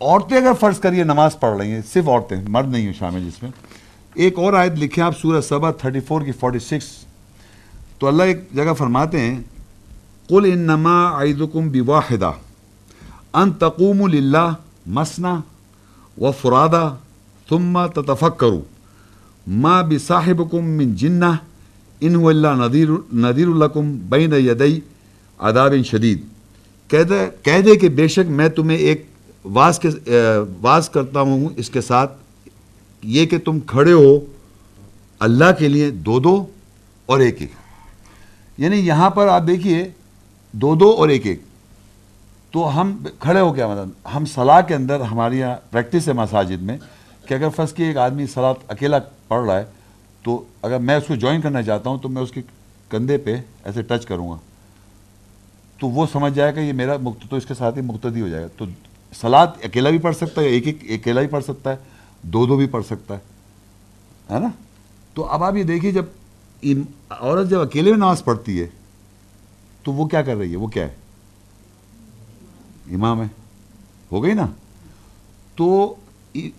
عورتیں 0.00 0.36
اگر 0.36 0.52
فرض 0.60 0.78
کریے 0.78 1.04
نماز 1.04 1.40
پڑھ 1.40 1.56
رہی 1.56 1.70
ہیں، 1.70 1.80
صرف 1.92 2.08
عورتیں، 2.08 2.36
مرد 2.48 2.68
نہیں 2.68 2.86
ہیں 2.86 2.92
شامل 2.92 3.24
جس 3.24 3.42
میں۔ 3.42 3.50
ایک 4.14 4.38
اور 4.38 4.52
آیت 4.52 4.72
لکھیں 4.72 5.04
آپ 5.04 5.18
سورہ 5.18 5.40
صبح 5.40 5.70
تھرٹی 5.70 6.00
فور 6.00 6.22
کی 6.22 6.32
فورٹی 6.32 6.58
سکس۔ 6.58 7.04
تو 7.98 8.06
اللہ 8.06 8.22
ایک 8.22 8.38
جگہ 8.54 8.72
فرماتے 8.78 9.20
ہیں، 9.20 9.40
قل 10.28 10.50
انما 10.52 10.98
عیدکم 11.22 11.68
بواحدہ 11.68 12.32
ان 13.40 13.52
تقوم 13.58 14.06
للہ 14.08 14.48
مسنا 14.96 15.34
و 16.16 16.30
فرادہ 16.40 16.84
ثم 17.48 17.78
تتفکروا 17.94 18.60
ما 19.46 19.80
بصاحبکم 19.88 20.70
من 20.76 20.94
جنہ 21.00 21.32
ان 22.00 22.14
اللہ 22.28 22.54
نذیر 22.58 22.88
نذیر 23.24 23.48
الکم 23.48 23.92
بین 24.08 24.32
یدئی 24.32 24.78
عذاب 25.40 25.74
شدید 25.86 26.22
کہہ 26.90 27.02
دے 27.10 27.26
کہہ 27.42 27.60
دے 27.66 27.76
کہ 27.76 27.88
بے 27.96 28.08
شک 28.14 28.30
میں 28.38 28.48
تمہیں 28.56 28.78
ایک 28.78 29.06
واز 29.54 29.78
کے 29.78 29.88
واز 30.60 30.88
کرتا 30.90 31.20
ہوں، 31.20 31.48
اس 31.56 31.70
کے 31.70 31.80
ساتھ 31.80 32.12
یہ 33.02 33.26
کہ 33.26 33.38
تم 33.44 33.58
کھڑے 33.66 33.92
ہو، 33.92 34.18
اللہ 35.20 35.50
کے 35.58 35.68
لیے 35.68 35.90
دو 36.06 36.18
دو 36.20 36.34
اور 37.08 37.20
ایک 37.20 37.40
ایک۔ 37.40 37.52
یعنی 38.58 38.76
یہاں 38.76 39.10
پر 39.10 39.26
آپ 39.26 39.42
دیکھیے 39.46 39.88
دو 40.52 40.74
دو 40.74 40.90
اور 40.90 41.08
ایک 41.08 41.26
ایک۔ 41.26 41.42
تو 42.50 42.80
ہم 42.80 43.04
کھڑے 43.18 43.40
ہو 43.40 43.52
کیا 43.52 43.68
مطلب 43.68 43.88
ہم 44.14 44.24
صلاح 44.24 44.60
کے 44.60 44.74
اندر 44.74 45.00
ہماری 45.00 45.38
یہاں 45.38 45.56
پریکٹس 45.70 46.08
ہے 46.08 46.12
مساجد 46.12 46.62
میں 46.62 46.78
کہ 47.28 47.34
اگر 47.34 47.48
فرض 47.48 47.72
کی 47.72 47.82
ایک 47.82 47.96
آدمی 47.96 48.26
سلاد 48.26 48.54
اکیلا 48.68 48.98
پڑھ 49.28 49.46
رہا 49.46 49.58
ہے، 49.58 49.64
تو 50.22 50.44
اگر 50.62 50.78
میں 50.78 50.96
اس 50.96 51.04
کو 51.08 51.14
جوائن 51.14 51.40
کرنا 51.40 51.62
چاہتا 51.62 51.90
ہوں، 51.90 51.98
تو 51.98 52.08
میں 52.08 52.22
اس 52.22 52.30
کے 52.30 52.42
کندھے 52.88 53.18
پہ 53.18 53.40
ایسے 53.64 53.82
ٹچ 53.82 54.06
کروں 54.06 54.30
گا۔ 54.30 54.36
تو 55.80 55.88
وہ 55.88 56.06
سمجھ 56.12 56.32
جائے 56.32 56.54
گا 56.54 56.60
یہ 56.60 56.72
میرا 56.72 56.96
مقت، 57.02 57.30
تو 57.30 57.36
اس 57.36 57.46
کے 57.46 57.54
ساتھ 57.54 57.76
ہی 57.76 57.82
مقتدی 57.82 58.20
ہو 58.20 58.28
جائے 58.28 58.42
گا۔ 58.42 58.48
تو 58.56 58.64
سلاد 59.20 59.46
اکیلا 59.62 59.90
بھی 59.90 59.98
پڑھ 59.98 60.16
سکتا 60.16 60.40
ہے، 60.40 60.46
ایک 60.46 60.66
ایک 60.66 60.78
اکیلا 60.90 61.20
بھی 61.20 61.28
پڑھ 61.28 61.44
سکتا 61.44 61.70
ہے، 61.70 61.76
دو 62.22 62.46
دو 62.46 62.56
بھی 62.56 62.66
پڑھ 62.66 62.84
سکتا 62.84 63.14
ہے۔ 63.14 63.20
ہے 64.34 64.38
نا؟ 64.38 64.48
تو 65.14 65.24
اب 65.24 65.44
آپ 65.44 65.56
یہ 65.56 65.62
دیکھیے 65.62 65.92
جب 65.92 66.04
عورت 67.10 67.50
جب 67.50 67.60
اکیلے 67.60 67.90
میں 67.90 67.98
نماز 67.98 68.24
پڑھتی 68.24 68.60
ہے، 68.60 68.66
تو 69.82 69.92
وہ 69.92 70.06
کیا 70.06 70.22
کر 70.22 70.36
رہی 70.36 70.50
ہے؟ 70.50 70.56
وہ 70.56 70.66
کیا 70.66 70.86
ہے؟ 70.86 70.94
امام 72.94 73.22
ہے۔ 73.22 73.26
ہو 74.12 74.24
گئی 74.24 74.32
نا؟ 74.32 74.46
تو 75.56 75.94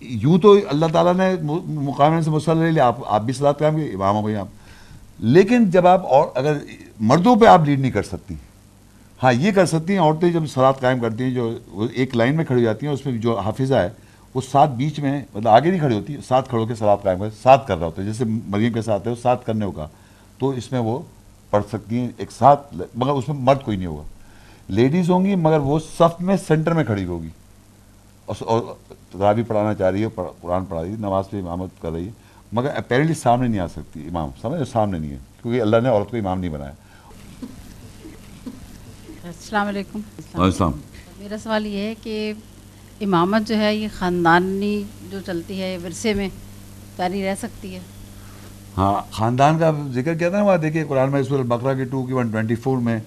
یوں 0.00 0.38
تو 0.38 0.58
اللہ 0.68 0.86
تعالیٰ 0.92 1.14
نے 1.14 1.34
مقام 1.66 2.20
سے 2.20 2.30
مسئلہ 2.30 2.64
لے 2.64 2.70
لیا۔ 2.70 2.86
آپ 2.86 2.96
آپ 3.06 3.22
بھی 3.22 3.32
سلاد 3.32 3.54
قائم 3.58 3.76
کی 3.76 3.90
امام 3.94 4.14
ہو 4.14 4.26
گئی 4.26 4.36
آپ۔ 4.36 4.46
لیکن 5.18 5.70
جب 5.70 5.86
آپ 5.86 6.06
اور 6.06 6.28
اگر 6.34 6.58
مردوں 7.00 7.36
پہ 7.36 7.46
آپ 7.46 7.60
لیڈ 7.64 7.80
نہیں 7.80 7.90
کر 7.90 8.02
سکتی 8.02 8.34
ہاں 9.22 9.32
یہ 9.32 9.52
کر 9.52 9.66
سکتی 9.66 9.92
ہیں، 9.92 10.00
عورتیں 10.00 10.32
جب 10.32 10.46
سلاد 10.46 10.72
قائم 10.80 11.00
کرتی 11.00 11.24
ہیں، 11.24 11.30
جو 11.30 11.58
ایک 11.92 12.16
لائن 12.16 12.36
میں 12.36 12.44
کھڑی 12.44 12.62
جاتی 12.62 12.86
ہیں، 12.86 12.92
اس 12.92 13.06
میں 13.06 13.18
جو 13.18 13.38
حافظہ 13.38 13.74
ہے 13.74 13.88
وہ 14.36 14.40
ساتھ 14.40 14.70
بیچ 14.70 14.98
میں 15.00 15.22
مطلب 15.34 15.48
آگے 15.48 15.70
نہیں 15.70 15.80
کھڑی 15.80 15.96
ہوتی 15.96 16.16
ساتھ 16.28 16.48
کھڑو 16.48 16.66
کے 16.66 16.74
سلاد 16.74 16.96
قائم 17.02 17.18
کر 17.18 17.28
ساتھ 17.42 17.66
کر 17.68 17.78
رہا 17.78 17.86
ہوتا 17.86 18.02
ہے 18.02 18.06
جیسے 18.06 18.24
مریم 18.24 18.72
کے 18.72 18.82
ساتھ 18.82 19.06
ہے 19.06 19.10
وہ 19.12 19.16
ساتھ 19.22 19.46
کرنے 19.46 19.64
ہوگا 19.64 19.88
تو 20.38 20.48
اس 20.48 20.72
میں 20.72 20.80
وہ 20.80 20.98
پڑھ 21.50 21.64
سکتی 21.72 21.98
ہیں 21.98 22.08
ایک 22.16 22.32
ساتھ 22.32 22.74
مگر 22.94 23.10
اس 23.10 23.28
میں 23.28 23.36
مرد 23.38 23.62
کوئی 23.62 23.76
نہیں 23.76 23.86
ہوگا۔ 23.86 24.02
لیڈیز 24.68 25.10
ہوں 25.10 25.24
گی 25.24 25.34
مگر 25.34 25.58
وہ 25.58 25.78
صف 25.98 26.20
میں 26.20 26.36
سینٹر 26.48 26.72
میں 26.72 26.84
کھڑی 26.84 27.04
ہوگی۔ 27.04 27.28
اور 28.28 28.62
رابی 29.18 29.42
پڑھانا 29.42 29.74
چاہ 29.74 29.90
رہی 29.90 30.04
ہے 30.04 30.08
قرآن 30.40 30.64
پڑھا 30.64 30.82
رہی 30.82 30.90
ہے 30.90 30.96
نماز 30.98 31.30
پہ 31.30 31.36
امامت 31.40 31.82
کر 31.82 31.92
رہی 31.92 32.06
ہے 32.06 32.10
مگر 32.52 32.76
اپیرنٹلی 32.76 33.14
سامنے 33.14 33.48
نہیں 33.48 33.60
آ 33.60 33.66
سکتی 33.66 34.06
امام 34.08 34.30
سمجھ 34.42 34.68
سامنے 34.68 34.98
نہیں 34.98 35.10
ہے 35.10 35.18
کیونکہ 35.42 35.60
اللہ 35.60 35.76
نے 35.82 35.88
عورت 35.88 36.10
کو 36.10 36.16
امام 36.16 36.40
نہیں 36.40 36.50
بنایا۔ 36.50 36.72
السلام 39.24 39.66
علیکم۔ 39.66 40.00
السلام۔ 40.34 40.72
میرا 41.18 41.36
سوال 41.42 41.66
یہ 41.66 41.78
ہے 41.78 41.94
کہ 42.02 42.32
امامت 43.02 43.48
جو 43.48 43.56
ہے، 43.58 43.74
یہ 43.74 43.88
خاندانی 43.94 44.82
جو 45.10 45.18
چلتی 45.26 45.60
ہے 45.60 45.76
ورثے 45.84 46.12
میں 46.14 46.28
جاری 46.96 47.22
رہ 47.24 47.34
سکتی 47.40 47.74
ہے۔ 47.74 47.80
ہاں 48.76 49.00
خاندان 49.12 49.58
کا 49.58 49.70
ذکر 49.94 50.14
کیا 50.14 50.28
تھا 50.28 50.38
نا، 50.38 50.44
وہاں 50.44 50.56
دیکھیے 50.58 50.84
قرآن 50.88 51.10
میں 51.12 51.22
سورہ 51.22 51.40
البقرہ 51.40 51.74
کی 51.76 51.84
ٹو 51.90 52.02
کی 52.02 52.12
ون 52.12 52.30
ٹوئنٹی 52.30 52.54
فور 52.62 52.78
میں 52.86 52.98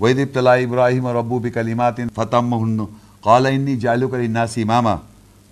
وحید 0.00 0.18
ابتلا 0.20 0.52
ابراہیم 0.64 1.06
اور 1.06 1.14
ابو 1.14 1.38
بکلیمات 1.38 2.00
فتم 2.14 2.54
ہن 2.54 2.84
قال 3.20 3.46
انی 3.46 3.76
جالو 3.76 4.08
کر 4.08 4.18
ناسی 4.28 4.62
امامہ 4.62 4.96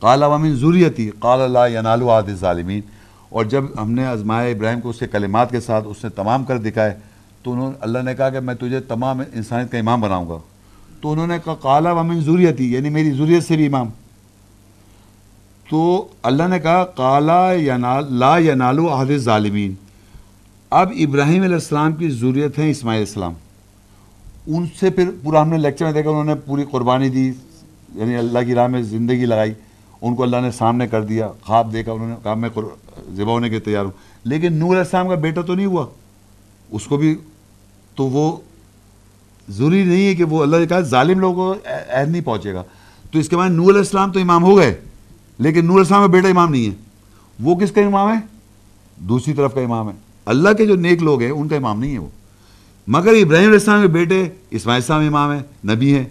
قال، 0.02 0.22
ومن 0.22 0.54
ضروریتی 0.56 1.10
قال 1.18 1.40
اللہ 1.40 1.68
ینالو 1.72 2.10
عاد 2.10 2.34
ظالمین 2.40 2.80
اور 3.28 3.44
جب 3.44 3.64
ہم 3.82 3.90
نے 3.92 4.06
آزمائے 4.06 4.52
ابراہیم 4.52 4.80
کو 4.80 4.90
اس 4.90 4.98
کے 4.98 5.06
کلمات 5.12 5.50
کے 5.50 5.60
ساتھ 5.60 5.86
اس 5.88 6.04
نے 6.04 6.10
تمام 6.16 6.44
کر 6.44 6.58
دکھائے، 6.58 6.94
تو 7.42 7.52
انہوں 7.52 7.70
نے، 7.70 7.76
اللہ 7.80 8.02
نے 8.02 8.14
کہا 8.14 8.28
کہ 8.30 8.40
میں 8.40 8.54
تجھے 8.54 8.80
تمام 8.88 9.20
انسانیت 9.32 9.72
کا 9.72 9.78
امام 9.78 10.00
بناؤں 10.00 10.28
گا۔ 10.28 10.38
تو 11.06 11.12
انہوں 11.12 11.26
نے 11.26 11.38
کہا، 11.44 11.54
قالا 11.54 11.92
ومن 11.92 12.20
ضروریتی 12.20 12.72
یعنی 12.72 12.88
میری 12.88 13.10
ضروریت 13.10 13.44
سے 13.44 13.56
بھی 13.56 13.66
امام۔ 13.66 13.88
تو 15.70 16.08
اللہ 16.22 16.42
نے 16.48 16.60
کہا، 16.60 16.84
قالا 16.84 17.52
ینال، 17.52 18.14
لا 18.14 18.38
ینالو 18.38 18.88
عہد 18.88 19.16
ظالمین 19.16 19.74
اب 20.70 20.92
ابراہیم 20.98 21.42
علیہ 21.42 21.54
السلام 21.54 21.92
کی 21.92 22.08
ضروریت 22.08 22.58
ہے 22.58 22.70
اسماعیل 22.70 23.00
السلام۔ 23.00 23.32
ان 24.46 24.66
سے 24.80 24.90
پھر 24.90 25.10
پورا 25.22 25.42
ہم 25.42 25.48
نے 25.48 25.58
لیکچر 25.58 25.84
میں 25.84 25.92
دیکھا، 25.92 26.10
انہوں 26.10 26.24
نے 26.24 26.34
پوری 26.34 26.64
قربانی 26.70 27.08
دی 27.08 27.32
یعنی 27.94 28.16
اللہ 28.16 28.38
کی 28.46 28.54
راہ 28.54 28.66
میں 28.66 28.82
زندگی 28.82 29.26
لگائی۔ 29.26 29.52
ان 30.02 30.14
کو 30.14 30.22
اللہ 30.22 30.36
نے 30.36 30.50
سامنے 30.50 30.88
کر 30.88 31.02
دیا، 31.02 31.28
خواب 31.42 31.72
دیکھا، 31.72 31.92
انہوں 31.92 32.08
نے 32.08 32.14
کہا، 32.22 32.34
میں 32.34 32.48
ذبح 33.14 33.32
ہونے 33.32 33.50
کے 33.50 33.60
تیار 33.60 33.84
ہوں۔ 33.84 33.92
لیکن 34.24 34.52
نور 34.52 34.68
علیہ 34.68 34.78
السلام 34.78 35.08
کا 35.08 35.14
بیٹا 35.14 35.40
تو 35.40 35.54
نہیں 35.54 35.66
ہوا۔ 35.66 35.86
اس 36.70 36.84
کو 36.84 36.96
بھی 36.96 37.16
تو 37.94 38.06
وہ 38.06 38.36
ضروری 39.48 39.84
نہیں 39.84 40.06
ہے 40.06 40.14
کہ 40.14 40.24
وہ 40.24 40.42
اللہ 40.42 40.56
نے 40.56 40.66
کہا 40.66 40.80
ظالم 40.80 41.20
لوگوں 41.20 41.54
کو 41.54 41.60
عہد 41.88 42.08
نہیں 42.08 42.22
پہنچے 42.22 42.54
گا۔ 42.54 42.62
تو 43.10 43.18
اس 43.18 43.28
کے 43.28 43.36
بعد 43.36 43.50
نور 43.50 43.68
علیہ 43.68 43.78
السلام 43.78 44.12
تو 44.12 44.20
امام 44.20 44.44
ہو 44.44 44.56
گئے، 44.56 44.74
لیکن 45.38 45.60
نور 45.60 45.72
علیہ 45.72 45.80
السلام 45.80 46.00
کا 46.00 46.06
بیٹا 46.06 46.28
امام 46.28 46.50
نہیں 46.50 46.66
ہے۔ 46.66 46.74
وہ 47.40 47.56
کس 47.56 47.72
کا 47.72 47.80
امام 47.80 48.08
ہے؟ 48.08 48.18
دوسری 48.96 49.34
طرف 49.34 49.54
کا 49.54 49.60
امام 49.60 49.88
ہے۔ 49.88 49.94
اللہ 50.26 50.48
کے 50.52 50.66
جو 50.66 50.76
نیک 50.76 51.02
لوگ 51.02 51.20
ہیں، 51.22 51.30
ان 51.30 51.48
کا 51.48 51.56
امام 51.56 51.80
نہیں 51.80 51.92
ہے 51.92 51.98
وہ۔ 51.98 52.08
مگر 52.86 53.08
ابراہیم 53.08 53.46
علیہ 53.46 53.58
السلام 53.58 53.82
کے 53.82 53.88
بیٹے 53.88 54.24
اسماعیل 54.50 54.82
السلام 54.82 55.06
امام 55.06 55.30
ہیں، 55.30 55.74
نبی 55.74 55.94
ہیں۔ 55.94 56.04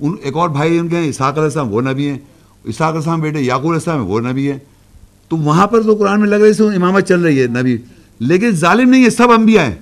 ان 0.00 0.16
ایک 0.22 0.36
اور 0.36 0.48
بھائی 0.48 0.78
ان 0.78 0.88
کے 0.88 0.96
ہیں، 0.96 1.08
اسحاق 1.08 1.32
علیہ 1.32 1.44
السلام، 1.44 1.72
وہ 1.72 1.80
نبی 1.80 2.08
ہیں۔ 2.08 2.18
اسحاق 2.64 2.88
علیہ 2.88 2.98
السلام 2.98 3.20
بیٹے 3.20 3.40
یعقوب 3.40 3.62
علیہ 3.62 3.74
السلام 3.74 4.10
وہ 4.10 4.20
نبی 4.20 4.50
ہیں۔ 4.50 4.58
تو 5.28 5.36
وہاں 5.36 5.66
پر 5.66 5.82
تو 5.82 5.94
قرآن 5.94 6.20
میں 6.20 6.28
لگ 6.28 6.34
رہی 6.34 6.50
ہے 6.50 6.76
امامت 6.76 7.08
چل 7.08 7.20
رہی 7.20 7.42
ہے، 7.42 7.46
نبی۔ 7.46 7.76
لیکن 8.18 8.50
ظالم 8.50 8.90
نہیں 8.90 9.04
ہے، 9.04 9.10
سب 9.10 9.30
انبیاء 9.30 9.64
ہیں۔ 9.64 9.74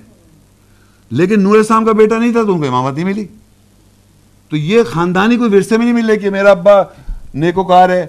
لیکن 1.11 1.43
نور 1.43 1.57
السلام 1.57 1.85
کا 1.85 1.91
بیٹا 1.91 2.17
نہیں 2.17 2.31
تھا، 2.31 2.43
تو 2.43 2.53
ان 2.53 2.59
کو 2.59 2.67
امامت 2.67 2.93
نہیں 2.93 3.05
ملی۔ 3.05 3.27
تو 4.49 4.57
یہ 4.57 4.83
خاندانی 4.83 5.37
کوئی 5.37 5.55
ورثے 5.55 5.77
میں 5.77 5.85
نہیں 5.85 5.95
مل 5.95 6.09
رہی 6.09 6.19
کہ 6.19 6.29
میرا 6.29 6.51
ابا 6.51 6.71
نیکوکار 7.33 7.89
ہے 7.89 8.07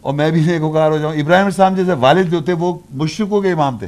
اور 0.00 0.14
میں 0.14 0.30
بھی 0.30 0.40
نیکوکار 0.40 0.90
ہو 0.90 0.98
جاؤں۔ 0.98 1.14
ابراہیم 1.14 1.44
السلام 1.44 1.74
جیسے 1.74 1.92
والد 1.92 2.30
جو 2.30 2.40
تھے، 2.40 2.52
وہ 2.52 2.78
مشرقوں 2.94 3.42
کے 3.42 3.52
امام 3.52 3.78
تھے۔ 3.78 3.86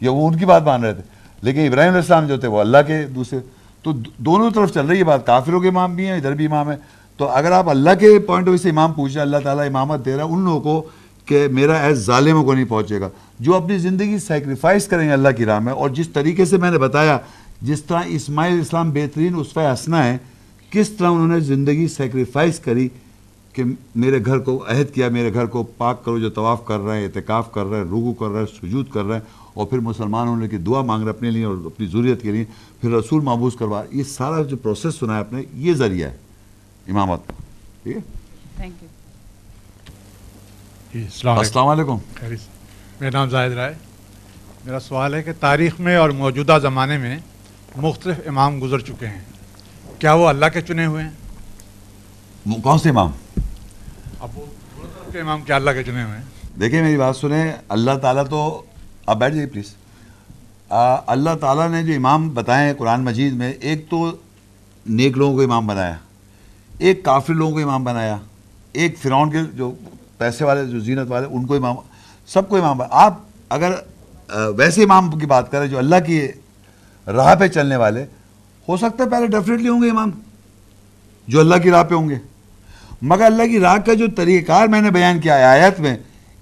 یا 0.00 0.10
وہ 0.10 0.28
ان 0.28 0.38
کی 0.38 0.44
بات 0.44 0.62
مان 0.62 0.84
رہے 0.84 0.94
تھے۔ 0.94 1.02
لیکن 1.42 1.60
ابراہیم 1.60 1.90
علیہ 1.90 2.00
السلام 2.00 2.26
جو 2.26 2.36
تھے، 2.36 2.48
وہ 2.48 2.60
اللہ 2.60 2.78
کے 2.86 3.06
دوسرے۔ 3.06 3.38
تو 3.82 3.92
دونوں 4.18 4.50
طرف 4.50 4.74
چل 4.74 4.86
رہی 4.86 4.98
ہے 4.98 5.04
بات۔ 5.04 5.26
کافروں 5.26 5.60
کے 5.60 5.68
امام 5.68 5.94
بھی 5.94 6.06
ہیں، 6.06 6.16
ادھر 6.16 6.32
بھی 6.32 6.46
امام 6.46 6.70
ہے 6.70 6.76
تو 7.16 7.28
اگر 7.28 7.52
آپ 7.52 7.68
اللہ 7.68 7.90
کے 8.00 8.18
پوائنٹ 8.18 8.46
آف 8.46 8.48
ویو 8.48 8.58
سے 8.58 8.70
امام 8.70 8.92
پوچھ 8.92 9.14
رہے 9.14 9.22
اللہ 9.22 9.36
تعالیٰ 9.44 9.66
امامت 9.66 10.04
دے 10.04 10.16
رہا 10.16 10.24
ہے 10.24 10.28
ان 10.28 10.40
لوگوں 10.40 10.60
کو 10.60 10.88
کہ 11.26 11.48
میرا 11.52 11.74
ایز 11.74 11.98
ظالموں 12.06 12.44
کو 12.44 12.54
نہیں 12.54 12.64
پہنچے 12.64 13.00
گا۔ 13.00 13.08
جو 13.40 13.56
اپنی 13.56 13.78
زندگی 13.78 14.18
سیکریفائز 14.18 14.86
کریں 14.86 15.08
گے 15.08 15.12
اللہ 15.12 15.28
کی 15.36 15.44
راہ 15.44 15.58
میں، 15.58 15.72
اور 15.72 15.90
جس 15.90 16.08
طریقے 16.08 16.44
سے 16.44 16.56
میں 16.56 16.70
نے 16.70 16.78
بتایا 16.78 17.18
جس 17.62 17.82
طرح 17.82 18.00
اسماعیل 18.06 18.60
اسلام 18.60 18.90
بہترین 18.90 19.34
اس 19.36 19.54
پہ 19.54 19.60
ہنسنا 19.60 20.04
ہے 20.04 20.18
کس 20.70 20.90
طرح 20.90 21.08
انہوں 21.08 21.28
نے 21.28 21.40
زندگی 21.40 21.88
سیکریفائز 21.88 22.60
کری 22.60 22.88
کہ 23.52 23.62
میرے 23.94 24.24
گھر 24.24 24.38
کو 24.38 24.64
عہد 24.68 24.94
کیا 24.94 25.08
میرے 25.08 25.34
گھر 25.34 25.46
کو 25.46 25.62
پاک 25.62 26.04
کرو 26.04 26.18
جو 26.18 26.30
طواف 26.30 26.64
کر 26.64 26.78
رہے 26.78 26.98
ہیں 26.98 27.04
اعتکاف 27.04 27.52
کر 27.52 27.64
رہے 27.64 27.76
ہیں 27.76 27.84
رگو 27.84 28.12
کر 28.12 28.28
رہے 28.28 28.38
ہیں 28.38 28.46
سجود 28.46 28.90
کر 28.90 29.04
رہے 29.04 29.14
ہیں 29.14 29.22
اور 29.54 29.66
پھر 29.66 29.78
مسلمان 29.78 30.28
ہونے 30.28 30.48
کی 30.48 30.56
دعا 30.56 30.82
مانگ 30.82 31.02
رہے 31.02 31.10
اپنے 31.10 31.30
لیے 31.30 31.44
اور 31.44 31.56
اپنی 31.66 31.86
ضروریت 31.86 32.22
کے 32.22 32.32
لیے 32.32 32.44
پھر 32.80 32.90
رسول 32.90 33.22
محبوس 33.22 33.56
کروا 33.56 33.82
یہ 33.90 34.02
سارا 34.02 34.42
جو 34.42 34.56
پروسیس 34.56 34.94
سنا 34.94 35.14
ہے 35.14 35.20
اپنے 35.20 35.42
یہ 35.54 35.72
ذریعہ 35.74 36.10
ہے۔ 36.10 36.16
امامت 36.88 37.20
ٹھیک 37.82 37.96
ہے؟ 37.96 38.00
تھینک 38.56 38.82
یو 38.82 38.88
جی 40.94 41.02
السلام 41.02 41.38
السلام 41.38 41.66
علیکم۔ 41.66 41.96
میرا 43.00 43.10
نام 43.12 43.28
زاہد 43.28 43.52
رائے۔ 43.52 43.74
میرا 44.64 44.80
سوال 44.80 45.14
ہے 45.14 45.22
کہ 45.22 45.32
تاریخ 45.40 45.80
میں 45.80 45.96
اور 45.96 46.10
موجودہ 46.10 46.58
زمانے 46.62 46.98
میں 46.98 47.18
مختلف 47.76 48.20
امام 48.26 48.62
گزر 48.62 48.78
چکے 48.78 49.06
ہیں۔ 49.06 49.20
کیا 49.98 50.12
وہ 50.12 50.28
اللہ 50.28 50.46
کے 50.46 50.60
چنے 50.60 50.86
ہوئے 50.86 51.04
ہیں؟ 51.04 52.60
کون 52.62 52.78
سے 52.78 52.88
امام؟ 52.88 53.10
اب 54.20 54.28
وہ 54.34 54.46
کے 55.12 55.20
امام 55.20 55.42
کیا 55.42 55.56
اللہ 55.56 55.70
کے 55.70 55.84
چنے 55.84 56.04
ہوئے 56.04 56.16
ہیں؟ 56.16 56.58
دیکھیں 56.60 56.82
میری 56.82 56.96
بات 56.96 57.16
سنیں 57.16 57.52
اللہ 57.68 57.98
تعالیٰ 58.02 58.24
تو 58.30 58.62
آپ 59.06 59.16
بیٹھ 59.16 59.34
جائیے 59.34 59.50
پلیز۔ 59.50 59.74
اللہ 61.06 61.30
تعالیٰ 61.40 61.68
نے 61.70 61.82
جو 61.82 61.92
امام 61.96 62.28
بتائے 62.30 62.66
ہیں 62.66 62.74
قرآن 62.74 63.04
مجید 63.04 63.32
میں 63.32 63.52
ایک 63.52 63.90
تو 63.90 64.16
نیک 64.86 65.18
لوگوں 65.18 65.36
کو 65.36 65.42
امام 65.42 65.66
بنایا 65.66 65.96
ایک 66.78 67.04
کافر 67.04 67.34
لوگوں 67.34 67.52
کو 67.52 67.58
امام 67.58 67.84
بنایا 67.84 68.18
ایک 68.72 68.98
فرعون 68.98 69.30
کے 69.30 69.38
جو 69.54 69.72
پیسے 70.18 70.44
والے 70.44 70.66
جو 70.66 70.80
زینت 70.80 71.10
والے 71.10 71.26
ان 71.30 71.46
کو 71.46 71.54
امام 71.54 71.76
سب 72.26 72.48
کو 72.48 72.56
امام 72.56 72.78
بنایا 72.78 73.04
آپ 73.04 73.20
اگر 73.48 73.72
ویسے 74.56 74.82
امام 74.82 75.18
کی 75.18 75.26
بات 75.26 75.50
کریں 75.50 75.68
جو 75.68 75.78
اللہ 75.78 75.96
کی 76.06 76.28
راہ 77.06 77.34
پہ 77.34 77.48
چلنے 77.48 77.76
والے، 77.76 78.06
ہو 78.68 78.76
سکتا 78.76 79.04
ہے 79.04 79.08
پہلے 79.08 79.26
ڈیفینیٹلی 79.26 79.68
ہوں 79.68 79.82
گے 79.82 79.90
امام، 79.90 80.10
جو 81.28 81.40
اللہ 81.40 81.54
کی 81.54 81.70
راہ 81.70 81.82
پہ 81.82 81.94
ہوں 81.94 82.08
گے۔ 82.08 82.18
مگر 83.02 83.24
اللہ 83.24 83.42
کی 83.42 83.60
راہ 83.60 83.76
کا 83.76 83.94
جو 83.94 84.06
طریقہ 84.16 84.46
کار 84.46 84.66
میں 84.66 84.80
نے 84.80 84.90
بیان 84.90 85.20
کیا 85.20 85.38
ہے 85.38 85.44
آیت 85.44 85.80
میں، 85.80 85.96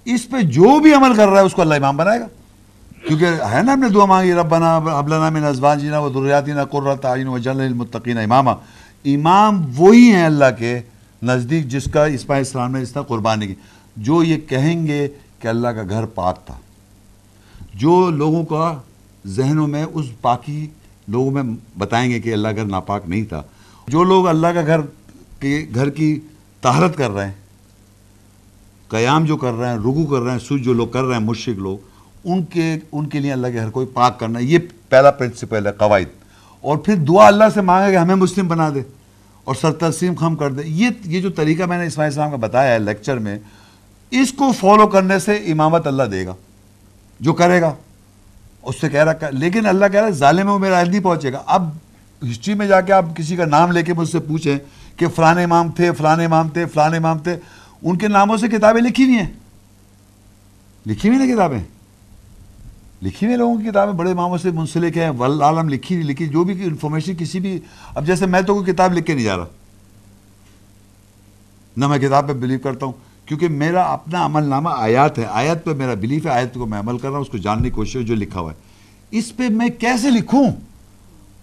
اس 0.05 0.29
پہ 0.29 0.41
جو 0.41 0.79
بھی 0.79 0.93
عمل 0.93 1.15
کر 1.15 1.27
رہا 1.27 1.41
ہے، 1.41 1.45
اس 1.45 1.53
کو 1.53 1.61
اللہ 1.61 1.75
امام 1.75 1.97
بنائے 1.97 2.19
گا۔ 2.19 2.27
کیونکہ 3.07 3.25
ہے 3.25 3.63
نا، 3.63 3.73
ہم 3.73 3.79
نے 3.79 3.89
دعا 3.89 4.05
مانگی 4.05 4.33
رب 4.33 4.49
بنا 4.49 4.75
ابلنا 4.75 5.29
میں 5.29 5.41
نزبان 5.41 5.79
جینا 5.79 5.99
و 5.99 6.09
دریاتینا 6.09 6.65
قرۃ 6.65 7.05
عین 7.05 7.27
و 7.27 7.37
جل 7.37 7.59
المتقین 7.59 8.17
امامہ 8.17 8.49
امام 9.05 9.65
وہی 9.77 10.11
ہیں 10.11 10.25
اللہ 10.25 10.45
کے 10.59 10.79
نزدیک 11.23 11.67
جس 11.67 11.87
کا 11.93 12.05
اسماء 12.05 12.37
اسلام 12.37 12.71
نے 12.71 12.81
اس 12.81 12.91
طرح 12.91 13.01
قربانی 13.01 13.47
کی۔ 13.47 13.55
جو 13.97 14.23
یہ 14.23 14.37
کہیں 14.37 14.87
گے 14.87 15.07
کہ 15.39 15.47
اللہ 15.47 15.67
کا 15.67 15.81
گھر 15.89 16.05
پاک 16.05 16.45
تھا۔ 16.45 16.55
جو 17.73 18.09
لوگوں 18.09 18.45
کا 18.45 18.79
ذہنوں 19.27 19.67
میں 19.67 19.83
اس 19.83 20.05
پاکی 20.21 20.67
لوگوں 21.07 21.31
میں 21.31 21.43
بتائیں 21.77 22.11
گے 22.11 22.19
کہ 22.19 22.33
اللہ 22.33 22.47
گھر 22.55 22.65
ناپاک 22.65 23.01
نہیں 23.07 23.23
تھا۔ 23.23 23.41
جو 23.87 24.03
لوگ 24.03 24.27
اللہ 24.27 24.47
کا 24.47 24.61
گھر 24.65 24.79
کے 25.39 25.65
گھر 25.75 25.89
کی 25.89 26.19
طہارت 26.61 26.97
کر 26.97 27.11
رہے 27.11 27.25
ہیں، 27.25 27.33
قیام 28.87 29.25
جو 29.25 29.37
کر 29.37 29.53
رہے 29.53 29.69
ہیں 29.69 29.77
رکو 29.77 30.05
کر 30.05 30.21
رہے 30.21 30.31
ہیں 30.31 30.39
سوج 30.39 30.63
جو 30.63 30.73
لوگ 30.73 30.87
کر 30.87 31.03
رہے 31.03 31.15
ہیں، 31.15 31.23
مشرق 31.23 31.57
لوگ، 31.57 31.77
ان 32.23 32.43
کے 32.43 32.75
ان 32.91 33.05
کے 33.05 33.19
لیے 33.19 33.31
اللہ 33.31 33.47
کے 33.47 33.53
گھر 33.53 33.69
کو 33.69 33.85
پاک 33.85 34.19
کرنا، 34.19 34.39
یہ 34.39 34.59
پہلا 34.89 35.11
پرنسپل 35.11 35.67
ہے، 35.67 35.71
قواعد۔ 35.71 36.21
اور 36.61 36.77
پھر 36.77 36.95
دعا 36.95 37.27
اللہ 37.27 37.43
سے 37.53 37.61
مانگا 37.61 37.91
کہ 37.91 37.97
ہمیں 37.97 38.15
مسلم 38.15 38.47
بنا 38.47 38.69
دے 38.75 38.81
اور 39.43 39.55
سر 39.55 39.71
تسلیم 39.71 40.13
خم 40.15 40.35
کر 40.35 40.51
دے 40.51 40.61
یہ 40.65 40.89
یہ 41.05 41.21
جو 41.21 41.29
طریقہ 41.29 41.63
میں 41.63 41.77
نے 41.77 41.85
اسماعیل 41.85 42.11
السلام 42.11 42.29
کا 42.29 42.35
بتایا 42.35 42.73
ہے 42.73 42.79
لیکچر 42.79 43.17
میں، 43.17 43.39
اس 44.11 44.33
کو 44.33 44.51
فالو 44.51 44.87
کرنے 44.87 45.19
سے 45.19 45.35
امامت 45.35 45.87
اللہ 45.87 46.03
دے 46.03 46.25
گا، 46.25 46.35
جو 47.19 47.33
کرے 47.33 47.61
گا۔ 47.61 47.73
اس 48.63 48.81
سے 48.81 48.89
کہہ 48.89 49.03
رہا 49.03 49.29
لیکن 49.31 49.65
اللہ 49.65 49.85
کہہ 49.91 49.99
رہا 49.99 50.07
ہے 50.07 50.13
ظالم 50.13 50.49
وہ 50.49 50.59
میرا 50.59 50.83
نہیں 50.83 50.99
پہنچے 50.99 51.33
گا۔ 51.33 51.43
اب 51.45 51.69
ہسٹری 52.31 52.53
میں 52.53 52.67
جا 52.67 52.81
کے 52.81 52.93
آپ 52.93 53.05
کسی 53.15 53.35
کا 53.35 53.45
نام 53.45 53.71
لے 53.71 53.83
کے 53.83 53.93
مجھ 53.93 54.09
سے 54.09 54.19
پوچھیں 54.19 54.57
کہ 54.95 55.07
فلاں 55.07 55.43
امام 55.43 55.71
تھے 55.71 55.91
فلاں 55.91 56.17
امام 56.25 56.49
تھے 56.49 56.65
فلاں 56.65 56.89
امام 56.89 57.19
تھے۔ 57.19 57.39
ان 57.81 57.97
کے 57.97 58.07
ناموں 58.07 58.37
سے 58.37 58.47
کتابیں 58.47 58.81
لکھی 58.81 59.03
ہوئی 59.03 59.15
ہیں۔ 59.15 59.33
لکھی 60.87 61.09
ہوئی 61.09 61.19
نا 61.19 61.35
کتابیں۔ 61.35 61.59
لکھی 63.01 63.27
ہوئی 63.27 63.37
لوگوں 63.37 63.61
کی 63.61 63.69
کتابیں۔ 63.69 63.93
بڑے 63.93 64.11
اماموں 64.11 64.37
سے 64.37 64.51
منسلک 64.51 64.97
ہیں، 64.97 65.09
والعالم 65.09 65.69
لکھی 65.69 65.95
نہیں 65.95 66.07
لکھی 66.07 66.27
جو 66.27 66.43
بھی 66.43 66.63
انفارمیشن 66.63 67.13
کسی 67.19 67.39
بھی 67.39 67.59
اب 67.95 68.07
جیسے 68.07 68.25
میں 68.25 68.41
تو 68.41 68.53
کوئی 68.53 68.73
کتاب 68.73 68.93
لکھ 68.93 69.05
کے 69.05 69.13
نہیں 69.13 69.25
جا 69.25 69.37
رہا۔ 69.37 69.45
نہ 71.77 71.87
میں 71.87 71.97
کتاب 71.97 72.27
پہ 72.27 72.33
بلیو 72.33 72.59
کرتا 72.59 72.85
ہوں۔ 72.85 73.10
کیونکہ 73.31 73.47
میرا 73.47 73.83
اپنا 73.83 74.25
عمل 74.25 74.43
نامہ 74.43 74.69
آیات 74.77 75.19
ہے 75.19 75.25
آیت 75.29 75.65
پہ 75.65 75.71
میرا 75.71 75.93
بلیف 75.93 76.25
ہے 76.25 76.31
آیت 76.31 76.53
کو 76.53 76.65
میں 76.65 76.79
عمل 76.79 76.97
کر 76.97 77.07
رہا 77.07 77.15
ہوں، 77.15 77.21
اس 77.21 77.29
کو 77.29 77.37
جاننے 77.37 77.63
کی 77.63 77.69
کوشش 77.69 77.99
جو 78.05 78.15
لکھا 78.15 78.39
ہوا 78.39 78.51
ہے۔ 78.51 78.57
اس 79.11 79.35
پہ 79.35 79.43
میں 79.49 79.69
کیسے 79.69 80.09
لکھوں؟ 80.09 80.51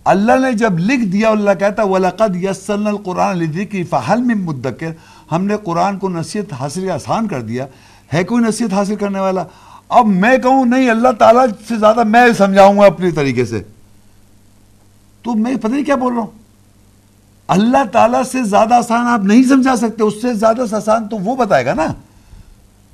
اللہ 0.04 0.32
نے 0.32 0.52
جب 0.52 0.78
لکھ 0.78 1.04
دیا، 1.04 1.30
اللہ 1.30 1.50
کہتا 1.58 1.82
وَلَقَدْ 1.82 2.36
يَسَّلْنَا 2.36 2.90
الْقُرْآنَ 2.90 3.36
لِذِكْرِ 3.36 3.82
فَحَلْ 3.90 4.20
مِن 4.20 4.38
مُدَّكِرْ۔ 4.38 4.90
ہم 5.32 5.44
نے 5.44 5.54
قرآن 5.64 5.98
کو 5.98 6.08
نصیحت 6.08 6.52
حاصل 6.52 6.90
آسان 6.90 7.28
کر 7.28 7.42
دیا۔ 7.42 7.66
ہے 8.14 8.24
کوئی 8.24 8.44
نصیحت 8.44 8.72
حاصل 8.72 8.96
کرنے 8.96 9.20
والا؟ 9.20 9.44
اب 9.88 10.06
میں 10.06 10.38
کہوں، 10.38 10.64
نہیں، 10.64 10.90
اللہ 10.90 11.12
تعالیٰ 11.18 11.46
سے 11.68 11.76
زیادہ 11.76 12.04
میں 12.04 12.32
سمجھاؤں 12.38 12.78
گا 12.78 12.86
اپنی 12.86 13.10
طریقے 13.10 13.44
سے۔ 13.44 13.62
تو 15.22 15.34
میں 15.34 15.56
پتہ 15.56 15.66
نہیں 15.66 15.84
کیا 15.84 15.94
بول 15.94 16.12
رہا 16.12 16.20
ہوں؟ 16.20 16.37
اللہ 17.48 17.84
تعالیٰ 17.92 18.22
سے 18.22 18.42
زیادہ 18.42 18.74
آسان 18.74 19.06
آپ 19.06 19.20
نہیں 19.20 19.42
سمجھا 19.42 19.76
سکتے، 19.76 20.02
اس 20.02 20.22
سے 20.22 20.34
زیادہ 20.34 20.74
آسان 20.76 21.08
تو 21.08 21.16
وہ 21.16 21.36
بتائے 21.36 21.66
گا 21.66 21.74
نا۔ 21.74 21.86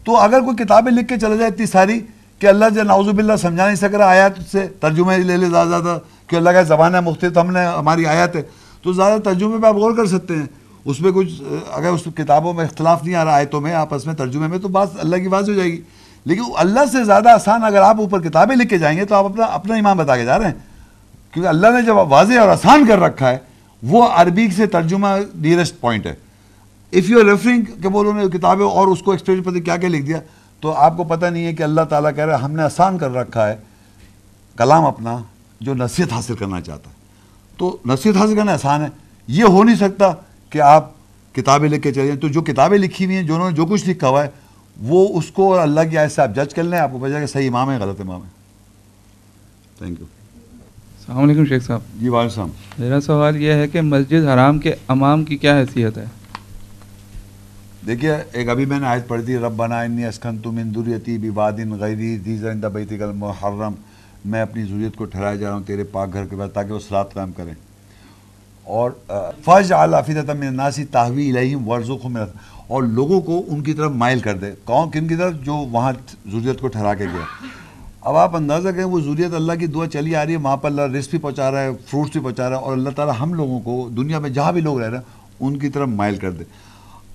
تو 0.05 0.17
اگر 0.17 0.41
کوئی 0.41 0.65
کتابیں 0.65 0.93
لکھ 0.93 1.09
کے 1.09 1.19
چلے 1.19 1.37
جائے 1.37 1.51
اتنی 1.51 1.67
ساری 1.67 2.01
کہ 2.39 2.47
اللہ 2.47 2.65
جو 2.75 2.83
نعوذ 2.83 3.09
باللہ 3.09 3.37
سمجھا 3.37 3.67
نہیں 3.67 3.77
سک 3.77 3.95
رہا، 3.95 4.07
آیات 4.07 4.33
سے 4.53 4.67
ترجمے 4.81 5.19
لے 5.19 5.37
لے 5.37 5.47
زیادہ 5.47 5.69
زیادہ 5.69 5.99
کہ 6.27 6.37
اللہ 6.37 6.51
کا 6.51 6.63
زبان 6.63 6.95
ہے 6.95 7.01
مختلف 7.01 7.39
ہم 7.39 7.51
نے 7.51 7.67
ہماری 7.67 8.07
آیات 8.07 8.37
ہے۔ 8.37 8.43
تو 8.83 8.93
زیادہ 8.93 9.21
ترجمے 9.21 9.59
پہ 9.63 9.67
آپ 9.67 9.75
غور 9.75 9.97
کر 9.97 10.07
سکتے 10.07 10.37
ہیں۔ 10.37 10.47
اس 10.85 11.01
میں 11.01 11.13
کچھ، 11.13 11.43
اگر 11.73 11.89
اس 11.89 12.03
کتابوں 12.15 12.53
میں 12.53 12.65
اختلاف 12.65 13.05
نہیں 13.05 13.15
آ 13.15 13.25
رہا، 13.25 13.33
آیتوں 13.33 13.61
میں، 13.61 13.75
آپس 13.75 14.07
میں 14.07 14.15
ترجمے 14.15 14.47
میں، 14.47 14.59
تو 14.59 14.69
بات 14.69 14.89
اللہ 14.99 15.17
کی 15.17 15.29
بات 15.29 15.49
ہو 15.49 15.55
جائے 15.55 15.73
گی۔ 15.73 15.81
لیکن 16.25 16.43
اللہ 16.57 16.81
سے 16.93 17.05
زیادہ 17.05 17.29
آسان 17.29 17.65
اگر 17.65 17.81
آپ 17.81 18.01
اوپر 18.01 18.21
کتابیں 18.21 18.57
لکھ 18.57 18.71
کے 18.71 18.79
جائیں 18.79 18.99
گے، 18.99 19.05
تو 19.05 19.15
آپ 19.15 19.25
اپنا 19.25 19.45
اپنا 19.45 19.75
ایمان 19.75 19.97
بتا 19.97 20.17
کے 20.17 20.25
جا 20.25 20.39
رہے 20.39 20.47
ہیں۔ 20.47 20.55
کیونکہ 21.33 21.49
اللہ 21.49 21.67
نے 21.67 21.83
جب 21.83 21.97
واضح 21.97 22.41
اور 22.41 22.49
آسان 22.49 22.87
کر 22.87 22.99
رکھا 22.99 23.31
ہے 23.31 23.39
وہ 23.85 24.09
عربی 24.09 24.51
سے 24.51 24.67
ترجمہ 24.67 25.09
نیئرسٹ 25.35 25.81
پوائنٹ 25.81 26.07
ہے۔ 26.07 26.15
اف 26.93 27.11
یو 27.11 27.31
ریفرنگ 27.31 27.63
کہ 27.83 27.89
بولو 27.89 28.13
نے 28.13 28.39
کتابیں 28.39 28.67
اور 28.67 28.87
اس 28.87 29.03
کو 29.03 29.11
ایکسپریشن 29.11 29.43
پتہ 29.43 29.59
کیا 29.59 29.77
کیا 29.77 29.89
لکھ 29.89 30.07
دیا، 30.07 30.21
تو 30.61 30.73
آپ 30.73 30.97
کو 30.97 31.05
پتہ 31.05 31.27
نہیں 31.27 31.47
ہے 31.47 31.55
کہ 31.55 31.63
اللہ 31.63 31.81
تعالیٰ 31.81 32.11
کہہ 32.17 32.25
رہا 32.25 32.39
ہے، 32.39 32.43
ہم 32.43 32.53
نے 32.53 32.63
آسان 32.63 32.99
کر 32.99 33.15
رکھا 33.15 33.49
ہے 33.49 33.57
کلام 34.57 34.85
اپنا 34.85 35.19
جو 35.61 35.75
نصیحت 35.75 36.13
حاصل 36.13 36.35
کرنا 36.35 36.61
چاہتا 36.61 36.91
ہے۔ 36.91 36.95
تو 37.57 37.77
نصیحت 37.87 38.17
حاصل 38.17 38.37
کرنا 38.37 38.53
آسان 38.53 38.83
ہے۔ 38.83 38.89
یہ 39.29 39.45
ہو 39.45 39.65
نہیں 39.65 39.77
سکتا 39.77 40.13
کہ 40.51 40.61
آپ 40.61 40.91
کتابیں 41.33 41.69
لکھ 41.69 41.83
کے 41.83 41.93
چلے 41.93 42.07
جائیں۔ 42.07 42.21
تو 42.21 42.29
جو 42.29 42.43
کتابیں 42.43 42.79
لکھی 42.79 43.05
ہوئی 43.05 43.17
ہیں، 43.17 43.23
جو 43.23 43.35
انہوں 43.35 43.51
نے 43.51 43.57
جو 43.57 43.67
کچھ 43.67 43.89
لکھا 43.89 44.09
ہوا 44.09 44.25
ہے، 44.25 44.29
وہ 44.83 45.19
اس 45.19 45.31
کو 45.31 45.53
اور 45.53 45.61
اللہ 45.61 45.81
کی 45.91 45.99
آیت 45.99 46.13
سے 46.13 46.23
آپ 46.23 46.31
جج 46.37 46.55
کر 46.55 46.63
لیں، 46.63 46.79
آپ 46.79 46.93
کو 46.93 46.99
پتا 46.99 47.21
کہ 47.21 47.27
صحیح 47.27 47.49
امام 47.49 47.71
ہے، 47.71 47.77
غلط 47.77 48.01
امام 48.01 48.23
ہے۔ 48.23 48.29
تھینک 49.79 50.01
یو 50.01 50.07
السلام 51.09 51.23
علیکم 51.23 51.45
شیخ 51.45 51.67
صاحب۔ 51.67 51.81
جی 52.01 52.09
وعلیکم 52.09 52.29
السلام۔ 52.29 52.51
میرا 52.79 53.01
سوال 53.01 53.37
یہ 53.43 53.53
ہے 53.53 53.67
کہ 53.69 53.81
مسجد 53.81 54.27
حرام 54.27 54.59
کے 54.59 54.75
امام 54.89 55.25
کی 55.25 55.37
کیا 55.37 55.57
حیثیت 55.59 55.99
ہے؟ 55.99 56.05
دیکھیے 57.87 58.15
ایک 58.33 58.49
ابھی 58.49 58.65
میں 58.67 58.79
نے 58.81 58.87
آیت 58.87 59.09
پڑھی 59.09 59.25
تھی 59.25 59.37
ربنا 59.37 59.81
انی 59.81 60.07
اسکنت 60.07 60.47
من 60.47 60.73
ذریتی 60.75 61.17
بوادن 61.19 61.73
غیری 61.81 62.17
ذی 62.25 62.37
زند 62.37 62.65
بیتک 62.75 63.03
المحرم۔ 63.03 63.75
میں 64.25 64.43
اپنی 64.43 64.65
ضروریت 64.65 64.97
کو 64.97 65.05
ٹھہرایا 65.05 65.35
جا 65.35 65.49
رہا 65.49 65.57
ہوں 65.57 65.65
تیرے 65.67 65.85
پاک 65.93 66.13
گھر 66.13 66.25
کے 66.27 66.37
بعد 66.37 66.49
تاکہ 66.55 66.73
وہ 66.73 66.79
سرات 66.89 67.13
قائم 67.15 67.33
کریں 67.33 67.53
اور 68.65 68.91
فج 69.45 69.73
الافیدت 69.73 70.31
من 70.31 70.47
الناسی 70.47 70.85
تحوی 70.85 71.31
الیہم 71.31 71.69
ورزقہم 71.69 72.13
من 72.13 72.21
اور 72.67 72.83
لوگوں 72.83 73.21
کو 73.21 73.43
ان 73.49 73.63
کی 73.63 73.73
طرف 73.73 73.91
مائل 73.93 74.21
کر 74.21 74.37
دے۔ 74.37 74.53
کون 74.65 74.91
کن 74.91 75.09
کی 75.09 75.17
طرف؟ 75.17 75.35
جو 75.45 75.55
وہاں 75.55 75.93
ضروریت 76.27 76.61
کو 76.61 76.69
ٹھہرا 76.69 76.95
کے 76.95 77.05
گیا۔ 77.05 77.25
اب 78.05 78.17
آپ 78.17 78.35
اندازہ 78.37 78.69
کریں 78.69 78.85
وہ 78.85 79.01
ضروریت 79.01 79.35
اللہ 79.35 79.53
کی 79.59 79.67
دعا 79.67 79.87
چلی 79.89 80.15
آ 80.17 80.25
رہی 80.25 80.33
ہے، 80.33 80.39
وہاں 80.39 80.57
پر 80.57 80.69
اللہ 80.71 80.97
رزق 80.97 81.11
بھی 81.11 81.19
پہنچا 81.19 81.51
رہا 81.51 81.61
ہے 81.61 81.71
فروٹس 81.89 82.13
بھی 82.13 82.21
پہنچا 82.21 82.49
رہا 82.51 82.57
ہے، 82.57 82.63
اور 82.63 82.73
اللہ 82.73 82.91
تعالیٰ 82.97 83.15
ہم 83.21 83.35
لوگوں 83.35 83.61
کو 83.61 83.89
دنیا 83.97 84.19
میں 84.19 84.31
جہاں 84.31 84.53
بھی 84.53 84.61
لوگ 84.61 84.81
رہ 84.81 84.89
رہے 84.89 84.99
ہیں، 84.99 85.05
ان 85.41 85.57
کی 85.59 85.69
طرف 85.69 85.89
مائل 85.91 86.17
کر 86.17 86.31
دے۔ 86.31 86.45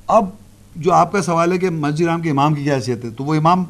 اب 0.08 0.30
جو 0.76 0.94
آپ 0.94 1.12
کا 1.12 1.22
سوال 1.22 1.52
ہے 1.52 1.58
کہ 1.58 1.70
مسجد 1.70 2.06
رام 2.08 2.22
کے 2.22 2.32
امام 2.32 2.54
کی 2.54 2.64
کیا 2.64 2.76
حیثیت 2.76 3.06
ہے، 3.06 3.10
تو 3.10 3.24
وہ 3.24 3.36
امام 3.36 3.64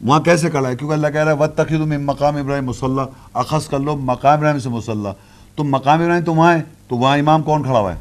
وہاں 0.00 0.20
کیسے 0.20 0.50
کھڑا 0.50 0.68
ہے؟ 0.68 0.76
کیونکہ 0.76 0.94
اللہ 0.94 1.08
کہہ 1.08 1.20
رہا 1.20 1.32
ہے 1.32 1.36
وط 1.36 1.54
تقید 1.54 1.80
میں 1.86 1.98
مقام 2.00 2.36
ابراہیم 2.36 2.66
مسلح 2.66 3.38
اخذ 3.40 3.68
کر 3.68 3.78
لو 3.78 3.96
مقام 3.96 4.32
ابراہیم 4.32 4.58
سے 4.58 4.68
مسلح 4.68 5.12
تو 5.58 5.64
مقام 5.64 6.02
ابراہیم 6.02 6.24
تو 6.24 6.34
وہاں 6.34 6.52
ہے، 6.54 6.62
تو 6.88 6.96
وہاں 6.96 7.16
امام 7.18 7.42
کون 7.42 7.62
کھڑا 7.62 7.78
ہوا 7.78 7.92
ہے؟ 7.92 7.98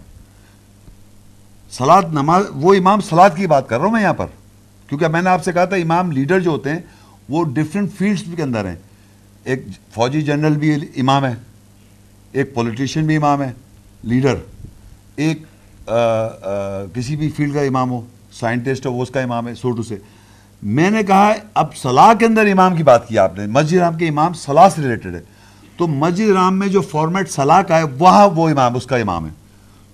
سلاد 1.71 2.13
نماز، 2.13 2.43
وہ 2.55 2.73
امام 2.73 3.01
سلاد 3.09 3.29
کی 3.35 3.47
بات 3.47 3.67
کر 3.69 3.77
رہا 3.77 3.85
ہوں 3.85 3.93
میں 3.93 4.01
یہاں 4.01 4.13
پر۔ 4.13 4.25
کیونکہ 4.89 5.07
میں 5.07 5.21
نے 5.21 5.29
آپ 5.29 5.43
سے 5.43 5.51
کہا 5.51 5.65
تھا، 5.65 5.75
امام 5.75 6.11
لیڈر 6.11 6.39
جو 6.39 6.51
ہوتے 6.51 6.69
ہیں 6.69 6.79
وہ 7.29 7.43
ڈفرینٹ 7.45 7.89
فیلڈس 7.97 8.23
کے 8.35 8.43
اندر 8.43 8.65
ہیں۔ 8.65 8.75
ایک 9.43 9.65
فوجی 9.93 10.21
جنرل 10.21 10.57
بھی 10.57 10.73
امام 10.73 11.25
ہے، 11.25 11.33
ایک 12.31 12.53
پولیٹیشین 12.53 13.05
بھی 13.05 13.15
امام 13.15 13.41
ہے 13.41 13.51
لیڈر 14.03 14.35
ایک 15.15 15.43
کسی 16.93 17.15
بھی 17.15 17.29
فیلڈ 17.29 17.53
کا 17.53 17.61
امام 17.61 17.91
ہو 17.91 18.01
سائنٹسٹ 18.39 18.85
ہو، 18.85 18.93
وہ 18.93 19.03
اس 19.03 19.09
کا 19.09 19.21
امام 19.21 19.47
ہے 19.47 19.55
سوٹو 19.55 19.83
سے 19.83 19.97
میں 20.63 20.89
نے 20.89 21.03
کہا، 21.03 21.33
اب 21.53 21.75
صلاح 21.75 22.13
کے 22.13 22.25
اندر 22.25 22.45
امام 22.51 22.75
کی 22.75 22.83
بات 22.83 23.07
کی 23.07 23.17
آپ 23.17 23.37
نے، 23.37 23.45
مسجد 23.47 23.77
رام 23.77 23.97
کے 23.97 24.07
امام 24.07 24.33
صلاح 24.33 24.69
سے 24.69 24.81
ریلیٹڈ 24.81 25.15
ہے۔ 25.15 25.21
تو 25.77 25.87
مسجد 25.87 26.29
رام 26.29 26.59
میں 26.59 26.67
جو 26.67 26.81
فارمیٹ 26.81 27.29
صلاح 27.31 27.61
کا 27.61 27.77
ہے، 27.77 27.83
وہاں 27.99 28.27
وہ 28.35 28.49
امام، 28.49 28.75
اس 28.75 28.85
کا 28.85 28.97
امام 28.97 29.25
ہے۔ 29.25 29.31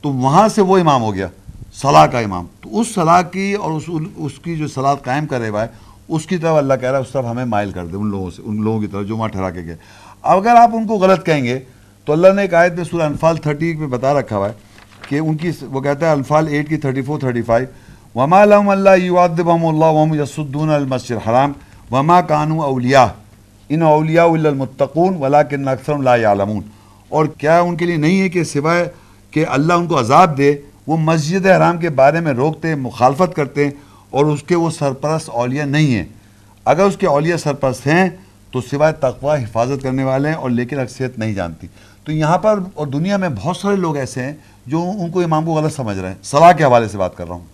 تو 0.02 0.10
وہاں 0.10 0.48
سے 0.48 0.62
وہ 0.62 0.78
امام 0.78 1.02
ہو 1.02 1.14
گیا، 1.14 1.28
صلاح 1.74 2.06
کا 2.06 2.20
امام۔ 2.20 2.46
تو 2.62 2.80
اس 2.80 2.94
صلاح 2.94 3.22
کی 3.22 3.54
اور 3.54 3.72
اس 3.72 3.84
اس 4.16 4.40
کی 4.40 4.56
جو 4.58 4.68
صلاح 4.68 4.94
قائم 5.04 5.26
کرے 5.28 5.50
ہوا 5.50 5.64
ہے 5.64 5.68
اس 6.10 6.26
کی 6.26 6.38
طرف 6.38 6.56
اللہ 6.58 6.74
کہہ 6.74 6.90
رہا 6.90 6.98
ہے، 6.98 7.04
اس 7.04 7.12
طرف 7.12 7.26
ہمیں 7.26 7.46
مائل 7.46 7.72
کر 7.72 7.86
دے، 7.86 7.98
ان 7.98 8.08
لوگوں 8.08 8.32
سے، 8.32 8.42
ان 8.46 8.64
لوگوں 8.64 8.80
کی 8.80 8.88
طرف 8.88 9.06
جو 9.06 9.18
وہاں 9.18 9.28
ٹھہرا 9.28 9.50
کے 9.50 9.62
گئے۔ 9.66 9.76
اگر 10.24 10.56
آپ 10.56 10.70
ان 10.74 10.88
کو 10.88 10.94
غلط 10.94 11.26
کہیں 11.26 11.44
گے، 11.44 11.60
تو 12.06 12.14
اللہ 12.14 12.28
نے 12.36 12.42
ایک 12.42 12.54
آیت 12.54 12.74
میں 12.74 12.84
سورہ 12.84 13.02
انفال 13.02 13.38
تھرٹی 13.38 13.74
میں 13.74 13.88
بتا 13.88 14.14
رکھا 14.14 14.38
ہوا 14.38 14.48
ہے 14.48 14.54
کہ 15.10 15.20
ان 15.20 15.38
کی، 15.38 15.52
وہ 15.72 15.82
کہتا 15.82 16.06
ہے 16.06 16.12
انفال 16.12 16.48
ایٹ 16.48 16.70
کی 16.70 16.78
تھرٹی 16.78 17.02
فور، 17.02 17.20
تھرٹی 17.20 17.42
فائیو، 17.42 17.68
وما 18.16 18.44
لهم 18.46 18.70
اللہ 18.70 18.98
یوادبهم 18.98 19.66
اللہ 19.66 19.90
وهم 19.96 20.14
یسدون 20.20 20.70
المسجد 20.70 21.12
الحرام 21.12 21.52
وما 21.92 22.20
کانو 22.22 22.62
اولیاء 22.64 23.06
ان 23.70 23.82
اولیاء 23.82 24.26
الا 24.26 24.50
المتقون 24.50 25.18
ولکن 25.20 25.68
اکثر 25.68 25.98
لا 25.98 26.16
يعلمون۔ 26.16 26.62
اور 27.10 27.26
کیا 27.26 27.60
ان 27.60 27.76
کے 27.76 27.86
لیے 27.86 27.96
نہیں 27.96 28.22
ہے 28.22 28.30
کہ 28.30 28.44
سوائے 28.44 28.86
کہ 29.32 29.46
اللہ 29.58 29.74
ان 29.74 29.88
کو 29.88 30.00
عذاب 30.00 30.38
دے، 30.38 30.56
وہ 30.88 30.98
مسجد 30.98 31.46
حرام 31.46 31.78
کے 31.78 31.90
بارے 32.00 32.20
میں 32.20 32.34
روکتے 32.34 32.68
ہیں 32.68 32.76
مخالفت 32.76 33.36
کرتے 33.36 33.64
ہیں 33.64 33.72
اور 34.16 34.26
اس 34.26 34.44
کے 34.44 34.56
وہ 34.56 34.70
سرپرست 34.70 35.30
اولیاء 35.30 35.66
نہیں 35.66 35.96
ہیں۔ 35.96 36.06
اگر 36.66 36.84
اس 36.84 36.98
کے 36.98 37.08
اولیاء 37.08 37.38
سرپرست 37.38 37.88
ہیں، 37.88 38.10
تو 38.52 38.62
سوائے 38.62 38.94
تقوی، 38.94 39.44
حفاظت 39.44 39.84
کرنے 39.84 40.04
والے 40.04 40.28
ہیں 40.28 40.36
اور 40.36 40.50
لیکن 40.50 40.80
اکثریت 40.80 41.20
نہیں 41.20 41.34
جانتی۔ 41.34 41.68
تو 42.04 42.12
یہاں 42.12 42.38
پر 42.38 42.60
اور 42.74 42.88
دنیا 42.88 43.18
میں 43.18 43.30
بہت 43.30 43.58
سارے 43.58 43.76
لوگ 43.76 43.98
ایسے 43.98 44.24
ہیں 44.24 44.34
جو 44.66 44.92
ان 45.00 45.12
کو 45.12 45.22
امام 45.22 45.46
کو 45.46 45.52
غلط 45.52 45.76
سمجھ 45.76 45.98
رہے 45.98 46.08
ہیں۔ 46.08 46.16
صلاح 46.24 46.52
کے 46.52 46.64
حوالے 46.64 46.88
سے 46.88 46.98
بات 46.98 47.18
کر 47.18 47.28
رہا 47.28 47.36
ہوں۔ 47.36 47.46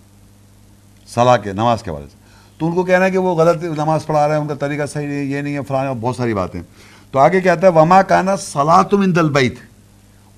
صلاح 1.14 1.36
کے، 1.36 1.52
نماز 1.52 1.82
کے 1.82 1.90
حوالے 1.90 2.06
سے۔ 2.12 2.16
تو 2.58 2.66
ان 2.68 2.74
کو 2.74 2.82
کہنا 2.82 3.04
ہے 3.04 3.10
کہ 3.10 3.18
وہ 3.18 3.34
غلط 3.34 3.64
نماز 3.64 4.06
پڑھا 4.06 4.28
رہے 4.28 4.34
ہیں، 4.34 4.42
ان 4.42 4.48
کا 4.48 4.54
طریقہ 4.54 4.86
صحیح 4.86 5.06
نہیں 5.06 5.18
ہے، 5.18 5.24
یہ 5.24 5.40
نہیں 5.40 5.54
ہے، 5.54 5.60
فلاں 5.68 5.94
بہت 5.94 6.16
ساری 6.16 6.34
باتیں۔ 6.34 6.62
تو 7.10 7.18
آگے 7.18 7.40
کہتا 7.40 7.66
ہے، 7.66 7.72
وما 7.72 8.02
کانا 8.02 8.36
صلاح 8.36 8.82
تم 8.82 9.00
ان 9.00 9.16
دلبیت 9.16 9.54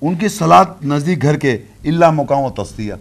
ان 0.01 0.15
کی 0.15 0.27
سلاد 0.27 0.65
نزدیک 0.83 1.21
گھر 1.21 1.37
کے 1.37 1.57
اللہ 1.83 2.11
مقام 2.11 2.39
و 2.39 2.49
تصدیہ 2.49 2.93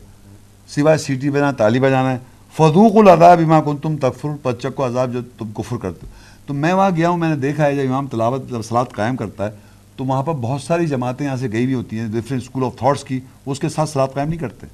سوائے 0.69 0.99
سیٹی 0.99 1.31
بجانا 1.31 1.53
تالی 1.53 1.81
بجانا 1.81 2.13
ہے۔ 2.13 2.19
فضوق 2.57 2.97
العذاب 2.97 3.39
اما 3.39 3.61
کن 3.61 3.77
تم 3.77 3.97
تکفر 3.97 4.29
پچک 4.43 4.75
کو 4.75 4.87
عذاب 4.87 5.13
جو 5.13 5.21
تم 5.39 5.53
کفر 5.53 5.77
کرتے 5.77 6.07
ہو۔ 6.07 6.13
تو 6.47 6.55
میں 6.55 6.73
وہاں 6.73 6.91
گیا 6.97 7.09
ہوں، 7.09 7.17
میں 7.17 7.29
نے 7.29 7.37
دیکھا 7.37 7.67
ہے، 7.67 7.77
جب 7.77 7.83
امام 7.89 8.07
تلاوت 8.07 8.49
جب 8.51 8.63
سلاد 8.63 8.85
قائم 8.93 9.17
کرتا 9.17 9.47
ہے، 9.47 9.51
تو 9.97 10.05
وہاں 10.05 10.23
پر 10.23 10.33
بہت 10.33 10.63
ساری 10.63 10.87
جماعتیں 10.87 11.27
یہاں 11.27 11.37
سے 11.37 11.51
گئی 11.53 11.65
ہوئی 11.65 11.75
ہوتی 11.75 11.99
ہیں 11.99 12.07
ڈفرینٹ 12.09 12.43
اسکول 12.43 12.65
آف 12.65 12.77
تھاٹس 12.79 13.05
کی، 13.05 13.21
وہ 13.47 13.53
اس 13.53 13.61
کے 13.61 13.69
ساتھ 13.69 13.91
سلاد 13.91 14.09
قائم 14.15 14.29
نہیں 14.29 14.41
کرتے۔ 14.41 14.67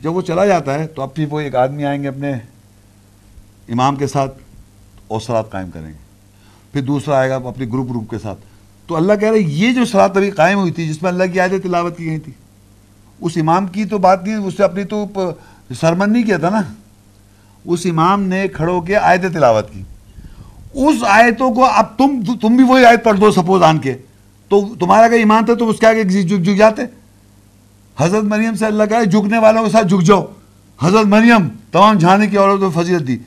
جب 0.00 0.16
وہ 0.16 0.22
چلا 0.22 0.46
جاتا 0.46 0.74
ہے، 0.74 0.86
تو 0.86 1.02
اب 1.02 1.14
پھر 1.14 1.26
وہ 1.30 1.40
ایک 1.40 1.54
آدمی 1.54 1.84
آئیں 1.84 2.02
گے 2.02 2.08
اپنے 2.08 2.32
امام 3.68 3.96
کے 3.96 4.06
ساتھ 4.06 4.38
اور 5.08 5.20
سلاد 5.20 5.44
قائم 5.50 5.70
کریں 5.70 5.88
گے۔ 5.88 5.98
پھر 6.72 6.82
دوسرا 6.82 7.18
آئے 7.18 7.30
گا 7.30 7.36
اپنی 7.36 7.68
گروپ 7.68 7.90
گروپ 7.90 8.10
کے 8.10 8.18
ساتھ۔ 8.18 8.40
تو 8.86 8.96
اللہ 8.96 9.12
کہہ 9.20 9.30
رہے 9.30 9.38
یہ 9.38 9.72
جو 9.72 9.84
سلاد 9.84 10.16
ابھی 10.16 10.30
قائم 10.30 10.58
ہوئی 10.58 10.72
تھی، 10.72 10.88
جس 10.88 11.02
میں 11.02 11.10
اللہ 11.10 11.32
کی 11.32 11.40
آیت 11.40 11.62
تلاوت 11.62 11.96
کی 11.98 12.06
گئی 12.06 12.18
تھی، 12.18 12.32
اس 13.20 13.36
امام 13.36 13.66
کی 13.66 13.84
تو 13.84 13.98
بات 13.98 14.24
نہیں، 14.24 14.34
اس 14.36 14.56
سے 14.56 14.64
اپنی 14.64 14.84
تو 14.84 15.06
سرمن 15.80 16.12
نہیں 16.12 16.24
کیا 16.24 16.38
تھا 16.38 16.50
نا؟ 16.50 16.62
اس 17.64 17.80
امام 17.84 18.22
نے 18.22 18.48
کھڑو 18.48 18.80
کے 18.80 18.96
آیت 18.96 19.22
تلاوت 19.32 19.72
کی۔ 19.72 19.82
اس 20.74 20.96
آیتوں 21.08 21.54
کو 21.54 21.64
اب 21.64 21.98
تم 21.98 22.22
تم 22.40 22.56
بھی 22.56 22.64
وہی 22.64 22.84
آیت 22.84 23.04
پڑھ 23.04 23.20
دو، 23.20 23.30
سپوز 23.30 23.62
آن 23.62 23.78
کے۔ 23.78 23.94
تو 24.48 24.74
تمہارا 24.80 25.04
اگر 25.04 25.14
ایمان 25.14 25.44
تھا 25.44 25.54
تو 25.54 25.68
اس 25.68 25.78
کے 25.78 25.86
آگے 25.86 26.04
جھک 26.04 26.44
جھک 26.44 26.58
جاتے۔ 26.58 26.82
حضرت 27.98 28.24
مریم 28.24 28.54
سے 28.54 28.66
اللہ 28.66 28.82
کہا، 28.84 29.04
جھکنے 29.04 29.38
والوں 29.38 29.64
کے 29.64 29.70
ساتھ 29.70 29.86
جھک 29.86 30.02
جاؤ۔ 30.02 30.26
حضرت 30.80 31.06
مریم، 31.06 31.48
تمام 31.72 31.98
جھانے 31.98 32.26
کی 32.26 32.36
عورتوں 32.36 32.70
فضیلت 32.70 33.08
دی۔ 33.08 33.18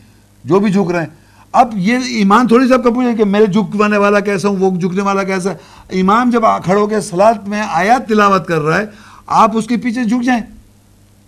جو 0.44 0.60
بھی 0.60 0.72
جھک 0.72 0.92
رہے 0.92 1.00
ہیں۔ 1.00 1.08
اب 1.52 1.70
یہ 1.74 1.98
ایمان 1.98 2.48
تھوڑی 2.48 2.68
سب 2.68 2.84
کا 2.84 2.90
پوچھے 2.90 3.14
کہ 3.14 3.26
میرے 3.26 3.46
جھکوانے 3.46 3.98
والا 3.98 4.20
کیسا 4.20 4.50
ہوں، 4.50 4.56
وہ 4.56 4.80
جھکنے 4.80 5.02
والا 5.02 5.24
کیسا 5.24 5.52
ہے؟ 5.52 6.00
امام 6.00 6.30
جب 6.30 6.42
کھڑو 6.64 6.88
کے 6.88 7.02
سلاد 7.02 7.34
میں 7.48 7.62
آیات 7.62 8.08
تلاوت 8.08 8.48
کر 8.48 8.62
رہا 8.62 8.78
ہے، 8.78 8.86
آپ 9.28 9.58
اس 9.58 9.68
کے 9.68 9.78
پیچھے 9.78 10.04
جھک 10.04 10.24
جائیں۔ 10.24 10.42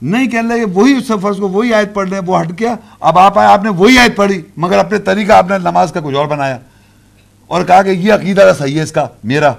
نہیں 0.06 0.28
کہنے 0.28 0.48
لگے، 0.48 0.66
وہی 0.74 1.00
فرض 1.22 1.38
کو، 1.38 1.50
وہی 1.50 1.74
آیت 1.74 1.94
پڑھ 1.94 2.10
لیں، 2.10 2.20
وہ 2.26 2.42
ہٹ 2.42 2.60
گیا۔ 2.60 2.76
اب 3.00 3.20
آپ 3.20 3.40
آئے، 3.40 3.48
آپ 3.48 3.64
نے 3.64 3.70
وہی 3.70 3.98
آیت 3.98 4.16
پڑھی، 4.16 4.42
مگر 4.58 4.78
اپنے 4.78 4.98
طریقہ، 4.98 5.32
آپ 5.32 5.50
نے 5.50 5.58
نماز 5.58 5.92
کا 5.92 6.00
کچھ 6.00 6.16
اور 6.16 6.28
بنایا۔ 6.28 6.58
اور 7.48 7.66
کہا 7.66 7.82
کہ 7.82 7.90
یہ 7.90 8.14
عقیدہ 8.14 8.52
صحیح 8.60 8.78
ہے 8.78 8.84
اس 8.84 8.92
کا، 8.92 9.08
میرا۔ 9.24 9.54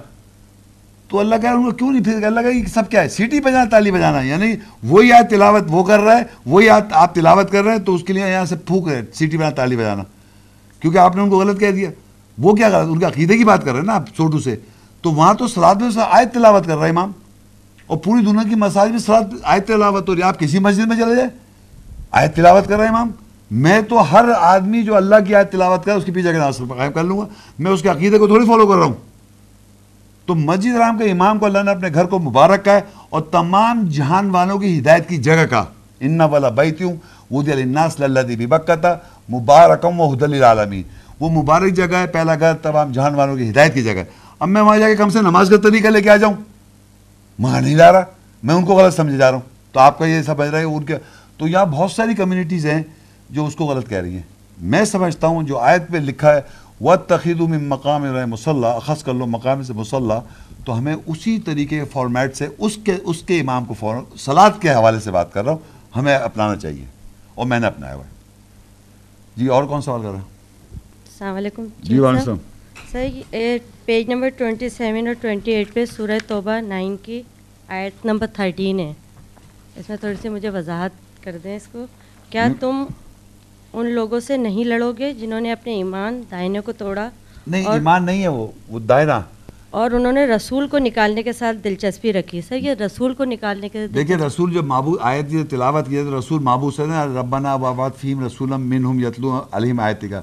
تو 1.09 1.19
اللہ 1.19 1.35
کہہ 1.43 1.51
رہا 1.51 1.71
کیوں 1.71 1.93
نہیں 1.93 2.05
پھر 2.05 2.25
اللہ 2.25 2.41
کہ 2.41 2.47
یہ 2.47 2.65
سب 2.65 2.91
کیا 2.91 3.03
ہے؟ 3.03 3.09
سیٹی 3.09 3.41
بجانا، 3.41 3.65
تالی 3.65 3.91
بجانا 3.91 4.21
یعنی 4.21 4.55
وہی 4.83 5.13
آیت 5.13 5.31
تلاوت 5.31 5.63
وہ 5.69 5.85
کر 5.85 6.01
رہا 6.01 6.19
ہے، 6.19 6.23
وہی 6.47 6.71
آیت 6.71 6.85
آپ 6.91 7.15
تلاوت 7.15 7.53
کر 7.53 7.63
رہے 7.63 7.73
ہیں، 7.73 7.79
تو 7.79 7.95
اس 7.95 8.03
کے 8.03 8.13
لیے 8.13 8.31
یہاں 8.31 8.45
سے 8.45 8.57
پھونک 8.57 8.89
رہے 8.89 9.03
سیٹی 9.15 9.37
بجانا، 9.37 9.55
تالی 9.55 9.77
بجانا۔ 9.77 10.03
کیونکہ 10.81 10.99
آپ 10.99 11.17
نے 11.17 11.23
ان 11.23 11.31
کو 11.31 11.39
غلط 11.39 11.61
کہہ 11.61 11.71
دیا۔ 11.71 11.91
وہ 12.39 12.55
کیا 12.55 12.69
غلط؟ 12.69 12.89
ان 12.91 12.99
کے 12.99 13.07
عقیدے 13.07 13.39
کی 13.39 13.45
بات 13.45 13.65
کر 13.65 13.71
رہے 13.71 13.79
ہیں 13.79 13.87
نا 13.87 13.95
آپ 13.95 14.07
چھوٹو 14.17 14.39
سے۔ 14.39 14.57
تو 15.03 15.11
وہاں 15.11 15.35
تو 15.35 15.49
سلاد 15.49 15.75
میں 15.75 15.91
آیت 16.11 16.35
تلاوت 16.35 16.67
کر 16.67 16.77
رہا 16.77 16.85
ہے 16.85 16.91
امام۔ 16.91 17.13
اور 17.87 17.99
پوری 17.99 18.25
دنیا 18.25 18.49
کی 18.49 18.55
مساج 18.55 18.91
میں 18.91 18.99
سلاد 18.99 19.23
آیت 19.43 19.67
تلاوت 19.67 20.09
ہو 20.09 20.15
رہی 20.15 20.23
ہے۔ 20.23 20.27
آپ 20.27 20.39
کسی 20.39 20.59
مسجد 20.59 20.87
میں 20.87 20.97
چلے 20.97 21.17
جائیں؟ 21.17 21.31
آیت 22.11 22.37
تلاوت 22.37 22.69
کر 22.69 22.77
رہا 22.77 22.85
ہے 22.85 22.89
امام؟ 22.89 23.11
میں 23.51 23.83
تو 23.83 24.13
ہر 24.13 24.25
آدمی 24.41 24.83
جو 24.83 24.97
اللہ 24.97 25.17
کی 25.27 25.35
آیت 25.35 25.53
تلاوت 25.53 25.85
کر 25.85 25.93
اس 25.93 26.05
کے 26.05 26.13
پیچھے 26.13 26.33
ناصر 26.33 26.65
قائم 26.79 26.93
کر 26.93 27.05
لوں 27.05 27.19
گا۔ 27.19 27.25
میں 27.59 27.71
اس 27.71 27.83
کے 27.83 27.89
عقیدے 27.89 28.19
کو 28.19 28.27
تھوڑی 28.27 28.47
فالو 28.47 28.67
کر 28.67 28.75
رہا 28.75 28.85
ہوں۔ 28.85 28.95
تو 30.27 30.35
مسجد 30.35 30.77
رام 30.77 30.99
کے 30.99 31.05
امام 31.11 31.39
کو 31.39 31.47
اللہ 31.47 31.59
نے 31.65 31.71
اپنے 31.71 31.89
گھر 31.95 32.05
کو 32.05 32.19
مبارک 32.19 32.65
کا 32.65 32.73
ہے 32.73 32.81
اور 33.11 33.23
تمام 33.23 33.87
جہان 33.89 34.31
والوں 34.31 34.59
کی 34.59 34.79
ہدایت 34.79 35.09
کی 35.09 35.17
جگہ 35.17 35.47
کا 35.51 35.65
ان 36.01 36.21
والا 36.21 36.49
بیتیوں 36.49 36.93
وہ 37.31 37.43
دل 37.43 37.63
الناس 37.63 38.01
للذی 38.01 38.47
ببکتا 38.47 38.95
مبارکم 39.33 40.01
و 40.01 40.09
حد 40.09 40.23
العالمین 40.23 40.83
وہ 41.21 41.31
مبارک 41.31 41.73
جگہ 41.73 41.97
ہے، 41.97 42.07
پہلا 42.07 42.35
گھر، 42.35 42.55
تمام 42.55 42.93
جہان 42.93 43.15
والوں 43.15 43.37
کی 43.37 43.51
ہدایت 43.51 43.75
کی 43.75 43.83
جگہ 43.83 43.93
ہے۔ 43.93 44.05
اب 44.39 44.49
میں 44.49 44.63
وہاں 44.63 44.79
جا 44.79 44.89
کے 44.89 44.97
کم 44.97 45.09
سے 45.09 45.21
نماز 45.21 45.51
کا 45.51 45.57
طریقہ 45.57 45.89
لے 45.89 46.03
کے 46.03 46.11
آ 46.11 46.17
جاؤں۔ 46.17 46.35
وہاں 47.39 47.61
نہیں 47.61 47.77
جا 47.77 47.93
رہا۔ 47.93 48.03
میں 48.43 48.55
ان 48.55 48.65
کو 48.65 48.75
غلط 48.75 48.97
سمجھے 48.97 49.17
جا 49.17 49.31
رہا 49.31 49.39
ہوں۔ 49.39 49.73
تو 49.73 49.81
آپ 49.81 49.99
کا 49.99 50.07
یہ 50.07 50.23
سمجھ 50.23 50.49
رہا 50.49 50.59
ہے 50.59 50.65
ان 50.65 50.85
کے 50.85 50.97
تو 51.39 51.49
یہاں 51.49 51.65
بہت 51.65 51.91
ساری 51.91 52.15
کمیونٹیز 52.15 52.67
ہیں 52.67 52.83
جو 53.31 53.47
اس 53.47 53.57
کو 53.57 53.65
غلط 53.65 53.89
کہہ 53.89 53.99
رہی 53.99 54.15
ہیں۔ 54.15 54.23
میں 54.61 54.85
سمجھتا 54.85 55.27
ہوں 55.27 55.43
جو 55.43 55.59
آیت 55.59 55.89
پہ 55.89 55.97
لکھا 55.97 56.35
ہے 56.35 56.41
و 56.81 56.97
تقید 56.97 57.41
میں 57.41 57.59
مقام 57.59 58.05
رہ 58.05 58.27
مسلح 58.27 58.67
اخذ 58.67 59.03
کر 59.03 59.15
لو 59.15 59.27
مقام 59.27 59.63
سے 59.63 59.73
مسلح 59.73 60.21
تو 60.65 60.79
ہمیں 60.79 60.97
اسی 61.07 61.39
طریقے 61.39 61.79
کے 61.79 61.85
فارمیٹ 61.85 62.37
سے 62.37 62.49
اس 62.59 62.79
کے 62.85 62.97
اس 63.05 63.23
کے 63.23 63.41
امام 63.41 63.65
کو 63.65 63.75
فور 63.75 63.97
سلاد 64.19 64.51
کے 64.61 64.75
حوالے 64.75 65.01
سے 65.01 65.11
بات 65.11 65.33
کر 65.33 65.45
رہا 65.45 65.53
ہوں۔ 65.53 65.59
ہمیں 65.97 66.15
اپنانا 66.15 66.57
چاہیے 66.57 66.85
اور 67.35 67.47
میں 67.47 67.61
نے 67.61 67.67
اپنایا 67.67 67.95
ہوا 67.95 68.05
ہے۔ 68.05 68.11
جی 69.37 69.47
اور 69.47 69.65
کون 69.65 69.83
سوال 69.83 70.03
کر 70.03 70.09
رہا 70.09 70.19
ہے؟ 70.19 70.25
السلام 70.73 71.37
علیکم۔ 71.37 71.65
جی 71.83 71.99
وعلیکم 71.99 72.19
السلام۔ 72.19 72.56
Sir 72.97 73.57
page 73.85 74.09
number 74.09 74.29
twenty 74.29 74.69
seven 74.69 75.07
اور 75.07 75.15
ٹوئنٹی 75.21 75.51
ایٹ 75.51 75.75
پہ 75.75 75.85
سورہ 75.85 76.19
توبہ 76.27 76.61
نائن 76.61 76.97
کی 77.03 77.23
آیت 77.69 78.07
نمبر 78.07 78.27
تھرٹین 78.27 78.81
ہے۔ 78.81 78.93
اس 79.77 79.89
میں 79.89 79.97
تھوڑی 79.97 80.15
سی 80.23 80.29
مجھے 80.29 80.49
وضاحت 80.49 80.91
کر 81.25 81.37
دیں 81.45 81.57
اس 81.57 81.67
کو۔ 81.73 81.85
کیا 82.31 82.49
تم 82.61 82.85
ان 83.73 83.87
لوگوں 83.87 84.21
سے 84.21 84.37
نہیں 84.37 84.65
لڑو 84.65 84.93
گے 84.99 85.15
جنہوں 85.15 85.41
نے 85.41 85.53
اپنے 85.53 85.73
ایمان 85.73 86.23
دائنے 86.31 86.61
کو 86.61 86.73
توڑا؟ 86.73 87.09
نہیں 87.47 87.67
ایمان 87.67 88.07
نہیں 88.07 88.23
ہے 88.23 88.29
وہ 88.29 88.47
وہ 88.69 88.81
دائرہ۔ 88.81 89.21
اور 89.71 89.91
انہوں 89.91 90.13
نے 90.13 90.27
رسول 90.27 90.69
کو 90.69 90.79
نکالنے 90.79 91.23
کے 91.23 91.33
ساتھ 91.33 91.57
دلچسپی 91.57 92.13
رکھی۔ 92.13 92.41
سر 92.41 92.57
یہ 92.57 92.71
رسول 92.71 93.15
کو 93.15 93.25
نکالنے 93.25 93.69
کے 93.69 93.87
دیکھیں 93.87 94.17
رسول 94.17 94.55
جب 94.55 94.65
مابو 94.65 94.97
آیت 95.01 95.31
کی 95.31 95.45
تلاوت 95.51 95.89
کی 95.89 95.97
تو 95.97 96.19
رسول 96.19 96.43
مابوس 96.43 96.81
ہے 96.81 96.87
نا 96.87 97.05
ربنا 97.07 97.55
وابات 97.55 97.97
فیم 97.97 98.27
رسول 98.27 98.51
منہم 98.51 99.01
یتلو 99.01 99.41
علیم 99.53 99.81
آیت 99.81 100.05
کا۔ 100.11 100.23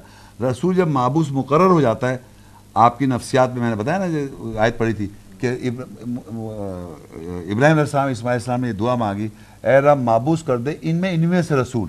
رسول 0.50 0.76
جب 0.76 0.88
مابوس 0.88 1.26
مقرر 1.30 1.66
ہو 1.66 1.80
جاتا 1.80 2.10
ہے 2.10 2.33
آپ 2.74 2.98
کی 2.98 3.06
نفسیات 3.06 3.52
میں 3.52 3.60
میں 3.60 3.70
نے 3.70 3.76
بتایا 3.76 3.98
نا 3.98 4.60
آیت 4.60 4.78
پڑھی 4.78 4.92
تھی 4.92 5.06
کہ 5.38 5.48
ابراہیم 7.52 7.78
السلام، 7.78 8.08
اسماعیل 8.08 8.40
السلام 8.40 8.60
نے 8.60 8.68
یہ 8.68 8.72
دعا 8.72 8.94
مانگی، 8.94 9.28
اے 9.62 9.78
رب 9.78 9.98
مابوس 9.98 10.42
کر 10.42 10.58
دے 10.58 10.70
ان 10.82 10.96
میں 10.96 11.12
ان 11.12 11.28
میں 11.28 11.42
سے 11.42 11.54
رسول 11.54 11.88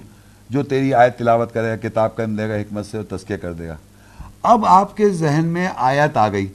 جو 0.49 0.63
تیری 0.63 0.93
آیت 0.93 1.17
تلاوت 1.17 1.53
کرے 1.53 1.69
گا، 1.69 1.75
کتاب 1.87 2.15
کر 2.15 2.25
دے 2.27 2.49
گا، 2.49 2.55
حکمت 2.55 2.85
سے 2.85 3.03
تذکیہ 3.03 3.37
کر 3.37 3.53
دے 3.53 3.67
گا۔ 3.67 3.75
اب 4.43 4.65
آپ 4.65 4.97
کے 4.97 5.09
ذہن 5.09 5.45
میں 5.45 5.67
آیت 5.75 6.17
آ 6.17 6.27
گئی۔ 6.27 6.47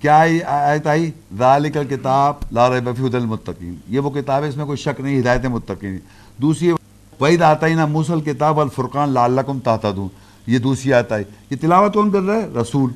کیا 0.00 0.18
آیت 0.46 0.86
آئی؟ 0.86 1.10
ذالک 1.38 1.76
الکتاب 1.76 2.34
لا 2.52 2.68
ریب 2.70 2.90
فی 2.96 3.16
المتقین۔ 3.16 3.74
یہ 3.88 4.00
وہ 4.00 4.10
کتاب 4.10 4.42
ہے، 4.42 4.48
اس 4.48 4.56
میں 4.56 4.64
کوئی 4.64 4.78
شک 4.78 5.00
نہیں، 5.00 5.20
ہدایت 5.20 5.44
متقین۔ 5.46 5.98
دوسری 6.42 6.72
وعید 7.20 7.42
آتا 7.42 7.66
ہی 7.66 7.74
نا 7.74 7.86
موسل 7.86 8.20
کتاب 8.20 8.60
الفرقان 8.60 9.12
لعلکم 9.14 9.58
تہتدون 9.64 10.08
یہ 10.46 10.58
دوسری 10.58 10.92
آیت 10.94 11.12
آئی۔ 11.12 11.24
یہ 11.50 11.56
تلاوت 11.60 11.94
کون 11.94 12.10
کر 12.10 12.20
رہا 12.20 12.34
ہے؟ 12.34 12.46
رسول۔ 12.60 12.90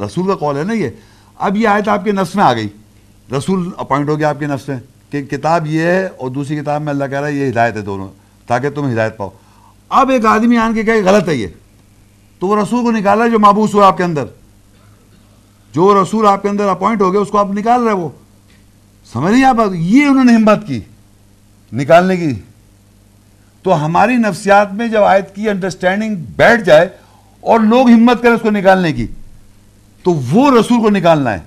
رسول 0.00 0.26
کا 0.26 0.34
قول 0.34 0.56
ہے 0.56 0.62
نا 0.62 0.72
یہ۔ 0.72 0.88
اب 1.38 1.56
یہ 1.56 1.68
آیت 1.68 1.88
آپ 1.88 2.04
کے 2.04 2.12
نفس 2.12 2.36
میں 2.36 2.44
آ 2.44 2.52
گئی۔ 2.52 2.68
رسول 3.38 3.70
اپوائنٹ 3.76 4.08
ہو 4.08 4.18
گیا 4.18 4.28
آپ 4.28 4.38
کے 4.38 4.46
نفس 4.46 4.68
میں 4.68 4.76
کہ 5.10 5.22
کتاب 5.22 5.66
یہ 5.66 5.80
ہے 5.80 6.06
اور 6.06 6.30
دوسری 6.30 6.56
کتاب 6.56 6.82
میں 6.82 6.92
اللہ 6.92 7.04
کہہ 7.04 7.20
رہا 7.20 7.28
ہے 7.28 7.32
یہ 7.32 7.48
ہدایت 7.48 7.76
ہے 7.76 7.80
دونوں، 7.80 8.08
تاکہ 8.46 8.70
تم 8.70 8.92
ہدایت 8.92 9.16
پاؤ۔ 9.16 9.30
اب 9.88 10.10
ایک 10.10 10.26
آدمی 10.26 10.56
آن 10.56 10.74
کے 10.74 10.82
کہ 10.82 10.92
غلط 11.04 11.28
ہے 11.28 11.34
یہ۔ 11.34 11.46
تو 12.38 12.46
وہ 12.46 12.62
رسول 12.62 12.84
کو 12.84 12.90
نکالا 12.90 13.26
جو 13.26 13.38
مابوس 13.38 13.74
ہوا 13.74 13.86
آپ 13.86 13.96
کے 13.96 14.02
اندر۔ 14.02 14.24
جو 15.72 16.02
رسول 16.02 16.26
آپ 16.26 16.42
کے 16.42 16.48
اندر 16.48 16.68
اپوائنٹ 16.68 17.00
ہو 17.00 17.12
گیا، 17.12 17.20
اس 17.20 17.28
کو 17.28 17.38
آپ 17.38 17.50
نکال 17.50 17.82
رہے 17.82 17.92
وہ۔ 17.92 18.08
سمجھ 19.12 19.32
نہیں 19.32 19.44
آپ؟ 19.44 19.56
یہ 19.74 20.04
انہوں 20.04 20.24
نے 20.24 20.34
ہمت 20.34 20.66
کی 20.66 20.80
نکالنے 21.72 22.16
کی۔ 22.16 22.34
تو 23.62 23.84
ہماری 23.84 24.16
نفسیات 24.16 24.74
میں 24.74 24.88
جب 24.88 25.02
آیت 25.02 25.34
کی 25.34 25.48
انڈرسٹینڈنگ 25.48 26.14
بیٹھ 26.14 26.62
جائے 26.62 26.88
اور 27.40 27.60
لوگ 27.60 27.90
ہمت 27.90 28.22
کریں 28.22 28.34
اس 28.34 28.40
کو 28.40 28.50
نکالنے 28.50 28.92
کی 28.92 29.06
تو 30.04 30.14
وہ 30.32 30.50
رسول 30.60 30.80
کو 30.80 30.90
نکالنا 30.90 31.32
ہے 31.32 31.38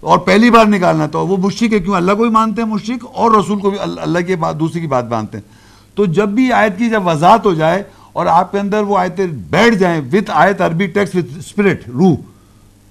اور 0.00 0.18
پہلی 0.18 0.50
بار 0.50 0.66
نکالنا 0.66 1.06
تو 1.06 1.26
وہ 1.26 1.36
مشرق 1.36 1.72
ہے، 1.72 1.80
کیوں؟ 1.80 1.94
اللہ 1.94 2.12
کو 2.12 2.22
بھی 2.22 2.30
مانتے 2.30 2.62
ہیں 2.62 2.68
مشرق 2.68 3.06
اور 3.14 3.30
رسول 3.30 3.58
کو 3.58 3.70
بھی 3.70 3.78
اللہ 3.80 4.18
کی 4.18 4.36
بات، 4.36 4.60
دوسری 4.60 4.80
کی 4.80 4.86
بات 4.86 5.10
مانتے 5.10 5.38
ہیں۔ 5.38 5.44
تو 5.94 6.04
جب 6.04 6.28
بھی 6.28 6.52
آیت 6.52 6.78
کی 6.78 6.90
جب 6.90 7.06
وضاحت 7.06 7.46
ہو 7.46 7.54
جائے 7.54 7.82
اور 8.12 8.26
آپ 8.26 8.52
کے 8.52 8.58
اندر 8.58 8.80
وہ 8.80 8.98
آیتیں 8.98 9.26
بیٹھ 9.26 9.74
جائیں 9.74 10.00
وتھ 10.12 10.30
آیت 10.34 10.60
عربی 10.60 10.86
ٹیکس 10.86 11.14
وتھ 11.14 11.38
اسپرٹ 11.38 11.88
روح، 11.88 12.16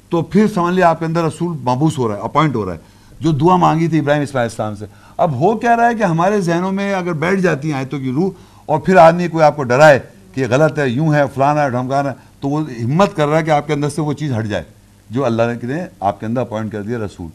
تو 0.10 0.22
پھر 0.22 0.48
سمجھ 0.48 0.76
لیا 0.76 0.90
آپ 0.90 1.00
کے 1.00 1.06
اندر 1.06 1.24
رسول 1.24 1.58
مابوس 1.64 1.98
ہو 1.98 2.08
رہا 2.08 2.16
ہے 2.16 2.22
اپوائنٹ 2.22 2.56
ہو 2.56 2.66
رہا 2.66 2.74
ہے۔ 2.74 2.78
جو 3.20 3.32
دعا 3.32 3.56
مانگی 3.56 3.88
تھی 3.88 4.00
ابراہیم 4.00 4.24
اسماعیل 4.24 4.50
السلام 4.52 4.76
سے۔ 4.76 4.86
اب 5.18 5.32
ہو 5.32 5.58
کیا 5.58 5.78
رہا 5.78 5.90
ہے 5.90 5.96
کہ 5.96 6.04
ہمارے 6.04 6.42
ذہنوں 6.42 6.72
میں 6.72 6.94
اگر 6.94 7.14
بیٹھ 7.14 7.40
جاتی 7.42 7.72
ہیں 7.72 7.78
آیتوں 7.78 8.00
کی 8.00 8.12
روح 8.12 8.30
اور 8.66 8.80
پھر 8.80 8.96
آدمی 8.96 9.28
کوئی 9.28 9.44
آپ 9.44 9.56
کو 9.56 9.64
ڈرائے 9.64 10.00
کہ 10.34 10.42
یہ 10.42 10.46
غلط 10.50 10.80
ہے، 10.80 10.90
یوں 10.90 11.14
ہے 11.14 11.24
فلانا 11.36 11.64
ہے 11.64 11.70
ڈھمکانا 11.70 12.10
ہے، 12.10 12.16
تو 12.40 12.48
وہ 12.48 12.62
ہمت 12.84 13.16
کر 13.16 13.28
رہا 13.28 13.38
ہے 13.38 13.44
کہ 13.44 13.52
آپ 13.52 13.68
کے 13.68 13.74
اندر 13.74 13.90
سے 13.90 14.02
وہ 14.02 14.14
چیز 14.14 14.38
ہٹ 14.38 14.46
جائے۔ 14.46 14.64
جو 15.10 15.26
اللہ 15.26 15.44
نے 15.64 15.86
آپ 16.00 16.20
کے 16.20 16.26
اندر 16.26 16.42
اپوائنٹ 16.42 16.72
کر 16.72 16.82
دیا 16.82 16.98
رسول۔ 16.98 17.28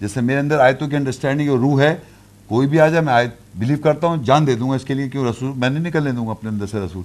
جیسے 0.00 0.20
میرے 0.20 0.38
اندر 0.38 0.58
آیتوں 0.58 0.88
کی 0.88 0.96
انڈرسٹینڈنگ 0.96 1.48
اور 1.48 1.58
روح 1.58 1.80
ہے 1.80 1.96
کوئی 2.46 2.68
بھی 2.68 2.80
آ 2.80 2.88
جائے 2.88 3.04
میں 3.04 3.12
آیت 3.12 3.30
بلیو 3.54 3.76
کرتا 3.82 4.06
ہوں 4.06 4.16
جان 4.24 4.46
دے 4.46 4.54
دوں 4.54 4.70
گا 4.70 4.74
اس 4.74 4.84
کے 4.84 4.94
لیے 4.94 5.08
کیوں 5.08 5.24
رسول 5.24 5.52
میں 5.56 5.70
نہیں 5.70 5.84
نکلنے 5.84 6.12
دوں 6.12 6.26
گا 6.26 6.30
اپنے 6.30 6.50
اندر 6.50 6.66
سے 6.66 6.78
رسول۔ 6.80 7.02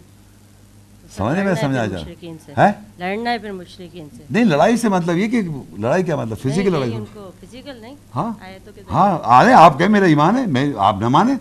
سمجھے 1.17 1.43
میں 1.43 1.53
سمجھا 1.61 1.85
جا۔ 1.85 1.97
ہے 2.57 2.71
لڑنا 2.97 3.31
ہے 3.31 3.37
پھر 3.37 3.51
مشرقین 3.51 4.07
سے۔ 4.17 4.23
نہیں 4.29 4.43
لڑائی 4.43 4.77
سے 4.77 4.89
مطلب 4.89 5.17
یہ 5.17 5.27
کہ 5.27 5.41
لڑائی 5.77 6.03
کیا 6.03 6.15
مطلب؟ 6.15 6.37
فزیکل 6.37 6.71
لڑائی۔ 6.71 6.91
فزیکل 7.41 7.85
ہاں۔ 8.15 8.31
ہاں 8.91 9.17
ارے 9.23 9.53
آپ 9.53 9.79
کہیں 9.79 9.87
میرا 9.87 10.05
ایمان 10.05 10.37
ہے 10.37 10.45
میں 10.45 10.73
آپ 10.77 10.95
نہ 10.99 11.07
مانے 11.07 11.33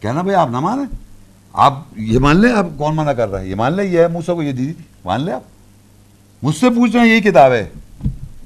کہنا 0.00 0.22
بھائی 0.22 0.36
آپ 0.36 0.48
نہ 0.50 0.60
مانے 0.60 0.82
آپ 1.52 1.78
یہ 1.96 2.18
مان 2.18 2.36
لیں 2.36 2.52
آپ 2.52 2.66
کون 2.78 2.94
مانا 2.96 3.12
کر 3.12 3.28
رہا 3.28 3.40
ہے؟ 3.40 3.48
یہ 3.48 3.54
مان 3.54 3.72
لیں 3.72 3.84
یہ 3.84 4.00
ہے 4.00 4.08
موسا 4.08 4.34
کو 4.34 4.42
یہ 4.42 4.52
دی 4.52 4.72
مان 5.04 5.20
لیں 5.20 5.32
آپ۔ 5.32 5.42
مجھ 6.42 6.56
سے 6.56 6.70
پوچھ 6.70 6.96
رہے 6.96 7.00
ہیں 7.00 7.14
یہ 7.16 7.20
کتاب 7.20 7.52
ہے۔ 7.52 7.68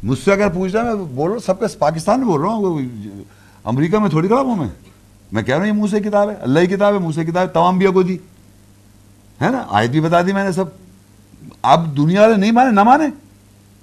مجھ 0.03 0.19
سے 0.19 0.33
اگر 0.33 0.49
پوچھ 0.49 0.73
رہا 0.73 0.81
ہے، 0.81 0.95
میں 0.95 1.05
بول 1.05 1.27
رہا 1.27 1.33
ہوں، 1.33 1.47
سب 1.47 1.61
کا 1.61 1.67
پاکستان 1.79 2.19
میں 2.19 2.27
بول 2.27 2.41
رہا 2.41 2.49
ہوں 2.49 2.81
امریکہ 3.65 3.99
میں 3.99 4.11
تھوڑی 4.11 4.29
کڑا 4.29 4.41
ہوں 4.41 4.57
میں؟ 4.57 4.69
میں 5.33 5.43
کہہ 5.43 5.55
رہا 5.55 5.61
ہوں، 5.61 5.69
یہ 5.69 5.73
منہ 5.73 5.91
سے 5.91 6.01
کتاب 6.01 6.31
ہے، 6.31 6.35
اللہ 6.41 6.61
کی 6.61 6.67
کتاب 6.67 6.95
ہے، 6.95 6.99
منہ 6.99 7.13
سے 7.13 7.25
کتاب 7.25 7.49
ہے، 7.49 7.53
تمام 7.53 7.79
بیا 7.79 7.91
کو 7.91 8.03
دی۔ 8.03 8.17
ہے 9.43 9.49
نا؟ 9.49 9.65
آیت 9.69 9.91
بھی 9.91 10.01
بتا 10.01 10.23
دی 10.23 10.33
میں 10.33 10.45
نے 10.45 10.53
سب۔ 10.53 10.65
آپ 11.63 11.81
دنیا 11.97 12.21
والے 12.21 12.37
نہیں 12.37 12.53
مانے، 12.53 12.71
نہ 12.71 12.83
مانے، 12.83 13.05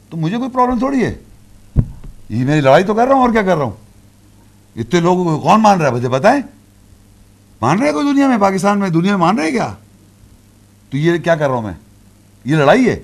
تو 0.10 0.18
مجھے 0.18 0.38
کوئی 0.38 0.50
پرابلم 0.50 0.80
تھوڑی 0.80 1.06
ہے۔ 1.06 1.16
یہ 2.30 2.44
میری 2.44 2.62
لڑائی 2.62 2.84
تو 2.84 2.94
کر 2.94 3.08
رہا 3.08 3.16
ہوں، 3.16 3.22
اور 3.22 3.30
کیا 3.30 3.42
کر 3.42 3.58
رہا 3.58 3.66
ہوں؟ 3.66 3.72
اتنے 4.76 5.00
لوگوں 5.00 5.24
کو 5.24 5.40
کون 5.40 5.62
مان 5.62 5.80
رہا 5.80 5.88
ہے؟ 5.88 5.94
مجھے 5.94 6.10
بتائیں 6.10 6.42
مان 7.62 7.80
رہے 7.80 7.92
کوئی 7.92 8.12
دنیا 8.14 8.28
میں؟ 8.28 8.38
پاکستان 8.38 8.80
میں 8.80 8.90
دنیا 8.90 9.12
میں 9.12 9.26
مان 9.26 9.40
رہے 9.40 9.52
کیا؟ 9.52 9.74
تو 10.90 10.98
یہ 10.98 11.18
کیا 11.18 11.36
کر 11.36 11.48
رہا 11.48 11.56
ہوں 11.56 11.62
میں؟ 11.62 11.74
یہ 12.46 12.56
لڑائی 12.56 12.90
ہے۔ 12.90 13.00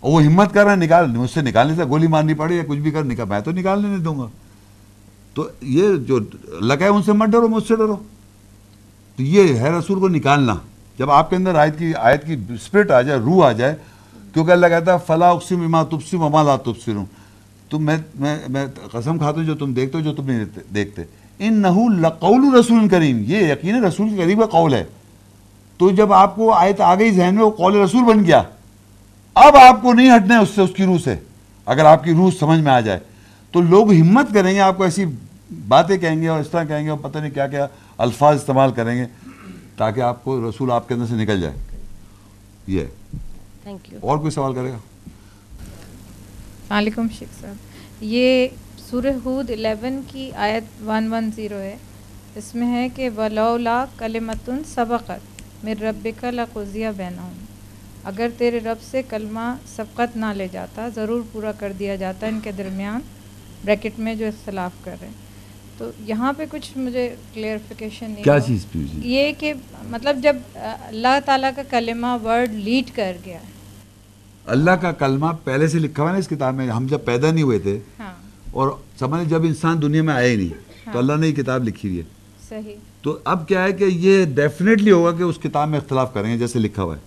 اور 0.00 0.12
وہ 0.12 0.22
ہمت 0.22 0.54
کر 0.54 0.64
رہا 0.64 0.70
ہے 0.70 0.76
نکال، 0.76 1.06
مجھ 1.06 1.30
سے 1.30 1.42
نکالنے 1.42 1.74
سے 1.74 1.84
گولی 1.84 2.06
مارنی 2.06 2.34
پڑے 2.34 2.54
یا 2.54 2.62
کچھ 2.66 2.78
بھی 2.78 2.90
کر، 2.90 3.04
نکال، 3.04 3.28
میں 3.28 3.40
تو 3.40 3.50
نکالنے 3.50 3.88
نہیں 3.88 3.98
دوں 3.98 4.18
گا۔ 4.18 4.26
تو 5.34 5.48
یہ 5.62 5.96
جو 5.96 6.18
لگا 6.60 6.84
ہے 6.84 6.88
ان 6.88 7.02
سے 7.02 7.12
مت 7.12 7.28
ڈرو، 7.28 7.48
مجھ 7.48 7.66
سے 7.66 7.76
ڈرو۔ 7.76 7.96
تو 9.16 9.22
یہ 9.22 9.54
ہے 9.54 9.70
رسول 9.70 10.00
کو 10.00 10.08
نکالنا۔ 10.08 10.54
جب 10.98 11.10
آپ 11.10 11.30
کے 11.30 11.36
اندر 11.36 11.54
آیت 11.54 11.78
کی 11.78 11.94
آیت 11.94 12.26
کی 12.26 12.36
اسپرٹ 12.48 12.90
آ 12.90 13.02
جائے، 13.02 13.18
روح 13.18 13.46
آ 13.46 13.52
جائے، 13.52 13.76
کیونکہ 14.32 14.50
اللہ 14.50 14.66
کہتا 14.66 14.92
ہے 14.92 14.98
فلاں 15.06 15.30
اقسم 15.32 15.60
اما 15.60 15.82
تبسم 15.82 16.22
اما 16.22 16.42
لا 16.42 16.56
تبصروں 16.56 17.04
تم 17.70 17.84
میں 17.84 17.96
میں 18.14 18.38
میں 18.48 18.66
قسم 18.92 19.18
کھاتا 19.18 19.38
ہوں، 19.38 19.46
جو 19.46 19.54
تم 19.54 19.72
دیکھتے 19.72 19.98
ہو، 19.98 20.02
جو 20.02 20.14
تم 20.14 20.26
نہیں 20.26 20.44
دیکھتے۔ 20.74 21.02
ان 21.38 21.62
نہ 21.62 22.08
قول 22.08 22.54
رسول 22.60 22.88
کریم 22.88 23.18
یہ 23.18 23.38
یقین 23.38 23.84
رسول 23.84 24.16
کریم 24.16 24.40
کا 24.40 24.46
قول 24.46 24.74
ہے۔ 24.74 24.84
تو 25.78 25.90
جب 25.90 26.12
آپ 26.12 26.36
کو 26.36 26.52
آیت 26.52 26.80
آ 26.80 26.94
گئی 26.94 27.10
ذہن 27.10 27.34
میں، 27.34 27.42
وہ 27.42 27.50
قول 27.50 27.76
رسول 27.76 28.02
بن 28.02 28.24
گیا۔ 28.24 28.42
اب 29.36 29.56
آپ 29.56 29.82
کو 29.82 29.92
نہیں 29.92 30.16
ہٹنے 30.16 30.36
اس 30.36 30.48
سے 30.54 30.60
اس 30.60 30.70
کی 30.76 30.84
روح 30.84 30.98
سے۔ 30.98 31.16
اگر 31.66 31.84
آپ 31.84 32.04
کی 32.04 32.12
روح 32.12 32.30
سمجھ 32.40 32.60
میں 32.60 32.72
آ 32.72 32.80
جائے۔ 32.80 33.00
تو 33.52 33.60
لوگ 33.60 33.92
ہمت 33.92 34.34
کریں 34.34 34.54
گے 34.54 34.60
آپ 34.60 34.76
کو 34.76 34.82
ایسی 34.82 35.04
باتیں 35.68 35.98
کہیں 35.98 36.22
گے 36.22 36.28
اور 36.28 36.40
اس 36.40 36.48
طرح 36.48 36.64
کہیں 36.64 36.84
گے 36.84 36.90
اور 36.90 36.98
پتہ 36.98 37.18
نہیں 37.18 37.30
کیا 37.30 37.46
کیا 37.46 37.66
الفاظ 37.98 38.36
استعمال 38.36 38.72
کریں 38.72 38.98
گے 38.98 39.06
تاکہ 39.76 40.00
آپ 40.00 40.24
کو 40.24 40.50
رسول 40.50 40.72
آپ 40.72 40.88
کے 40.88 40.94
اندر 40.94 41.06
سے 41.06 41.14
نکل 41.14 41.40
جائے۔ 41.40 41.54
یہ۔ 42.66 42.84
تھینک 43.62 43.92
یو 43.92 43.98
اور 44.02 44.18
کوئی 44.18 44.30
سوال 44.30 44.54
کرے 44.54 44.72
گا؟ 44.72 44.78
وعلیکم 46.70 47.06
شیخ 47.18 47.28
صاحب 47.40 47.54
یہ 48.00 48.48
سورہ 48.90 49.12
حود 49.24 49.50
11 49.50 50.00
کی 50.08 50.32
آیت 50.32 50.82
110 50.82 51.52
ہے۔ 51.52 51.76
اس 52.34 52.54
میں 52.54 52.72
ہے 52.72 52.88
کہ 52.88 53.10
ولولا 53.16 53.84
کلمتن 53.98 54.62
سبقت۔ 54.74 55.42
میر 55.64 55.82
ربکا 55.82 56.30
لقضیہ 56.30 56.88
بینہم 56.96 57.45
اگر 58.06 58.28
تیرے 58.38 58.60
رب 58.60 58.82
سے 58.90 59.02
کلمہ 59.02 59.54
سبقت 59.76 60.16
نہ 60.16 60.32
لے 60.36 60.48
جاتا 60.52 60.88
ضرور 60.94 61.22
پورا 61.32 61.52
کر 61.52 61.72
دیا 61.78 61.96
جاتا 61.96 62.26
ان 62.26 62.40
کے 62.40 62.52
درمیان 62.52 63.00
بریکٹ 63.64 63.98
میں 63.98 64.14
جو 64.14 64.26
اختلاف 64.26 64.72
کر 64.84 64.94
رہے 65.00 65.08
ہیں۔ 65.08 65.24
تو 65.78 65.90
یہاں 66.00 66.32
پہ 66.32 66.44
کچھ 66.50 66.78
مجھے 66.78 67.14
کلیئرفیکیشن 67.34 68.14
کیا 68.24 68.40
چیز 68.40 68.66
یہ 69.04 69.32
کہ 69.38 69.52
مطلب 69.82 70.16
جب 70.22 70.36
اللہ 70.54 71.18
تعالیٰ 71.24 71.50
کا 71.56 71.62
کلمہ 71.70 72.06
ورڈ 72.24 72.52
لیڈ 72.54 72.96
کر 72.96 73.16
گیا۔ 73.24 73.38
ہے 73.38 73.54
اللہ 74.46 74.70
کا 74.70 74.92
کلمہ 74.92 75.26
پہلے 75.44 75.68
سے 75.68 75.78
لکھا 75.78 76.02
ہوا 76.02 76.12
نا 76.12 76.18
اس 76.18 76.28
کتاب 76.28 76.54
میں 76.54 76.68
ہم 76.68 76.86
جب 76.86 76.98
پیدا 77.04 77.30
نہیں 77.30 77.44
ہوئے 77.44 77.58
تھے 77.58 77.78
ہاں۔ 77.98 78.14
اور 78.50 78.68
سمجھ 78.98 79.28
جب 79.28 79.42
انسان 79.42 79.82
دنیا 79.82 80.02
میں 80.02 80.14
آئے 80.14 80.30
ہی 80.30 80.36
نہیں 80.36 80.48
تو 80.48 80.90
ہاں۔ 80.90 80.98
اللہ 80.98 81.12
نے 81.12 81.28
یہ 81.28 81.34
کتاب 81.34 81.64
لکھی 81.64 81.88
ہوئی 81.88 81.98
ہے۔ 82.00 82.04
صحیح۔ 82.48 82.74
تو 83.02 83.18
اب 83.24 83.48
کیا 83.48 83.64
ہے 83.64 83.72
کہ 83.72 83.84
یہ 83.84 84.24
ڈیفینیٹلی 84.24 84.90
ہوگا 84.90 85.12
کہ 85.12 85.22
اس 85.22 85.38
کتاب 85.42 85.68
میں 85.68 85.78
اختلاف 85.78 86.14
کریں 86.14 86.32
گے 86.32 86.38
جیسے 86.38 86.58
لکھا 86.58 86.82
ہوا 86.82 86.96
ہے۔ 86.96 87.05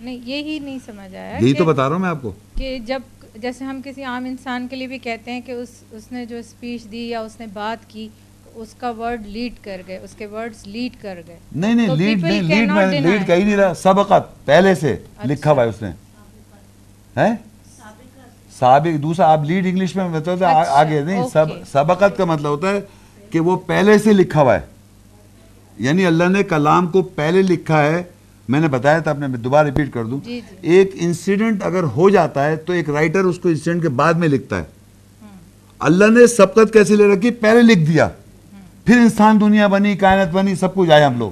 نہیں 0.00 0.18
یہی 0.24 0.58
نہیں 0.58 0.78
سمجھ 0.86 1.16
آیا 1.16 1.38
یہی 1.40 1.52
تو 1.54 1.64
بتا 1.64 1.82
رہا 1.82 1.92
ہوں 1.92 2.02
میں 2.02 2.08
آپ 2.08 2.22
کو۔ 2.22 2.32
کہ 2.56 2.78
جب 2.86 3.02
جیسے 3.36 3.64
ہم 3.64 3.80
کسی 3.84 4.04
عام 4.04 4.24
انسان 4.24 4.68
کے 4.68 4.76
لیے 4.76 4.86
بھی 4.86 4.98
کہتے 4.98 5.32
ہیں 5.32 5.40
کہ 5.40 5.52
اس 5.52 5.68
اس 5.90 6.12
نے 6.12 6.26
جو 6.26 6.36
اسپیچ 6.36 6.84
دی 6.84 7.08
یا 7.08 7.20
اس 7.20 7.40
نے 7.40 7.46
بات 7.52 7.88
کی 7.88 8.08
اس 8.54 8.74
کا 8.78 8.90
ورڈ 8.90 9.26
لیڈ 9.26 9.64
کر 9.64 9.80
گئے 9.86 9.96
اس 9.96 10.14
کے 10.18 10.26
ورڈز 10.26 10.66
لیڈ 10.66 11.02
کر 11.02 11.20
گئے۔ 11.26 11.38
نہیں 11.52 11.74
نہیں 11.74 11.88
لیڈ 11.96 12.22
نہیں 12.22 12.42
لیڈ 12.42 12.70
میں 12.70 13.00
لیڈ 13.00 13.26
کہیں 13.26 13.44
نہیں 13.44 13.56
رہا 13.56 13.74
سبقت 13.74 14.46
پہلے 14.46 14.74
سے 14.74 14.96
لکھا 15.24 15.52
ہوا 15.52 15.62
ہے 15.64 15.68
اس 15.68 15.82
نے۔ 15.82 15.88
اچھا۔ 15.88 17.26
ہیں؟ 17.26 17.34
سابق 18.58 19.02
دوسرا 19.02 19.32
آپ 19.32 19.44
لیڈ 19.44 19.66
انگلش 19.66 19.96
میں 19.96 20.08
مطلب 20.08 20.44
آگے 20.68 21.00
نہیں 21.00 21.28
سب 21.32 21.44
سبقت 21.72 22.16
کا 22.16 22.24
مطلب 22.24 22.50
ہوتا 22.50 22.70
ہے 22.70 22.80
کہ 23.30 23.40
وہ 23.40 23.56
پہلے 23.56 23.98
سے 23.98 24.12
لکھا 24.12 24.42
ہوا 24.42 24.54
ہے۔ 24.54 24.60
یعنی 25.78 26.06
اللہ 26.06 26.24
نے 26.24 26.42
کلام 26.42 26.86
کو 26.86 27.02
پہلے 27.02 27.42
لکھا 27.42 27.82
ہے 27.82 28.02
میں 28.50 28.60
نے 28.60 28.68
بتایا 28.68 28.98
تھا 28.98 29.10
اپنے 29.10 29.26
میں 29.26 29.38
دوبارہ 29.38 29.66
ریپیٹ 29.66 29.92
کر 29.92 30.04
دوں۔ 30.04 30.20
ایک 30.60 30.90
انسیڈنٹ 30.94 31.62
اگر 31.64 31.82
ہو 31.82 32.10
جاتا 32.10 32.44
ہے 32.44 32.56
تو 32.56 32.72
ایک 32.72 32.90
رائٹر 32.90 33.20
اس 33.20 33.38
کو 33.38 33.48
انسیڈنٹ 33.48 33.82
کے 33.82 33.88
بعد 33.88 34.14
میں 34.14 34.28
لکھتا 34.28 34.58
ہے۔ 34.58 34.64
اللہ 35.78 36.04
نے 36.04 36.26
سبقت 36.26 36.72
کیسے 36.72 36.96
لے 36.96 37.14
رکھی؟ 37.14 37.30
پہلے 37.30 37.62
لکھ 37.62 37.90
دیا۔ 37.90 38.08
پھر 38.84 38.96
انسان 38.96 39.40
دنیا 39.40 39.66
بنی 39.66 39.96
کائنات 39.96 40.30
بنی 40.30 40.54
سب 40.54 40.74
کچھ 40.74 40.90
آئے 40.90 41.04
ہم 41.04 41.18
لوگ۔ 41.18 41.30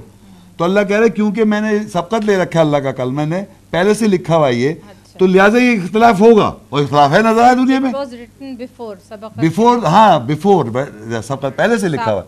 تو 0.57 0.63
اللہ 0.63 0.79
کہہ 0.87 0.95
رہا 0.97 1.05
ہے 1.05 1.09
کیونکہ 1.09 1.43
میں 1.43 1.61
نے 1.61 1.69
سبقت 1.93 2.25
لے 2.25 2.37
رکھا 2.37 2.61
اللہ 2.61 2.77
کا 2.77 2.91
کلمہ 2.91 3.21
نے 3.21 3.43
پہلے 3.69 3.93
سے 3.93 4.07
لکھا 4.07 4.35
ہوا 4.35 4.49
یہ 4.49 4.73
تو 5.17 5.25
لہٰذا 5.27 5.57
یہ 5.57 5.79
اختلاف 5.83 6.21
ہوگا۔ 6.21 6.53
اور 6.69 6.81
اختلاف 6.81 7.11
ہے 7.11 7.19
نظر 7.19 7.43
ہے 7.43 7.55
دنیا 7.55 7.79
میں؟ 7.79 7.91
بفور 9.41 9.77
ہاں 9.77 10.19
بفور 10.19 10.65
سبقت 11.27 11.55
پہلے 11.55 11.77
سے 11.77 11.87
لکھا 11.87 12.13
ہوا۔ 12.13 12.21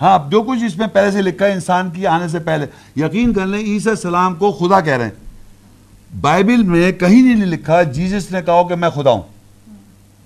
ہاں 0.00 0.14
اب 0.14 0.30
جو 0.30 0.42
کچھ 0.42 0.64
اس 0.64 0.76
میں 0.76 0.86
پہلے 0.86 1.10
سے 1.10 1.22
لکھا 1.22 1.46
ہے، 1.46 1.52
انسان 1.52 1.90
کی 1.90 2.06
آنے 2.06 2.28
سے 2.28 2.38
پہلے۔ 2.38 2.66
یقین 2.96 3.32
کر 3.32 3.46
لیں، 3.46 3.58
عیسیٰ 3.58 3.92
السلام 3.92 4.34
کو 4.34 4.52
خدا 4.52 4.80
کہہ 4.80 4.92
رہے 4.92 5.04
ہیں۔ 5.04 6.16
بائبل 6.20 6.62
میں 6.62 6.92
کہیں 6.92 7.22
نہیں 7.22 7.46
لکھا 7.46 7.82
جیزس 7.82 8.30
نے 8.32 8.42
کہا 8.46 8.62
کہ 8.68 8.74
میں 8.74 8.90
خدا 8.90 9.10
ہوں۔ 9.10 9.22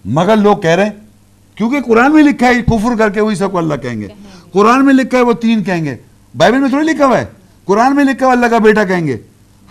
مگر 0.04 0.36
لوگ 0.36 0.56
کہہ 0.56 0.70
رہے 0.70 0.84
ہیں، 0.84 0.92
کیونکہ 1.54 1.80
قرآن 1.80 2.12
میں 2.12 2.22
لکھا 2.22 2.46
ہے، 2.46 2.62
کفر 2.62 2.96
کر 2.98 3.10
کے 3.10 3.20
وہی 3.20 3.34
سب 3.34 3.52
کو 3.52 3.58
اللہ 3.58 3.74
کہیں 3.74 4.00
گے۔ 4.00 4.08
قرآن 4.52 4.84
میں 4.86 4.94
لکھا 4.94 5.18
ہے، 5.18 5.22
وہ 5.22 5.32
تین 5.32 5.62
کہیں 5.64 5.84
گے۔ 5.84 5.96
بائبل 6.36 6.58
میں 6.58 6.68
تھوڑی 6.68 6.86
لکھا 6.86 7.06
ہوا 7.06 7.18
ہے، 7.18 7.24
قرآن 7.64 7.96
میں 7.96 8.04
لکھا 8.04 8.26
ہوا 8.26 8.32
اللہ 8.32 8.46
کا 8.46 8.58
بیٹا 8.58 8.84
کہیں 8.84 9.06
گے۔ 9.06 9.16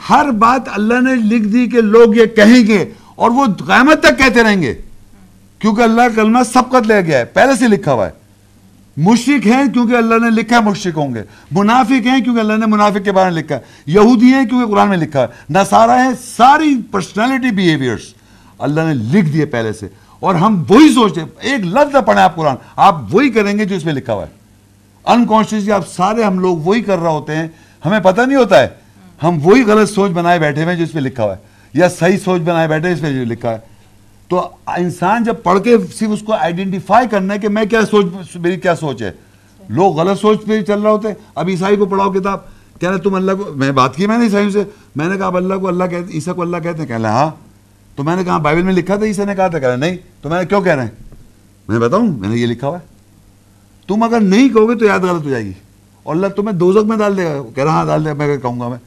ہر 0.10 0.32
بات 0.32 0.70
اللہ 0.76 1.02
نے 1.02 1.16
لکھ 1.16 1.48
دی 1.48 1.66
کہ 1.68 1.82
لوگ 1.82 2.16
یہ 2.16 2.26
کہیں 2.26 2.68
گے، 2.68 2.94
اور 3.16 3.32
وہ 3.32 3.46
قیامت 3.66 4.04
تک 4.04 4.18
کہتے 4.18 4.44
رہیں 4.44 4.62
گے۔ 4.62 4.74
کیونکہ 5.60 5.82
اللہ 5.82 6.16
کلمہ 6.16 6.40
سبقت 6.54 6.88
لے 6.88 7.02
گیا 7.02 7.18
ہے، 7.20 7.26
پہلے 7.26 7.56
سے 7.60 7.68
لکھا 7.68 7.94
ہوا 7.94 8.06
ہے۔ 8.08 8.19
مشرق 9.00 9.48
ہیں 9.48 9.74
کیونکہ 9.74 9.96
اللہ 9.96 10.16
نے 10.16 10.30
لکھا 10.30 10.56
ہے 10.56 10.62
مشرق 10.62 10.98
ہوں 10.98 11.16
گے۔ 11.16 11.24
منافق 11.52 12.08
ہیں 12.08 12.22
کیونکہ 12.22 12.40
اللہ 12.40 12.54
نے 12.54 12.66
منافق 12.66 13.06
کے 13.06 13.12
بارے 13.12 13.32
میں 13.32 13.42
لکھا 13.42 13.56
ہے۔ 13.56 13.62
یہودی 13.86 14.34
ہیں 14.34 14.46
کیونکہ 14.46 14.72
قرآن 14.72 14.90
میں 14.90 14.98
لکھا 14.98 15.22
ہے۔ 15.22 15.28
نصارہ 15.50 15.92
ہیں، 15.92 16.12
ساری 16.38 16.82
پرسنالٹی 16.92 17.52
بیہیویئرس 17.52 18.14
اللہ 18.58 18.82
نے 18.82 18.94
لکھ 18.94 19.30
دیے 19.30 19.46
پہلے 19.46 19.74
سے۔ 19.74 19.88
اور 20.20 20.36
ہم 20.36 20.64
وہی 20.70 20.94
سوچتے 20.94 21.22
ہیں۔ 21.22 21.28
ایک 21.40 21.60
لفظ 21.60 21.96
نہ 21.96 22.00
پڑھیں 22.00 22.24
آپ 22.24 22.36
قرآن۔ 22.36 22.56
آپ 22.76 22.96
وہی 23.12 23.30
کریں 23.30 23.60
گے 23.60 23.66
جو 23.66 23.76
اس 23.76 23.86
میں 23.86 23.94
لکھا 23.94 24.14
ہوا 24.14 24.26
ہے۔ 24.26 24.32
انکانشیسلی 25.06 25.72
آپ 25.72 25.90
سارے 25.90 26.24
ہم 26.24 26.40
لوگ 26.40 26.58
وہی 26.58 26.82
کر 26.82 27.00
رہا 27.00 27.10
ہوتے 27.10 27.36
ہیں۔ 27.36 27.48
ہمیں 27.86 28.00
پتہ 28.00 28.22
نہیں 28.22 28.38
ہوتا 28.38 28.60
ہے۔ 28.60 28.68
ہم 29.24 29.38
وہی 29.44 29.64
غلط 29.64 29.90
سوچ 29.90 30.12
بنائے 30.12 30.40
بیٹھے 30.40 30.64
ہوئے 30.64 30.74
ہیں 30.74 30.80
جو 30.80 30.86
اس 30.86 30.96
میں 30.96 31.04
لکھا 31.04 31.24
ہوا 31.24 31.36
ہے۔ 31.36 31.42
یا 31.74 31.90
صحیح 31.90 32.18
سوچ 32.18 32.42
بنائے 32.42 32.68
بیٹھے 32.68 32.92
اس 32.92 33.02
میں 33.02 33.12
جو 33.12 33.26
لکھا 33.26 33.52
ہے۔ 33.52 33.69
تو 34.30 34.50
انسان 34.68 35.24
جب 35.24 35.36
پڑھ 35.44 35.64
کے 35.64 35.78
صرف 35.96 36.10
اس 36.12 36.22
کو 36.22 36.34
آئیڈینٹیفائی 36.34 37.08
کرنا 37.08 37.34
ہے 37.34 37.40
کہ 37.40 37.50
میں 37.50 37.66
کیا 37.66 37.86
سوچ 37.86 38.06
میری 38.36 38.60
کیا 38.60 38.76
سوچ 38.76 39.02
ہے۔ 39.02 39.12
لوگ 39.70 40.00
غلط 40.00 40.20
سوچ 40.20 40.46
پہ 40.46 40.62
چل 40.62 40.82
رہے 40.82 40.92
ہوتے 40.92 41.08
ہیں 41.08 41.16
اب 41.36 41.48
عیسائی 41.48 41.76
کو 41.76 41.86
پڑھاؤ 41.86 42.12
کتاب۔ 42.12 42.40
کہہ 42.80 42.90
رہے 42.90 42.98
تم 42.98 43.16
اللہ 43.16 43.32
کو 43.32 43.54
میں 43.56 43.72
بات 43.72 43.96
کی 43.96 44.08
میں 44.08 44.18
نے 44.18 44.26
عیسائیوں 44.26 44.52
سے؟ 44.52 44.64
میں 44.96 45.08
نے 45.08 45.18
کہا 45.18 45.26
اب 45.26 45.38
اللہ 45.38 45.54
کو 45.54 45.68
اللہ 45.68 45.84
کہتے 45.84 46.14
عیسیٰ 46.14 46.36
کو 46.36 46.42
اللہ 46.42 46.58
کہتے 46.58 46.78
ہیں۔ 46.78 46.86
کہہ 46.86 46.96
رہے 46.96 47.06
ہاں۔ 47.06 47.30
تو 47.96 48.04
میں 48.04 48.16
نے 48.16 48.24
کہا 48.24 48.38
بائبل 48.38 48.62
میں 48.62 48.74
لکھا 48.74 48.96
تھا، 48.96 49.06
عیسیٰ 49.06 49.26
نے 49.26 49.36
کہا 49.36 49.48
تھا۔ 49.48 49.60
کہہ 49.60 49.68
رہے 49.68 49.78
نہیں۔ 49.78 49.98
تو 50.22 50.30
میں 50.30 50.40
نے 50.40 50.46
کیوں 50.46 50.62
کہہ 50.62 50.72
رہے 50.72 50.84
ہیں؟ 50.84 50.92
میں 51.68 51.80
بتاؤں، 51.80 52.08
میں 52.08 52.30
نے 52.30 52.38
یہ 52.38 52.46
لکھا 52.46 52.68
ہوا 52.68 52.80
ہے۔ 52.80 52.88
تم 53.88 54.04
اگر 54.04 54.20
نہیں 54.20 54.50
کہو 54.50 54.70
گے 54.70 54.76
تو 54.76 54.86
یاد 54.86 55.00
غلط 55.00 55.26
ہو 55.26 55.30
جائے 55.30 55.46
گی۔ 55.46 55.52
اور 56.04 56.16
اللہ 56.16 56.28
تمہیں 56.28 56.58
دوزک 56.58 56.86
میں 56.86 56.98
ڈال 56.98 57.18
دے 57.18 57.26
گا۔ 57.26 57.42
کہہ 57.56 57.64
رہا 57.64 57.72
ہاں 57.72 57.86
ڈال 57.86 58.06
دے 58.06 58.14
میں 58.14 58.38
کہوں 58.38 58.60
گا 58.60 58.68
میں۔ 58.68 58.78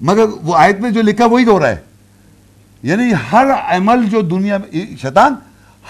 مگر 0.00 0.24
وہ 0.42 0.56
آیت 0.56 0.80
میں 0.80 0.90
جو 0.90 1.02
لکھا 1.02 1.26
وہی 1.26 1.44
ہو 1.44 1.60
رہا 1.60 1.68
ہے۔ 1.68 1.87
یعنی 2.82 3.12
ہر 3.32 3.46
عمل 3.76 4.06
جو 4.10 4.20
دنیا 4.20 4.58
میں 4.58 4.96
شیطان، 5.02 5.34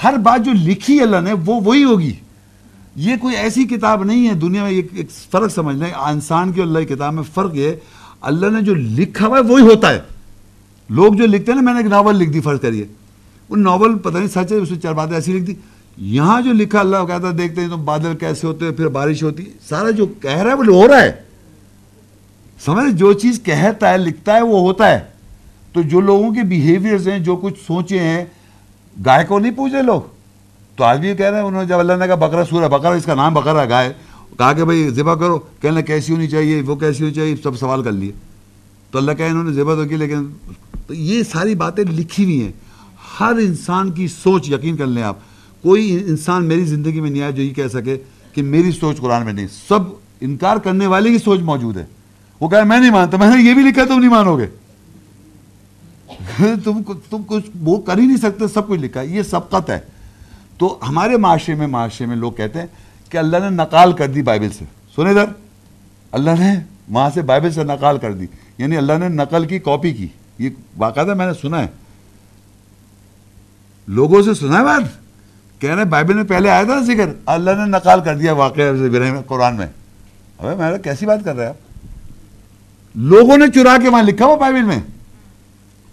ہر 0.05 0.15
بات 0.17 0.44
جو 0.44 0.52
لکھی 0.55 1.00
اللہ 1.00 1.17
نے، 1.20 1.33
وہ 1.33 1.60
وہی 1.65 1.84
ہوگی۔ 1.84 2.12
یہ 2.97 3.17
کوئی 3.20 3.36
ایسی 3.36 3.65
کتاب 3.65 4.05
نہیں 4.05 4.28
ہے، 4.28 4.34
دنیا 4.34 4.62
میں 4.62 4.70
ایک 4.70 5.10
فرق 5.10 5.52
سمجھنا 5.55 5.86
ہے۔ 5.86 5.92
انسان 5.97 6.52
کی 6.52 6.62
اللہ 6.62 6.78
کی 6.78 6.84
کتاب 6.84 7.15
میں 7.15 7.23
فرق 7.34 7.55
یہ 7.55 7.70
اللہ 8.20 8.47
نے 8.47 8.60
جو 8.60 8.75
لکھا 8.75 9.26
ہوا 9.26 9.39
ہے، 9.39 9.42
وہی 9.42 9.62
ہوتا 9.62 9.91
ہے۔ 9.91 10.00
لوگ 10.89 11.15
جو 11.15 11.26
لکھتے 11.26 11.52
ہیں 11.52 11.57
نا، 11.57 11.65
میں 11.65 11.73
نے 11.73 11.78
ایک 11.78 11.89
ناول 11.89 12.17
لکھ 12.17 12.31
دی، 12.31 12.41
فرض 12.41 12.60
کریے۔ 12.60 12.84
وہ 13.49 13.57
ناول 13.57 13.99
پتہ 13.99 14.18
نہیں 14.18 14.28
سچ 14.28 14.52
ہے، 14.52 14.57
اس 14.57 14.70
میں 14.70 14.78
چار 14.78 14.92
باتیں 14.92 15.15
ایسی 15.15 15.33
لکھ 15.33 15.44
دی۔ 15.44 15.55
یہاں 15.97 16.41
جو 16.41 16.52
لکھا 16.52 16.81
اللہ 16.81 16.97
کہتا 17.07 17.28
ہے، 17.28 17.33
دیکھتے 17.33 17.60
ہیں 17.60 17.68
تو 17.68 17.76
بادل 17.76 18.17
کیسے 18.20 18.47
ہوتے 18.47 18.65
ہیں، 18.65 18.73
پھر 18.73 18.89
بارش 18.89 19.23
ہوتی 19.23 19.47
ہے۔ 19.47 19.50
سارا 19.68 19.91
جو 19.91 20.07
کہہ 20.07 20.42
رہا 20.42 20.50
ہے، 20.50 20.55
وہ 20.55 20.65
ہو 20.65 20.89
رہا 20.89 21.02
ہے۔ 21.02 21.12
سمجھ، 22.65 22.94
جو 22.94 23.12
چیز 23.12 23.41
کہتا 23.42 23.91
ہے، 23.91 23.99
لکھتا 23.99 24.36
ہے، 24.36 24.42
وہ 24.42 24.60
ہوتا 24.60 24.89
ہے۔ 24.89 25.18
تو 25.78 25.82
جو 25.82 26.00
لوگوں 26.00 26.34
کے 26.34 26.42
بیہیویئرز 26.42 27.08
ہیں، 27.08 27.18
جو 27.18 27.36
کچھ 27.36 27.55
سوچے 27.66 27.98
ہیں، 27.98 28.24
گائے 29.07 29.24
کو 29.26 29.39
نہیں 29.39 29.52
پوچھے 29.52 29.82
لوگ؟ 29.82 30.00
تو 30.76 30.84
آج 30.84 31.00
بھی 31.00 31.15
کہہ 31.16 31.26
رہے 31.26 31.36
ہیں 31.36 31.44
انہوں 31.44 31.62
نے 31.62 31.68
جب 31.68 31.78
اللہ 31.78 31.92
نے 31.92 32.07
کہا 32.07 32.15
بکرا 32.15 32.44
سورہ 32.44 32.68
بکرا 32.68 32.89
اس 32.89 33.05
کا 33.05 33.15
نام 33.15 33.34
بکرا 33.34 33.65
گائے، 33.65 33.92
کہا 34.39 34.52
کہ 34.52 34.65
بھائی 34.65 34.90
ذبح 34.90 35.15
کرو، 35.15 35.39
کہنے 35.39 35.82
کیسی 35.82 36.12
ہونی 36.12 36.28
چاہیے، 36.28 36.62
وہ 36.62 36.76
کیسی 36.76 37.02
ہونی 37.02 37.15
چاہیے، 37.15 37.36
سب 37.42 37.58
سوال 37.58 37.82
کر 37.82 37.92
لیے۔ 37.92 38.12
تو 38.90 38.98
اللہ 38.98 39.12
کہا 39.12 39.26
انہوں 39.26 39.44
نے 39.44 39.52
ذبح 39.52 39.74
تو 39.74 39.84
کی، 39.84 39.97
لیکن 39.97 40.26
تو 40.86 40.94
یہ 40.94 41.23
ساری 41.23 41.55
باتیں 41.55 41.84
لکھی 41.84 42.24
ہوئی 42.24 42.42
ہیں۔ 42.42 42.52
ہر 43.20 43.32
انسان 43.32 43.90
کی 43.90 44.08
سوچ 44.08 44.50
یقین 44.50 44.76
کر 44.76 44.86
لیں 44.86 45.02
آپ۔ 45.02 45.16
کوئی 45.62 46.05
انسان 46.07 46.44
میری 46.44 46.65
زندگی 46.65 47.00
میں 47.00 47.10
نہیں 47.10 47.23
آیا 47.23 47.31
جو 47.31 47.42
یہ 47.42 47.55
کہہ 47.55 47.68
سکے 47.73 47.98
کہ 48.32 48.42
میری 48.42 48.73
سوچ 48.73 48.97
قرآن 48.97 49.24
میں 49.24 49.32
نہیں۔ 49.32 49.47
سب 49.68 49.81
انکار 50.20 50.57
کرنے 50.57 50.86
والے 50.86 51.10
کی 51.10 51.18
سوچ 51.18 51.40
موجود 51.40 51.76
ہے۔ 51.76 51.84
وہ 52.40 52.48
کہا 52.48 52.62
میں 52.62 52.81
نہیں 52.81 52.90
مانتا، 52.90 53.16
میں 53.16 53.36
نے 53.36 53.42
یہ 53.42 53.55
بھی 53.55 53.62
لکھا 53.62 53.84
تم 53.84 53.98
نہیں 53.98 54.10
مانو 54.10 54.39
گے۔ 54.39 54.47
تم 56.65 56.82
تم 57.10 57.23
کچھ 57.26 57.50
وہ 57.60 57.81
کر 57.81 57.98
ہی 57.98 58.07
نہیں 58.07 58.16
سکتے، 58.16 58.48
سب 58.48 58.68
کچھ 58.68 58.81
لکھا 58.81 59.00
ہے۔ 59.00 59.07
یہ 59.07 59.23
سبقت 59.23 59.70
ہے۔ 59.70 59.81
تو 60.58 60.78
ہمارے 60.89 61.16
معاشرے 61.16 61.55
میں 61.55 61.66
معاشرے 61.66 62.07
میں 62.07 62.16
لوگ 62.16 62.32
کہتے 62.32 62.58
ہیں 62.58 62.66
کہ 63.08 63.18
اللہ 63.18 63.36
نے 63.36 63.50
نقال 63.50 63.92
کر 63.92 64.07
دی 64.07 64.23
بائبل 64.23 64.48
سے۔ 64.50 64.65
سنے 64.97 65.15
در 65.15 65.24
اللہ 66.12 66.31
نے 66.39 66.60
وہاں 66.89 67.10
سے 67.15 67.23
بائبل 67.23 67.52
سے 67.52 67.65
نقال 67.65 67.98
کر 67.98 68.12
دی۔ 68.12 68.26
یعنی 68.58 68.76
اللہ 68.76 68.92
نے 68.98 69.08
نقل 69.08 69.47
کی، 69.47 69.58
کاپی 69.58 69.92
کی۔ 69.92 70.08
یہ 70.39 70.50
باقاعدہ 70.78 71.15
میں 71.15 71.26
نے 71.26 71.32
سنا 71.42 71.62
ہے۔ 71.62 71.66
لوگوں 73.89 74.23
سے 74.23 74.34
سنا 74.34 74.58
ہے 74.58 74.65
بات؟ 74.65 74.82
کہہ 75.60 75.74
رہے 75.74 75.84
بائبل 75.84 76.15
میں 76.15 76.24
پہلے 76.24 76.50
آیا 76.50 76.62
تھا 76.62 76.74
نا 76.74 76.81
ذکر۔ 76.81 77.12
اللہ 77.26 77.50
نے 77.50 77.65
نقال 77.65 78.00
کر 78.00 78.16
دیا 78.16 78.32
واقعہ 78.32 78.65
قرآن 79.26 79.57
میں۔ 79.57 79.66
ابھی 80.39 80.57
میں 80.57 80.78
کیسی 80.78 81.07
بات 81.07 81.18
کر 81.24 81.34
رہے 81.36 81.42
ہیں 81.42 81.48
آپ؟ 81.48 81.89
لوگوں 82.94 83.36
نے 83.36 83.47
چرا 83.55 83.76
کے 83.82 83.89
وہاں 83.89 84.02
لکھا 84.02 84.24
ہوا 84.24 84.36
بائبل 84.36 84.62
میں۔ 84.62 84.81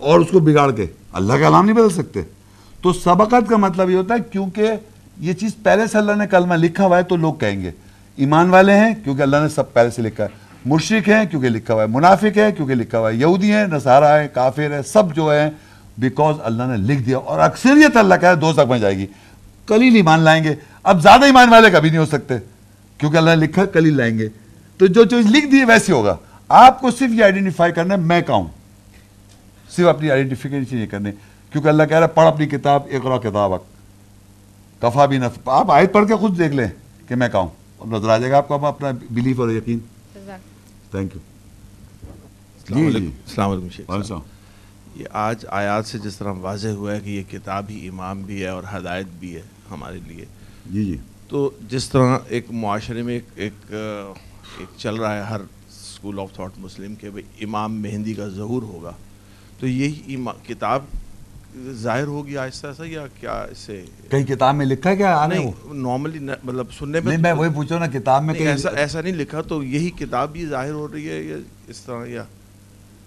اور 0.05 0.19
اس 0.19 0.27
کو 0.31 0.39
بگاڑ 0.39 0.71
کے۔ 0.71 0.85
اللہ 1.13 1.33
کا 1.33 1.49
نام 1.49 1.65
نہیں 1.65 1.75
بدل 1.75 1.89
سکتے۔ 1.89 2.21
تو 2.81 2.93
سبقت 2.93 3.49
کا 3.49 3.57
مطلب 3.57 3.89
یہ 3.89 3.95
ہوتا 3.95 4.13
ہے 4.13 4.19
کیونکہ 4.31 4.71
یہ 5.19 5.33
چیز 5.33 5.51
پہلے 5.63 5.87
سے 5.87 5.97
اللہ 5.97 6.11
نے 6.11 6.27
کلمہ 6.27 6.53
لکھا 6.53 6.85
ہوا 6.85 6.97
ہے 6.97 7.03
تو 7.03 7.15
لوگ 7.15 7.33
کہیں 7.33 7.61
گے۔ 7.61 7.71
ایمان 8.15 8.49
والے 8.49 8.73
ہیں 8.73 8.95
کیونکہ 9.03 9.21
اللہ 9.21 9.37
نے 9.37 9.49
سب 9.49 9.73
پہلے 9.73 9.89
سے 9.89 10.01
لکھا 10.01 10.23
ہے۔ 10.23 10.29
مشرق 10.65 11.09
ہیں 11.09 11.25
کیونکہ 11.25 11.49
لکھا 11.49 11.73
ہوا 11.73 11.81
ہے۔ 11.81 11.87
منافق 11.87 12.37
ہے 12.37 12.51
کیونکہ 12.51 12.75
لکھا 12.75 12.99
ہوا 12.99 13.11
ہے۔ 13.11 13.15
یہودی 13.15 13.51
ہیں، 13.51 13.67
نصارہ 13.67 14.19
ہیں، 14.19 14.27
کافر 14.33 14.73
ہیں، 14.73 14.81
سب 14.81 15.15
جو 15.15 15.29
ہیں 15.29 15.51
بیکاز 15.97 16.35
اللہ 16.43 16.63
نے 16.63 16.77
لکھ 16.77 17.01
دیا۔ 17.01 17.17
اور 17.17 17.39
اکثریت 17.39 17.97
اللہ 17.97 18.15
کا 18.15 18.29
ہے، 18.29 18.35
دو 18.35 18.53
تک 18.53 18.59
میں 18.59 18.79
جائے 18.79 18.97
گی۔ 18.97 19.05
کلیل 19.67 19.95
ایمان 19.95 20.19
لائیں 20.19 20.43
گے۔ 20.43 20.55
اب 20.83 21.01
زیادہ 21.01 21.25
ایمان 21.25 21.49
والے 21.49 21.71
کبھی 21.71 21.89
نہیں 21.89 21.99
ہو 21.99 22.05
سکتے، 22.05 22.33
کیونکہ 22.97 23.17
اللہ 23.17 23.29
نے 23.29 23.35
لکھا 23.35 23.65
کلیل 23.65 23.97
لائیں 23.97 24.19
گے۔ 24.19 24.29
تو 24.77 24.85
جو 24.85 25.05
چیز 25.05 25.25
لکھ 25.25 25.45
دی 25.45 25.63
ویسے 25.63 25.93
ہوگا۔ 25.93 26.15
آپ 26.49 26.81
کو 26.81 26.91
صرف 26.91 27.09
یہ 27.09 27.23
آئیڈینٹیفائی 27.23 27.71
کرنا 27.71 27.95
ہے، 27.95 27.99
میں 27.99 28.21
کہوں۔ 28.21 28.64
صرف 29.69 29.87
اپنی 29.87 30.11
آئیڈینٹیفیکیشن 30.11 30.77
یہ 30.77 30.85
کرنے 30.85 31.11
کیونکہ 31.51 31.69
اللہ 31.69 31.83
کہہ 31.83 31.97
رہا 31.97 32.07
ہے 32.07 32.11
پڑھ 32.11 32.27
اپنی 32.27 32.45
کتاب 32.45 32.83
اقرا 32.91 33.17
کتاب 33.17 33.51
کفا 34.79 35.05
بھی 35.05 35.17
نف 35.17 35.49
آپ 35.49 35.71
آیت 35.71 35.93
پڑھ 35.93 36.07
کے 36.07 36.15
خود 36.15 36.37
دیکھ 36.37 36.53
لیں 36.53 36.67
کہ 37.07 37.15
میں 37.15 37.29
کہوں 37.29 37.47
نظر 37.87 38.09
آ 38.09 38.17
جائے 38.17 38.31
گا 38.31 38.37
آپ 38.37 38.47
کو 38.47 38.65
اپنا 38.65 38.91
بلیف 39.11 39.39
اور 39.39 39.49
یقین۔ 39.49 39.79
تھینک 40.91 41.15
یو 41.15 41.19
السلام 42.57 42.85
علیکم۔ 42.85 43.05
السلام 43.05 43.51
علیکم 43.51 43.69
شیخ 43.69 44.07
صاحب۔ 44.07 44.21
یہ 44.95 45.05
آج 45.11 45.45
آیات 45.49 45.85
سے 45.85 45.97
جس 45.97 46.17
طرح 46.17 46.31
واضح 46.31 46.67
ہوا 46.67 46.95
ہے 46.95 46.99
کہ 46.99 47.09
یہ 47.09 47.23
کتاب 47.31 47.65
ہی 47.69 47.87
امام 47.87 48.21
بھی 48.21 48.41
ہے 48.41 48.47
اور 48.47 48.63
ہدایت 48.77 49.05
بھی 49.19 49.35
ہے 49.35 49.41
ہمارے 49.71 49.99
لیے۔ 50.07 50.25
جی 50.65 50.85
جی۔ 50.85 50.97
تو 51.27 51.49
جس 51.69 51.89
طرح 51.89 52.17
ایک 52.27 52.45
معاشرے 52.51 53.01
میں 53.01 53.13
ایک 53.13 53.23
ایک 53.35 53.53
ایک 54.59 54.67
چل 54.77 54.95
رہا 54.95 55.17
ہے 55.17 55.21
ہر 55.21 55.39
اسکول 55.39 56.19
آف 56.19 56.33
تھاٹ 56.33 56.51
مسلم 56.57 56.95
کے 56.95 57.09
بھائی 57.09 57.43
امام 57.43 57.81
مہندی 57.81 58.13
کا 58.13 58.27
ظہور 58.27 58.63
ہوگا۔ 58.63 58.91
تو 59.59 59.67
یہی 59.67 60.15
کتاب 60.47 60.83
ظاہر 61.73 62.07
ہوگی 62.07 62.37
آہستہ 62.37 62.67
آہستہ 62.67 62.83
یا 62.83 63.05
کیا 63.19 63.33
اس 63.51 63.57
سے 63.57 63.83
کئی 64.09 64.23
کتاب 64.23 64.55
میں 64.55 64.65
لکھا 64.65 64.93
کیا 64.95 65.11
نارملی 65.27 66.19
مطلب 66.19 66.71
سننے 66.79 66.99
میں 66.99 67.11
نہیں 67.11 67.21
میں 67.21 67.33
وہی 67.33 67.49
پوچھو 67.55 67.77
نا 67.79 67.87
کتاب 67.87 68.23
میں 68.23 68.33
ایسا 68.35 68.69
ایسا 68.75 69.01
نہیں 69.01 69.15
لکھا 69.15 69.41
تو 69.41 69.63
یہی 69.63 69.89
کتاب 69.89 70.31
بھی 70.31 70.45
ظاہر 70.45 70.71
ہو 70.71 70.87
رہی 70.93 71.09
ہے 71.09 71.21
یا 71.23 71.37
اس 71.67 71.79
طرح 71.81 72.05
یا 72.05 72.23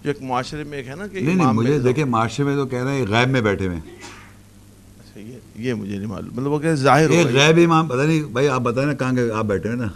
جو 0.03 0.09
ایک 0.09 0.21
معاشرے 0.21 0.63
میں 0.63 0.77
ایک 0.77 0.87
ہے 0.87 0.95
نا 0.95 1.07
کہ 1.07 1.19
نہیں 1.19 1.35
نہیں 1.35 1.53
مجھے 1.53 1.77
دیکھیں 1.79 2.03
معاشرے 2.05 2.45
میں 2.45 2.55
تو 2.55 2.65
کہہ 2.65 2.83
رہے 2.83 2.97
ہیں 2.97 3.05
غیب 3.07 3.29
میں 3.29 3.41
بیٹھے 3.41 3.67
ہوئے 3.67 3.77
اچھا 3.77 5.19
یہ 5.19 5.35
یہ 5.55 5.73
مجھے 5.73 5.95
نہیں 5.97 6.07
معلوم۔ 6.07 6.33
مطلب 6.33 6.51
وہ 6.51 6.59
کہ 6.59 6.73
ظاہر 6.75 7.09
ہو 7.09 7.21
غیب 7.33 7.59
امام 7.65 7.87
پتہ 7.87 8.01
نہیں 8.01 8.23
بھائی 8.23 8.47
آپ 8.47 8.61
بتائیں 8.61 8.87
نا 8.87 8.93
کہاں 8.93 9.37
آپ 9.37 9.45
بیٹھے 9.45 9.69
ہوئے 9.69 9.79
نا۔ 9.81 9.87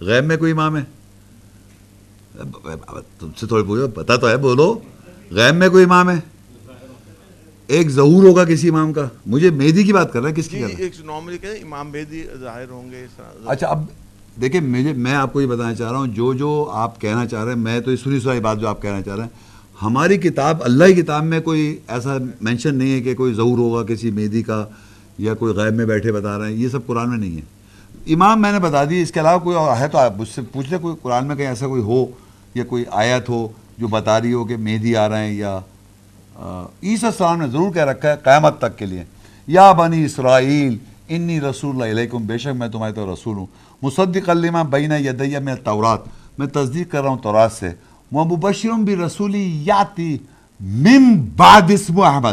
غیب 0.00 0.24
میں 0.24 0.36
کوئی 0.36 0.52
امام 0.52 0.76
ہے؟ 0.76 0.82
تم 3.18 3.30
سے 3.40 3.46
تھوڑی 3.46 3.64
پوچھو 3.64 3.88
پتہ 3.88 4.12
تو 4.16 4.28
ہے 4.28 4.36
بولو۔ 4.36 4.72
غیب 5.34 5.54
میں 5.54 5.68
کوئی 5.68 5.84
امام 5.84 6.10
ہے؟ 6.10 6.16
ایک 7.66 7.88
ظہور 7.88 8.24
ہوگا 8.28 8.44
کسی 8.44 8.68
امام 8.68 8.92
کا؟ 8.92 9.08
مجھے 9.26 9.50
مہدی 9.50 9.82
کی 9.82 9.92
بات 9.92 10.12
کر 10.12 10.20
رہا 10.22 10.28
ہے 10.28 10.34
کس 10.34 10.48
کی 10.48 10.64
امام 11.62 11.90
مہدی 11.92 12.24
ظاہر 12.40 12.70
ہوں 12.70 12.90
گے 12.90 13.06
اچھا 13.46 13.66
اب 13.66 13.84
دیکھیں 14.40 14.60
مجھے 14.60 14.92
میں 14.92 15.14
آپ 15.14 15.32
کو 15.32 15.40
یہ 15.40 15.46
بتانا 15.46 15.74
چاہ 15.74 15.90
رہا 15.90 15.98
ہوں 15.98 16.06
جو 16.06 16.34
جو 16.34 16.70
آپ 16.72 17.00
کہنا 17.00 17.26
چاہ 17.26 17.44
رہے 17.44 17.52
ہیں 17.52 17.58
میں 17.58 17.80
تو 17.80 17.90
یہ 17.90 17.96
سنی 17.96 18.20
سنائی 18.20 18.40
بات 18.40 18.60
جو 18.60 18.68
آپ 18.68 18.82
کہنا 18.82 19.02
چاہ 19.02 19.14
رہے 19.16 19.22
ہیں 19.22 19.30
ہماری 19.82 20.18
کتاب 20.18 20.56
اللہ 20.60 20.84
کی 20.84 20.94
کتاب 20.94 21.24
میں 21.24 21.40
کوئی 21.40 21.78
ایسا 21.88 22.16
مینشن 22.40 22.74
نہیں 22.74 22.92
ہے 22.92 23.00
کہ 23.00 23.14
کوئی 23.14 23.34
ظہور 23.34 23.58
ہوگا 23.58 23.82
کسی 23.94 24.10
مہدی 24.10 24.42
کا 24.42 24.64
یا 25.18 25.34
کوئی 25.34 25.54
غیب 25.54 25.74
میں 25.74 25.86
بیٹھے 25.86 26.12
بتا 26.12 26.38
رہے 26.38 26.46
ہیں 26.46 26.56
یہ 26.56 26.68
سب 26.68 26.86
قرآن 26.86 27.10
میں 27.10 27.18
نہیں 27.18 27.36
ہے۔ 27.36 28.12
امام 28.12 28.42
میں 28.42 28.52
نے 28.52 28.58
بتا 28.58 28.84
دی 28.84 29.02
اس 29.02 29.12
کے 29.12 29.20
علاوہ 29.20 29.38
کوئی 29.38 29.56
ہے 29.80 29.88
تو 29.88 29.98
آپ 29.98 30.16
مجھ 30.16 30.28
سے 30.28 30.42
پوچھ 30.52 30.70
لیں 30.70 30.78
کوئی 30.78 30.94
قرآن 31.02 31.26
میں 31.26 31.36
کہیں 31.36 31.46
ایسا 31.46 31.66
کوئی 31.66 31.82
ہو 31.82 32.06
یا 32.54 32.64
کوئی 32.64 32.84
آیت 32.90 33.28
ہو 33.28 33.48
جو 33.78 33.88
بتا 33.88 34.20
رہی 34.20 34.32
ہو 34.32 34.44
کہ 34.44 34.56
مہدی 34.56 34.96
آ 34.96 35.08
رہے 35.08 35.26
ہیں 35.26 35.34
یا 35.34 35.60
عیسیٰ 36.82 37.08
السلام 37.08 37.40
نے 37.40 37.46
ضرور 37.46 37.72
کہہ 37.72 37.84
رکھا 37.84 38.10
ہے 38.10 38.16
قیامت 38.16 38.58
تک 38.58 38.78
کے 38.78 38.86
لیے۔ 38.86 39.04
یا 39.46 39.72
بنی 39.72 40.04
اسرائیل، 40.04 40.78
انی 41.08 41.40
رسول 41.40 41.82
اللہ 41.82 42.00
علیکم، 42.00 42.26
بے 42.26 42.38
شک 42.38 42.48
میں 42.48 42.68
تمہارے 42.68 42.92
تو 42.92 43.14
رسول 43.14 43.36
ہوں۔ 43.36 43.46
مصدق 43.82 44.28
علامہ 44.28 44.68
بینہ 44.68 44.94
یدیہ 44.94 45.38
میں 45.38 45.54
تورات 45.54 46.00
میں 46.38 46.46
تصدیق 46.46 46.90
کر 46.90 47.02
رہا 47.02 47.10
ہوں 47.10 47.18
تورات 47.18 47.52
سے۔ 47.52 47.68
وہ 48.12 48.24
مبشرم 48.24 48.84
بھی 48.84 48.96
رسولی 48.96 49.64
یاتی 49.64 50.18
مم 50.60 51.26
بعد 51.36 51.62
اسم 51.68 52.00
احمد۔ 52.00 52.32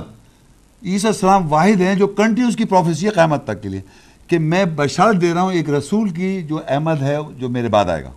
عیسیٰ 0.86 1.10
السلام 1.10 1.54
واحد 1.54 1.82
ہیں 1.82 1.96
جو 1.96 2.08
کنٹینیوس 2.08 2.56
کی 2.56 2.66
پروفیسی 2.66 3.06
ہے 3.06 3.12
قیامت 3.12 3.44
تک 3.44 3.64
کے 3.64 3.70
لیے۔ 3.70 3.82
کہ 4.28 4.40
میں 4.40 4.66
بشارت 4.66 5.22
دے 5.22 5.34
رہا 5.34 5.42
ہوں 5.42 5.54
ایک 5.54 5.70
رسول 5.70 6.10
کی 6.10 6.42
جو 6.42 6.60
احمد 6.68 7.02
ہے، 7.02 7.18
جو 7.38 7.50
میرے 7.50 7.68
بعد 7.68 7.86
آئے 7.86 8.04
گا۔ 8.04 8.12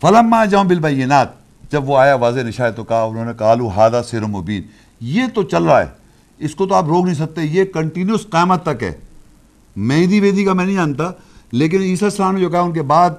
فلما 0.00 0.44
جاؤں 0.44 0.64
بالبینات۔ 0.64 1.41
جب 1.72 1.88
وہ 1.88 1.98
آیا 1.98 2.14
واضح 2.14 2.40
نشائے 2.40 2.72
تو 2.72 2.84
کہا، 2.84 3.02
انہوں 3.02 3.24
نے 3.24 3.32
کہا 3.38 3.54
لو 3.54 3.68
ہادہ 3.68 4.02
سیر 4.10 4.20
مبین۔ 4.20 4.62
یہ 5.00 5.22
تو 5.34 5.42
چل 5.42 5.64
رہا 5.64 5.80
ہے۔ 5.80 5.86
اس 6.38 6.54
کو 6.54 6.66
تو 6.66 6.74
آپ 6.74 6.84
روک 6.84 7.04
نہیں 7.04 7.14
سکتے۔ 7.14 7.40
یہ 7.42 7.64
کنٹینیوس 7.64 8.26
قیامت 8.30 8.64
تک 8.64 8.82
ہے۔ 8.82 8.92
مہدی 9.76 10.20
ویدی 10.20 10.44
کا 10.44 10.52
میں 10.52 10.64
نہیں 10.64 10.74
جانتا، 10.74 11.10
لیکن 11.52 11.80
عیسیٰ 11.80 12.08
السلام 12.08 12.34
نے 12.34 12.40
جو 12.40 12.50
کہا، 12.50 12.60
ان 12.60 12.72
کے 12.72 12.82
بعد 12.82 13.10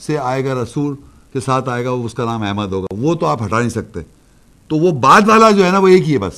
سے 0.00 0.18
آئے 0.18 0.44
گا 0.44 0.62
رسول 0.62 0.96
کے 1.32 1.40
ساتھ 1.40 1.68
آئے 1.68 1.84
گا، 1.84 1.90
وہ 1.90 2.04
اس 2.04 2.14
کا 2.14 2.24
نام 2.24 2.42
احمد 2.42 2.72
ہوگا۔ 2.72 2.86
وہ 2.90 3.14
تو 3.14 3.26
آپ 3.26 3.42
ہٹا 3.42 3.58
نہیں 3.58 3.68
سکتے۔ 3.68 4.00
تو 4.68 4.76
وہ 4.76 4.90
بعد 4.90 5.28
والا 5.28 5.50
جو 5.50 5.66
ہے 5.66 5.70
نا، 5.70 5.78
وہ 5.78 5.88
ایک 5.88 6.08
ہی 6.08 6.12
ہے 6.12 6.18
بس۔ 6.18 6.32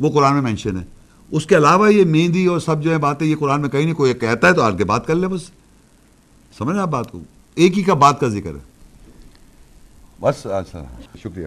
وہ 0.00 0.10
قرآن 0.10 0.32
میں 0.32 0.42
مینشن 0.42 0.76
ہے۔ 0.76 0.84
اس 1.30 1.46
کے 1.46 1.56
علاوہ 1.56 1.94
یہ 1.94 2.04
مہندی 2.04 2.46
اور 2.46 2.58
سب 2.58 2.82
جو 2.82 2.90
ہے 2.90 2.98
باتیں، 2.98 3.26
یہ 3.26 3.36
قرآن 3.36 3.60
میں 3.60 3.68
کہیں 3.68 3.84
نہیں، 3.84 3.94
کوئی 3.94 4.14
کہتا 4.14 4.48
ہے 4.48 4.52
تو 4.52 4.62
آگے 4.62 4.84
بات 4.84 5.06
کر 5.06 5.14
لیں 5.14 5.28
بس۔ 5.28 5.42
سمجھ 6.58 6.74
رہے 6.74 6.82
آپ 6.82 6.88
بات 6.88 7.10
کو؟ 7.10 7.20
ایک 7.54 7.78
ہی 7.78 7.82
کا 7.82 7.94
بات 7.94 8.20
کا 8.20 8.28
ذکر 8.28 8.50
ہے۔ 8.50 8.75
بس 10.20 10.46
اچھا 10.46 10.84
شکریہ۔ 11.18 11.46